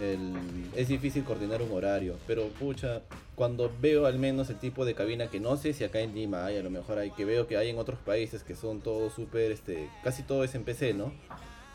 el- 0.00 0.34
es 0.76 0.88
difícil 0.88 1.24
coordinar 1.24 1.62
un 1.62 1.72
horario, 1.72 2.16
pero 2.26 2.48
pucha, 2.48 3.02
cuando 3.34 3.70
veo 3.80 4.06
al 4.06 4.18
menos 4.18 4.50
el 4.50 4.56
tipo 4.58 4.84
de 4.84 4.94
cabina 4.94 5.28
que 5.28 5.40
no 5.40 5.56
sé 5.56 5.72
si 5.72 5.84
acá 5.84 6.00
en 6.00 6.14
Lima 6.14 6.44
hay, 6.46 6.56
a 6.56 6.62
lo 6.62 6.70
mejor 6.70 6.98
hay, 6.98 7.10
que 7.10 7.24
veo 7.24 7.46
que 7.46 7.56
hay 7.56 7.70
en 7.70 7.78
otros 7.78 7.98
países 7.98 8.42
que 8.42 8.54
son 8.54 8.80
todos 8.80 9.12
súper, 9.14 9.52
este, 9.52 9.88
casi 10.04 10.22
todo 10.22 10.44
es 10.44 10.54
en 10.54 10.64
PC, 10.64 10.94
¿no? 10.94 11.12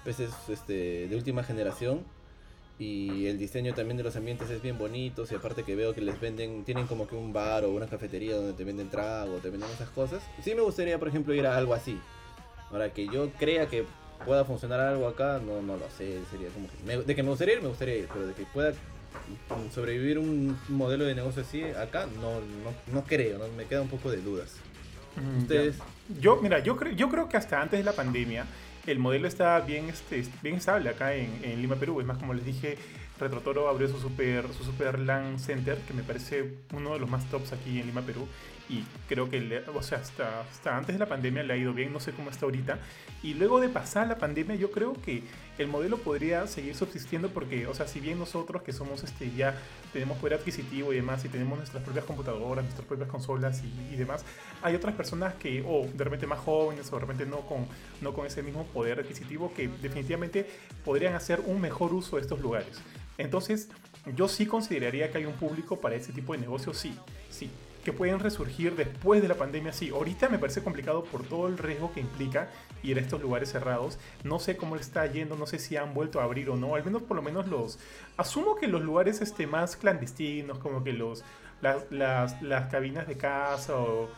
PCs 0.05 0.49
este, 0.49 1.07
de 1.07 1.15
última 1.15 1.43
generación 1.43 2.01
y 2.79 3.27
el 3.27 3.37
diseño 3.37 3.73
también 3.73 3.97
de 3.97 4.03
los 4.03 4.15
ambientes 4.15 4.49
es 4.49 4.61
bien 4.61 4.77
bonito 4.77 5.23
y 5.29 5.35
aparte 5.35 5.63
que 5.63 5.75
veo 5.75 5.93
que 5.93 6.01
les 6.01 6.19
venden, 6.19 6.63
tienen 6.65 6.87
como 6.87 7.07
que 7.07 7.15
un 7.15 7.31
bar 7.31 7.63
o 7.63 7.71
una 7.71 7.87
cafetería 7.87 8.35
donde 8.35 8.53
te 8.53 8.63
venden 8.63 8.89
trago, 8.89 9.37
te 9.37 9.49
venden 9.49 9.69
esas 9.69 9.89
cosas. 9.89 10.21
Sí 10.43 10.55
me 10.55 10.61
gustaría, 10.61 10.97
por 10.99 11.07
ejemplo, 11.07 11.33
ir 11.33 11.45
a 11.45 11.55
algo 11.55 11.73
así. 11.73 11.97
Ahora 12.71 12.91
que 12.91 13.05
yo 13.07 13.29
crea 13.37 13.67
que 13.67 13.85
pueda 14.25 14.45
funcionar 14.45 14.79
algo 14.79 15.07
acá, 15.07 15.39
no, 15.45 15.61
no 15.61 15.77
lo 15.77 15.89
sé, 15.97 16.19
sería 16.31 16.49
como 16.49 16.67
que... 16.67 16.73
me- 16.85 17.03
de 17.03 17.15
que 17.15 17.23
me 17.23 17.29
gustaría 17.29 17.55
ir, 17.55 17.61
me 17.61 17.67
gustaría 17.69 17.97
ir, 17.97 18.07
pero 18.11 18.27
de 18.27 18.33
que 18.33 18.43
pueda 18.45 18.73
sobrevivir 19.73 20.17
un 20.17 20.57
modelo 20.69 21.05
de 21.05 21.15
negocio 21.15 21.41
así 21.43 21.63
acá, 21.63 22.07
no, 22.21 22.39
no, 22.41 22.73
no 22.91 23.03
creo, 23.03 23.37
¿no? 23.39 23.47
me 23.55 23.65
queda 23.65 23.81
un 23.81 23.89
poco 23.89 24.11
de 24.11 24.17
dudas. 24.21 24.55
Mm, 25.15 25.37
Ustedes. 25.39 25.77
ya. 25.77 25.83
Yo, 26.19 26.39
mira, 26.41 26.59
yo, 26.59 26.75
creo 26.75 26.93
yo 26.93 27.09
creo 27.09 27.29
que 27.29 27.37
hasta 27.37 27.61
antes 27.61 27.79
de 27.79 27.83
la 27.85 27.93
pandemia 27.93 28.45
el 28.87 28.99
modelo 28.99 29.27
está 29.27 29.59
bien, 29.61 29.87
este, 29.89 30.25
bien 30.41 30.55
estable 30.55 30.89
acá 30.89 31.13
en, 31.15 31.39
en 31.43 31.61
Lima, 31.61 31.75
Perú. 31.75 31.99
Es 32.01 32.05
más, 32.07 32.17
como 32.17 32.33
les 32.33 32.43
dije, 32.45 32.77
Retrotoro 33.19 33.69
abrió 33.69 33.87
su 33.87 33.99
super, 33.99 34.45
su 34.57 34.63
super 34.65 34.99
LAN 34.99 35.39
Center, 35.39 35.77
que 35.87 35.93
me 35.93 36.03
parece 36.03 36.55
uno 36.73 36.93
de 36.93 36.99
los 36.99 37.09
más 37.09 37.29
tops 37.29 37.53
aquí 37.53 37.79
en 37.79 37.85
Lima, 37.85 38.01
Perú. 38.01 38.27
Y 38.69 38.83
creo 39.09 39.29
que, 39.29 39.63
o 39.73 39.83
sea, 39.83 39.99
hasta, 39.99 40.41
hasta 40.41 40.77
antes 40.77 40.95
de 40.95 40.99
la 40.99 41.05
pandemia 41.05 41.43
le 41.43 41.53
ha 41.53 41.57
ido 41.57 41.73
bien, 41.73 41.91
no 41.91 41.99
sé 41.99 42.13
cómo 42.13 42.29
está 42.29 42.45
ahorita. 42.45 42.79
Y 43.21 43.33
luego 43.33 43.59
de 43.59 43.69
pasar 43.69 44.07
la 44.07 44.17
pandemia, 44.17 44.55
yo 44.55 44.71
creo 44.71 44.93
que 45.01 45.23
el 45.57 45.67
modelo 45.67 45.97
podría 45.97 46.47
seguir 46.47 46.75
subsistiendo 46.75 47.29
porque, 47.29 47.67
o 47.67 47.73
sea, 47.73 47.87
si 47.87 47.99
bien 47.99 48.17
nosotros 48.19 48.63
que 48.63 48.73
somos 48.73 49.03
este 49.03 49.31
ya 49.31 49.55
tenemos 49.91 50.17
poder 50.17 50.39
adquisitivo 50.39 50.93
y 50.93 50.97
demás 50.97 51.23
y 51.25 51.29
tenemos 51.29 51.57
nuestras 51.57 51.83
propias 51.83 52.05
computadoras, 52.05 52.63
nuestras 52.63 52.87
propias 52.87 53.09
consolas 53.09 53.61
y, 53.63 53.95
demás, 53.95 54.25
hay 54.61 54.75
otras 54.75 54.95
personas 54.95 55.35
que, 55.35 55.63
o 55.65 55.87
de 55.93 56.03
repente 56.03 56.25
más 56.25 56.39
jóvenes 56.39 56.91
o 56.91 56.95
de 56.95 57.01
repente 57.01 57.25
no 57.25 57.41
con, 57.41 57.67
no 58.01 58.13
con 58.13 58.25
ese 58.25 58.43
mismo 58.43 58.65
poder 58.67 58.99
adquisitivo 58.99 59.53
que 59.53 59.67
definitivamente 59.67 60.49
podrían 60.83 61.13
hacer 61.15 61.41
un 61.45 61.61
mejor 61.61 61.93
uso 61.93 62.15
de 62.15 62.23
estos 62.23 62.39
lugares. 62.39 62.81
Entonces, 63.17 63.69
yo 64.15 64.27
sí 64.27 64.45
consideraría 64.45 65.11
que 65.11 65.19
hay 65.19 65.25
un 65.25 65.33
público 65.33 65.79
para 65.79 65.95
ese 65.95 66.11
tipo 66.11 66.33
de 66.33 66.39
negocios, 66.39 66.77
sí, 66.77 66.97
sí. 67.29 67.49
Que 67.83 67.91
pueden 67.91 68.19
resurgir 68.19 68.77
después 68.77 69.21
de 69.21 69.27
la 69.27 69.35
pandemia, 69.35 69.73
sí. 69.73 69.89
Ahorita 69.89 70.29
me 70.29 70.39
parece 70.39 70.63
complicado 70.63 71.03
por 71.03 71.23
todo 71.23 71.49
el 71.49 71.57
riesgo 71.57 71.91
que 71.91 71.99
implica 71.99 72.49
ir 72.81 72.97
a 72.97 73.01
estos 73.01 73.21
lugares 73.21 73.51
cerrados. 73.51 73.99
No 74.23 74.39
sé 74.39 74.55
cómo 74.55 74.77
está 74.77 75.05
yendo, 75.05 75.35
no 75.35 75.47
sé 75.47 75.59
si 75.59 75.75
han 75.75 75.93
vuelto 75.93 76.21
a 76.21 76.23
abrir 76.23 76.49
o 76.49 76.55
no. 76.55 76.75
Al 76.75 76.85
menos 76.85 77.01
por 77.01 77.17
lo 77.17 77.21
menos 77.21 77.47
los... 77.47 77.79
Asumo 78.15 78.55
que 78.55 78.67
los 78.67 78.81
lugares 78.81 79.19
este, 79.19 79.47
más 79.47 79.75
clandestinos, 79.75 80.59
como 80.59 80.81
que 80.81 80.93
los, 80.93 81.25
las, 81.61 81.91
las, 81.91 82.41
las 82.41 82.71
cabinas 82.71 83.05
de 83.05 83.17
casa 83.17 83.75
o, 83.75 84.09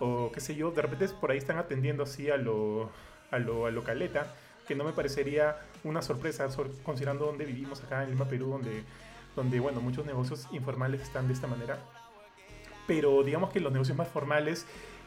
o 0.00 0.30
qué 0.30 0.40
sé 0.40 0.54
yo, 0.54 0.70
de 0.70 0.82
repente 0.82 1.08
por 1.08 1.30
ahí 1.30 1.38
están 1.38 1.56
atendiendo 1.56 2.02
así 2.02 2.28
a 2.28 2.36
lo, 2.36 2.90
a 3.30 3.38
lo, 3.38 3.64
a 3.64 3.70
lo 3.70 3.84
caleta, 3.84 4.34
que 4.68 4.74
no 4.74 4.84
me 4.84 4.92
parecería 4.92 5.56
una 5.82 6.02
sorpresa 6.02 6.50
sor- 6.50 6.70
considerando 6.82 7.24
donde 7.24 7.46
vivimos 7.46 7.82
acá 7.82 8.02
en 8.02 8.10
Lima, 8.10 8.26
Perú, 8.26 8.50
donde, 8.50 8.84
donde 9.34 9.60
bueno, 9.60 9.80
muchos 9.80 10.04
negocios 10.04 10.46
informales 10.52 11.00
están 11.00 11.26
de 11.26 11.32
esta 11.32 11.46
manera. 11.46 11.78
Pero 12.86 13.22
digamos 13.22 13.50
que 13.52 13.60
los 13.60 13.72
negocios 13.72 13.96
más 13.96 14.08
formales 14.08 14.66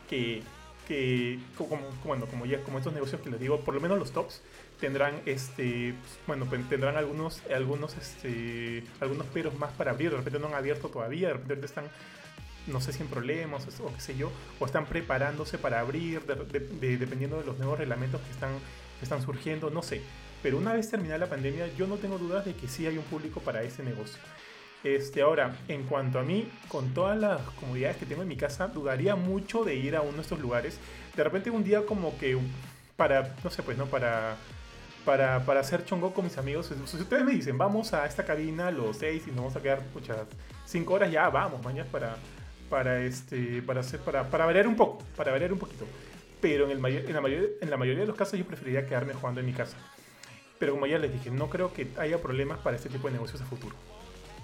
que, 0.09 0.41
que 0.87 1.39
como, 1.57 1.81
bueno, 2.05 2.25
como 2.27 2.45
ya 2.45 2.61
como 2.63 2.77
estos 2.77 2.93
negocios 2.93 3.21
que 3.21 3.29
les 3.29 3.39
digo, 3.39 3.59
por 3.61 3.73
lo 3.75 3.81
menos 3.81 3.99
los 3.99 4.11
tops 4.11 4.41
tendrán 4.79 5.21
este 5.25 5.93
bueno 6.27 6.45
pues, 6.45 6.67
tendrán 6.69 6.97
algunos 6.97 7.41
algunos 7.53 7.95
este 7.97 8.83
algunos 8.99 9.27
peros 9.27 9.57
más 9.59 9.71
para 9.73 9.91
abrir. 9.91 10.11
De 10.11 10.17
repente 10.17 10.39
no 10.39 10.47
han 10.47 10.53
abierto 10.53 10.87
todavía 10.89 11.27
de 11.29 11.33
repente 11.33 11.65
están 11.65 11.85
no 12.67 12.81
sé 12.81 12.91
si 12.93 13.01
en 13.01 13.07
problemas 13.07 13.65
o 13.79 13.93
qué 13.93 13.99
sé 14.01 14.17
yo 14.17 14.29
o 14.59 14.65
están 14.65 14.85
preparándose 14.87 15.57
para 15.57 15.79
abrir 15.79 16.21
de- 16.25 16.35
de- 16.35 16.59
de- 16.67 16.97
dependiendo 16.97 17.39
de 17.39 17.45
los 17.45 17.57
nuevos 17.57 17.77
reglamentos 17.79 18.19
que 18.21 18.31
están 18.31 18.51
que 18.99 19.03
están 19.03 19.21
surgiendo 19.21 19.69
no 19.69 19.81
sé. 19.83 20.01
Pero 20.43 20.57
una 20.57 20.73
vez 20.73 20.89
terminada 20.89 21.17
la 21.19 21.27
pandemia 21.29 21.67
yo 21.75 21.87
no 21.87 21.95
tengo 21.97 22.17
dudas 22.17 22.45
de 22.45 22.53
que 22.55 22.67
sí 22.67 22.85
hay 22.85 22.97
un 22.97 23.03
público 23.05 23.39
para 23.41 23.63
ese 23.63 23.83
negocio 23.83 24.19
este, 24.95 25.21
ahora, 25.21 25.55
en 25.67 25.83
cuanto 25.83 26.19
a 26.19 26.23
mí, 26.23 26.49
con 26.67 26.93
todas 26.93 27.17
las 27.17 27.41
comodidades 27.59 27.97
que 27.97 28.05
tengo 28.05 28.21
en 28.21 28.27
mi 28.27 28.37
casa, 28.37 28.67
dudaría 28.67 29.15
mucho 29.15 29.63
de 29.63 29.75
ir 29.75 29.95
a 29.95 30.01
uno 30.01 30.13
de 30.13 30.21
estos 30.21 30.39
lugares. 30.39 30.79
De 31.15 31.23
repente 31.23 31.49
un 31.49 31.63
día 31.63 31.85
como 31.85 32.17
que 32.17 32.37
para, 32.95 33.35
no 33.43 33.49
sé, 33.49 33.63
pues, 33.63 33.77
¿no? 33.77 33.85
Para, 33.85 34.35
para, 35.05 35.45
para 35.45 35.59
hacer 35.61 35.85
chongo 35.85 36.13
con 36.13 36.25
mis 36.25 36.37
amigos. 36.37 36.71
Si 36.85 36.97
ustedes 36.97 37.23
me 37.23 37.31
dicen, 37.31 37.57
vamos 37.57 37.93
a 37.93 38.05
esta 38.05 38.25
cabina 38.25 38.71
los 38.71 38.97
seis 38.97 39.23
y 39.27 39.29
nos 39.29 39.37
vamos 39.37 39.55
a 39.55 39.61
quedar, 39.61 39.81
muchas 39.93 40.17
cinco 40.65 40.95
horas, 40.95 41.11
ya 41.11 41.29
vamos, 41.29 41.63
mañana 41.63 41.89
para, 41.91 42.17
para, 42.69 43.01
este, 43.01 43.61
para, 43.61 43.79
hacer, 43.79 43.99
para, 44.01 44.29
para 44.29 44.45
variar 44.45 44.67
un 44.67 44.75
poco, 44.75 45.03
para 45.15 45.31
variar 45.31 45.53
un 45.53 45.59
poquito. 45.59 45.85
Pero 46.41 46.69
en, 46.69 46.81
la 46.81 46.89
en 46.89 47.69
la 47.69 47.77
mayoría 47.77 48.01
de 48.01 48.07
los 48.07 48.15
casos 48.15 48.37
yo 48.37 48.45
preferiría 48.45 48.85
quedarme 48.85 49.13
jugando 49.13 49.39
en 49.39 49.45
mi 49.45 49.53
casa. 49.53 49.77
Pero 50.59 50.73
como 50.73 50.87
ya 50.87 50.97
les 50.97 51.11
dije, 51.11 51.31
no 51.31 51.49
creo 51.49 51.73
que 51.73 51.87
haya 51.97 52.21
problemas 52.21 52.59
para 52.59 52.75
este 52.75 52.89
tipo 52.89 53.07
de 53.07 53.13
negocios 53.13 53.41
a 53.41 53.45
futuro. 53.45 53.75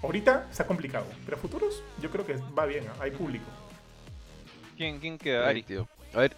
Ahorita 0.02 0.46
está 0.50 0.66
complicado, 0.66 1.06
pero 1.24 1.36
a 1.36 1.40
futuros 1.40 1.82
yo 2.02 2.10
creo 2.10 2.26
que 2.26 2.36
va 2.58 2.66
bien, 2.66 2.84
hay 3.00 3.10
público. 3.10 3.44
¿Quién, 4.76 4.98
quién 4.98 5.18
queda? 5.18 5.48
Ari. 5.48 5.62
Tío. 5.62 5.88
A 6.14 6.18
ver, 6.18 6.36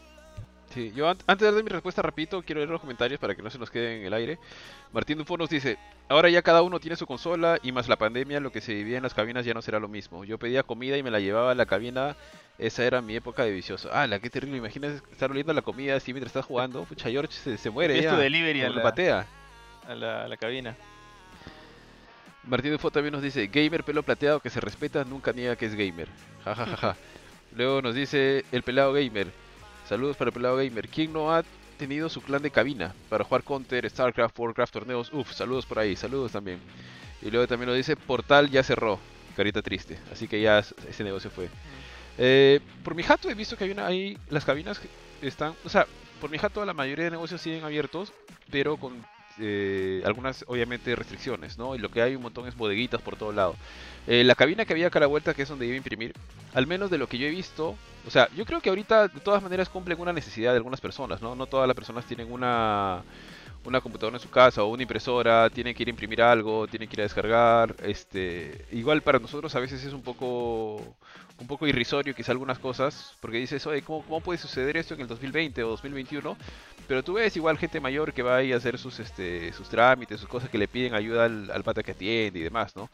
sí, 0.72 0.92
yo 0.94 1.08
an- 1.08 1.18
antes 1.26 1.46
de 1.48 1.52
dar 1.54 1.64
mi 1.64 1.70
respuesta 1.70 2.02
rapidito, 2.02 2.42
quiero 2.42 2.60
leer 2.60 2.70
los 2.70 2.80
comentarios 2.80 3.18
para 3.18 3.34
que 3.34 3.42
no 3.42 3.50
se 3.50 3.58
nos 3.58 3.70
quede 3.70 4.00
en 4.00 4.06
el 4.06 4.12
aire. 4.14 4.38
Martín 4.92 5.18
Dufo 5.18 5.36
nos 5.36 5.50
dice, 5.50 5.78
ahora 6.08 6.28
ya 6.28 6.42
cada 6.42 6.62
uno 6.62 6.78
tiene 6.78 6.96
su 6.96 7.06
consola 7.06 7.58
y 7.62 7.72
más 7.72 7.88
la 7.88 7.96
pandemia, 7.96 8.38
lo 8.40 8.52
que 8.52 8.60
se 8.60 8.72
vivía 8.74 8.98
en 8.98 9.02
las 9.02 9.14
cabinas 9.14 9.44
ya 9.44 9.52
no 9.54 9.62
será 9.62 9.80
lo 9.80 9.88
mismo. 9.88 10.24
Yo 10.24 10.38
pedía 10.38 10.62
comida 10.62 10.96
y 10.96 11.02
me 11.02 11.10
la 11.10 11.18
llevaba 11.18 11.50
a 11.50 11.54
la 11.54 11.66
cabina, 11.66 12.14
esa 12.58 12.84
era 12.84 13.00
mi 13.02 13.16
época 13.16 13.44
de 13.44 13.50
vicioso. 13.52 13.90
Ah, 13.92 14.06
la 14.06 14.20
qué 14.20 14.30
terrible, 14.30 14.58
imaginas 14.58 15.02
estar 15.10 15.30
oliendo 15.30 15.52
la 15.52 15.62
comida 15.62 15.96
así 15.96 16.12
mientras 16.12 16.28
estás 16.30 16.44
jugando. 16.46 16.84
Pucha, 16.84 17.10
George 17.10 17.32
se, 17.32 17.58
se 17.58 17.70
muere 17.70 18.00
ya. 18.00 18.10
tu 18.12 18.16
delivery 18.16 18.62
a 18.62 18.68
la, 18.70 18.82
patea. 18.82 19.26
a 19.88 19.94
la, 19.94 20.24
a 20.24 20.28
la 20.28 20.36
cabina. 20.36 20.76
Martín 22.46 22.72
Dufo 22.72 22.90
también 22.90 23.12
nos 23.12 23.22
dice, 23.22 23.48
gamer 23.48 23.82
pelo 23.82 24.02
plateado 24.02 24.40
que 24.40 24.50
se 24.50 24.60
respeta, 24.60 25.04
nunca 25.04 25.32
niega 25.32 25.56
que 25.56 25.66
es 25.66 25.74
gamer. 25.74 26.08
Ja, 26.44 26.54
ja, 26.54 26.64
ja, 26.64 26.76
ja. 26.76 26.96
Luego 27.56 27.82
nos 27.82 27.96
dice 27.96 28.44
el 28.52 28.62
pelado 28.62 28.92
gamer. 28.92 29.26
Saludos 29.88 30.16
para 30.16 30.28
el 30.28 30.32
pelado 30.32 30.56
gamer. 30.58 30.88
¿Quién 30.88 31.12
no 31.12 31.34
ha 31.34 31.42
tenido 31.76 32.08
su 32.08 32.22
clan 32.22 32.40
de 32.40 32.52
cabina 32.52 32.94
para 33.08 33.24
jugar 33.24 33.42
Counter, 33.42 33.90
StarCraft, 33.90 34.38
Warcraft, 34.38 34.72
torneos? 34.72 35.12
Uf, 35.12 35.32
saludos 35.32 35.66
por 35.66 35.80
ahí, 35.80 35.96
saludos 35.96 36.30
también. 36.30 36.60
Y 37.20 37.32
luego 37.32 37.48
también 37.48 37.68
nos 37.68 37.76
dice, 37.76 37.96
Portal 37.96 38.48
ya 38.48 38.62
cerró. 38.62 39.00
Carita 39.36 39.60
triste. 39.60 39.98
Así 40.12 40.28
que 40.28 40.40
ya 40.40 40.60
ese 40.60 41.02
negocio 41.02 41.30
fue. 41.30 41.48
Eh, 42.18 42.60
por 42.84 42.94
mi 42.94 43.02
jato 43.02 43.28
he 43.28 43.34
visto 43.34 43.56
que 43.56 43.64
hay 43.64 43.72
una 43.72 43.86
ahí 43.86 44.16
las 44.30 44.44
cabinas 44.44 44.78
que 44.78 44.88
están, 45.26 45.54
o 45.64 45.68
sea, 45.68 45.86
por 46.20 46.30
mi 46.30 46.38
jato 46.38 46.64
la 46.64 46.72
mayoría 46.72 47.06
de 47.06 47.10
negocios 47.10 47.40
siguen 47.40 47.64
abiertos, 47.64 48.12
pero 48.50 48.76
con 48.76 49.04
eh, 49.40 50.02
algunas 50.04 50.44
obviamente 50.48 50.94
restricciones, 50.96 51.58
¿no? 51.58 51.74
Y 51.74 51.78
lo 51.78 51.90
que 51.90 52.02
hay 52.02 52.16
un 52.16 52.22
montón 52.22 52.48
es 52.48 52.56
bodeguitas 52.56 53.02
por 53.02 53.16
todo 53.16 53.32
lado. 53.32 53.56
Eh, 54.06 54.24
la 54.24 54.34
cabina 54.34 54.64
que 54.64 54.72
había 54.72 54.88
acá 54.88 54.98
a 54.98 55.00
la 55.00 55.06
vuelta, 55.06 55.34
que 55.34 55.42
es 55.42 55.48
donde 55.48 55.66
iba 55.66 55.74
a 55.74 55.78
imprimir, 55.78 56.14
al 56.54 56.66
menos 56.66 56.90
de 56.90 56.98
lo 56.98 57.08
que 57.08 57.18
yo 57.18 57.26
he 57.26 57.30
visto, 57.30 57.76
o 58.06 58.10
sea, 58.10 58.28
yo 58.36 58.44
creo 58.46 58.60
que 58.60 58.68
ahorita 58.68 59.08
de 59.08 59.20
todas 59.20 59.42
maneras 59.42 59.68
cumplen 59.68 60.00
una 60.00 60.12
necesidad 60.12 60.52
de 60.52 60.58
algunas 60.58 60.80
personas, 60.80 61.20
¿no? 61.22 61.34
No 61.34 61.46
todas 61.46 61.66
las 61.66 61.74
personas 61.74 62.04
tienen 62.06 62.30
una 62.32 63.02
una 63.64 63.80
computadora 63.80 64.16
en 64.16 64.22
su 64.22 64.30
casa 64.30 64.62
o 64.62 64.68
una 64.68 64.82
impresora, 64.82 65.50
tienen 65.50 65.74
que 65.74 65.82
ir 65.82 65.88
a 65.88 65.90
imprimir 65.90 66.22
algo, 66.22 66.66
tienen 66.66 66.88
que 66.88 66.94
ir 66.94 67.00
a 67.00 67.02
descargar, 67.04 67.74
este, 67.82 68.64
igual 68.72 69.02
para 69.02 69.18
nosotros 69.18 69.54
a 69.54 69.60
veces 69.60 69.84
es 69.84 69.92
un 69.92 70.02
poco 70.02 70.96
un 71.38 71.46
poco 71.46 71.66
irrisorio 71.66 72.14
quizá 72.14 72.32
algunas 72.32 72.58
cosas, 72.58 73.14
porque 73.20 73.38
dices, 73.38 73.66
oye, 73.66 73.82
¿cómo, 73.82 74.02
¿cómo 74.02 74.20
puede 74.20 74.38
suceder 74.38 74.76
esto 74.76 74.94
en 74.94 75.02
el 75.02 75.06
2020 75.06 75.62
o 75.64 75.68
2021? 75.70 76.36
Pero 76.88 77.02
tú 77.02 77.14
ves 77.14 77.36
igual 77.36 77.58
gente 77.58 77.80
mayor 77.80 78.12
que 78.12 78.22
va 78.22 78.36
ahí 78.36 78.52
a 78.52 78.56
hacer 78.56 78.78
sus, 78.78 78.98
este, 79.00 79.52
sus 79.52 79.68
trámites, 79.68 80.20
sus 80.20 80.28
cosas 80.28 80.48
que 80.48 80.58
le 80.58 80.68
piden 80.68 80.94
ayuda 80.94 81.24
al, 81.24 81.50
al 81.50 81.62
pata 81.62 81.82
que 81.82 81.92
atiende 81.92 82.38
y 82.38 82.42
demás, 82.42 82.74
¿no? 82.76 82.90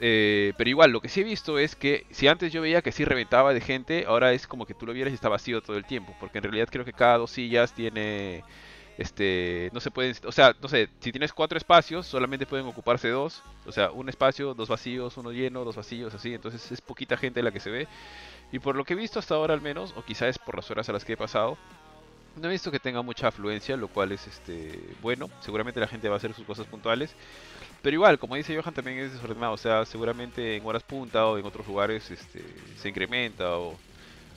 Eh, 0.00 0.52
pero 0.56 0.70
igual, 0.70 0.92
lo 0.92 1.00
que 1.00 1.08
sí 1.08 1.20
he 1.20 1.24
visto 1.24 1.58
es 1.58 1.74
que 1.74 2.06
si 2.10 2.28
antes 2.28 2.52
yo 2.52 2.62
veía 2.62 2.82
que 2.82 2.92
sí 2.92 3.04
reventaba 3.04 3.52
de 3.52 3.60
gente, 3.60 4.04
ahora 4.06 4.32
es 4.32 4.46
como 4.46 4.64
que 4.64 4.74
tú 4.74 4.86
lo 4.86 4.92
vieras 4.92 5.10
y 5.12 5.14
está 5.14 5.28
vacío 5.28 5.60
todo 5.60 5.76
el 5.76 5.84
tiempo, 5.84 6.14
porque 6.20 6.38
en 6.38 6.44
realidad 6.44 6.68
creo 6.70 6.84
que 6.84 6.92
cada 6.92 7.18
dos 7.18 7.32
sillas 7.32 7.74
tiene 7.74 8.44
este 8.98 9.70
no 9.72 9.78
se 9.78 9.92
pueden 9.92 10.12
o 10.24 10.32
sea 10.32 10.56
no 10.60 10.68
sé 10.68 10.88
si 10.98 11.12
tienes 11.12 11.32
cuatro 11.32 11.56
espacios 11.56 12.04
solamente 12.04 12.46
pueden 12.46 12.66
ocuparse 12.66 13.08
dos. 13.08 13.42
O 13.64 13.72
sea 13.72 13.92
un 13.92 14.08
espacio 14.08 14.54
dos 14.54 14.68
vacíos 14.68 15.16
uno 15.16 15.30
lleno 15.30 15.64
dos 15.64 15.76
vacíos 15.76 16.12
así. 16.14 16.34
Entonces 16.34 16.72
es 16.72 16.80
poquita 16.80 17.16
gente 17.16 17.42
la 17.42 17.52
que 17.52 17.60
se 17.60 17.70
ve. 17.70 17.88
Y 18.50 18.58
por 18.58 18.74
lo 18.74 18.84
que 18.84 18.94
he 18.94 18.96
visto 18.96 19.20
hasta 19.20 19.36
ahora 19.36 19.54
al 19.54 19.60
menos 19.60 19.94
o 19.96 20.04
quizás 20.04 20.30
es 20.30 20.38
por 20.38 20.56
las 20.56 20.68
horas 20.70 20.88
a 20.88 20.92
las 20.92 21.04
que 21.04 21.12
he 21.12 21.16
pasado 21.16 21.56
no 22.36 22.48
he 22.48 22.52
visto 22.52 22.70
que 22.70 22.78
tenga 22.78 23.02
mucha 23.02 23.28
afluencia 23.28 23.76
lo 23.76 23.88
cual 23.88 24.12
es 24.12 24.26
este 24.26 24.80
bueno. 25.00 25.30
Seguramente 25.40 25.78
la 25.78 25.88
gente 25.88 26.08
va 26.08 26.16
a 26.16 26.18
hacer 26.18 26.34
sus 26.34 26.44
cosas 26.44 26.66
puntuales. 26.66 27.14
Pero 27.82 27.94
igual 27.94 28.18
como 28.18 28.34
dice 28.34 28.56
Johan 28.60 28.74
también 28.74 28.98
es 28.98 29.12
desordenado. 29.12 29.52
O 29.52 29.58
sea 29.58 29.84
seguramente 29.84 30.56
en 30.56 30.66
horas 30.66 30.82
punta 30.82 31.24
o 31.26 31.38
en 31.38 31.46
otros 31.46 31.68
lugares 31.68 32.10
este 32.10 32.42
se 32.76 32.88
incrementa 32.88 33.56
o 33.58 33.76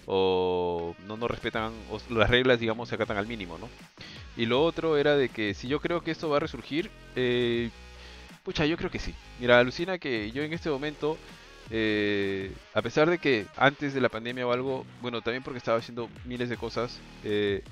o 0.06 0.96
no, 1.08 1.18
no 1.18 1.28
respetan 1.28 1.74
o 1.90 2.00
las 2.14 2.30
reglas 2.30 2.60
digamos 2.60 2.90
se 2.90 2.96
acatan 2.96 3.18
al 3.18 3.28
mínimo 3.28 3.58
no 3.58 3.68
y 4.38 4.46
lo 4.46 4.64
otro 4.64 4.98
era 4.98 5.16
de 5.16 5.30
que 5.30 5.54
si 5.54 5.68
yo 5.68 5.80
creo 5.80 6.02
que 6.02 6.12
esto 6.12 6.30
va 6.30 6.38
a 6.38 6.40
resurgir, 6.40 6.90
eh, 7.16 7.70
pucha, 8.44 8.66
yo 8.66 8.78
creo 8.78 8.90
que 8.90 9.00
sí. 9.00 9.14
Mira, 9.40 9.60
alucina 9.60 9.98
que 9.98 10.32
yo 10.32 10.42
en 10.44 10.54
este 10.54 10.70
momento, 10.70 11.18
eh, 11.70 12.52
a 12.74 12.82
pesar 12.82 13.10
de 13.10 13.18
que 13.18 13.46
antes 13.58 13.94
de 13.94 14.02
la 14.02 14.10
pandemia 14.10 14.48
o 14.48 14.52
algo, 14.52 14.86
bueno, 15.02 15.22
también 15.22 15.44
porque 15.44 15.58
estaba 15.58 15.80
haciendo 15.80 16.10
miles 16.26 16.50
de 16.50 16.58
cosas, 16.58 17.00
eh, 17.24 17.64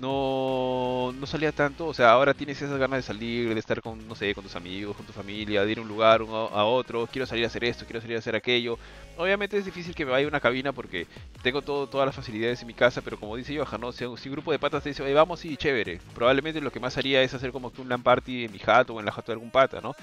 no, 0.00 1.12
no 1.18 1.26
salía 1.26 1.52
tanto. 1.52 1.86
O 1.86 1.94
sea, 1.94 2.10
ahora 2.10 2.34
tienes 2.34 2.60
esas 2.60 2.78
ganas 2.78 2.98
de 2.98 3.02
salir, 3.02 3.52
de 3.52 3.60
estar 3.60 3.80
con, 3.82 4.06
no 4.08 4.14
sé, 4.14 4.34
con 4.34 4.44
tus 4.44 4.56
amigos, 4.56 4.96
con 4.96 5.06
tu 5.06 5.12
familia, 5.12 5.64
de 5.64 5.72
ir 5.72 5.78
a 5.78 5.82
un 5.82 5.88
lugar 5.88 6.22
a 6.22 6.64
otro, 6.64 7.06
quiero 7.06 7.26
salir 7.26 7.44
a 7.44 7.48
hacer 7.48 7.64
esto, 7.64 7.84
quiero 7.84 8.00
salir 8.00 8.16
a 8.16 8.20
hacer 8.20 8.34
aquello. 8.34 8.78
Obviamente 9.16 9.58
es 9.58 9.64
difícil 9.64 9.94
que 9.94 10.04
me 10.04 10.12
vaya 10.12 10.24
a 10.26 10.28
una 10.28 10.40
cabina 10.40 10.72
porque 10.72 11.06
tengo 11.42 11.62
todo, 11.62 11.86
todas 11.86 12.06
las 12.06 12.14
facilidades 12.16 12.60
en 12.62 12.68
mi 12.68 12.74
casa, 12.74 13.02
pero 13.02 13.18
como 13.20 13.36
dice 13.36 13.56
Johan, 13.56 13.80
¿no? 13.80 13.92
si, 13.92 14.04
un 14.04 14.16
grupo 14.32 14.52
de 14.52 14.58
patas 14.58 14.82
te 14.82 14.88
dice, 14.90 15.02
"Oye, 15.02 15.12
vamos, 15.14 15.40
sí, 15.40 15.56
chévere, 15.56 16.00
probablemente 16.14 16.60
lo 16.60 16.72
que 16.72 16.80
más 16.80 16.96
haría 16.96 17.22
es 17.22 17.34
hacer 17.34 17.52
como 17.52 17.72
que 17.72 17.82
un 17.82 17.88
LAN 17.88 18.02
party 18.02 18.44
en 18.46 18.52
mi 18.52 18.58
jato 18.58 18.94
o 18.94 19.00
en 19.00 19.06
la 19.06 19.12
jato 19.12 19.32
de 19.32 19.34
algún 19.34 19.50
pata, 19.50 19.80
¿no? 19.82 19.94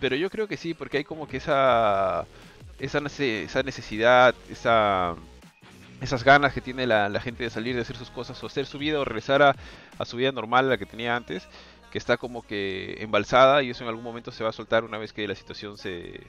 Pero 0.00 0.16
yo 0.16 0.30
creo 0.30 0.48
que 0.48 0.56
sí, 0.56 0.74
porque 0.74 0.98
hay 0.98 1.04
como 1.04 1.28
que 1.28 1.36
esa, 1.38 2.26
esa, 2.78 2.98
esa 2.98 3.62
necesidad, 3.62 4.34
esa, 4.50 5.14
esas 6.04 6.24
ganas 6.24 6.52
que 6.52 6.60
tiene 6.60 6.86
la, 6.86 7.20
gente 7.20 7.44
de 7.44 7.50
salir, 7.50 7.74
de 7.74 7.82
hacer 7.82 7.96
sus 7.96 8.10
cosas, 8.10 8.42
o 8.42 8.46
hacer 8.46 8.66
su 8.66 8.78
vida, 8.78 9.00
o 9.00 9.04
regresar 9.04 9.42
a, 9.42 10.04
su 10.04 10.16
vida 10.16 10.32
normal, 10.32 10.68
la 10.68 10.78
que 10.78 10.86
tenía 10.86 11.16
antes, 11.16 11.48
que 11.90 11.98
está 11.98 12.16
como 12.16 12.42
que 12.42 12.96
embalsada 13.00 13.62
y 13.62 13.70
eso 13.70 13.84
en 13.84 13.88
algún 13.88 14.04
momento 14.04 14.32
se 14.32 14.44
va 14.44 14.50
a 14.50 14.52
soltar 14.52 14.84
una 14.84 14.98
vez 14.98 15.12
que 15.12 15.26
la 15.26 15.34
situación 15.34 15.76
se, 15.78 16.20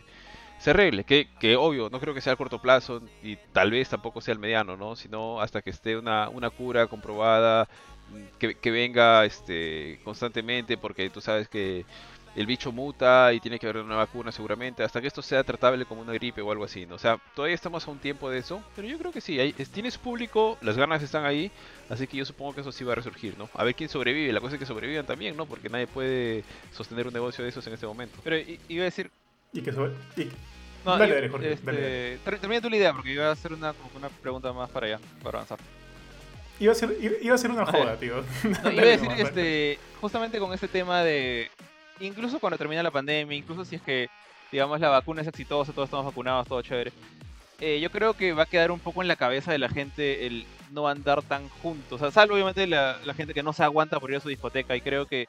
se 0.59 0.69
arregle. 0.71 1.03
Que, 1.03 1.29
que 1.39 1.55
obvio, 1.55 1.89
no 1.89 1.99
creo 1.99 2.13
que 2.13 2.21
sea 2.21 2.33
a 2.33 2.35
corto 2.35 2.61
plazo 2.61 3.01
y 3.23 3.37
tal 3.53 3.71
vez 3.71 3.89
tampoco 3.89 4.21
sea 4.21 4.33
al 4.33 4.39
mediano, 4.39 4.77
¿no? 4.77 4.95
Sino 4.95 5.41
hasta 5.41 5.61
que 5.61 5.69
esté 5.71 5.97
una, 5.97 6.29
una 6.29 6.49
cura 6.49 6.87
comprobada, 6.87 7.67
que, 8.39 8.55
que 8.55 8.71
venga 8.71 9.25
este, 9.25 9.99
constantemente, 10.03 10.77
porque 10.77 11.09
tú 11.09 11.21
sabes 11.21 11.47
que 11.47 11.85
el 12.35 12.45
bicho 12.45 12.71
muta 12.71 13.31
y 13.33 13.39
tiene 13.39 13.57
que 13.57 13.67
haber 13.67 13.81
una 13.83 13.95
vacuna 13.95 14.31
seguramente, 14.31 14.83
hasta 14.83 14.99
que 14.99 15.07
esto 15.07 15.21
sea 15.21 15.43
tratable 15.43 15.85
como 15.85 16.01
una 16.01 16.11
gripe 16.13 16.41
o 16.41 16.51
algo 16.51 16.65
así, 16.65 16.85
¿no? 16.85 16.95
O 16.95 16.99
sea, 16.99 17.17
todavía 17.33 17.55
estamos 17.55 17.87
a 17.87 17.91
un 17.91 17.97
tiempo 17.99 18.29
de 18.29 18.39
eso, 18.39 18.61
pero 18.75 18.87
yo 18.87 18.97
creo 18.97 19.11
que 19.13 19.21
sí, 19.21 19.39
hay, 19.39 19.53
tiene 19.53 19.89
su 19.89 19.99
público, 20.01 20.57
las 20.61 20.75
ganas 20.77 21.01
están 21.01 21.25
ahí, 21.25 21.49
así 21.89 22.07
que 22.07 22.17
yo 22.17 22.25
supongo 22.25 22.53
que 22.55 22.61
eso 22.61 22.71
sí 22.73 22.83
va 22.83 22.91
a 22.91 22.95
resurgir, 22.95 23.37
¿no? 23.37 23.49
A 23.53 23.63
ver 23.63 23.73
quién 23.73 23.87
sobrevive, 23.89 24.33
la 24.33 24.41
cosa 24.41 24.55
es 24.55 24.59
que 24.59 24.65
sobrevivan 24.65 25.05
también, 25.05 25.37
¿no? 25.37 25.45
Porque 25.45 25.69
nadie 25.69 25.87
puede 25.87 26.43
sostener 26.73 27.07
un 27.07 27.13
negocio 27.13 27.43
de 27.43 27.49
esos 27.51 27.65
en 27.67 27.73
este 27.73 27.87
momento. 27.87 28.17
Pero 28.23 28.35
iba 28.67 28.81
a 28.81 28.85
decir. 28.85 29.09
Y 29.53 29.61
que 29.61 29.71
sobre- 29.71 29.93
y- 30.17 30.29
No, 30.83 30.97
Dale, 30.97 31.15
dale, 31.15 31.29
Jorge, 31.29 31.53
este, 31.53 31.65
dale, 31.65 31.81
dale. 31.81 32.17
ter- 32.25 32.39
Termina 32.39 32.61
tu 32.61 32.69
la 32.69 32.75
idea, 32.77 32.93
porque 32.93 33.11
iba 33.13 33.27
a 33.27 33.31
hacer 33.31 33.53
una, 33.53 33.73
pregunta 34.21 34.51
más 34.53 34.69
para 34.69 34.87
allá, 34.87 34.99
para 35.23 35.37
avanzar. 35.39 35.57
iba, 36.59 36.73
a 36.73 36.75
ser, 36.75 36.95
iba, 37.01 37.15
iba 37.21 37.33
a 37.33 37.37
ser 37.37 37.49
una 37.51 37.65
joda, 37.65 37.95
tío. 37.97 38.23
No, 38.63 38.71
iba 38.71 38.81
a 38.83 38.85
decir, 38.85 39.03
nomás, 39.09 39.17
dale. 39.17 39.21
este, 39.73 39.79
justamente 40.01 40.37
con 40.37 40.53
este 40.53 40.67
tema 40.67 41.01
de, 41.01 41.49
incluso 41.99 42.39
cuando 42.39 42.57
termina 42.57 42.83
la 42.83 42.91
pandemia, 42.91 43.37
incluso 43.37 43.65
si 43.65 43.75
es 43.75 43.81
que, 43.81 44.09
digamos, 44.51 44.79
la 44.79 44.89
vacuna 44.89 45.21
es 45.21 45.27
exitosa, 45.27 45.73
todos 45.73 45.87
estamos 45.87 46.05
vacunados, 46.05 46.47
todo 46.47 46.61
chévere, 46.61 46.91
eh, 47.59 47.79
yo 47.79 47.89
creo 47.89 48.13
que 48.13 48.33
va 48.33 48.43
a 48.43 48.47
quedar 48.47 48.71
un 48.71 48.79
poco 48.79 49.01
en 49.01 49.07
la 49.07 49.15
cabeza 49.15 49.51
de 49.51 49.57
la 49.57 49.69
gente 49.69 50.27
el 50.27 50.45
no 50.71 50.87
andar 50.87 51.21
tan 51.21 51.47
juntos, 51.49 52.01
o 52.01 52.03
sea, 52.03 52.11
salvo 52.11 52.35
obviamente 52.35 52.67
la, 52.67 52.97
gente 53.15 53.33
que 53.33 53.43
no 53.43 53.53
se 53.53 53.63
aguanta 53.63 53.99
por 53.99 54.11
ir 54.11 54.17
a 54.17 54.19
su 54.19 54.29
discoteca, 54.29 54.75
y 54.75 54.81
creo 54.81 55.05
que, 55.05 55.27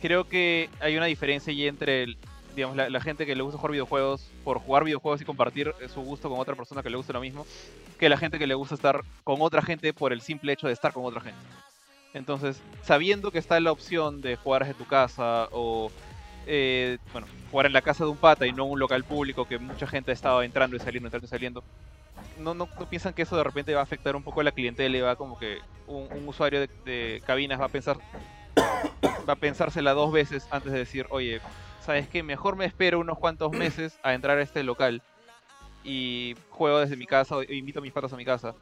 creo 0.00 0.28
que 0.28 0.68
hay 0.80 0.96
una 0.96 1.06
diferencia 1.06 1.52
ahí 1.52 1.66
entre 1.66 2.02
el, 2.02 2.18
digamos, 2.54 2.76
la, 2.76 2.90
la 2.90 3.00
gente 3.00 3.24
que 3.24 3.34
le 3.34 3.42
gusta 3.42 3.58
jugar 3.58 3.72
videojuegos 3.72 4.30
por 4.44 4.58
jugar 4.58 4.84
videojuegos 4.84 5.22
y 5.22 5.24
compartir 5.24 5.74
su 5.92 6.02
gusto 6.02 6.28
con 6.28 6.38
otra 6.38 6.54
persona 6.54 6.82
que 6.82 6.90
le 6.90 6.96
guste 6.96 7.14
lo 7.14 7.20
mismo, 7.20 7.46
que 7.98 8.08
la 8.08 8.18
gente 8.18 8.38
que 8.38 8.46
le 8.46 8.54
gusta 8.54 8.74
estar 8.74 9.02
con 9.24 9.40
otra 9.40 9.62
gente 9.62 9.94
por 9.94 10.12
el 10.12 10.20
simple 10.20 10.52
hecho 10.52 10.66
de 10.66 10.74
estar 10.74 10.92
con 10.92 11.04
otra 11.04 11.20
gente. 11.22 11.40
Entonces, 12.14 12.60
sabiendo 12.82 13.30
que 13.30 13.38
está 13.38 13.58
la 13.60 13.72
opción 13.72 14.20
de 14.20 14.36
jugar 14.36 14.64
desde 14.64 14.78
tu 14.78 14.86
casa 14.86 15.48
o, 15.52 15.90
eh, 16.46 16.98
bueno, 17.12 17.26
jugar 17.50 17.66
en 17.66 17.72
la 17.72 17.82
casa 17.82 18.04
de 18.04 18.10
un 18.10 18.16
pata 18.16 18.46
y 18.46 18.52
no 18.52 18.64
un 18.64 18.78
local 18.78 19.04
público 19.04 19.46
que 19.46 19.58
mucha 19.58 19.86
gente 19.86 20.10
ha 20.10 20.14
estado 20.14 20.42
entrando 20.42 20.76
y 20.76 20.80
saliendo, 20.80 21.06
entrando 21.06 21.26
y 21.26 21.30
saliendo, 21.30 21.64
no, 22.38 22.54
no, 22.54 22.66
piensan 22.90 23.14
que 23.14 23.22
eso 23.22 23.36
de 23.36 23.44
repente 23.44 23.74
va 23.74 23.80
a 23.80 23.84
afectar 23.84 24.14
un 24.14 24.22
poco 24.22 24.40
a 24.40 24.44
la 24.44 24.52
clientela 24.52 24.96
y 24.96 25.00
va 25.00 25.16
como 25.16 25.38
que 25.38 25.58
un, 25.86 26.08
un 26.12 26.28
usuario 26.28 26.60
de, 26.60 26.70
de 26.84 27.22
cabinas 27.24 27.60
va 27.60 27.66
a 27.66 27.70
pensar, 27.70 27.96
va 29.28 29.32
a 29.32 29.36
pensársela 29.36 29.92
dos 29.92 30.12
veces 30.12 30.46
antes 30.50 30.72
de 30.72 30.78
decir, 30.78 31.06
oye, 31.10 31.40
¿sabes 31.80 32.08
qué? 32.08 32.22
Mejor 32.22 32.56
me 32.56 32.64
espero 32.64 33.00
unos 33.00 33.18
cuantos 33.18 33.52
meses 33.52 33.98
a 34.02 34.14
entrar 34.14 34.38
a 34.38 34.42
este 34.42 34.62
local 34.62 35.02
y 35.84 36.36
juego 36.50 36.78
desde 36.78 36.96
mi 36.96 37.06
casa 37.06 37.36
o 37.36 37.42
invito 37.42 37.80
a 37.80 37.82
mis 37.82 37.92
patas 37.92 38.12
a 38.12 38.16
mi 38.16 38.24
casa 38.24 38.54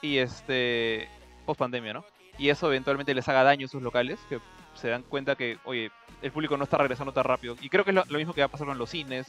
y 0.00 0.18
este 0.18 1.08
post 1.46 1.58
pandemia, 1.58 1.94
¿no? 1.94 2.04
Y 2.38 2.48
eso 2.48 2.66
eventualmente 2.68 3.14
les 3.14 3.28
haga 3.28 3.44
daño 3.44 3.66
a 3.66 3.68
sus 3.68 3.82
locales, 3.82 4.18
que 4.28 4.40
se 4.74 4.88
dan 4.88 5.02
cuenta 5.02 5.36
que, 5.36 5.58
oye, 5.64 5.90
el 6.22 6.32
público 6.32 6.56
no 6.56 6.64
está 6.64 6.78
regresando 6.78 7.12
tan 7.12 7.24
rápido. 7.24 7.56
Y 7.60 7.68
creo 7.68 7.84
que 7.84 7.90
es 7.90 7.94
lo, 7.94 8.04
lo 8.08 8.18
mismo 8.18 8.34
que 8.34 8.40
va 8.40 8.46
a 8.46 8.50
pasar 8.50 8.66
con 8.66 8.78
los 8.78 8.90
cines. 8.90 9.26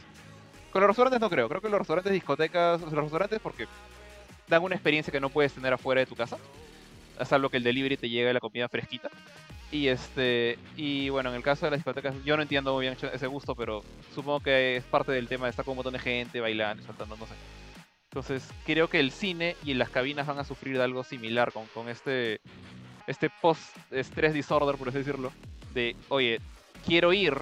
Con 0.72 0.82
los 0.82 0.90
restaurantes 0.90 1.22
no 1.22 1.30
creo, 1.30 1.48
creo 1.48 1.62
que 1.62 1.70
los 1.70 1.80
restaurantes, 1.80 2.12
discotecas, 2.12 2.82
los 2.82 2.92
restaurantes 2.92 3.40
porque 3.40 3.68
dan 4.48 4.64
una 4.64 4.76
experiencia 4.76 5.12
que 5.12 5.20
no 5.20 5.30
puedes 5.30 5.54
tener 5.54 5.74
afuera 5.74 6.02
de 6.02 6.06
tu 6.06 6.16
casa. 6.16 6.38
A 7.18 7.26
salvo 7.26 7.50
que 7.50 7.58
el 7.58 7.64
delivery 7.64 7.98
te 7.98 8.10
llegue 8.10 8.34
la 8.34 8.40
comida 8.40 8.68
fresquita. 8.68 9.10
Y 9.72 9.88
este 9.88 10.60
y 10.76 11.10
bueno, 11.10 11.30
en 11.30 11.36
el 11.36 11.44
caso 11.44 11.66
de 11.66 11.72
las 11.72 11.80
discotecas, 11.80 12.14
yo 12.24 12.36
no 12.36 12.44
entiendo 12.44 12.74
muy 12.74 12.86
bien 12.86 12.98
ese 13.14 13.28
gusto, 13.28 13.56
pero 13.56 13.84
supongo 14.14 14.42
que 14.42 14.78
es 14.78 14.84
parte 14.84 15.12
del 15.12 15.28
tema 15.28 15.46
de 15.46 15.52
estar 15.52 15.66
con 15.66 15.74
un 15.74 15.78
montón 15.78 15.94
de 15.94 16.00
gente 16.00 16.40
bailando, 16.40 16.84
saltando, 16.84 17.18
no 17.18 17.26
sé. 17.26 17.34
Entonces, 18.12 18.50
creo 18.66 18.88
que 18.88 19.00
el 19.00 19.12
cine 19.12 19.58
y 19.66 19.74
las 19.74 19.90
cabinas 19.90 20.28
van 20.28 20.40
a 20.40 20.46
sufrir 20.46 20.78
de 20.78 20.84
algo 20.84 21.04
similar 21.04 21.52
con, 21.52 21.66
con 21.68 21.90
este, 21.90 22.40
este 23.08 23.30
post-stress 23.42 24.34
disorder, 24.34 24.76
por 24.76 24.90
así 24.90 25.00
decirlo. 25.00 25.32
De, 25.74 25.96
oye, 26.10 26.40
quiero 26.86 27.14
ir, 27.14 27.36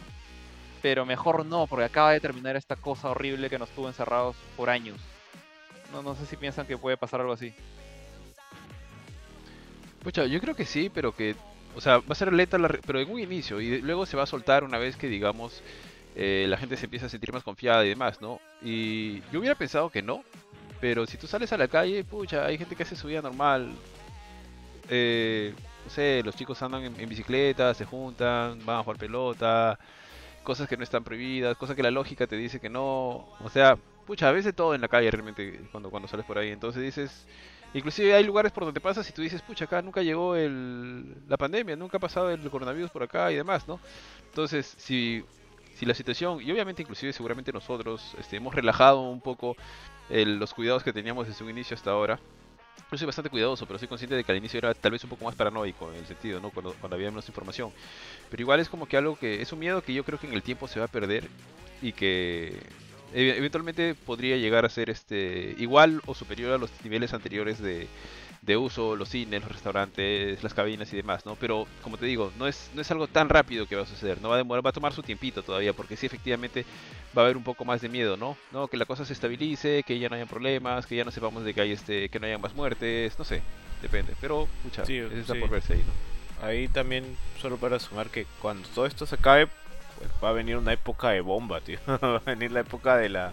pero 0.82 1.06
mejor 1.06 1.46
no, 1.46 1.68
porque 1.68 1.86
acaba 1.86 2.12
de 2.12 2.20
terminar 2.20 2.56
esta 2.56 2.76
cosa 2.76 3.10
horrible 3.10 3.50
que 3.50 3.60
nos 3.60 3.70
tuvo 3.70 3.88
encerrados 3.88 4.36
por 4.58 4.70
años. 4.70 4.98
No, 5.92 6.02
no 6.02 6.16
sé 6.16 6.26
si 6.26 6.36
piensan 6.36 6.66
que 6.66 6.78
puede 6.78 6.98
pasar 6.98 7.22
algo 7.22 7.34
así. 7.34 7.54
Pucha, 10.04 10.26
yo 10.26 10.42
creo 10.42 10.56
que 10.56 10.66
sí, 10.66 10.92
pero 10.94 11.16
que, 11.16 11.36
o 11.76 11.82
sea, 11.82 12.00
va 12.00 12.06
a 12.10 12.16
ser 12.16 12.34
lenta, 12.34 12.58
la 12.58 12.68
pero 12.68 13.00
en 13.00 13.10
un 13.10 13.20
inicio, 13.20 13.62
y 13.62 13.82
luego 13.82 14.06
se 14.06 14.18
va 14.18 14.24
a 14.24 14.28
soltar 14.28 14.64
una 14.64 14.78
vez 14.78 14.98
que, 14.98 15.08
digamos, 15.08 15.62
eh, 16.16 16.46
la 16.50 16.58
gente 16.58 16.76
se 16.76 16.86
empieza 16.86 17.06
a 17.06 17.10
sentir 17.10 17.32
más 17.32 17.44
confiada 17.44 17.86
y 17.86 17.90
demás, 17.90 18.22
¿no? 18.22 18.42
Y 18.62 19.22
yo 19.32 19.40
hubiera 19.40 19.56
pensado 19.56 19.90
que 19.90 20.02
no, 20.02 20.24
pero 20.82 21.06
si 21.06 21.18
tú 21.18 21.28
sales 21.28 21.54
a 21.54 21.58
la 21.58 21.70
calle, 21.70 22.04
pucha, 22.04 22.46
hay 22.46 22.58
gente 22.58 22.76
que 22.76 22.84
hace 22.84 22.96
su 22.96 23.08
vida 23.08 23.22
normal. 23.22 23.72
Eh, 24.90 25.56
no 25.84 25.90
sé, 25.90 26.22
los 26.24 26.36
chicos 26.36 26.62
andan 26.62 26.84
en, 26.84 27.10
bicicleta, 27.10 27.74
se 27.74 27.86
juntan, 27.86 28.66
van 28.66 28.80
a 28.80 28.84
jugar 28.84 28.98
pelota, 28.98 29.80
cosas 30.44 30.68
que 30.68 30.78
no 30.78 30.84
están 30.84 31.04
prohibidas, 31.04 31.58
cosas 31.58 31.76
que 31.76 31.84
la 31.84 31.92
lógica 31.92 32.28
te 32.28 32.36
dice 32.38 32.60
que 32.60 32.70
no. 32.70 33.28
O 33.40 33.50
sea, 33.52 33.78
pucha, 34.06 34.32
ves 34.32 34.46
de 34.46 34.54
todo 34.54 34.76
en 34.76 34.82
la 34.82 34.88
calle 34.88 35.12
realmente 35.12 35.62
cuando, 35.72 35.90
cuando 35.90 36.08
sales 36.08 36.26
por 36.26 36.38
ahí. 36.38 36.50
Entonces 36.50 36.82
dices, 36.84 37.28
Inclusive 37.74 38.14
hay 38.14 38.24
lugares 38.24 38.52
por 38.52 38.66
donde 38.66 38.80
pasas 38.82 39.10
y 39.10 39.14
tú 39.14 39.22
dices, 39.24 39.42
pucha, 39.42 39.66
acá 39.66 39.82
nunca 39.82 40.04
llegó 40.04 40.36
el, 40.36 41.16
la 41.28 41.38
pandemia, 41.38 41.76
nunca 41.76 41.98
ha 41.98 42.00
pasado 42.00 42.30
el 42.30 42.48
coronavirus 42.52 42.92
por 42.92 43.02
acá 43.04 43.32
y 43.32 43.36
demás, 43.36 43.68
¿no? 43.68 43.82
Entonces, 44.28 44.76
si, 44.78 45.24
si 45.74 45.86
la 45.88 45.96
situación, 45.96 46.40
y 46.42 46.52
obviamente 46.52 46.84
inclusive 46.84 47.14
seguramente 47.14 47.52
nosotros 47.52 48.16
este, 48.20 48.36
hemos 48.38 48.54
relajado 48.54 49.02
un 49.02 49.22
poco 49.22 49.58
el- 50.10 50.38
los 50.38 50.54
cuidados 50.54 50.84
que 50.84 50.94
teníamos 50.94 51.28
desde 51.28 51.44
un 51.44 51.50
inicio 51.52 51.76
hasta 51.76 51.92
ahora, 51.92 52.20
yo 52.92 52.98
soy 52.98 53.06
bastante 53.08 53.30
cuidadoso, 53.30 53.66
pero 53.66 53.80
soy 53.80 53.88
consciente 53.88 54.16
de 54.16 54.24
que 54.24 54.32
al 54.32 54.38
inicio 54.38 54.60
era 54.60 54.74
tal 54.74 54.92
vez 54.92 55.04
un 55.04 55.10
poco 55.10 55.26
más 55.26 55.36
paranoico 55.36 55.92
en 55.92 56.00
el 56.00 56.06
sentido, 56.06 56.40
¿no? 56.40 56.52
Cuando, 56.52 56.74
cuando 56.80 56.96
había 56.96 57.10
menos 57.10 57.28
información. 57.28 57.72
Pero 58.30 58.42
igual 58.42 58.60
es 58.60 58.70
como 58.70 58.88
que 58.88 58.98
algo 58.98 59.16
que 59.16 59.42
es 59.42 59.52
un 59.52 59.60
miedo 59.60 59.82
que 59.82 59.94
yo 59.94 60.04
creo 60.04 60.20
que 60.20 60.28
en 60.28 60.34
el 60.34 60.44
tiempo 60.44 60.68
se 60.68 60.80
va 60.80 60.86
a 60.86 60.90
perder 60.90 61.28
y 61.82 61.92
que 61.94 62.60
eventualmente 63.14 63.96
podría 63.96 64.38
llegar 64.38 64.66
a 64.66 64.70
ser 64.70 64.90
este 64.90 65.56
igual 65.60 66.02
o 66.06 66.16
superior 66.16 66.54
a 66.54 66.58
los 66.58 66.72
niveles 66.84 67.14
anteriores 67.14 67.62
de, 67.62 67.88
de 68.46 68.58
uso, 68.58 68.96
los 68.98 69.08
cines, 69.10 69.42
los 69.42 69.52
restaurantes, 69.52 70.44
las 70.44 70.54
cabinas 70.54 70.92
y 70.92 70.98
demás, 70.98 71.26
¿no? 71.26 71.36
Pero 71.36 71.66
como 71.82 71.98
te 71.98 72.06
digo, 72.06 72.32
no 72.38 72.48
es, 72.48 72.70
no 72.74 72.82
es 72.82 72.92
algo 72.92 73.08
tan 73.08 73.30
rápido 73.30 73.68
que 73.68 73.76
va 73.78 73.84
a 73.84 73.86
suceder, 73.86 74.22
no 74.22 74.30
va 74.30 74.36
a 74.36 74.38
demorar, 74.40 74.66
va 74.66 74.70
a 74.72 74.74
tomar 74.74 74.92
su 74.94 75.02
tiempito 75.02 75.44
todavía, 75.44 75.72
porque 75.74 75.96
sí 75.96 76.06
efectivamente 76.06 76.66
va 77.18 77.22
a 77.22 77.26
haber 77.26 77.38
un 77.38 77.44
poco 77.44 77.64
más 77.64 77.80
de 77.82 77.88
miedo, 77.88 78.18
¿no? 78.18 78.36
¿No? 78.52 78.68
Que 78.68 78.76
la 78.76 78.86
cosa 78.86 79.06
se 79.06 79.14
estabilice, 79.14 79.84
que 79.84 79.98
ya 79.98 80.10
no 80.10 80.16
hayan 80.16 80.28
problemas, 80.28 80.86
que 80.86 80.96
ya 80.98 81.06
no 81.06 81.12
sepamos 81.12 81.44
de 81.46 81.54
que 81.54 81.62
hay 81.62 81.72
este, 81.72 82.10
que 82.10 82.20
no 82.20 82.26
haya 82.26 82.38
más 82.38 82.54
muertes, 82.54 83.18
no 83.18 83.24
sé, 83.24 83.42
depende, 83.82 84.14
pero 84.20 84.48
pucha, 84.62 84.86
Sí, 84.86 84.98
eso 84.98 85.16
está 85.16 85.34
sí. 85.36 85.40
por 85.40 85.50
verse 85.50 85.74
ahí, 85.74 85.84
¿no? 85.86 86.46
Ahí 86.46 86.68
también, 86.68 87.16
solo 87.42 87.56
para 87.56 87.80
sumar 87.80 88.10
que 88.10 88.26
cuando 88.42 88.68
todo 88.70 88.86
esto 88.86 89.06
se 89.06 89.16
acabe, 89.16 89.48
pues 89.98 90.10
va 90.22 90.30
a 90.30 90.34
venir 90.34 90.58
una 90.58 90.74
época 90.74 91.12
de 91.12 91.22
bomba, 91.22 91.62
tío. 91.62 91.80
va 91.88 92.18
a 92.18 92.20
venir 92.26 92.52
la 92.52 92.60
época 92.60 92.98
de 92.98 93.08
la, 93.08 93.32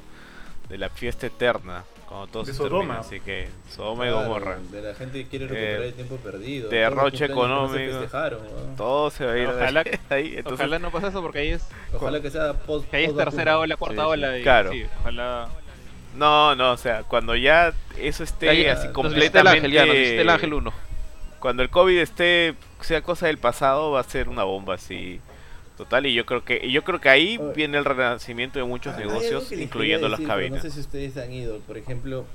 de 0.69 0.79
la 0.79 0.89
fiesta 0.89 1.27
eterna. 1.27 1.85
Cuando 2.11 2.27
todo 2.27 2.43
De 2.43 2.53
se 2.53 2.59
Sodoma. 2.59 2.79
termine. 2.81 2.99
Así 2.99 3.21
que 3.21 3.49
Sodoma 3.75 4.05
y 4.07 4.11
Claro, 4.11 4.25
Gomorra. 4.27 4.59
De 4.71 4.83
la 4.83 4.95
gente 4.95 5.23
que 5.23 5.29
quiere 5.29 5.47
recuperar 5.47 5.83
Eh, 5.83 5.87
el 5.89 5.95
tiempo 5.95 6.17
perdido. 6.17 6.69
derroche 6.69 7.19
que 7.29 7.29
no 7.29 7.35
económico. 7.35 8.01
se. 8.03 8.77
Todo 8.77 9.11
se 9.11 9.25
va 9.27 9.33
a 9.33 9.39
ir 9.39 9.47
Ojalá- 9.49 9.85
de 9.85 9.99
ahí. 10.11 10.35
Entonces, 10.37 10.61
Ojalá 10.61 10.79
no 10.81 10.91
pase 10.91 11.07
eso 11.07 11.23
porque 11.23 11.39
ahí 11.39 11.49
es, 11.51 11.67
Ojalá 11.95 12.21
que 12.21 12.31
sea 12.31 12.53
post. 12.55 12.91
que 12.91 12.97
ahí 12.97 13.05
es 13.05 13.17
tercera 13.17 13.59
ola, 13.59 13.77
cuarta 13.77 14.03
Sí, 14.03 14.09
ola. 14.09 14.39
Y, 14.39 14.43
Claro. 14.43 14.73
sí, 14.73 14.85
ojalá. 15.01 15.49
No, 16.17 16.57
no, 16.57 16.73
o 16.73 16.77
sea, 16.77 17.05
cuando 17.05 17.37
ya 17.37 17.73
eso 17.97 18.25
esté 18.25 18.49
Ahí, 18.51 18.67
así 18.67 18.89
nos 18.89 19.15
visita 19.15 19.41
el 19.43 19.47
ángel, 19.47 19.71
ya, 19.71 19.87
nos 19.87 19.95
completamente... 19.95 20.21
el 20.21 20.29
ángel 20.31 20.55
1. 20.55 20.73
Cuando 21.39 21.63
el 21.63 21.71
COVID 21.71 21.99
esté, 22.01 22.55
sea 22.81 23.03
cosa 23.03 23.29
del 23.29 23.39
pasado, 23.39 23.93
va 23.93 24.01
a 24.01 24.03
ser 24.03 24.29
una 24.29 24.43
bomba 24.43 24.75
así 24.75 25.21
total. 25.85 26.07
Y 26.07 26.15
yo 26.15 26.27
creo 26.27 26.45
que 26.45 26.61
y 26.65 26.73
yo 26.73 26.85
creo 26.85 27.01
que 27.01 27.09
ahí 27.09 27.39
Oye. 27.39 27.53
viene 27.55 27.79
el 27.79 27.85
renacimiento 27.85 28.59
de 28.59 28.65
muchos 28.65 28.97
negocios, 28.97 29.51
incluyendo 29.53 30.09
las 30.09 30.21
cabinas. 30.21 30.63
No 30.63 30.71
sé 30.71 30.75
si 30.75 30.81
ustedes 30.81 31.17
han 31.17 31.33
ido, 31.33 31.59
por 31.61 31.79
ejemplo. 31.79 32.27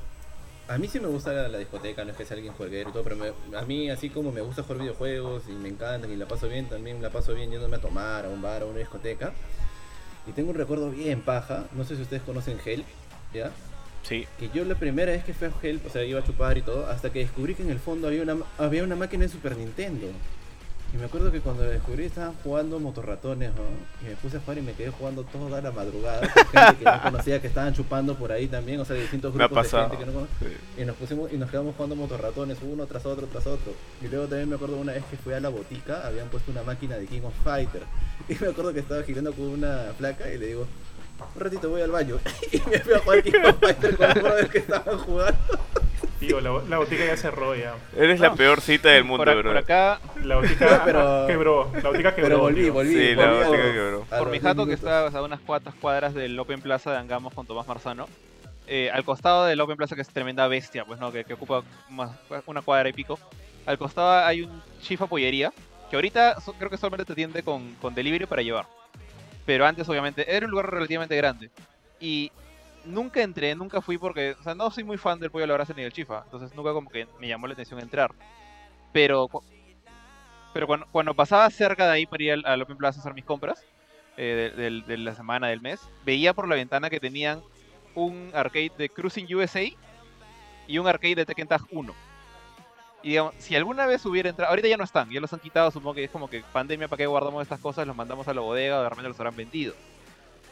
A 0.67 0.79
mí 0.79 0.87
sí 0.87 0.99
me 0.99 1.07
gusta 1.07 1.31
la, 1.31 1.47
la 1.47 1.59
discoteca, 1.59 2.03
no 2.03 2.09
es 2.11 2.17
que 2.17 2.25
sea 2.25 2.35
alguien 2.37 2.51
jueguero 2.53 2.89
y 2.89 2.91
todo, 2.91 3.03
pero 3.03 3.15
me- 3.17 3.55
a 3.55 3.61
mí, 3.65 3.91
así 3.91 4.09
como 4.09 4.31
me 4.31 4.41
gusta 4.41 4.63
jugar 4.63 4.79
videojuegos 4.81 5.43
y 5.47 5.51
me 5.51 5.69
encantan 5.69 6.11
y 6.11 6.15
la 6.15 6.27
paso 6.27 6.49
bien, 6.49 6.67
también 6.67 7.03
la 7.03 7.11
paso 7.11 7.35
bien 7.35 7.51
yéndome 7.51 7.75
a 7.75 7.79
tomar 7.81 8.25
a 8.25 8.29
un 8.29 8.41
bar 8.41 8.63
o 8.63 8.65
a 8.65 8.69
una 8.69 8.79
discoteca. 8.79 9.31
Y 10.27 10.31
tengo 10.31 10.49
un 10.49 10.55
recuerdo 10.55 10.89
bien 10.89 11.21
paja, 11.21 11.65
no 11.73 11.83
sé 11.83 11.95
si 11.95 12.01
ustedes 12.01 12.23
conocen 12.23 12.57
Hell, 12.65 12.83
¿ya? 13.31 13.51
Sí, 14.01 14.25
Que 14.39 14.49
yo 14.49 14.65
la 14.65 14.73
primera 14.73 15.11
vez 15.11 15.23
que 15.23 15.35
fui 15.35 15.47
a 15.47 15.51
Hell, 15.61 15.81
o 15.85 15.89
sea, 15.91 16.03
iba 16.03 16.19
a 16.19 16.23
chupar 16.23 16.57
y 16.57 16.63
todo, 16.63 16.87
hasta 16.87 17.11
que 17.11 17.19
descubrí 17.19 17.53
que 17.53 17.61
en 17.61 17.69
el 17.69 17.77
fondo 17.79 18.07
había 18.07 18.23
una, 18.23 18.37
había 18.57 18.83
una 18.83 18.95
máquina 18.95 19.23
de 19.25 19.29
Super 19.29 19.55
Nintendo. 19.55 20.07
Y 20.95 20.97
me 20.97 21.05
acuerdo 21.05 21.29
que 21.29 21.41
cuando 21.41 21.63
lo 21.63 21.71
descubrí 21.71 22.05
estaban 22.05 22.33
jugando 22.41 22.79
motorratones, 22.79 23.51
¿no? 23.53 23.63
Y 24.01 24.11
me 24.11 24.15
puse 24.15 24.37
a 24.37 24.39
jugar 24.39 24.59
y 24.59 24.61
me 24.61 24.71
quedé 24.71 24.91
jugando 24.91 25.23
toda 25.23 25.59
la 25.59 25.69
madrugada. 25.71 26.21
Con 26.21 26.45
gente 26.45 26.77
que 26.77 26.85
no 26.85 27.01
conocía 27.01 27.41
que 27.41 27.47
estaban 27.47 27.73
chupando 27.73 28.15
por 28.15 28.31
ahí 28.31 28.47
también, 28.47 28.79
o 28.79 28.85
sea, 28.85 28.95
de 28.95 29.01
distintos 29.01 29.33
grupos 29.33 29.69
de 29.69 29.77
gente 29.77 29.97
que 29.97 30.05
no 30.05 30.13
conocía. 30.13 30.47
Y 30.77 30.85
nos 30.85 30.95
pusimos 30.95 31.33
y 31.33 31.37
nos 31.37 31.51
quedamos 31.51 31.75
jugando 31.75 31.97
motorratones 31.97 32.59
uno 32.61 32.85
tras 32.85 33.05
otro 33.05 33.27
tras 33.27 33.45
otro. 33.45 33.73
Y 34.01 34.07
luego 34.07 34.27
también 34.27 34.47
me 34.47 34.55
acuerdo 34.55 34.77
una 34.77 34.93
vez 34.93 35.03
que 35.11 35.17
fui 35.17 35.33
a 35.33 35.41
la 35.41 35.49
botica, 35.49 36.07
habían 36.07 36.29
puesto 36.29 36.51
una 36.51 36.63
máquina 36.63 36.95
de 36.95 37.07
King 37.07 37.23
of 37.23 37.33
Fighter. 37.43 37.81
Y 38.29 38.35
me 38.35 38.47
acuerdo 38.47 38.73
que 38.73 38.79
estaba 38.79 39.03
girando 39.03 39.33
con 39.33 39.47
una 39.47 39.91
placa 39.97 40.31
y 40.31 40.37
le 40.37 40.47
digo, 40.47 40.65
un 41.35 41.41
ratito 41.41 41.69
voy 41.69 41.81
al 41.81 41.91
baño. 41.91 42.17
y 42.53 42.57
me 42.69 42.79
fui 42.79 42.93
a 42.93 42.99
jugar 42.99 43.21
King 43.21 43.43
of 43.43 43.59
Fighter 43.59 43.97
con 43.97 44.07
los 44.07 44.23
brothers 44.23 44.49
que 44.49 44.57
estaban 44.59 44.97
jugando. 44.99 45.59
Tío, 46.19 46.39
la, 46.39 46.61
la 46.69 46.77
botica 46.77 47.05
ya 47.05 47.17
cerró 47.17 47.55
ya. 47.55 47.75
Eres 47.95 48.19
la 48.21 48.33
peor 48.35 48.61
cita 48.61 48.89
del 48.89 49.03
mundo, 49.03 49.25
por, 49.25 49.35
bro. 49.35 49.49
por 49.51 49.57
acá, 49.57 49.99
La 50.23 50.37
botica 50.37 50.81
Pero- 50.85 51.27
quebró. 51.27 51.71
La 51.83 51.89
botica 51.89 52.15
quebró. 52.15 52.27
Pero 52.29 52.39
volví, 52.39 52.61
tío. 52.63 52.73
volví. 52.73 52.93
Sí, 52.93 53.15
la 53.15 53.27
volví 53.31 53.43
botica 53.45 53.63
quebró. 53.73 54.01
por 54.05 54.25
mi 54.27 54.31
10 54.39 54.43
jato 54.43 54.65
que 54.65 54.73
está 54.73 55.07
a 55.07 55.21
unas 55.23 55.39
cuantas 55.41 55.73
cuadras 55.75 56.13
del 56.13 56.39
Open 56.39 56.61
Plaza 56.61 56.91
de 56.91 56.97
Angamos 56.99 57.33
con 57.33 57.45
Tomás 57.45 57.67
Marzano, 57.67 58.07
eh, 58.67 58.89
al 58.93 59.03
costado 59.03 59.45
del 59.45 59.59
Open 59.59 59.75
Plaza 59.77 59.95
que 59.95 60.01
es 60.01 60.07
tremenda 60.09 60.47
bestia, 60.47 60.85
pues 60.85 60.99
no, 60.99 61.11
que, 61.11 61.25
que 61.25 61.33
ocupa 61.33 61.63
más- 61.89 62.11
una 62.45 62.61
cuadra 62.61 62.87
y 62.89 62.93
pico, 62.93 63.19
al 63.65 63.77
costado 63.77 64.25
hay 64.25 64.41
un 64.43 64.63
chifa 64.81 65.07
pollería, 65.07 65.51
que 65.89 65.97
ahorita 65.97 66.39
so- 66.39 66.53
creo 66.53 66.69
que 66.69 66.77
solamente 66.77 67.03
te 67.05 67.11
atiende 67.13 67.43
con, 67.43 67.75
con 67.75 67.93
delivery 67.93 68.25
para 68.25 68.41
llevar. 68.41 68.65
Pero 69.45 69.65
antes 69.67 69.87
obviamente 69.89 70.33
era 70.35 70.45
un 70.45 70.51
lugar 70.51 70.71
relativamente 70.71 71.15
grande. 71.17 71.51
Y 71.99 72.31
nunca 72.85 73.21
entré, 73.21 73.55
nunca 73.55 73.81
fui 73.81 73.97
porque, 73.97 74.35
o 74.39 74.43
sea, 74.43 74.55
no 74.55 74.69
soy 74.71 74.83
muy 74.83 74.97
fan 74.97 75.19
del 75.19 75.31
pollo 75.31 75.45
a 75.45 75.47
la 75.47 75.53
brasa 75.55 75.73
ni 75.75 75.83
del 75.83 75.93
chifa, 75.93 76.21
entonces 76.25 76.55
nunca 76.55 76.73
como 76.73 76.89
que 76.89 77.07
me 77.19 77.27
llamó 77.27 77.47
la 77.47 77.53
atención 77.53 77.79
entrar. 77.79 78.11
Pero, 78.93 79.27
pero 80.53 80.67
cuando, 80.67 80.85
cuando 80.91 81.13
pasaba 81.13 81.49
cerca 81.49 81.85
de 81.85 81.91
ahí 81.93 82.05
para 82.05 82.23
ir 82.23 82.31
al, 82.33 82.45
al 82.45 82.61
Open 82.61 82.77
Plaza 82.77 82.99
a 82.99 83.01
hacer 83.01 83.13
mis 83.13 83.25
compras, 83.25 83.63
eh, 84.17 84.51
de, 84.55 84.61
del- 84.63 84.85
de 84.85 84.97
la 84.97 85.13
semana, 85.13 85.47
del 85.47 85.59
mes, 85.61 85.81
veía 86.05 86.33
por 86.33 86.47
la 86.47 86.55
ventana 86.55 86.89
que 86.89 86.99
tenían 86.99 87.41
un 87.93 88.31
arcade 88.33 88.71
de 88.77 88.89
Cruising 88.89 89.33
USA 89.35 89.63
y 90.67 90.77
un 90.77 90.87
arcade 90.87 91.15
de 91.15 91.25
Tekken 91.25 91.47
Tag 91.47 91.61
1. 91.71 91.93
Y 93.03 93.09
digamos, 93.09 93.35
si 93.37 93.55
alguna 93.55 93.85
vez 93.85 94.03
hubiera 94.05 94.29
entrado, 94.29 94.49
ahorita 94.49 94.67
ya 94.67 94.77
no 94.77 94.83
están, 94.83 95.09
ya 95.11 95.19
los 95.19 95.31
han 95.31 95.39
quitado, 95.39 95.69
supongo 95.69 95.93
que 95.95 96.05
es 96.05 96.09
como 96.09 96.29
que 96.29 96.41
pandemia, 96.53 96.87
¿para 96.87 96.97
qué 96.97 97.05
guardamos 97.05 97.43
estas 97.43 97.59
cosas? 97.59 97.85
Los 97.85 97.95
mandamos 97.95 98.27
a 98.27 98.33
la 98.33 98.41
bodega 98.41 98.79
o 98.79 98.83
de 98.83 98.89
repente 98.89 99.09
los 99.09 99.19
habrán 99.19 99.35
vendido. 99.35 99.75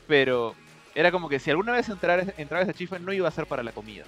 Pero 0.08 0.54
era 0.96 1.12
como 1.12 1.30
que 1.30 1.40
si 1.40 1.50
alguna 1.50 1.72
vez 1.74 1.90
entrara, 1.90 2.24
entraba 2.38 2.64
ese 2.64 2.74
chifa 2.74 3.00
no 3.00 3.14
iba 3.14 3.28
a 3.28 3.32
ser 3.32 3.46
para 3.48 3.64
la 3.64 3.72
comida. 3.72 4.04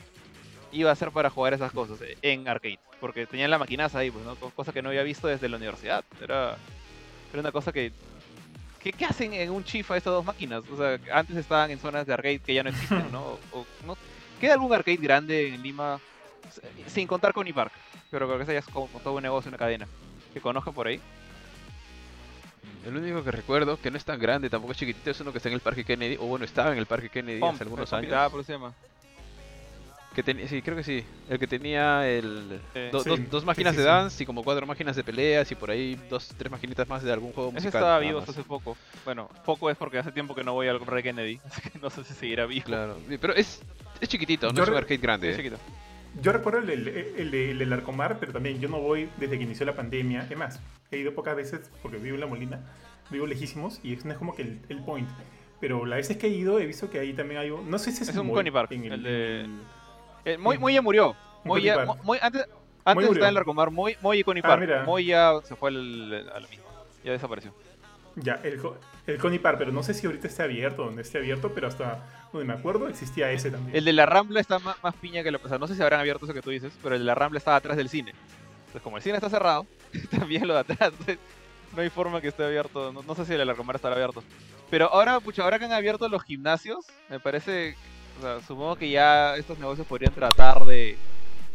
Iba 0.71 0.91
a 0.91 0.95
ser 0.95 1.11
para 1.11 1.29
jugar 1.29 1.53
esas 1.53 1.71
cosas 1.71 2.01
eh, 2.01 2.17
en 2.21 2.47
arcade. 2.47 2.79
Porque 2.99 3.25
tenían 3.27 3.49
la 3.51 3.57
maquinaza 3.57 3.99
ahí, 3.99 4.11
pues, 4.11 4.25
¿no? 4.25 4.35
Co- 4.35 4.51
Cosa 4.51 4.71
que 4.73 4.81
no 4.81 4.89
había 4.89 5.03
visto 5.03 5.27
desde 5.27 5.47
la 5.49 5.57
universidad. 5.57 6.03
Era, 6.21 6.57
era 7.31 7.39
una 7.39 7.51
cosa 7.51 7.71
que 7.71 7.91
¿Qué, 8.81 8.91
qué 8.93 9.05
hacen 9.05 9.33
en 9.33 9.49
un 9.49 9.63
chifa 9.63 9.97
estas 9.97 10.13
dos 10.13 10.23
máquinas? 10.25 10.61
O 10.71 10.77
sea, 10.77 10.99
antes 11.11 11.35
estaban 11.37 11.71
en 11.71 11.79
zonas 11.79 12.05
de 12.05 12.13
arcade 12.13 12.37
que 12.39 12.53
ya 12.53 12.61
no 12.61 12.69
existen, 12.69 13.05
¿no? 13.11 13.21
O, 13.23 13.39
o- 13.59 13.65
¿no? 13.85 13.97
¿Queda 14.39 14.53
algún 14.53 14.71
arcade 14.73 14.97
grande 14.97 15.47
en 15.47 15.63
Lima? 15.63 15.99
Sin 16.87 17.07
contar 17.07 17.33
con 17.33 17.47
Park, 17.47 17.71
pero 18.11 18.27
creo 18.27 18.37
que 18.37 18.43
ese 18.43 18.53
ya 18.53 18.59
es 18.59 18.65
como 18.65 18.87
todo 19.03 19.15
un 19.15 19.23
negocio, 19.23 19.49
una 19.49 19.57
cadena. 19.57 19.87
Que 20.33 20.39
conozco 20.41 20.71
por 20.71 20.85
ahí. 20.87 20.99
El 22.85 22.95
único 22.97 23.23
que 23.23 23.31
recuerdo, 23.31 23.79
que 23.81 23.89
no 23.91 23.97
es 23.97 24.05
tan 24.05 24.19
grande, 24.19 24.49
tampoco 24.49 24.73
es 24.73 24.77
chiquitito, 24.77 25.09
es 25.11 25.19
uno 25.19 25.31
que 25.31 25.37
está 25.39 25.49
en 25.49 25.55
el 25.55 25.61
Parque 25.61 25.83
Kennedy, 25.83 26.17
o 26.19 26.25
bueno, 26.25 26.45
estaba 26.45 26.71
en 26.71 26.77
el 26.77 26.85
Parque 26.85 27.09
Kennedy 27.09 27.39
Pump, 27.39 27.55
hace 27.55 27.63
algunos 27.63 27.91
años. 27.93 28.31
Por 28.31 28.41
eso 28.41 28.47
se 28.47 28.53
llama. 28.53 28.73
Que 30.13 30.23
tenía, 30.23 30.47
sí, 30.47 30.61
creo 30.61 30.77
que 30.77 30.83
sí. 30.83 31.03
El 31.29 31.37
que 31.39 31.45
tenía 31.47 32.07
el, 32.07 32.61
Sí. 32.73 32.79
do- 32.89 33.03
Sí, 33.03 33.27
dos, 33.29 33.43
máquinas 33.43 33.73
sí, 33.73 33.77
de 33.79 33.83
sí. 33.83 33.89
dance 33.89 34.23
y 34.23 34.25
como 34.25 34.43
cuatro 34.45 34.65
máquinas 34.65 34.95
de 34.95 35.03
peleas 35.03 35.51
y 35.51 35.55
por 35.55 35.69
ahí 35.69 35.99
dos, 36.09 36.29
tres 36.37 36.49
maquinitas 36.49 36.87
más 36.87 37.03
de 37.03 37.11
algún 37.11 37.33
juego 37.33 37.49
Ese 37.49 37.55
musical. 37.55 37.79
estaba 37.81 37.87
nada 37.95 37.99
vivo 37.99 38.19
hasta 38.19 38.31
hace 38.31 38.43
poco. 38.43 38.77
Bueno, 39.03 39.29
poco 39.45 39.69
es 39.69 39.75
porque 39.75 39.97
hace 39.97 40.13
tiempo 40.13 40.33
que 40.33 40.43
no 40.45 40.53
voy 40.53 40.69
al 40.69 40.79
Rey 40.79 41.03
Kennedy, 41.03 41.41
así 41.45 41.61
que 41.69 41.77
no 41.79 41.89
sé 41.89 42.05
si 42.05 42.13
seguirá 42.13 42.45
vivo. 42.45 42.63
Claro, 42.65 42.97
pero 43.19 43.33
es, 43.33 43.61
es 43.99 44.07
chiquitito, 44.07 44.47
no 44.47 44.53
Yo 44.53 44.63
es 44.63 44.69
un 44.69 44.75
arcade 44.77 44.97
grande. 44.97 45.31
¿eh? 45.31 45.35
chiquito. 45.35 45.57
Yo 46.21 46.31
recuerdo 46.31 46.59
el, 46.59 46.69
el, 46.69 46.87
el, 46.87 47.33
el 47.33 47.57
del 47.59 47.73
Arcomar, 47.73 48.17
pero 48.19 48.31
también 48.31 48.59
yo 48.59 48.69
no 48.69 48.79
voy 48.79 49.09
desde 49.17 49.37
que 49.37 49.43
inició 49.43 49.65
la 49.65 49.73
pandemia. 49.75 50.25
Es 50.29 50.37
más, 50.37 50.59
he 50.91 50.97
ido 50.97 51.13
pocas 51.13 51.35
veces 51.35 51.69
porque 51.81 51.97
vivo 51.97 52.15
en 52.15 52.21
La 52.21 52.27
Molina, 52.27 52.61
vivo 53.09 53.27
lejísimos 53.27 53.79
y 53.83 53.95
no 54.03 54.11
es 54.11 54.17
como 54.17 54.33
que 54.35 54.43
el, 54.43 54.59
el 54.69 54.83
point. 54.83 55.09
Pero 55.59 55.85
las 55.85 55.97
veces 55.97 56.17
que 56.17 56.27
he 56.27 56.29
ido 56.29 56.59
he 56.59 56.65
visto 56.65 56.89
que 56.89 56.99
ahí 56.99 57.13
también 57.13 57.39
hay 57.41 57.49
un... 57.49 57.69
No 57.69 57.79
sé 57.79 57.91
si 57.91 58.03
es, 58.03 58.09
Es 58.09 58.17
un 58.17 58.29
Coney 58.31 58.51
Park, 58.51 58.71
en 58.71 58.85
el 58.85 59.03
de- 59.03 59.49
Eh, 60.25 60.37
Moy. 60.37 60.57
Moy 60.57 60.73
ya 60.73 60.81
murió. 60.81 61.15
Moy 61.43 61.63
ya, 61.63 61.75
Park. 61.75 61.87
Mo- 61.87 61.97
Moy- 62.03 62.19
antes 62.21 62.45
antes 62.83 63.05
estaba 63.07 63.27
en 63.27 63.31
el 63.31 63.37
Arcomar, 63.37 63.71
Moy, 63.71 63.95
Moy 64.01 64.19
y 64.19 64.23
Ah, 64.39 64.41
Park. 64.41 64.61
mira. 64.61 64.83
Moy 64.83 65.05
ya 65.05 65.33
se 65.43 65.55
fue 65.55 65.69
al, 65.69 66.29
a 66.33 66.39
lo 66.39 66.47
mismo. 66.49 66.65
Ya 67.03 67.11
desapareció. 67.11 67.53
Ya, 68.15 68.39
el, 68.43 68.59
el 69.07 69.17
Coney 69.19 69.39
Park, 69.39 69.57
pero 69.59 69.71
no 69.71 69.83
sé 69.83 69.93
si 69.93 70.07
ahorita 70.07 70.27
esté 70.27 70.43
abierto, 70.43 70.85
donde 70.85 71.03
esté 71.03 71.19
abierto, 71.19 71.51
pero 71.53 71.67
hasta 71.67 72.03
donde 72.31 72.47
me 72.47 72.53
acuerdo 72.53 72.87
existía 72.87 73.31
ese 73.31 73.51
también. 73.51 73.75
El 73.75 73.85
de 73.85 73.93
la 73.93 74.05
Rambla 74.05 74.39
está 74.39 74.59
más, 74.59 74.95
piña 74.99 75.23
que 75.23 75.31
lo 75.31 75.39
o 75.43 75.47
sea, 75.47 75.57
No 75.57 75.67
sé 75.67 75.75
si 75.75 75.81
habrán 75.81 75.99
abierto 75.99 76.25
eso 76.25 76.33
que 76.33 76.41
tú 76.41 76.49
dices, 76.49 76.73
pero 76.81 76.95
el 76.95 77.01
de 77.01 77.05
la 77.05 77.15
Rambla 77.15 77.37
estaba 77.37 77.57
atrás 77.57 77.77
del 77.77 77.89
cine. 77.89 78.13
Entonces, 78.61 78.81
como 78.81 78.97
el 78.97 79.03
cine 79.03 79.15
está 79.15 79.29
cerrado, 79.29 79.67
también 80.11 80.47
lo 80.47 80.53
de 80.55 80.59
atrás. 80.61 80.93
no 81.75 81.81
hay 81.81 81.89
forma 81.89 82.19
que 82.19 82.29
esté 82.29 82.43
abierto. 82.43 82.91
No, 82.91 83.15
sé 83.15 83.25
si 83.25 83.33
el 83.33 83.39
de 83.39 83.45
la 83.45 83.51
Arcomar 83.51 83.75
estará 83.75 83.95
abierto. 83.95 84.23
Pero 84.69 84.91
ahora, 84.91 85.19
pucha, 85.19 85.43
ahora 85.43 85.59
que 85.59 85.65
han 85.65 85.71
abierto 85.71 86.09
los 86.09 86.23
gimnasios, 86.23 86.85
me 87.09 87.19
parece. 87.19 87.75
O 88.17 88.21
sea, 88.21 88.41
supongo 88.41 88.75
que 88.75 88.89
ya 88.89 89.35
estos 89.35 89.59
negocios 89.59 89.85
podrían 89.85 90.13
tratar 90.13 90.65
de 90.65 90.97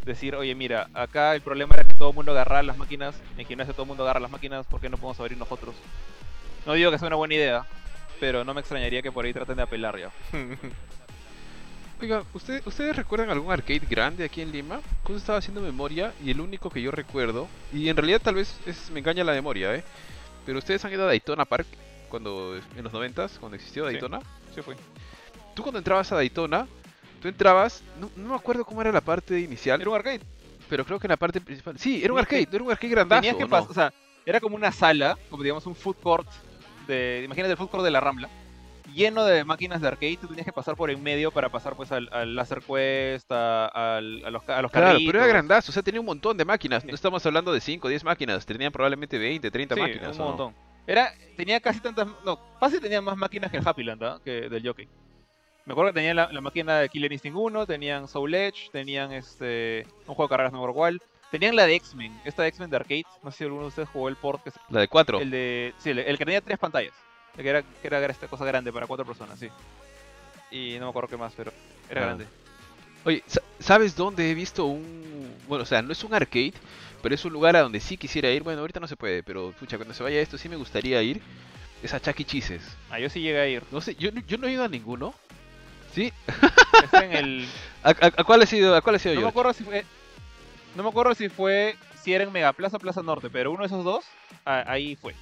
decir, 0.04 0.36
oye, 0.36 0.54
mira, 0.54 0.88
acá 0.94 1.34
el 1.34 1.40
problema 1.40 1.74
era 1.74 1.84
que 1.84 1.94
todo 1.94 2.10
el 2.10 2.14
mundo 2.14 2.32
agarraba 2.32 2.62
las 2.62 2.76
máquinas. 2.76 3.16
En 3.36 3.46
gimnasio 3.46 3.72
todo 3.72 3.82
el 3.82 3.88
mundo 3.88 4.04
agarra 4.04 4.20
las 4.20 4.30
máquinas, 4.30 4.66
¿por 4.66 4.80
qué 4.80 4.88
no 4.88 4.96
podemos 4.96 5.18
abrir 5.20 5.36
nosotros? 5.36 5.74
No 6.66 6.74
digo 6.74 6.90
que 6.90 6.98
sea 6.98 7.06
una 7.08 7.16
buena 7.16 7.34
idea, 7.34 7.64
pero 8.18 8.44
no 8.44 8.52
me 8.54 8.60
extrañaría 8.60 9.02
que 9.02 9.12
por 9.12 9.24
ahí 9.24 9.32
traten 9.32 9.56
de 9.56 9.62
apelar 9.62 9.98
ya. 9.98 10.10
Oiga, 12.00 12.24
¿usted- 12.32 12.62
¿ustedes 12.66 12.96
recuerdan 12.96 13.28
algún 13.30 13.52
arcade 13.52 13.80
grande 13.88 14.24
aquí 14.24 14.40
en 14.40 14.50
Lima? 14.52 14.80
Justo 15.02 15.16
estaba 15.18 15.38
haciendo 15.38 15.60
memoria 15.60 16.14
y 16.24 16.30
el 16.30 16.40
único 16.40 16.70
que 16.70 16.80
yo 16.80 16.90
recuerdo, 16.90 17.46
y 17.72 17.88
en 17.90 17.96
realidad 17.96 18.20
tal 18.22 18.36
vez 18.36 18.58
es, 18.66 18.90
me 18.90 19.00
engaña 19.00 19.22
la 19.22 19.32
memoria, 19.32 19.74
¿eh? 19.74 19.84
Pero 20.46 20.58
ustedes 20.58 20.82
han 20.84 20.92
ido 20.92 21.02
a 21.04 21.06
Daytona 21.06 21.44
Park 21.44 21.66
cuando 22.08 22.56
en 22.56 22.82
los 22.84 22.92
noventas, 22.92 23.36
cuando 23.38 23.56
existió. 23.56 23.84
Daytona. 23.84 24.20
Sí, 24.54 24.62
fue. 24.62 24.76
Tú 25.54 25.62
cuando 25.62 25.78
entrabas 25.78 26.10
a 26.10 26.14
Daytona, 26.16 26.66
tú 27.20 27.28
entrabas, 27.28 27.82
no, 28.00 28.10
no 28.16 28.30
me 28.30 28.34
acuerdo 28.34 28.64
cómo 28.64 28.80
era 28.80 28.90
la 28.92 29.02
parte 29.02 29.38
inicial, 29.38 29.78
Era 29.80 29.90
un 29.90 29.96
arcade. 29.96 30.20
pero 30.70 30.86
creo 30.86 30.98
que 30.98 31.06
en 31.06 31.10
la 31.10 31.16
parte 31.18 31.40
principal, 31.42 31.78
sí, 31.78 32.00
era 32.02 32.14
un 32.14 32.18
arcade, 32.18 32.48
era 32.50 32.64
un 32.64 32.70
arcade 32.70 32.88
grandazo, 32.92 33.20
Tenías 33.20 33.36
que 33.36 33.44
¿o 33.44 33.46
no? 33.46 33.50
pasar, 33.50 33.70
o 33.70 33.74
sea, 33.74 33.92
era 34.24 34.40
como 34.40 34.56
una 34.56 34.72
sala, 34.72 35.18
como 35.28 35.42
digamos 35.42 35.66
un 35.66 35.74
food 35.76 35.96
court 36.02 36.26
de, 36.90 37.22
imagínate 37.24 37.52
el 37.52 37.68
court 37.68 37.82
de 37.84 37.90
la 37.90 38.00
Rambla, 38.00 38.28
lleno 38.94 39.24
de 39.24 39.44
máquinas 39.44 39.80
de 39.80 39.88
arcade, 39.88 40.18
tú 40.20 40.26
tenías 40.26 40.44
que 40.44 40.52
pasar 40.52 40.76
por 40.76 40.90
en 40.90 41.02
medio 41.02 41.30
para 41.30 41.48
pasar 41.48 41.74
pues 41.76 41.92
al, 41.92 42.08
al 42.12 42.34
Laser 42.34 42.60
Quest, 42.60 43.30
a, 43.32 43.66
a 43.96 44.00
los, 44.00 44.24
a 44.24 44.30
los 44.30 44.42
Claro, 44.44 44.70
carritos. 44.70 45.02
pero 45.06 45.18
era 45.18 45.26
grandazo, 45.26 45.70
o 45.70 45.72
sea, 45.72 45.82
tenía 45.82 46.00
un 46.00 46.06
montón 46.06 46.36
de 46.36 46.44
máquinas. 46.44 46.82
Sí. 46.82 46.88
No 46.88 46.94
estamos 46.94 47.24
hablando 47.24 47.52
de 47.52 47.60
5 47.60 47.86
o 47.86 47.90
10 47.90 48.04
máquinas, 48.04 48.44
tenían 48.44 48.72
probablemente 48.72 49.16
20, 49.18 49.50
30 49.50 49.74
Sí, 49.74 49.80
máquinas. 49.80 50.18
Era, 50.86 51.12
tenía 51.36 51.60
casi 51.60 51.78
tantas, 51.80 52.08
no, 52.24 52.38
fácil 52.58 52.80
tenía 52.80 53.00
más 53.00 53.16
máquinas 53.16 53.50
que 53.50 53.58
el 53.58 53.66
Happy 53.68 53.84
Land, 53.84 54.02
¿ah? 54.02 54.20
que 54.24 54.48
del 54.48 54.66
Jockey. 54.66 54.88
Me 55.66 55.72
acuerdo 55.72 55.92
que 55.92 56.00
tenían 56.00 56.16
la, 56.16 56.32
la 56.32 56.40
máquina 56.40 56.78
de 56.78 56.88
Killer 56.88 57.12
Instinct 57.12 57.36
1, 57.38 57.66
tenían 57.66 58.08
Soul 58.08 58.34
Edge, 58.34 58.70
tenían 58.72 59.12
este 59.12 59.86
un 60.00 60.14
juego 60.14 60.24
de 60.24 60.28
carreras 60.30 60.52
no 60.52 60.68
igual. 60.68 61.00
Tenían 61.30 61.54
la 61.54 61.66
de 61.66 61.74
X-Men, 61.76 62.20
esta 62.24 62.42
de 62.42 62.48
X-Men 62.48 62.70
de 62.70 62.76
arcade. 62.76 63.04
No 63.22 63.30
sé 63.30 63.38
si 63.38 63.44
alguno 63.44 63.62
de 63.62 63.68
ustedes 63.68 63.88
jugó 63.88 64.08
el 64.08 64.16
port 64.16 64.42
que 64.42 64.50
se- 64.50 64.58
La 64.68 64.80
de 64.80 64.88
4. 64.88 65.20
El 65.20 65.30
de. 65.30 65.74
Sí, 65.78 65.90
el, 65.90 66.00
el 66.00 66.18
que 66.18 66.24
tenía 66.24 66.40
tres 66.40 66.58
pantallas. 66.58 66.92
El 67.36 67.42
que 67.44 67.48
era, 67.50 67.62
que 67.62 67.86
era 67.86 68.04
esta 68.06 68.26
cosa 68.26 68.44
grande 68.44 68.72
para 68.72 68.86
cuatro 68.86 69.06
personas, 69.06 69.38
sí. 69.38 69.48
Y 70.50 70.76
no 70.80 70.86
me 70.86 70.90
acuerdo 70.90 71.08
qué 71.08 71.16
más, 71.16 71.32
pero 71.36 71.52
era 71.88 72.02
Ah. 72.02 72.04
grande. 72.06 72.26
Oye, 73.04 73.22
sa- 73.26 73.40
¿sabes 73.60 73.94
dónde 73.96 74.30
he 74.30 74.34
visto 74.34 74.66
un... 74.66 75.34
Bueno, 75.48 75.62
o 75.62 75.66
sea, 75.66 75.80
no 75.80 75.92
es 75.92 76.02
un 76.04 76.12
arcade, 76.12 76.52
pero 77.02 77.14
es 77.14 77.24
un 77.24 77.32
lugar 77.32 77.54
a 77.56 77.60
donde 77.60 77.80
sí 77.80 77.96
quisiera 77.96 78.28
ir. 78.30 78.42
Bueno, 78.42 78.60
ahorita 78.60 78.80
no 78.80 78.88
se 78.88 78.96
puede, 78.96 79.22
pero 79.22 79.52
pucha, 79.58 79.76
cuando 79.78 79.94
se 79.94 80.02
vaya 80.02 80.20
esto 80.20 80.36
sí 80.36 80.48
me 80.48 80.56
gustaría 80.56 81.00
ir. 81.02 81.22
Es 81.82 81.94
a 81.94 82.00
Chuck 82.00 82.18
E. 82.20 82.24
Cheese's. 82.24 82.62
Ah, 82.90 82.98
yo 82.98 83.08
sí 83.08 83.20
llegué 83.22 83.40
a 83.40 83.46
ir. 83.48 83.62
No 83.70 83.80
sé, 83.80 83.94
yo, 83.94 84.10
yo 84.26 84.36
no 84.36 84.48
he 84.48 84.52
ido 84.52 84.64
a 84.64 84.68
ninguno. 84.68 85.14
¿Sí? 85.94 86.12
Está 86.84 87.04
en 87.04 87.12
el. 87.12 87.48
¿A, 87.82 87.90
a, 87.90 88.06
a 88.18 88.24
cuál 88.24 88.42
ha 88.42 88.46
sido, 88.46 88.74
a 88.76 88.82
cuál 88.82 88.96
ha 88.96 88.98
sido 88.98 89.14
No 89.14 89.20
me 89.20 89.24
yo? 89.24 89.28
acuerdo 89.28 89.52
si 89.54 89.64
fue. 89.64 89.84
No 90.74 90.82
me 90.82 90.88
acuerdo 90.88 91.14
si 91.14 91.28
fue. 91.28 91.76
Si 92.02 92.14
era 92.14 92.24
en 92.24 92.32
Megaplaza 92.32 92.78
o 92.78 92.80
Plaza 92.80 93.02
Norte, 93.02 93.28
pero 93.28 93.50
uno 93.50 93.60
de 93.60 93.66
esos 93.66 93.84
dos, 93.84 94.04
ah, 94.46 94.64
ahí 94.66 94.96
fue. 94.96 95.14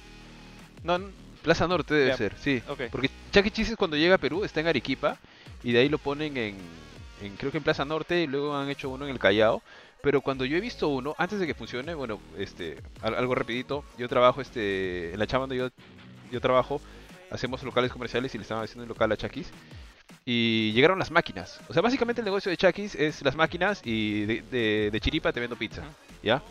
No, 0.83 0.97
Plaza 1.43 1.67
Norte 1.67 1.93
debe 1.93 2.15
ser, 2.15 2.35
sí. 2.39 2.61
ok. 2.69 2.83
Porque 2.89 3.09
Chuck 3.33 3.45
E. 3.47 3.75
Cuando 3.75 3.97
llega 3.97 4.15
a 4.15 4.17
Perú 4.17 4.45
está 4.45 4.61
en 4.61 4.67
Arequipa 4.67 5.17
y 5.63 5.73
de 5.73 5.79
ahí 5.79 5.89
lo 5.89 5.97
ponen 5.97 6.37
en, 6.37 6.55
en- 7.21 7.35
creo 7.35 7.51
que 7.51 7.57
en 7.57 7.63
Plaza 7.63 7.83
Norte 7.83 8.21
y 8.23 8.27
luego 8.27 8.55
han 8.55 8.69
hecho 8.69 8.89
uno 8.89 9.05
en 9.05 9.11
el 9.11 9.19
Callao. 9.19 9.61
Pero 10.01 10.21
cuando 10.21 10.45
yo 10.45 10.55
he 10.55 10.61
visto 10.61 10.87
uno, 10.87 11.13
antes 11.17 11.39
de 11.39 11.47
que 11.47 11.53
funcione, 11.53 11.93
bueno, 11.93 12.21
este, 12.37 12.77
al- 13.01 13.15
algo 13.15 13.35
rapidito, 13.35 13.83
yo 13.97 14.07
trabajo 14.07 14.39
este, 14.39 15.11
en 15.11 15.19
la 15.19 15.27
chamba 15.27 15.47
donde 15.47 15.57
yo, 15.57 15.69
yo 16.31 16.39
trabajo, 16.39 16.79
hacemos 17.29 17.61
locales 17.63 17.91
comerciales 17.91 18.33
y 18.33 18.37
le 18.37 18.43
estaban 18.43 18.63
haciendo 18.63 18.83
un 18.83 18.89
local 18.89 19.11
a 19.11 19.17
Chucky's. 19.17 19.49
Y 20.25 20.71
llegaron 20.73 20.99
las 20.99 21.11
máquinas. 21.11 21.59
O 21.69 21.73
sea, 21.73 21.81
básicamente 21.81 22.21
el 22.21 22.25
negocio 22.25 22.49
de 22.51 22.57
Chucky's 22.57 22.95
es 22.95 23.21
las 23.23 23.35
máquinas 23.35 23.81
y 23.83 24.25
de, 24.25 24.41
de- 24.51 24.89
de 24.91 24.99
chiripa 24.99 25.31
te 25.33 25.39
vendo 25.39 25.55
pizza, 25.55 25.83
¿ya? 26.21 26.41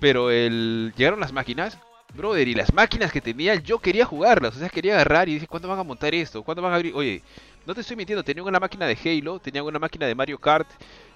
Pero 0.00 0.30
el, 0.30 0.92
llegaron 0.96 1.20
las 1.20 1.32
máquinas 1.32 1.78
Brother, 2.14 2.46
y 2.46 2.54
las 2.54 2.74
máquinas 2.74 3.10
que 3.10 3.22
tenía, 3.22 3.54
yo 3.54 3.78
quería 3.78 4.04
jugarlas, 4.04 4.54
o 4.54 4.58
sea, 4.58 4.68
quería 4.68 4.96
agarrar 4.96 5.30
y 5.30 5.34
dije, 5.34 5.46
¿cuándo 5.46 5.66
van 5.68 5.78
a 5.78 5.82
montar 5.82 6.14
esto? 6.14 6.42
¿Cuándo 6.42 6.60
van 6.60 6.72
a 6.72 6.76
abrir? 6.76 6.94
Oye, 6.94 7.22
no 7.64 7.74
te 7.74 7.80
estoy 7.80 7.96
mintiendo, 7.96 8.22
tenían 8.22 8.46
una 8.46 8.60
máquina 8.60 8.84
de 8.86 8.98
Halo, 9.02 9.38
tenían 9.38 9.64
una 9.64 9.78
máquina 9.78 10.06
de 10.06 10.14
Mario 10.14 10.36
Kart, 10.38 10.68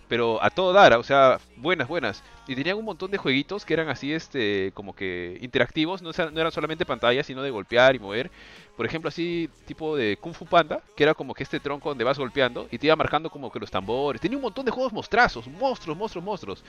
pero 0.09 0.43
a 0.43 0.51
todo 0.51 0.73
dar, 0.73 0.95
o 0.95 1.03
sea, 1.03 1.41
buenas, 1.57 1.89
buenas. 1.89 2.23
Y 2.47 2.55
tenían 2.55 2.77
un 2.77 2.85
montón 2.85 3.11
de 3.11 3.19
jueguitos 3.19 3.65
que 3.65 3.74
eran 3.74 3.89
así, 3.89 4.12
este, 4.12 4.70
como 4.74 4.95
que 4.95 5.37
interactivos, 5.41 6.01
no, 6.01 6.11
eran 6.11 6.53
solamente 6.53 6.87
pantallas, 6.87 7.27
sino 7.27 7.43
de 7.43 7.51
golpear 7.51 7.97
y 7.97 7.99
mover. 7.99 8.31
Por 8.77 8.87
ejemplo, 8.87 9.09
así, 9.09 9.49
tipo 9.66 9.97
de 9.97 10.16
Kung 10.19 10.35
Fu 10.35 10.47
Panda, 10.47 10.81
que 10.95 11.03
era 11.03 11.15
como 11.15 11.35
que 11.35 11.43
este 11.43 11.59
tronco 11.59 11.89
donde 11.89 12.05
vas 12.05 12.19
golpeando 12.19 12.69
y 12.70 12.78
te 12.78 12.87
iba 12.87 12.95
marcando 12.95 13.31
como 13.31 13.51
que 13.51 13.59
los 13.59 13.70
tambores. 13.70 14.20
Tenía 14.20 14.39
un 14.39 14.43
montón 14.43 14.65
de 14.65 14.70
juegos 14.70 14.93
mostrazos, 14.93 15.49
monstruos, 15.49 15.97
monstruos, 15.97 16.24
monstruos. 16.24 16.65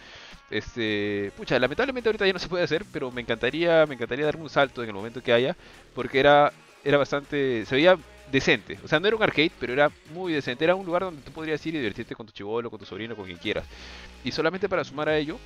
Este, 0.49 1.31
pucha, 1.38 1.59
lamentablemente 1.59 2.09
ahorita 2.09 2.26
ya 2.26 2.34
no 2.34 2.39
se 2.39 2.47
puede 2.47 2.64
hacer, 2.64 2.85
pero 2.91 3.11
me 3.11 3.22
encantaría, 3.22 3.85
me 3.85 3.95
encantaría 3.95 4.26
darme 4.26 4.43
un 4.43 4.49
salto 4.49 4.81
en 4.81 4.89
el 4.89 4.95
momento 4.95 5.22
que 5.22 5.34
haya, 5.34 5.55
porque 5.93 6.19
era, 6.19 6.51
era 6.84 6.97
bastante, 6.97 7.65
se 7.65 7.76
veía 7.76 7.97
decente. 8.31 8.79
O 8.83 8.87
sea, 8.87 8.99
no 8.99 9.07
era 9.07 9.15
un 9.15 9.23
arcade, 9.23 9.51
pero 9.59 9.73
era 9.73 9.91
muy 10.13 10.33
decente. 10.33 10.63
Era 10.63 10.75
un 10.75 10.85
lugar 10.85 11.03
donde 11.03 11.21
tú 11.21 11.31
podrías 11.31 11.65
ir 11.65 11.75
y 11.75 11.77
divertirte 11.77 12.15
con 12.15 12.25
tu 12.25 12.33
chivolo, 12.33 12.69
con 12.69 12.79
tu 12.79 12.85
sobrino, 12.85 13.15
con 13.15 13.25
quien 13.25 13.37
quieras. 13.37 13.65
Y 14.23 14.31
solamente 14.31 14.67
para 14.67 14.83
sumar 14.83 15.09
a 15.09 15.17
ello, 15.17 15.37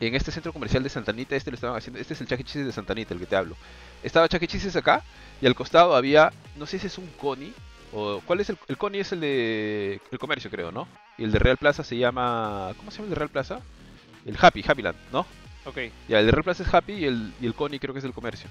en 0.00 0.14
este 0.14 0.30
centro 0.30 0.52
comercial 0.52 0.82
de 0.82 0.88
Santanita, 0.88 1.36
este 1.36 1.50
lo 1.50 1.54
estaban 1.54 1.76
haciendo, 1.76 2.00
este 2.00 2.14
es 2.14 2.20
el 2.20 2.26
Chuck 2.26 2.40
E. 2.40 2.64
De 2.64 2.72
Santanita, 2.72 3.14
el 3.14 3.20
que 3.20 3.26
te 3.26 3.36
hablo. 3.36 3.56
Estaba 4.02 4.28
Chuck 4.28 4.42
E. 4.42 4.78
Acá 4.78 5.02
y 5.40 5.46
al 5.46 5.54
costado 5.54 5.94
había, 5.94 6.32
no 6.56 6.66
sé 6.66 6.78
si 6.78 6.86
es 6.86 6.98
un 6.98 7.06
Connie 7.20 7.52
o 7.92 8.20
cuál 8.26 8.40
es 8.40 8.50
el, 8.50 8.58
el 8.68 8.76
Connie 8.76 9.00
es 9.00 9.12
el 9.12 9.20
de 9.20 10.00
el 10.10 10.18
comercio 10.18 10.50
creo, 10.50 10.72
¿no? 10.72 10.88
Y 11.16 11.24
el 11.24 11.32
de 11.32 11.38
Real 11.38 11.56
Plaza 11.56 11.84
se 11.84 11.96
llama, 11.96 12.72
¿cómo 12.76 12.90
se 12.90 12.98
llama 12.98 13.06
el 13.06 13.10
de 13.10 13.16
Real 13.16 13.30
Plaza? 13.30 13.60
El 14.26 14.36
Happy, 14.40 14.64
Happyland, 14.66 14.96
¿no? 15.12 15.26
Ok. 15.64 15.78
Ya, 16.08 16.18
el 16.18 16.26
de 16.26 16.32
Real 16.32 16.44
Plaza 16.44 16.64
es 16.64 16.74
Happy 16.74 16.94
y 16.94 17.04
el, 17.04 17.32
y 17.40 17.46
el 17.46 17.54
Connie 17.54 17.78
creo 17.78 17.94
que 17.94 17.98
es 17.98 18.04
del 18.04 18.12
comercio, 18.12 18.48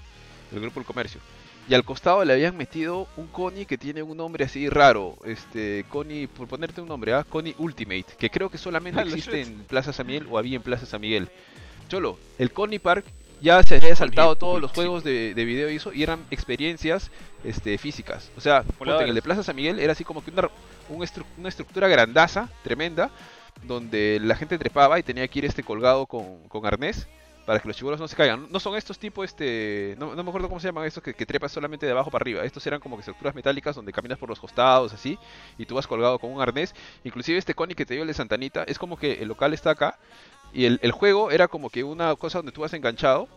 el 0.51 0.61
grupo 0.61 0.79
del 0.79 0.87
comercio. 0.87 1.19
Y 1.69 1.73
al 1.73 1.85
costado 1.85 2.25
le 2.25 2.33
habían 2.33 2.57
metido 2.57 3.07
un 3.15 3.27
Connie 3.27 3.65
que 3.65 3.77
tiene 3.77 4.03
un 4.03 4.17
nombre 4.17 4.43
así 4.43 4.67
raro. 4.67 5.15
Este, 5.23 5.85
Connie, 5.89 6.27
por 6.27 6.47
ponerte 6.47 6.81
un 6.81 6.89
nombre, 6.89 7.13
¿ah? 7.13 7.23
Connie 7.27 7.55
Ultimate. 7.57 8.05
Que 8.17 8.29
creo 8.29 8.49
que 8.49 8.57
solamente 8.57 8.99
Ah, 8.99 9.03
existe 9.03 9.41
en 9.41 9.63
Plaza 9.63 9.93
San 9.93 10.07
Miguel 10.07 10.27
o 10.29 10.37
había 10.37 10.57
en 10.57 10.61
Plaza 10.61 10.85
San 10.85 10.99
Miguel. 11.01 11.29
Cholo, 11.87 12.17
el 12.37 12.51
Connie 12.51 12.79
Park 12.79 13.05
ya 13.41 13.61
se 13.63 13.75
había 13.75 13.95
saltado 13.95 14.35
todos 14.35 14.61
los 14.61 14.71
juegos 14.71 15.03
de, 15.03 15.33
de 15.33 15.45
video 15.45 15.69
y 15.69 15.75
eso, 15.75 15.93
y 15.93 16.03
eran 16.03 16.25
experiencias 16.31 17.11
este, 17.43 17.77
físicas. 17.77 18.29
O 18.37 18.41
sea, 18.41 18.63
ponte, 18.63 19.01
en 19.03 19.09
el 19.09 19.15
de 19.15 19.21
Plaza 19.21 19.43
San 19.43 19.55
Miguel 19.55 19.79
era 19.79 19.91
así 19.93 20.03
como 20.03 20.23
que 20.23 20.31
una, 20.31 20.43
estru- 21.05 21.25
una 21.37 21.49
estructura 21.49 21.87
grandaza, 21.87 22.49
tremenda, 22.63 23.09
donde 23.63 24.19
la 24.21 24.35
gente 24.35 24.57
trepaba 24.57 24.97
y 24.99 25.03
tenía 25.03 25.27
que 25.27 25.39
ir 25.39 25.45
este 25.45 25.63
colgado 25.63 26.05
con, 26.07 26.39
con 26.49 26.65
arnés 26.65 27.07
para 27.45 27.59
que 27.59 27.67
los 27.67 27.77
chibolos 27.77 27.99
no 27.99 28.07
se 28.07 28.15
caigan. 28.15 28.47
No 28.49 28.59
son 28.59 28.75
estos 28.75 28.97
tipos, 28.97 29.25
este, 29.25 29.95
no, 29.97 30.15
me 30.15 30.29
acuerdo 30.29 30.47
cómo 30.47 30.59
se 30.59 30.67
llaman 30.67 30.85
estos 30.85 31.03
que, 31.03 31.13
que 31.13 31.25
trepas 31.25 31.51
solamente 31.51 31.85
de 31.85 31.91
abajo 31.91 32.09
para 32.09 32.23
arriba. 32.23 32.43
Estos 32.43 32.65
eran 32.67 32.79
como 32.79 32.95
que 32.95 33.01
estructuras 33.01 33.35
metálicas 33.35 33.75
donde 33.75 33.91
caminas 33.91 34.17
por 34.17 34.29
los 34.29 34.39
costados, 34.39 34.93
así, 34.93 35.17
y 35.57 35.65
tú 35.65 35.75
vas 35.75 35.87
colgado 35.87 36.19
con 36.19 36.31
un 36.31 36.41
arnés. 36.41 36.73
Inclusive 37.03 37.37
este 37.37 37.53
Connie 37.53 37.75
que 37.75 37.85
te 37.85 37.93
dio 37.95 38.03
el 38.03 38.07
de 38.07 38.13
Santanita, 38.13 38.63
es 38.63 38.79
como 38.79 38.97
que 38.97 39.21
el 39.21 39.27
local 39.27 39.53
está 39.53 39.71
acá, 39.71 39.99
y 40.53 40.65
el, 40.65 40.79
el 40.81 40.91
juego 40.91 41.31
era 41.31 41.47
como 41.47 41.69
que 41.69 41.83
una 41.83 42.15
cosa 42.15 42.39
donde 42.39 42.51
tú 42.51 42.61
vas 42.61 42.73
enganchado, 42.73 43.27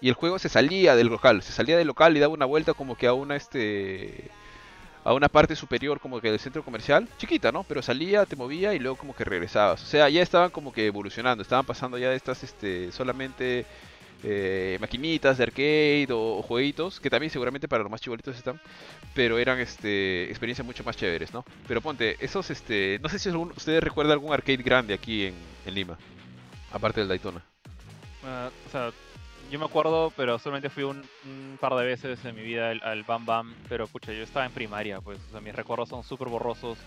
y 0.00 0.08
el 0.08 0.14
juego 0.14 0.38
se 0.38 0.48
salía 0.48 0.94
del 0.94 1.06
local, 1.06 1.42
se 1.42 1.52
salía 1.52 1.78
del 1.78 1.86
local 1.86 2.16
y 2.16 2.20
daba 2.20 2.34
una 2.34 2.44
vuelta 2.44 2.74
como 2.74 2.96
que 2.96 3.06
a 3.06 3.14
una, 3.14 3.36
este 3.36 4.30
a 5.06 5.14
una 5.14 5.28
parte 5.28 5.54
superior 5.54 6.00
como 6.00 6.20
que 6.20 6.30
del 6.32 6.40
centro 6.40 6.64
comercial, 6.64 7.08
chiquita, 7.16 7.52
¿no? 7.52 7.62
Pero 7.62 7.80
salía, 7.80 8.26
te 8.26 8.34
movía 8.34 8.74
y 8.74 8.80
luego 8.80 8.96
como 8.96 9.14
que 9.14 9.22
regresabas. 9.24 9.80
O 9.80 9.86
sea, 9.86 10.08
ya 10.08 10.20
estaban 10.20 10.50
como 10.50 10.72
que 10.72 10.86
evolucionando, 10.86 11.42
estaban 11.42 11.64
pasando 11.64 11.96
ya 11.96 12.10
de 12.10 12.16
estas 12.16 12.42
este, 12.42 12.90
solamente 12.90 13.64
eh, 14.24 14.76
maquinitas 14.80 15.38
de 15.38 15.44
arcade 15.44 16.08
o, 16.10 16.42
jueguitos, 16.42 16.98
que 16.98 17.08
también 17.08 17.30
seguramente 17.30 17.68
para 17.68 17.84
los 17.84 17.92
más 17.92 18.00
chibolitos 18.00 18.36
están, 18.36 18.58
pero 19.14 19.38
eran 19.38 19.60
este, 19.60 20.24
experiencias 20.24 20.66
mucho 20.66 20.82
más 20.82 20.96
chéveres, 20.96 21.32
¿no? 21.32 21.44
Pero 21.68 21.80
ponte, 21.80 22.16
esos, 22.18 22.50
este, 22.50 22.98
no 23.00 23.08
sé 23.08 23.20
si 23.20 23.28
algún- 23.28 23.52
ustedes 23.56 23.84
recuerdan 23.84 24.14
algún 24.14 24.32
arcade 24.32 24.56
grande 24.56 24.92
aquí 24.92 25.26
en, 25.26 25.34
en 25.66 25.74
Lima, 25.74 25.96
aparte 26.72 26.98
del 26.98 27.08
Daytona. 27.08 27.42
Ah, 28.24 28.50
o 28.66 28.70
sea, 28.70 28.90
yo 29.50 29.58
me 29.58 29.64
acuerdo, 29.64 30.12
pero 30.16 30.38
solamente 30.38 30.70
fui 30.70 30.82
un, 30.82 31.02
par 31.60 31.74
de 31.74 31.84
veces 31.84 32.24
en 32.24 32.34
mi 32.34 32.42
vida 32.42 32.70
al, 32.70 33.02
Bam 33.04 33.24
Bam, 33.24 33.54
pero 33.68 33.86
pucha, 33.86 34.12
yo 34.12 34.22
estaba 34.22 34.46
en 34.46 34.52
primaria, 34.52 35.00
pues, 35.00 35.18
o 35.28 35.30
sea, 35.32 35.40
mis 35.40 35.54
recuerdos 35.54 35.88
son 35.88 36.02
súper 36.02 36.28
borrosos. 36.28 36.78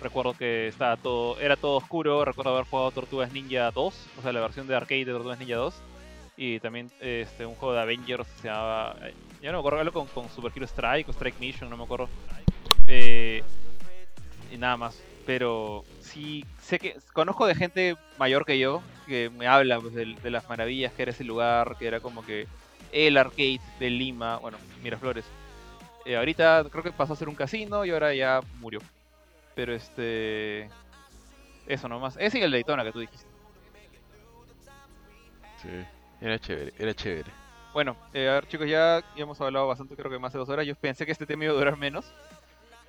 Recuerdo 0.00 0.34
que 0.34 0.68
estaba 0.68 0.96
todo, 0.96 1.40
era 1.40 1.56
todo 1.56 1.76
oscuro, 1.76 2.24
recuerdo 2.24 2.54
haber 2.54 2.66
jugado 2.66 2.92
Tortugas 2.92 3.32
Ninja 3.32 3.70
2, 3.72 4.06
o 4.18 4.22
sea, 4.22 4.32
la 4.32 4.40
versión 4.40 4.68
de 4.68 4.76
arcade 4.76 5.04
de 5.04 5.12
Tortugas 5.12 5.40
Ninja 5.40 5.56
2, 5.56 5.74
y 6.36 6.60
también 6.60 6.88
este, 7.00 7.44
un 7.44 7.56
juego 7.56 7.74
de 7.74 7.80
Avengers 7.80 8.28
se 8.40 8.46
llamaba, 8.46 8.96
eh, 9.02 9.14
ya 9.42 9.50
no 9.50 9.58
me 9.58 9.60
acuerdo, 9.60 9.80
algo 9.80 9.92
con, 9.92 10.06
con 10.06 10.30
Super 10.30 10.52
Hero 10.54 10.66
Strike 10.66 11.08
o 11.08 11.12
Strike 11.12 11.40
Mission, 11.40 11.68
no 11.68 11.76
me 11.76 11.82
acuerdo. 11.82 12.08
Eh, 12.86 13.42
y 14.52 14.56
nada 14.56 14.76
más. 14.76 15.02
Pero 15.28 15.84
sí, 16.00 16.42
sé 16.58 16.78
que 16.78 16.96
conozco 17.12 17.46
de 17.46 17.54
gente 17.54 17.98
mayor 18.18 18.46
que 18.46 18.58
yo 18.58 18.80
que 19.06 19.28
me 19.28 19.46
habla 19.46 19.78
pues, 19.78 19.92
de, 19.92 20.06
de 20.06 20.30
las 20.30 20.48
maravillas 20.48 20.90
que 20.94 21.02
era 21.02 21.10
ese 21.10 21.22
lugar, 21.22 21.76
que 21.78 21.86
era 21.86 22.00
como 22.00 22.24
que 22.24 22.46
el 22.92 23.18
arcade 23.18 23.60
de 23.78 23.90
Lima, 23.90 24.38
bueno, 24.38 24.56
Miraflores. 24.82 25.26
Eh, 26.06 26.16
ahorita 26.16 26.64
creo 26.70 26.82
que 26.82 26.92
pasó 26.92 27.12
a 27.12 27.16
ser 27.16 27.28
un 27.28 27.34
casino 27.34 27.84
y 27.84 27.90
ahora 27.90 28.14
ya 28.14 28.40
murió. 28.58 28.80
Pero 29.54 29.74
este. 29.74 30.70
Eso 31.66 31.90
nomás. 31.90 32.16
Ese 32.18 32.38
y 32.38 32.42
el 32.42 32.50
Daytona 32.50 32.82
que 32.82 32.92
tú 32.92 33.00
dijiste. 33.00 33.28
Sí. 35.60 35.68
Era 36.22 36.38
chévere, 36.38 36.72
era 36.78 36.94
chévere. 36.94 37.30
Bueno, 37.74 37.98
eh, 38.14 38.30
a 38.30 38.32
ver 38.32 38.48
chicos, 38.48 38.66
ya, 38.66 39.04
ya 39.14 39.24
hemos 39.24 39.38
hablado 39.42 39.66
bastante, 39.66 39.94
creo 39.94 40.10
que 40.10 40.18
más 40.18 40.32
de 40.32 40.38
dos 40.38 40.48
horas. 40.48 40.66
Yo 40.66 40.74
pensé 40.74 41.04
que 41.04 41.12
este 41.12 41.26
tema 41.26 41.44
iba 41.44 41.52
a 41.52 41.56
durar 41.56 41.76
menos. 41.76 42.06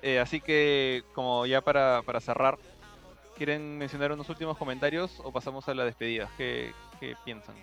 Eh, 0.02 0.18
así 0.18 0.40
que, 0.40 1.02
como 1.14 1.44
ya 1.46 1.60
para, 1.60 2.02
para 2.02 2.20
cerrar, 2.20 2.58
¿quieren 3.36 3.78
mencionar 3.78 4.12
unos 4.12 4.28
últimos 4.28 4.56
comentarios 4.56 5.20
o 5.24 5.32
pasamos 5.32 5.68
a 5.68 5.74
la 5.74 5.84
despedida? 5.84 6.30
¿Qué, 6.36 6.72
qué 6.98 7.14
piensan? 7.24 7.54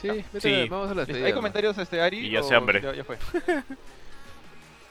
Sí, 0.00 0.08
vete, 0.08 0.40
sí. 0.40 0.68
vamos 0.68 0.90
a 0.90 0.94
la 0.94 1.02
¿Hay 1.02 1.32
comentarios, 1.32 1.76
este, 1.76 2.00
Ari? 2.00 2.18
Y 2.26 2.30
ya 2.30 2.42
sé 2.42 2.54
hambre. 2.54 2.80
Ya, 2.80 2.94
ya 2.94 3.04
fue. 3.04 3.18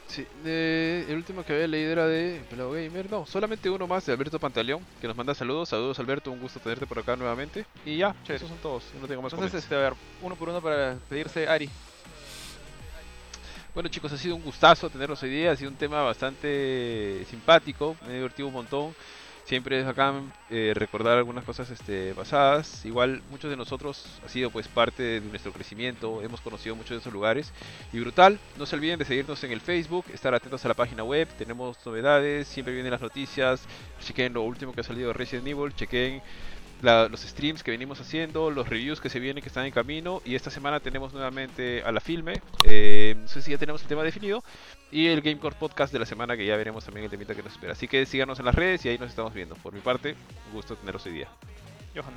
Sí, 0.07 0.26
de- 0.41 1.06
el 1.10 1.15
último 1.18 1.44
que 1.44 1.52
había 1.52 1.68
leído 1.68 1.91
era 1.91 2.07
de 2.07 2.41
Pelado 2.49 2.72
Gamer. 2.72 3.11
No, 3.11 3.26
solamente 3.26 3.69
uno 3.69 3.88
más 3.88 4.06
de 4.06 4.14
Alberto 4.14 4.39
Pantaleón, 4.39 4.81
que 5.02 5.07
nos 5.07 5.18
manda 5.18 5.35
saludos. 5.35 5.68
Saludos, 5.68 5.99
Alberto, 5.99 6.31
un 6.31 6.39
gusto 6.39 6.61
tenerte 6.61 6.88
por 6.88 6.99
acá 6.99 7.18
nuevamente. 7.18 7.65
Y 7.85 7.98
ya, 7.98 8.14
Chévere. 8.23 8.35
esos 8.38 8.48
son 8.48 8.57
todos. 8.60 8.84
No 9.02 9.07
tengo 9.07 9.22
más 9.22 9.34
Entonces, 9.34 9.61
este, 9.64 9.76
a 9.76 9.80
ver, 9.80 9.94
uno 10.22 10.35
por 10.38 10.48
uno 10.48 10.61
para 10.61 10.94
despedirse, 10.95 11.49
Ari. 11.49 11.69
Bueno, 13.78 13.91
chicos, 13.91 14.12
ha 14.12 14.18
sido 14.18 14.36
un 14.36 14.41
gustazo 14.41 14.90
tenerlos 14.90 15.22
hoy 15.22 15.30
día. 15.30 15.52
Ha 15.52 15.56
sido 15.56 15.70
un 15.70 15.78
tema 15.78 16.02
bastante 16.02 17.24
simpático. 17.30 17.95
Me 18.08 18.14
he 18.14 18.16
divertido 18.16 18.48
un 18.48 18.56
montón. 18.56 18.95
Siempre 19.45 19.80
es 19.80 19.86
acá 19.86 20.16
eh, 20.49 20.74
recordar 20.74 21.20
algunas 21.20 21.44
cosas 21.44 21.70
este, 21.70 22.16
pasadas. 22.16 22.84
Igual 22.86 23.22
muchos 23.30 23.52
de 23.52 23.56
nosotros 23.56 24.20
ha 24.26 24.30
sido 24.30 24.49
pues 24.49 24.68
parte 24.68 25.04
de 25.04 25.22
nuestro 25.22 25.54
crecimiento. 25.54 26.24
Hemos 26.24 26.41
conocido 26.41 26.76
muchos 26.76 26.90
de 26.90 26.98
esos 26.98 27.14
lugares. 27.14 27.54
Y 27.94 27.99
brutal, 27.99 28.40
no 28.58 28.66
se 28.66 28.76
olviden 28.76 28.98
de 28.98 29.06
seguirnos 29.06 29.44
en 29.44 29.52
el 29.52 29.62
Facebook, 29.62 30.06
estar 30.12 30.34
atentos 30.34 30.66
a 30.66 30.70
la 30.70 30.74
página 30.74 31.04
web. 31.04 31.28
Tenemos 31.38 31.78
novedades, 31.86 32.48
siempre 32.48 32.74
vienen 32.74 32.91
las 32.91 33.02
noticias. 33.02 33.62
Chequen 34.02 34.34
lo 34.34 34.41
último 34.41 34.74
que 34.74 34.82
ha 34.82 34.84
salido 34.84 35.10
de 35.10 35.14
Resident 35.14 35.49
Evil. 35.49 35.76
Chequen 35.76 36.24
la- 36.82 37.08
los 37.10 37.22
streams 37.22 37.64
que 37.64 37.72
venimos 37.72 37.99
haciendo, 37.99 38.52
los 38.52 38.68
reviews 38.70 39.02
que 39.02 39.10
se 39.10 39.20
vienen 39.20 39.41
que 39.41 39.49
están 39.49 39.66
en 39.66 39.72
camino. 39.72 40.22
Y 40.26 40.36
esta 40.36 40.49
semana 40.49 40.80
tenemos 40.80 41.14
nuevamente 41.14 41.84
a 41.84 41.91
la 41.91 41.99
filme. 41.99 42.41
Eh, 42.66 43.16
no 43.20 43.28
sé 43.28 43.41
si 43.41 43.52
ya 43.52 43.58
tenemos 43.58 43.82
el 43.82 43.88
tema 43.88 44.04
definido. 44.04 44.44
Y 44.91 45.08
el 45.08 45.22
Gamecore 45.22 45.56
Podcast 45.60 45.91
de 45.91 45.99
la 45.99 46.06
semana 46.06 46.38
que 46.38 46.45
ya 46.45 46.56
veremos 46.56 46.86
también 46.86 47.06
el 47.06 47.10
temita 47.12 47.36
que 47.36 47.44
nos 47.44 47.52
espera. 47.54 47.74
Así 47.74 47.88
que 47.88 48.06
síganos 48.06 48.40
en 48.40 48.45
las 48.45 48.56
redes 48.56 48.86
y 48.86 48.90
ahí 48.90 48.98
nos 48.98 49.10
estamos 49.10 49.34
viendo. 49.34 49.56
Por 49.56 49.74
mi 49.74 49.80
parte, 49.82 50.16
un 50.48 50.54
gusto 50.54 50.76
teneros 50.76 51.06
hoy 51.06 51.14
día. 51.14 51.28
Johan. 51.95 52.14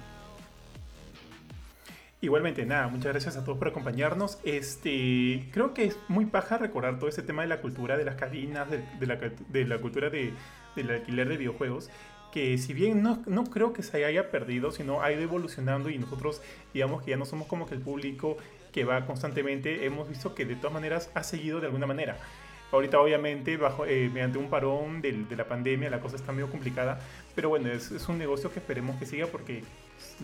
Igualmente, 2.22 2.66
nada, 2.66 2.86
muchas 2.88 3.12
gracias 3.12 3.36
a 3.38 3.44
todos 3.44 3.56
por 3.56 3.68
acompañarnos. 3.68 4.38
Este, 4.44 5.48
creo 5.52 5.72
que 5.72 5.84
es 5.84 5.96
muy 6.08 6.26
paja 6.26 6.58
recordar 6.58 6.98
todo 6.98 7.08
ese 7.08 7.22
tema 7.22 7.40
de 7.42 7.48
la 7.48 7.62
cultura 7.62 7.96
de 7.96 8.04
las 8.04 8.16
cabinas, 8.16 8.70
de, 8.70 8.84
de 8.98 9.06
la, 9.06 9.16
de 9.16 9.64
la 9.64 9.78
cultura 9.78 10.10
de, 10.10 10.34
del 10.76 10.90
alquiler 10.90 11.30
de 11.30 11.38
videojuegos, 11.38 11.88
que 12.32 12.56
si 12.58 12.72
bien 12.74 13.02
no, 13.02 13.22
no 13.26 13.44
creo 13.44 13.72
que 13.72 13.82
se 13.82 14.04
haya 14.04 14.30
perdido, 14.30 14.70
sino 14.72 15.02
ha 15.02 15.12
ido 15.12 15.22
evolucionando 15.22 15.90
y 15.90 15.98
nosotros, 15.98 16.40
digamos 16.72 17.02
que 17.02 17.10
ya 17.10 17.16
no 17.16 17.24
somos 17.24 17.46
como 17.48 17.66
que 17.66 17.74
el 17.74 17.80
público 17.80 18.36
que 18.72 18.84
va 18.84 19.04
constantemente, 19.06 19.84
hemos 19.84 20.08
visto 20.08 20.34
que 20.34 20.44
de 20.44 20.54
todas 20.56 20.72
maneras 20.72 21.10
ha 21.14 21.22
seguido 21.24 21.60
de 21.60 21.66
alguna 21.66 21.86
manera. 21.86 22.18
Ahorita 22.72 23.00
obviamente 23.00 23.56
bajo, 23.56 23.84
eh, 23.84 24.08
mediante 24.12 24.38
un 24.38 24.48
parón 24.48 25.02
del- 25.02 25.28
de 25.28 25.34
la 25.34 25.48
pandemia 25.48 25.90
la 25.90 26.00
cosa 26.00 26.14
está 26.16 26.30
medio 26.30 26.48
complicada, 26.48 27.00
pero 27.34 27.48
bueno, 27.48 27.68
es, 27.68 27.90
es 27.90 28.08
un 28.08 28.16
negocio 28.18 28.52
que 28.52 28.60
esperemos 28.60 28.96
que 28.96 29.06
siga 29.06 29.26
porque 29.26 29.64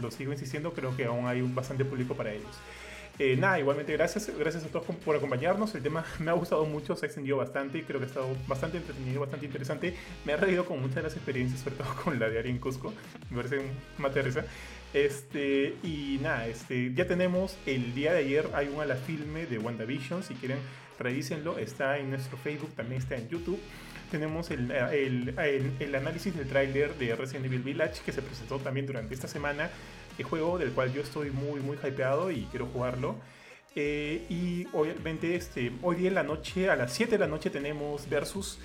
lo 0.00 0.10
sigo 0.12 0.30
insistiendo, 0.32 0.72
creo 0.72 0.96
que 0.96 1.06
aún 1.06 1.26
hay 1.26 1.42
bastante 1.42 1.84
público 1.84 2.14
para 2.14 2.32
ellos. 2.32 2.56
Eh, 3.18 3.34
nada, 3.34 3.58
igualmente 3.58 3.94
gracias, 3.94 4.30
gracias 4.38 4.64
a 4.64 4.68
todos 4.68 4.84
por 4.96 5.16
acompañarnos. 5.16 5.74
El 5.74 5.82
tema 5.82 6.04
me 6.18 6.30
ha 6.30 6.34
gustado 6.34 6.66
mucho, 6.66 6.94
se 6.96 7.06
ha 7.06 7.08
extendido 7.08 7.38
bastante, 7.38 7.82
creo 7.82 7.98
que 7.98 8.04
ha 8.04 8.08
estado 8.08 8.28
bastante 8.46 8.76
entretenido, 8.76 9.20
bastante 9.20 9.46
interesante. 9.46 9.94
Me 10.24 10.34
ha 10.34 10.36
reído 10.36 10.66
con 10.66 10.80
muchas 10.80 10.96
de 10.96 11.02
las 11.02 11.14
experiencias, 11.14 11.60
sobre 11.64 11.76
todo 11.76 11.94
con 12.04 12.18
la 12.18 12.28
de 12.28 12.38
Ari 12.38 12.50
en 12.50 12.58
Cusco, 12.58 12.92
me 13.30 13.36
parece 13.36 13.58
un 13.58 13.70
mate 13.98 14.18
de 14.18 14.22
risa. 14.22 14.44
Este, 14.92 15.74
y 15.82 16.18
nada, 16.22 16.46
este, 16.46 16.92
ya 16.94 17.06
tenemos 17.06 17.56
el 17.66 17.94
día 17.94 18.12
de 18.12 18.20
ayer, 18.20 18.48
hay 18.54 18.68
un 18.68 18.80
a 18.80 18.86
la 18.86 18.96
filme 18.96 19.46
de 19.46 19.58
WandaVision, 19.58 20.22
si 20.22 20.34
quieren 20.34 20.58
revísenlo, 20.98 21.58
está 21.58 21.98
en 21.98 22.10
nuestro 22.10 22.36
Facebook, 22.38 22.72
también 22.74 23.00
está 23.00 23.16
en 23.16 23.28
YouTube. 23.28 23.60
Tenemos 24.10 24.50
el, 24.50 24.70
el, 24.70 25.34
el, 25.38 25.72
el 25.80 25.94
análisis 25.94 26.34
del 26.36 26.48
tráiler 26.48 26.94
de 26.94 27.16
Resident 27.16 27.46
Evil 27.46 27.62
Village 27.62 28.02
que 28.04 28.12
se 28.12 28.22
presentó 28.22 28.58
también 28.58 28.86
durante 28.86 29.12
esta 29.12 29.26
semana, 29.26 29.68
juego 30.24 30.58
del 30.58 30.72
cual 30.72 30.92
yo 30.92 31.02
estoy 31.02 31.30
muy 31.30 31.60
muy 31.60 31.76
hypeado 31.76 32.30
y 32.30 32.46
quiero 32.50 32.66
jugarlo. 32.66 33.16
Eh, 33.74 34.24
y 34.30 34.66
obviamente 34.72 35.36
este, 35.36 35.70
hoy 35.82 35.96
día 35.96 36.08
en 36.08 36.14
la 36.14 36.22
noche, 36.22 36.70
a 36.70 36.76
las 36.76 36.94
7 36.94 37.12
de 37.12 37.18
la 37.18 37.26
noche 37.26 37.50
tenemos 37.50 38.08
Versus 38.08 38.58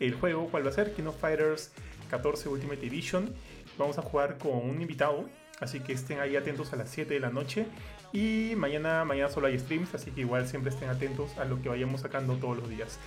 el 0.00 0.14
juego, 0.14 0.48
¿cuál 0.50 0.64
va 0.64 0.70
a 0.70 0.72
ser? 0.72 0.94
King 0.94 1.04
of 1.04 1.20
Fighters 1.20 1.72
14 2.10 2.48
Ultimate 2.48 2.86
Edition. 2.86 3.34
Vamos 3.78 3.98
a 3.98 4.02
jugar 4.02 4.38
con 4.38 4.56
un 4.56 4.80
invitado, 4.80 5.28
así 5.60 5.80
que 5.80 5.92
estén 5.92 6.20
ahí 6.20 6.36
atentos 6.36 6.72
a 6.72 6.76
las 6.76 6.90
7 6.90 7.12
de 7.12 7.20
la 7.20 7.30
noche. 7.30 7.66
Y 8.12 8.54
mañana, 8.56 9.04
mañana 9.04 9.28
solo 9.28 9.46
hay 9.46 9.58
streams, 9.58 9.94
así 9.94 10.10
que 10.10 10.22
igual 10.22 10.46
siempre 10.46 10.70
estén 10.70 10.88
atentos 10.88 11.36
a 11.38 11.44
lo 11.44 11.60
que 11.60 11.68
vayamos 11.68 12.00
sacando 12.00 12.34
todos 12.36 12.56
los 12.56 12.68
días. 12.68 12.98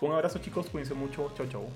Un 0.00 0.12
abrazo 0.12 0.38
chicos, 0.38 0.68
cuídense 0.68 0.94
mucho, 0.94 1.32
chau 1.36 1.46
chau. 1.48 1.68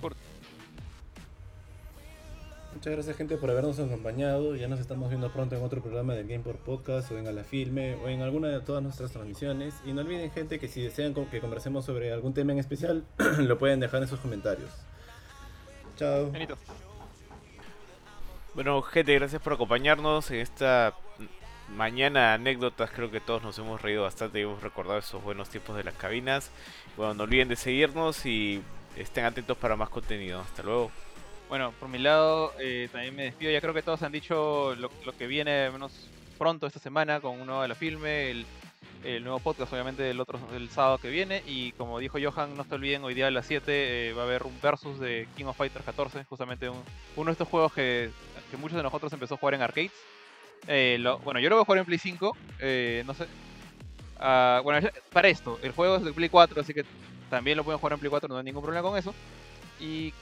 Muchas 2.74 2.94
gracias 2.94 3.16
gente 3.16 3.36
por 3.36 3.50
habernos 3.50 3.78
acompañado. 3.78 4.56
Ya 4.56 4.66
nos 4.66 4.80
estamos 4.80 5.10
viendo 5.10 5.30
pronto 5.30 5.54
en 5.54 5.62
otro 5.62 5.82
programa 5.82 6.14
del 6.14 6.26
Game 6.26 6.42
por 6.42 6.56
Podcast 6.56 7.10
o 7.12 7.18
en 7.18 7.28
A 7.28 7.32
la 7.32 7.44
Filme 7.44 7.94
o 7.96 8.08
en 8.08 8.22
alguna 8.22 8.48
de 8.48 8.60
todas 8.60 8.82
nuestras 8.82 9.12
transmisiones. 9.12 9.74
Y 9.84 9.92
no 9.92 10.00
olviden 10.00 10.30
gente 10.30 10.58
que 10.58 10.68
si 10.68 10.82
desean 10.82 11.14
que 11.14 11.40
conversemos 11.40 11.84
sobre 11.84 12.12
algún 12.12 12.34
tema 12.34 12.52
en 12.52 12.58
especial, 12.58 13.04
lo 13.38 13.58
pueden 13.58 13.78
dejar 13.80 14.02
en 14.02 14.08
sus 14.08 14.18
comentarios. 14.20 14.70
Chao. 15.96 16.32
Bueno, 18.54 18.82
gente, 18.82 19.14
gracias 19.14 19.40
por 19.40 19.52
acompañarnos 19.52 20.30
en 20.30 20.40
esta 20.40 20.94
mañana 21.76 22.34
anécdotas. 22.34 22.90
Creo 22.90 23.10
que 23.10 23.20
todos 23.20 23.42
nos 23.42 23.58
hemos 23.58 23.80
reído 23.80 24.02
bastante 24.02 24.40
y 24.40 24.42
hemos 24.42 24.62
recordado 24.62 24.98
esos 24.98 25.22
buenos 25.22 25.50
tiempos 25.50 25.76
de 25.76 25.84
las 25.84 25.94
cabinas. 25.94 26.50
Bueno, 26.96 27.14
no 27.14 27.24
olviden 27.24 27.48
de 27.48 27.56
seguirnos 27.56 28.26
y 28.26 28.62
estén 28.96 29.24
atentos 29.24 29.56
para 29.58 29.76
más 29.76 29.90
contenido. 29.90 30.40
Hasta 30.40 30.62
luego. 30.62 30.90
Bueno, 31.52 31.74
por 31.78 31.90
mi 31.90 31.98
lado, 31.98 32.54
eh, 32.58 32.88
también 32.90 33.14
me 33.14 33.24
despido. 33.24 33.52
Ya 33.52 33.60
creo 33.60 33.74
que 33.74 33.82
todos 33.82 34.02
han 34.02 34.10
dicho 34.10 34.74
lo, 34.74 34.88
que 35.18 35.26
viene 35.26 35.70
menos 35.70 35.92
pronto 36.38 36.66
esta 36.66 36.78
semana 36.78 37.20
con 37.20 37.38
uno 37.42 37.60
de 37.60 37.68
la 37.68 37.74
filme, 37.74 38.30
el, 39.04 39.22
nuevo 39.22 39.38
podcast 39.38 39.70
obviamente 39.70 40.08
el 40.08 40.18
otro 40.18 40.38
el 40.56 40.70
sábado 40.70 40.96
que 40.96 41.10
viene 41.10 41.42
y 41.46 41.72
como 41.72 41.98
dijo 41.98 42.16
Johan, 42.18 42.56
no 42.56 42.64
se 42.64 42.74
olviden, 42.74 43.04
hoy 43.04 43.12
día 43.12 43.26
a 43.26 43.30
las 43.30 43.44
7 43.44 43.64
eh, 44.08 44.14
va 44.14 44.22
a 44.22 44.24
haber 44.24 44.44
un 44.44 44.58
versus 44.62 44.98
de 44.98 45.28
King 45.36 45.44
of 45.44 45.58
Fighters 45.58 45.84
14, 45.84 46.24
justamente 46.24 46.70
un- 46.70 46.82
uno 47.16 47.26
de 47.26 47.32
estos 47.32 47.48
juegos 47.48 47.74
que, 47.74 48.08
muchos 48.58 48.78
de 48.78 48.82
nosotros 48.82 49.12
empezó 49.12 49.34
a 49.34 49.36
jugar 49.36 49.52
en 49.52 49.60
arcades. 49.60 49.92
Eh, 50.68 50.98
bueno, 51.22 51.38
yo 51.38 51.50
lo 51.50 51.56
voy 51.56 51.62
a 51.64 51.66
jugar 51.66 51.80
en 51.80 51.84
Play 51.84 51.98
5, 51.98 52.34
eh, 52.60 53.02
no 53.04 53.12
sé. 53.12 53.26
Ah, 54.18 54.62
bueno, 54.64 54.88
para 55.12 55.28
esto, 55.28 55.58
el 55.62 55.72
juego 55.72 55.96
es 55.96 56.02
de 56.02 56.14
Play 56.14 56.30
4, 56.30 56.62
así 56.62 56.72
que 56.72 56.86
también 57.28 57.58
lo 57.58 57.64
pueden 57.64 57.78
jugar 57.78 57.92
en 57.92 57.98
Play 57.98 58.08
4, 58.08 58.26
no 58.26 58.38
hay 58.38 58.44
ningún 58.44 58.62
problema 58.62 58.88
con 58.88 58.98
eso. 58.98 59.12
Y 59.78 60.14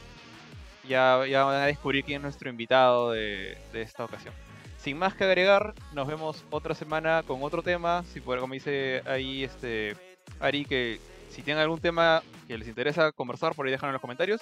ya, 0.90 1.24
ya 1.26 1.44
van 1.44 1.62
a 1.62 1.66
descubrir 1.66 2.04
quién 2.04 2.16
es 2.16 2.22
nuestro 2.22 2.50
invitado 2.50 3.12
de, 3.12 3.56
de 3.72 3.82
esta 3.82 4.04
ocasión. 4.04 4.34
Sin 4.76 4.98
más 4.98 5.14
que 5.14 5.24
agregar, 5.24 5.74
nos 5.92 6.08
vemos 6.08 6.44
otra 6.50 6.74
semana 6.74 7.22
con 7.26 7.42
otro 7.42 7.62
tema. 7.62 8.02
Si 8.12 8.20
por 8.20 8.40
como 8.40 8.54
dice 8.54 9.02
ahí 9.06 9.44
este 9.44 9.96
Ari, 10.40 10.64
que 10.64 10.98
si 11.30 11.42
tienen 11.42 11.62
algún 11.62 11.80
tema 11.80 12.22
que 12.48 12.58
les 12.58 12.66
interesa 12.66 13.12
conversar, 13.12 13.54
por 13.54 13.66
ahí 13.66 13.72
déjenlo 13.72 13.90
en 13.90 13.94
los 13.94 14.02
comentarios. 14.02 14.40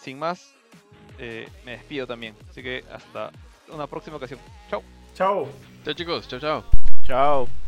Sin 0.00 0.18
más, 0.18 0.52
eh, 1.18 1.48
me 1.64 1.72
despido 1.72 2.06
también. 2.06 2.34
Así 2.50 2.62
que 2.62 2.84
hasta 2.92 3.30
una 3.68 3.86
próxima 3.86 4.16
ocasión. 4.16 4.40
Chao. 4.68 4.82
Chao. 5.14 5.48
Chao 5.84 5.94
chicos, 5.94 6.28
chao 6.28 6.40
chao. 6.40 6.64
Chao. 7.06 7.61